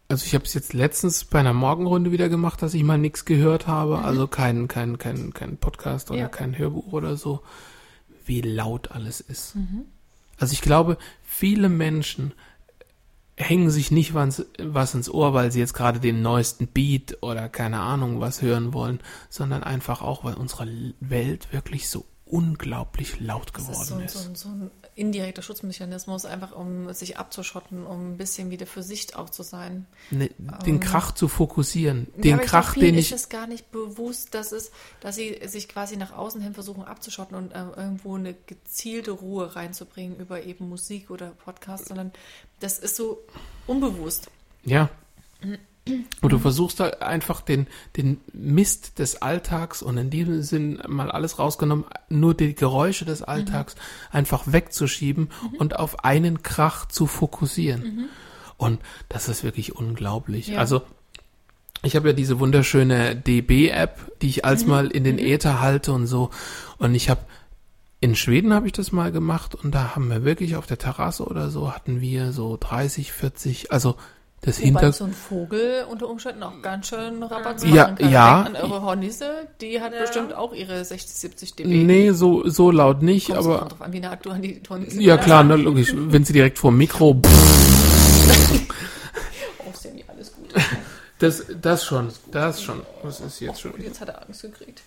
Also 0.08 0.26
ich 0.26 0.34
habe 0.34 0.44
es 0.46 0.56
jetzt 0.56 0.74
letztens 0.74 1.26
bei 1.26 1.40
einer 1.40 1.54
Morgenrunde 1.54 2.12
wieder 2.12 2.30
gemacht, 2.30 2.64
dass 2.64 2.74
ich 2.74 2.84
mal 2.84 2.98
nichts 2.98 3.26
gehört 3.26 3.68
habe, 3.68 4.00
also 4.00 4.26
kein, 4.28 4.68
kein, 4.68 4.98
kein, 4.98 5.34
kein 5.34 5.58
Podcast 5.58 6.10
oder 6.10 6.22
Ja. 6.22 6.28
kein 6.28 6.58
Hörbuch 6.58 6.94
oder 6.94 7.16
so, 7.16 7.42
wie 8.26 8.42
laut 8.42 8.90
alles 8.90 9.22
ist. 9.22 9.56
Also 10.40 10.54
ich 10.54 10.62
glaube, 10.62 10.98
viele 11.22 11.70
Menschen 11.70 12.34
hängen 13.36 13.70
sich 13.70 13.92
nicht 13.92 14.16
was, 14.16 14.48
was 14.58 14.96
ins 14.96 15.12
Ohr, 15.12 15.36
weil 15.36 15.52
sie 15.52 15.60
jetzt 15.60 15.76
gerade 15.76 16.00
den 16.00 16.24
neuesten 16.24 16.66
Beat 16.66 17.20
oder 17.22 17.48
keine 17.48 17.80
Ahnung 17.80 18.20
was 18.20 18.42
hören 18.42 18.74
wollen, 18.74 19.00
sondern 19.30 19.62
einfach 19.62 20.02
auch, 20.02 20.24
weil 20.24 20.34
unsere 20.34 20.68
Welt 21.02 21.54
wirklich 21.54 21.88
so 21.88 22.04
unglaublich 22.26 23.20
laut 23.20 23.52
Das 23.54 23.62
ist 23.62 23.68
geworden 23.70 23.88
so, 23.88 24.00
ist. 24.00 24.14
so, 24.24 24.34
so 24.36 24.50
ein 24.50 24.72
indirekter 25.00 25.42
Schutzmechanismus, 25.42 26.26
einfach 26.26 26.52
um 26.52 26.94
sich 26.94 27.18
abzuschotten, 27.18 27.86
um 27.86 28.12
ein 28.12 28.18
bisschen 28.18 28.52
wieder 28.52 28.66
für 28.66 28.84
sich 28.84 29.16
auch 29.16 29.30
zu 29.30 29.44
sein. 29.44 29.86
Ne, 30.12 30.30
den 30.66 30.80
Krach 30.80 31.14
zu 31.14 31.28
fokussieren. 31.28 32.08
Den 32.16 32.36
aber 32.36 32.44
Krach, 32.44 32.70
ich 32.70 32.74
glaub, 32.74 32.86
den 32.86 32.96
ich. 32.98 33.12
ist 33.12 33.22
es 33.24 33.30
gar 33.30 33.48
nicht 33.48 33.72
bewusst, 33.72 34.34
dass, 34.34 34.52
es, 34.52 34.72
dass 35.00 35.16
sie 35.16 35.40
sich 35.46 35.70
quasi 35.70 35.98
nach 35.98 36.12
außen 36.12 36.42
hin 36.42 36.54
versuchen 36.54 36.84
abzuschotten 36.84 37.38
und 37.38 37.52
äh, 37.54 37.64
irgendwo 37.78 38.16
eine 38.16 38.36
gezielte 38.46 39.12
Ruhe 39.12 39.56
reinzubringen 39.56 40.20
über 40.20 40.44
eben 40.44 40.68
Musik 40.68 41.10
oder 41.10 41.30
Podcast, 41.30 41.88
sondern 41.88 42.12
das 42.60 42.78
ist 42.78 42.96
so 42.96 43.24
unbewusst. 43.68 44.30
Ja. 44.66 44.90
Und 46.22 46.32
du 46.32 46.40
versuchst 46.40 46.80
da 46.80 46.88
einfach 46.88 47.42
den, 47.42 47.68
den 47.98 48.20
Mist 48.34 49.00
des 49.00 49.22
Alltags 49.22 49.82
und 49.82 49.98
in 49.98 50.10
diesem 50.10 50.42
Sinn 50.42 50.82
mal 50.88 51.12
alles 51.12 51.40
rausgenommen, 51.40 51.86
nur 52.10 52.34
die 52.34 52.56
Geräusche 52.56 53.06
des 53.06 53.22
Alltags 53.22 53.76
einfach 54.12 54.44
wegzuschieben 54.46 55.30
und 55.58 55.78
auf 55.78 56.04
einen 56.04 56.44
Krach 56.44 56.88
zu 56.88 57.08
fokussieren. 57.08 58.10
Und 58.58 58.80
das 59.08 59.30
ist 59.30 59.44
wirklich 59.44 59.76
unglaublich. 59.76 60.50
Ja. 60.50 60.60
Also, 60.60 60.82
ich 61.82 61.96
habe 61.96 62.10
ja 62.10 62.14
diese 62.14 62.40
wunderschöne 62.40 63.16
DB-App, 63.16 64.20
die 64.22 64.28
ich 64.28 64.44
als 64.44 64.66
mal 64.66 64.88
in 64.88 65.06
den 65.06 65.18
Äther 65.18 65.62
halte 65.62 65.94
und 65.94 66.08
so. 66.08 66.30
Und 66.78 66.94
ich 66.94 67.10
habe 67.10 67.22
in 68.02 68.16
Schweden 68.16 68.54
habe 68.54 68.66
ich 68.68 68.74
das 68.74 68.92
mal 68.92 69.12
gemacht 69.12 69.56
und 69.56 69.76
da 69.76 69.96
haben 69.96 70.10
wir 70.10 70.24
wirklich 70.24 70.56
auf 70.56 70.66
der 70.66 70.78
Terrasse 70.78 71.26
oder 71.26 71.50
so 71.50 71.74
hatten 71.74 72.00
wir 72.00 72.32
so 72.32 72.58
30, 72.58 73.12
40, 73.12 73.72
also 73.72 73.96
das 74.42 74.58
Wobei 74.58 74.66
Hinter 74.68 74.92
so 74.94 75.04
ein 75.04 75.14
Vogel 75.14 75.86
unter 75.90 76.08
Umständen 76.10 76.44
auch 76.44 76.62
ganz 76.62 76.88
schön 76.88 77.22
Rabatz 77.24 77.64
Ja, 77.64 77.84
machen 77.88 77.96
kann. 77.98 78.10
ja. 78.10 78.44
Denkt 78.44 78.60
an 78.60 78.64
eure 78.72 78.82
Hornisse, 78.84 79.48
die 79.60 79.82
hat 79.82 79.94
Ja. 79.94 80.00
bestimmt 80.02 80.34
auch 80.34 80.54
ihre 80.54 80.86
60, 80.86 81.14
70 81.16 81.56
dB. 81.56 81.68
Nee, 81.84 82.12
so 82.12 82.48
so 82.48 82.72
laut 82.72 83.02
nicht, 83.02 83.28
Kommt 83.28 83.40
aber 83.40 83.58
drauf 83.68 83.82
an, 83.82 83.92
wie 83.92 84.00
nah 84.00 84.16
du 84.16 84.30
an 84.32 84.42
die 84.42 84.62
Hornisse 84.70 85.02
ja 85.02 85.18
klar, 85.18 85.44
ne, 85.44 85.58
logisch, 85.58 85.94
wenn 85.94 86.24
sie 86.24 86.32
direkt 86.34 86.58
vor 86.58 86.72
dem 86.72 86.78
Mikro 86.78 87.20
Oh, 89.60 89.72
Sammy, 89.74 90.04
alles 90.08 90.34
gut. 90.34 90.48
das 91.20 91.44
das 91.62 91.86
schon, 91.86 92.10
das 92.32 92.62
schon. 92.64 92.82
Was 93.04 93.20
ist 93.20 93.40
jetzt 93.42 93.62
schon? 93.62 93.74
Jetzt 93.82 94.00
hat 94.02 94.10
er 94.10 94.26
Angst 94.26 94.42
gekriegt. 94.42 94.82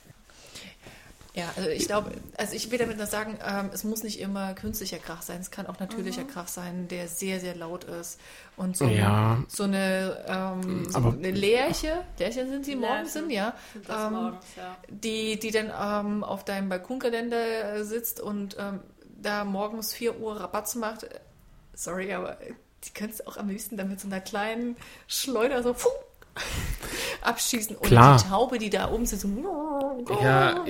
Ja, 1.35 1.51
also 1.57 1.71
ich 1.71 1.87
glaube, 1.87 2.11
also 2.37 2.55
ich 2.55 2.71
will 2.71 2.79
damit 2.79 2.99
nur 2.99 3.07
sagen, 3.07 3.39
ähm, 3.43 3.71
es 3.73 3.85
muss 3.85 4.03
nicht 4.03 4.21
immer 4.21 4.53
künstlicher 4.53 4.99
Krach 4.99 5.23
sein. 5.23 5.41
Es 5.41 5.51
kann 5.51 5.67
auch 5.67 5.81
natürlicher 5.81 6.25
Krach 6.25 6.47
sein, 6.47 6.89
der 6.89 7.09
sehr, 7.09 7.41
sehr 7.41 7.55
laut 7.57 7.85
ist. 7.85 8.21
Und 8.59 8.77
so, 8.77 8.85
Ja. 8.87 9.43
so 9.49 9.63
eine, 9.65 10.23
ähm, 10.29 10.91
so 10.91 10.99
eine 10.99 11.31
Lerche, 11.31 12.05
Lerchen 12.19 12.51
sind 12.51 12.67
sie 12.67 12.77
morgens 12.77 13.15
sind, 13.15 13.31
ja, 13.31 13.55
Sind 13.73 13.87
ähm, 13.89 14.13
morgens, 14.13 14.45
ja. 14.57 14.77
die, 14.89 15.39
die 15.39 15.51
dann 15.51 15.73
ähm, 16.07 16.23
auf 16.23 16.45
deinem 16.45 16.69
Balkonkalender 16.69 17.77
äh, 17.77 17.85
sitzt 17.85 18.21
und 18.21 18.57
ähm, 18.59 18.81
da 19.23 19.45
morgens 19.45 19.95
4 19.95 20.21
Uhr 20.21 20.39
Rabatz 20.39 20.75
macht. 20.75 21.07
Sorry, 21.73 22.13
aber 22.13 22.37
die 22.85 22.91
könntest 22.91 23.21
du 23.21 23.27
auch 23.29 23.39
am 23.39 23.49
liebsten 23.49 23.79
dann 23.79 23.89
mit 23.89 24.01
so 24.01 24.07
einer 24.07 24.21
kleinen 24.21 24.77
Schleuder 25.07 25.63
so 25.63 25.73
puh, 25.73 25.89
abschießen. 27.23 27.77
Und 27.77 27.87
Klar. 27.87 28.19
die 28.19 28.29
Taube, 28.29 28.59
die 28.59 28.71
da 28.71 28.91
oben 28.91 29.07
sitzt, 29.07 29.23
so 29.23 29.29
Ja. 30.23 30.65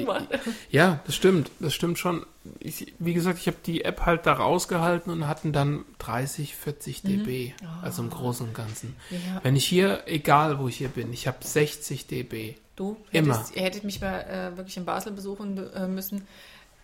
Ja, 0.70 1.00
das 1.06 1.14
stimmt, 1.14 1.50
das 1.60 1.74
stimmt 1.74 1.98
schon. 1.98 2.26
Ich, 2.58 2.92
wie 2.98 3.14
gesagt, 3.14 3.38
ich 3.38 3.46
habe 3.46 3.58
die 3.64 3.84
App 3.84 4.04
halt 4.04 4.26
da 4.26 4.34
rausgehalten 4.34 5.12
und 5.12 5.28
hatten 5.28 5.52
dann 5.52 5.84
30, 5.98 6.56
40 6.56 7.02
dB, 7.02 7.54
also 7.82 8.02
im 8.02 8.10
Großen 8.10 8.48
und 8.48 8.54
Ganzen. 8.54 8.96
Ja. 9.10 9.40
Wenn 9.42 9.56
ich 9.56 9.64
hier, 9.64 10.02
egal 10.06 10.58
wo 10.58 10.68
ich 10.68 10.76
hier 10.76 10.88
bin, 10.88 11.12
ich 11.12 11.26
habe 11.26 11.38
60 11.40 12.06
dB. 12.06 12.56
Du 12.74 12.96
Immer. 13.12 13.36
hättest, 13.36 13.56
ihr 13.56 13.62
hättet 13.62 13.84
mich 13.84 14.00
mal 14.00 14.20
äh, 14.22 14.56
wirklich 14.56 14.76
in 14.76 14.84
Basel 14.84 15.12
besuchen 15.12 15.72
äh, 15.72 15.86
müssen. 15.86 16.26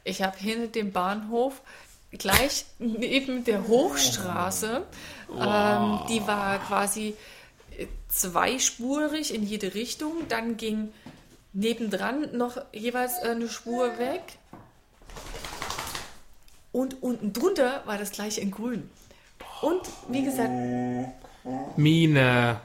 Ich 0.05 0.23
habe 0.23 0.37
hinter 0.39 0.69
dem 0.69 0.93
Bahnhof 0.93 1.61
gleich 2.13 2.67
neben 2.79 3.45
der 3.45 3.67
Hochstraße, 3.67 4.83
ähm, 5.31 6.01
die 6.09 6.27
war 6.27 6.59
quasi 6.59 7.15
zweispurig 8.09 9.35
in 9.35 9.43
jede 9.43 9.75
Richtung. 9.75 10.29
Dann 10.29 10.57
ging 10.57 10.93
nebendran 11.53 12.37
noch 12.37 12.61
jeweils 12.73 13.13
äh, 13.23 13.31
eine 13.31 13.49
Spur 13.49 13.99
weg. 13.99 14.23
Und 16.73 17.03
unten 17.03 17.33
drunter 17.33 17.83
war 17.87 17.99
das 17.99 18.13
gleiche 18.13 18.41
in 18.41 18.51
grün. 18.51 18.89
Und 19.63 19.83
wie 20.09 20.25
gesagt, 20.25 20.53
Mine. 21.77 22.61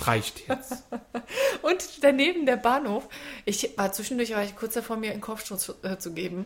Reicht 0.00 0.46
jetzt. 0.46 0.84
Und 1.62 2.04
daneben 2.04 2.44
der 2.44 2.56
Bahnhof. 2.56 3.08
Ich 3.46 3.78
war 3.78 3.92
zwischendurch 3.92 4.32
war 4.32 4.44
ich 4.44 4.54
kurz 4.54 4.74
davor, 4.74 4.96
mir 4.96 5.12
einen 5.12 5.22
Kopfsturz 5.22 5.72
äh, 5.82 5.96
zu 5.96 6.12
geben, 6.12 6.44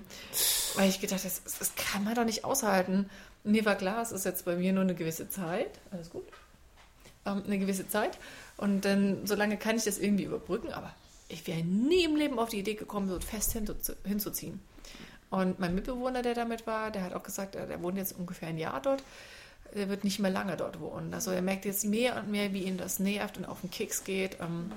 weil 0.76 0.88
ich 0.88 1.00
gedacht, 1.00 1.24
das, 1.24 1.42
das 1.42 1.74
kann 1.74 2.04
man 2.04 2.14
doch 2.14 2.24
nicht 2.24 2.44
aushalten. 2.44 3.10
Mir 3.42 3.64
war 3.64 3.74
klar, 3.74 4.02
es 4.02 4.12
ist 4.12 4.24
jetzt 4.24 4.44
bei 4.44 4.54
mir 4.54 4.72
nur 4.72 4.82
eine 4.82 4.94
gewisse 4.94 5.28
Zeit. 5.28 5.80
Alles 5.90 6.10
gut. 6.10 6.24
Ähm, 7.26 7.42
eine 7.46 7.58
gewisse 7.58 7.88
Zeit. 7.88 8.18
Und 8.56 8.84
dann, 8.84 9.26
solange 9.26 9.56
kann 9.56 9.76
ich 9.76 9.84
das 9.84 9.98
irgendwie 9.98 10.24
überbrücken, 10.24 10.72
aber 10.72 10.94
ich 11.28 11.46
wäre 11.46 11.62
nie 11.62 12.04
im 12.04 12.16
Leben 12.16 12.38
auf 12.38 12.48
die 12.48 12.58
Idee 12.58 12.74
gekommen, 12.74 13.08
so 13.08 13.20
fest 13.20 13.54
hinzu- 13.54 13.94
hinzuziehen. 14.04 14.60
Und 15.30 15.60
mein 15.60 15.74
Mitbewohner, 15.74 16.22
der 16.22 16.34
damit 16.34 16.66
war, 16.66 16.90
der 16.90 17.02
hat 17.02 17.14
auch 17.14 17.22
gesagt, 17.22 17.54
äh, 17.54 17.66
der 17.66 17.82
wohnt 17.82 17.96
jetzt 17.96 18.18
ungefähr 18.18 18.48
ein 18.48 18.58
Jahr 18.58 18.80
dort. 18.80 19.02
Der 19.74 19.88
wird 19.88 20.02
nicht 20.02 20.18
mehr 20.18 20.32
lange 20.32 20.56
dort 20.56 20.80
wohnen. 20.80 21.14
Also 21.14 21.30
er 21.30 21.42
merkt 21.42 21.64
jetzt 21.64 21.84
mehr 21.84 22.16
und 22.16 22.28
mehr, 22.28 22.52
wie 22.52 22.64
ihn 22.64 22.76
das 22.76 22.98
nervt 22.98 23.36
und 23.38 23.44
auf 23.44 23.60
den 23.60 23.70
Keks 23.70 24.02
geht. 24.02 24.38
Ähm, 24.40 24.72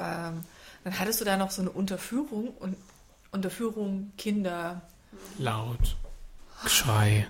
ähm, 0.00 0.44
dann 0.84 0.98
hattest 0.98 1.20
du 1.20 1.24
da 1.26 1.36
noch 1.36 1.50
so 1.50 1.60
eine 1.60 1.70
Unterführung 1.70 2.48
und 2.60 2.76
Unterführung 3.32 4.12
Kinder. 4.16 4.80
Laut. 5.38 5.96
Geschrei. 6.62 7.26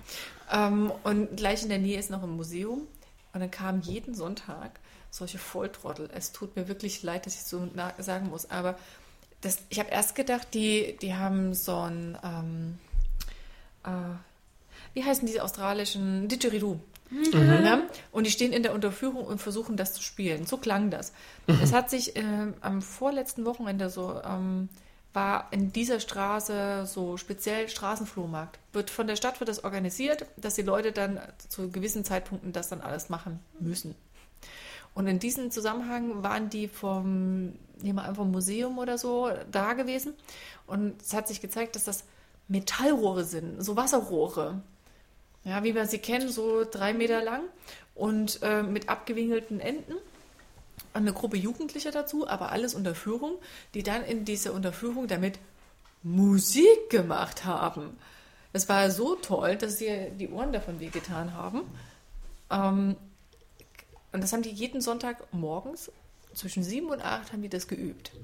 Ähm, 0.51 0.91
und 1.03 1.35
gleich 1.35 1.63
in 1.63 1.69
der 1.69 1.79
Nähe 1.79 1.99
ist 1.99 2.09
noch 2.09 2.23
ein 2.23 2.29
Museum. 2.29 2.87
Und 3.35 3.41
dann 3.41 3.51
kamen 3.51 3.81
jeden 3.81 4.15
Sonntag 4.15 4.79
solche 5.11 5.39
Volltrottel. 5.39 6.09
Es 6.15 6.31
tut 6.31 6.55
mir 6.55 6.69
wirklich 6.69 7.03
leid, 7.03 7.25
dass 7.25 7.35
ich 7.35 7.43
so 7.43 7.67
sagen 7.97 8.29
muss. 8.29 8.49
Aber 8.49 8.77
das, 9.41 9.59
ich 9.67 9.77
habe 9.77 9.89
erst 9.89 10.15
gedacht, 10.15 10.53
die, 10.53 10.95
die 11.01 11.15
haben 11.15 11.53
so 11.53 11.75
ein, 11.81 12.17
ähm, 12.23 12.77
äh, 13.83 14.15
wie 14.93 15.03
heißen 15.03 15.27
diese 15.27 15.43
australischen 15.43 16.29
Didgeridoo? 16.29 16.79
Ja? 17.33 17.81
Und 18.13 18.25
die 18.25 18.31
stehen 18.31 18.53
in 18.53 18.63
der 18.63 18.73
Unterführung 18.73 19.25
und 19.25 19.41
versuchen 19.41 19.75
das 19.75 19.93
zu 19.93 20.01
spielen. 20.01 20.45
So 20.45 20.55
klang 20.55 20.89
das. 20.89 21.11
Es 21.61 21.73
hat 21.73 21.89
sich 21.89 22.15
ähm, 22.15 22.53
am 22.61 22.81
vorletzten 22.81 23.43
Wochenende 23.43 23.89
so 23.89 24.21
ähm, 24.23 24.69
war 25.15 25.47
in 25.51 25.71
dieser 25.71 25.99
Straße 25.99 26.85
so 26.85 27.17
speziell 27.17 27.69
Straßenflohmarkt. 27.69 28.59
Wird 28.73 28.89
von 28.89 29.07
der 29.07 29.15
Stadt 29.15 29.39
wird 29.39 29.49
das 29.49 29.63
organisiert, 29.63 30.25
dass 30.37 30.55
die 30.55 30.61
Leute 30.61 30.91
dann 30.91 31.19
zu 31.47 31.71
gewissen 31.71 32.03
Zeitpunkten 32.03 32.53
das 32.53 32.69
dann 32.69 32.81
alles 32.81 33.09
machen 33.09 33.39
müssen. 33.59 33.95
Und 34.93 35.07
in 35.07 35.19
diesem 35.19 35.51
Zusammenhang 35.51 36.23
waren 36.23 36.49
die 36.49 36.67
vom, 36.67 37.53
nehmen 37.81 37.97
wir 37.97 38.03
einfach 38.03 38.25
Museum 38.25 38.77
oder 38.77 38.97
so, 38.97 39.29
da 39.51 39.73
gewesen. 39.73 40.13
Und 40.67 41.01
es 41.01 41.13
hat 41.13 41.27
sich 41.27 41.41
gezeigt, 41.41 41.75
dass 41.75 41.83
das 41.83 42.05
Metallrohre 42.47 43.23
sind, 43.23 43.63
so 43.63 43.75
Wasserrohre. 43.75 44.61
Ja, 45.43 45.63
wie 45.63 45.75
wir 45.75 45.85
sie 45.85 45.99
kennen, 45.99 46.29
so 46.29 46.63
drei 46.63 46.93
Meter 46.93 47.21
lang 47.23 47.43
und 47.93 48.39
äh, 48.41 48.63
mit 48.63 48.89
abgewinkelten 48.89 49.59
Enden 49.59 49.95
eine 50.93 51.13
Gruppe 51.13 51.37
Jugendlicher 51.37 51.91
dazu, 51.91 52.27
aber 52.27 52.51
alles 52.51 52.73
unter 52.73 52.95
Führung, 52.95 53.37
die 53.73 53.83
dann 53.83 54.03
in 54.03 54.25
dieser 54.25 54.53
Unterführung 54.53 55.07
damit 55.07 55.39
Musik 56.03 56.89
gemacht 56.89 57.45
haben. 57.45 57.97
Es 58.53 58.69
war 58.69 58.89
so 58.91 59.15
toll, 59.15 59.57
dass 59.57 59.79
sie 59.79 60.11
die 60.17 60.29
Ohren 60.29 60.53
davon 60.53 60.79
wehgetan 60.79 61.33
haben. 61.33 61.61
Ähm, 62.49 62.95
und 64.11 64.23
das 64.23 64.31
haben 64.31 64.43
die 64.43 64.51
jeden 64.51 64.79
Sonntag 64.79 65.33
morgens 65.33 65.91
zwischen 66.33 66.63
sieben 66.63 66.87
und 66.87 67.01
acht 67.01 67.33
haben 67.33 67.41
die 67.41 67.49
das 67.49 67.67
geübt. 67.67 68.11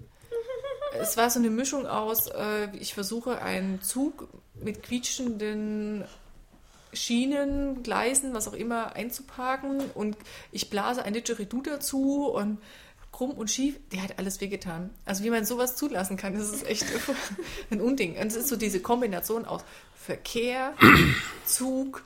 Es 1.00 1.16
war 1.16 1.30
so 1.30 1.40
eine 1.40 1.50
Mischung 1.50 1.88
aus, 1.88 2.28
äh, 2.28 2.70
ich 2.76 2.94
versuche 2.94 3.42
einen 3.42 3.82
Zug 3.82 4.28
mit 4.56 4.84
quietschenden 4.84 6.04
Schienen, 6.94 7.84
Gleisen, 7.84 8.34
was 8.34 8.48
auch 8.48 8.54
immer 8.54 8.96
einzuparken 8.96 9.80
und 9.94 10.18
ich 10.52 10.70
blase 10.70 11.04
ein 11.04 11.14
Didgeridoo 11.14 11.62
dazu 11.62 12.28
und 12.28 12.58
krumm 13.12 13.32
und 13.32 13.50
schief, 13.50 13.76
die 13.92 14.02
hat 14.02 14.18
alles 14.20 14.42
wehgetan. 14.42 14.90
Also 15.06 15.24
wie 15.24 15.30
man 15.30 15.46
sowas 15.46 15.76
zulassen 15.76 16.18
kann, 16.18 16.34
das 16.34 16.50
ist 16.50 16.66
echt 16.66 16.86
ein 17.72 17.82
Unding. 17.82 18.18
Und 18.18 18.28
es 18.28 18.36
ist 18.36 18.48
so 18.48 18.56
diese 18.56 18.80
Kombination 18.80 19.46
aus 19.46 19.64
Verkehr, 19.96 20.74
Zug, 21.46 22.04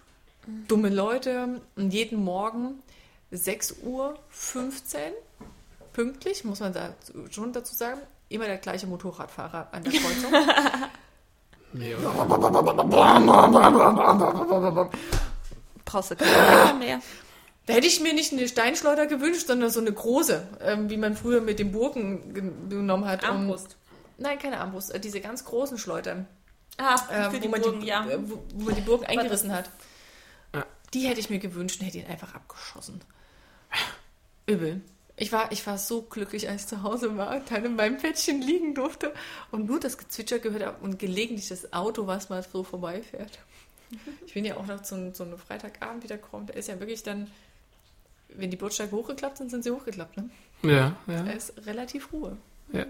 dumme 0.67 0.89
Leute 0.89 1.61
und 1.75 1.91
jeden 1.91 2.23
Morgen 2.23 2.81
6 3.31 3.77
Uhr 3.83 4.19
15, 4.29 4.99
pünktlich, 5.93 6.43
muss 6.43 6.59
man 6.59 6.73
da 6.73 6.93
schon 7.31 7.53
dazu 7.53 7.73
sagen, 7.75 8.01
immer 8.29 8.45
der 8.45 8.57
gleiche 8.57 8.87
Motorradfahrer 8.87 9.69
an 9.71 9.83
der 9.83 9.93
Kreuzung. 9.93 10.33
Brauchst 15.85 16.11
du 16.11 16.15
keine 16.15 16.79
mehr. 16.79 17.01
Da 17.65 17.73
hätte 17.73 17.87
ich 17.87 17.99
mir 17.99 18.13
nicht 18.13 18.31
eine 18.31 18.47
Steinschleuder 18.47 19.07
gewünscht, 19.07 19.47
sondern 19.47 19.69
so 19.71 19.79
eine 19.79 19.91
große, 19.91 20.47
ähm, 20.61 20.89
wie 20.89 20.97
man 20.97 21.15
früher 21.15 21.41
mit 21.41 21.57
den 21.59 21.71
Burgen 21.71 22.33
gen- 22.33 22.69
genommen 22.69 23.05
hat. 23.05 23.23
um- 23.23 23.29
Armbrust. 23.29 23.75
Nein, 24.17 24.37
keine 24.39 24.59
Armbrust, 24.61 24.93
äh, 24.93 24.99
diese 24.99 25.19
ganz 25.19 25.43
großen 25.45 25.77
Schleudern, 25.77 26.27
Ah, 26.77 26.95
äh, 27.09 27.29
für 27.29 27.37
wo, 27.37 27.39
die 27.39 27.47
man 27.49 27.61
Burgen, 27.61 27.79
die, 27.81 27.87
ja. 27.87 28.05
äh, 28.07 28.17
wo, 28.29 28.43
wo 28.53 28.65
man 28.65 28.75
die 28.75 28.81
Burgen 28.81 29.05
eingerissen 29.05 29.51
hat. 29.51 29.69
Ja. 30.53 30.63
Die 30.93 31.07
hätte 31.07 31.19
ich 31.19 31.29
mir 31.29 31.39
gewünscht 31.39 31.79
und 31.81 31.87
hätte 31.87 31.97
ihn 31.97 32.07
einfach 32.07 32.33
abgeschossen. 32.35 33.01
Übel. 34.45 34.81
Ich 35.17 35.31
war, 35.31 35.51
ich 35.51 35.65
war 35.65 35.77
so 35.77 36.01
glücklich, 36.01 36.49
als 36.49 36.63
ich 36.63 36.67
zu 36.67 36.83
Hause 36.83 37.15
war 37.17 37.35
und 37.35 37.49
dann 37.49 37.63
in 37.63 37.75
meinem 37.75 37.97
Bettchen 37.97 38.41
liegen 38.41 38.75
durfte 38.75 39.13
und 39.51 39.65
nur 39.65 39.79
das 39.79 39.97
Gezwitscher 39.97 40.39
gehört 40.39 40.65
habe 40.65 40.83
und 40.83 40.99
gelegentlich 40.99 41.47
das 41.47 41.71
Auto, 41.71 42.05
was 42.05 42.29
mal 42.29 42.43
so 42.43 42.63
vorbeifährt. 42.63 43.39
Ich 44.25 44.33
bin 44.33 44.43
ja 44.43 44.57
auch 44.57 44.65
noch 44.65 44.81
zu, 44.81 45.13
so 45.13 45.23
einem 45.23 45.37
Freitagabend 45.37 46.03
wieder 46.03 46.17
gekommen. 46.17 46.47
Da 46.47 46.53
ist 46.53 46.67
ja 46.67 46.79
wirklich 46.79 47.03
dann, 47.03 47.27
wenn 48.29 48.51
die 48.51 48.57
Bordsteige 48.57 48.91
hochgeklappt 48.91 49.37
sind, 49.37 49.51
sind 49.51 49.63
sie 49.63 49.71
hochgeklappt. 49.71 50.17
Ne? 50.17 50.29
Ja, 50.63 50.95
ja. 51.07 51.23
Da 51.23 51.31
ist 51.31 51.53
relativ 51.65 52.11
Ruhe. 52.11 52.37
ja. 52.73 52.85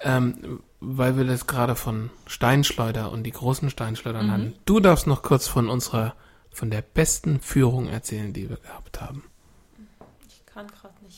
Ähm, 0.00 0.62
weil 0.80 1.18
wir 1.18 1.24
das 1.24 1.46
gerade 1.46 1.76
von 1.76 2.08
Steinschleuder 2.26 3.12
und 3.12 3.24
die 3.24 3.32
großen 3.32 3.68
Steinschleudern 3.68 4.32
hatten. 4.32 4.54
Du 4.64 4.80
darfst 4.80 5.06
noch 5.06 5.22
kurz 5.22 5.46
von 5.46 5.68
unserer, 5.68 6.14
von 6.50 6.70
der 6.70 6.80
besten 6.80 7.38
Führung 7.40 7.86
erzählen, 7.86 8.32
die 8.32 8.48
wir 8.48 8.56
gehabt 8.56 9.02
haben. 9.02 9.24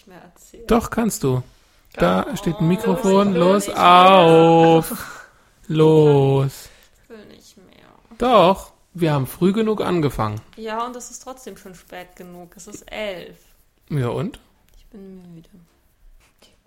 Nicht 0.05 0.09
mehr 0.09 0.23
erzählen. 0.23 0.67
Doch, 0.67 0.91
kannst 0.91 1.23
du. 1.23 1.43
Da 1.95 2.37
steht 2.37 2.57
ein 2.61 2.69
Mikrofon. 2.69 3.33
Los 3.35 3.71
auf. 3.71 5.31
Los. 5.67 6.69
Ich 7.03 7.09
will 7.09 7.25
nicht 7.27 7.57
mehr. 7.57 7.87
Doch, 8.19 8.73
wir 8.93 9.15
haben 9.15 9.27
früh 9.27 9.55
genug 9.55 9.81
angefangen. 9.81 10.43
Ja, 10.57 10.85
und 10.85 10.95
es 10.95 11.11
ist 11.11 11.21
trotzdem 11.21 11.57
schon 11.57 11.75
spät 11.75 12.17
genug. 12.17 12.55
Es 12.55 12.67
ist 12.67 12.83
elf. 12.93 13.39
Ja 13.89 14.09
und? 14.09 14.41
Ich 14.77 14.85
bin 14.87 15.35
müde. 15.35 15.49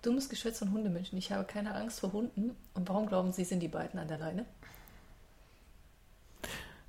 Dummes 0.02 0.28
Geschwätz 0.28 0.58
von 0.58 0.72
Hundemenschen. 0.72 1.16
Ich 1.16 1.30
habe 1.30 1.44
keine 1.44 1.74
Angst 1.76 2.00
vor 2.00 2.12
Hunden. 2.12 2.56
Und 2.74 2.88
warum 2.88 3.06
glauben 3.06 3.32
Sie, 3.32 3.44
sind 3.44 3.60
die 3.60 3.68
beiden 3.68 4.00
an 4.00 4.08
der 4.08 4.18
Leine? 4.18 4.46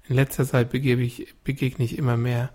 In 0.07 0.15
letzter 0.15 0.47
Zeit 0.47 0.71
begebe 0.71 1.03
ich, 1.03 1.35
begegne 1.43 1.85
ich 1.85 1.95
immer 1.95 2.17
mehr. 2.17 2.49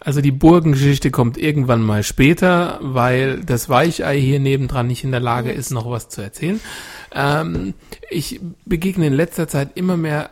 Also 0.00 0.20
die 0.20 0.30
Burgengeschichte 0.32 1.10
kommt 1.10 1.36
irgendwann 1.38 1.82
mal 1.82 2.02
später, 2.02 2.78
weil 2.82 3.40
das 3.44 3.68
Weichei 3.68 4.20
hier 4.20 4.40
nebendran 4.40 4.86
nicht 4.86 5.04
in 5.04 5.10
der 5.10 5.20
Lage 5.20 5.52
ist, 5.52 5.70
noch 5.70 5.90
was 5.90 6.08
zu 6.08 6.20
erzählen. 6.22 6.60
Ähm, 7.12 7.74
ich 8.10 8.40
begegne 8.64 9.06
in 9.06 9.12
letzter 9.14 9.48
Zeit 9.48 9.70
immer 9.74 9.96
mehr, 9.96 10.30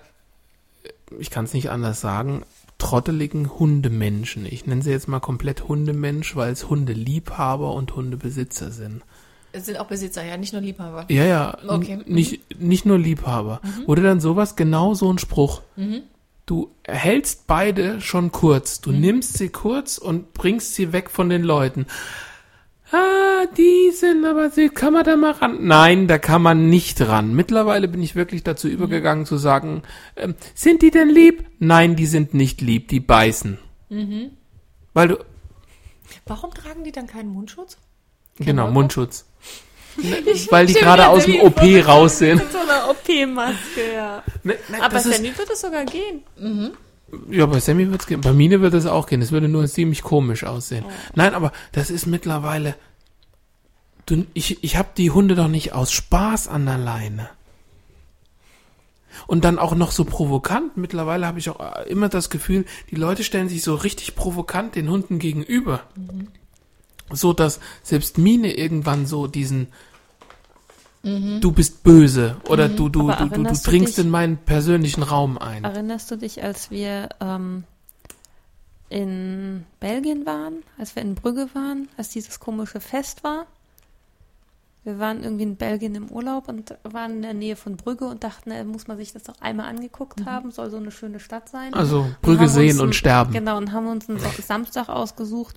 ich 1.19 1.31
kann 1.31 1.45
es 1.45 1.55
nicht 1.55 1.71
anders 1.71 2.01
sagen, 2.01 2.43
trotteligen 2.79 3.59
Hundemenschen. 3.59 4.47
Ich 4.47 4.67
nenne 4.67 4.83
sie 4.83 4.91
jetzt 4.91 5.09
mal 5.09 5.21
komplett 5.21 5.69
Hundemensch, 5.69 6.37
weil 6.37 6.53
es 6.53 6.69
Hundeliebhaber 6.69 7.73
und 7.73 7.95
Hundebesitzer 7.95 8.71
sind. 8.71 9.03
Es 9.53 9.67
sind 9.67 9.79
auch 9.79 9.87
Besitzer, 9.87 10.25
ja, 10.25 10.37
nicht 10.37 10.53
nur 10.53 10.63
Liebhaber. 10.63 11.07
Ja, 11.09 11.25
ja, 11.25 11.57
Okay. 11.69 12.01
nicht, 12.07 12.41
nicht 12.61 12.87
nur 12.87 12.99
Liebhaber. 12.99 13.61
Wurde 13.87 14.03
dann 14.03 14.19
sowas, 14.21 14.57
genau 14.57 14.95
so 14.95 15.13
ein 15.13 15.19
Spruch. 15.19 15.63
Du 16.47 16.75
hältst 16.87 17.47
beide 17.47 18.01
schon 18.01 18.31
kurz. 18.31 18.81
Du 18.81 18.93
nimmst 18.93 19.39
sie 19.39 19.49
kurz 19.49 19.97
und 19.99 20.35
bringst 20.35 20.75
sie 20.75 20.93
weg 20.93 21.11
von 21.11 21.29
den 21.31 21.43
Leuten. 21.43 21.87
Ah, 22.93 23.47
die 23.57 23.91
sind 23.93 24.25
aber, 24.27 24.51
sie, 24.51 24.69
kann 24.69 24.93
man 24.93 25.05
da 25.05 25.17
mal 25.17 25.33
ran? 25.33 25.67
Nein, 25.67 26.07
da 26.07 26.19
kann 26.19 26.43
man 26.43 26.69
nicht 26.69 27.01
ran. 27.01 27.35
Mittlerweile 27.35 27.89
bin 27.89 28.03
ich 28.03 28.15
wirklich 28.15 28.43
dazu 28.45 28.69
übergegangen 28.69 29.25
zu 29.27 29.37
sagen, 29.39 29.83
ähm, 30.17 30.35
sind 30.55 30.83
die 30.83 30.91
denn 30.91 31.09
lieb? 31.09 31.45
Nein, 31.59 31.97
die 31.97 32.07
sind 32.07 32.35
nicht 32.35 32.61
lieb, 32.61 32.89
die 32.89 33.01
beißen. 33.01 33.59
Weil 34.93 35.09
du, 35.09 35.17
Warum 36.27 36.53
tragen 36.53 36.85
die 36.85 36.93
dann 36.93 37.07
keinen 37.07 37.31
Mundschutz? 37.31 37.79
genau, 38.37 38.71
Mundschutz. 38.71 39.27
Weil 40.51 40.67
die 40.67 40.75
gerade 40.75 41.09
aus 41.09 41.25
dem 41.25 41.41
OP 41.41 41.61
raus 41.87 42.19
sind. 42.19 42.37
Mit 42.37 42.53
so 42.53 42.59
einer 42.59 42.91
OP-Maske, 42.91 43.95
ja. 43.95 44.23
Ne, 44.43 44.55
ne, 44.69 44.83
Aber 44.83 44.97
ist- 44.97 45.05
Sammy 45.05 45.37
wird 45.37 45.51
es 45.51 45.61
sogar 45.61 45.85
gehen. 45.85 46.23
Ja, 47.31 47.47
bei 47.47 47.61
Sammy 47.61 47.91
wird's 47.91 48.07
gehen. 48.07 48.21
Bei 48.21 48.33
Mine 48.33 48.61
wird 48.61 48.75
es 48.75 48.87
auch 48.87 49.07
gehen. 49.07 49.23
Es 49.23 49.31
würde 49.31 49.49
nur 49.49 49.67
ziemlich 49.69 50.03
komisch 50.03 50.45
aussehen. 50.45 50.85
Nein, 51.15 51.35
aber 51.35 51.53
das 51.73 51.91
ist 51.91 52.07
mittlerweile. 52.07 52.75
Du, 54.07 54.27
ich 54.35 54.63
ich 54.65 54.77
habe 54.77 54.89
die 54.97 55.11
Hunde 55.11 55.35
doch 55.35 55.49
nicht 55.49 55.73
aus 55.73 55.93
Spaß 55.93 56.49
an 56.49 56.67
der 56.67 56.79
Leine. 56.79 57.29
Und 59.29 59.45
dann 59.45 59.59
auch 59.61 59.75
noch 59.77 59.93
so 59.93 60.05
provokant. 60.05 60.77
Mittlerweile 60.77 61.27
habe 61.27 61.39
ich 61.39 61.49
auch 61.49 61.61
äh, 61.61 61.89
immer 61.89 62.09
das 62.09 62.31
Gefühl, 62.31 62.65
die 62.91 62.97
Leute 62.97 63.23
stellen 63.23 63.49
sich 63.49 63.63
so 63.63 63.75
richtig 63.77 64.17
provokant 64.17 64.75
den 64.75 64.91
Hunden 64.91 65.19
gegenüber. 65.21 65.83
So 67.15 67.33
dass 67.33 67.61
selbst 67.83 68.19
Mine 68.19 68.53
irgendwann 68.57 69.07
so 69.07 69.27
diesen 69.27 69.69
Du 71.41 71.53
bist 71.53 71.83
böse 71.83 72.39
oder 72.49 72.67
du, 72.67 72.89
du, 72.89 73.03
du, 73.11 73.15
du, 73.15 73.29
du 73.29 73.43
du 73.43 73.55
dringst 73.63 73.99
dich- 73.99 74.05
in 74.07 74.11
meinen 74.11 74.39
persönlichen 74.39 75.03
Raum 75.03 75.37
ein. 75.37 75.63
Erinnerst 75.63 76.11
du 76.11 76.17
dich, 76.17 76.43
als 76.43 76.71
wir 76.71 77.11
ähm, 77.21 77.65
in 78.89 79.65
Belgien 79.81 80.25
waren, 80.27 80.63
als 80.79 80.95
wir 80.97 81.03
in 81.03 81.15
Brügge 81.15 81.49
waren, 81.55 81.89
als 81.99 82.11
dieses 82.11 82.41
komische 82.41 82.81
Fest 82.81 83.25
war? 83.25 83.47
Wir 84.85 84.99
waren 84.99 85.23
irgendwie 85.23 85.45
in 85.45 85.57
Belgien 85.57 85.95
im 85.95 86.11
Urlaub 86.11 86.49
und 86.49 86.75
waren 86.85 87.13
in 87.17 87.23
der 87.23 87.35
Nähe 87.35 87.57
von 87.57 87.77
Brügge 87.77 88.07
und 88.07 88.23
dachten, 88.23 88.51
äh, 88.51 88.65
muss 88.65 88.87
man 88.87 88.99
sich 88.99 89.13
das 89.15 89.23
doch 89.25 89.35
einmal 89.41 89.67
angeguckt 89.67 90.25
haben, 90.27 90.51
soll 90.53 90.71
so 90.71 90.77
eine 90.77 90.91
schöne 90.91 91.21
Stadt 91.21 91.49
sein. 91.49 91.73
Also 91.73 92.01
Und 92.01 92.23
Brügge 92.23 92.41
haben 92.43 92.49
sehen 92.49 92.81
und 92.81 92.95
sterben. 92.95 93.33
Genau, 93.33 93.57
und 93.57 93.73
haben 93.73 93.89
uns 93.89 94.09
einen 94.09 94.19
Sa- 94.21 94.31
Samstag 94.47 94.89
ausgesucht. 94.91 95.57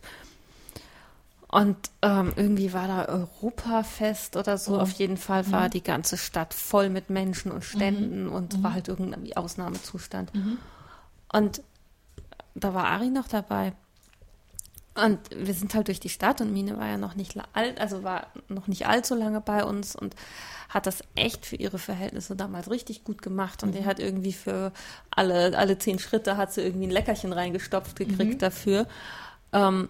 Und 1.49 1.77
ähm, 2.01 2.33
irgendwie 2.35 2.73
war 2.73 2.87
da 2.87 3.05
Europafest 3.05 4.35
oder 4.35 4.57
so. 4.57 4.79
Auf 4.79 4.91
jeden 4.91 5.15
Fall 5.15 5.49
war 5.51 5.69
die 5.69 5.83
ganze 5.83 6.17
Stadt 6.17 6.53
voll 6.53 6.89
mit 6.89 7.09
Menschen 7.09 7.51
und 7.51 7.63
Ständen 7.63 8.27
und 8.27 8.61
war 8.63 8.73
halt 8.73 8.89
irgendwie 8.89 9.37
Ausnahmezustand. 9.37 10.31
Und 11.31 11.61
da 12.53 12.73
war 12.73 12.87
Ari 12.87 13.09
noch 13.09 13.27
dabei. 13.27 13.73
Und 14.95 15.19
wir 15.29 15.53
sind 15.53 15.75
halt 15.75 15.87
durch 15.87 15.99
die 15.99 16.09
Stadt 16.09 16.41
und 16.41 16.51
Mine 16.51 16.77
war 16.79 16.87
ja 16.87 16.97
noch 16.97 17.13
nicht 17.13 17.37
alt, 17.53 17.79
also 17.79 18.03
war 18.03 18.27
noch 18.49 18.67
nicht 18.67 18.87
allzu 18.87 19.13
lange 19.13 19.41
bei 19.41 19.63
uns 19.63 19.95
und 19.95 20.15
hat 20.69 20.87
das 20.87 21.03
echt 21.15 21.45
für 21.45 21.55
ihre 21.55 21.77
Verhältnisse 21.77 22.35
damals 22.35 22.69
richtig 22.69 23.03
gut 23.03 23.21
gemacht. 23.21 23.61
Und 23.61 23.75
die 23.75 23.85
hat 23.85 23.99
irgendwie 23.99 24.33
für 24.33 24.73
alle, 25.11 25.55
alle 25.55 25.77
zehn 25.77 25.99
Schritte 25.99 26.35
hat 26.35 26.51
sie 26.51 26.61
irgendwie 26.61 26.87
ein 26.87 26.91
Leckerchen 26.91 27.31
reingestopft 27.31 27.95
gekriegt 27.95 28.41
dafür. 28.41 28.87
Ähm, 29.53 29.87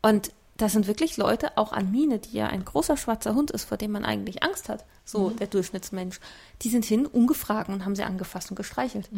und 0.00 0.30
das 0.60 0.72
sind 0.72 0.86
wirklich 0.86 1.16
Leute, 1.16 1.56
auch 1.56 1.72
an 1.72 1.90
Mine, 1.90 2.18
die 2.18 2.36
ja 2.36 2.46
ein 2.46 2.64
großer 2.64 2.96
schwarzer 2.96 3.34
Hund 3.34 3.50
ist, 3.50 3.64
vor 3.64 3.78
dem 3.78 3.92
man 3.92 4.04
eigentlich 4.04 4.42
Angst 4.42 4.68
hat. 4.68 4.84
so 5.04 5.30
der 5.30 5.46
Durchschnittsmensch. 5.46 6.20
Die 6.62 6.68
sind 6.68 6.84
hin, 6.84 7.06
ungefragt 7.06 7.68
und 7.68 7.84
haben 7.84 7.96
sie 7.96 8.02
angefasst 8.02 8.50
und 8.50 8.56
gestreichelt. 8.56 9.08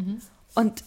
Und 0.55 0.85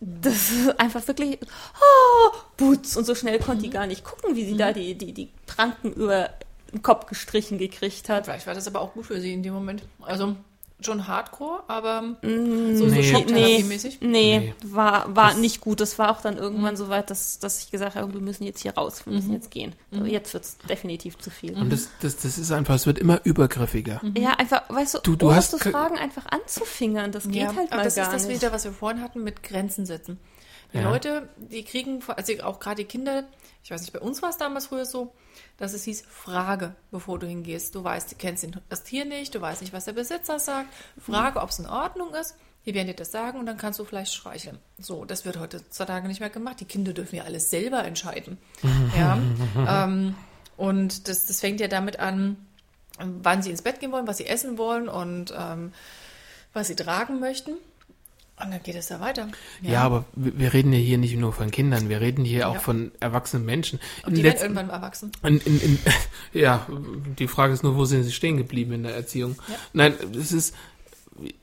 das 0.00 0.50
ist 0.50 0.80
einfach 0.80 1.06
wirklich, 1.08 1.38
oh, 1.42 2.36
Boots. 2.56 2.96
Und 2.96 3.04
so 3.04 3.14
schnell 3.14 3.38
konnte 3.38 3.64
die 3.64 3.70
gar 3.70 3.86
nicht 3.86 4.04
gucken, 4.04 4.36
wie 4.36 4.44
sie 4.44 4.56
da 4.56 4.72
die, 4.72 4.96
die, 4.96 5.12
die 5.12 5.30
Pranken 5.46 5.92
über 5.92 6.30
den 6.72 6.82
Kopf 6.82 7.06
gestrichen 7.06 7.58
gekriegt 7.58 8.08
hat. 8.08 8.26
Vielleicht 8.26 8.46
war 8.46 8.54
das 8.54 8.66
aber 8.66 8.80
auch 8.80 8.92
gut 8.92 9.06
für 9.06 9.20
sie 9.20 9.32
in 9.32 9.42
dem 9.42 9.54
Moment. 9.54 9.82
Also 10.02 10.36
schon 10.80 11.08
Hardcore, 11.08 11.62
aber 11.68 12.16
so, 12.22 12.28
Nee. 12.28 12.76
so 12.76 13.02
Schocktherapiemäßig. 13.02 13.98
Nee, 14.02 14.38
Nee. 14.38 14.54
war, 14.64 15.14
war 15.16 15.34
nicht 15.34 15.60
gut. 15.62 15.80
Es 15.80 15.98
war 15.98 16.10
auch 16.10 16.20
dann 16.20 16.36
irgendwann 16.36 16.76
so 16.76 16.88
weit, 16.90 17.08
dass, 17.10 17.38
dass 17.38 17.62
ich 17.64 17.70
gesagt 17.70 17.96
habe, 17.96 18.12
wir 18.12 18.20
müssen 18.20 18.44
jetzt 18.44 18.60
hier 18.60 18.74
raus, 18.74 19.06
wir 19.06 19.12
müssen 19.14 19.32
jetzt 19.32 19.50
gehen. 19.50 19.74
So, 19.90 20.04
jetzt 20.04 20.34
wird 20.34 20.44
es 20.44 20.58
definitiv 20.68 21.16
zu 21.18 21.30
viel. 21.30 21.54
Und 21.56 21.72
das, 21.72 21.88
das, 22.02 22.16
das 22.16 22.36
ist 22.36 22.52
einfach, 22.52 22.74
es 22.74 22.86
wird 22.86 22.98
immer 22.98 23.20
übergriffiger. 23.24 24.02
Ja, 24.16 24.34
einfach, 24.34 24.62
weißt 24.68 25.00
du, 25.06 25.16
Du- 25.16 25.32
hast 25.34 25.58
fragen, 25.62 25.96
einfach 25.96 26.26
anzufingern, 26.26 27.10
das 27.10 27.24
geht 27.24 27.36
Ja, 27.36 27.46
halt 27.56 27.68
aber 27.72 27.76
mal 27.78 27.84
das 27.84 27.94
gar 27.94 28.04
ist 28.06 28.12
das 28.12 28.26
nicht. 28.28 28.42
wieder, 28.42 28.52
was 28.52 28.64
wir 28.64 28.72
vorhin 28.72 29.02
hatten 29.02 29.24
mit 29.24 29.42
Grenzen 29.42 29.86
setzen. 29.86 30.18
Die 30.72 30.78
Ja. 30.78 30.90
Leute, 30.90 31.28
die 31.36 31.64
kriegen, 31.64 32.02
also 32.06 32.32
auch 32.42 32.60
gerade 32.60 32.76
die 32.76 32.88
Kinder, 32.88 33.24
ich 33.62 33.70
weiß 33.70 33.80
nicht, 33.80 33.92
bei 33.92 34.00
uns 34.00 34.22
war 34.22 34.30
es 34.30 34.36
damals 34.36 34.66
früher 34.66 34.84
so, 34.84 35.12
dass 35.56 35.72
es 35.72 35.84
hieß, 35.84 36.04
frage, 36.08 36.74
bevor 36.90 37.18
du 37.18 37.26
hingehst. 37.26 37.74
Du 37.74 37.82
weißt, 37.82 38.12
du 38.12 38.16
kennst 38.16 38.46
das 38.68 38.84
Tier 38.84 39.04
nicht, 39.04 39.34
du 39.34 39.40
weißt 39.40 39.60
nicht, 39.60 39.72
was 39.72 39.86
der 39.86 39.92
Besitzer 39.92 40.38
sagt. 40.38 40.68
Frage, 41.00 41.40
ob 41.40 41.50
es 41.50 41.58
in 41.58 41.66
Ordnung 41.66 42.14
ist. 42.14 42.36
Die 42.64 42.74
werden 42.74 42.88
dir 42.88 42.94
das 42.94 43.12
sagen 43.12 43.38
und 43.38 43.46
dann 43.46 43.58
kannst 43.58 43.78
du 43.78 43.84
vielleicht 43.84 44.12
streicheln. 44.12 44.58
So, 44.78 45.04
das 45.04 45.24
wird 45.24 45.38
heutzutage 45.38 46.08
nicht 46.08 46.18
mehr 46.18 46.30
gemacht. 46.30 46.58
Die 46.60 46.64
Kinder 46.64 46.92
dürfen 46.92 47.16
ja 47.16 47.22
alles 47.24 47.48
selber 47.48 47.84
entscheiden. 47.84 48.38
ja. 48.96 49.18
ähm, 49.84 50.16
und 50.56 51.08
das, 51.08 51.26
das 51.26 51.40
fängt 51.40 51.60
ja 51.60 51.68
damit 51.68 52.00
an, 52.00 52.36
wann 52.98 53.42
sie 53.42 53.50
ins 53.50 53.62
Bett 53.62 53.78
gehen 53.78 53.92
wollen, 53.92 54.06
was 54.06 54.16
sie 54.16 54.26
essen 54.26 54.58
wollen 54.58 54.88
und 54.88 55.32
ähm, 55.36 55.72
was 56.52 56.66
sie 56.66 56.76
tragen 56.76 57.20
möchten. 57.20 57.52
Und 58.42 58.50
dann 58.50 58.62
geht 58.62 58.74
es 58.74 58.88
da 58.88 59.00
weiter. 59.00 59.28
Ja, 59.62 59.82
aber 59.82 60.04
wir 60.14 60.52
reden 60.52 60.72
ja 60.72 60.78
hier 60.78 60.98
nicht 60.98 61.16
nur 61.16 61.32
von 61.32 61.50
Kindern, 61.50 61.88
wir 61.88 62.00
reden 62.02 62.24
hier 62.24 62.48
auch 62.50 62.54
Ja. 62.54 62.60
von 62.60 62.92
erwachsenen 63.00 63.46
Menschen. 63.46 63.80
Und 64.04 64.16
die 64.16 64.22
werden 64.22 64.32
letzten- 64.34 64.54
irgendwann 64.56 64.70
erwachsen. 64.70 65.10
In, 65.22 65.38
in, 65.38 65.60
in, 65.60 65.78
ja, 66.38 66.66
die 67.18 67.28
Frage 67.28 67.54
ist 67.54 67.62
nur, 67.62 67.76
wo 67.76 67.86
sind 67.86 68.02
sie 68.02 68.12
stehen 68.12 68.36
geblieben 68.36 68.72
in 68.72 68.82
der 68.82 68.94
Erziehung? 68.94 69.36
Ja. 69.48 69.54
Nein, 69.72 69.94
es 70.18 70.32
ist, 70.32 70.54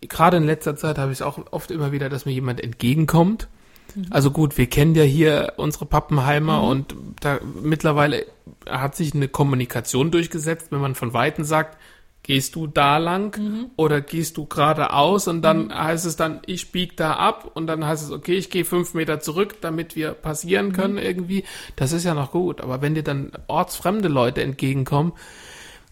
gerade 0.02 0.38
in 0.38 0.44
letzter 0.44 0.76
Zeit 0.76 1.00
habe 1.00 1.12
ich 1.12 1.18
es 1.18 1.22
auch 1.24 1.40
oft 1.52 1.72
immer 1.72 1.92
wieder, 1.92 2.10
dass 2.10 2.26
mir 2.26 2.32
jemand 2.34 2.62
entgegenkommt. 2.62 3.48
Mhm. 3.96 4.06
Also 4.12 4.30
gut, 4.30 4.58
wir 4.60 4.68
kennen 4.68 4.94
ja 4.94 5.04
hier 5.04 5.54
unsere 5.58 5.88
Pappenheimer 5.88 6.62
und 6.62 6.96
da 7.22 7.40
mittlerweile 7.64 8.26
hat 8.70 8.96
sich 8.96 9.16
eine 9.16 9.28
Kommunikation 9.28 10.12
durchgesetzt, 10.12 10.68
wenn 10.72 10.80
man 10.80 10.94
von 10.94 11.14
Weitem 11.14 11.44
sagt, 11.44 11.76
gehst 12.24 12.56
du 12.56 12.68
da 12.68 12.98
lang 12.98 13.38
Mhm. 13.38 13.72
oder 13.76 14.00
gehst 14.02 14.38
du 14.38 14.46
geradeaus 14.46 15.28
und 15.28 15.42
dann 15.42 15.74
heißt 15.78 16.06
es 16.06 16.16
dann, 16.16 16.42
ich 16.46 16.72
bieg 16.72 16.96
da 16.98 17.14
ab 17.16 17.52
und 17.54 17.68
dann 17.68 17.86
heißt 17.86 18.04
es, 18.04 18.12
okay, 18.12 18.36
ich 18.36 18.50
gehe 18.50 18.64
fünf 18.66 18.94
Meter 18.94 19.20
zurück, 19.20 19.58
damit 19.62 19.96
wir 19.98 20.12
passieren 20.14 20.68
Mhm. 20.70 20.74
können 20.74 20.98
irgendwie. 20.98 21.44
Das 21.76 21.92
ist 21.92 22.06
ja 22.06 22.14
noch 22.14 22.32
gut. 22.32 22.62
Aber 22.62 22.82
wenn 22.82 22.96
dir 22.96 23.04
dann 23.04 23.32
ortsfremde 23.48 24.08
Leute 24.08 24.42
entgegenkommen, 24.42 25.12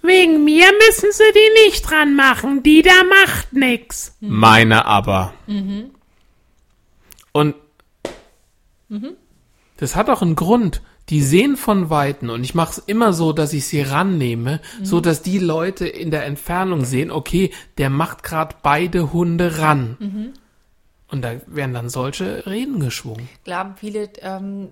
wegen 0.01 0.43
mir 0.45 0.65
müssen 0.87 1.11
sie 1.11 1.23
die 1.35 1.65
nicht 1.69 1.81
dran 1.89 2.15
machen, 2.15 2.63
die 2.63 2.81
da 2.81 3.03
macht 3.25 3.53
nix. 3.53 4.15
Meine 4.21 4.85
aber. 4.85 5.33
Und 7.33 7.55
das 9.77 9.95
hat 9.95 10.09
auch 10.09 10.21
einen 10.21 10.35
Grund. 10.35 10.81
Die 11.11 11.21
sehen 11.21 11.57
von 11.57 11.89
Weitem 11.89 12.29
und 12.29 12.43
ich 12.43 12.55
mache 12.55 12.71
es 12.71 12.77
immer 12.79 13.11
so, 13.11 13.33
dass 13.33 13.51
ich 13.51 13.67
sie 13.67 13.81
rannehme, 13.81 14.61
so 14.81 15.01
dass 15.01 15.21
die 15.21 15.39
Leute 15.39 15.85
in 15.85 16.09
der 16.09 16.25
Entfernung 16.25 16.85
sehen, 16.85 17.11
okay, 17.11 17.51
der 17.77 17.89
macht 17.89 18.23
gerade 18.23 18.55
beide 18.63 19.11
Hunde 19.11 19.59
ran. 19.59 20.33
Und 21.09 21.21
da 21.21 21.33
werden 21.47 21.73
dann 21.73 21.89
solche 21.89 22.45
Reden 22.47 22.79
geschwungen. 22.79 23.27
Klar, 23.43 23.75
viele 23.77 24.09
ähm, 24.21 24.69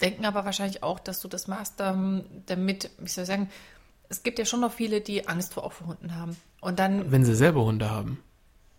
denken 0.00 0.24
aber 0.24 0.44
wahrscheinlich 0.44 0.84
auch, 0.84 1.00
dass 1.00 1.20
du 1.20 1.26
das 1.26 1.48
machst, 1.48 1.74
ähm, 1.80 2.24
damit, 2.46 2.90
wie 2.98 3.08
soll 3.08 3.22
ich 3.22 3.28
sagen, 3.28 3.50
es 4.08 4.22
gibt 4.22 4.38
ja 4.38 4.44
schon 4.44 4.60
noch 4.60 4.72
viele, 4.72 5.00
die 5.00 5.26
Angst 5.26 5.54
vor, 5.54 5.64
auch 5.64 5.72
vor 5.72 5.88
Hunden 5.88 6.14
haben. 6.14 6.36
Und 6.60 6.78
dann, 6.78 7.10
Wenn 7.10 7.24
sie 7.24 7.34
selber 7.34 7.64
Hunde 7.64 7.90
haben. 7.90 8.22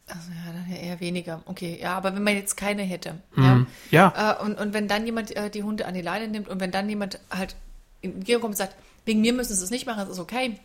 Also 0.07 0.29
ja, 0.31 0.53
dann 0.53 0.71
eher 0.75 0.99
weniger. 0.99 1.41
Okay, 1.45 1.79
ja, 1.81 1.95
aber 1.97 2.15
wenn 2.15 2.23
man 2.23 2.35
jetzt 2.35 2.55
keine 2.57 2.83
hätte. 2.83 3.15
Mhm. 3.35 3.67
Ja. 3.91 4.13
Ja, 4.15 4.37
Äh, 4.39 4.43
und, 4.45 4.59
und 4.59 4.73
wenn 4.73 4.87
dann 4.87 5.05
jemand 5.05 5.35
äh, 5.35 5.49
die 5.49 5.63
Hunde 5.63 5.85
an 5.85 5.93
die 5.93 6.01
Leine 6.01 6.27
nimmt 6.27 6.47
und 6.47 6.59
wenn 6.59 6.71
dann 6.71 6.87
jemand 6.89 7.19
halt 7.31 7.55
in 8.01 8.19
die 8.23 8.33
kommt 8.33 8.45
und 8.45 8.57
sagt, 8.57 8.75
wegen 9.05 9.21
mir 9.21 9.33
müssen 9.33 9.55
sie 9.55 9.63
es 9.63 9.71
nicht 9.71 9.85
machen, 9.87 9.99
das 9.99 10.09
ist 10.09 10.19
okay. 10.19 10.59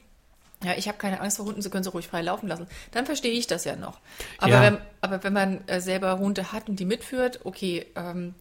Ja, 0.63 0.73
ich 0.77 0.89
habe 0.89 0.99
keine 0.99 1.21
Angst 1.23 1.39
vor 1.39 1.47
Hunden, 1.47 1.63
sie 1.63 1.71
können 1.71 1.85
sie 1.85 1.91
ruhig 1.91 2.07
frei 2.07 2.21
laufen 2.21 2.47
lassen. 2.47 2.67
Dann 2.93 3.07
verstehe 3.07 3.33
ich 3.33 3.47
das 3.47 3.65
ja 3.65 3.77
noch. 3.77 3.99
Aber, 4.37 4.51
Ja. 4.53 4.61
wenn, 4.63 4.79
aber 5.01 5.25
wenn 5.25 5.33
man 5.33 5.67
äh, 5.69 5.81
selber 5.81 6.19
Hunde 6.19 6.53
hat 6.53 6.69
und 6.69 6.79
die 6.79 6.85
mitführt, 6.85 7.41
okay, 7.45 7.87
ähm, 7.97 8.35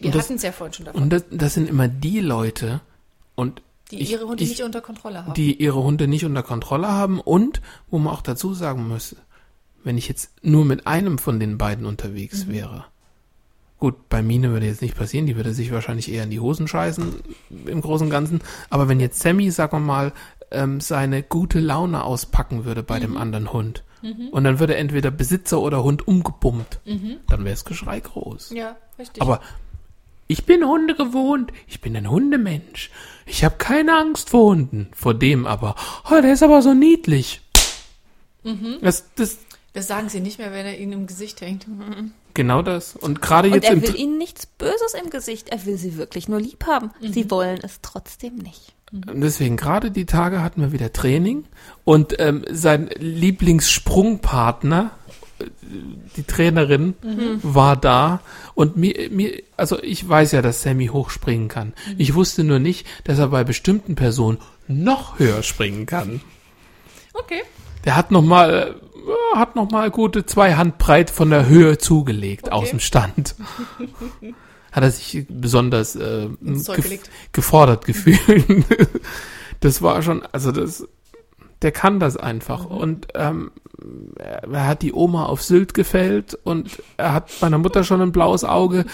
wir 0.00 0.14
hatten 0.14 0.34
es 0.34 0.42
ja 0.42 0.52
vorhin 0.52 0.72
schon 0.72 0.86
davon, 0.86 1.02
und 1.02 1.10
das, 1.10 1.24
das 1.30 1.54
sind 1.54 1.68
immer 1.68 1.88
die 1.88 2.20
Leute 2.20 2.80
und 3.34 3.60
die 3.90 4.00
ich- 4.00 4.10
ihre 4.12 4.26
Hunde 4.26 4.44
ich- 4.44 4.48
nicht 4.50 4.62
unter 4.62 4.80
Kontrolle 4.80 5.24
haben. 5.26 5.34
die 5.34 5.54
ihre 5.60 5.82
Hunde 5.82 6.08
nicht 6.08 6.24
unter 6.24 6.42
Kontrolle 6.42 6.88
haben 6.88 7.20
und 7.20 7.60
wo 7.90 7.98
man 7.98 8.14
auch 8.14 8.22
dazu 8.22 8.54
sagen 8.54 8.88
muss, 8.88 9.14
wenn 9.86 9.96
ich 9.96 10.08
jetzt 10.08 10.32
nur 10.42 10.64
mit 10.64 10.86
einem 10.88 11.16
von 11.16 11.38
den 11.38 11.58
beiden 11.58 11.86
unterwegs 11.86 12.48
wäre. 12.48 12.86
Gut, 13.78 14.08
bei 14.08 14.20
Mine 14.20 14.50
würde 14.50 14.66
jetzt 14.66 14.82
nicht 14.82 14.96
passieren, 14.96 15.26
die 15.26 15.36
würde 15.36 15.52
sich 15.52 15.70
wahrscheinlich 15.70 16.10
eher 16.10 16.24
in 16.24 16.30
die 16.30 16.40
Hosen 16.40 16.66
scheißen 16.66 17.14
im 17.66 17.80
Großen 17.80 18.08
und 18.08 18.10
Ganzen. 18.10 18.40
Aber 18.68 18.88
wenn 18.88 18.98
jetzt 18.98 19.20
Sammy, 19.20 19.48
sagen 19.52 19.78
wir 19.78 19.86
mal, 19.86 20.12
ähm, 20.50 20.80
seine 20.80 21.22
gute 21.22 21.60
Laune 21.60 22.02
auspacken 22.02 22.64
würde 22.64 22.82
bei 22.82 22.98
dem 22.98 23.16
anderen 23.16 23.52
Hund 23.52 23.84
und 24.32 24.44
dann 24.44 24.58
würde 24.58 24.76
entweder 24.76 25.10
Besitzer 25.10 25.60
oder 25.60 25.84
Hund 25.84 26.06
umgebummt, 26.08 26.80
dann 27.28 27.40
wäre 27.44 27.50
das 27.54 27.64
Geschrei 27.64 28.00
groß. 28.00 28.50
ja, 28.50 28.76
richtig. 28.98 29.22
Aber 29.22 29.40
ich 30.26 30.46
bin 30.46 30.66
Hunde 30.66 30.96
gewohnt. 30.96 31.52
Ich 31.68 31.80
bin 31.80 31.96
ein 31.96 32.10
Hundemensch. 32.10 32.90
Ich 33.24 33.44
habe 33.44 33.56
keine 33.58 33.96
Angst 33.96 34.30
vor 34.30 34.50
Hunden. 34.50 34.88
Vor 34.92 35.14
dem 35.14 35.46
aber. 35.46 35.76
Oh, 36.10 36.20
der 36.20 36.32
ist 36.32 36.42
aber 36.42 36.62
so 36.62 36.74
niedlich. 36.74 37.40
Das, 38.80 39.12
das, 39.16 39.38
das 39.76 39.88
sagen 39.88 40.08
sie 40.08 40.20
nicht 40.20 40.38
mehr, 40.38 40.52
wenn 40.52 40.64
er 40.64 40.78
ihnen 40.78 40.92
im 40.92 41.06
Gesicht 41.06 41.42
hängt. 41.42 41.66
genau 42.32 42.62
das. 42.62 42.96
Und 42.96 43.20
gerade 43.20 43.48
Und 43.48 43.54
jetzt 43.54 43.66
er 43.66 43.74
im, 43.74 43.82
will 43.82 43.94
ihnen 43.94 44.16
nichts 44.16 44.46
Böses 44.46 44.94
im 45.02 45.10
Gesicht. 45.10 45.50
Er 45.50 45.66
will 45.66 45.76
sie 45.76 45.98
wirklich 45.98 46.28
nur 46.28 46.40
lieb 46.40 46.64
haben. 46.66 46.92
Sie 47.00 47.30
wollen 47.30 47.58
es 47.62 47.80
trotzdem 47.82 48.36
nicht. 48.36 48.74
deswegen 48.90 49.58
gerade 49.58 49.90
die 49.90 50.06
Tage 50.06 50.42
hatten 50.42 50.62
wir 50.62 50.72
wieder 50.72 50.94
Training 50.94 51.44
und 51.84 52.18
ähm, 52.18 52.44
sein 52.50 52.88
Lieblingssprungpartner, 52.96 54.92
äh, 55.40 55.44
die 56.16 56.22
Trainerin, 56.22 56.94
war 57.42 57.76
da 57.76 58.20
und 58.54 58.78
mir, 58.78 59.10
mir, 59.10 59.42
also 59.58 59.82
ich 59.82 60.08
weiß 60.08 60.32
ja, 60.32 60.40
dass 60.40 60.62
Sammy 60.62 60.86
hochspringen 60.86 61.48
kann. 61.48 61.74
Ich 61.98 62.14
wusste 62.14 62.44
nur 62.44 62.60
nicht, 62.60 62.86
dass 63.04 63.18
er 63.18 63.28
bei 63.28 63.44
bestimmten 63.44 63.94
Personen 63.94 64.38
noch 64.68 65.18
höher 65.18 65.42
springen 65.42 65.84
kann. 65.84 66.22
Okay. 67.12 67.42
Der 67.84 67.94
hat 67.94 68.10
noch 68.10 68.22
äh, 69.06 69.36
hat 69.36 69.56
noch 69.56 69.70
mal 69.70 69.90
gute 69.90 70.26
zwei 70.26 70.54
Handbreit 70.54 71.10
von 71.10 71.30
der 71.30 71.46
Höhe 71.46 71.78
zugelegt 71.78 72.52
aus 72.52 72.70
dem 72.70 72.80
Stand. 72.80 73.34
hat 74.72 74.82
er 74.82 74.90
sich 74.90 75.26
besonders 75.28 75.96
äh, 75.96 76.28
gef- 76.44 77.00
gefordert 77.32 77.84
gefühlt. 77.86 78.64
das 79.60 79.80
war 79.82 80.02
schon, 80.02 80.22
also 80.32 80.52
das, 80.52 80.86
der 81.62 81.72
kann 81.72 82.00
das 82.00 82.16
einfach. 82.16 82.68
Mhm. 82.68 82.76
Und 82.76 83.08
ähm, 83.14 83.50
er, 84.18 84.66
hat 84.66 84.82
die 84.82 84.92
Oma 84.92 85.26
auf 85.26 85.42
Sylt 85.42 85.74
gefällt 85.74 86.34
und 86.44 86.82
er 86.96 87.12
hat 87.12 87.30
meiner 87.40 87.58
Mutter 87.58 87.84
schon 87.84 88.00
ein 88.00 88.12
blaues 88.12 88.42
Auge. 88.44 88.84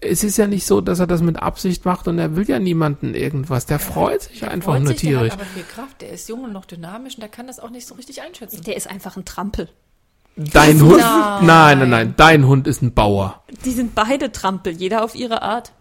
Es 0.00 0.24
ist 0.24 0.36
ja 0.36 0.46
nicht 0.46 0.66
so, 0.66 0.80
dass 0.80 0.98
er 1.00 1.06
das 1.06 1.22
mit 1.22 1.40
Absicht 1.42 1.84
macht 1.84 2.08
und 2.08 2.18
er 2.18 2.34
will 2.36 2.48
ja 2.48 2.58
niemanden 2.58 3.14
irgendwas. 3.14 3.66
Der 3.66 3.78
freut 3.78 4.22
sich 4.22 4.40
Der 4.40 4.50
einfach 4.50 4.72
freut 4.72 4.82
nur 4.82 4.88
sich, 4.92 5.00
der 5.00 5.10
tierisch. 5.10 5.32
hat 5.32 5.40
aber 5.40 5.48
viel 5.50 5.62
Kraft, 5.64 6.00
der 6.00 6.10
ist 6.10 6.28
jung 6.28 6.44
und 6.44 6.52
noch 6.52 6.64
dynamisch 6.64 7.14
und 7.14 7.20
der 7.20 7.28
kann 7.28 7.46
das 7.46 7.60
auch 7.60 7.70
nicht 7.70 7.86
so 7.86 7.94
richtig 7.94 8.22
einschätzen. 8.22 8.62
Der 8.64 8.76
ist 8.76 8.88
einfach 8.90 9.16
ein 9.16 9.24
Trampel. 9.24 9.68
Dein 10.36 10.80
Hund? 10.82 10.98
Nein. 10.98 11.46
Nein, 11.46 11.78
nein, 11.78 11.90
nein. 11.90 12.14
Dein 12.16 12.46
Hund 12.48 12.66
ist 12.66 12.82
ein 12.82 12.92
Bauer. 12.92 13.44
Die 13.64 13.70
sind 13.70 13.94
beide 13.94 14.32
Trampel, 14.32 14.72
jeder 14.72 15.04
auf 15.04 15.14
ihre 15.14 15.42
Art. 15.42 15.72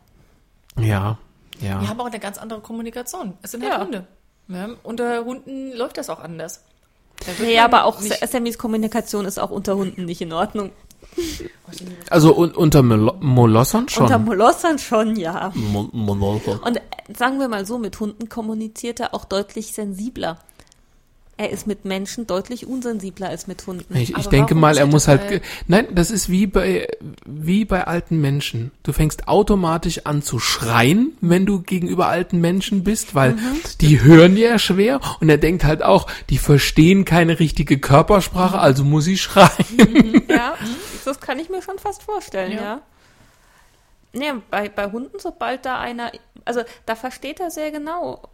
Ja, 0.80 1.18
Die 1.60 1.66
ja. 1.66 1.88
haben 1.88 2.00
auch 2.00 2.06
eine 2.06 2.20
ganz 2.20 2.38
andere 2.38 2.62
Kommunikation. 2.62 3.34
Es 3.42 3.52
sind 3.52 3.64
halt 3.64 3.74
Ja. 3.74 3.84
Hunde. 3.84 4.08
Ja, 4.48 4.70
unter 4.84 5.26
Hunden 5.26 5.72
läuft 5.74 5.98
das 5.98 6.10
auch 6.10 6.20
anders. 6.20 6.64
Da 7.26 7.32
man 7.44 7.58
aber 7.58 7.86
auch 7.86 8.02
Sammys 8.02 8.58
Kommunikation 8.58 9.26
ist 9.26 9.40
auch 9.40 9.52
unter 9.52 9.76
Hunden 9.76 10.06
nicht 10.06 10.22
in 10.22 10.34
Ordnung. 10.34 10.72
Also 12.10 12.36
un 12.36 12.52
unter 12.52 12.82
Mol 12.82 13.14
Molossern 13.20 13.88
schon. 13.88 14.04
Unter 14.04 14.20
Molossern 14.20 14.80
schon, 14.80 15.16
ja. 15.16 15.52
Mo 15.54 15.90
Molossern. 15.92 16.60
Und 16.60 16.78
äh, 16.78 16.82
sagen 17.16 17.40
wir 17.40 17.48
mal 17.48 17.66
so, 17.66 17.78
mit 17.78 18.00
Hunden 18.00 18.30
kommuniziert 18.30 19.00
er 19.00 19.14
auch 19.14 19.26
deutlich 19.26 19.74
sensibler. 19.74 20.40
Er 21.36 21.50
ist 21.50 21.66
mit 21.66 21.84
Menschen 21.84 22.28
deutlich 22.28 22.68
unsensibler 22.68 23.30
als 23.30 23.48
mit 23.48 23.66
Hunden. 23.66 23.96
Ich, 23.96 24.16
ich 24.16 24.28
denke 24.28 24.54
mal, 24.54 24.78
er 24.78 24.86
muss 24.86 25.08
halt. 25.08 25.42
Nein, 25.68 25.88
das 25.92 26.12
ist 26.12 26.30
wie 26.30 26.46
bei 26.46 26.88
wie 27.26 27.66
bei 27.66 27.86
alten 27.86 28.22
Menschen. 28.22 28.72
Du 28.84 28.94
fängst 28.94 29.28
automatisch 29.28 30.06
an 30.06 30.22
zu 30.22 30.40
schreien, 30.40 31.18
wenn 31.22 31.46
du 31.46 31.62
gegenüber 31.62 32.08
alten 32.08 32.40
Menschen 32.40 32.84
bist, 32.84 33.16
weil 33.16 33.36
die 33.82 34.02
hören 34.02 34.38
ja 34.38 34.60
schwer 34.60 35.00
und 35.22 35.30
er 35.30 35.38
denkt 35.38 35.64
halt 35.64 35.82
auch, 35.82 36.08
die 36.30 36.38
verstehen 36.38 37.04
keine 37.04 37.40
richtige 37.40 37.80
Körpersprache, 37.80 38.60
also 38.60 38.84
muss 38.84 39.08
ich 39.08 39.22
schreien. 39.22 40.24
Ja, 40.30 40.56
das 41.06 41.20
kann 41.20 41.40
ich 41.40 41.50
mir 41.50 41.62
schon 41.62 41.80
fast 41.80 42.04
vorstellen, 42.04 42.52
ja. 42.52 42.62
Ja. 42.62 42.82
Nee, 44.14 44.32
bei, 44.52 44.70
bei 44.70 44.92
Hunden, 44.92 45.18
sobald 45.20 45.66
da 45.66 45.80
einer, 45.80 46.12
also 46.46 46.62
da 46.86 46.96
versteht 46.96 47.40
er 47.40 47.50
sehr 47.52 47.72
genau, 47.72 48.30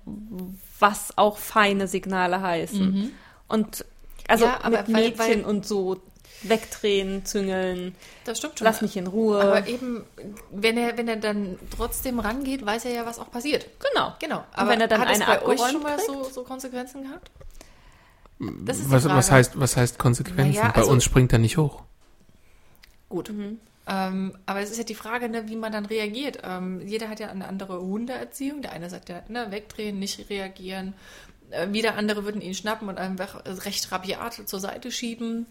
was 0.79 1.17
auch 1.17 1.37
feine 1.37 1.87
Signale 1.87 2.41
heißen. 2.41 3.11
Und 3.47 3.85
also 4.27 4.45
Ja, 4.45 4.59
aber 4.61 4.79
mit 4.81 4.87
weil- 4.93 4.93
Mädchen 5.09 5.17
weil- 5.17 5.45
und 5.45 5.65
so 5.65 6.01
wegdrehen, 6.43 7.25
züngeln, 7.25 7.95
Das 8.25 8.37
stimmt 8.37 8.59
schon. 8.59 8.65
lass 8.65 8.81
mich 8.81 8.95
in 8.95 9.07
Ruhe. 9.07 9.41
Aber 9.41 9.67
eben, 9.67 10.05
wenn 10.51 10.77
er, 10.77 10.97
wenn 10.97 11.07
er 11.09 11.17
dann 11.17 11.57
trotzdem 11.75 12.19
rangeht, 12.19 12.65
weiß 12.65 12.85
er 12.85 12.91
ja, 12.91 13.05
was 13.05 13.19
auch 13.19 13.29
passiert. 13.31 13.65
genau. 13.79 14.13
Genau. 14.19 14.43
Und 14.57 14.67
wenn 14.69 14.79
er 14.81 14.87
dann 14.87 15.01
hat 15.01 15.09
es 15.11 15.21
eine 15.21 15.25
bei 15.25 15.41
euch 15.45 15.59
schon 15.59 15.81
mal 15.81 15.97
so, 15.99 16.23
so 16.23 16.43
Konsequenzen 16.43 17.03
gehabt? 17.03 17.29
Das 18.39 18.77
ist 18.77 18.85
die 18.87 18.91
Was, 18.91 19.05
was 19.09 19.31
heißt 19.31 19.59
was 19.59 19.75
heißt 19.75 19.99
Konsequenzen? 19.99 20.55
Naja, 20.55 20.71
bei 20.73 20.79
also- 20.81 20.91
uns 20.91 21.03
springt 21.03 21.33
er 21.33 21.39
nicht 21.39 21.57
hoch. 21.57 21.81
Gut. 23.09 23.31
Ähm, 23.91 24.37
aber 24.45 24.59
es 24.61 24.69
ist 24.69 24.77
ja 24.77 24.83
die 24.83 24.93
Frage, 24.95 25.29
ne, 25.29 25.47
wie 25.49 25.55
man 25.55 25.71
dann 25.71 25.85
reagiert. 25.87 26.39
Ähm, 26.43 26.81
jeder 26.85 27.09
hat 27.09 27.19
ja 27.19 27.29
eine 27.29 27.47
andere 27.47 27.81
Hundeerziehung. 27.81 28.61
Der 28.61 28.71
eine 28.71 28.89
sagt 28.89 29.09
ja, 29.09 29.23
ne, 29.29 29.47
wegdrehen, 29.49 29.97
nicht 29.97 30.29
reagieren. 30.29 30.93
Äh, 31.49 31.73
wieder 31.73 31.95
andere 31.95 32.23
würden 32.23 32.41
ihn 32.41 32.53
schnappen 32.53 32.87
und 32.87 32.99
einfach 32.99 33.41
recht 33.65 33.91
rabiat 33.91 34.47
zur 34.47 34.59
Seite 34.59 34.91
schieben. 34.91 35.47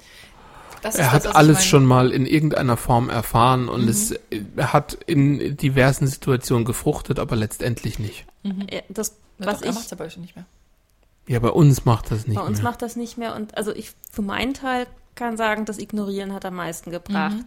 Das 0.83 0.95
Er 0.95 1.05
das, 1.07 1.13
hat 1.13 1.25
ich 1.25 1.35
alles 1.35 1.57
meine. 1.57 1.67
schon 1.67 1.85
mal 1.87 2.13
in 2.13 2.27
irgendeiner 2.27 2.77
Form 2.77 3.09
erfahren 3.11 3.69
und 3.69 3.83
Mhm. 3.83 3.89
es 3.89 4.13
äh, 4.13 4.19
hat 4.59 4.93
in 5.07 5.57
diversen 5.57 6.07
Situationen 6.07 6.65
gefruchtet, 6.65 7.19
aber 7.19 7.35
letztendlich 7.35 7.99
nicht. 7.99 8.25
Ja, 8.45 8.53
Das, 8.89 9.17
was 9.39 9.57
doch, 9.59 9.63
er 9.65 9.71
ich 9.71 9.75
macht 9.75 9.87
es 9.87 9.93
aber 9.93 10.05
euch 10.05 10.17
nicht 10.19 10.37
mehr. 10.37 10.45
Ja, 11.27 11.41
bei 11.41 11.51
uns 11.51 11.85
macht 11.85 12.11
das 12.13 12.27
nicht 12.29 12.37
Bei 12.37 12.43
uns 12.47 12.59
mehr. 12.59 12.71
macht 12.71 12.83
das 12.83 12.95
nicht 12.95 13.19
mehr. 13.19 13.35
Und 13.35 13.57
also 13.57 13.75
ich 13.75 13.93
für 14.13 14.23
meinen 14.23 14.55
Teil 14.55 14.87
kann 15.17 15.37
sagen, 15.37 15.65
das 15.65 15.79
Ignorieren 15.79 16.33
hat 16.33 16.45
am 16.45 16.55
meisten 16.55 16.93
gebracht. 16.93 17.35
Mhm. 17.37 17.45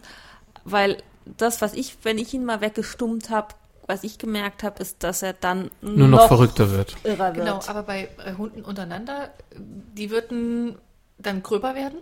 Weil 0.64 0.98
das, 1.24 1.62
was 1.62 1.74
ich, 1.74 1.96
wenn 2.02 2.18
ich 2.18 2.34
ihn 2.34 2.44
mal 2.44 2.60
weggestummt 2.60 3.30
habe, 3.30 3.48
was 3.86 4.04
ich 4.04 4.18
gemerkt 4.18 4.62
habe, 4.62 4.80
ist, 4.80 5.02
dass 5.02 5.22
er 5.22 5.32
dann 5.32 5.70
Nur 5.80 6.08
noch 6.08 6.28
verrückter 6.28 6.70
wird. 6.70 6.96
irrer 7.04 7.34
wird. 7.34 7.44
Genau, 7.44 7.60
aber 7.66 7.82
bei 7.82 8.08
äh, 8.24 8.34
Hunden 8.34 8.62
untereinander, 8.62 9.30
die 9.56 10.10
würden 10.10 10.76
dann 11.18 11.42
gröber 11.42 11.74
werden, 11.74 11.98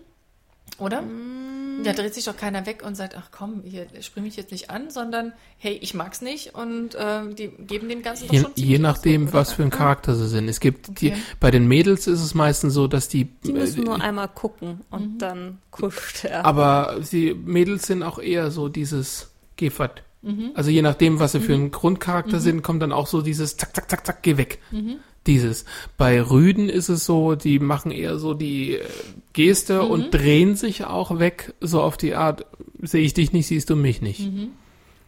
oder? 0.78 1.02
Mm. 1.02 1.82
Da 1.82 1.94
dreht 1.94 2.12
sich 2.12 2.26
doch 2.26 2.36
keiner 2.36 2.66
weg 2.66 2.82
und 2.86 2.94
sagt, 2.94 3.16
ach 3.16 3.30
komm, 3.30 3.62
hier 3.64 3.86
spring 4.02 4.24
mich 4.24 4.36
jetzt 4.36 4.52
nicht 4.52 4.68
an, 4.68 4.90
sondern 4.90 5.32
hey, 5.56 5.78
ich 5.80 5.94
mag's 5.94 6.20
nicht 6.20 6.54
und 6.54 6.94
äh, 6.94 7.32
die 7.32 7.48
geben 7.48 7.88
dem 7.88 8.02
Ganzen 8.02 8.26
doch 8.26 8.34
Je, 8.34 8.40
schon 8.40 8.50
je 8.54 8.78
nachdem, 8.78 9.22
Ausdruck, 9.24 9.34
was 9.40 9.52
für 9.54 9.62
ein 9.62 9.70
Charakter 9.70 10.14
sie 10.14 10.28
sind. 10.28 10.48
Es 10.48 10.60
gibt 10.60 11.00
die, 11.00 11.12
Okay. 11.12 11.18
bei 11.40 11.50
den 11.50 11.66
Mädels 11.68 12.06
ist 12.06 12.20
es 12.20 12.34
meistens 12.34 12.74
so, 12.74 12.86
dass 12.86 13.08
die, 13.08 13.24
Die 13.44 13.52
müssen 13.54 13.82
äh, 13.82 13.84
nur 13.86 14.00
einmal 14.02 14.28
gucken 14.28 14.80
und 14.90 15.14
Mhm. 15.14 15.18
dann 15.18 15.58
kuscht 15.70 16.24
er. 16.26 16.44
aber 16.44 17.00
die 17.10 17.32
Mädels 17.32 17.86
sind 17.86 18.02
auch 18.02 18.18
eher 18.18 18.50
so 18.50 18.68
dieses 18.68 19.30
Gefert. 19.56 20.02
Mhm. 20.22 20.50
Also 20.52 20.68
je 20.70 20.82
nachdem, 20.82 21.18
was 21.18 21.32
sie 21.32 21.40
für 21.40 21.54
ein 21.54 21.70
Grundcharakter 21.70 22.40
sind, 22.40 22.60
kommt 22.62 22.82
dann 22.82 22.92
auch 22.92 23.06
so 23.06 23.22
dieses 23.22 23.56
zack, 23.56 23.74
zack, 23.74 23.88
zack, 23.90 24.06
zack, 24.06 24.22
geh 24.22 24.36
weg. 24.36 24.58
Mhm. 24.70 24.96
Dieses. 25.30 25.64
Bei 25.96 26.20
Rüden 26.20 26.68
ist 26.68 26.88
es 26.88 27.06
so, 27.06 27.36
die 27.36 27.58
machen 27.60 27.92
eher 27.92 28.18
so 28.18 28.34
die 28.34 28.74
äh, 28.74 28.84
Geste 29.32 29.82
Mhm. 29.82 29.90
und 29.90 30.10
drehen 30.10 30.56
sich 30.56 30.84
auch 30.84 31.18
weg, 31.20 31.54
so 31.60 31.80
auf 31.80 31.96
die 31.96 32.14
Art, 32.16 32.46
sehe 32.82 33.02
ich 33.04 33.14
dich 33.14 33.32
nicht, 33.32 33.46
siehst 33.46 33.70
du 33.70 33.76
mich 33.76 34.02
nicht. 34.02 34.20
Mhm. 34.20 34.48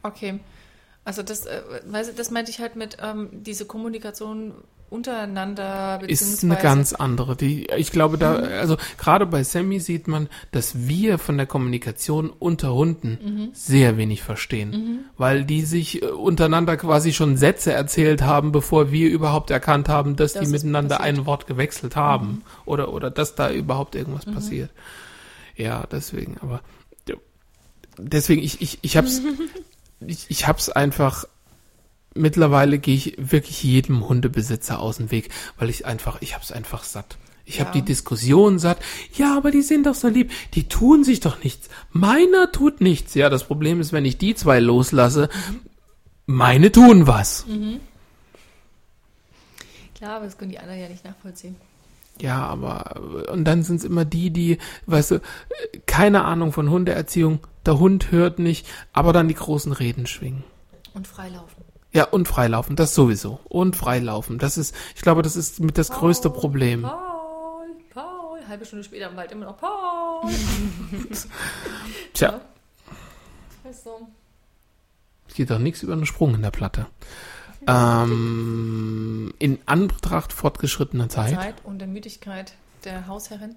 Okay. 0.05 0.39
Also 1.05 1.23
das, 1.23 1.47
äh, 1.47 1.61
das 2.17 2.31
meinte 2.31 2.53
ich 2.53 2.61
halt 2.61 2.77
mit 2.77 2.99
ähm, 3.03 3.31
diese 3.33 3.65
Kommunikation 3.67 4.55
untereinander 4.93 6.01
ist 6.07 6.45
eine 6.45 6.57
ganz 6.57 6.93
andere. 6.93 7.35
Die, 7.37 7.67
ich 7.77 7.91
glaube, 7.91 8.19
da, 8.19 8.35
also 8.35 8.77
gerade 8.99 9.27
bei 9.27 9.43
Sammy 9.43 9.81
sieht 9.81 10.07
man, 10.07 10.29
dass 10.51 10.87
wir 10.87 11.19
von 11.19 11.37
der 11.39 11.47
Kommunikation 11.47 12.31
unter 12.31 12.75
Hunden 12.75 13.51
sehr 13.55 13.97
wenig 13.97 14.23
verstehen, 14.23 15.07
weil 15.17 15.45
die 15.45 15.63
sich 15.63 16.03
äh, 16.03 16.07
untereinander 16.07 16.77
quasi 16.77 17.13
schon 17.13 17.37
Sätze 17.37 17.73
erzählt 17.73 18.23
haben, 18.23 18.53
bevor 18.53 18.93
wir 18.93 19.09
überhaupt 19.09 19.51
erkannt 19.51 19.89
haben, 19.89 20.17
dass 20.17 20.35
Das 20.35 20.45
die 20.45 20.51
miteinander 20.51 20.99
passiert. 20.99 21.19
ein 21.19 21.27
Wort 21.27 21.47
gewechselt 21.47 21.97
haben 21.97 22.43
oder 22.65 22.93
oder 22.93 23.11
dass 23.11 23.35
da 23.35 23.51
überhaupt 23.51 23.95
irgendwas 23.95 24.27
passiert. 24.27 24.71
Ja, 25.57 25.85
deswegen, 25.91 26.37
aber 26.41 26.61
deswegen 27.99 28.43
ich 28.43 28.61
ich 28.61 28.79
ich 28.83 28.97
hab's 28.97 29.21
ich, 30.07 30.27
ich 30.29 30.47
hab's 30.47 30.69
einfach 30.69 31.25
mittlerweile 32.15 32.79
gehe 32.79 32.95
ich 32.95 33.15
wirklich 33.19 33.63
jedem 33.63 34.09
Hundebesitzer 34.09 34.79
aus 34.81 34.97
dem 34.99 35.11
Weg, 35.11 35.31
weil 35.59 35.71
ich 35.71 35.87
einfach, 35.87 36.21
ich 36.21 36.35
hab's 36.35 36.53
einfach 36.53 36.85
satt. 36.85 37.17
Ich 37.45 37.59
Ja. 37.59 37.65
die 37.65 37.83
Diskussion 37.83 38.59
satt. 38.61 38.79
Ja, 39.15 39.37
aber 39.37 39.51
die 39.51 39.63
sind 39.63 39.87
doch 39.87 39.95
so 39.97 40.09
lieb. 40.09 40.31
Die 40.55 40.69
tun 40.69 41.03
sich 41.03 41.21
doch 41.21 41.43
nichts. 41.43 41.69
Meiner 41.91 42.53
tut 42.53 42.81
nichts. 42.81 43.15
Ja, 43.15 43.29
das 43.31 43.45
Problem 43.45 43.81
ist, 43.81 43.93
wenn 43.93 44.05
ich 44.05 44.17
die 44.17 44.35
zwei 44.35 44.61
loslasse, 44.61 45.29
meine 46.27 46.71
tun 46.71 47.07
was. 47.09 47.45
Klar, 49.97 50.17
aber 50.17 50.25
das 50.27 50.39
können 50.39 50.51
die 50.53 50.59
anderen 50.59 50.81
ja 50.81 50.89
nicht 50.89 51.05
nachvollziehen. 51.05 51.57
Ja, 52.21 52.47
aber 52.47 53.29
und 53.33 53.45
dann 53.45 53.63
sind's 53.63 53.85
immer 53.85 54.05
die, 54.05 54.31
die, 54.31 54.59
weißt 54.87 55.13
du, 55.13 55.21
keine 55.87 56.25
Ahnung 56.25 56.53
von 56.53 56.71
Hundeerziehung. 56.71 57.41
Der 57.67 57.79
Hund 57.79 58.11
hört 58.13 58.39
nicht, 58.39 58.67
aber 58.93 59.13
dann 59.13 59.29
die 59.29 59.35
großen 59.35 59.73
Reden 59.73 60.07
schwingen. 60.07 60.45
Und 60.95 61.07
freilaufen. 61.09 61.65
Ja, 61.93 62.05
und 62.05 62.27
freilaufen, 62.27 62.75
das 62.75 62.95
sowieso. 62.95 63.41
Und 63.45 63.77
freilaufen. 63.77 64.39
Das 64.39 64.57
ist, 64.57 64.75
ich 64.95 65.03
glaube, 65.03 65.23
das 65.23 65.37
ist 65.37 65.61
mit 65.61 65.77
das 65.77 65.91
größte 65.91 66.31
Problem. 66.31 66.83
Paul, 66.83 67.67
Paul, 67.93 68.41
halbe 68.49 68.65
Stunde 68.65 68.85
später 68.85 69.11
im 69.11 69.17
Wald 69.17 69.31
immer 69.31 69.45
noch 69.47 69.59
Paul. 69.59 70.31
Tja, 72.15 72.41
Weißt 73.65 73.87
du? 73.87 73.91
es 75.29 75.35
geht 75.35 75.51
doch 75.51 75.59
nichts 75.59 75.83
über 75.83 75.93
einen 75.93 76.07
Sprung 76.07 76.35
in 76.35 76.43
der 76.43 76.51
Platte. 76.51 76.87
Ähm, 77.67 79.33
in 79.39 79.59
Anbetracht 79.67 80.33
fortgeschrittener 80.33 81.09
Zeit, 81.09 81.35
Zeit 81.35 81.55
und 81.65 81.79
der 81.79 81.89
Müdigkeit 81.89 82.55
der 82.85 83.07
Hausherrin. 83.07 83.55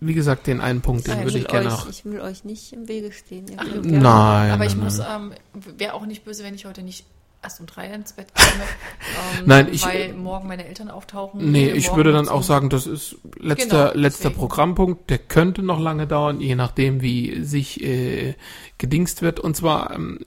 wie 0.00 0.14
gesagt, 0.14 0.48
den 0.48 0.60
einen 0.60 0.80
Punkt, 0.80 1.06
den 1.06 1.22
würde 1.22 1.38
ich, 1.38 1.46
gerne 1.46 1.68
euch, 1.68 1.72
noch. 1.72 1.88
ich 1.88 2.04
will 2.04 2.20
euch 2.20 2.44
nicht 2.44 2.72
im 2.72 2.88
Wege 2.88 3.12
stehen. 3.12 3.46
Ihr 3.46 3.58
Ach, 3.58 3.66
nein. 3.82 4.50
Aber 4.50 4.64
ich 4.64 4.74
nein, 4.74 4.84
muss, 4.84 4.98
ähm, 4.98 5.32
wäre 5.78 5.94
auch 5.94 6.06
nicht 6.06 6.24
böse, 6.24 6.42
wenn 6.42 6.54
ich 6.54 6.66
heute 6.66 6.82
nicht 6.82 7.06
erst 7.46 7.60
um 7.60 7.66
drei 7.66 7.86
ins 7.92 8.12
Bett 8.12 8.26
komme. 8.34 8.48
Ähm, 9.38 9.44
Nein, 9.46 9.68
ich- 9.72 9.84
Weil 9.86 10.12
morgen 10.14 10.48
meine 10.48 10.66
Eltern 10.66 10.90
auftauchen. 10.90 11.50
Nee, 11.52 11.70
ich 11.70 11.94
würde 11.94 12.12
dann 12.12 12.28
auch 12.28 12.42
sagen, 12.42 12.68
das 12.70 12.86
ist 12.86 13.16
letzter, 13.38 13.90
Genau, 13.92 14.00
letzter 14.02 14.22
deswegen. 14.30 14.34
Programmpunkt. 14.40 15.08
Der 15.10 15.18
könnte 15.18 15.62
noch 15.62 15.80
lange 15.80 16.06
dauern, 16.06 16.40
je 16.40 16.54
nachdem, 16.56 17.00
wie 17.02 17.42
sich 17.44 17.82
äh, 17.82 18.34
gedingst 18.78 19.22
wird. 19.22 19.40
Und 19.40 19.56
zwar 19.56 19.92
ähm, 19.94 20.20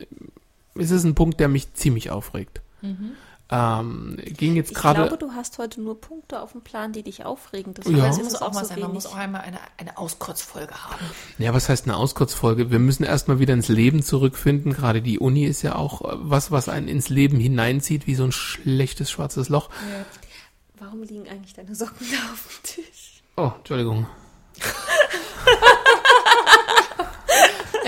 ist 0.75 0.91
es 0.91 1.03
ein 1.03 1.13
Punkt, 1.15 1.39
der 1.39 1.49
mich 1.49 1.73
ziemlich 1.73 2.09
aufregt. 2.09 2.61
Mhm. 2.81 3.11
Ähm, 3.51 4.17
ging 4.23 4.55
jetzt 4.55 4.69
Ich 4.71 4.77
gerade. 4.77 5.01
glaube, 5.07 5.17
du 5.17 5.31
hast 5.33 5.57
heute 5.57 5.81
nur 5.81 5.99
Punkte 5.99 6.39
auf 6.41 6.51
dem 6.51 6.61
Plan, 6.61 6.91
die 6.93 7.01
dich 7.01 7.25
aufregen. 7.25 7.73
Das 7.73 7.87
Ja. 7.87 8.07
Muss 8.07 8.19
ist 8.19 8.41
auch 8.43 8.53
mal 8.53 8.61
so 8.63 8.69
sein, 8.69 8.79
man 8.81 8.93
muss 8.93 9.05
wenig. 9.05 9.15
auch 9.15 9.19
einmal 9.19 9.41
eine, 9.41 9.57
eine 9.77 9.97
Auskotzfolge 9.97 10.73
haben. 10.75 11.03
Ja, 11.39 11.51
was 11.53 11.67
heißt 11.67 11.85
eine 11.85 11.97
Auskurzfolge? 11.97 12.69
Wir 12.69 12.77
müssen 12.77 13.03
erstmal 13.03 13.39
wieder 13.39 13.55
ins 13.55 13.67
Leben 13.67 14.03
zurückfinden. 14.03 14.73
Gerade 14.73 15.01
die 15.01 15.17
Uni 15.17 15.45
ist 15.45 15.63
ja 15.63 15.75
auch 15.75 16.01
äh, 16.01 16.15
was, 16.19 16.51
was 16.51 16.69
einen 16.69 16.87
ins 16.87 17.09
Leben 17.09 17.39
hineinzieht, 17.39 18.05
wie 18.05 18.13
so 18.15 18.23
ein 18.23 18.31
schlechtes 18.31 19.09
schwarzes 19.09 19.49
Loch. 19.49 19.69
Warum 20.77 21.01
liegen 21.01 21.27
eigentlich 21.27 21.53
deine 21.53 21.73
Socken 21.73 22.05
da 22.11 22.31
auf 22.31 22.61
dem 22.63 22.83
Tisch? 22.83 23.23
Oh, 23.35 23.51
Entschuldigung. 23.57 24.05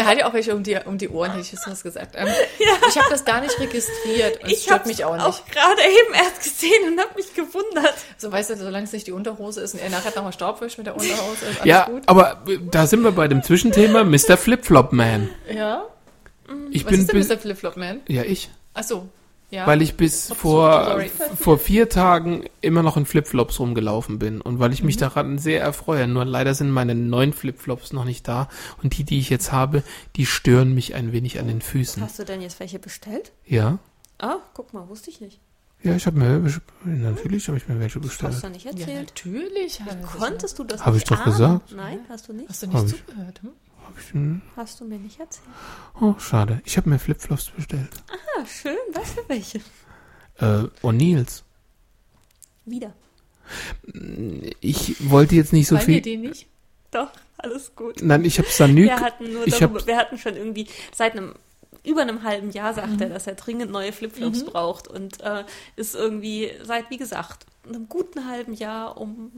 Er 0.01 0.07
hat 0.07 0.17
ja 0.17 0.27
auch 0.27 0.33
welche 0.33 0.55
um 0.55 0.63
die, 0.63 0.77
um 0.85 0.97
die 0.97 1.09
Ohren, 1.09 1.31
hätte 1.31 1.41
ich 1.41 1.51
jetzt 1.51 1.67
was 1.67 1.83
gesagt. 1.83 2.15
Ähm, 2.17 2.27
Ich 2.89 2.97
habe 2.97 3.07
das 3.09 3.23
gar 3.25 3.39
nicht 3.41 3.57
registriert 3.59 4.43
und 4.43 4.49
Ich 4.51 4.63
stört 4.63 4.79
habe 4.81 4.89
mich 4.89 5.03
auch 5.05 5.13
nicht. 5.15 5.25
auch 5.25 5.45
gerade 5.45 5.81
eben 5.81 6.13
erst 6.13 6.43
gesehen 6.43 6.91
und 6.93 6.99
habe 6.99 7.11
mich 7.15 7.33
gewundert. 7.33 7.93
So 8.17 8.31
weißt 8.31 8.49
du, 8.51 8.57
solange 8.57 8.85
es 8.85 8.91
nicht 8.93 9.07
die 9.07 9.11
Unterhose 9.11 9.61
ist 9.61 9.73
und 9.75 9.79
er 9.81 9.89
nachher 9.89 10.11
nochmal 10.15 10.33
Staub 10.33 10.59
wischt 10.61 10.77
mit 10.77 10.87
der 10.87 10.95
Unterhose, 10.95 11.45
ist 11.45 11.61
alles 11.61 11.65
Ja, 11.65 11.85
gut. 11.85 12.03
aber 12.07 12.41
äh, 12.47 12.57
da 12.69 12.87
sind 12.87 13.03
wir 13.03 13.11
bei 13.11 13.27
dem 13.27 13.43
Zwischenthema 13.43 14.03
Mr. 14.03 14.37
Flip-Flop 14.37 14.91
Man. 14.93 15.29
Ja. 15.53 15.85
Ich 16.71 16.83
Was 16.85 16.91
bin 16.91 17.01
ist 17.01 17.11
denn 17.13 17.19
Mr. 17.27 17.37
Flip-Flop-Man? 17.37 18.01
ja 18.07 18.23
ich, 18.23 18.49
Ach 18.73 18.83
so. 18.83 19.07
Ja. 19.51 19.67
weil 19.67 19.81
ich 19.81 19.95
bis 19.95 20.31
vor 20.33 20.99
vor 21.39 21.59
vier 21.59 21.89
Tagen 21.89 22.45
immer 22.61 22.83
noch 22.83 22.97
in 22.97 23.05
Flipflops 23.05 23.59
rumgelaufen 23.59 24.17
bin 24.17 24.41
und 24.41 24.59
weil 24.59 24.69
Mhm. 24.69 24.73
ich 24.73 24.83
mich 24.83 24.97
daran 24.97 25.37
sehr 25.37 25.61
erfreue. 25.61 26.07
Nur 26.07 26.23
leider 26.25 26.53
sind 26.53 26.71
meine 26.71 26.95
neuen 26.95 27.33
Flipflops 27.33 27.91
noch 27.93 28.05
nicht 28.05 28.27
da 28.27 28.47
und 28.81 28.97
die, 28.97 29.03
die 29.03 29.19
ich 29.19 29.29
jetzt 29.29 29.51
habe, 29.51 29.83
die 30.15 30.25
stören 30.25 30.73
mich 30.73 30.95
ein 30.95 31.11
wenig 31.11 31.37
an 31.39 31.47
den 31.47 31.61
Füßen. 31.61 32.01
Hast 32.01 32.17
du 32.17 32.23
denn 32.23 32.41
jetzt 32.41 32.59
welche 32.59 32.79
bestellt? 32.79 33.31
Ja, 33.45 33.77
Ah, 34.19 34.37
guck 34.53 34.71
mal, 34.73 34.87
wusste 34.87 35.09
ich 35.09 35.19
nicht. 35.19 35.39
Ja, 35.83 35.95
ich 35.95 36.05
habe 36.05 36.19
mir, 36.19 36.39
natürlich 36.85 37.47
habe 37.47 37.57
ich 37.57 37.67
mir 37.67 37.79
welche 37.79 37.99
Hast 37.99 38.07
bestellt. 38.07 38.43
du 38.43 38.49
nicht 38.49 38.65
Ja, 38.65 38.71
erzählt? 38.71 39.07
natürlich. 39.15 39.81
Halt. 39.81 40.03
Konntest 40.03 40.59
du 40.59 40.63
das 40.63 40.85
Hab 40.85 40.93
nicht 40.93 41.03
ich 41.03 41.09
doch 41.09 41.17
ahnen? 41.25 41.31
gesagt. 41.31 41.71
Nein, 41.75 41.99
hast 42.07 42.29
du 42.29 42.33
nicht? 42.33 42.47
Hast 42.47 42.61
du 42.63 42.67
Hab 42.71 42.83
nicht 42.83 42.95
ich. 42.95 43.05
zugehört? 43.07 43.41
Hm? 43.41 43.49
Hm, 44.11 44.41
Hast 44.55 44.79
du 44.79 44.85
mir 44.85 44.97
nicht 44.97 45.19
erzählt? 45.19 45.47
oh, 45.99 46.15
schade. 46.17 46.61
Ich 46.65 46.75
habe 46.77 46.89
mir 46.89 46.99
Flipflops 46.99 47.51
bestellt. 47.51 47.89
Ah, 48.37 48.45
schön. 48.45 48.75
Weißt 48.93 49.17
du 49.17 49.21
welche? 49.27 49.59
Äh, 50.39 50.67
O'Neills. 50.85 51.43
Wieder. 52.65 52.93
Ich 54.61 55.09
wollte 55.09 55.35
jetzt 55.35 55.53
nicht 55.53 55.67
so 55.67 55.75
Wollen 55.75 55.87
wir 55.87 55.93
viel. 55.95 56.01
die 56.01 56.17
nicht? 56.17 56.47
Doch, 56.91 57.09
alles 57.37 57.75
gut. 57.75 58.01
Nein, 58.01 58.25
ich 58.25 58.37
habe 58.37 58.49
Sanuk. 58.49 58.77
Wir 58.85 58.99
hatten 58.99 59.31
nur 59.33 59.47
ich 59.47 59.57
darüber, 59.57 59.79
hab- 59.79 59.87
wir 59.87 59.97
hatten 59.97 60.17
schon 60.17 60.35
irgendwie 60.35 60.67
seit 60.93 61.13
einem 61.13 61.33
über 61.83 62.01
einem 62.03 62.21
halben 62.21 62.51
Jahr 62.51 62.73
sagt 62.75 62.91
Mhm. 62.91 63.01
er, 63.01 63.09
dass 63.09 63.25
er 63.25 63.33
dringend 63.33 63.71
neue 63.71 63.91
Flipflops 63.91 64.45
braucht 64.45 64.87
und 64.87 65.19
äh, 65.21 65.43
ist 65.75 65.95
irgendwie 65.95 66.51
seit, 66.63 66.91
wie 66.91 66.97
gesagt, 66.97 67.45
einem 67.67 67.89
guten 67.89 68.29
halben 68.29 68.53
Jahr 68.53 68.97
um 69.01 69.31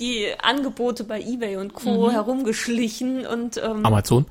die 0.00 0.34
Angebote 0.42 1.04
bei 1.04 1.20
eBay 1.20 1.56
und 1.56 1.74
Co. 1.74 2.08
Mhm. 2.08 2.10
herumgeschlichen 2.10 3.26
und 3.26 3.58
ähm, 3.58 3.84
Amazon. 3.86 4.26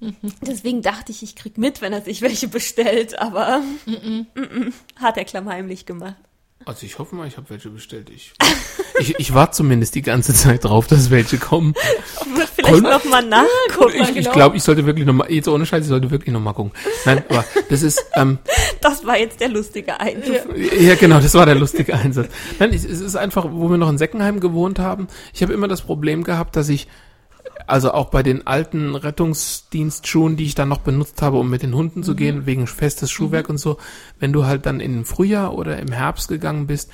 deswegen 0.42 0.82
dachte 0.82 1.12
ich, 1.12 1.22
ich 1.22 1.36
krieg 1.36 1.56
mit, 1.56 1.80
wenn 1.80 1.92
er 1.92 2.02
sich 2.02 2.20
welche 2.20 2.48
bestellt, 2.48 3.18
aber 3.18 3.62
mm-mm, 3.86 4.72
hat 4.96 5.16
er 5.16 5.24
klammheimlich 5.24 5.86
gemacht. 5.86 6.16
Also 6.66 6.84
ich 6.84 6.98
hoffe 6.98 7.14
mal, 7.14 7.28
ich 7.28 7.36
habe 7.36 7.48
welche 7.48 7.68
bestellt. 7.68 8.10
Ich, 8.10 8.32
ich, 8.98 9.14
ich 9.20 9.34
warte 9.34 9.52
zumindest 9.52 9.94
die 9.94 10.02
ganze 10.02 10.34
Zeit 10.34 10.64
drauf, 10.64 10.88
dass 10.88 11.12
welche 11.12 11.38
kommen. 11.38 11.74
Vielleicht 12.56 12.82
nochmal 12.82 13.24
nachgucken. 13.24 13.92
Ich, 13.94 14.08
ich 14.08 14.14
genau. 14.16 14.32
glaube, 14.32 14.56
ich 14.56 14.64
sollte 14.64 14.84
wirklich 14.84 15.06
nochmal, 15.06 15.30
jetzt 15.30 15.46
ohne 15.46 15.64
Scheiß, 15.64 15.82
ich 15.84 15.88
sollte 15.88 16.10
wirklich 16.10 16.32
nochmal 16.32 16.54
gucken. 16.54 16.72
Nein, 17.04 17.22
aber 17.28 17.44
das 17.68 17.82
ist, 17.82 18.04
ähm, 18.16 18.40
Das 18.80 19.06
war 19.06 19.16
jetzt 19.16 19.38
der 19.40 19.48
lustige 19.48 20.00
Einwurf. 20.00 20.44
ja 20.76 20.96
genau, 20.96 21.20
das 21.20 21.34
war 21.34 21.46
der 21.46 21.54
lustige 21.54 21.94
Einsatz. 21.94 22.30
Nein, 22.58 22.74
es 22.74 22.84
es 22.84 23.00
ist 23.00 23.14
einfach, 23.14 23.46
wo 23.48 23.70
wir 23.70 23.76
noch 23.76 23.88
in 23.88 23.96
Seckenheim 23.96 24.40
gewohnt 24.40 24.80
haben, 24.80 25.06
ich 25.32 25.42
habe 25.42 25.52
immer 25.52 25.68
das 25.68 25.82
Problem 25.82 26.24
gehabt, 26.24 26.56
dass 26.56 26.68
ich, 26.68 26.88
also 27.66 27.92
auch 27.92 28.06
bei 28.10 28.22
den 28.22 28.46
alten 28.46 28.94
Rettungsdienstschuhen, 28.94 30.36
die 30.36 30.44
ich 30.44 30.54
dann 30.54 30.68
noch 30.68 30.78
benutzt 30.80 31.22
habe, 31.22 31.38
um 31.38 31.50
mit 31.50 31.62
den 31.62 31.74
Hunden 31.74 32.02
zu 32.02 32.14
gehen, 32.14 32.46
wegen 32.46 32.66
festes 32.66 33.10
Schuhwerk 33.10 33.48
und 33.48 33.58
so, 33.58 33.78
wenn 34.18 34.32
du 34.32 34.46
halt 34.46 34.66
dann 34.66 34.80
im 34.80 35.04
Frühjahr 35.04 35.54
oder 35.54 35.78
im 35.78 35.90
Herbst 35.92 36.28
gegangen 36.28 36.66
bist, 36.66 36.90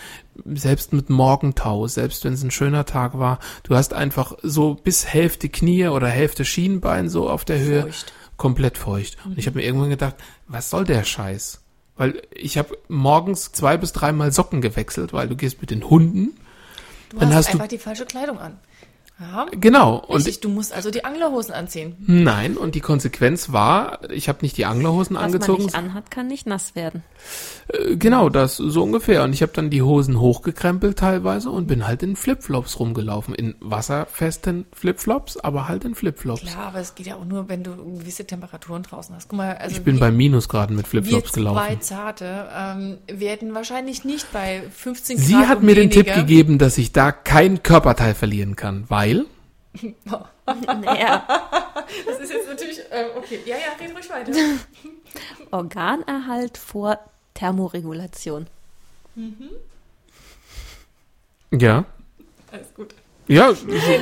selbst 0.47 0.93
mit 0.93 1.11
Morgentau, 1.11 1.87
selbst 1.89 2.25
wenn 2.25 2.33
es 2.33 2.43
ein 2.43 2.51
schöner 2.51 2.85
Tag 2.87 3.19
war, 3.19 3.39
du 3.65 3.75
hast 3.75 3.93
einfach 3.95 4.35
so 4.43 4.75
bis 4.75 5.07
Hälfte 5.07 5.49
Knie 5.49 5.89
oder 5.89 6.09
Hälfte 6.09 6.45
Schienbein 6.45 7.09
so 7.09 7.29
auf 7.29 7.45
der 7.45 7.59
Höhe 7.59 7.83
Feucht. 7.83 8.13
komplett 8.37 8.79
feucht. 8.79 9.19
Und 9.25 9.39
ich 9.39 9.47
habe 9.47 9.59
mir 9.59 9.65
irgendwann 9.65 9.91
gedacht, 9.91 10.15
was 10.49 10.71
soll 10.71 10.85
der 10.85 11.05
Scheiß? 11.05 11.61
Weil 11.97 12.23
ich 12.35 12.57
habe 12.57 12.77
morgens 12.89 13.53
zwei 13.53 13.77
bis 13.77 13.93
dreimal 13.93 14.33
Socken 14.33 14.63
gewechselt, 14.63 15.13
weil 15.13 15.29
du 15.29 15.37
gehst 15.37 15.61
mit 15.61 15.71
den 15.71 15.89
Hunden. 15.91 16.31
Du 17.11 17.19
Dann 17.19 17.29
hast, 17.29 17.37
hast 17.37 17.49
du- 17.49 17.53
einfach 17.59 17.69
die 17.69 17.79
falsche 17.79 18.07
Kleidung 18.07 18.39
an. 18.39 18.59
Ja, 19.23 19.47
Genau. 19.53 19.97
Und 19.99 20.17
richtig. 20.17 20.41
Du 20.41 20.49
musst 20.49 20.73
also 20.73 20.91
die 20.91 21.05
Anglerhosen 21.05 21.55
anziehen. 21.55 21.95
nein, 22.07 22.57
und 22.57 22.75
die 22.75 22.81
Konsequenz 22.81 23.53
war, 23.53 24.01
ich 24.11 24.29
habe 24.29 24.41
nicht 24.43 24.57
die 24.57 24.65
Anglerhosen 24.67 25.15
Was 25.17 25.23
man 25.23 25.33
angezogen. 25.35 25.63
nicht 25.65 25.75
anhat, 25.77 26.11
kann 26.11 26.27
nicht 26.27 26.47
nass 26.47 26.75
werden. 26.75 27.03
Äh, 27.69 27.97
Genau, 27.97 28.29
das 28.29 28.57
so 28.57 28.83
ungefähr. 28.83 29.23
Und 29.23 29.33
ich 29.33 29.43
habe 29.43 29.53
dann 29.55 29.71
die 29.71 29.83
Hosen 29.83 30.19
hochgekrempelt 30.19 30.99
teilweise 30.99 31.51
und 31.51 31.67
bin 31.69 31.87
halt 31.87 32.03
in 32.03 32.17
Flipflops 32.17 32.79
rumgelaufen. 32.81 33.35
In 33.35 33.55
wasserfesten 33.61 34.67
Flipflops, 34.73 35.37
aber 35.37 35.69
halt 35.69 35.85
in 35.85 35.95
Flipflops. 35.95 36.41
Klar, 36.43 36.67
aber 36.69 36.81
es 36.81 36.95
geht 36.95 37.07
ja 37.07 37.17
auch 37.17 37.25
nur, 37.25 37.49
wenn 37.49 37.63
du 37.63 37.77
gewisse 37.99 38.25
Temperaturen 38.27 38.83
draußen 38.83 39.15
hast. 39.15 39.29
Guck 39.29 39.37
mal, 39.39 39.57
also 39.57 39.77
Ich 39.77 39.83
bin 39.83 39.97
wir- 39.97 40.01
bei 40.01 40.11
Minusgraden 40.11 40.75
mit 40.77 40.91
wir 40.93 41.03
Flipflops 41.03 41.33
zwei 41.33 41.41
gelaufen. 41.41 41.81
Zarte 41.81 42.49
ähm, 42.57 42.99
werden 43.07 43.55
wahrscheinlich 43.55 44.05
nicht 44.05 44.33
bei 44.33 44.63
15 44.75 45.19
Sie 45.19 45.33
Grad 45.35 45.49
hat 45.49 45.59
und 45.59 45.65
mir 45.67 45.75
den 45.75 45.91
Tipp 45.91 46.07
weniger- 46.07 46.21
gegeben, 46.23 46.59
dass 46.59 46.79
ich 46.79 46.93
da 46.93 47.13
kein 47.13 47.63
Körperteil 47.63 48.15
verlieren 48.15 48.57
kann, 48.57 48.85
weil 48.89 49.12
Naja, 50.47 51.27
Das 52.07 52.19
ist 52.21 52.31
jetzt 52.33 52.49
natürlich, 52.49 52.79
äh, 52.91 53.07
okay, 53.17 53.41
ja, 53.47 53.57
ja, 53.57 53.73
red 53.81 53.95
ruhig 53.95 54.11
weiter. 54.11 54.33
Organerhalt 55.51 56.59
vor 56.59 56.99
Thermoregulation. 57.35 58.47
ja, 61.51 61.85
Alles 62.51 62.75
gut. 62.75 62.95
Ja, 63.29 63.53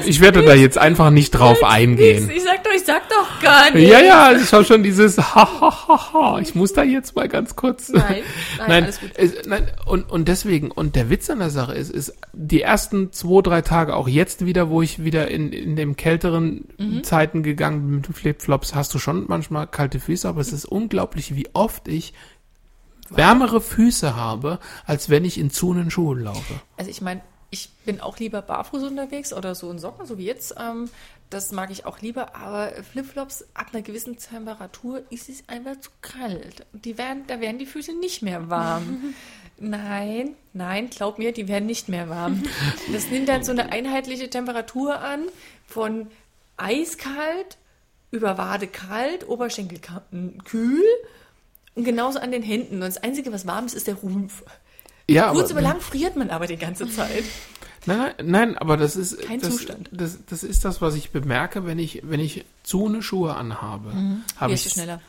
ich 0.06 0.20
werde 0.20 0.42
da 0.42 0.54
jetzt 0.54 0.78
einfach 0.78 1.10
nicht 1.10 1.30
drauf 1.30 1.62
eingehen. 1.62 2.30
Ich 2.34 2.42
sag 2.42 2.64
doch, 2.64 2.72
ich 2.74 2.84
sag 2.84 3.08
doch 3.08 3.40
gar 3.40 3.70
nicht. 3.70 3.88
Ja, 3.88 4.00
ja, 4.00 4.32
ich 4.32 4.52
habe 4.52 4.64
schon 4.64 4.82
dieses 4.82 5.18
ha, 5.18 5.60
ha, 5.60 5.88
ha, 5.88 6.12
ha. 6.12 6.38
Ich 6.40 6.54
muss 6.54 6.72
da 6.72 6.82
jetzt 6.82 7.14
mal 7.16 7.28
ganz 7.28 7.54
kurz. 7.54 7.90
Nein, 7.90 8.02
nein, 8.02 8.22
nein, 8.68 8.84
alles 8.84 9.00
gut. 9.00 9.10
Es, 9.14 9.34
nein 9.46 9.70
und, 9.86 10.10
und 10.10 10.28
deswegen, 10.28 10.70
und 10.70 10.96
der 10.96 11.10
Witz 11.10 11.28
an 11.30 11.38
der 11.40 11.50
Sache 11.50 11.74
ist, 11.74 11.90
ist, 11.90 12.14
die 12.32 12.62
ersten 12.62 13.12
zwei, 13.12 13.42
drei 13.42 13.62
Tage, 13.62 13.94
auch 13.94 14.08
jetzt 14.08 14.46
wieder, 14.46 14.70
wo 14.70 14.82
ich 14.82 15.04
wieder 15.04 15.28
in, 15.28 15.52
in 15.52 15.76
dem 15.76 15.96
kälteren 15.96 16.64
Mhm. 16.78 17.04
Zeiten 17.04 17.42
gegangen 17.42 17.82
bin 17.82 17.96
mit 17.96 18.06
Flipflops, 18.06 18.74
hast 18.74 18.94
du 18.94 18.98
schon 18.98 19.26
manchmal 19.28 19.66
kalte 19.66 20.00
Füße, 20.00 20.28
aber 20.28 20.40
es 20.40 20.52
ist 20.52 20.64
unglaublich, 20.64 21.34
wie 21.36 21.48
oft 21.52 21.88
ich 21.88 22.14
wärmere 23.10 23.60
Füße 23.60 24.16
habe, 24.16 24.58
als 24.86 25.10
wenn 25.10 25.24
ich 25.24 25.38
in 25.38 25.50
zunen 25.50 25.90
Schuhen 25.90 26.20
laufe. 26.20 26.54
Also 26.76 26.90
ich 26.90 27.00
meine, 27.00 27.20
ich 27.50 27.70
bin 27.84 28.00
auch 28.00 28.18
lieber 28.18 28.42
barfuß 28.42 28.84
unterwegs 28.84 29.32
oder 29.32 29.54
so 29.54 29.70
in 29.70 29.78
Socken, 29.78 30.06
so 30.06 30.18
wie 30.18 30.26
jetzt. 30.26 30.54
Ähm, 30.58 30.88
das 31.30 31.52
mag 31.52 31.70
ich 31.70 31.86
auch 31.86 32.00
lieber, 32.00 32.34
aber 32.34 32.72
Flipflops 32.82 33.44
ab 33.54 33.68
einer 33.72 33.82
gewissen 33.82 34.18
Temperatur 34.18 35.02
ist 35.10 35.28
es 35.28 35.48
einfach 35.48 35.78
zu 35.80 35.90
kalt. 36.00 36.66
Die 36.72 36.98
werden, 36.98 37.24
da 37.28 37.40
werden 37.40 37.58
die 37.58 37.66
Füße 37.66 37.92
nicht 37.98 38.22
mehr 38.22 38.50
warm. 38.50 39.14
Nein, 39.62 40.36
nein, 40.54 40.88
glaub 40.88 41.18
mir, 41.18 41.32
die 41.32 41.46
werden 41.46 41.66
nicht 41.66 41.90
mehr 41.90 42.08
warm. 42.08 42.42
Das 42.94 43.10
nimmt 43.10 43.28
dann 43.28 43.44
so 43.44 43.52
eine 43.52 43.70
einheitliche 43.70 44.30
Temperatur 44.30 44.98
an 45.00 45.24
von 45.66 46.06
eiskalt 46.56 47.58
über 48.10 48.38
Wade 48.38 48.66
kalt, 48.66 49.28
Oberschenkel 49.28 49.78
kühl 50.44 50.82
und 51.74 51.84
genauso 51.84 52.20
an 52.20 52.32
den 52.32 52.42
Händen. 52.42 52.76
Und 52.76 52.80
das 52.80 53.02
Einzige, 53.02 53.34
was 53.34 53.46
warm 53.46 53.66
ist, 53.66 53.74
ist 53.74 53.86
der 53.86 53.96
Rumpf. 53.96 54.42
Ja, 55.12 55.30
Kurz 55.32 55.50
aber, 55.50 55.60
aber 55.60 55.68
lang 55.68 55.80
friert 55.80 56.16
man 56.16 56.30
aber 56.30 56.46
die 56.46 56.56
ganze 56.56 56.88
Zeit. 56.88 57.24
Nein, 57.86 57.98
nein, 57.98 58.12
nein, 58.24 58.58
aber 58.58 58.76
das 58.76 58.94
ist 58.96 59.22
Kein 59.22 59.40
das, 59.40 59.50
Zustand. 59.50 59.88
Das, 59.90 60.18
das 60.26 60.42
ist 60.42 60.64
das, 60.64 60.82
was 60.82 60.94
ich 60.94 61.10
bemerke, 61.10 61.64
wenn 61.66 61.78
ich 61.78 62.02
wenn 62.04 62.20
ich 62.20 62.44
Zune 62.62 63.02
Schuhe 63.02 63.34
anhabe, 63.36 63.92
habe 64.36 64.52
Wirst 64.52 64.66
ich 64.66 64.72
schneller. 64.72 65.00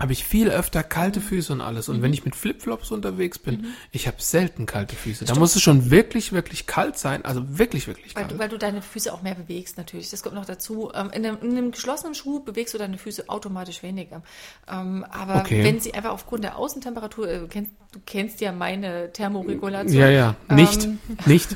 Habe 0.00 0.12
ich 0.12 0.24
viel 0.24 0.48
öfter 0.50 0.82
kalte 0.82 1.20
Mhm. 1.20 1.24
Füße 1.24 1.52
und 1.52 1.60
alles. 1.60 1.88
Und 1.88 2.02
wenn 2.02 2.12
ich 2.12 2.24
mit 2.24 2.34
Flipflops 2.34 2.90
unterwegs 2.90 3.38
bin, 3.38 3.66
ich 3.92 4.06
habe 4.08 4.16
selten 4.20 4.66
kalte 4.66 4.96
Füße. 4.96 5.26
Da 5.26 5.34
muss 5.36 5.54
es 5.54 5.62
schon 5.62 5.90
wirklich 5.90 6.32
wirklich 6.32 6.66
kalt 6.66 6.98
sein, 6.98 7.24
also 7.24 7.58
wirklich 7.58 7.86
wirklich 7.86 8.16
Weil 8.16 8.22
kalt. 8.24 8.32
du, 8.34 8.38
weil 8.38 8.48
du 8.48 8.58
deine 8.58 8.82
Füße 8.82 9.12
auch 9.12 9.22
mehr 9.22 9.34
bewegst, 9.36 9.76
natürlich. 9.78 10.10
Das 10.10 10.22
kommt 10.22 10.34
noch 10.34 10.44
dazu. 10.46 10.90
Ähm, 10.94 11.10
in, 11.12 11.24
einem, 11.24 11.38
in 11.42 11.50
einem 11.52 11.70
geschlossenen 11.70 12.14
Schuh 12.14 12.40
bewegst 12.40 12.74
du 12.74 12.78
deine 12.78 12.98
Füße 12.98 13.28
automatisch 13.28 13.82
weniger. 13.82 14.22
Ähm, 14.68 15.04
aber 15.10 15.40
Okay. 15.42 15.62
wenn 15.62 15.78
sie 15.78 15.94
einfach 15.94 16.10
aufgrund 16.10 16.42
der 16.42 16.56
Außentemperatur, 16.56 17.28
äh, 17.28 17.38
du, 17.40 17.46
kennst, 17.48 17.70
du 17.92 18.00
kennst 18.04 18.40
ja 18.40 18.50
meine 18.50 19.12
Thermoregulation. 19.12 20.00
ja, 20.00 20.08
ja, 20.10 20.34
nicht, 20.50 20.84
Ähm, 20.84 20.98
nicht, 21.26 21.48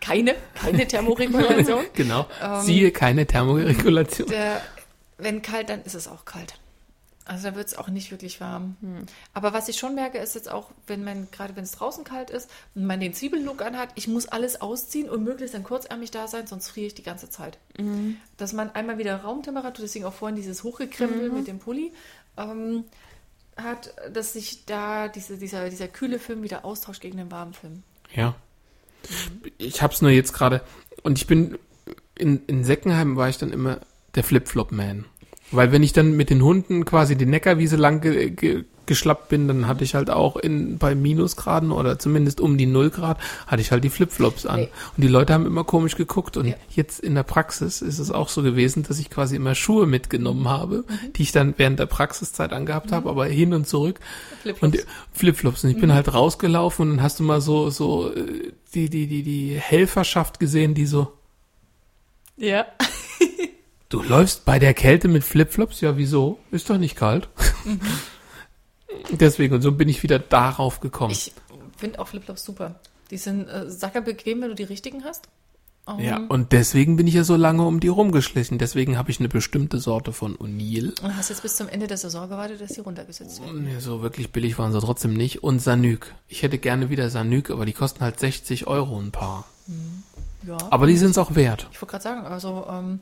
keine, 0.00 0.34
keine 0.54 0.86
Thermoregulation. 0.86 1.84
genau. 1.94 2.26
Ähm, 2.42 2.60
Siehe 2.60 2.90
keine 2.90 3.26
Thermoregulation. 3.26 4.28
der, 4.28 4.60
wenn 5.16 5.40
kalt, 5.42 5.70
dann 5.70 5.82
ist 5.82 5.94
es 5.94 6.06
auch 6.08 6.24
kalt. 6.26 6.54
Also 7.28 7.50
da 7.50 7.56
wird 7.56 7.68
es 7.68 7.76
auch 7.76 7.88
nicht 7.88 8.10
wirklich 8.10 8.40
warm. 8.40 8.76
Aber 9.34 9.52
was 9.52 9.68
ich 9.68 9.78
schon 9.78 9.94
merke, 9.94 10.16
ist 10.16 10.34
jetzt 10.34 10.50
auch, 10.50 10.70
wenn 10.86 11.04
man, 11.04 11.30
gerade 11.30 11.54
wenn 11.56 11.64
es 11.64 11.72
draußen 11.72 12.02
kalt 12.02 12.30
ist 12.30 12.50
und 12.74 12.86
man 12.86 13.00
den 13.00 13.12
Zwiebellook 13.12 13.60
anhat, 13.60 13.90
ich 13.96 14.08
muss 14.08 14.26
alles 14.26 14.62
ausziehen 14.62 15.10
und 15.10 15.24
möglichst 15.24 15.54
dann 15.54 15.62
kurzärmlich 15.62 16.10
da 16.10 16.26
sein, 16.26 16.46
sonst 16.46 16.70
friere 16.70 16.86
ich 16.86 16.94
die 16.94 17.02
ganze 17.02 17.28
Zeit. 17.28 17.58
Dass 18.38 18.54
man 18.54 18.70
einmal 18.70 18.96
wieder 18.96 19.14
Raumtemperatur, 19.16 19.84
deswegen 19.84 20.06
auch 20.06 20.14
vorhin 20.14 20.36
dieses 20.36 20.64
Hochgekrempel 20.64 21.30
mit 21.30 21.46
dem 21.46 21.58
Pulli, 21.58 21.92
ähm, 22.38 22.84
hat, 23.58 23.94
dass 24.12 24.32
sich 24.32 24.64
da 24.64 25.08
diese, 25.08 25.36
dieser, 25.36 25.68
dieser 25.68 25.88
kühle 25.88 26.18
Film 26.18 26.42
wieder 26.42 26.64
austauscht 26.64 27.02
gegen 27.02 27.18
den 27.18 27.30
warmen 27.30 27.52
Film. 27.52 27.82
Ja. 28.14 28.36
Ich 29.58 29.82
hab's 29.82 30.00
nur 30.00 30.10
jetzt 30.10 30.32
gerade. 30.32 30.62
Und 31.02 31.18
ich 31.18 31.26
bin 31.26 31.58
in, 32.14 32.42
in 32.46 32.64
Seckenheim 32.64 33.16
war 33.16 33.28
ich 33.28 33.36
dann 33.36 33.52
immer 33.52 33.80
der 34.14 34.24
Flip-Flop-Man. 34.24 35.04
Weil 35.50 35.72
wenn 35.72 35.82
ich 35.82 35.92
dann 35.92 36.12
mit 36.12 36.28
den 36.30 36.42
Hunden 36.42 36.84
quasi 36.84 37.16
die 37.16 37.24
Neckarwiese 37.26 37.76
lang 37.76 38.00
ge, 38.02 38.30
ge, 38.30 38.64
geschlappt 38.84 39.28
bin, 39.28 39.48
dann 39.48 39.66
hatte 39.66 39.82
ich 39.84 39.94
halt 39.94 40.10
auch 40.10 40.36
in, 40.36 40.78
bei 40.78 40.94
Minusgraden 40.94 41.72
oder 41.72 41.98
zumindest 41.98 42.40
um 42.40 42.56
die 42.58 42.66
Null 42.66 42.90
Grad, 42.90 43.18
hatte 43.46 43.60
ich 43.62 43.70
halt 43.72 43.82
die 43.84 43.88
Flipflops 43.90 44.44
an. 44.46 44.60
Nee. 44.60 44.68
Und 44.96 45.02
die 45.02 45.08
Leute 45.08 45.32
haben 45.34 45.46
immer 45.46 45.64
komisch 45.64 45.96
geguckt. 45.96 46.36
Und 46.36 46.46
Ja. 46.48 46.54
jetzt 46.70 47.00
in 47.00 47.14
der 47.14 47.22
Praxis 47.22 47.80
ist 47.82 47.98
es 47.98 48.10
auch 48.10 48.28
so 48.28 48.42
gewesen, 48.42 48.82
dass 48.82 48.98
ich 48.98 49.08
quasi 49.10 49.36
immer 49.36 49.54
Schuhe 49.54 49.86
mitgenommen 49.86 50.48
habe, 50.48 50.84
Mhm. 50.88 51.12
die 51.14 51.22
ich 51.22 51.32
dann 51.32 51.54
während 51.56 51.78
der 51.78 51.86
Praxiszeit 51.86 52.52
angehabt 52.52 52.92
habe, 52.92 53.08
aber 53.08 53.26
hin 53.26 53.52
und 53.54 53.66
zurück. 53.66 54.00
Flipflops. 54.42 54.62
Und 54.62 54.74
die- 54.74 54.88
Flipflops. 55.12 55.64
Und 55.64 55.70
ich 55.70 55.80
bin 55.80 55.92
halt 55.94 56.12
rausgelaufen 56.12 56.90
und 56.90 56.96
dann 56.96 57.02
hast 57.02 57.20
du 57.20 57.24
mal 57.24 57.40
so, 57.40 57.70
so 57.70 58.12
äh, 58.14 58.52
die, 58.74 58.88
die, 58.90 59.06
die, 59.06 59.22
die 59.22 59.54
Helferschaft 59.58 60.40
gesehen, 60.40 60.74
die 60.74 60.86
so, 60.86 61.12
Ja. 62.36 62.66
Du 63.88 64.02
läufst 64.02 64.44
bei 64.44 64.58
der 64.58 64.74
Kälte 64.74 65.08
mit 65.08 65.24
Flipflops? 65.24 65.80
Ja, 65.80 65.96
wieso? 65.96 66.38
Ist 66.50 66.68
doch 66.70 66.78
nicht 66.78 66.96
kalt. 66.96 67.28
Deswegen, 69.10 69.54
und 69.54 69.62
so 69.62 69.72
bin 69.72 69.88
ich 69.88 70.02
wieder 70.02 70.18
darauf 70.18 70.80
gekommen. 70.80 71.12
Ich 71.12 71.32
finde 71.76 71.98
auch 71.98 72.08
Flipflops 72.08 72.44
super. 72.44 72.80
Die 73.10 73.16
sind 73.16 73.48
äh, 73.48 73.70
sacker 73.70 74.00
bequem, 74.00 74.40
wenn 74.40 74.48
du 74.48 74.54
die 74.54 74.64
richtigen 74.64 75.04
hast. 75.04 75.28
Um, 75.86 76.00
ja, 76.00 76.18
und 76.28 76.52
deswegen 76.52 76.96
bin 76.96 77.06
ich 77.06 77.14
ja 77.14 77.24
so 77.24 77.34
lange 77.34 77.64
um 77.64 77.80
die 77.80 77.88
rumgeschlichen. 77.88 78.58
Deswegen 78.58 78.98
habe 78.98 79.10
ich 79.10 79.20
eine 79.20 79.30
bestimmte 79.30 79.78
Sorte 79.78 80.12
von 80.12 80.36
O'Neill. 80.36 81.00
Und 81.00 81.16
hast 81.16 81.30
jetzt 81.30 81.40
bis 81.40 81.56
zum 81.56 81.66
Ende 81.66 81.86
der 81.86 81.96
Saison 81.96 82.28
gewartet, 82.28 82.60
dass 82.60 82.74
die 82.74 82.80
runtergesetzt 82.80 83.42
werden. 83.42 83.64
Nee, 83.64 83.78
so 83.78 84.02
wirklich 84.02 84.30
billig 84.30 84.58
waren 84.58 84.72
sie 84.72 84.80
trotzdem 84.80 85.14
nicht. 85.14 85.42
Und 85.42 85.60
Sanuk. 85.60 86.12
Ich 86.28 86.42
hätte 86.42 86.58
gerne 86.58 86.90
wieder 86.90 87.08
Sanuk, 87.08 87.48
aber 87.50 87.64
die 87.64 87.72
kosten 87.72 88.00
halt 88.00 88.20
60 88.20 88.66
Euro 88.66 88.98
ein 88.98 89.12
paar. 89.12 89.46
Ja. 90.46 90.58
Aber 90.68 90.86
die 90.86 90.96
sind 90.98 91.12
es 91.12 91.18
auch 91.18 91.34
wert. 91.34 91.68
Ich 91.72 91.80
wollte 91.80 91.92
gerade 91.92 92.04
sagen, 92.04 92.26
also 92.26 92.66
ähm, 92.70 93.00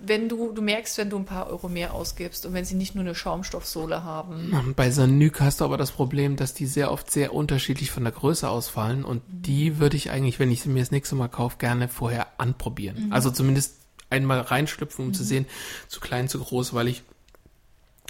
wenn 0.00 0.28
du, 0.28 0.52
du 0.52 0.62
merkst, 0.62 0.98
wenn 0.98 1.10
du 1.10 1.16
ein 1.16 1.24
paar 1.24 1.48
Euro 1.48 1.68
mehr 1.68 1.94
ausgibst 1.94 2.46
und 2.46 2.52
wenn 2.52 2.64
sie 2.64 2.74
nicht 2.74 2.94
nur 2.94 3.04
eine 3.04 3.14
Schaumstoffsohle 3.14 4.04
haben. 4.04 4.74
Bei 4.76 4.90
Sanuk 4.90 5.40
hast 5.40 5.60
du 5.60 5.64
aber 5.64 5.76
das 5.76 5.90
Problem, 5.90 6.36
dass 6.36 6.54
die 6.54 6.66
sehr 6.66 6.92
oft 6.92 7.10
sehr 7.10 7.34
unterschiedlich 7.34 7.90
von 7.90 8.04
der 8.04 8.12
Größe 8.12 8.48
ausfallen 8.48 9.04
und 9.04 9.22
die 9.28 9.78
würde 9.78 9.96
ich 9.96 10.10
eigentlich, 10.10 10.38
wenn 10.38 10.50
ich 10.50 10.62
sie 10.62 10.68
mir 10.68 10.80
das 10.80 10.90
nächste 10.90 11.14
Mal 11.14 11.28
kaufe, 11.28 11.56
gerne 11.58 11.88
vorher 11.88 12.26
anprobieren. 12.38 13.08
Also 13.10 13.30
zumindest 13.30 13.76
einmal 14.10 14.40
reinschlüpfen, 14.40 15.06
um 15.06 15.14
zu 15.14 15.24
sehen, 15.24 15.46
zu 15.88 16.00
klein, 16.00 16.28
zu 16.28 16.38
groß, 16.38 16.74
weil 16.74 16.88
ich 16.88 17.02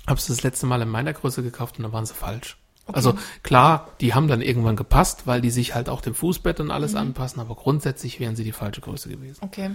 habe 0.07 0.19
es 0.19 0.27
das 0.27 0.43
letzte 0.43 0.67
Mal 0.67 0.83
in 0.83 0.89
meiner 0.89 1.13
Größe 1.13 1.43
gekauft 1.43 1.79
und 1.79 1.85
da 1.85 1.93
waren 1.93 2.07
sie 2.07 2.15
falsch. 2.15 2.57
Also 2.93 3.19
klar, 3.43 3.91
die 4.01 4.15
haben 4.15 4.29
dann 4.29 4.41
irgendwann 4.41 4.77
gepasst, 4.77 5.27
weil 5.27 5.41
die 5.41 5.51
sich 5.51 5.75
halt 5.75 5.89
auch 5.89 6.01
dem 6.01 6.15
Fußbett 6.15 6.61
und 6.61 6.71
alles 6.71 6.95
anpassen, 6.95 7.41
aber 7.41 7.55
grundsätzlich 7.55 8.19
wären 8.19 8.35
sie 8.35 8.45
die 8.45 8.53
falsche 8.53 8.81
Größe 8.81 9.09
gewesen. 9.09 9.39
Okay. 9.43 9.71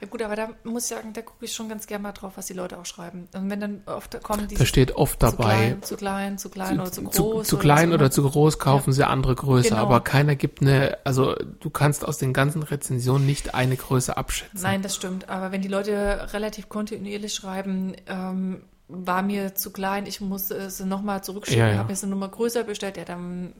Ja 0.00 0.06
gut, 0.08 0.22
aber 0.22 0.34
da 0.34 0.48
muss 0.64 0.84
ich 0.84 0.88
sagen, 0.96 1.12
da 1.12 1.20
gucke 1.20 1.44
ich 1.44 1.52
schon 1.52 1.68
ganz 1.68 1.86
gerne 1.86 2.02
mal 2.02 2.12
drauf, 2.12 2.32
was 2.36 2.46
die 2.46 2.54
Leute 2.54 2.78
auch 2.78 2.86
schreiben. 2.86 3.28
Und 3.34 3.50
wenn 3.50 3.60
dann 3.60 3.82
oft 3.84 4.22
kommen 4.22 4.48
die 4.48 4.54
Da 4.54 4.64
steht 4.64 4.96
oft 4.96 5.20
zu 5.20 5.26
dabei, 5.30 5.44
klein, 5.44 5.82
zu 5.82 5.96
klein, 5.96 6.38
zu 6.38 6.48
klein 6.48 6.80
oder 6.80 6.90
zu 6.90 7.02
groß. 7.02 7.14
zu, 7.14 7.42
zu 7.42 7.56
oder 7.56 7.62
klein 7.62 7.88
oder 7.92 8.04
immer. 8.04 8.10
zu 8.10 8.22
groß 8.28 8.58
kaufen 8.58 8.92
sie 8.94 9.06
andere 9.06 9.34
Größe, 9.34 9.68
Genau. 9.70 9.82
aber 9.82 10.00
keiner 10.00 10.36
gibt 10.36 10.62
eine, 10.62 10.96
also 11.04 11.34
du 11.34 11.68
kannst 11.68 12.06
aus 12.06 12.16
den 12.16 12.32
ganzen 12.32 12.62
Rezensionen 12.62 13.26
nicht 13.26 13.54
eine 13.54 13.76
Größe 13.76 14.16
abschätzen. 14.16 14.60
Nein, 14.62 14.80
das 14.80 14.96
stimmt. 14.96 15.28
Aber 15.28 15.52
wenn 15.52 15.60
die 15.60 15.68
Leute 15.68 16.28
relativ 16.32 16.70
kontinuierlich 16.70 17.34
schreiben, 17.34 17.94
ähm, 18.06 18.62
war 18.88 19.20
mir 19.20 19.54
zu 19.54 19.70
klein, 19.70 20.06
ich 20.06 20.20
musste 20.22 20.54
es 20.54 20.80
nochmal 20.80 21.22
zurückschicken, 21.22 21.60
Ja, 21.62 21.68
ja. 21.72 21.76
habe 21.78 21.88
mir 21.88 21.92
es 21.92 22.02
eine 22.02 22.10
Nummer 22.10 22.28
größer 22.28 22.64
bestellt, 22.64 22.96
ja, 22.96 23.04
dann 23.04 23.52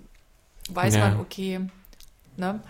weiß 0.70 0.94
Ja. 0.96 1.10
man, 1.10 1.20
okay, 1.20 1.60
ne? 2.36 2.60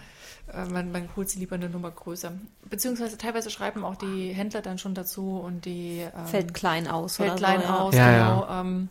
Äh, 0.54 0.66
Man, 0.70 0.92
man 0.92 1.08
holt 1.16 1.28
sie 1.30 1.38
lieber 1.38 1.54
eine 1.56 1.68
Nummer 1.68 1.90
größer. 1.90 2.32
Beziehungsweise 2.68 3.16
teilweise 3.18 3.50
schreiben 3.50 3.84
auch 3.84 3.96
die 3.96 4.32
Händler 4.32 4.62
dann 4.62 4.78
schon 4.78 4.94
dazu 4.94 5.38
und 5.44 5.64
die 5.64 6.00
ähm, 6.00 6.26
Fällt 6.26 6.54
klein 6.54 6.86
aus 6.88 7.16
fällt 7.16 7.30
oder 7.32 7.38
klein 7.38 7.60
so. 7.60 7.66
ja. 7.66 7.78
aus, 7.78 7.94
Ja, 7.94 8.12
genau. 8.12 8.60
Ähm, 8.60 8.88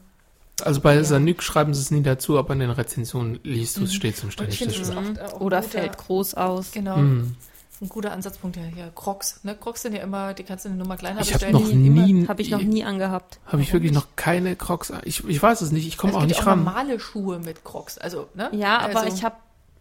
Also 0.64 0.82
bei 0.82 0.96
Ja. 0.96 1.04
Sanuk 1.04 1.42
schreiben 1.44 1.74
sie 1.74 1.82
es 1.82 1.92
nie 1.92 2.04
dazu, 2.04 2.38
aber 2.38 2.54
in 2.54 2.60
den 2.60 2.70
Rezensionen 2.72 3.40
liest 3.44 3.78
du 3.78 3.84
es 3.86 3.94
stets 3.94 4.24
und 4.24 4.38
Mhm. 4.38 4.44
und 4.46 4.50
ich 4.50 4.56
ständig. 4.58 4.78
finde, 4.78 4.94
Das 4.96 5.28
oft, 5.32 5.34
äh, 5.34 5.36
Oder 5.38 5.58
ein 5.58 5.64
guter, 5.64 5.80
fällt 5.80 5.98
groß 5.98 6.34
aus. 6.36 6.72
Genau. 6.72 6.96
Hm. 6.98 7.36
Ein 7.82 7.88
guter 7.88 8.12
Ansatzpunkt 8.12 8.58
ja 8.58 8.64
hier. 8.64 8.92
Crocs. 8.94 9.40
Ne? 9.44 9.56
Crocs 9.56 9.84
sind 9.84 9.94
ja 9.96 10.02
immer, 10.04 10.34
die 10.34 10.44
kannst 10.44 10.66
du 10.66 10.70
eine 10.70 10.78
Nummer 10.78 10.98
kleiner 10.98 11.22
Ich 11.22 11.34
habe 11.34 11.46
bestellen. 11.46 11.72
immer- 11.80 12.06
nie, 12.06 12.28
Habe 12.28 12.42
ich 12.42 12.50
noch 12.52 12.62
nie 12.62 12.84
angehabt. 12.84 13.40
habe 13.46 13.62
ich 13.62 13.72
wirklich 13.72 13.94
noch 13.94 14.08
keine 14.18 14.58
Crocs. 14.58 14.92
Ich, 15.06 15.24
ich 15.30 15.42
weiß 15.42 15.62
es 15.62 15.72
nicht, 15.72 15.88
ich 15.88 15.98
komme 15.98 16.12
es 16.12 16.18
auch 16.18 16.22
gibt 16.24 16.32
nicht 16.32 16.42
auch 16.42 16.48
ran. 16.48 16.66
normale 16.66 17.00
Schuhe 17.00 17.40
mit 17.40 17.64
Crocs. 17.64 17.98
Also, 17.98 18.28
ne? 18.34 18.50
Ja, 18.52 18.80
aber 18.80 19.00
also, 19.04 19.16
ich 19.16 19.24
hab, 19.24 19.40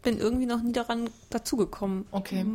bin 0.09 0.19
irgendwie 0.19 0.47
noch 0.47 0.63
nie 0.63 0.73
daran 0.73 1.11
dazugekommen. 1.29 2.07
Okay. 2.13 2.47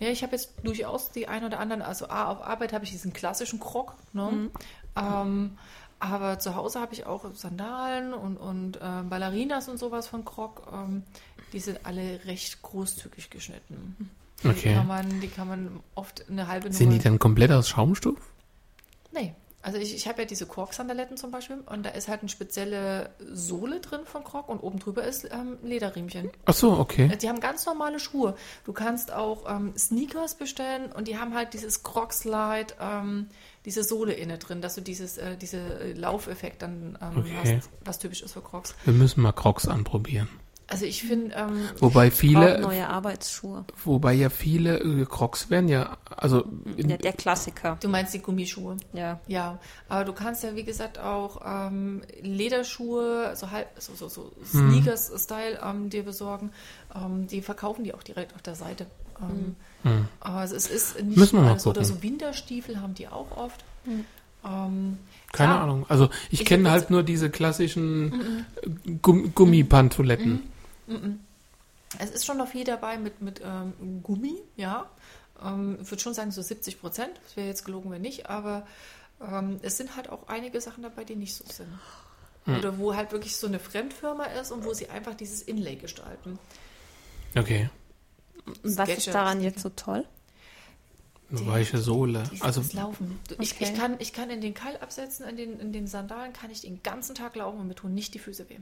Ja, 0.00 0.08
ich 0.08 0.24
habe 0.24 0.32
jetzt 0.32 0.54
durchaus 0.64 1.12
die 1.12 1.28
ein 1.28 1.44
oder 1.44 1.60
anderen, 1.60 1.82
also 1.82 2.08
A, 2.08 2.32
auf 2.32 2.42
Arbeit 2.42 2.72
habe 2.72 2.84
ich 2.84 2.90
diesen 2.90 3.12
klassischen 3.12 3.60
Krog, 3.60 3.94
ne? 4.12 4.28
Mhm. 4.32 4.50
Ähm, 4.96 5.58
aber 6.00 6.40
zu 6.40 6.56
Hause 6.56 6.80
habe 6.80 6.94
ich 6.94 7.06
auch 7.06 7.24
Sandalen 7.34 8.12
und, 8.12 8.36
und 8.36 8.76
äh, 8.78 9.02
Ballerinas 9.08 9.68
und 9.68 9.78
sowas 9.78 10.08
von 10.08 10.24
Krog. 10.24 10.66
Ähm, 10.72 11.04
die 11.52 11.60
sind 11.60 11.86
alle 11.86 12.24
recht 12.24 12.60
großzügig 12.62 13.30
geschnitten. 13.30 14.10
Die, 14.42 14.48
Okay. 14.48 14.74
kann 14.74 14.86
man, 14.86 15.20
die 15.20 15.28
kann 15.28 15.48
man 15.48 15.80
oft 15.94 16.28
eine 16.28 16.48
halbe 16.48 16.72
Sind 16.72 16.90
die 16.90 16.96
Nummer... 16.96 17.02
dann 17.04 17.18
komplett 17.20 17.52
aus 17.52 17.68
Schaumstoff? 17.68 18.18
Nee. 19.12 19.32
Also 19.66 19.78
ich, 19.78 19.96
ich 19.96 20.06
habe 20.06 20.22
ja 20.22 20.26
diese 20.26 20.46
Krog-Sandaletten 20.46 21.16
zum 21.16 21.32
Beispiel 21.32 21.58
und 21.66 21.84
da 21.84 21.90
ist 21.90 22.06
halt 22.06 22.20
eine 22.20 22.28
spezielle 22.28 23.10
Sohle 23.32 23.80
drin 23.80 24.02
von 24.04 24.22
Krog 24.22 24.48
und 24.48 24.60
oben 24.60 24.78
drüber 24.78 25.02
ist 25.02 25.24
ähm, 25.24 25.58
ein 25.60 25.66
Lederriemchen. 25.66 26.30
Ach 26.44 26.54
so, 26.54 26.78
okay. 26.78 27.10
Die 27.20 27.28
haben 27.28 27.40
ganz 27.40 27.66
normale 27.66 27.98
Schuhe. 27.98 28.36
Du 28.64 28.72
kannst 28.72 29.12
auch 29.12 29.42
ähm, 29.52 29.72
Sneakers 29.76 30.36
bestellen 30.36 30.92
und 30.92 31.08
die 31.08 31.18
haben 31.18 31.34
halt 31.34 31.52
dieses 31.52 31.82
Croc-Slide, 31.82 32.74
ähm, 32.80 33.26
diese 33.64 33.82
Sohle 33.82 34.12
inne 34.12 34.38
drin, 34.38 34.60
dass 34.60 34.76
du 34.76 34.82
dieses, 34.82 35.18
äh, 35.18 35.36
diese 35.36 35.58
äh, 35.58 35.92
Laufeffekt 35.94 36.62
dann 36.62 36.96
ähm, 37.02 37.18
Okay. 37.18 37.56
hast, 37.58 37.68
was 37.84 37.98
typisch 37.98 38.22
ist 38.22 38.34
für 38.34 38.42
Crocs. 38.42 38.72
Wir 38.84 38.94
müssen 38.94 39.20
mal 39.20 39.32
Crocs 39.32 39.66
anprobieren. 39.66 40.28
Also 40.68 40.84
ich 40.84 41.02
finde, 41.04 41.32
ähm, 41.36 41.68
Wobei 41.78 42.10
viele, 42.10 42.60
neue 42.60 42.88
Arbeitsschuhe. 42.88 43.64
wobei 43.84 44.14
ja 44.14 44.30
viele 44.30 44.78
äh, 44.80 45.04
Crocs 45.04 45.48
werden 45.48 45.68
ja, 45.68 45.96
also 46.16 46.44
in, 46.76 46.90
Ja, 46.90 46.96
der 46.96 47.12
Klassiker. 47.12 47.76
du 47.80 47.88
meinst 47.88 48.14
die 48.14 48.18
Gummischuhe. 48.18 48.76
Ja. 48.92 49.20
Ja, 49.28 49.60
aber 49.88 50.04
du 50.04 50.12
kannst 50.12 50.42
ja, 50.42 50.56
wie 50.56 50.64
gesagt, 50.64 50.98
auch 50.98 51.40
ähm, 51.46 52.02
Lederschuhe, 52.20 53.32
so 53.36 53.50
halb, 53.52 53.68
so, 53.78 53.94
so, 53.94 54.08
so 54.08 54.32
Hm. 54.52 54.70
Sneakers-Style 54.72 55.60
ähm, 55.64 55.88
dir 55.90 56.02
besorgen. 56.02 56.50
Ähm, 56.94 57.28
die 57.28 57.42
verkaufen 57.42 57.84
die 57.84 57.94
auch 57.94 58.02
direkt 58.02 58.34
auf 58.34 58.42
der 58.42 58.54
Seite. 58.56 58.86
Ähm, 59.20 59.54
Hm. 59.82 60.08
Aber 60.18 60.42
es 60.42 60.50
ist, 60.52 61.00
nicht 61.00 61.16
Müssen 61.16 61.36
wir 61.36 61.42
mal 61.44 61.50
alles. 61.52 61.66
Oder 61.66 61.84
so 61.84 62.02
Winterstiefel 62.02 62.80
haben 62.80 62.94
die 62.94 63.06
auch 63.06 63.36
oft. 63.36 63.62
Ähm, 63.86 64.98
keine 65.32 65.52
klar, 65.52 65.60
Ahnung. 65.62 65.86
Also 65.88 66.08
ich, 66.30 66.40
Ich 66.40 66.46
kenne 66.46 66.70
halt 66.72 66.90
nur 66.90 67.04
diese 67.04 67.30
klassischen 67.30 68.46
Gumm 69.02 69.32
Gummipantoletten. 69.32 70.42
Es 71.98 72.10
ist 72.10 72.26
schon 72.26 72.38
noch 72.38 72.48
viel 72.48 72.64
dabei 72.64 72.98
mit, 72.98 73.20
mit 73.22 73.40
ähm, 73.44 74.02
Gummi, 74.02 74.42
ja. 74.56 74.88
Ähm, 75.42 75.78
ich 75.82 75.90
würde 75.90 76.02
schon 76.02 76.14
sagen, 76.14 76.30
so 76.30 76.42
70 76.42 76.80
Prozent. 76.80 77.12
Das 77.24 77.36
wäre 77.36 77.46
jetzt 77.46 77.64
gelogen, 77.64 77.90
wenn 77.90 78.02
nicht. 78.02 78.28
Aber 78.28 78.66
ähm, 79.20 79.58
es 79.62 79.76
sind 79.76 79.96
halt 79.96 80.08
auch 80.08 80.28
einige 80.28 80.60
Sachen 80.60 80.82
dabei, 80.82 81.04
die 81.04 81.16
nicht 81.16 81.34
so 81.34 81.44
sind. 81.46 81.68
Hm. 82.44 82.58
Oder 82.58 82.78
wo 82.78 82.94
halt 82.94 83.12
wirklich 83.12 83.36
so 83.36 83.46
eine 83.46 83.58
Fremdfirma 83.58 84.24
ist 84.24 84.52
und 84.52 84.64
wo 84.64 84.72
sie 84.72 84.88
einfach 84.88 85.14
dieses 85.14 85.42
Inlay 85.42 85.76
gestalten. 85.76 86.38
Okay. 87.36 87.68
Was 88.62 88.74
Sketcher, 88.74 88.96
ist 88.98 89.06
daran 89.08 89.40
jetzt 89.40 89.60
so 89.60 89.70
toll? 89.70 90.04
Eine 91.30 91.40
Die- 91.40 91.46
weiche 91.46 91.78
Sohle. 91.78 92.22
Dieses 92.30 92.42
Also 92.42 92.62
Laufen. 92.72 93.18
Ich, 93.40 93.52
Okay. 93.54 93.64
ich, 93.64 93.74
kann, 93.74 93.96
ich 93.98 94.12
kann 94.12 94.30
in 94.30 94.40
den 94.40 94.54
Keil 94.54 94.76
absetzen, 94.76 95.26
in 95.28 95.36
den, 95.36 95.58
in 95.60 95.72
den 95.72 95.86
Sandalen 95.88 96.32
kann 96.32 96.50
ich 96.50 96.60
den 96.60 96.82
ganzen 96.82 97.14
Tag 97.16 97.34
laufen 97.36 97.58
und 97.60 97.66
mir 97.68 97.74
tun 97.74 97.94
nicht 97.94 98.14
die 98.14 98.18
Füße 98.20 98.48
weh. 98.48 98.58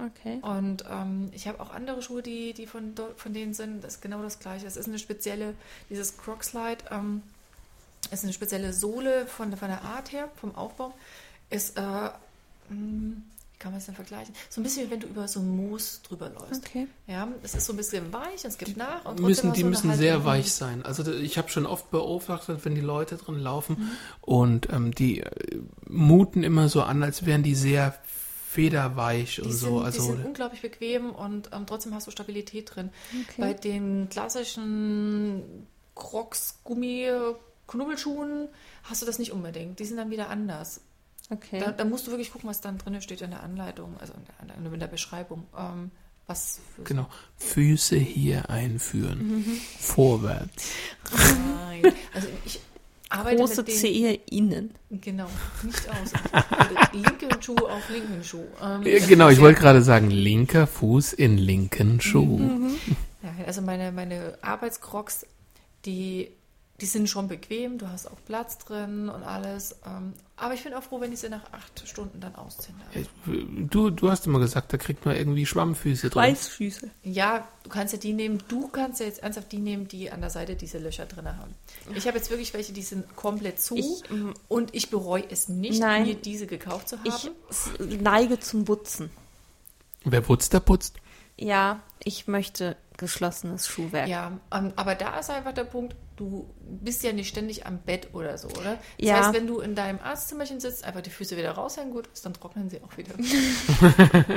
Okay. 0.00 0.38
Und 0.42 0.84
ähm, 0.90 1.30
ich 1.32 1.46
habe 1.48 1.60
auch 1.60 1.70
andere 1.70 2.02
Schuhe, 2.02 2.22
die, 2.22 2.52
die 2.54 2.66
von, 2.66 2.94
von 3.16 3.32
denen 3.32 3.54
sind. 3.54 3.82
Das 3.84 3.94
ist 3.94 4.02
genau 4.02 4.22
das 4.22 4.38
Gleiche. 4.38 4.66
Es 4.66 4.76
ist 4.76 4.88
eine 4.88 4.98
spezielle, 4.98 5.54
dieses 5.90 6.16
Croc-Slide, 6.18 6.84
ähm, 6.90 7.22
ist 8.10 8.22
eine 8.24 8.32
spezielle 8.32 8.72
Sohle 8.72 9.26
von, 9.26 9.56
von 9.56 9.68
der 9.68 9.82
Art 9.82 10.12
her, 10.12 10.28
vom 10.40 10.54
Aufbau. 10.54 10.94
Ist, 11.50 11.76
äh, 11.78 11.80
mh, 11.80 12.12
wie 12.68 13.12
kann 13.58 13.72
man 13.72 13.78
es 13.80 13.86
denn 13.86 13.94
vergleichen? 13.94 14.34
So 14.50 14.60
ein 14.60 14.64
bisschen 14.64 14.86
wie 14.86 14.90
wenn 14.92 15.00
du 15.00 15.06
über 15.08 15.26
so 15.26 15.40
Moos 15.40 16.00
drüber 16.02 16.28
läufst. 16.30 16.64
Okay. 16.66 16.86
Ja, 17.06 17.26
es 17.42 17.54
ist 17.54 17.66
so 17.66 17.72
ein 17.72 17.76
bisschen 17.76 18.12
weich, 18.12 18.44
es 18.44 18.56
gibt 18.58 18.76
nach. 18.76 19.04
Und 19.04 19.20
müssen, 19.20 19.52
die 19.52 19.60
eine 19.60 19.70
müssen 19.70 19.90
halbe 19.90 20.02
sehr 20.02 20.24
weich 20.24 20.52
sein. 20.52 20.84
Also 20.84 21.10
ich 21.12 21.38
habe 21.38 21.48
schon 21.48 21.66
oft 21.66 21.90
beobachtet, 21.90 22.64
wenn 22.64 22.74
die 22.74 22.80
Leute 22.80 23.16
drin 23.16 23.38
laufen 23.38 23.76
Mhm. 23.78 23.90
und 24.20 24.72
ähm, 24.72 24.94
die 24.94 25.20
äh, 25.20 25.60
muten 25.88 26.44
immer 26.44 26.68
so 26.68 26.82
an, 26.82 27.02
als 27.02 27.26
wären 27.26 27.42
die 27.42 27.54
sehr 27.54 27.94
federweich 28.48 29.36
Die 29.36 29.42
und 29.42 29.50
sind, 29.52 29.58
so. 29.58 29.80
Also 29.80 30.00
die 30.00 30.06
sind 30.16 30.24
unglaublich 30.26 30.62
bequem 30.62 31.10
und 31.10 31.50
ähm, 31.52 31.66
trotzdem 31.66 31.94
hast 31.94 32.06
du 32.06 32.10
Stabilität 32.10 32.74
drin. 32.74 32.90
Okay. 33.28 33.40
Bei 33.40 33.52
den 33.54 34.08
klassischen 34.08 35.66
Crocs, 35.94 36.60
Gummi, 36.64 37.08
Knubbelschuhen 37.66 38.48
hast 38.84 39.02
du 39.02 39.06
das 39.06 39.18
nicht 39.18 39.32
unbedingt. 39.32 39.78
Die 39.78 39.84
sind 39.84 39.96
dann 39.98 40.10
wieder 40.10 40.30
anders. 40.30 40.80
Okay. 41.30 41.60
Da, 41.60 41.72
da 41.72 41.84
musst 41.84 42.06
du 42.06 42.10
wirklich 42.10 42.32
gucken, 42.32 42.48
was 42.48 42.60
dann 42.60 42.78
drin 42.78 43.00
steht 43.02 43.20
in 43.20 43.30
der 43.30 43.42
Anleitung, 43.42 43.96
also 44.00 44.14
in 44.14 44.24
der, 44.24 44.40
Anleitung, 44.40 44.74
in 44.74 44.80
der 44.80 44.86
Beschreibung. 44.86 45.46
Ähm, 45.56 45.90
was 46.26 46.60
für 46.76 46.82
genau. 46.82 47.08
Füße 47.38 47.96
hier 47.96 48.50
einführen. 48.50 49.38
Mhm. 49.38 49.60
Vorwärts. 49.80 50.72
Nein. 51.12 51.94
Also 52.12 52.28
ich 52.44 52.60
arbeite 53.08 53.38
Große 53.38 53.62
mit 53.62 53.68
den, 53.68 53.74
Zehe 53.74 54.20
innen. 54.30 54.74
Genau, 54.90 55.28
nicht 55.62 55.88
aus. 55.88 56.12
Also 56.32 56.74
linken 56.92 57.42
Schuh 57.42 57.56
auf 57.56 57.88
linken 57.88 58.22
Schuh. 58.22 58.44
Ähm, 58.62 58.82
Ja, 58.82 59.06
genau, 59.06 59.30
ich 59.30 59.40
wollte 59.40 59.58
gerade 59.58 59.82
sagen, 59.82 60.10
linker 60.10 60.66
Fuß 60.66 61.14
in 61.14 61.38
linken 61.38 62.00
Schuh. 62.00 62.70
Ja, 63.22 63.46
also 63.46 63.62
meine, 63.62 63.90
meine 63.90 64.36
Arbeitscrocs, 64.42 65.26
die, 65.86 66.30
die 66.80 66.86
sind 66.86 67.08
schon 67.08 67.28
bequem, 67.28 67.78
du 67.78 67.88
hast 67.88 68.06
auch 68.06 68.18
Platz 68.26 68.58
drin 68.58 69.08
und 69.08 69.22
alles. 69.22 69.76
Ähm, 69.86 70.12
aber 70.40 70.54
ich 70.54 70.62
bin 70.62 70.72
auch 70.74 70.82
froh, 70.82 71.00
wenn 71.00 71.12
ich 71.12 71.20
sie 71.20 71.28
nach 71.28 71.52
acht 71.52 71.86
Stunden 71.86 72.20
dann 72.20 72.34
ausziehen 72.34 72.76
darf. 72.78 73.04
Du, 73.70 73.90
du 73.90 74.10
hast 74.10 74.26
immer 74.26 74.38
gesagt, 74.38 74.72
da 74.72 74.76
kriegt 74.76 75.04
man 75.04 75.16
irgendwie 75.16 75.46
Schwammfüße 75.46 76.10
drin. 76.10 76.22
Weißfüße. 76.22 76.90
Ja, 77.02 77.46
du 77.64 77.70
kannst 77.70 77.92
ja 77.92 77.98
die 77.98 78.12
nehmen, 78.12 78.42
du 78.48 78.68
kannst 78.68 79.00
ja 79.00 79.06
jetzt 79.06 79.22
ernsthaft 79.22 79.50
die 79.52 79.58
nehmen, 79.58 79.88
die 79.88 80.10
an 80.10 80.20
der 80.20 80.30
Seite 80.30 80.54
diese 80.54 80.78
Löcher 80.78 81.06
drin 81.06 81.26
haben. 81.26 81.54
Ich 81.94 82.06
habe 82.06 82.16
jetzt 82.16 82.30
wirklich 82.30 82.54
welche, 82.54 82.72
die 82.72 82.82
sind 82.82 83.16
komplett 83.16 83.60
zu 83.60 83.76
Ich, 83.76 84.08
mm, 84.10 84.32
und 84.48 84.74
ich 84.74 84.90
bereue 84.90 85.24
es 85.28 85.48
nicht, 85.48 85.80
Nein. 85.80 86.04
mir 86.04 86.14
diese 86.14 86.46
gekauft 86.46 86.88
zu 86.88 86.98
haben. 86.98 87.06
Ich 87.06 88.00
neige 88.00 88.38
zum 88.38 88.64
Butzen. 88.64 89.10
Wer 90.04 90.20
putzt, 90.20 90.52
der 90.52 90.60
putzt. 90.60 90.96
Ja, 91.36 91.80
ich 92.02 92.26
möchte 92.26 92.76
geschlossenes 92.96 93.66
Schuhwerk. 93.66 94.08
Ja, 94.08 94.38
ähm, 94.52 94.72
aber 94.76 94.94
da 94.94 95.18
ist 95.18 95.30
einfach 95.30 95.52
der 95.52 95.64
Punkt, 95.64 95.94
du 96.18 96.52
bist 96.60 97.02
ja 97.04 97.12
nicht 97.12 97.28
ständig 97.28 97.64
am 97.66 97.78
Bett 97.78 98.08
oder 98.12 98.36
so, 98.36 98.48
oder? 98.48 98.74
Das 98.74 98.80
Ja. 98.98 99.16
heißt, 99.16 99.32
wenn 99.34 99.46
du 99.46 99.60
in 99.60 99.74
deinem 99.74 99.98
Arztzimmerchen 100.02 100.60
sitzt, 100.60 100.84
einfach 100.84 101.00
die 101.00 101.10
Füße 101.10 101.36
wieder 101.36 101.52
raushängen, 101.52 101.92
gut 101.92 102.08
ist, 102.12 102.26
dann 102.26 102.34
trocknen 102.34 102.68
sie 102.68 102.80
auch 102.82 102.96
wieder. 102.98 103.14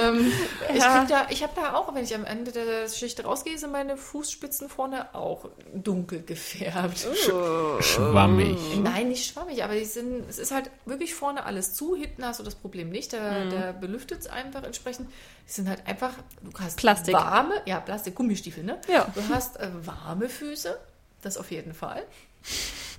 ähm, 0.00 0.32
Ich, 0.72 0.76
Ja. 0.78 0.98
krieg 1.00 1.08
da, 1.08 1.26
ich 1.30 1.42
habe 1.42 1.52
da 1.56 1.74
auch, 1.74 1.94
wenn 1.94 2.04
ich 2.04 2.14
am 2.14 2.24
Ende 2.24 2.52
der 2.52 2.88
Schicht 2.88 3.24
rausgehe, 3.24 3.58
sind 3.58 3.72
meine 3.72 3.96
Fußspitzen 3.96 4.68
vorne 4.68 5.14
auch 5.14 5.48
dunkel 5.74 6.22
gefärbt. 6.22 7.06
Schwammig. 7.80 8.58
Nein, 8.82 9.08
nicht 9.08 9.30
schwammig, 9.30 9.62
aber 9.64 9.74
die 9.74 9.84
sind, 9.84 10.28
es 10.28 10.38
ist 10.38 10.52
halt 10.52 10.70
wirklich 10.86 11.14
vorne 11.14 11.44
alles 11.44 11.74
zu. 11.74 11.96
Hinten 11.96 12.24
hast 12.24 12.40
du 12.40 12.44
das 12.44 12.54
Problem 12.54 12.90
nicht. 12.90 13.12
Der, 13.12 13.46
der 13.46 13.72
belüftet 13.72 14.20
es 14.20 14.26
einfach 14.26 14.62
entsprechend. 14.62 15.08
Die 15.48 15.52
sind 15.52 15.68
halt 15.68 15.86
einfach, 15.86 16.12
du 16.42 16.50
hast 16.60 16.76
Plastik. 16.78 17.14
warme, 17.14 17.54
ja, 17.66 17.80
Plastik, 17.80 18.14
Gummistiefel, 18.14 18.62
ne? 18.64 18.78
Ja. 18.88 19.06
Du 19.14 19.20
hast 19.28 19.58
äh, 19.58 19.68
warme 19.84 20.28
Füße, 20.28 20.78
das 21.22 21.36
auf 21.36 21.50
jeden 21.50 21.72
Fall. 21.74 22.02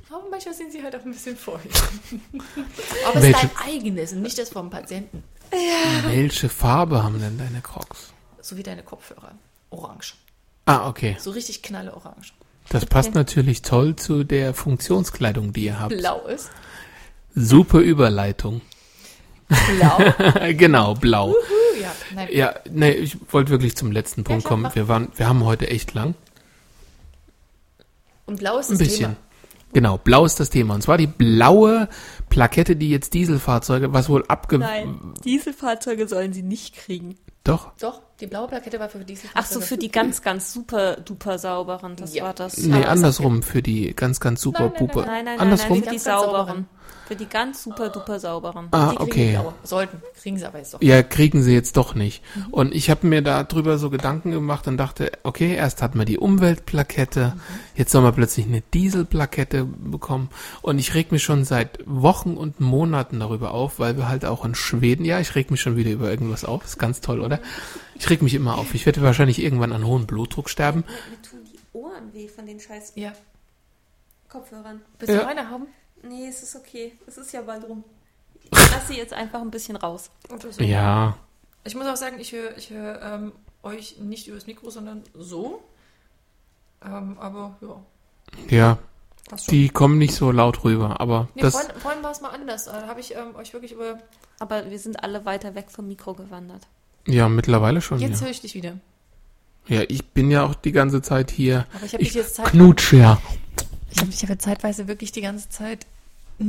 Aber 0.09 0.23
manchmal 0.29 0.53
sind 0.53 0.71
sie 0.71 0.83
halt 0.83 0.95
auch 0.95 1.05
ein 1.05 1.11
bisschen 1.11 1.35
feucht. 1.35 1.67
Aber 3.07 3.19
es 3.19 3.25
ist 3.25 3.35
dein 3.35 3.51
eigenes 3.65 4.13
und 4.13 4.21
nicht 4.21 4.37
das 4.37 4.49
vom 4.49 4.69
Patienten. 4.69 5.23
Welche 6.05 6.49
Farbe 6.49 7.03
haben 7.03 7.19
denn 7.19 7.37
deine 7.37 7.61
Crocs? 7.61 8.13
So 8.41 8.57
wie 8.57 8.63
deine 8.63 8.83
Kopfhörer. 8.83 9.33
Orange. 9.69 10.15
Ah, 10.65 10.87
okay. 10.87 11.17
So 11.19 11.31
richtig 11.31 11.61
knalle 11.61 11.95
Orange. 11.95 12.33
Das 12.69 12.85
passt 12.85 13.13
natürlich 13.13 13.61
toll 13.61 13.95
zu 13.95 14.23
der 14.23 14.53
Funktionskleidung, 14.53 15.53
die 15.53 15.65
ihr 15.65 15.79
habt. 15.79 15.97
Blau 15.97 16.25
ist. 16.27 16.49
Super 17.35 17.79
Überleitung. 17.79 18.61
Blau. 19.47 20.51
genau, 20.53 20.93
blau. 20.95 21.29
Uh, 21.29 21.81
ja, 21.81 21.95
nein. 22.15 22.27
Ja, 22.31 22.55
nee, 22.69 22.91
ich 22.91 23.17
wollte 23.31 23.51
wirklich 23.51 23.75
zum 23.75 23.91
letzten 23.91 24.23
Punkt 24.23 24.45
klar, 24.45 24.57
kommen. 24.57 24.75
Wir 24.75 24.87
waren, 24.87 25.09
wir 25.15 25.27
haben 25.27 25.43
heute 25.43 25.67
echt 25.69 25.93
lang. 25.93 26.15
Und 28.25 28.39
blau 28.39 28.57
ist 28.59 28.69
Ein 28.69 28.77
das 28.77 28.87
bisschen. 28.87 29.05
Thema. 29.05 29.15
Genau, 29.73 29.97
blau 29.97 30.23
ist 30.23 30.39
das 30.39 30.49
Thema. 30.51 30.75
Und 30.75 30.81
zwar 30.83 30.97
die 30.97 31.07
blaue 31.07 31.89
Plakette, 32.29 32.75
die 32.75 32.89
jetzt 32.89 33.13
Dieselfahrzeuge, 33.15 33.91
was 33.91 34.07
wohl 34.07 34.23
abge... 34.27 34.59
Nein, 34.59 35.13
Dieselfahrzeuge 35.25 36.07
sollen 36.07 36.31
sie 36.31 36.43
nicht 36.43 36.75
kriegen. 36.75 37.15
Doch. 37.43 37.71
Doch, 37.79 38.01
die 38.21 38.27
blaue 38.27 38.47
Plakette 38.47 38.79
war 38.79 38.87
für 38.87 38.99
diese. 39.03 39.27
Ach 39.33 39.45
so, 39.45 39.59
für 39.59 39.75
die 39.77 39.91
ganz, 39.91 40.21
ganz 40.21 40.53
super 40.53 40.95
duper 40.97 41.37
sauberen, 41.37 41.95
das 41.97 42.13
Ja. 42.13 42.23
war 42.23 42.33
das. 42.33 42.57
Nee, 42.57 42.85
andersrum, 42.85 43.43
für 43.43 43.61
die 43.61 43.93
ganz, 43.95 44.21
ganz 44.21 44.39
super 44.41 44.65
Nein, 44.65 44.71
nein, 44.71 44.87
Puppe. 44.87 44.99
nein, 44.99 45.07
Nein, 45.07 45.25
nein, 45.25 45.39
andersrum? 45.39 45.79
nein, 45.79 45.83
für 45.83 45.89
die 45.89 45.99
sauberen. 45.99 46.67
Für 47.07 47.15
die 47.17 47.25
ganz 47.25 47.63
super 47.63 47.89
duper 47.89 48.17
sauberen. 48.19 48.69
ah, 48.71 48.91
die 48.91 48.99
okay. 48.99 49.39
Sollten, 49.63 50.01
kriegen 50.21 50.37
sie 50.37 50.45
aber 50.45 50.59
jetzt 50.59 50.73
doch. 50.73 50.81
Ja, 50.81 51.03
kriegen 51.03 51.43
sie 51.43 51.53
jetzt 51.53 51.75
doch 51.75 51.95
nicht. 51.95 52.23
Mhm. 52.35 52.45
Und 52.53 52.73
ich 52.73 52.89
habe 52.89 53.05
mir 53.07 53.21
da 53.21 53.43
drüber 53.43 53.77
so 53.77 53.89
Gedanken 53.89 54.31
gemacht 54.31 54.67
und 54.67 54.77
dachte, 54.77 55.11
okay, 55.23 55.53
erst 55.53 55.81
hatten 55.81 55.97
wir 55.99 56.05
die 56.05 56.17
Umweltplakette, 56.17 57.33
Mhm. 57.35 57.41
jetzt 57.75 57.91
sollen 57.91 58.05
wir 58.05 58.13
plötzlich 58.13 58.45
eine 58.45 58.61
Dieselplakette 58.73 59.65
bekommen. 59.65 60.29
Und 60.61 60.79
ich 60.79 60.93
reg 60.93 61.11
mich 61.11 61.23
schon 61.23 61.43
seit 61.43 61.79
Wochen 61.85 62.37
und 62.37 62.61
Monaten 62.61 63.19
darüber 63.19 63.51
auf, 63.51 63.79
weil 63.79 63.97
wir 63.97 64.07
halt 64.07 64.23
auch 64.23 64.45
in 64.45 64.55
Schweden, 64.55 65.03
ja, 65.03 65.19
ich 65.19 65.35
reg 65.35 65.51
mich 65.51 65.59
schon 65.61 65.75
wieder 65.75 65.91
über 65.91 66.09
irgendwas 66.09 66.45
auf, 66.45 66.63
ist 66.63 66.79
ganz 66.79 67.01
toll, 67.01 67.19
oder? 67.19 67.39
Ich 67.95 68.09
reg 68.09 68.21
mich 68.21 68.33
immer 68.33 68.57
auf. 68.57 68.73
Ich 68.73 68.85
werde 68.85 69.01
wahrscheinlich 69.01 69.43
irgendwann 69.43 69.73
an 69.73 69.85
hohen 69.85 70.07
Blutdruck 70.07 70.49
sterben. 70.49 70.83
Mir 71.09 71.21
tun 71.29 71.39
die 71.51 71.59
Ohren 71.77 72.13
weh 72.13 72.27
von 72.29 72.45
den 72.45 72.59
scheiß 72.61 72.93
Ja. 72.95 73.11
Kopfhörern. 74.29 74.81
Willst 74.99 75.13
Ja. 75.13 75.21
du 75.21 75.27
eine 75.27 75.49
haben? 75.49 75.67
Nee, 76.03 76.27
es 76.27 76.43
ist 76.43 76.55
okay. 76.55 76.93
Es 77.07 77.17
ist 77.17 77.31
ja 77.33 77.41
bald 77.41 77.63
rum. 77.67 77.83
Ich 78.51 78.71
lasse 78.71 78.87
sie 78.93 78.97
jetzt 78.97 79.13
einfach 79.13 79.41
ein 79.41 79.49
bisschen 79.51 79.75
raus. 79.77 80.09
Ja, 80.59 81.17
Ich 81.63 81.75
muss 81.75 81.87
auch 81.87 81.95
sagen, 81.95 82.19
ich 82.19 82.31
höre 82.33 82.55
ich 82.57 82.69
hör, 82.69 83.01
ähm, 83.01 83.31
euch 83.63 83.97
nicht 83.99 84.27
übers 84.27 84.45
Mikro, 84.45 84.69
sondern 84.69 85.03
so. 85.13 85.63
Ähm, 86.85 87.17
aber 87.19 87.55
ja, 87.61 87.85
ja, 88.49 88.77
die 89.49 89.69
kommen 89.69 89.97
nicht 89.97 90.13
so 90.13 90.31
laut 90.31 90.63
rüber, 90.65 90.99
aber 90.99 91.29
Nee, 91.35 91.41
das, 91.43 91.53
vorhin, 91.53 91.71
vorhin 91.79 92.03
war 92.03 92.11
es 92.11 92.19
mal 92.21 92.29
anders. 92.29 92.65
Da 92.65 92.85
habe 92.87 92.99
ich 92.99 93.15
ähm, 93.15 93.35
euch 93.35 93.53
wirklich 93.53 93.71
über. 93.71 93.97
Aber 94.39 94.69
wir 94.69 94.79
sind 94.79 95.01
alle 95.03 95.23
weiter 95.25 95.55
weg 95.55 95.67
vom 95.71 95.87
Mikro 95.87 96.13
gewandert. 96.13 96.67
ja, 97.07 97.29
mittlerweile 97.29 97.79
schon, 97.81 97.99
Jetzt 97.99 98.19
ja. 98.19 98.25
höre 98.25 98.31
ich 98.31 98.41
dich 98.41 98.53
wieder. 98.55 98.77
Ja, 99.67 99.83
ich 99.87 100.05
bin 100.09 100.29
ja 100.29 100.43
auch 100.45 100.55
die 100.55 100.73
ganze 100.73 101.01
Zeit 101.01 101.31
hier. 101.31 101.65
Aber 101.73 101.85
ich 101.85 101.93
habe 101.93 102.03
dich 102.03 102.09
Ich 102.09 102.15
jetzt 102.15 102.35
Zeit. 102.35 102.47
knutsch 102.47 102.91
ja. 102.93 103.21
Ich 103.89 103.99
habe 103.99 104.09
dich 104.11 104.23
aber 104.25 104.37
zeitweise 104.37 104.87
wirklich 104.89 105.13
die 105.13 105.21
ganze 105.21 105.47
Zeit 105.49 105.85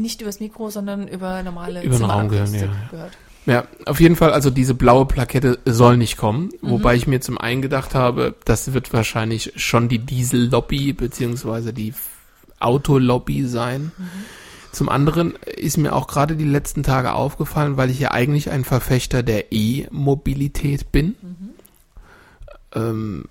nicht 0.00 0.20
übers 0.20 0.40
Mikro, 0.40 0.70
sondern 0.70 1.08
über 1.08 1.42
normale 1.42 1.82
Über 1.82 1.97
den 1.97 2.05
Raum 2.05 2.28
gehört, 2.28 2.50
ja, 2.50 2.68
gehört. 2.90 3.12
Ja, 3.47 3.64
auf 3.84 4.00
jeden 4.00 4.16
Fall, 4.16 4.32
also 4.32 4.48
diese 4.50 4.73
blaue 4.74 5.05
Plakette 5.06 5.58
soll 5.66 5.97
nicht 5.98 6.16
kommen, 6.16 6.50
Mhm. 6.62 6.70
wobei 6.70 6.94
ich 6.97 7.06
mir 7.06 7.20
zum 7.20 7.36
einen 7.36 7.60
gedacht 7.62 7.94
habe, 7.94 8.34
das 8.47 8.73
wird 8.73 8.92
wahrscheinlich 8.92 9.52
schon 9.56 9.89
die 9.89 9.98
Diesel-Lobby 9.98 10.94
beziehungsweise 10.94 11.73
die 11.74 11.92
Autolobby 12.58 13.47
sein. 13.47 13.92
Mhm. 13.98 14.08
Zum 14.73 14.89
anderen 14.89 15.34
ist 15.56 15.76
mir 15.76 15.92
auch 15.94 16.06
gerade 16.08 16.36
die 16.36 16.44
letzten 16.47 16.82
Tage 16.82 17.12
aufgefallen, 17.12 17.76
weil 17.76 17.90
ich 17.90 18.00
ja 18.00 18.10
eigentlich 18.12 18.50
ein 18.50 18.64
Verfechter 18.64 19.23
der 19.23 19.52
E-Mobilität 19.52 20.90
bin, 20.90 21.14
Mhm. 21.20 21.50
ähm, 22.74 23.24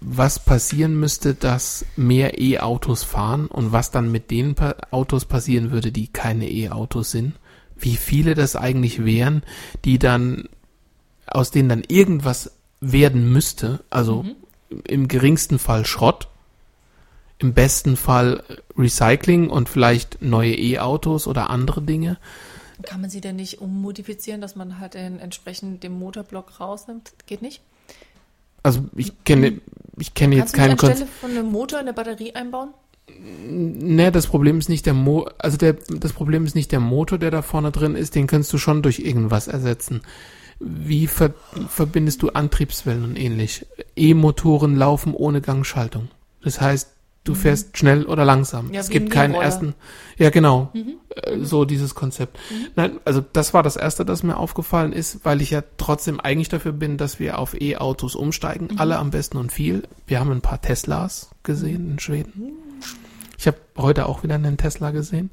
was 0.00 0.38
passieren 0.44 0.98
müsste, 0.98 1.34
dass 1.34 1.86
mehr 1.96 2.40
E-Autos 2.40 3.02
fahren 3.02 3.46
und 3.46 3.72
was 3.72 3.90
dann 3.90 4.12
mit 4.12 4.30
den 4.30 4.54
Autos 4.90 5.24
passieren 5.24 5.70
würde, 5.70 5.90
die 5.92 6.08
keine 6.08 6.50
E-Autos 6.50 7.10
sind. 7.10 7.34
Wie 7.78 7.96
viele 7.96 8.34
das 8.34 8.56
eigentlich 8.56 9.04
wären, 9.04 9.42
die 9.84 9.98
dann, 9.98 10.48
aus 11.26 11.50
denen 11.50 11.68
dann 11.68 11.82
irgendwas 11.88 12.52
werden 12.80 13.32
müsste, 13.32 13.84
also 13.90 14.22
Mhm. 14.22 14.36
im 14.84 15.08
geringsten 15.08 15.58
Fall 15.58 15.86
Schrott, 15.86 16.28
im 17.38 17.52
besten 17.54 17.96
Fall 17.96 18.42
Recycling 18.76 19.50
und 19.50 19.68
vielleicht 19.68 20.22
neue 20.22 20.54
E-Autos 20.54 21.26
oder 21.26 21.50
andere 21.50 21.82
Dinge. 21.82 22.18
Kann 22.82 23.00
man 23.00 23.10
sie 23.10 23.20
denn 23.20 23.36
nicht 23.36 23.60
ummodifizieren, 23.60 24.40
dass 24.40 24.56
man 24.56 24.78
halt 24.78 24.94
den, 24.94 25.18
entsprechend 25.18 25.82
den 25.82 25.98
Motorblock 25.98 26.60
rausnimmt? 26.60 27.12
Geht 27.26 27.42
nicht? 27.42 27.62
Also 28.62 28.84
ich 28.94 29.12
kenne, 29.24 29.60
ich 29.98 30.14
kenne 30.14 30.36
jetzt 30.36 30.52
Kannst 30.52 30.56
du 30.56 30.58
nicht 30.58 30.66
keinen 30.66 30.72
anstelle 30.72 30.92
Konzept. 30.92 31.20
von 31.20 31.30
einem 31.30 31.52
Motor 31.52 31.78
eine 31.78 31.92
Batterie 31.92 32.34
einbauen? 32.34 32.70
Ne, 33.18 34.10
das 34.10 34.26
Problem 34.26 34.58
ist 34.58 34.68
nicht 34.68 34.84
der 34.86 34.94
Mo, 34.94 35.28
also 35.38 35.56
der, 35.56 35.74
das 35.88 36.12
Problem 36.12 36.44
ist 36.44 36.54
nicht 36.54 36.72
der 36.72 36.80
Motor, 36.80 37.18
der 37.18 37.30
da 37.30 37.42
vorne 37.42 37.70
drin 37.70 37.94
ist, 37.94 38.14
den 38.14 38.26
kannst 38.26 38.52
du 38.52 38.58
schon 38.58 38.82
durch 38.82 38.98
irgendwas 38.98 39.46
ersetzen. 39.46 40.02
Wie 40.58 41.06
ver, 41.06 41.34
verbindest 41.68 42.22
du 42.22 42.30
Antriebswellen 42.30 43.04
und 43.04 43.16
ähnlich? 43.18 43.66
E-Motoren 43.94 44.74
laufen 44.74 45.14
ohne 45.14 45.40
Gangschaltung. 45.40 46.08
Das 46.42 46.60
heißt, 46.60 46.95
du 47.28 47.34
fährst 47.34 47.76
schnell 47.76 48.04
oder 48.04 48.24
langsam. 48.24 48.68
Mhm. 48.68 48.74
Ja, 48.74 48.80
es 48.80 48.88
gibt 48.88 49.06
ein 49.06 49.10
keinen 49.10 49.34
ersten. 49.34 49.74
Ja, 50.16 50.30
genau. 50.30 50.70
Mhm. 50.72 50.94
Äh, 51.10 51.44
So 51.44 51.64
dieses 51.64 51.94
Konzept. 51.94 52.38
Nein, 52.74 52.98
also 53.04 53.22
das 53.32 53.52
war 53.52 53.62
das 53.62 53.76
erste, 53.76 54.04
das 54.04 54.22
mir 54.22 54.36
aufgefallen 54.36 54.92
ist, 54.92 55.24
weil 55.24 55.42
ich 55.42 55.50
ja 55.50 55.62
trotzdem 55.76 56.20
eigentlich 56.20 56.48
dafür 56.48 56.72
bin, 56.72 56.96
dass 56.96 57.18
wir 57.20 57.38
auf 57.38 57.60
E-Autos 57.60 58.14
umsteigen. 58.14 58.68
Mhm. 58.72 58.78
Alle 58.78 58.98
am 58.98 59.10
besten 59.10 59.36
und 59.36 59.52
viel. 59.52 59.82
Wir 60.06 60.20
haben 60.20 60.30
ein 60.30 60.40
paar 60.40 60.60
Teslas 60.60 61.30
gesehen 61.42 61.90
in 61.90 61.98
Schweden. 61.98 62.52
Ich 63.38 63.46
habe 63.46 63.58
heute 63.76 64.06
auch 64.06 64.22
wieder 64.22 64.36
einen 64.36 64.56
Tesla 64.56 64.90
gesehen. 64.92 65.30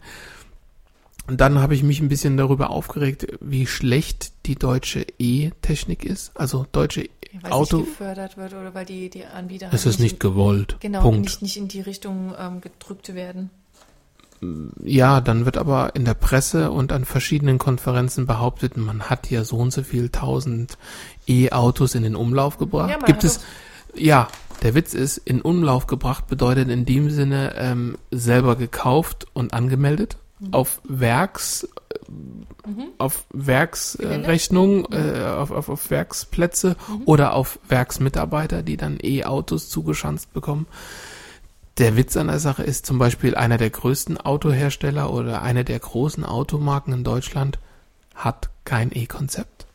Und 1.26 1.40
dann 1.40 1.60
habe 1.60 1.74
ich 1.74 1.84
mich 1.84 2.02
ein 2.02 2.10
bisschen 2.10 2.36
darüber 2.36 2.70
aufgeregt, 2.70 3.28
wie 3.40 3.66
schlecht 3.66 4.34
die 4.46 4.56
deutsche 4.56 5.06
E-Technik 5.20 6.04
ist. 6.04 6.36
Also 6.36 6.66
deutsche 6.74 7.10
Weil 7.42 7.52
Auto. 7.52 7.78
es 7.78 7.86
nicht 7.86 7.98
gefördert 7.98 8.38
wird 8.38 8.54
oder 8.54 8.74
weil 8.74 8.86
die, 8.86 9.10
die 9.10 9.26
Anbieter 9.26 9.70
Es 9.72 9.86
ist 9.86 10.00
nicht 10.00 10.20
gewollt. 10.20 10.78
Genau, 10.80 11.02
Punkt. 11.02 11.22
nicht, 11.22 11.42
nicht 11.42 11.58
in 11.58 11.68
die 11.68 11.82
Richtung 11.82 12.34
ähm, 12.40 12.62
gedrückt 12.62 13.14
werden. 13.16 13.50
Ja, 14.84 15.22
dann 15.22 15.46
wird 15.46 15.58
aber 15.58 15.96
in 15.96 16.04
der 16.04 16.16
Presse 16.16 16.70
und 16.72 16.92
an 16.92 17.06
verschiedenen 17.06 17.58
Konferenzen 17.60 18.28
behauptet, 18.28 18.76
man 18.76 19.04
hat 19.04 19.30
ja 19.32 19.46
so 19.46 19.56
und 19.58 19.72
so 19.72 19.84
viel 19.84 20.10
tausend 20.10 20.78
E-Autos 21.28 21.96
in 21.96 22.04
den 22.04 22.16
Umlauf 22.16 22.58
gebracht. 22.58 22.90
Ja, 22.90 22.98
Gibt 22.98 23.24
es, 23.24 23.40
ja, 23.96 24.28
der 24.62 24.76
Witz 24.76 24.94
ist, 24.94 25.18
in 25.18 25.42
Umlauf 25.42 25.88
gebracht 25.88 26.28
bedeutet 26.28 26.70
in 26.70 26.86
dem 26.86 27.10
Sinne 27.10 27.54
ähm, 27.56 27.98
selber 28.12 28.56
gekauft 28.58 29.28
und 29.34 29.54
angemeldet 29.54 30.18
Mhm. 30.40 30.54
auf 30.54 30.82
Werks, 30.84 31.68
auf 32.98 33.26
Gelände? 33.30 33.48
Werksrechnung, 33.48 34.92
äh, 34.92 35.24
auf, 35.24 35.52
auf, 35.52 35.70
auf 35.70 35.90
Werksplätze 35.90 36.76
Mhm. 36.88 37.02
oder 37.06 37.34
auf 37.34 37.60
Werksmitarbeiter, 37.68 38.64
die 38.64 38.78
dann 38.78 38.98
E-Autos 39.02 39.70
zugeschanzt 39.70 40.34
bekommen. 40.34 40.68
Der 41.80 41.98
Witz 41.98 42.16
an 42.18 42.28
der 42.28 42.40
Sache 42.40 42.64
ist 42.64 42.86
zum 42.86 43.00
Beispiel 43.00 43.36
einer 43.36 43.58
der 43.58 43.70
größten 43.72 44.18
Autohersteller 44.20 45.12
oder 45.12 45.42
eine 45.42 45.66
der 45.66 45.80
großen 45.80 46.24
Automarken 46.24 46.94
in 46.94 47.04
Deutschland 47.04 47.58
hat 48.16 48.50
kein 48.64 48.92
E-Konzept. 48.96 49.66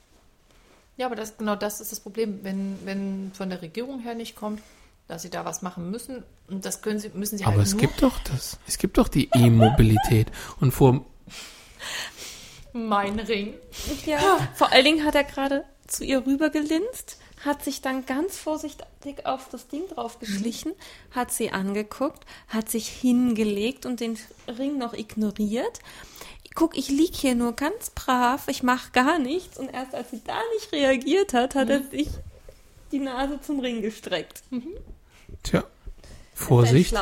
Ja, 0.97 1.07
aber 1.07 1.17
das, 1.17 1.37
genau 1.37 1.57
das 1.57 1.81
ist 1.81 1.91
das 1.93 2.01
Problem, 2.01 2.41
wenn, 2.43 2.77
wenn 2.85 3.31
von 3.35 3.51
der 3.51 3.63
Regierung 3.63 4.01
her 4.01 4.15
nicht 4.15 4.37
kommt, 4.37 4.61
dass 5.09 5.23
sie 5.23 5.31
da 5.31 5.45
was 5.45 5.63
machen 5.63 5.91
müssen. 5.91 6.23
Und 6.49 6.65
das 6.65 6.83
können 6.83 6.99
sie, 7.01 7.11
müssen 7.15 7.37
sie 7.39 7.45
Aber 7.45 7.57
halt 7.57 7.67
es 7.67 7.73
nur. 7.73 7.81
gibt 7.81 8.03
doch 8.03 8.19
das. 8.31 8.59
Es 8.67 8.79
gibt 8.79 8.99
doch 8.99 9.09
die 9.09 9.29
E-Mobilität. 9.35 10.29
Und 10.61 10.73
vor, 10.73 11.05
mein 12.73 13.19
Ring. 13.21 13.55
Ja, 14.07 14.49
vor 14.55 14.73
allen 14.73 14.85
Dingen 14.85 15.05
hat 15.05 15.15
er 15.15 15.25
gerade 15.25 15.65
zu 15.87 16.05
ihr 16.05 16.25
rübergelinst, 16.27 17.19
hat 17.45 17.65
sich 17.65 17.81
dann 17.81 18.05
ganz 18.07 18.37
vorsichtig 18.37 18.85
auf 19.25 19.49
das 19.51 19.69
Ding 19.69 19.89
drauf 19.89 20.19
geschlichen, 20.19 20.73
hat 21.11 21.33
sie 21.33 21.51
angeguckt, 21.51 22.25
hat 22.49 22.69
sich 22.69 22.89
hingelegt 22.89 23.87
und 23.87 24.01
den 24.01 24.19
Ring 24.59 24.79
noch 24.79 24.93
ignoriert. 24.93 25.81
Guck, 26.55 26.77
ich 26.77 26.89
lieg 26.89 27.15
hier 27.15 27.35
nur 27.35 27.53
ganz 27.53 27.91
brav, 27.91 28.49
ich 28.49 28.63
mach 28.63 28.93
gar 28.93 29.19
nichts. 29.19 29.59
Und 29.59 29.69
erst 29.73 29.95
als 29.95 30.11
sie 30.11 30.21
da 30.25 30.39
nicht 30.55 30.73
reagiert 30.73 31.33
hat, 31.33 31.55
hat 31.55 31.71
er 31.71 31.83
sich 31.85 32.09
die 32.91 32.99
Nase 32.99 33.41
zum 33.41 33.61
Ring 33.61 33.81
gestreckt. 33.81 34.43
Tja, 35.43 35.61
Ein 35.61 35.67
Vorsicht. 36.35 36.95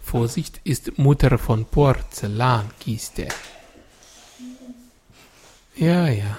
Vorsicht 0.00 0.60
ist 0.64 0.98
Mutter 0.98 1.38
von 1.38 1.66
Porzellankiste. 1.66 3.28
Ja, 5.78 6.08
ja. 6.08 6.38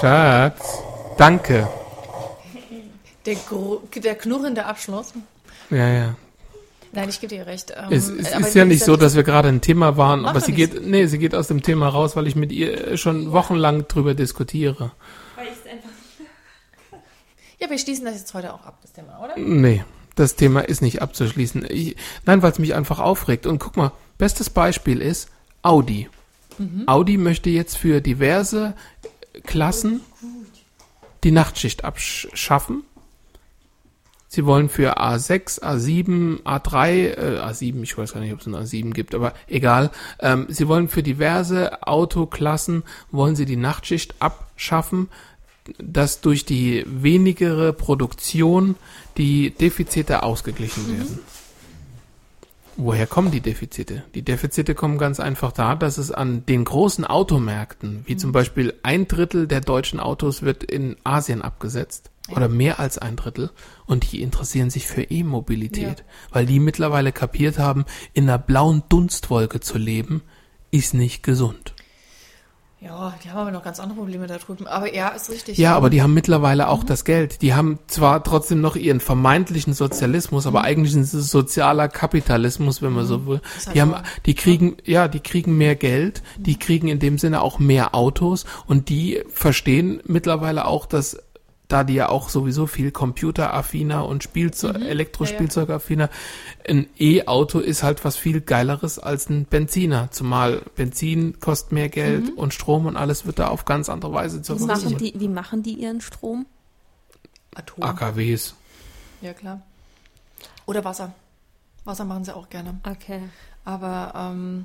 Schatz, 0.00 0.78
danke. 1.18 1.68
Der, 3.26 3.36
der 3.96 4.14
knurrende 4.14 4.66
Abschluss. 4.66 5.12
Ja, 5.70 5.88
ja. 5.88 6.14
Nein, 6.92 7.08
ich 7.08 7.20
gebe 7.20 7.34
dir 7.34 7.46
recht. 7.46 7.72
Ähm, 7.76 7.86
Es, 7.90 8.08
es 8.08 8.32
aber 8.32 8.46
ist 8.46 8.54
ja 8.54 8.64
nicht 8.64 8.84
so, 8.84 8.96
dass 8.96 9.16
wir 9.16 9.24
gerade 9.24 9.48
ein 9.48 9.60
Thema 9.60 9.96
waren, 9.96 10.24
aber 10.26 10.40
sie 10.40 10.52
geht, 10.52 10.86
nee, 10.86 11.06
sie 11.06 11.18
geht 11.18 11.34
aus 11.34 11.48
dem 11.48 11.62
Thema 11.62 11.88
raus, 11.88 12.14
weil 12.14 12.28
ich 12.28 12.36
mit 12.36 12.52
ihr 12.52 12.96
schon 12.96 13.32
wochenlang 13.32 13.88
drüber 13.88 14.14
diskutiere. 14.14 14.92
Weil 15.34 15.46
ich 15.46 15.70
einfach 15.70 15.88
Ja, 17.58 17.68
wir 17.68 17.78
schließen 17.78 18.04
das 18.04 18.18
jetzt 18.18 18.32
heute 18.32 18.54
auch 18.54 18.64
ab, 18.64 18.78
das 18.82 18.92
Thema, 18.92 19.18
oder? 19.24 19.36
Nee, 19.36 19.82
das 20.14 20.36
Thema 20.36 20.60
ist 20.60 20.82
nicht 20.82 21.02
abzuschließen. 21.02 21.66
Ich, 21.70 21.96
nein, 22.24 22.42
weil 22.42 22.52
es 22.52 22.58
mich 22.58 22.74
einfach 22.74 23.00
aufregt. 23.00 23.46
Und 23.46 23.58
guck 23.58 23.76
mal, 23.76 23.92
bestes 24.18 24.50
Beispiel 24.50 25.00
ist 25.00 25.28
Audi. 25.62 26.08
Audi 26.86 27.16
möchte 27.16 27.50
jetzt 27.50 27.76
für 27.76 28.00
diverse 28.00 28.74
Klassen 29.44 30.00
die 31.24 31.32
Nachtschicht 31.32 31.84
abschaffen. 31.84 32.84
Sie 34.28 34.46
wollen 34.46 34.68
für 34.68 34.98
A6, 34.98 35.62
A7, 35.62 36.42
A3, 36.42 36.88
äh, 36.90 37.40
A7, 37.40 37.82
ich 37.82 37.96
weiß 37.96 38.14
gar 38.14 38.20
nicht, 38.20 38.32
ob 38.32 38.40
es 38.40 38.46
einen 38.46 38.56
A7 38.56 38.92
gibt, 38.92 39.14
aber 39.14 39.32
egal. 39.46 39.92
Ähm, 40.18 40.46
sie 40.48 40.66
wollen 40.66 40.88
für 40.88 41.04
diverse 41.04 41.86
Autoklassen, 41.86 42.82
wollen 43.12 43.36
sie 43.36 43.46
die 43.46 43.56
Nachtschicht 43.56 44.16
abschaffen, 44.18 45.08
dass 45.78 46.20
durch 46.20 46.44
die 46.44 46.84
wenigere 46.86 47.72
Produktion 47.72 48.76
die 49.16 49.50
Defizite 49.50 50.22
ausgeglichen 50.22 50.96
werden. 50.96 51.18
Woher 52.76 53.06
kommen 53.06 53.30
die 53.30 53.40
Defizite? 53.40 54.02
Die 54.14 54.22
Defizite 54.22 54.74
kommen 54.74 54.98
ganz 54.98 55.20
einfach 55.20 55.52
da, 55.52 55.76
dass 55.76 55.96
es 55.96 56.10
an 56.10 56.44
den 56.44 56.64
großen 56.64 57.04
Automärkten, 57.04 58.02
wie 58.06 58.16
zum 58.16 58.32
Beispiel 58.32 58.74
ein 58.82 59.06
Drittel 59.06 59.46
der 59.46 59.60
deutschen 59.60 60.00
Autos 60.00 60.42
wird 60.42 60.64
in 60.64 60.96
Asien 61.04 61.40
abgesetzt 61.40 62.10
oder 62.30 62.48
mehr 62.48 62.80
als 62.80 62.98
ein 62.98 63.14
Drittel 63.14 63.50
und 63.86 64.10
die 64.10 64.22
interessieren 64.22 64.70
sich 64.70 64.88
für 64.88 65.02
E-Mobilität, 65.02 66.04
weil 66.30 66.46
die 66.46 66.58
mittlerweile 66.58 67.12
kapiert 67.12 67.58
haben, 67.58 67.84
in 68.12 68.24
einer 68.24 68.38
blauen 68.38 68.82
Dunstwolke 68.88 69.60
zu 69.60 69.78
leben, 69.78 70.22
ist 70.72 70.94
nicht 70.94 71.22
gesund. 71.22 71.73
Ja, 72.84 73.14
die 73.24 73.30
haben 73.30 73.38
aber 73.38 73.50
noch 73.50 73.62
ganz 73.64 73.80
andere 73.80 73.98
Probleme 73.98 74.26
da 74.26 74.36
drüben. 74.36 74.66
Aber 74.66 74.94
ja, 74.94 75.08
ist 75.08 75.30
richtig. 75.30 75.56
Ja, 75.56 75.74
aber 75.74 75.88
die 75.88 76.02
haben 76.02 76.12
mittlerweile 76.12 76.68
auch 76.68 76.84
das 76.84 77.06
Geld. 77.06 77.40
Die 77.40 77.54
haben 77.54 77.78
zwar 77.86 78.22
trotzdem 78.22 78.60
noch 78.60 78.76
ihren 78.76 79.00
vermeintlichen 79.00 79.72
Sozialismus, 79.72 80.46
aber 80.46 80.62
eigentlich 80.64 80.94
ist 80.94 81.14
es 81.14 81.30
sozialer 81.30 81.88
Kapitalismus, 81.88 82.82
wenn 82.82 82.92
man 82.92 83.06
so 83.06 83.26
will. 83.26 83.40
Ist 83.56 83.68
halt 83.68 83.76
Die 83.76 83.80
haben, 83.80 83.94
die 84.26 84.34
kriegen, 84.34 84.76
ja, 84.84 85.08
die 85.08 85.20
kriegen 85.20 85.56
mehr 85.56 85.76
Geld, 85.76 86.22
die 86.36 86.58
kriegen 86.58 86.88
in 86.88 86.98
dem 86.98 87.16
Sinne 87.16 87.40
auch 87.40 87.58
mehr 87.58 87.94
Autos 87.94 88.44
und 88.66 88.90
die 88.90 89.22
verstehen 89.32 90.02
mittlerweile 90.04 90.66
auch, 90.66 90.84
dass 90.84 91.16
da 91.74 91.82
die 91.82 91.94
ja 91.94 92.08
auch 92.08 92.28
sowieso 92.28 92.68
viel 92.68 92.92
computeraffiner 92.92 94.06
und 94.06 94.22
Spielzeug, 94.22 94.76
Elektrospielzeugaffiner, 94.80 96.08
ein 96.68 96.86
E-Auto 96.96 97.58
ist 97.58 97.82
halt 97.82 98.04
was 98.04 98.16
viel 98.16 98.40
geileres 98.40 99.00
als 99.00 99.28
ein 99.28 99.44
Benziner, 99.44 100.08
zumal 100.12 100.62
Benzin 100.76 101.40
kostet 101.40 101.72
mehr 101.72 101.88
Geld 101.88 102.30
und 102.36 102.54
Strom 102.54 102.86
und 102.86 102.96
alles 102.96 103.26
wird 103.26 103.40
da 103.40 103.48
auf 103.48 103.64
ganz 103.64 103.88
andere 103.88 104.12
Weise 104.12 104.40
zur 104.40 104.60
Wie 104.60 104.64
machen, 104.66 104.80
Verfügung. 104.82 104.98
die, 105.14 105.20
wie 105.20 105.28
machen 105.28 105.64
die 105.64 105.74
ihren 105.74 106.00
Strom? 106.00 106.46
Atom. 107.56 107.82
AKWs. 107.82 108.54
Ja, 109.20 109.32
klar. 109.32 109.60
Oder 110.66 110.84
Wasser. 110.84 111.12
Wasser 111.84 112.04
machen 112.04 112.24
sie 112.24 112.36
auch 112.36 112.48
gerne. 112.50 112.78
Okay. 112.88 113.20
Aber 113.64 114.12
ähm, 114.16 114.64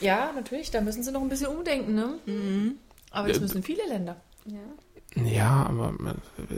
ja, 0.00 0.30
natürlich, 0.34 0.70
da 0.70 0.80
müssen 0.80 1.02
sie 1.02 1.12
noch 1.12 1.20
ein 1.20 1.28
bisschen 1.28 1.48
umdenken, 1.48 1.94
ne? 1.94 2.14
Aber 3.10 3.28
das 3.28 3.36
Äh, 3.36 3.40
müssen 3.40 3.62
viele 3.62 3.86
Länder. 3.86 4.16
Ja. 4.46 4.56
Ja, 5.26 5.66
aber 5.68 5.94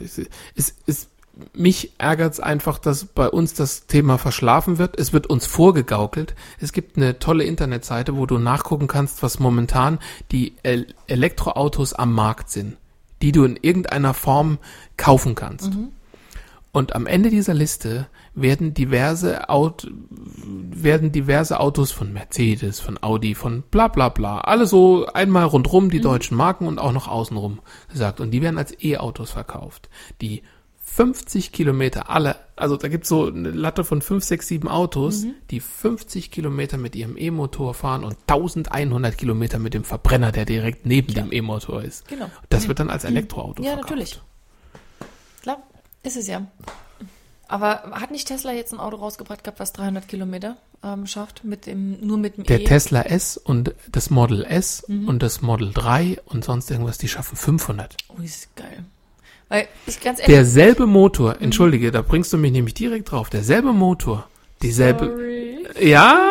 es, 0.02 0.20
es, 0.54 0.74
es, 0.86 1.08
mich 1.54 1.92
ärgert 1.98 2.34
es 2.34 2.40
einfach, 2.40 2.78
dass 2.78 3.04
bei 3.04 3.28
uns 3.28 3.54
das 3.54 3.86
Thema 3.86 4.18
verschlafen 4.18 4.78
wird. 4.78 4.98
Es 4.98 5.12
wird 5.12 5.26
uns 5.26 5.46
vorgegaukelt. 5.46 6.34
Es 6.60 6.72
gibt 6.72 6.96
eine 6.96 7.18
tolle 7.18 7.44
Internetseite, 7.44 8.16
wo 8.16 8.26
du 8.26 8.38
nachgucken 8.38 8.86
kannst, 8.86 9.22
was 9.22 9.38
momentan 9.38 9.98
die 10.32 10.54
El 10.62 10.86
Elektroautos 11.06 11.92
am 11.92 12.12
Markt 12.12 12.50
sind, 12.50 12.76
die 13.22 13.32
du 13.32 13.44
in 13.44 13.56
irgendeiner 13.56 14.14
Form 14.14 14.58
kaufen 14.96 15.34
kannst. 15.34 15.70
Und 16.72 16.94
am 16.94 17.06
Ende 17.06 17.30
dieser 17.30 17.54
Liste 17.54 18.06
werden 18.34 18.74
diverse 18.74 19.48
Aut 19.48 19.90
werden 20.72 21.12
diverse 21.12 21.60
Autos 21.60 21.90
von 21.92 22.12
Mercedes, 22.12 22.80
von 22.80 23.02
Audi, 23.02 23.34
von 23.34 23.62
bla 23.70 23.88
bla 23.88 24.08
bla, 24.08 24.38
alle 24.40 24.66
so 24.66 25.06
einmal 25.06 25.44
rundrum 25.44 25.90
die 25.90 26.00
deutschen 26.00 26.36
Marken 26.36 26.66
und 26.66 26.78
auch 26.78 26.92
noch 26.92 27.08
außenrum 27.08 27.60
gesagt. 27.90 28.20
Und 28.20 28.30
die 28.30 28.40
werden 28.42 28.58
als 28.58 28.74
E-Autos 28.82 29.30
verkauft, 29.32 29.88
die 30.20 30.42
50 30.82 31.52
Kilometer 31.52 32.10
alle, 32.10 32.36
also 32.56 32.76
da 32.76 32.88
gibt's 32.88 33.08
so 33.08 33.26
eine 33.26 33.50
Latte 33.50 33.84
von 33.84 34.02
5, 34.02 34.24
6, 34.24 34.48
7 34.48 34.68
Autos, 34.68 35.24
die 35.50 35.60
50 35.60 36.32
Kilometer 36.32 36.78
mit 36.78 36.96
ihrem 36.96 37.16
E-Motor 37.16 37.74
fahren 37.74 38.02
und 38.02 38.16
1100 38.26 39.16
Kilometer 39.16 39.60
mit 39.60 39.72
dem 39.72 39.84
Verbrenner, 39.84 40.32
der 40.32 40.46
direkt 40.46 40.86
neben 40.86 41.14
dem 41.14 41.30
E-Motor 41.32 41.82
ist. 41.82 42.08
Genau. 42.08 42.28
Das 42.48 42.66
wird 42.66 42.80
dann 42.80 42.90
als 42.90 43.04
Elektroauto 43.04 43.62
Ja, 43.62 43.70
verkauft. 43.74 43.90
natürlich. 43.90 44.20
Klar, 45.42 45.62
ist 46.02 46.16
es 46.16 46.26
ja. 46.26 46.46
Aber 47.50 47.82
hat 47.92 48.12
nicht 48.12 48.28
Tesla 48.28 48.52
jetzt 48.52 48.72
ein 48.72 48.78
Auto 48.78 48.96
rausgebracht 48.96 49.42
gehabt, 49.42 49.58
was 49.58 49.72
300 49.72 50.06
Kilometer 50.06 50.56
ähm, 50.84 51.06
schafft, 51.06 51.42
mit 51.44 51.66
dem, 51.66 51.98
nur 52.06 52.16
mit 52.16 52.36
dem 52.36 52.44
Der 52.44 52.60
E? 52.60 52.64
Tesla 52.64 53.02
S 53.02 53.36
und 53.36 53.74
das 53.90 54.08
Model 54.08 54.44
S 54.44 54.84
Mhm. 54.86 55.08
und 55.08 55.22
das 55.22 55.42
Model 55.42 55.72
3 55.72 56.18
und 56.26 56.44
sonst 56.44 56.70
irgendwas, 56.70 56.98
die 56.98 57.08
schaffen 57.08 57.36
500. 57.36 57.96
Oh, 58.08 58.22
ist 58.22 58.54
geil. 58.54 58.84
Weil, 59.48 59.66
ich 59.88 60.00
ganz 60.00 60.20
ehrlich, 60.20 60.34
Derselbe 60.36 60.86
Motor, 60.86 61.34
Mhm. 61.34 61.42
entschuldige, 61.46 61.90
da 61.90 62.02
bringst 62.02 62.32
du 62.32 62.38
mich 62.38 62.52
nämlich 62.52 62.74
direkt 62.74 63.10
drauf, 63.10 63.30
derselbe 63.30 63.72
Motor, 63.72 64.28
dieselbe, 64.62 65.06
sorry. 65.06 65.66
ja, 65.88 66.30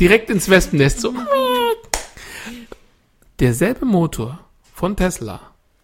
direkt 0.00 0.30
ins 0.30 0.48
Wespennest, 0.50 1.00
so. 1.00 1.14
Derselbe 3.38 3.84
Motor 3.86 4.40
von 4.74 4.96
Tesla, 4.96 5.40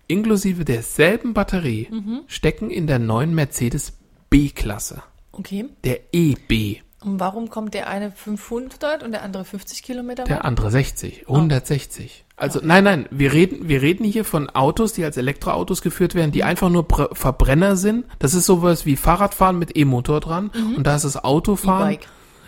inklusive 0.08 0.64
derselben 0.64 1.34
Batterie, 1.34 1.86
Mhm. 1.90 2.22
stecken 2.26 2.70
in 2.70 2.88
der 2.88 2.98
neuen 2.98 3.32
Mercedes 3.34 3.92
B-Klasse, 4.38 5.02
Okay. 5.30 5.66
der 5.84 6.00
EB, 6.12 6.80
Und 7.04 7.20
warum 7.20 7.50
kommt 7.50 7.72
der 7.74 7.86
eine 7.88 8.10
500 8.10 9.02
und 9.04 9.12
der 9.12 9.22
andere 9.22 9.44
50 9.44 9.82
Kilometer? 9.84 10.24
der 10.24 10.38
weit? 10.38 10.44
andere 10.44 10.70
60, 10.72 11.28
160. 11.28 12.24
Also 12.36 12.58
nein, 12.62 12.82
nein, 12.82 13.06
wir 13.12 13.32
reden, 13.32 13.68
wir 13.68 13.80
reden 13.80 14.02
hier 14.04 14.24
von 14.24 14.50
Autos, 14.50 14.92
die 14.92 15.04
als 15.04 15.16
Elektroautos 15.16 15.82
geführt 15.82 16.16
werden, 16.16 16.32
die 16.32 16.40
Mhm. 16.42 16.48
einfach 16.48 16.68
nur 16.68 16.82
Br 16.82 17.10
Verbrenner 17.14 17.76
sind. 17.76 18.06
Das 18.18 18.34
ist 18.34 18.46
sowas 18.46 18.86
wie 18.86 18.96
Fahrradfahren 18.96 19.56
mit 19.56 19.76
E-Motor 19.76 20.18
dran 20.18 20.50
und 20.76 20.84
da 20.84 20.96
ist 20.96 21.04
das 21.04 21.22
Autofahren. 21.22 21.90
Mhm. 21.90 21.92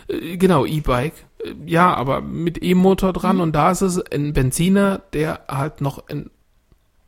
E-Bike. 0.09 0.23
Äh, 0.33 0.37
Genau, 0.37 0.65
E-Bike. 0.65 1.13
Äh, 1.45 1.53
Ja, 1.67 1.93
aber 1.93 2.19
mit 2.21 2.61
E-Motor 2.61 3.13
dran 3.13 3.37
Mhm. 3.37 3.41
und 3.43 3.51
da 3.55 3.71
ist 3.71 3.79
es 3.81 3.97
ein 4.11 4.33
Benziner, 4.33 5.03
der 5.13 5.45
halt 5.47 5.79
noch 5.79 6.05
ein 6.09 6.31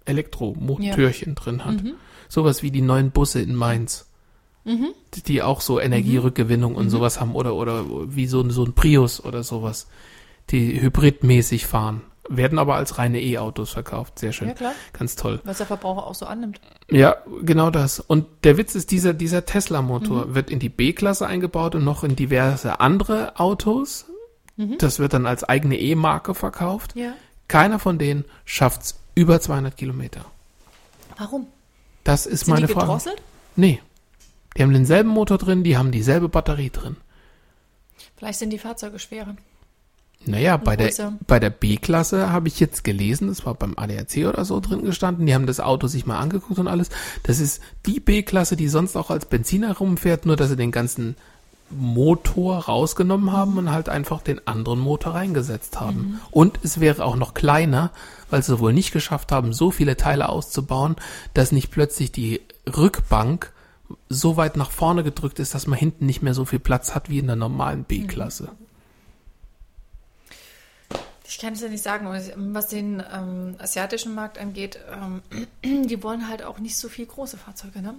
Elektromotörchen 0.06 1.36
drin 1.36 1.66
hat. 1.66 1.84
Mhm. 1.84 1.94
Sowas 2.30 2.64
wie 2.64 2.72
die 2.72 2.82
neuen 2.82 3.12
Busse 3.12 3.42
in 3.42 3.56
Mainz. 3.56 4.06
Die- 5.16 5.24
Die 5.24 5.42
auch 5.42 5.62
so 5.62 5.80
Energierückgewinnung 5.80 6.74
Mhm. 6.74 6.78
und 6.78 6.90
sowas 6.90 7.20
haben 7.20 7.36
oder, 7.36 7.56
oder 7.56 7.86
wie 8.16 8.28
so, 8.28 8.42
ein- 8.42 8.52
so 8.52 8.64
ein 8.64 8.74
Prius 8.74 9.24
oder 9.24 9.44
sowas. 9.44 9.88
Die 10.52 10.80
hybridmäßig 10.82 11.66
fahren. 11.66 12.02
Werden 12.32 12.60
aber 12.60 12.76
als 12.76 13.00
reine 13.00 13.20
E-Autos 13.22 13.72
verkauft. 13.72 14.20
Sehr 14.20 14.32
schön. 14.34 14.50
Ja, 14.50 14.54
klar. 14.54 14.74
Ganz 14.94 15.16
toll. 15.16 15.40
Was 15.46 15.58
der 15.58 15.66
Verbraucher 15.66 16.06
auch 16.06 16.14
so 16.14 16.28
annimmt. 16.28 16.62
Ja, 16.92 17.16
genau 17.42 17.72
das. 17.72 18.00
Und 18.00 18.28
der 18.44 18.58
Witz 18.58 18.76
ist, 18.76 18.92
dieser, 18.92 19.16
dieser 19.16 19.46
Tesla-Motor 19.48 20.28
Mhm. 20.28 20.36
wird 20.36 20.52
in 20.52 20.60
die 20.60 20.70
B-Klasse 20.70 21.26
eingebaut 21.26 21.74
und 21.74 21.84
noch 21.84 22.04
in 22.04 22.16
diverse 22.16 22.80
andere 22.80 23.40
Autos. 23.40 24.06
Mhm. 24.58 24.78
Das 24.78 25.00
wird 25.00 25.14
dann 25.14 25.26
als 25.26 25.44
eigene 25.44 25.80
E-Marke 25.80 26.36
verkauft. 26.36 26.96
Ja. 26.96 27.14
Keiner 27.48 27.80
von 27.80 27.98
denen 27.98 28.26
schafft's 28.46 29.00
über 29.16 29.42
200 29.42 29.76
Kilometer. 29.76 30.24
Warum? 31.18 31.48
Das 32.04 32.28
ist 32.28 32.42
Sind 32.46 32.54
meine 32.54 32.68
die 32.68 32.74
Frage. 32.74 32.86
gedrosselt? 32.86 33.22
Nee. 33.56 33.80
Die 34.60 34.64
haben 34.64 34.74
denselben 34.74 35.10
Motor 35.10 35.38
drin, 35.38 35.64
die 35.64 35.78
haben 35.78 35.90
dieselbe 35.90 36.28
Batterie 36.28 36.70
drin. 36.70 36.98
Vielleicht 38.18 38.40
sind 38.40 38.50
die 38.50 38.60
Fahrzeuge 38.60 39.00
schwerer. 39.00 39.38
Naja, 40.26 40.58
bei 40.58 40.76
der, 40.76 41.14
bei 41.26 41.40
der 41.40 41.50
B-Klasse 41.50 42.30
habe 42.30 42.50
ich 42.50 42.60
jetzt 42.60 42.84
gelesen, 42.84 43.30
das 43.30 43.46
war 43.46 43.54
beim 43.54 43.76
ADAC 43.78 44.28
oder 44.28 44.44
so 44.44 44.60
drin 44.60 44.84
gestanden, 44.84 45.26
die 45.26 45.34
haben 45.34 45.48
das 45.48 45.62
Auto 45.62 45.88
sich 45.88 46.06
mal 46.06 46.20
angeguckt 46.20 46.60
und 46.60 46.68
alles. 46.68 46.90
Das 47.24 47.40
ist 47.40 47.62
die 47.86 48.02
B-Klasse, 48.02 48.58
die 48.58 48.68
sonst 48.68 48.98
auch 48.98 49.12
als 49.12 49.28
Benziner 49.28 49.78
rumfährt, 49.78 50.26
nur 50.26 50.36
dass 50.36 50.50
sie 50.50 50.58
den 50.58 50.72
ganzen 50.72 51.16
Motor 51.70 52.66
rausgenommen 52.66 53.32
haben 53.32 53.58
und 53.58 53.72
halt 53.72 53.88
einfach 53.88 54.22
den 54.22 54.46
anderen 54.46 54.80
Motor 54.80 55.14
reingesetzt 55.14 55.80
haben. 55.80 56.20
Und 56.32 56.60
es 56.64 56.82
wäre 56.82 57.06
auch 57.06 57.16
noch 57.16 57.34
kleiner, 57.34 57.92
weil 58.30 58.44
sie 58.44 58.60
wohl 58.60 58.74
nicht 58.74 58.92
geschafft 58.92 59.32
haben, 59.32 59.54
so 59.54 59.72
viele 59.72 59.96
Teile 59.96 60.28
auszubauen, 60.28 60.98
dass 61.34 61.54
nicht 61.54 61.72
plötzlich 61.72 62.12
die 62.12 62.42
Rückbank 62.68 63.54
so 64.10 64.38
weit 64.38 64.56
nach 64.58 64.72
vorne 64.72 65.04
gedrückt 65.04 65.40
ist, 65.40 65.54
dass 65.56 65.68
man 65.68 65.78
hinten 65.80 66.06
nicht 66.06 66.22
mehr 66.22 66.34
so 66.34 66.46
viel 66.46 66.60
Platz 66.60 66.94
hat 66.96 67.10
wie 67.10 67.20
in 67.20 67.28
der 67.28 67.36
normalen 67.36 67.84
B-Klasse. 67.84 68.50
Ich 71.28 71.38
kann 71.38 71.54
es 71.54 71.62
ja 71.62 71.70
nicht 71.70 71.84
sagen, 71.84 72.08
was- 72.08 72.32
was 72.36 72.68
den 72.70 73.04
ähm, 73.14 73.56
asiatischen 73.60 74.16
Markt 74.16 74.40
angeht. 74.40 74.80
Ähm, 74.92 75.22
die 75.88 76.02
wollen 76.02 76.28
halt 76.28 76.44
auch 76.44 76.58
nicht 76.60 76.76
so 76.78 76.90
viel 76.90 77.06
große 77.06 77.38
Fahrzeuge, 77.38 77.82
ne? 77.82 77.96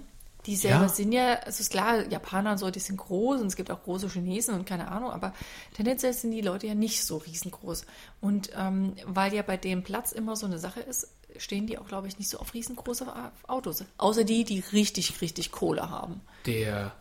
Die 0.47 0.55
selber 0.55 0.85
Ja. 0.85 0.89
sind 0.89 1.11
ja, 1.11 1.35
es 1.45 1.59
ist 1.59 1.69
klar, 1.71 2.07
Japaner 2.09 2.53
und 2.53 2.57
so, 2.57 2.71
die 2.71 2.79
sind 2.79 2.97
groß 2.97 3.41
und 3.41 3.47
es 3.47 3.55
gibt 3.55 3.69
auch 3.69 3.83
große 3.83 4.09
Chinesen 4.09 4.55
und 4.55 4.65
keine 4.65 4.87
Ahnung, 4.87 5.11
aber 5.11 5.33
tendenziell 5.75 6.13
sind 6.13 6.31
die 6.31 6.41
Leute 6.41 6.65
ja 6.65 6.73
nicht 6.73 7.05
so 7.05 7.17
riesengroß. 7.17 7.85
Und 8.21 8.49
ähm, 8.57 8.93
weil 9.05 9.33
ja 9.35 9.43
bei 9.43 9.55
dem 9.55 9.83
Platz 9.83 10.11
immer 10.11 10.35
so 10.35 10.47
eine 10.47 10.57
Sache 10.57 10.79
ist, 10.79 11.09
stehen 11.37 11.67
die 11.67 11.77
auch, 11.77 11.87
glaube 11.87 12.07
ich, 12.07 12.17
nicht 12.17 12.29
so 12.29 12.39
auf 12.39 12.53
riesengroße 12.53 13.07
Autos. 13.47 13.83
Außer 13.97 14.23
die, 14.23 14.43
die 14.43 14.63
richtig, 14.73 15.21
richtig 15.21 15.51
Kohle 15.51 15.89
haben. 15.89 16.21
der 16.45 16.93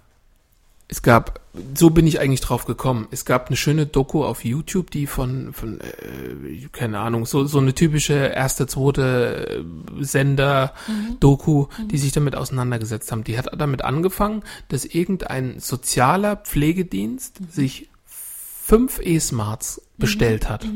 es 0.91 1.03
gab, 1.03 1.41
so 1.75 1.91
bin 1.91 2.05
ich 2.09 2.19
eigentlich 2.19 2.41
drauf 2.41 2.65
gekommen. 2.65 3.07
Es 3.13 3.25
gab 3.25 3.47
eine 3.47 3.57
schöne 3.57 3.87
Doku 3.87 4.25
auf 4.25 4.45
YouTube, 4.45 4.91
die 4.91 5.07
von, 5.07 5.53
von 5.53 5.79
äh, 5.81 6.67
keine 6.73 6.99
Ahnung, 6.99 7.27
so, 7.27 7.45
so 7.45 7.59
eine 7.59 7.77
typische 7.77 8.15
erste, 8.15 8.67
zweite 8.67 9.63
äh, 9.63 10.03
Sender-Doku, 10.03 11.67
die 11.93 11.97
sich 11.97 12.11
damit 12.11 12.35
auseinandergesetzt 12.35 13.13
haben. 13.13 13.23
Die 13.23 13.39
hat 13.39 13.49
damit 13.57 13.83
angefangen, 13.83 14.43
dass 14.67 14.85
irgendein 14.85 15.61
sozialer 15.61 16.35
Pflegedienst 16.35 17.39
sich 17.53 17.89
fünf 18.05 18.99
E-Smarts 19.01 19.83
bestellt 19.97 20.49
hat. 20.49 20.67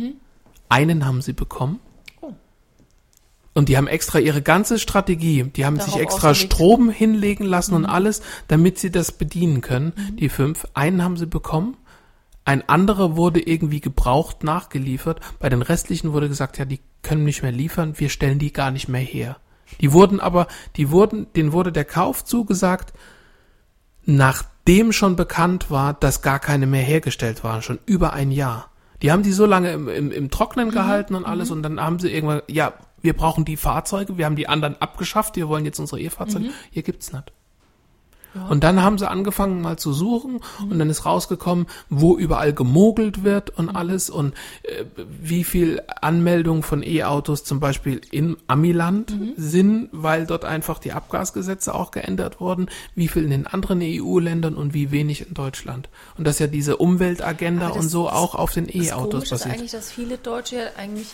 Einen 0.68 1.06
haben 1.06 1.22
sie 1.22 1.32
bekommen. 1.32 1.80
Und 3.54 3.68
die 3.68 3.76
haben 3.76 3.86
extra 3.86 4.18
ihre 4.18 4.42
ganze 4.42 4.80
Strategie, 4.80 5.44
die 5.44 5.64
haben 5.64 5.76
sich 5.76 5.94
Darauf 5.94 6.00
extra 6.00 6.30
ausgelegt. 6.30 6.52
Strom 6.52 6.90
hinlegen 6.90 7.44
lassen 7.44 7.74
und 7.74 7.86
alles, 7.86 8.20
damit 8.48 8.78
sie 8.78 8.90
das 8.90 9.12
bedienen 9.12 9.60
können. 9.60 9.92
Die 10.18 10.28
fünf. 10.28 10.66
Einen 10.74 11.02
haben 11.04 11.16
sie 11.16 11.26
bekommen. 11.26 11.76
Ein 12.44 12.68
anderer 12.68 13.16
wurde 13.16 13.40
irgendwie 13.40 13.80
gebraucht 13.80 14.42
nachgeliefert. 14.44 15.20
Bei 15.38 15.48
den 15.48 15.62
restlichen 15.62 16.12
wurde 16.12 16.28
gesagt, 16.28 16.58
ja, 16.58 16.64
die 16.64 16.80
können 17.02 17.24
nicht 17.24 17.42
mehr 17.42 17.52
liefern, 17.52 17.98
wir 17.98 18.08
stellen 18.08 18.38
die 18.38 18.52
gar 18.52 18.70
nicht 18.70 18.88
mehr 18.88 19.00
her. 19.00 19.36
Die 19.80 19.92
wurden 19.92 20.20
aber, 20.20 20.46
die 20.76 20.90
wurden, 20.90 21.26
denen 21.34 21.52
wurde 21.52 21.72
der 21.72 21.84
Kauf 21.84 22.24
zugesagt, 22.24 22.92
nachdem 24.04 24.92
schon 24.92 25.16
bekannt 25.16 25.70
war, 25.70 25.94
dass 25.94 26.22
gar 26.22 26.38
keine 26.38 26.66
mehr 26.66 26.82
hergestellt 26.82 27.44
waren, 27.44 27.62
schon 27.62 27.78
über 27.86 28.12
ein 28.12 28.30
Jahr. 28.30 28.70
Die 29.04 29.12
haben 29.12 29.22
die 29.22 29.32
so 29.32 29.44
lange 29.44 29.70
im, 29.70 29.86
im, 29.86 30.10
im 30.10 30.30
Trocknen 30.30 30.70
gehalten 30.70 31.14
und 31.14 31.26
alles 31.26 31.50
und 31.50 31.62
dann 31.62 31.78
haben 31.78 31.98
sie 31.98 32.10
irgendwann, 32.10 32.40
ja, 32.48 32.72
wir 33.02 33.12
brauchen 33.12 33.44
die 33.44 33.58
Fahrzeuge, 33.58 34.16
wir 34.16 34.24
haben 34.24 34.34
die 34.34 34.48
anderen 34.48 34.80
abgeschafft, 34.80 35.36
wir 35.36 35.46
wollen 35.46 35.66
jetzt 35.66 35.78
unsere 35.78 36.00
E-Fahrzeuge, 36.00 36.46
hier 36.70 36.82
gibt's 36.82 37.12
nicht. 37.12 37.30
Und 38.48 38.64
dann 38.64 38.82
haben 38.82 38.98
sie 38.98 39.08
angefangen 39.08 39.60
mal 39.60 39.78
zu 39.78 39.92
suchen. 39.92 40.40
Und 40.68 40.78
dann 40.78 40.90
ist 40.90 41.06
rausgekommen, 41.06 41.66
wo 41.88 42.16
überall 42.16 42.52
gemogelt 42.52 43.22
wird 43.24 43.50
und 43.50 43.68
alles. 43.70 44.10
Und 44.10 44.34
äh, 44.64 44.84
wie 45.20 45.44
viel 45.44 45.80
Anmeldungen 46.00 46.62
von 46.62 46.82
E-Autos 46.82 47.44
zum 47.44 47.60
Beispiel 47.60 48.00
in 48.10 48.36
Amiland 48.46 49.14
sind, 49.36 49.88
weil 49.92 50.26
dort 50.26 50.44
einfach 50.44 50.78
die 50.78 50.92
Abgasgesetze 50.92 51.74
auch 51.74 51.90
geändert 51.90 52.40
wurden, 52.40 52.68
wie 52.94 53.08
viel 53.08 53.24
in 53.24 53.30
den 53.30 53.46
anderen 53.46 53.80
EU-Ländern 53.82 54.54
und 54.56 54.74
wie 54.74 54.90
wenig 54.90 55.28
in 55.28 55.34
Deutschland. 55.34 55.88
Und 56.18 56.26
dass 56.26 56.38
ja 56.38 56.46
diese 56.46 56.76
Umweltagenda 56.76 57.68
das- 57.68 57.76
und 57.76 57.88
so 57.88 58.04
das- 58.06 58.14
auch 58.14 58.34
auf 58.34 58.52
den 58.52 58.66
Das 58.66 58.74
E-Autos 58.74 59.10
Komische 59.10 59.24
ist 59.24 59.30
basiert. 59.30 59.54
eigentlich, 59.54 59.70
dass 59.72 59.92
viele 59.92 60.18
Deutsche 60.18 60.56
ja 60.56 60.62
eigentlich 60.76 61.08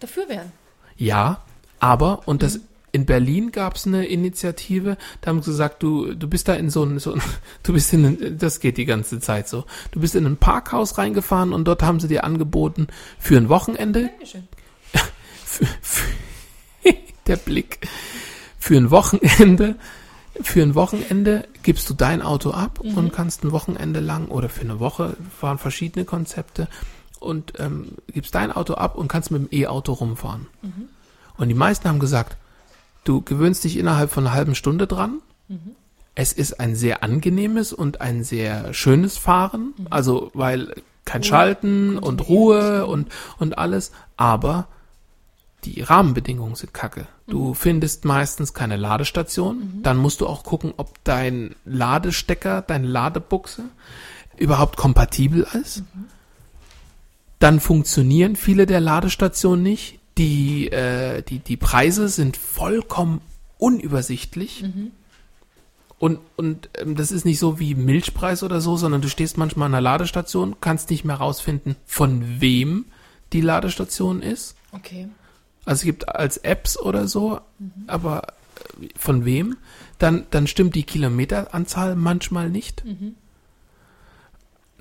dafür 0.00 0.28
wären. 0.28 0.52
Ja, 0.96 1.40
aber, 1.80 2.20
und 2.26 2.42
das, 2.42 2.60
in 2.94 3.06
Berlin 3.06 3.50
gab 3.50 3.74
es 3.74 3.88
eine 3.88 4.06
Initiative, 4.06 4.96
da 5.20 5.30
haben 5.30 5.42
sie 5.42 5.50
gesagt, 5.50 5.82
du, 5.82 6.14
du 6.14 6.28
bist 6.28 6.46
da 6.46 6.54
in 6.54 6.70
so 6.70 6.84
ein, 6.84 7.00
so 7.00 7.18
du 7.64 7.72
bist 7.72 7.92
in, 7.92 8.38
das 8.38 8.60
geht 8.60 8.76
die 8.76 8.84
ganze 8.84 9.18
Zeit 9.18 9.48
so. 9.48 9.64
Du 9.90 9.98
bist 9.98 10.14
in 10.14 10.24
ein 10.24 10.36
Parkhaus 10.36 10.96
reingefahren 10.96 11.52
und 11.52 11.64
dort 11.64 11.82
haben 11.82 11.98
sie 11.98 12.06
dir 12.06 12.22
angeboten, 12.22 12.86
für 13.18 13.36
ein 13.36 13.48
Wochenende, 13.48 14.10
Dankeschön. 14.10 14.46
für, 15.44 15.66
für, 15.82 16.04
der 17.26 17.36
Blick, 17.36 17.88
für 18.60 18.76
ein 18.76 18.92
Wochenende, 18.92 19.74
für 20.40 20.62
ein 20.62 20.76
Wochenende 20.76 21.48
gibst 21.64 21.90
du 21.90 21.94
dein 21.94 22.22
Auto 22.22 22.52
ab 22.52 22.78
und 22.78 23.12
kannst 23.12 23.42
ein 23.42 23.50
Wochenende 23.50 23.98
lang 23.98 24.28
oder 24.28 24.48
für 24.48 24.60
eine 24.60 24.78
Woche 24.78 25.16
waren 25.40 25.58
verschiedene 25.58 26.04
Konzepte 26.04 26.68
und 27.18 27.54
ähm, 27.58 27.96
gibst 28.06 28.36
dein 28.36 28.52
Auto 28.52 28.74
ab 28.74 28.96
und 28.96 29.08
kannst 29.08 29.32
mit 29.32 29.42
dem 29.42 29.48
E-Auto 29.50 29.94
rumfahren. 29.94 30.46
Und 31.36 31.48
die 31.48 31.54
meisten 31.54 31.88
haben 31.88 31.98
gesagt, 31.98 32.36
du 33.04 33.22
gewöhnst 33.22 33.64
dich 33.64 33.76
innerhalb 33.76 34.10
von 34.10 34.26
einer 34.26 34.34
halben 34.34 34.54
Stunde 34.54 34.86
dran. 34.86 35.20
Es 36.14 36.32
ist 36.32 36.60
ein 36.60 36.76
sehr 36.76 37.02
angenehmes 37.02 37.72
und 37.72 38.00
ein 38.00 38.24
sehr 38.24 38.72
schönes 38.72 39.18
Fahren, 39.18 39.74
also 39.90 40.30
weil 40.34 40.74
kein 41.04 41.22
Schalten 41.22 41.98
und 41.98 42.28
Ruhe 42.28 42.86
und, 42.86 43.08
und 43.38 43.58
alles, 43.58 43.92
aber 44.16 44.68
die 45.64 45.80
Rahmenbedingungen 45.80 46.54
sind 46.54 46.74
kacke. 46.74 47.06
Du 47.26 47.54
findest 47.54 48.04
meistens 48.04 48.52
keine 48.52 48.76
Ladestation. 48.76 49.80
Dann 49.82 49.96
musst 49.96 50.20
du 50.20 50.26
auch 50.26 50.44
gucken, 50.44 50.74
ob 50.76 51.02
dein 51.04 51.56
Ladestecker, 51.64 52.62
deine 52.62 52.86
Ladebuchse 52.86 53.62
überhaupt 54.36 54.76
kompatibel 54.76 55.46
ist. 55.60 55.82
Dann 57.38 57.60
funktionieren 57.60 58.36
viele 58.36 58.66
der 58.66 58.80
Ladestationen 58.80 59.62
nicht. 59.62 60.00
Die, 60.18 60.70
äh, 60.70 61.22
die, 61.22 61.40
die 61.40 61.56
Preise 61.56 62.08
sind 62.08 62.36
vollkommen 62.36 63.20
unübersichtlich. 63.58 64.62
Und, 65.98 66.18
und 66.36 66.68
ähm, 66.78 66.96
das 66.96 67.10
ist 67.10 67.24
nicht 67.24 67.38
so 67.38 67.58
wie 67.58 67.74
Milchpreis 67.74 68.42
oder 68.42 68.60
so, 68.60 68.76
sondern 68.76 69.00
du 69.00 69.08
stehst 69.08 69.38
manchmal 69.38 69.66
an 69.66 69.74
einer 69.74 69.80
Ladestation, 69.80 70.56
kannst 70.60 70.90
nicht 70.90 71.04
mehr 71.04 71.16
rausfinden, 71.16 71.76
von 71.86 72.40
wem 72.40 72.84
die 73.32 73.40
Ladestation 73.40 74.20
ist. 74.20 74.54
Okay. 74.72 75.08
Also 75.64 75.80
es 75.80 75.84
gibt 75.84 76.08
als 76.08 76.36
Apps 76.38 76.78
oder 76.78 77.08
so, 77.08 77.40
aber 77.86 78.34
äh, 78.80 78.88
von 78.96 79.24
wem? 79.24 79.56
Dann, 79.98 80.26
dann 80.30 80.46
stimmt 80.46 80.74
die 80.74 80.82
Kilometeranzahl 80.82 81.96
manchmal 81.96 82.50
nicht. 82.50 82.82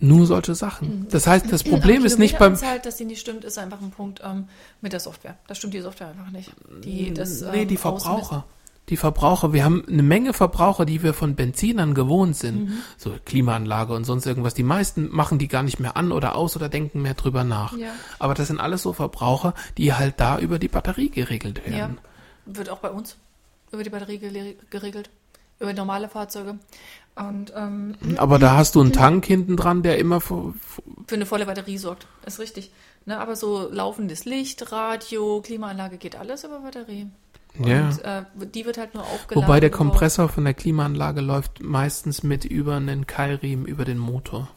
Nur 0.03 0.25
solche 0.25 0.53
Sachen. 0.53 1.07
Das 1.09 1.27
heißt, 1.27 1.49
das 1.49 1.63
Problem 1.63 2.03
ist 2.03 2.19
nicht 2.19 2.37
beim. 2.37 2.55
Kilometeranzahl, 2.55 2.81
dass 2.81 2.97
die 2.97 3.05
nicht 3.05 3.21
stimmt, 3.21 3.45
ist 3.45 3.57
einfach 3.57 3.81
ein 3.81 3.91
Punkt 3.91 4.19
ähm, 4.21 4.49
mit 4.81 4.91
der 4.91 4.99
Software. 4.99 5.37
Da 5.47 5.55
stimmt 5.55 5.73
die 5.73 5.79
Software 5.79 6.09
einfach 6.09 6.29
nicht. 6.29 6.51
Die, 6.83 7.13
das, 7.13 7.39
nee, 7.41 7.61
ähm, 7.61 7.67
die 7.69 7.77
ausmisst. 7.77 8.05
Verbraucher. 8.05 8.43
Die 8.89 8.97
Verbraucher. 8.97 9.53
Wir 9.53 9.63
haben 9.63 9.85
eine 9.87 10.03
Menge 10.03 10.33
Verbraucher, 10.33 10.83
die 10.83 11.03
wir 11.03 11.13
von 11.13 11.35
Benzinern 11.35 11.93
gewohnt 11.93 12.35
sind. 12.35 12.65
Mhm. 12.65 12.77
So 12.97 13.13
Klimaanlage 13.23 13.93
und 13.93 14.03
sonst 14.03 14.25
irgendwas. 14.25 14.53
Die 14.53 14.63
meisten 14.63 15.07
machen 15.09 15.39
die 15.39 15.47
gar 15.47 15.63
nicht 15.63 15.79
mehr 15.79 15.95
an 15.95 16.11
oder 16.11 16.35
aus 16.35 16.57
oder 16.57 16.67
denken 16.67 17.01
mehr 17.01 17.13
drüber 17.13 17.45
nach. 17.45 17.77
Ja. 17.77 17.91
Aber 18.19 18.33
das 18.33 18.47
sind 18.47 18.59
alles 18.59 18.81
so 18.81 18.91
Verbraucher, 18.91 19.53
die 19.77 19.93
halt 19.93 20.15
da 20.19 20.37
über 20.37 20.59
die 20.59 20.67
Batterie 20.67 21.11
geregelt 21.11 21.61
Ja. 21.65 21.71
werden. 21.71 21.97
Wird 22.45 22.69
auch 22.69 22.79
bei 22.79 22.89
uns 22.89 23.15
über 23.71 23.83
die 23.83 23.89
Batterie 23.89 24.19
geregelt. 24.69 25.09
Über 25.59 25.71
normale 25.71 26.09
Fahrzeuge. 26.09 26.57
Und 27.15 27.53
ähm, 27.55 27.95
Aber 28.17 28.39
da 28.39 28.57
hast 28.57 28.75
du 28.75 28.81
einen 28.81 28.91
Tank 28.91 29.25
hinten 29.25 29.55
dran, 29.55 29.83
der 29.83 29.99
immer 29.99 30.19
vor- 30.19 30.53
für 31.07 31.15
eine 31.15 31.25
volle 31.27 31.45
Batterie 31.45 31.77
sorgt. 31.77 32.07
Ist 32.25 32.39
richtig. 32.39 32.71
Ne, 33.05 33.19
aber 33.19 33.35
so 33.35 33.69
laufendes 33.69 34.25
Licht, 34.25 34.71
Radio, 34.71 35.41
Klimaanlage 35.41 35.97
geht 35.97 36.15
alles 36.15 36.43
über 36.43 36.59
Batterie. 36.59 37.07
ja. 37.59 37.89
Und 37.89 37.99
äh, 38.03 38.23
die 38.53 38.65
wird 38.65 38.77
halt 38.77 38.93
nur 38.95 39.03
aufgeladen. 39.03 39.47
Wobei 39.47 39.59
der. 39.59 39.69
Kompressor 39.69 40.27
von 40.29 40.43
der 40.45 40.53
Klimaanlage 40.55 41.21
läuft 41.21 41.61
meistens 41.61 42.23
mit 42.23 42.45
über 42.45 42.77
einen 42.77 43.05
Keilriemen 43.05 43.65
über 43.65 43.85
den 43.85 43.97
Motor. 43.99 44.47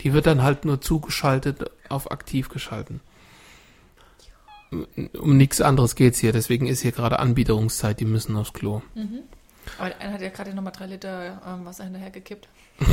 Die 0.00 0.12
wird 0.12 0.26
dann 0.26 0.42
halt 0.42 0.64
nur 0.64 0.80
zugeschaltet 0.80 1.70
auf 1.88 2.10
aktiv 2.10 2.48
geschalten. 2.48 3.00
Um 5.18 5.36
nichts 5.36 5.60
anderes 5.60 5.94
geht's 5.94 6.18
hier, 6.18 6.32
deswegen 6.32 6.66
ist 6.66 6.80
hier 6.82 6.92
gerade 6.92 7.18
Anbiederungszeit, 7.20 8.00
die 8.00 8.04
müssen 8.04 8.36
aufs 8.36 8.52
Klo. 8.52 8.82
Aber 9.78 9.90
der 9.90 10.00
eine 10.00 10.12
hat 10.14 10.20
ja 10.20 10.28
gerade 10.30 10.54
nochmal 10.54 10.72
drei 10.72 10.86
Liter 10.86 11.40
ähm, 11.46 11.64
Wasser 11.64 11.84
hinterher 11.84 12.10
gekippt. 12.10 12.48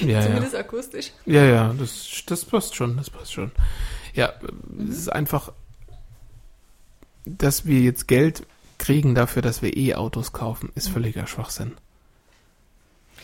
Ja, 0.00 0.08
ja. 0.20 0.22
Zumindest 0.26 0.54
akustisch. 0.54 1.12
Ja, 1.24 1.42
ja, 1.44 1.72
das, 1.72 2.22
das 2.26 2.44
passt 2.44 2.74
schon, 2.74 2.98
das 2.98 3.08
passt 3.08 3.32
schon. 3.32 3.50
Ja, 4.12 4.34
es 4.90 4.98
ist 4.98 5.08
einfach, 5.08 5.52
dass 7.24 7.64
wir 7.64 7.80
jetzt 7.80 8.06
Geld 8.06 8.46
kriegen 8.78 9.14
dafür, 9.14 9.40
dass 9.40 9.62
wir 9.62 9.74
E-Autos 9.74 10.32
kaufen, 10.34 10.70
ist 10.74 10.88
völliger 10.88 11.26
Schwachsinn. 11.26 11.72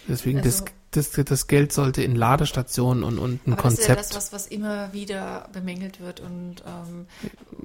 Deswegen, 0.08 0.38
Also, 0.38 0.64
das, 0.64 0.72
das 0.92 1.46
Geld 1.46 1.72
sollte 1.72 2.02
in 2.02 2.14
Ladestationen 2.14 3.02
und, 3.02 3.18
und 3.18 3.46
ein 3.46 3.54
Aber 3.54 3.62
das 3.62 3.74
ist 3.74 3.88
ja 3.88 3.94
Konzept. 3.94 4.10
das, 4.10 4.16
was, 4.16 4.32
was 4.32 4.46
immer 4.46 4.92
wieder 4.92 5.48
bemängelt 5.52 6.00
wird 6.00 6.20
und 6.20 6.56
ähm, 6.66 7.06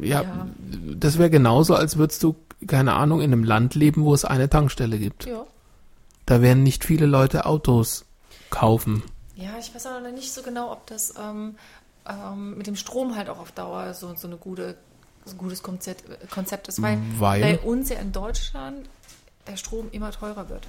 ja, 0.01 0.23
ja. 0.23 0.47
das 0.95 1.17
wäre 1.17 1.30
genauso, 1.30 1.75
als 1.75 1.97
würdest 1.97 2.23
du, 2.23 2.35
keine 2.65 2.93
Ahnung, 2.93 3.22
in 3.22 3.31
einem 3.33 3.43
Land 3.43 3.75
leben, 3.75 4.03
wo 4.03 4.14
es 4.14 4.25
eine 4.25 4.49
Tankstelle 4.49 4.97
gibt. 4.97 5.25
ja. 5.25 5.45
Da 6.25 6.41
werden 6.41 6.61
nicht 6.61 6.83
viele 6.83 7.06
Leute 7.06 7.45
Autos 7.45 8.03
kaufen. 8.49 9.01
Ja, 9.35 9.51
ich 9.59 9.73
weiß 9.73 9.85
auch 9.88 10.01
noch 10.01 10.11
nicht 10.11 10.33
so 10.33 10.41
genau, 10.41 10.73
ob 10.73 10.85
das 10.88 11.14
ähm, 11.17 11.56
ähm, 12.06 12.57
mit 12.57 12.67
dem 12.67 12.75
Strom 12.75 13.15
halt 13.15 13.30
auch 13.30 13.39
auf 13.39 13.53
Dauer 13.53 13.93
so, 13.93 14.14
so 14.15 14.27
eine 14.27 14.35
gute, 14.35 14.75
so 15.23 15.35
ein 15.35 15.38
gutes 15.38 15.64
Konzept, 15.64 16.03
Konzept 16.30 16.67
ist, 16.67 16.81
weil, 16.81 16.99
Weil? 17.17 17.41
bei 17.41 17.59
uns 17.59 17.89
ja 17.89 17.99
in 17.99 18.11
Deutschland 18.11 18.89
der 19.47 19.56
Strom 19.56 19.88
immer 19.91 20.11
teurer 20.11 20.49
wird. 20.49 20.67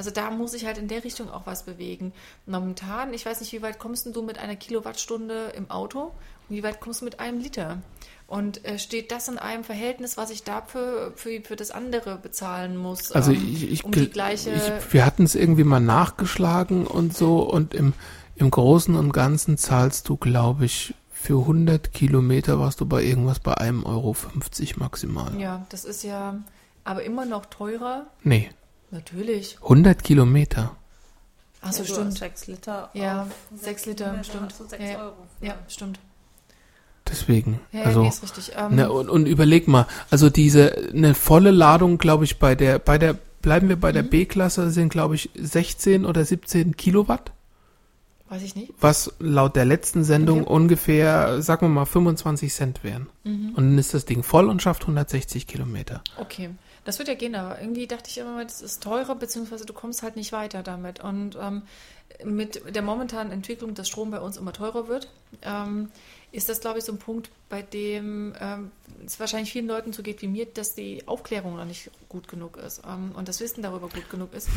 Also 0.00 0.10
da 0.10 0.30
muss 0.30 0.54
ich 0.54 0.64
halt 0.64 0.78
in 0.78 0.88
der 0.88 1.04
Richtung 1.04 1.28
auch 1.28 1.44
was 1.44 1.64
bewegen. 1.64 2.14
Momentan, 2.46 3.12
ich 3.12 3.26
weiß 3.26 3.38
nicht, 3.40 3.52
wie 3.52 3.60
weit 3.60 3.78
kommst 3.78 4.06
du 4.16 4.22
mit 4.22 4.38
einer 4.38 4.56
Kilowattstunde 4.56 5.52
im 5.54 5.70
Auto 5.70 6.04
und 6.48 6.56
wie 6.56 6.62
weit 6.62 6.80
kommst 6.80 7.02
du 7.02 7.04
mit 7.04 7.20
einem 7.20 7.38
Liter? 7.38 7.82
Und 8.26 8.64
äh, 8.64 8.78
steht 8.78 9.12
das 9.12 9.28
in 9.28 9.36
einem 9.36 9.62
Verhältnis, 9.62 10.16
was 10.16 10.30
ich 10.30 10.42
dafür 10.42 11.12
für, 11.16 11.42
für 11.42 11.54
das 11.54 11.70
andere 11.70 12.16
bezahlen 12.16 12.78
muss? 12.78 13.12
Also 13.12 13.32
ähm, 13.32 13.46
ich, 13.52 13.70
ich, 13.70 13.84
um 13.84 13.92
die 13.92 14.06
gl- 14.06 14.10
gleiche. 14.10 14.50
ich 14.52 14.92
wir 14.94 15.04
hatten 15.04 15.24
es 15.24 15.34
irgendwie 15.34 15.64
mal 15.64 15.80
nachgeschlagen 15.80 16.86
und 16.86 17.14
so 17.14 17.40
und 17.42 17.74
im, 17.74 17.92
im 18.36 18.50
Großen 18.50 18.96
und 18.96 19.12
Ganzen 19.12 19.58
zahlst 19.58 20.08
du, 20.08 20.16
glaube 20.16 20.64
ich, 20.64 20.94
für 21.12 21.40
100 21.40 21.92
Kilometer 21.92 22.58
warst 22.58 22.80
du 22.80 22.86
bei 22.86 23.02
irgendwas 23.02 23.38
bei 23.40 23.52
einem 23.58 23.84
Euro 23.84 24.14
50 24.14 24.78
maximal. 24.78 25.38
ja, 25.38 25.66
das 25.68 25.84
ist 25.84 26.04
ja 26.04 26.36
aber 26.84 27.02
immer 27.02 27.26
noch 27.26 27.44
teurer. 27.44 28.06
Nee, 28.22 28.48
Natürlich. 28.90 29.56
100 29.62 30.02
Kilometer. 30.02 30.76
Achso, 31.62 31.82
Ja, 31.82 31.88
stimmt. 31.88 32.18
Sechs 32.18 32.46
Liter. 32.46 32.90
Ja, 32.94 33.22
auf 33.22 33.28
sechs 33.60 33.86
Liter, 33.86 34.04
Kilometer 34.06 34.24
stimmt. 34.24 34.44
hast 34.50 34.60
du 34.60 34.64
sechs 34.68 34.82
Ja, 34.84 34.98
Euro. 35.04 35.12
Ja, 35.40 35.54
stimmt. 35.68 36.00
Deswegen. 37.08 37.60
Ja, 37.72 37.82
also 37.82 38.02
nee, 38.02 38.08
ist 38.08 38.22
richtig. 38.22 38.52
Ähm, 38.56 38.76
Ne, 38.76 38.90
und, 38.90 39.08
und 39.08 39.26
überleg 39.26 39.66
mal, 39.68 39.86
also 40.10 40.30
diese 40.30 40.90
eine 40.92 41.14
volle 41.14 41.50
Ladung, 41.50 41.98
glaube 41.98 42.24
ich, 42.24 42.38
bei 42.38 42.54
der, 42.54 42.78
bei 42.78 42.98
der, 42.98 43.14
bleiben 43.42 43.68
wir 43.68 43.76
bei 43.76 43.90
der 43.92 44.04
Mhm. 44.04 44.10
B-Klasse, 44.10 44.70
sind, 44.70 44.90
glaube 44.90 45.16
ich, 45.16 45.30
16 45.34 46.04
oder 46.04 46.24
17 46.24 46.76
Kilowatt, 46.76 47.32
weiß 48.28 48.42
ich 48.42 48.54
nicht. 48.54 48.72
was 48.80 49.12
laut 49.18 49.56
der 49.56 49.64
letzten 49.64 50.04
Sendung 50.04 50.42
Okay. 50.42 50.50
ungefähr, 50.52 51.42
sagen 51.42 51.66
wir 51.66 51.70
mal, 51.70 51.84
25 51.86 52.52
Cent 52.54 52.84
wären. 52.84 53.08
Mhm. 53.24 53.50
Und 53.56 53.56
dann 53.56 53.78
ist 53.78 53.92
das 53.92 54.04
Ding 54.04 54.22
voll 54.22 54.48
und 54.48 54.62
schafft 54.62 54.82
160 54.82 55.46
Kilometer. 55.48 56.02
Okay, 56.16 56.50
das 56.84 56.98
wird 56.98 57.08
ja 57.08 57.14
gehen, 57.14 57.34
aber 57.34 57.60
irgendwie 57.60 57.86
dachte 57.86 58.08
ich 58.10 58.18
immer, 58.18 58.42
das 58.44 58.62
ist 58.62 58.82
teurer, 58.82 59.14
beziehungsweise 59.14 59.66
du 59.66 59.72
kommst 59.72 60.02
halt 60.02 60.16
nicht 60.16 60.32
weiter 60.32 60.62
damit. 60.62 61.00
Und 61.00 61.36
ähm, 61.40 61.62
mit 62.24 62.74
der 62.74 62.82
momentanen 62.82 63.32
Entwicklung, 63.32 63.74
dass 63.74 63.88
Strom 63.88 64.10
bei 64.10 64.20
uns 64.20 64.36
immer 64.36 64.52
teurer 64.52 64.88
wird, 64.88 65.08
ähm, 65.42 65.90
ist 66.32 66.48
das, 66.48 66.60
glaube 66.60 66.78
ich, 66.78 66.84
so 66.84 66.92
ein 66.92 66.98
Punkt, 66.98 67.30
bei 67.48 67.62
dem 67.62 68.34
ähm, 68.40 68.70
es 69.04 69.18
wahrscheinlich 69.18 69.52
vielen 69.52 69.66
Leuten 69.66 69.92
so 69.92 70.02
geht 70.02 70.22
wie 70.22 70.28
mir, 70.28 70.46
dass 70.46 70.74
die 70.74 71.06
Aufklärung 71.06 71.56
noch 71.56 71.64
nicht 71.64 71.90
gut 72.08 72.28
genug 72.28 72.56
ist 72.56 72.82
ähm, 72.86 73.12
und 73.14 73.28
das 73.28 73.40
Wissen 73.40 73.62
darüber 73.62 73.88
gut 73.88 74.08
genug 74.10 74.32
ist, 74.34 74.48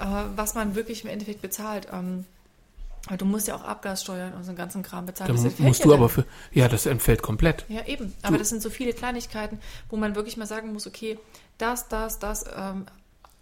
äh, 0.00 0.04
was 0.36 0.54
man 0.54 0.74
wirklich 0.74 1.04
im 1.04 1.10
Endeffekt 1.10 1.42
bezahlt. 1.42 1.88
Ähm, 1.92 2.24
du 3.16 3.24
musst 3.24 3.48
ja 3.48 3.56
auch 3.56 3.62
Abgassteuern 3.62 4.32
und 4.34 4.44
so 4.44 4.50
einen 4.50 4.58
ganzen 4.58 4.82
Kram 4.82 5.06
bezahlen. 5.06 5.28
Da 5.28 5.42
Das 5.42 5.58
musst 5.58 5.80
ja 5.80 5.84
du 5.84 5.90
dann. 5.90 5.98
aber 5.98 6.08
für, 6.08 6.24
ja, 6.52 6.68
das 6.68 6.86
entfällt 6.86 7.22
komplett. 7.22 7.64
Ja, 7.68 7.84
eben. 7.86 8.12
Aber 8.22 8.38
das 8.38 8.48
sind 8.48 8.62
so 8.62 8.70
viele 8.70 8.92
Kleinigkeiten, 8.92 9.58
wo 9.90 9.96
man 9.96 10.14
wirklich 10.14 10.36
mal 10.36 10.46
sagen 10.46 10.72
muss, 10.72 10.86
okay, 10.86 11.18
das, 11.62 11.88
das, 11.88 12.18
das 12.18 12.44
ähm, 12.56 12.86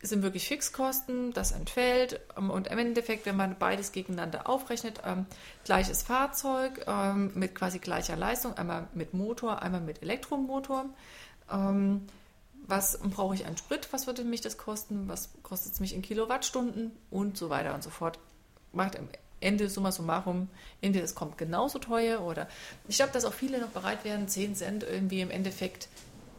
sind 0.03 0.23
wirklich 0.23 0.47
Fixkosten, 0.47 1.33
das 1.33 1.53
entfällt. 1.53 2.21
Ähm, 2.37 2.51
und 2.51 2.69
im 2.69 2.79
Endeffekt, 2.79 3.27
wenn 3.27 3.37
man 3.37 3.59
beides 3.59 3.93
gegeneinander 3.93 4.49
aufrechnet, 4.49 5.01
ähm, 5.05 5.27
gleiches 5.65 6.03
Fahrzeug 6.03 6.85
ähm, 6.87 7.33
mit 7.35 7.55
quasi 7.55 7.79
gleicher 7.79 8.17
Leistung, 8.17 8.55
einmal 8.55 8.89
mit 8.95 9.15
Motor, 9.15 9.63
einmal 9.63 9.81
mit 9.81 10.03
Elektromotor. 10.03 10.87
Ähm, 11.51 12.07
was 12.67 12.99
brauche 12.99 13.35
ich 13.35 13.47
an 13.47 13.57
Sprit? 13.57 13.89
Was 13.93 14.07
würde 14.07 14.23
mich 14.23 14.41
das 14.43 14.57
kosten? 14.57 15.09
Was 15.09 15.31
kostet 15.43 15.73
es 15.73 15.81
mich 15.81 15.95
in 15.95 16.03
Kilowattstunden? 16.03 16.93
Und 17.11 17.37
so 17.37 17.51
weiter 17.51 17.75
und 17.75 17.83
so 17.83 17.91
fort. 17.91 18.19
Macht 18.73 18.97
am 18.97 19.09
Ende 19.41 19.69
summa 19.69 19.91
summarum, 19.91 20.49
entweder 20.83 21.05
es 21.05 21.15
kommt 21.15 21.39
genauso 21.39 21.79
teuer 21.79 22.21
oder 22.21 22.47
ich 22.89 22.97
glaube, 22.97 23.13
dass 23.13 23.25
auch 23.25 23.33
viele 23.33 23.59
noch 23.59 23.71
bereit 23.71 24.05
wären, 24.05 24.29
10 24.29 24.55
Cent 24.55 24.83
irgendwie 24.85 25.23
im 25.23 25.31
Endeffekt, 25.31 25.89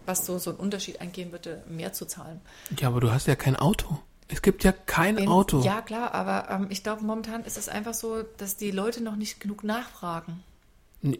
was 0.05 0.25
so, 0.25 0.37
so 0.39 0.51
einen 0.51 0.59
Unterschied 0.59 1.01
eingehen 1.01 1.31
würde, 1.31 1.63
mehr 1.69 1.93
zu 1.93 2.05
zahlen. 2.05 2.41
Ja, 2.79 2.87
aber 2.89 2.99
du 3.01 3.11
hast 3.11 3.27
ja 3.27 3.35
kein 3.35 3.55
Auto. 3.55 3.99
Es 4.27 4.41
gibt 4.41 4.63
ja 4.63 4.71
kein 4.71 5.17
Wenn- 5.17 5.27
Auto. 5.27 5.61
Ja, 5.61 5.81
klar, 5.81 6.13
aber 6.13 6.49
ähm, 6.49 6.67
ich 6.69 6.83
glaube, 6.83 7.03
momentan 7.03 7.43
ist 7.43 7.57
es 7.57 7.67
einfach 7.69 7.93
so, 7.93 8.23
dass 8.37 8.55
die 8.57 8.71
Leute 8.71 9.03
noch 9.03 9.15
nicht 9.17 9.39
genug 9.39 9.63
nachfragen. 9.63 10.43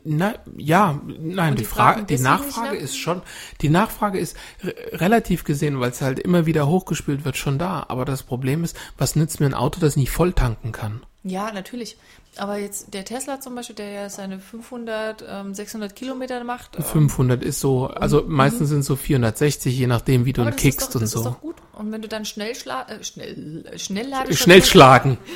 Na, 0.03 0.35
ja, 0.58 1.01
nein, 1.08 1.56
die, 1.56 1.64
die 1.64 1.66
Frage, 1.66 2.03
die 2.03 2.19
Nachfrage 2.19 2.76
nach? 2.76 2.84
ist 2.84 2.95
schon, 2.98 3.24
die 3.61 3.69
Nachfrage 3.69 4.19
ist 4.19 4.38
re- 4.64 4.76
relativ 4.93 5.43
gesehen, 5.43 5.80
weil 5.80 5.90
es 5.90 6.01
halt 6.01 6.19
immer 6.19 6.45
wieder 6.45 6.68
hochgespült 6.68 7.26
wird, 7.26 7.35
schon 7.35 7.58
da. 7.58 7.85
Aber 7.88 8.06
das 8.06 8.22
Problem 8.22 8.64
ist, 8.64 8.77
was 9.00 9.16
nützt 9.16 9.40
mir 9.40 9.48
ein 9.48 9.56
Auto, 9.56 9.80
das 9.80 9.95
nicht 9.95 10.11
voll 10.11 10.34
tanken 10.34 10.72
kann? 10.72 11.01
Ja, 11.24 11.51
natürlich. 11.51 11.98
Aber 12.38 12.58
jetzt 12.58 12.93
der 12.93 13.06
Tesla 13.06 13.40
zum 13.41 13.53
Beispiel, 13.56 13.75
der 13.75 13.90
ja 13.91 14.09
seine 14.09 14.40
500, 14.40 15.24
ähm, 15.27 15.53
600 15.53 15.95
Kilometer 15.95 16.43
macht. 16.43 16.77
ähm, 16.77 16.83
500 16.83 17.43
ist 17.43 17.59
so, 17.59 17.88
also 17.88 18.24
meistens 18.25 18.69
sind 18.69 18.80
es 18.80 18.85
so 18.88 18.95
460, 18.95 19.77
je 19.77 19.85
nachdem, 19.88 20.25
wie 20.25 20.33
du 20.33 20.41
ihn 20.41 20.56
kickst 20.56 20.90
doch, 20.90 20.95
und 20.95 21.01
das 21.03 21.11
so. 21.11 21.19
ist 21.19 21.25
doch 21.25 21.41
gut. 21.41 21.56
Und 21.74 21.91
wenn 21.91 22.01
du 22.01 22.08
dann 22.08 22.25
schnell, 22.25 22.56
schla 22.56 22.83
äh, 22.90 23.03
schnell, 23.03 23.66
äh, 23.72 23.75
Schnelladestationen- 23.77 24.35
Schnell 24.35 24.64
schlagen. 24.64 25.17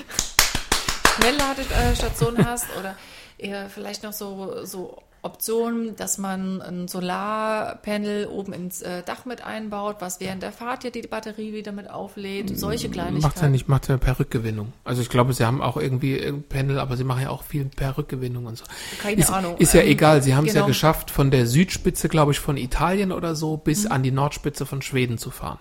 Schnellladestation 1.19 2.45
hast 2.45 2.65
oder 2.79 2.95
eher 3.37 3.69
vielleicht 3.69 4.03
noch 4.03 4.13
so, 4.13 4.65
so 4.65 5.01
Optionen, 5.25 5.95
dass 5.95 6.17
man 6.17 6.61
ein 6.61 6.87
Solarpanel 6.87 8.27
oben 8.27 8.53
ins 8.53 8.81
äh, 8.81 9.01
Dach 9.03 9.25
mit 9.25 9.43
einbaut, 9.43 9.97
was 9.99 10.19
während 10.19 10.43
der 10.43 10.51
Fahrt 10.51 10.83
ja 10.83 10.89
die 10.91 11.01
Batterie 11.01 11.53
wieder 11.53 11.71
mit 11.71 11.89
auflädt. 11.89 12.57
Solche 12.57 12.89
Kleinigkeiten. 12.89 13.21
Macht 13.23 13.41
ja 13.41 13.49
nicht, 13.49 13.67
macht 13.67 13.87
ja 13.89 13.97
per 13.97 14.19
Rückgewinnung. 14.19 14.73
Also 14.83 15.01
ich 15.01 15.09
glaube, 15.09 15.33
sie 15.33 15.45
haben 15.45 15.61
auch 15.61 15.77
irgendwie 15.77 16.17
ein 16.23 16.43
Panel, 16.43 16.79
aber 16.79 16.95
sie 16.95 17.03
machen 17.03 17.23
ja 17.23 17.29
auch 17.29 17.43
viel 17.43 17.65
per 17.65 17.97
Rückgewinnung 17.97 18.45
und 18.45 18.57
so. 18.57 18.65
Keine 19.01 19.19
ist, 19.19 19.29
Ahnung. 19.31 19.57
Ist 19.57 19.73
ja 19.73 19.81
Ähm, 19.81 19.87
egal, 19.89 20.21
sie 20.21 20.35
haben 20.35 20.45
es 20.45 20.53
ja 20.53 20.61
genau. 20.61 20.67
geschafft, 20.67 21.09
von 21.11 21.31
der 21.31 21.47
Südspitze, 21.47 22.07
glaube 22.07 22.31
ich, 22.31 22.39
von 22.39 22.55
Italien 22.57 23.11
oder 23.11 23.35
so, 23.35 23.57
bis 23.57 23.85
Mhm. 23.85 23.91
an 23.91 24.03
die 24.03 24.11
Nordspitze 24.11 24.65
von 24.65 24.81
Schweden 24.81 25.17
zu 25.17 25.31
fahren. 25.31 25.59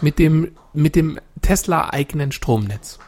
Mit 0.00 0.18
dem, 0.18 0.52
mit 0.72 0.96
dem 0.96 1.20
Tesla-eigenen 1.42 2.32
Stromnetz. 2.32 2.98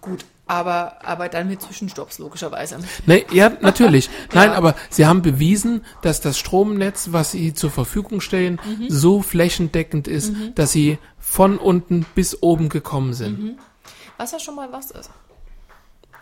Gut, 0.00 0.24
aber, 0.46 1.04
aber 1.06 1.28
dann 1.28 1.48
mit 1.48 1.62
Zwischenstopps, 1.62 2.18
logischerweise. 2.18 2.78
Ne, 3.06 3.24
ja, 3.32 3.50
natürlich. 3.60 4.10
Nein, 4.34 4.50
Ja. 4.50 4.56
aber 4.56 4.74
sie 4.90 5.06
haben 5.06 5.22
bewiesen, 5.22 5.84
dass 6.02 6.20
das 6.20 6.38
Stromnetz, 6.38 7.08
was 7.12 7.30
sie 7.32 7.54
zur 7.54 7.70
Verfügung 7.70 8.20
stellen, 8.20 8.60
Mhm. 8.64 8.86
so 8.90 9.22
flächendeckend 9.22 10.08
ist, 10.08 10.32
dass 10.54 10.72
sie 10.72 10.98
von 11.18 11.58
unten 11.58 12.04
bis 12.14 12.42
oben 12.42 12.68
gekommen 12.68 13.14
sind. 13.14 13.38
Mhm. 13.42 13.58
Was 14.18 14.32
ja 14.32 14.38
schon 14.40 14.56
mal 14.56 14.70
was 14.72 14.90
ist. 14.90 15.10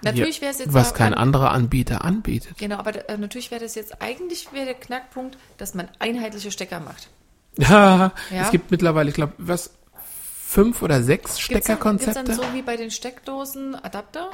Natürlich 0.02 0.40
wäre 0.40 0.50
es 0.52 0.58
jetzt 0.60 0.72
Was 0.72 0.94
kein 0.94 1.12
an- 1.12 1.18
anderer 1.20 1.50
Anbieter 1.50 2.04
anbietet. 2.04 2.56
Genau, 2.56 2.76
aber 2.78 3.08
äh, 3.10 3.18
natürlich 3.18 3.50
wäre 3.50 3.62
das 3.62 3.74
jetzt 3.74 4.00
eigentlich 4.00 4.50
wäre 4.52 4.64
der 4.66 4.74
Knackpunkt, 4.74 5.36
dass 5.58 5.74
man 5.74 5.88
einheitliche 5.98 6.50
Stecker 6.50 6.80
macht. 6.80 7.08
Ja. 7.58 8.12
es 8.30 8.50
gibt 8.50 8.70
mittlerweile, 8.70 9.08
ich 9.10 9.14
glaube, 9.14 9.32
was, 9.38 9.70
fünf 10.50 10.82
oder 10.82 11.02
sechs 11.02 11.36
Gibt's 11.36 11.46
dann, 11.46 11.54
gibt's 11.54 11.66
Steckerkonzepte? 11.66 12.24
dann 12.24 12.36
so 12.36 12.42
wie 12.54 12.62
bei 12.62 12.76
den 12.76 12.90
Steckdosen 12.90 13.76
Adapter? 13.76 14.30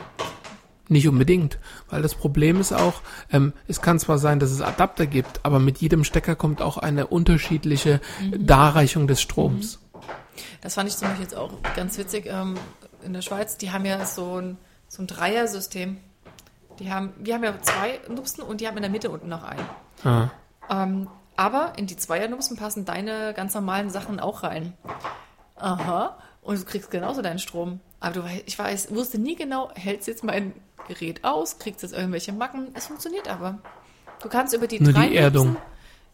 Nicht 0.89 1.09
unbedingt, 1.09 1.59
weil 1.91 2.01
das 2.01 2.15
Problem 2.15 2.61
ist 2.61 2.73
auch, 2.73 3.03
ähm, 3.33 3.53
es 3.67 3.83
kann 3.83 3.99
zwar 3.99 4.19
sein, 4.19 4.39
dass 4.39 4.51
es 4.51 4.61
Adapter 4.63 5.07
gibt, 5.07 5.41
aber 5.43 5.59
mit 5.59 5.79
jedem 5.79 6.05
Stecker 6.05 6.37
kommt 6.37 6.63
auch 6.63 6.79
eine 6.79 7.09
unterschiedliche 7.09 8.01
Mhm. 8.21 8.47
Darreichung 8.47 9.07
des 9.09 9.21
Stroms. 9.21 9.81
Das 10.61 10.75
fand 10.75 10.89
ich 10.89 10.97
zum 10.97 11.09
Beispiel 11.09 11.25
jetzt 11.25 11.35
auch 11.37 11.51
ganz 11.75 11.99
witzig. 11.99 12.27
Ähm, 12.27 12.55
in 13.05 13.13
der 13.13 13.23
Schweiz, 13.23 13.57
die 13.59 13.73
haben 13.73 13.85
ja 13.85 14.05
so 14.07 14.41
ein, 14.41 14.59
so 14.89 15.03
ein 15.03 15.07
Dreier-System. 15.09 15.99
Die 16.79 16.93
haben, 16.93 17.13
wir 17.19 17.35
haben 17.35 17.45
ja 17.45 17.61
zwei 17.61 18.01
Nupsen 18.09 18.43
und 18.45 18.61
die 18.61 18.69
haben 18.69 18.77
in 18.77 18.83
der 18.83 18.91
Mitte 18.91 19.11
unten 19.11 19.29
noch 19.29 19.43
einen. 19.43 19.67
Ah. 20.05 20.31
Ähm, 20.71 21.09
aber 21.37 21.73
in 21.77 21.87
die 21.87 21.97
Zweier-Nupsen 21.97 22.57
passen 22.57 22.85
deine 22.85 23.35
ganz 23.35 23.55
normalen 23.55 23.91
Sachen 23.91 24.21
auch 24.21 24.43
rein. 24.45 24.73
Aha. 25.57 26.19
Und 26.43 26.61
du 26.61 26.65
kriegst 26.65 26.91
genauso 26.91 27.23
deinen 27.23 27.39
Strom. 27.39 27.81
Aber 28.01 28.21
du, 28.21 28.23
ich 28.45 28.59
weiß, 28.59 28.95
wusste 28.95 29.19
nie 29.19 29.37
genau, 29.37 29.71
hältst 29.75 30.07
jetzt 30.07 30.23
mein 30.23 30.53
Gerät 30.87 31.25
aus, 31.25 31.59
kriegst 31.59 31.83
jetzt 31.83 31.93
irgendwelche 31.93 32.33
Macken. 32.33 32.69
Es 32.75 32.87
funktioniert 32.87 33.29
aber. 33.29 33.59
Du 34.23 34.29
kannst 34.29 34.55
über 34.55 34.67
die 34.67 34.81
Nur 34.81 34.93
drei 34.93 35.09
die 35.09 35.17
Erdung. 35.17 35.55
Nupsen, 35.55 35.63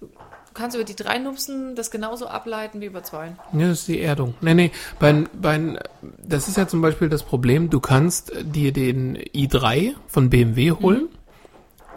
du 0.00 0.08
kannst 0.54 0.76
über 0.76 0.84
die 0.84 0.96
drei 0.96 1.18
Nupsen 1.18 1.74
das 1.74 1.90
genauso 1.90 2.26
ableiten 2.26 2.80
wie 2.80 2.86
über 2.86 3.02
zwei. 3.02 3.36
Ja, 3.52 3.68
das 3.68 3.80
ist 3.80 3.88
die 3.88 4.00
Erdung. 4.00 4.34
Nee, 4.40 4.54
nee, 4.54 4.70
bei, 4.98 5.24
bei, 5.32 5.78
das 6.18 6.48
ist 6.48 6.56
ja 6.56 6.66
zum 6.66 6.82
Beispiel 6.82 7.08
das 7.08 7.22
Problem, 7.22 7.70
du 7.70 7.80
kannst 7.80 8.32
dir 8.42 8.72
den 8.72 9.16
i3 9.18 9.94
von 10.06 10.30
BMW 10.30 10.72
holen, 10.72 11.08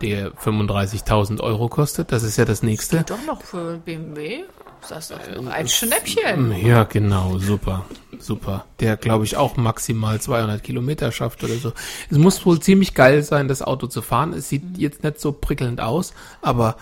der 0.02 0.34
35.000 0.34 1.40
Euro 1.42 1.70
kostet, 1.70 2.12
das 2.12 2.24
ist 2.24 2.38
ja 2.38 2.46
das 2.46 2.64
nächste. 2.64 3.04
Doch 3.04 3.26
noch 3.26 3.42
für 3.42 3.78
BMW. 3.78 4.44
Das 4.90 5.10
ist 5.10 5.18
doch 5.36 5.48
ein 5.48 5.68
Schnäppchen. 5.68 6.56
Ja, 6.66 6.84
genau, 6.84 7.38
super, 7.38 7.86
super. 8.20 8.66
Der, 8.80 8.98
glaube 8.98 9.26
ich, 9.26 9.38
auch 9.38 9.58
maximal 9.58 10.20
200 10.20 10.64
Kilometer 10.64 11.12
schafft 11.12 11.44
oder 11.44 11.56
so. 11.56 11.74
Es 12.10 12.18
muss 12.18 12.46
wohl 12.46 12.60
ziemlich 12.60 12.94
geil 12.94 13.24
sein, 13.24 13.48
das 13.48 13.62
Auto 13.62 13.88
zu 13.88 14.02
fahren. 14.02 14.34
Es 14.34 14.50
sieht 14.50 14.78
jetzt 14.78 15.04
nicht 15.04 15.20
so 15.20 15.32
prickelnd 15.32 15.82
aus, 15.82 16.14
aber 16.42 16.78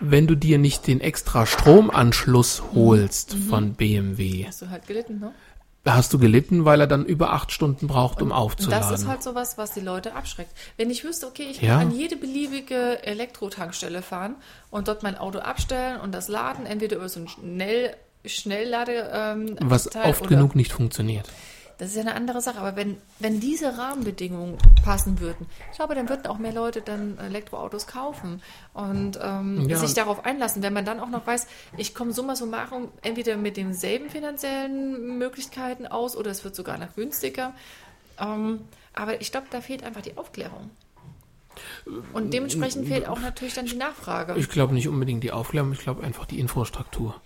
wenn 0.00 0.26
du 0.26 0.34
dir 0.34 0.58
nicht 0.58 0.86
den 0.86 1.00
extra 1.00 1.46
Stromanschluss 1.46 2.62
holst 2.74 3.36
von 3.48 3.74
BMW, 3.74 4.46
Hast 4.46 4.62
du 4.62 4.70
halt 4.70 4.86
gelitten, 4.86 5.20
ne? 5.20 5.32
Hast 5.84 6.12
du 6.12 6.18
gelitten, 6.18 6.64
weil 6.64 6.80
er 6.80 6.86
dann 6.86 7.04
über 7.04 7.32
acht 7.32 7.50
Stunden 7.50 7.88
braucht, 7.88 8.22
um 8.22 8.28
Und 8.30 8.36
aufzuladen. 8.36 8.88
das 8.90 9.00
ist 9.00 9.06
halt 9.08 9.22
sowas, 9.22 9.58
was 9.58 9.72
die 9.72 9.80
Leute 9.80 10.14
abschreckt. 10.14 10.52
Wenn 10.76 10.90
ich 10.90 11.02
wüsste, 11.04 11.26
okay, 11.26 11.48
ich 11.50 11.60
Ja. 11.60 11.78
kann 11.78 11.88
an 11.88 11.94
jede 11.94 12.16
beliebige 12.16 13.02
Elektrotankstelle 13.04 14.02
fahren 14.02 14.36
und 14.70 14.86
dort 14.88 15.02
mein 15.02 15.18
Auto 15.18 15.40
abstellen 15.40 16.00
und 16.00 16.12
das 16.12 16.28
laden, 16.28 16.66
entweder 16.66 16.96
über 16.96 17.08
so 17.08 17.20
ein 17.20 17.28
Schnell, 17.28 17.96
Schnelllade, 18.24 19.10
ähm, 19.12 19.56
was 19.60 19.84
Teil 19.84 20.10
oft 20.10 20.28
genug 20.28 20.54
nicht 20.54 20.72
funktioniert. 20.72 21.28
Das 21.82 21.90
ist 21.90 21.96
ja 21.96 22.02
eine 22.02 22.14
andere 22.14 22.40
Sache. 22.40 22.60
Aber 22.60 22.76
wenn, 22.76 22.96
wenn 23.18 23.40
diese 23.40 23.76
Rahmenbedingungen 23.76 24.56
passen 24.84 25.18
würden, 25.18 25.46
ich 25.72 25.78
glaube, 25.78 25.96
dann 25.96 26.08
würden 26.08 26.26
auch 26.26 26.38
mehr 26.38 26.52
Leute 26.52 26.80
dann 26.80 27.18
Elektroautos 27.18 27.88
kaufen 27.88 28.40
und 28.72 29.18
ähm, 29.20 29.68
Ja. 29.68 29.78
sich 29.78 29.92
darauf 29.92 30.24
einlassen. 30.24 30.62
Wenn 30.62 30.74
man 30.74 30.84
dann 30.84 31.00
auch 31.00 31.08
noch 31.08 31.26
weiß, 31.26 31.48
ich 31.76 31.92
komme 31.92 32.12
summa 32.12 32.36
summarum 32.36 32.92
entweder 33.02 33.36
mit 33.36 33.56
denselben 33.56 34.10
finanziellen 34.10 35.18
Möglichkeiten 35.18 35.88
aus 35.88 36.16
oder 36.16 36.30
es 36.30 36.44
wird 36.44 36.54
sogar 36.54 36.78
noch 36.78 36.94
günstiger. 36.94 37.52
Ähm, 38.16 38.60
aber 38.94 39.20
ich 39.20 39.32
glaube, 39.32 39.48
da 39.50 39.60
fehlt 39.60 39.82
einfach 39.82 40.02
die 40.02 40.16
Aufklärung. 40.16 40.70
Und 42.12 42.32
dementsprechend 42.32 42.86
fehlt 42.86 43.08
auch 43.08 43.18
natürlich 43.18 43.54
dann 43.54 43.66
die 43.66 43.74
Nachfrage. 43.74 44.36
Ich 44.38 44.48
glaube 44.48 44.72
nicht 44.72 44.86
unbedingt 44.86 45.24
die 45.24 45.32
Aufklärung, 45.32 45.72
ich 45.72 45.80
glaube 45.80 46.04
einfach 46.04 46.26
die 46.26 46.38
Infrastruktur. 46.38 47.20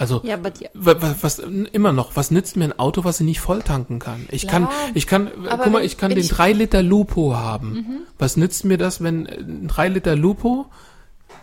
Also 0.00 0.22
Ja, 0.24 0.38
was, 0.72 1.22
was 1.22 1.38
immer 1.38 1.92
noch, 1.92 2.16
was 2.16 2.30
nützt 2.30 2.56
mir 2.56 2.64
ein 2.64 2.78
Auto, 2.78 3.04
was 3.04 3.20
ich 3.20 3.26
nicht 3.26 3.40
voll 3.40 3.60
tanken 3.62 3.98
kann? 3.98 4.26
Ich 4.30 4.44
Ja, 4.44 4.50
kann, 4.50 4.68
ich 4.94 5.06
kann, 5.06 5.30
aber 5.48 5.64
guck 5.64 5.72
mal, 5.74 5.84
ich 5.84 5.98
kann 5.98 6.08
den 6.10 6.20
ich- 6.20 6.28
3 6.30 6.52
Liter 6.52 6.82
Lupo 6.82 7.34
haben. 7.36 8.06
Was 8.18 8.38
nützt 8.38 8.64
mir 8.64 8.78
das, 8.78 9.02
wenn 9.02 9.26
äh, 9.26 9.36
ein 9.38 9.68
3 9.68 9.88
Liter 9.88 10.16
Lupo 10.16 10.66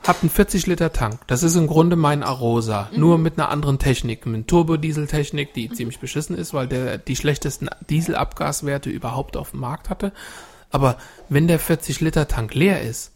hat 0.07 0.17
einen 0.23 0.31
40 0.31 0.65
Liter 0.65 0.91
Tank? 0.91 1.19
Das 1.27 1.43
ist 1.43 1.55
im 1.55 1.67
Grunde 1.67 1.95
mein 1.95 2.23
Arosa, 2.23 2.89
nur 2.95 3.19
mit 3.19 3.37
einer 3.37 3.49
anderen 3.49 3.77
Technik, 3.77 4.25
mit 4.25 4.47
Turbodieseltechnik, 4.47 5.53
die 5.53 5.69
ziemlich 5.69 5.99
beschissen 5.99 6.35
ist, 6.35 6.53
weil 6.55 6.67
der 6.67 6.97
die 6.97 7.15
schlechtesten 7.15 7.69
Dieselabgaswerte 7.91 8.89
überhaupt 8.89 9.37
auf 9.37 9.51
dem 9.51 9.59
Markt 9.59 9.91
hatte. 9.91 10.11
Aber 10.71 10.97
wenn 11.29 11.47
der 11.47 11.59
40 11.59 12.01
Liter 12.01 12.27
Tank 12.27 12.55
leer 12.55 12.81
ist 12.81 13.11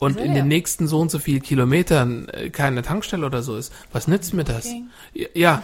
und 0.00 0.16
er 0.16 0.24
in 0.24 0.32
leer? 0.32 0.42
den 0.42 0.48
nächsten 0.48 0.88
so 0.88 0.98
und 0.98 1.10
so 1.10 1.20
viel 1.20 1.40
Kilometern 1.40 2.28
äh, 2.28 2.50
keine 2.50 2.82
Tankstelle 2.82 3.24
oder 3.24 3.42
so 3.42 3.56
ist, 3.56 3.72
was 3.92 4.08
nützt 4.08 4.34
mir 4.34 4.44
das? 4.44 4.66
Okay. 4.66 5.28
Ja. 5.34 5.62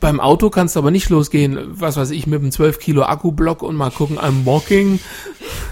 Beim 0.00 0.20
Auto 0.20 0.50
kannst 0.50 0.76
du 0.76 0.80
aber 0.80 0.90
nicht 0.90 1.08
losgehen, 1.08 1.58
was 1.68 1.96
weiß 1.96 2.10
ich, 2.10 2.26
mit 2.26 2.40
einem 2.40 2.52
12 2.52 2.78
Kilo 2.78 3.02
Akkublock 3.02 3.62
und 3.62 3.76
mal 3.76 3.90
gucken, 3.90 4.18
I'm 4.18 4.44
walking. 4.44 5.00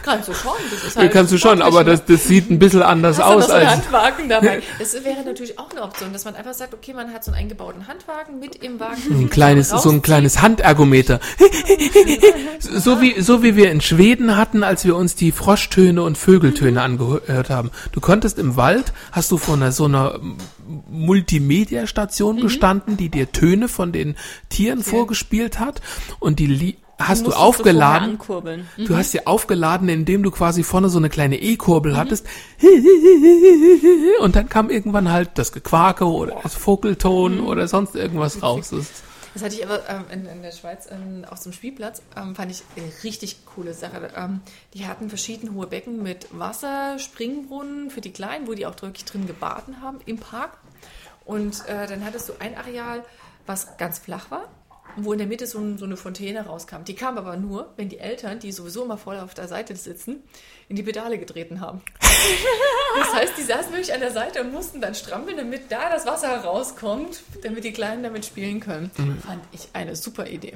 Kannst 0.02 0.28
du 0.28 0.34
schon. 0.34 0.52
Das 0.70 0.84
ist 0.84 0.97
halt 0.97 1.12
kannst 1.12 1.32
du 1.32 1.39
schon, 1.39 1.62
aber 1.62 1.84
das, 1.84 2.05
das 2.05 2.24
sieht 2.24 2.50
ein 2.50 2.58
bisschen 2.58 2.82
anders 2.82 3.18
Hast 3.18 3.26
du 3.26 3.30
noch 3.30 3.39
aus 3.39 3.47
so 3.47 3.52
einen 3.52 3.66
als. 3.66 3.76
Handwagen 3.76 4.28
dabei? 4.28 4.62
Das 4.78 4.94
wäre 5.05 5.22
natürlich 5.24 5.58
auch 5.58 5.70
eine 5.70 5.82
Option, 5.82 6.12
dass 6.12 6.24
man 6.24 6.34
einfach 6.34 6.55
sagt, 6.55 6.74
okay, 6.74 6.94
man 6.94 7.12
hat 7.12 7.22
so 7.24 7.30
einen 7.30 7.40
eingebauten 7.40 7.86
Handwagen 7.86 8.40
mit 8.40 8.56
im 8.56 8.80
Wagen. 8.80 9.02
Ein 9.10 9.30
kleines, 9.30 9.68
so 9.68 9.90
ein 9.90 10.02
kleines 10.02 10.40
Handergometer. 10.40 11.20
so 12.60 13.00
wie, 13.00 13.20
so 13.20 13.42
wie 13.42 13.56
wir 13.56 13.70
in 13.70 13.80
Schweden 13.80 14.36
hatten, 14.36 14.64
als 14.64 14.84
wir 14.84 14.97
uns 14.97 15.14
die 15.14 15.32
Froschtöne 15.32 16.02
und 16.02 16.16
Vögeltöne 16.16 16.80
angehört 16.80 17.50
haben. 17.50 17.70
Du 17.92 18.00
konntest 18.00 18.39
im 18.39 18.56
Wald, 18.56 18.92
hast 19.12 19.30
du 19.30 19.40
einer, 19.52 19.72
so 19.72 19.84
einer 19.84 20.18
Multimedia-Station 20.90 22.40
gestanden, 22.40 22.97
die 22.97 23.08
dir 23.08 23.32
Töne 23.32 23.68
von 23.68 23.92
den 23.92 24.16
Tieren 24.49 24.82
vorgespielt 24.82 25.58
hat 25.58 25.81
und 26.18 26.39
die 26.39 26.47
li 26.47 26.76
hast 27.00 27.26
du 27.26 27.32
aufgeladen. 27.32 28.10
ankurbeln. 28.10 28.68
Du 28.76 28.97
hast 28.97 29.12
sie 29.12 29.26
aufgeladen, 29.26 29.89
indem 29.89 30.23
du 30.23 30.31
quasi 30.31 30.62
vorne 30.62 30.89
so 30.89 30.99
eine 30.99 31.08
kleine 31.08 31.40
E-Kurbel 31.40 31.97
hattest. 31.97 32.26
Und 34.20 34.36
dann 34.36 34.50
kam 34.50 34.68
irgendwann 34.68 35.10
halt 35.10 35.31
das 35.36 35.52
Gequake 35.52 36.05
oder 36.05 36.40
das 36.42 36.55
Vogelton 36.55 37.40
oder 37.40 37.68
sonst 37.68 37.97
irgendwas 37.97 38.42
raus. 38.42 38.70
Das, 38.70 39.02
Das 39.33 39.44
hatte 39.44 39.55
ich 39.55 39.65
aber 39.65 39.89
ähm, 39.89 40.05
in, 40.10 40.26
in 40.26 40.42
der 40.42 40.52
Schweiz 40.52 40.89
ähm, 40.91 41.25
auf 41.28 41.44
einem 41.44 41.52
Spielplatz, 41.52 42.02
ähm, 42.17 42.34
fand 42.34 42.50
ich 42.50 42.62
eine 42.76 42.91
richtig 43.05 43.47
coole 43.47 43.75
Sache. 43.75 44.10
Ähm, 44.17 44.41
die 44.75 44.86
hatten 44.86 45.09
verschiedene 45.09 45.55
hohe 45.55 45.68
Becken 45.68 46.02
mit 46.02 46.26
Wasser, 46.36 46.99
Springbrunnen 46.99 47.91
für 47.91 48.00
die 48.00 48.12
Kleinen, 48.12 48.49
wo 48.49 48.55
die 48.55 48.67
auch 48.67 48.81
wirklich 48.83 49.05
drin 49.05 49.26
gebaden 49.26 49.81
haben 49.81 50.00
im 50.07 50.18
Park. 50.18 50.59
Und 51.25 51.67
äh, 51.68 51.86
dann 51.86 52.05
hattest 52.05 52.28
du 52.28 52.33
ein 52.41 52.57
Areal, 52.57 53.05
was 53.47 53.76
ganz 53.76 53.99
flach 54.00 54.31
war, 54.31 54.49
wo 54.97 55.12
in 55.12 55.19
der 55.19 55.27
Mitte 55.27 55.47
so, 55.47 55.59
ein, 55.59 55.78
so 55.78 55.85
eine 55.85 55.97
Fontäne 55.97 56.47
rauskam. 56.47 56.85
Die 56.86 56.94
kam 56.94 57.19
aber 57.19 57.36
nur, 57.36 57.73
wenn 57.77 57.89
die 57.89 57.99
Eltern, 57.99 58.39
die 58.39 58.52
sowieso 58.52 58.85
immer 58.85 58.97
voll 58.97 59.19
auf 59.19 59.35
der 59.35 59.49
Seite 59.49 59.77
sitzen, 59.77 60.23
in 60.69 60.77
die 60.77 60.83
Pedale 60.83 61.19
getreten 61.19 61.60
haben. 61.60 61.81
Das 62.99 63.15
heißt, 63.15 63.33
die 63.39 63.43
saßen 63.43 63.70
wirklich 63.73 63.94
an 63.94 64.01
der 64.01 64.10
Seite 64.10 64.41
und 64.43 64.52
mussten 64.52 64.81
dann 64.81 64.97
strampeln, 64.97 65.36
damit 65.36 65.70
da 65.70 65.91
das 65.91 66.07
Wasser 66.07 66.36
rauskommt, 66.39 67.23
damit 67.44 67.62
die 67.62 67.73
Kleinen 67.73 68.02
damit 68.02 68.27
spielen 68.27 68.59
können. 68.59 68.91
Fand 69.25 69.43
ich 69.52 69.69
eine 69.73 69.94
super 69.94 70.27
Idee. 70.27 70.55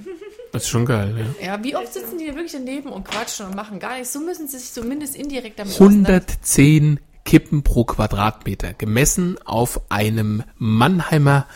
das 0.52 0.64
ist 0.64 0.68
schon 0.68 0.84
geil, 0.84 1.14
ja. 1.40 1.46
Ja, 1.46 1.64
wie 1.64 1.76
oft 1.76 1.92
sitzen 1.92 2.18
die 2.18 2.26
wirklich 2.26 2.52
daneben 2.52 2.90
und 2.90 3.04
quatschen 3.04 3.46
und 3.46 3.54
machen 3.54 3.78
gar 3.78 3.94
nichts? 3.94 4.12
So 4.12 4.18
müssen 4.20 4.48
sie 4.48 4.58
sich 4.58 4.72
zumindest 4.72 5.14
indirekt 5.14 5.60
damit 5.60 5.74
auseinander- 5.74 6.08
110 6.14 7.00
Kippen 7.24 7.62
pro 7.62 7.84
Quadratmeter, 7.84 8.74
gemessen 8.74 9.38
auf 9.44 9.80
einem 9.90 10.42
Mannheimer 10.58 11.46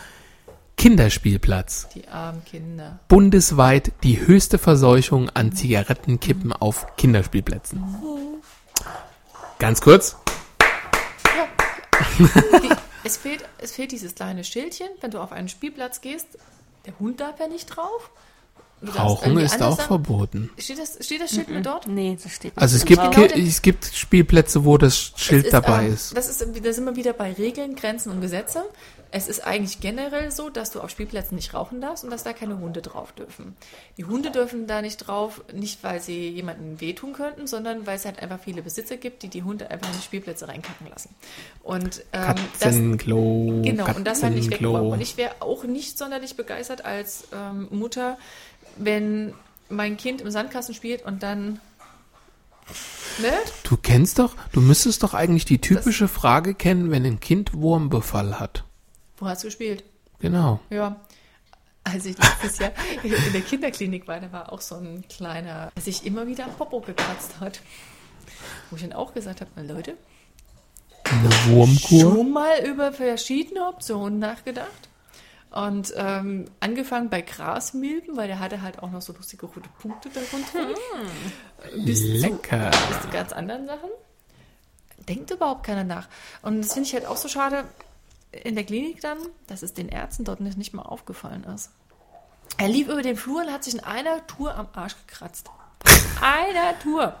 Kinderspielplatz. 0.79 1.89
Die 1.93 2.07
armen 2.07 2.41
Kinder. 2.45 2.99
Bundesweit 3.09 3.91
die 4.03 4.25
höchste 4.25 4.57
Verseuchung 4.57 5.29
an 5.29 5.51
Zigarettenkippen 5.51 6.53
auf 6.53 6.95
Kinderspielplätzen. 6.95 7.83
Ganz 9.59 9.81
kurz. 9.81 10.15
Die, 12.17 12.69
es, 13.03 13.17
fehlt, 13.17 13.43
es 13.57 13.73
fehlt 13.73 13.91
dieses 13.91 14.15
kleine 14.15 14.45
Schildchen, 14.45 14.87
wenn 15.01 15.11
du 15.11 15.19
auf 15.19 15.33
einen 15.33 15.49
Spielplatz 15.49 15.99
gehst. 15.99 16.37
Der 16.85 16.97
Hund 16.97 17.19
darf 17.19 17.41
ja 17.41 17.49
nicht 17.49 17.65
drauf. 17.65 18.09
Rauchen 18.81 19.37
ist 19.37 19.61
auch 19.61 19.75
Sachen- 19.75 19.87
verboten. 19.87 20.49
Steht 20.57 20.79
das, 20.79 20.97
steht 21.05 21.21
das 21.21 21.31
Schild 21.31 21.49
mit 21.49 21.65
dort? 21.65 21.87
Nee, 21.87 22.17
das 22.21 22.33
steht 22.33 22.55
nicht. 22.55 22.61
Also 22.61 22.77
es 22.77 22.85
gibt. 22.85 23.01
Genau 23.11 23.25
es 23.25 23.61
gibt 23.61 23.85
Spielplätze, 23.85 24.63
wo 24.63 24.77
das 24.77 25.13
Schild 25.15 25.45
ist, 25.45 25.53
dabei 25.53 25.87
ähm, 25.87 25.93
ist. 25.93 26.15
Das 26.15 26.29
ist, 26.29 26.41
da 26.63 26.73
sind 26.73 26.85
wir 26.85 26.95
wieder 26.95 27.13
bei 27.13 27.33
Regeln, 27.33 27.75
Grenzen 27.75 28.11
und 28.11 28.21
Gesetze. 28.21 28.63
Es 29.11 29.27
ist 29.27 29.45
eigentlich 29.45 29.79
generell 29.79 30.29
so, 30.29 30.51
dass 30.51 30.69
du 30.69 30.81
auf 30.81 30.91
Spielplätzen 30.91 31.35
nicht 31.35 31.55
rauchen 31.55 31.81
darfst 31.81 32.03
und 32.03 32.11
dass 32.11 32.23
da 32.23 32.31
keine 32.31 32.59
Hunde 32.59 32.83
drauf 32.83 33.11
dürfen. 33.11 33.55
Die 33.97 34.05
Hunde 34.05 34.29
dürfen 34.29 34.67
da 34.67 34.83
nicht 34.83 34.97
drauf, 34.97 35.41
nicht 35.51 35.83
weil 35.83 35.99
sie 35.99 36.29
jemandem 36.29 36.79
wehtun 36.79 37.13
könnten, 37.13 37.47
sondern 37.47 37.87
weil 37.87 37.95
es 37.95 38.05
halt 38.05 38.21
einfach 38.21 38.39
viele 38.39 38.61
Besitzer 38.61 38.97
gibt, 38.97 39.23
die 39.23 39.27
die 39.29 39.41
Hunde 39.41 39.71
einfach 39.71 39.87
in 39.87 39.95
die 39.97 40.03
Spielplätze 40.03 40.47
reinkacken 40.47 40.87
lassen. 40.87 41.09
Und 41.63 42.03
ähm, 42.13 42.35
das, 42.59 42.59
Katzenklo. 42.59 43.61
Genau, 43.63 43.87
und 43.95 44.05
das 44.05 44.21
nicht 44.21 44.51
Katzenklo. 44.51 44.51
weggeworfen. 44.51 44.91
Und 44.91 45.01
ich 45.01 45.17
wäre 45.17 45.31
auch 45.39 45.63
nicht 45.63 45.97
sonderlich 45.97 46.35
begeistert 46.35 46.85
als 46.85 47.27
ähm, 47.33 47.67
Mutter, 47.71 48.19
wenn 48.79 49.33
mein 49.69 49.97
Kind 49.97 50.21
im 50.21 50.31
Sandkasten 50.31 50.73
spielt 50.73 51.03
und 51.05 51.21
dann. 51.23 51.59
Ne? 53.21 53.31
Du 53.63 53.77
kennst 53.77 54.19
doch, 54.19 54.35
du 54.51 54.61
müsstest 54.61 55.03
doch 55.03 55.13
eigentlich 55.13 55.45
die 55.45 55.59
typische 55.59 56.07
Frage 56.07 56.53
kennen, 56.53 56.89
wenn 56.91 57.05
ein 57.05 57.19
Kind 57.19 57.53
Wurmbefall 57.53 58.39
hat. 58.39 58.63
Wo 59.17 59.27
hast 59.27 59.43
du 59.43 59.47
gespielt? 59.47 59.83
Genau. 60.19 60.59
Ja. 60.69 60.95
Als 61.83 62.05
ich 62.05 62.17
letztes 62.17 62.59
Jahr 62.59 62.71
in 63.03 63.33
der 63.33 63.41
Kinderklinik 63.41 64.07
war, 64.07 64.19
da 64.19 64.31
war 64.31 64.51
auch 64.53 64.61
so 64.61 64.75
ein 64.75 65.03
kleiner, 65.09 65.71
der 65.75 65.83
sich 65.83 66.05
immer 66.05 66.27
wieder 66.27 66.45
am 66.45 66.53
Popo 66.53 66.81
gekratzt 66.81 67.39
hat. 67.39 67.61
Wo 68.69 68.75
ich 68.75 68.81
dann 68.83 68.93
auch 68.93 69.13
gesagt 69.13 69.41
habe, 69.41 69.49
Leute, 69.61 69.95
Eine 71.05 71.29
Wurmkur. 71.47 71.99
schon 72.01 72.31
mal 72.31 72.63
über 72.65 72.91
verschiedene 72.93 73.65
Optionen 73.67 74.19
nachgedacht. 74.19 74.88
Und 75.51 75.93
ähm, 75.95 76.45
angefangen 76.59 77.09
bei 77.09 77.21
Grasmilben, 77.21 78.15
weil 78.15 78.27
der 78.27 78.39
hatte 78.39 78.61
halt 78.61 78.79
auch 78.79 78.91
noch 78.91 79.01
so 79.01 79.13
lustige 79.13 79.47
rote 79.47 79.69
Punkte 79.79 80.09
darunter. 80.09 80.79
Bis 81.75 82.03
Lecker. 82.03 82.71
Zu, 82.71 82.87
bis 82.87 83.01
zu 83.01 83.09
ganz 83.09 83.33
anderen 83.33 83.65
Sachen. 83.65 83.89
Denkt 85.07 85.31
überhaupt 85.31 85.65
keiner 85.65 85.83
nach. 85.83 86.07
Und 86.43 86.61
das 86.61 86.73
finde 86.73 86.87
ich 86.87 86.93
halt 86.93 87.07
auch 87.07 87.17
so 87.17 87.27
schade 87.27 87.65
in 88.31 88.53
der 88.53 88.63
Klinik 88.63 89.01
dann, 89.01 89.17
dass 89.47 89.63
es 89.63 89.73
den 89.73 89.89
Ärzten 89.89 90.23
dort 90.23 90.39
nicht, 90.39 90.57
nicht 90.57 90.73
mal 90.73 90.83
aufgefallen 90.83 91.43
ist. 91.45 91.71
Er 92.57 92.67
lief 92.67 92.87
über 92.87 93.01
den 93.01 93.15
Flur 93.15 93.41
und 93.41 93.51
hat 93.51 93.63
sich 93.63 93.73
in 93.73 93.79
einer 93.79 94.25
Tour 94.27 94.55
am 94.55 94.67
Arsch 94.73 94.95
gekratzt. 95.07 95.49
einer 96.21 96.77
Tour. 96.79 97.15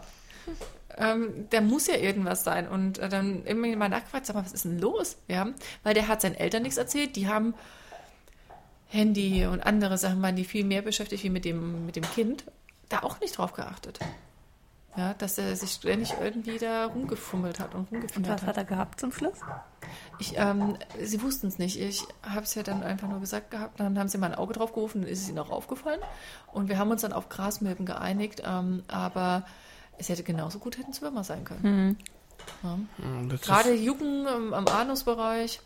Ähm, 0.97 1.49
der 1.51 1.61
muss 1.61 1.87
ja 1.87 1.95
irgendwas 1.95 2.43
sein. 2.43 2.67
Und 2.67 2.99
äh, 2.99 3.09
dann 3.09 3.45
immer 3.45 3.67
mal 3.75 3.89
nachgefragt, 3.89 4.25
sag 4.25 4.35
mal, 4.35 4.45
was 4.45 4.53
ist 4.53 4.65
denn 4.65 4.79
los? 4.79 5.17
Ja, 5.27 5.47
weil 5.83 5.93
der 5.93 6.07
hat 6.07 6.21
seinen 6.21 6.35
Eltern 6.35 6.61
nichts 6.61 6.77
erzählt. 6.77 7.15
Die 7.15 7.27
haben 7.27 7.55
Handy 8.89 9.45
und 9.45 9.61
andere 9.61 9.97
Sachen, 9.97 10.21
waren 10.21 10.35
die 10.35 10.45
viel 10.45 10.65
mehr 10.65 10.81
beschäftigt 10.81 11.23
wie 11.23 11.29
mit 11.29 11.45
dem, 11.45 11.85
mit 11.85 11.95
dem 11.95 12.03
Kind. 12.03 12.43
Da 12.89 12.99
auch 12.99 13.19
nicht 13.19 13.37
drauf 13.37 13.53
geachtet. 13.53 13.99
Ja, 14.97 15.13
dass 15.13 15.37
er 15.37 15.55
sich 15.55 15.69
ständig 15.71 16.15
irgendwie 16.19 16.57
da 16.57 16.87
rumgefummelt 16.87 17.59
hat 17.59 17.75
und 17.75 17.81
Und 17.81 17.91
rumgefummelt 17.91 18.31
was 18.31 18.41
hat. 18.41 18.47
hat 18.47 18.57
er 18.57 18.63
gehabt 18.65 18.99
zum 18.99 19.11
Schluss? 19.11 19.37
Ich, 20.17 20.33
ähm, 20.35 20.75
sie 21.01 21.21
wussten 21.21 21.47
es 21.47 21.59
nicht. 21.59 21.79
Ich 21.79 22.03
habe 22.23 22.41
es 22.41 22.55
ja 22.55 22.63
dann 22.63 22.81
einfach 22.83 23.07
nur 23.07 23.19
gesagt 23.19 23.51
gehabt. 23.51 23.79
Dann 23.79 23.97
haben 23.99 24.09
sie 24.09 24.17
mal 24.17 24.31
ein 24.31 24.35
Auge 24.37 24.53
drauf 24.53 24.73
gerufen, 24.73 25.01
dann 25.03 25.09
ist 25.09 25.21
es 25.21 25.29
ihnen 25.29 25.37
auch 25.39 25.51
aufgefallen. 25.51 25.99
Und 26.51 26.67
wir 26.67 26.79
haben 26.79 26.89
uns 26.89 27.01
dann 27.03 27.13
auf 27.13 27.29
Grasmilben 27.29 27.85
geeinigt. 27.85 28.41
Ähm, 28.43 28.83
aber 28.87 29.45
es 29.99 30.09
hätte 30.09 30.23
genauso 30.23 30.57
gut 30.57 30.77
hätten 30.79 30.99
Würmer 30.99 31.23
sein 31.23 31.45
können. 31.45 31.97
Ja. 32.63 32.79
Hm, 32.97 33.29
das 33.29 33.41
ist- 33.41 33.45
Gerade 33.47 33.73
Jucken 33.75 34.25
im, 34.25 34.53
am 34.55 34.67
Anusbereich. 34.67 35.61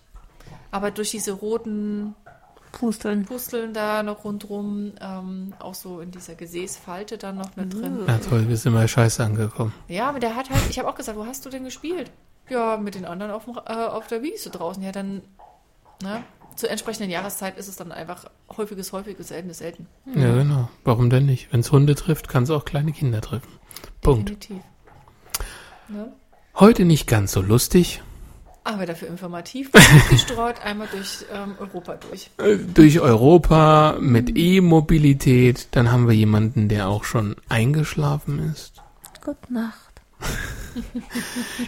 Aber 0.72 0.92
durch 0.92 1.12
diese 1.12 1.32
roten 1.32 2.14
Pusteln. 2.74 3.24
Pusteln 3.24 3.74
da 3.74 4.04
noch 4.04 4.26
rundrum, 4.26 4.94
ähm, 5.00 5.54
auch 5.60 5.76
so 5.76 6.02
in 6.02 6.12
dieser 6.12 6.36
Gesäßfalte 6.36 7.18
dann 7.18 7.38
noch 7.38 7.56
mit 7.56 7.74
drin. 7.74 8.00
Na 8.06 8.18
toll, 8.18 8.50
wir 8.50 8.58
sind 8.58 8.74
mal 8.74 8.88
scheiße 8.88 9.24
angekommen. 9.24 9.74
Ja, 9.88 10.10
aber 10.10 10.20
der 10.20 10.36
hat 10.36 10.50
halt, 10.50 10.64
ich 10.70 10.80
habe 10.80 10.90
auch 10.90 10.96
gesagt, 10.96 11.18
wo 11.18 11.26
hast 11.26 11.46
du 11.46 11.50
denn 11.50 11.64
gespielt? 11.64 12.12
Ja, 12.50 12.78
mit 12.78 12.96
den 12.96 13.06
anderen 13.06 13.32
auf, 13.32 13.48
äh, 13.48 13.72
auf 13.72 14.08
der 14.08 14.22
Wiese 14.24 14.50
draußen. 14.50 14.84
Ja, 14.84 14.92
dann, 14.92 15.22
ne? 16.02 16.24
Zur 16.56 16.70
entsprechenden 16.70 17.10
Jahreszeit 17.10 17.58
ist 17.58 17.68
es 17.68 17.78
dann 17.78 17.92
einfach 17.92 18.26
häufiges, 18.58 18.92
häufiges, 18.92 19.30
seltenes, 19.30 19.60
selten. 19.60 19.88
Ja, 20.06 20.36
genau. 20.36 20.70
Warum 20.84 21.10
denn 21.10 21.26
nicht? 21.26 21.52
Wenn 21.52 21.62
es 21.62 21.72
Hunde 21.72 21.96
trifft, 21.96 22.28
kann 22.28 22.44
es 22.44 22.50
auch 22.50 22.66
kleine 22.66 22.92
Kinder 22.92 23.22
treffen. 23.22 23.48
Punkt. 24.02 24.30
Definitiv. 24.30 24.64
Ne? 25.88 26.14
Heute 26.56 26.86
nicht 26.86 27.08
ganz 27.08 27.32
so 27.32 27.42
lustig. 27.42 28.04
Aber 28.66 28.86
dafür 28.86 29.10
informativ, 29.10 29.72
gestreut 30.10 30.62
einmal 30.64 30.88
durch 30.92 31.26
ähm, 31.34 31.56
Europa 31.60 31.98
durch. 32.10 32.30
Durch 32.74 33.00
Europa 33.02 33.98
mit 34.00 34.38
E-Mobilität. 34.38 35.68
Dann 35.72 35.92
haben 35.92 36.08
wir 36.08 36.16
jemanden, 36.16 36.70
der 36.70 36.88
auch 36.88 37.04
schon 37.04 37.36
eingeschlafen 37.50 38.52
ist. 38.54 38.82
Gute 39.24 39.54
Nacht. 39.54 40.02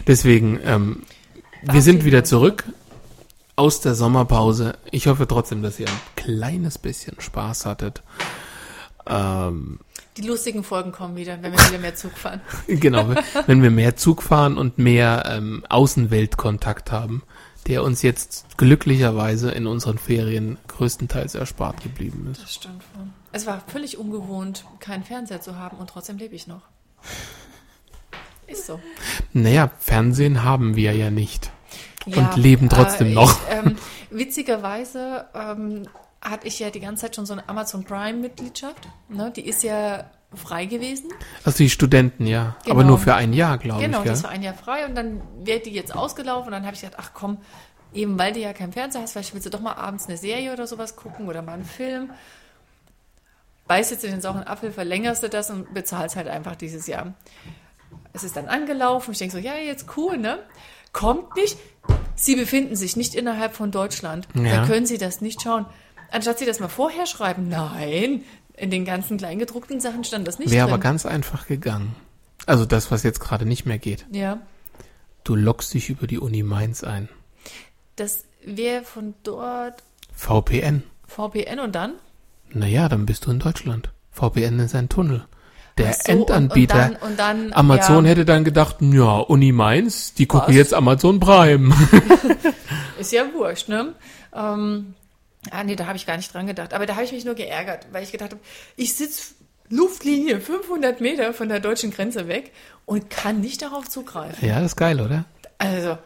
Deswegen, 0.06 0.58
ähm, 0.64 1.02
wir 1.62 1.82
sind 1.82 2.04
wieder 2.04 2.24
zurück 2.24 2.64
aus 3.56 3.80
der 3.80 3.94
Sommerpause. 3.94 4.78
Ich 4.90 5.06
hoffe 5.06 5.26
trotzdem, 5.26 5.62
dass 5.62 5.78
ihr 5.78 5.88
ein 5.88 6.00
kleines 6.16 6.78
bisschen 6.78 7.20
Spaß 7.20 7.66
hattet. 7.66 8.02
Ähm, 9.06 9.80
Die 10.16 10.22
lustigen 10.22 10.64
Folgen 10.64 10.92
kommen 10.92 11.16
wieder, 11.16 11.42
wenn 11.42 11.52
wir 11.52 11.58
wieder 11.58 11.78
mehr 11.78 11.94
Zug 11.94 12.12
fahren. 12.16 12.40
genau, 12.66 13.14
wenn 13.46 13.62
wir 13.62 13.70
mehr 13.70 13.96
Zug 13.96 14.22
fahren 14.22 14.56
und 14.56 14.78
mehr 14.78 15.24
ähm, 15.26 15.64
Außenweltkontakt 15.68 16.90
haben, 16.90 17.22
der 17.66 17.82
uns 17.82 18.02
jetzt 18.02 18.56
glücklicherweise 18.56 19.50
in 19.50 19.66
unseren 19.66 19.98
Ferien 19.98 20.56
größtenteils 20.68 21.34
erspart 21.34 21.82
geblieben 21.82 22.28
ist. 22.32 22.42
Das 22.42 22.54
stimmt. 22.54 22.82
Es 23.32 23.46
war 23.46 23.62
völlig 23.66 23.98
ungewohnt, 23.98 24.64
keinen 24.80 25.04
Fernseher 25.04 25.40
zu 25.40 25.56
haben 25.56 25.76
und 25.76 25.90
trotzdem 25.90 26.16
lebe 26.16 26.34
ich 26.34 26.46
noch. 26.46 26.62
Ist 28.46 28.66
so. 28.66 28.80
Naja, 29.32 29.70
Fernsehen 29.80 30.44
haben 30.44 30.76
wir 30.76 30.94
ja 30.94 31.10
nicht. 31.10 31.50
Ja, 32.06 32.18
Und 32.18 32.36
leben 32.36 32.68
trotzdem 32.68 33.08
äh, 33.08 33.14
noch. 33.14 33.32
Ich, 33.32 33.54
ähm, 33.54 33.76
witzigerweise 34.10 35.26
ähm, 35.34 35.88
hatte 36.20 36.46
ich 36.48 36.58
ja 36.58 36.70
die 36.70 36.80
ganze 36.80 37.02
Zeit 37.02 37.16
schon 37.16 37.26
so 37.26 37.32
eine 37.34 37.48
Amazon 37.48 37.84
Prime-Mitgliedschaft. 37.84 38.88
Ne? 39.08 39.32
Die 39.34 39.46
ist 39.46 39.62
ja 39.62 40.10
frei 40.34 40.66
gewesen. 40.66 41.10
Also 41.44 41.58
die 41.58 41.70
Studenten, 41.70 42.26
ja. 42.26 42.56
Aber 42.64 42.76
Genau. 42.80 42.88
nur 42.88 42.98
für 42.98 43.14
ein 43.14 43.32
Jahr, 43.32 43.58
glaube 43.58 43.80
Genau, 43.82 43.98
ich. 43.98 44.04
Gell? 44.04 44.12
das 44.12 44.22
war 44.24 44.30
ein 44.30 44.42
Jahr 44.42 44.54
frei 44.54 44.86
und 44.86 44.94
dann 44.94 45.22
wird 45.44 45.66
die 45.66 45.70
jetzt 45.70 45.94
ausgelaufen 45.94 46.46
und 46.48 46.52
dann 46.52 46.64
habe 46.66 46.74
ich 46.74 46.80
gedacht, 46.82 46.98
ach 47.00 47.10
komm, 47.14 47.38
eben 47.94 48.18
weil 48.18 48.32
du 48.32 48.40
ja 48.40 48.52
keinen 48.52 48.72
Fernseher 48.72 49.02
hast, 49.02 49.12
vielleicht 49.12 49.32
willst 49.34 49.46
du 49.46 49.50
doch 49.50 49.60
mal 49.60 49.74
abends 49.74 50.06
eine 50.06 50.16
Serie 50.16 50.52
oder 50.52 50.66
sowas 50.66 50.96
gucken 50.96 51.28
oder 51.28 51.42
mal 51.42 51.52
einen 51.54 51.64
Film. 51.64 52.10
Beißt 53.68 53.90
jetzt 53.90 54.04
in 54.04 54.10
den 54.12 54.20
sauren 54.20 54.44
Apfel, 54.44 54.72
verlängerst 54.72 55.22
du 55.22 55.28
das 55.28 55.50
und 55.50 55.72
bezahlst 55.74 56.16
halt 56.16 56.28
einfach 56.28 56.54
dieses 56.56 56.86
Jahr. 56.86 57.14
Es 58.12 58.22
ist 58.24 58.36
dann 58.36 58.46
angelaufen, 58.48 59.12
ich 59.12 59.18
denke 59.18 59.32
so, 59.36 59.38
ja, 59.38 59.54
jetzt 59.56 59.96
cool, 59.96 60.16
ne? 60.18 60.38
Kommt 60.92 61.34
nicht. 61.36 61.58
Sie 62.14 62.36
befinden 62.36 62.76
sich 62.76 62.96
nicht 62.96 63.14
innerhalb 63.14 63.54
von 63.54 63.70
Deutschland. 63.70 64.26
Ja. 64.34 64.60
Da 64.62 64.66
können 64.66 64.86
Sie 64.86 64.98
das 64.98 65.20
nicht 65.20 65.42
schauen. 65.42 65.66
Anstatt 66.10 66.38
Sie 66.38 66.46
das 66.46 66.60
mal 66.60 66.68
vorher 66.68 67.06
schreiben, 67.06 67.48
nein, 67.48 68.22
in 68.56 68.70
den 68.70 68.84
ganzen 68.84 69.16
kleingedruckten 69.18 69.80
Sachen 69.80 70.04
stand 70.04 70.26
das 70.26 70.38
nicht 70.38 70.50
Wäre 70.50 70.66
drin. 70.66 70.74
aber 70.74 70.82
ganz 70.82 71.04
einfach 71.06 71.46
gegangen. 71.46 71.94
Also 72.46 72.64
das, 72.64 72.90
was 72.90 73.02
jetzt 73.02 73.20
gerade 73.20 73.44
nicht 73.46 73.66
mehr 73.66 73.78
geht. 73.78 74.06
ja. 74.12 74.38
Du 75.24 75.34
loggst 75.34 75.74
dich 75.74 75.88
über 75.90 76.06
die 76.06 76.20
Uni 76.20 76.44
Mainz 76.44 76.84
ein. 76.84 77.08
Das 77.96 78.22
wäre 78.44 78.84
von 78.84 79.14
dort 79.24 79.82
VPN. 80.14 80.84
VPN 81.08 81.58
und 81.58 81.74
dann? 81.74 81.94
Naja, 82.50 82.88
dann 82.88 83.06
bist 83.06 83.26
du 83.26 83.32
in 83.32 83.40
Deutschland. 83.40 83.90
VPN 84.12 84.60
ist 84.60 84.76
ein 84.76 84.88
Tunnel. 84.88 85.26
Der 85.78 85.94
so, 85.94 86.12
und- 86.12 86.20
Endanbieter. 86.30 86.74
Und 86.76 86.92
dann, 87.00 87.10
und 87.10 87.18
dann, 87.18 87.52
Amazon 87.54 88.04
ja, 88.04 88.10
hätte 88.12 88.24
dann 88.24 88.44
gedacht, 88.44 88.76
ja, 88.80 89.16
Uni 89.18 89.50
Mainz, 89.50 90.14
die 90.14 90.26
gucken 90.26 90.50
Was? 90.50 90.54
jetzt 90.54 90.74
Amazon 90.74 91.18
Prime. 91.18 91.74
Ist 93.00 93.10
ja 93.12 93.24
wurscht, 93.34 93.68
ne? 93.68 93.94
Ähm, 94.32 94.94
ah, 95.50 95.64
nee, 95.64 95.76
da 95.76 95.86
habe 95.86 95.96
ich 95.96 96.06
gar 96.06 96.16
nicht 96.16 96.32
dran 96.32 96.46
gedacht. 96.46 96.74
Aber 96.74 96.86
da 96.86 96.94
habe 96.94 97.04
ich 97.04 97.12
mich 97.12 97.24
nur 97.24 97.34
geärgert, 97.34 97.86
weil 97.92 98.02
ich 98.02 98.12
gedacht 98.12 98.30
habe, 98.32 98.42
ich 98.76 98.94
sitze 98.94 99.34
Luftlinie 99.68 100.40
500 100.40 101.00
Meter 101.00 101.32
von 101.34 101.48
der 101.48 101.60
deutschen 101.60 101.90
Grenze 101.90 102.28
weg 102.28 102.52
und 102.84 103.10
kann 103.10 103.40
nicht 103.40 103.62
darauf 103.62 103.88
zugreifen. 103.88 104.46
ja, 104.46 104.56
das 104.56 104.72
ist 104.72 104.76
geil, 104.76 105.00
oder? 105.00 105.24
Also, 105.58 105.98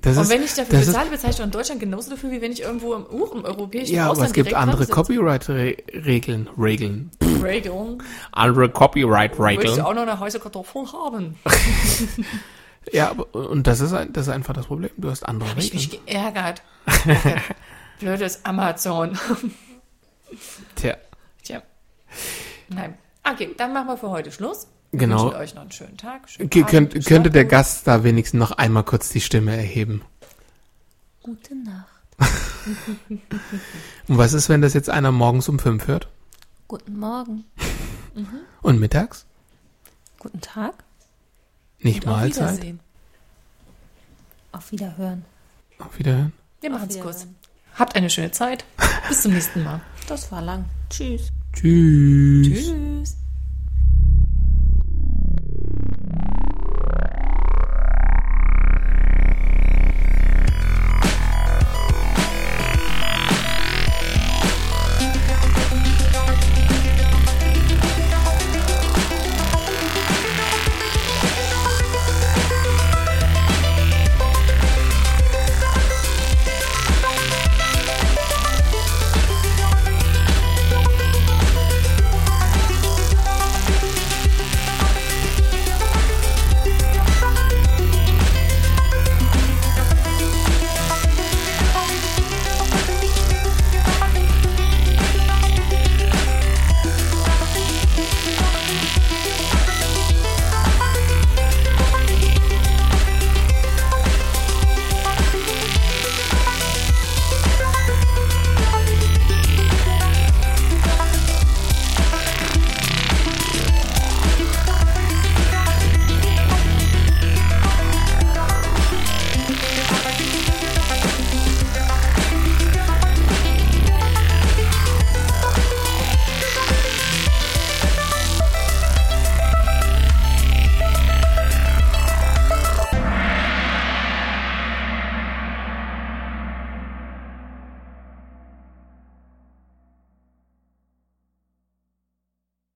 Das 0.00 0.16
und 0.16 0.24
ist, 0.24 0.30
wenn 0.30 0.42
ich 0.42 0.54
dafür 0.54 0.78
bezahle, 0.80 1.10
bezahle 1.10 1.30
ich 1.30 1.36
doch 1.36 1.44
in 1.44 1.50
Deutschland 1.50 1.80
genauso 1.80 2.10
dafür, 2.10 2.30
wie 2.30 2.42
wenn 2.42 2.52
ich 2.52 2.62
irgendwo 2.62 2.94
im, 2.94 3.06
uh, 3.10 3.26
im 3.32 3.44
europäischen 3.44 3.84
ist, 3.84 3.90
ja, 3.92 4.02
aber 4.02 4.12
Ausland 4.12 4.28
es 4.30 4.34
gibt 4.34 4.54
andere. 4.54 4.86
Copyright-Regeln. 4.86 6.48
Regeln. 6.58 7.10
Regeln. 7.42 8.02
Andere 8.32 8.68
Copyright-Regeln. 8.68 9.76
du 9.76 9.86
auch 9.86 9.94
noch 9.94 10.02
eine 10.02 10.18
heiße 10.20 10.40
Kartoffel 10.40 10.92
haben? 10.92 11.36
Ja, 12.92 13.10
aber, 13.10 13.34
und 13.34 13.66
das 13.66 13.80
ist, 13.80 13.92
ein, 13.92 14.12
das 14.12 14.26
ist 14.26 14.32
einfach 14.32 14.54
das 14.54 14.66
Problem. 14.66 14.90
Du 14.96 15.10
hast 15.10 15.22
andere 15.22 15.50
Habe 15.50 15.60
ich 15.60 15.72
Regeln. 15.72 15.90
mich 15.90 16.06
geärgert. 16.06 16.62
Blödes 18.00 18.44
Amazon. 18.44 19.16
Tja, 20.74 20.96
Tja. 21.42 21.62
Nein. 22.68 22.94
Okay, 23.22 23.54
dann 23.56 23.72
machen 23.72 23.88
wir 23.88 23.96
für 23.96 24.10
heute 24.10 24.32
Schluss. 24.32 24.66
Genau. 24.92 25.24
wünschen 25.26 25.36
euch 25.36 25.54
noch 25.54 25.62
einen 25.62 25.70
schönen 25.70 25.96
Tag. 25.96 26.28
Schönen 26.28 26.50
Abend, 26.50 26.68
könnt, 26.68 27.06
könnte 27.06 27.30
der. 27.30 27.44
Gast 27.44 27.86
da 27.86 28.02
wenigstens 28.02 28.38
noch 28.38 28.52
einmal 28.52 28.84
kurz 28.84 29.10
die 29.10 29.20
Stimme 29.20 29.56
erheben? 29.56 30.02
Gute 31.22 31.54
Nacht. 31.54 31.86
Und 34.08 34.18
was 34.18 34.32
ist, 34.32 34.48
wenn 34.48 34.62
das 34.62 34.74
jetzt 34.74 34.90
einer 34.90 35.12
morgens 35.12 35.48
um 35.48 35.58
fünf 35.58 35.86
hört? 35.86 36.08
Guten 36.68 36.98
Morgen. 36.98 37.44
Und 38.62 38.80
mittags? 38.80 39.26
Guten 40.18 40.40
Tag. 40.40 40.74
Nicht 41.78 42.04
Und 42.04 42.12
auf 42.12 42.16
Mahlzeit? 42.18 42.52
Wiedersehen. 42.52 42.80
Auf 44.52 44.72
Wiederhören. 44.72 45.24
Auf 45.78 45.98
Wiederhören. 45.98 46.32
Wir 46.60 46.70
Auf 46.70 46.78
machen 46.80 46.90
es 46.90 47.00
kurz. 47.00 47.26
Habt 47.80 47.96
eine 47.96 48.10
schöne 48.10 48.30
Zeit. 48.30 48.66
Bis 49.08 49.22
zum 49.22 49.32
nächsten 49.32 49.64
Mal. 49.64 49.80
Das 50.06 50.30
war 50.30 50.42
lang. 50.42 50.66
Tschüss. 50.90 51.32
Tschüss. 51.54 52.46
Tschüss. 52.46 53.16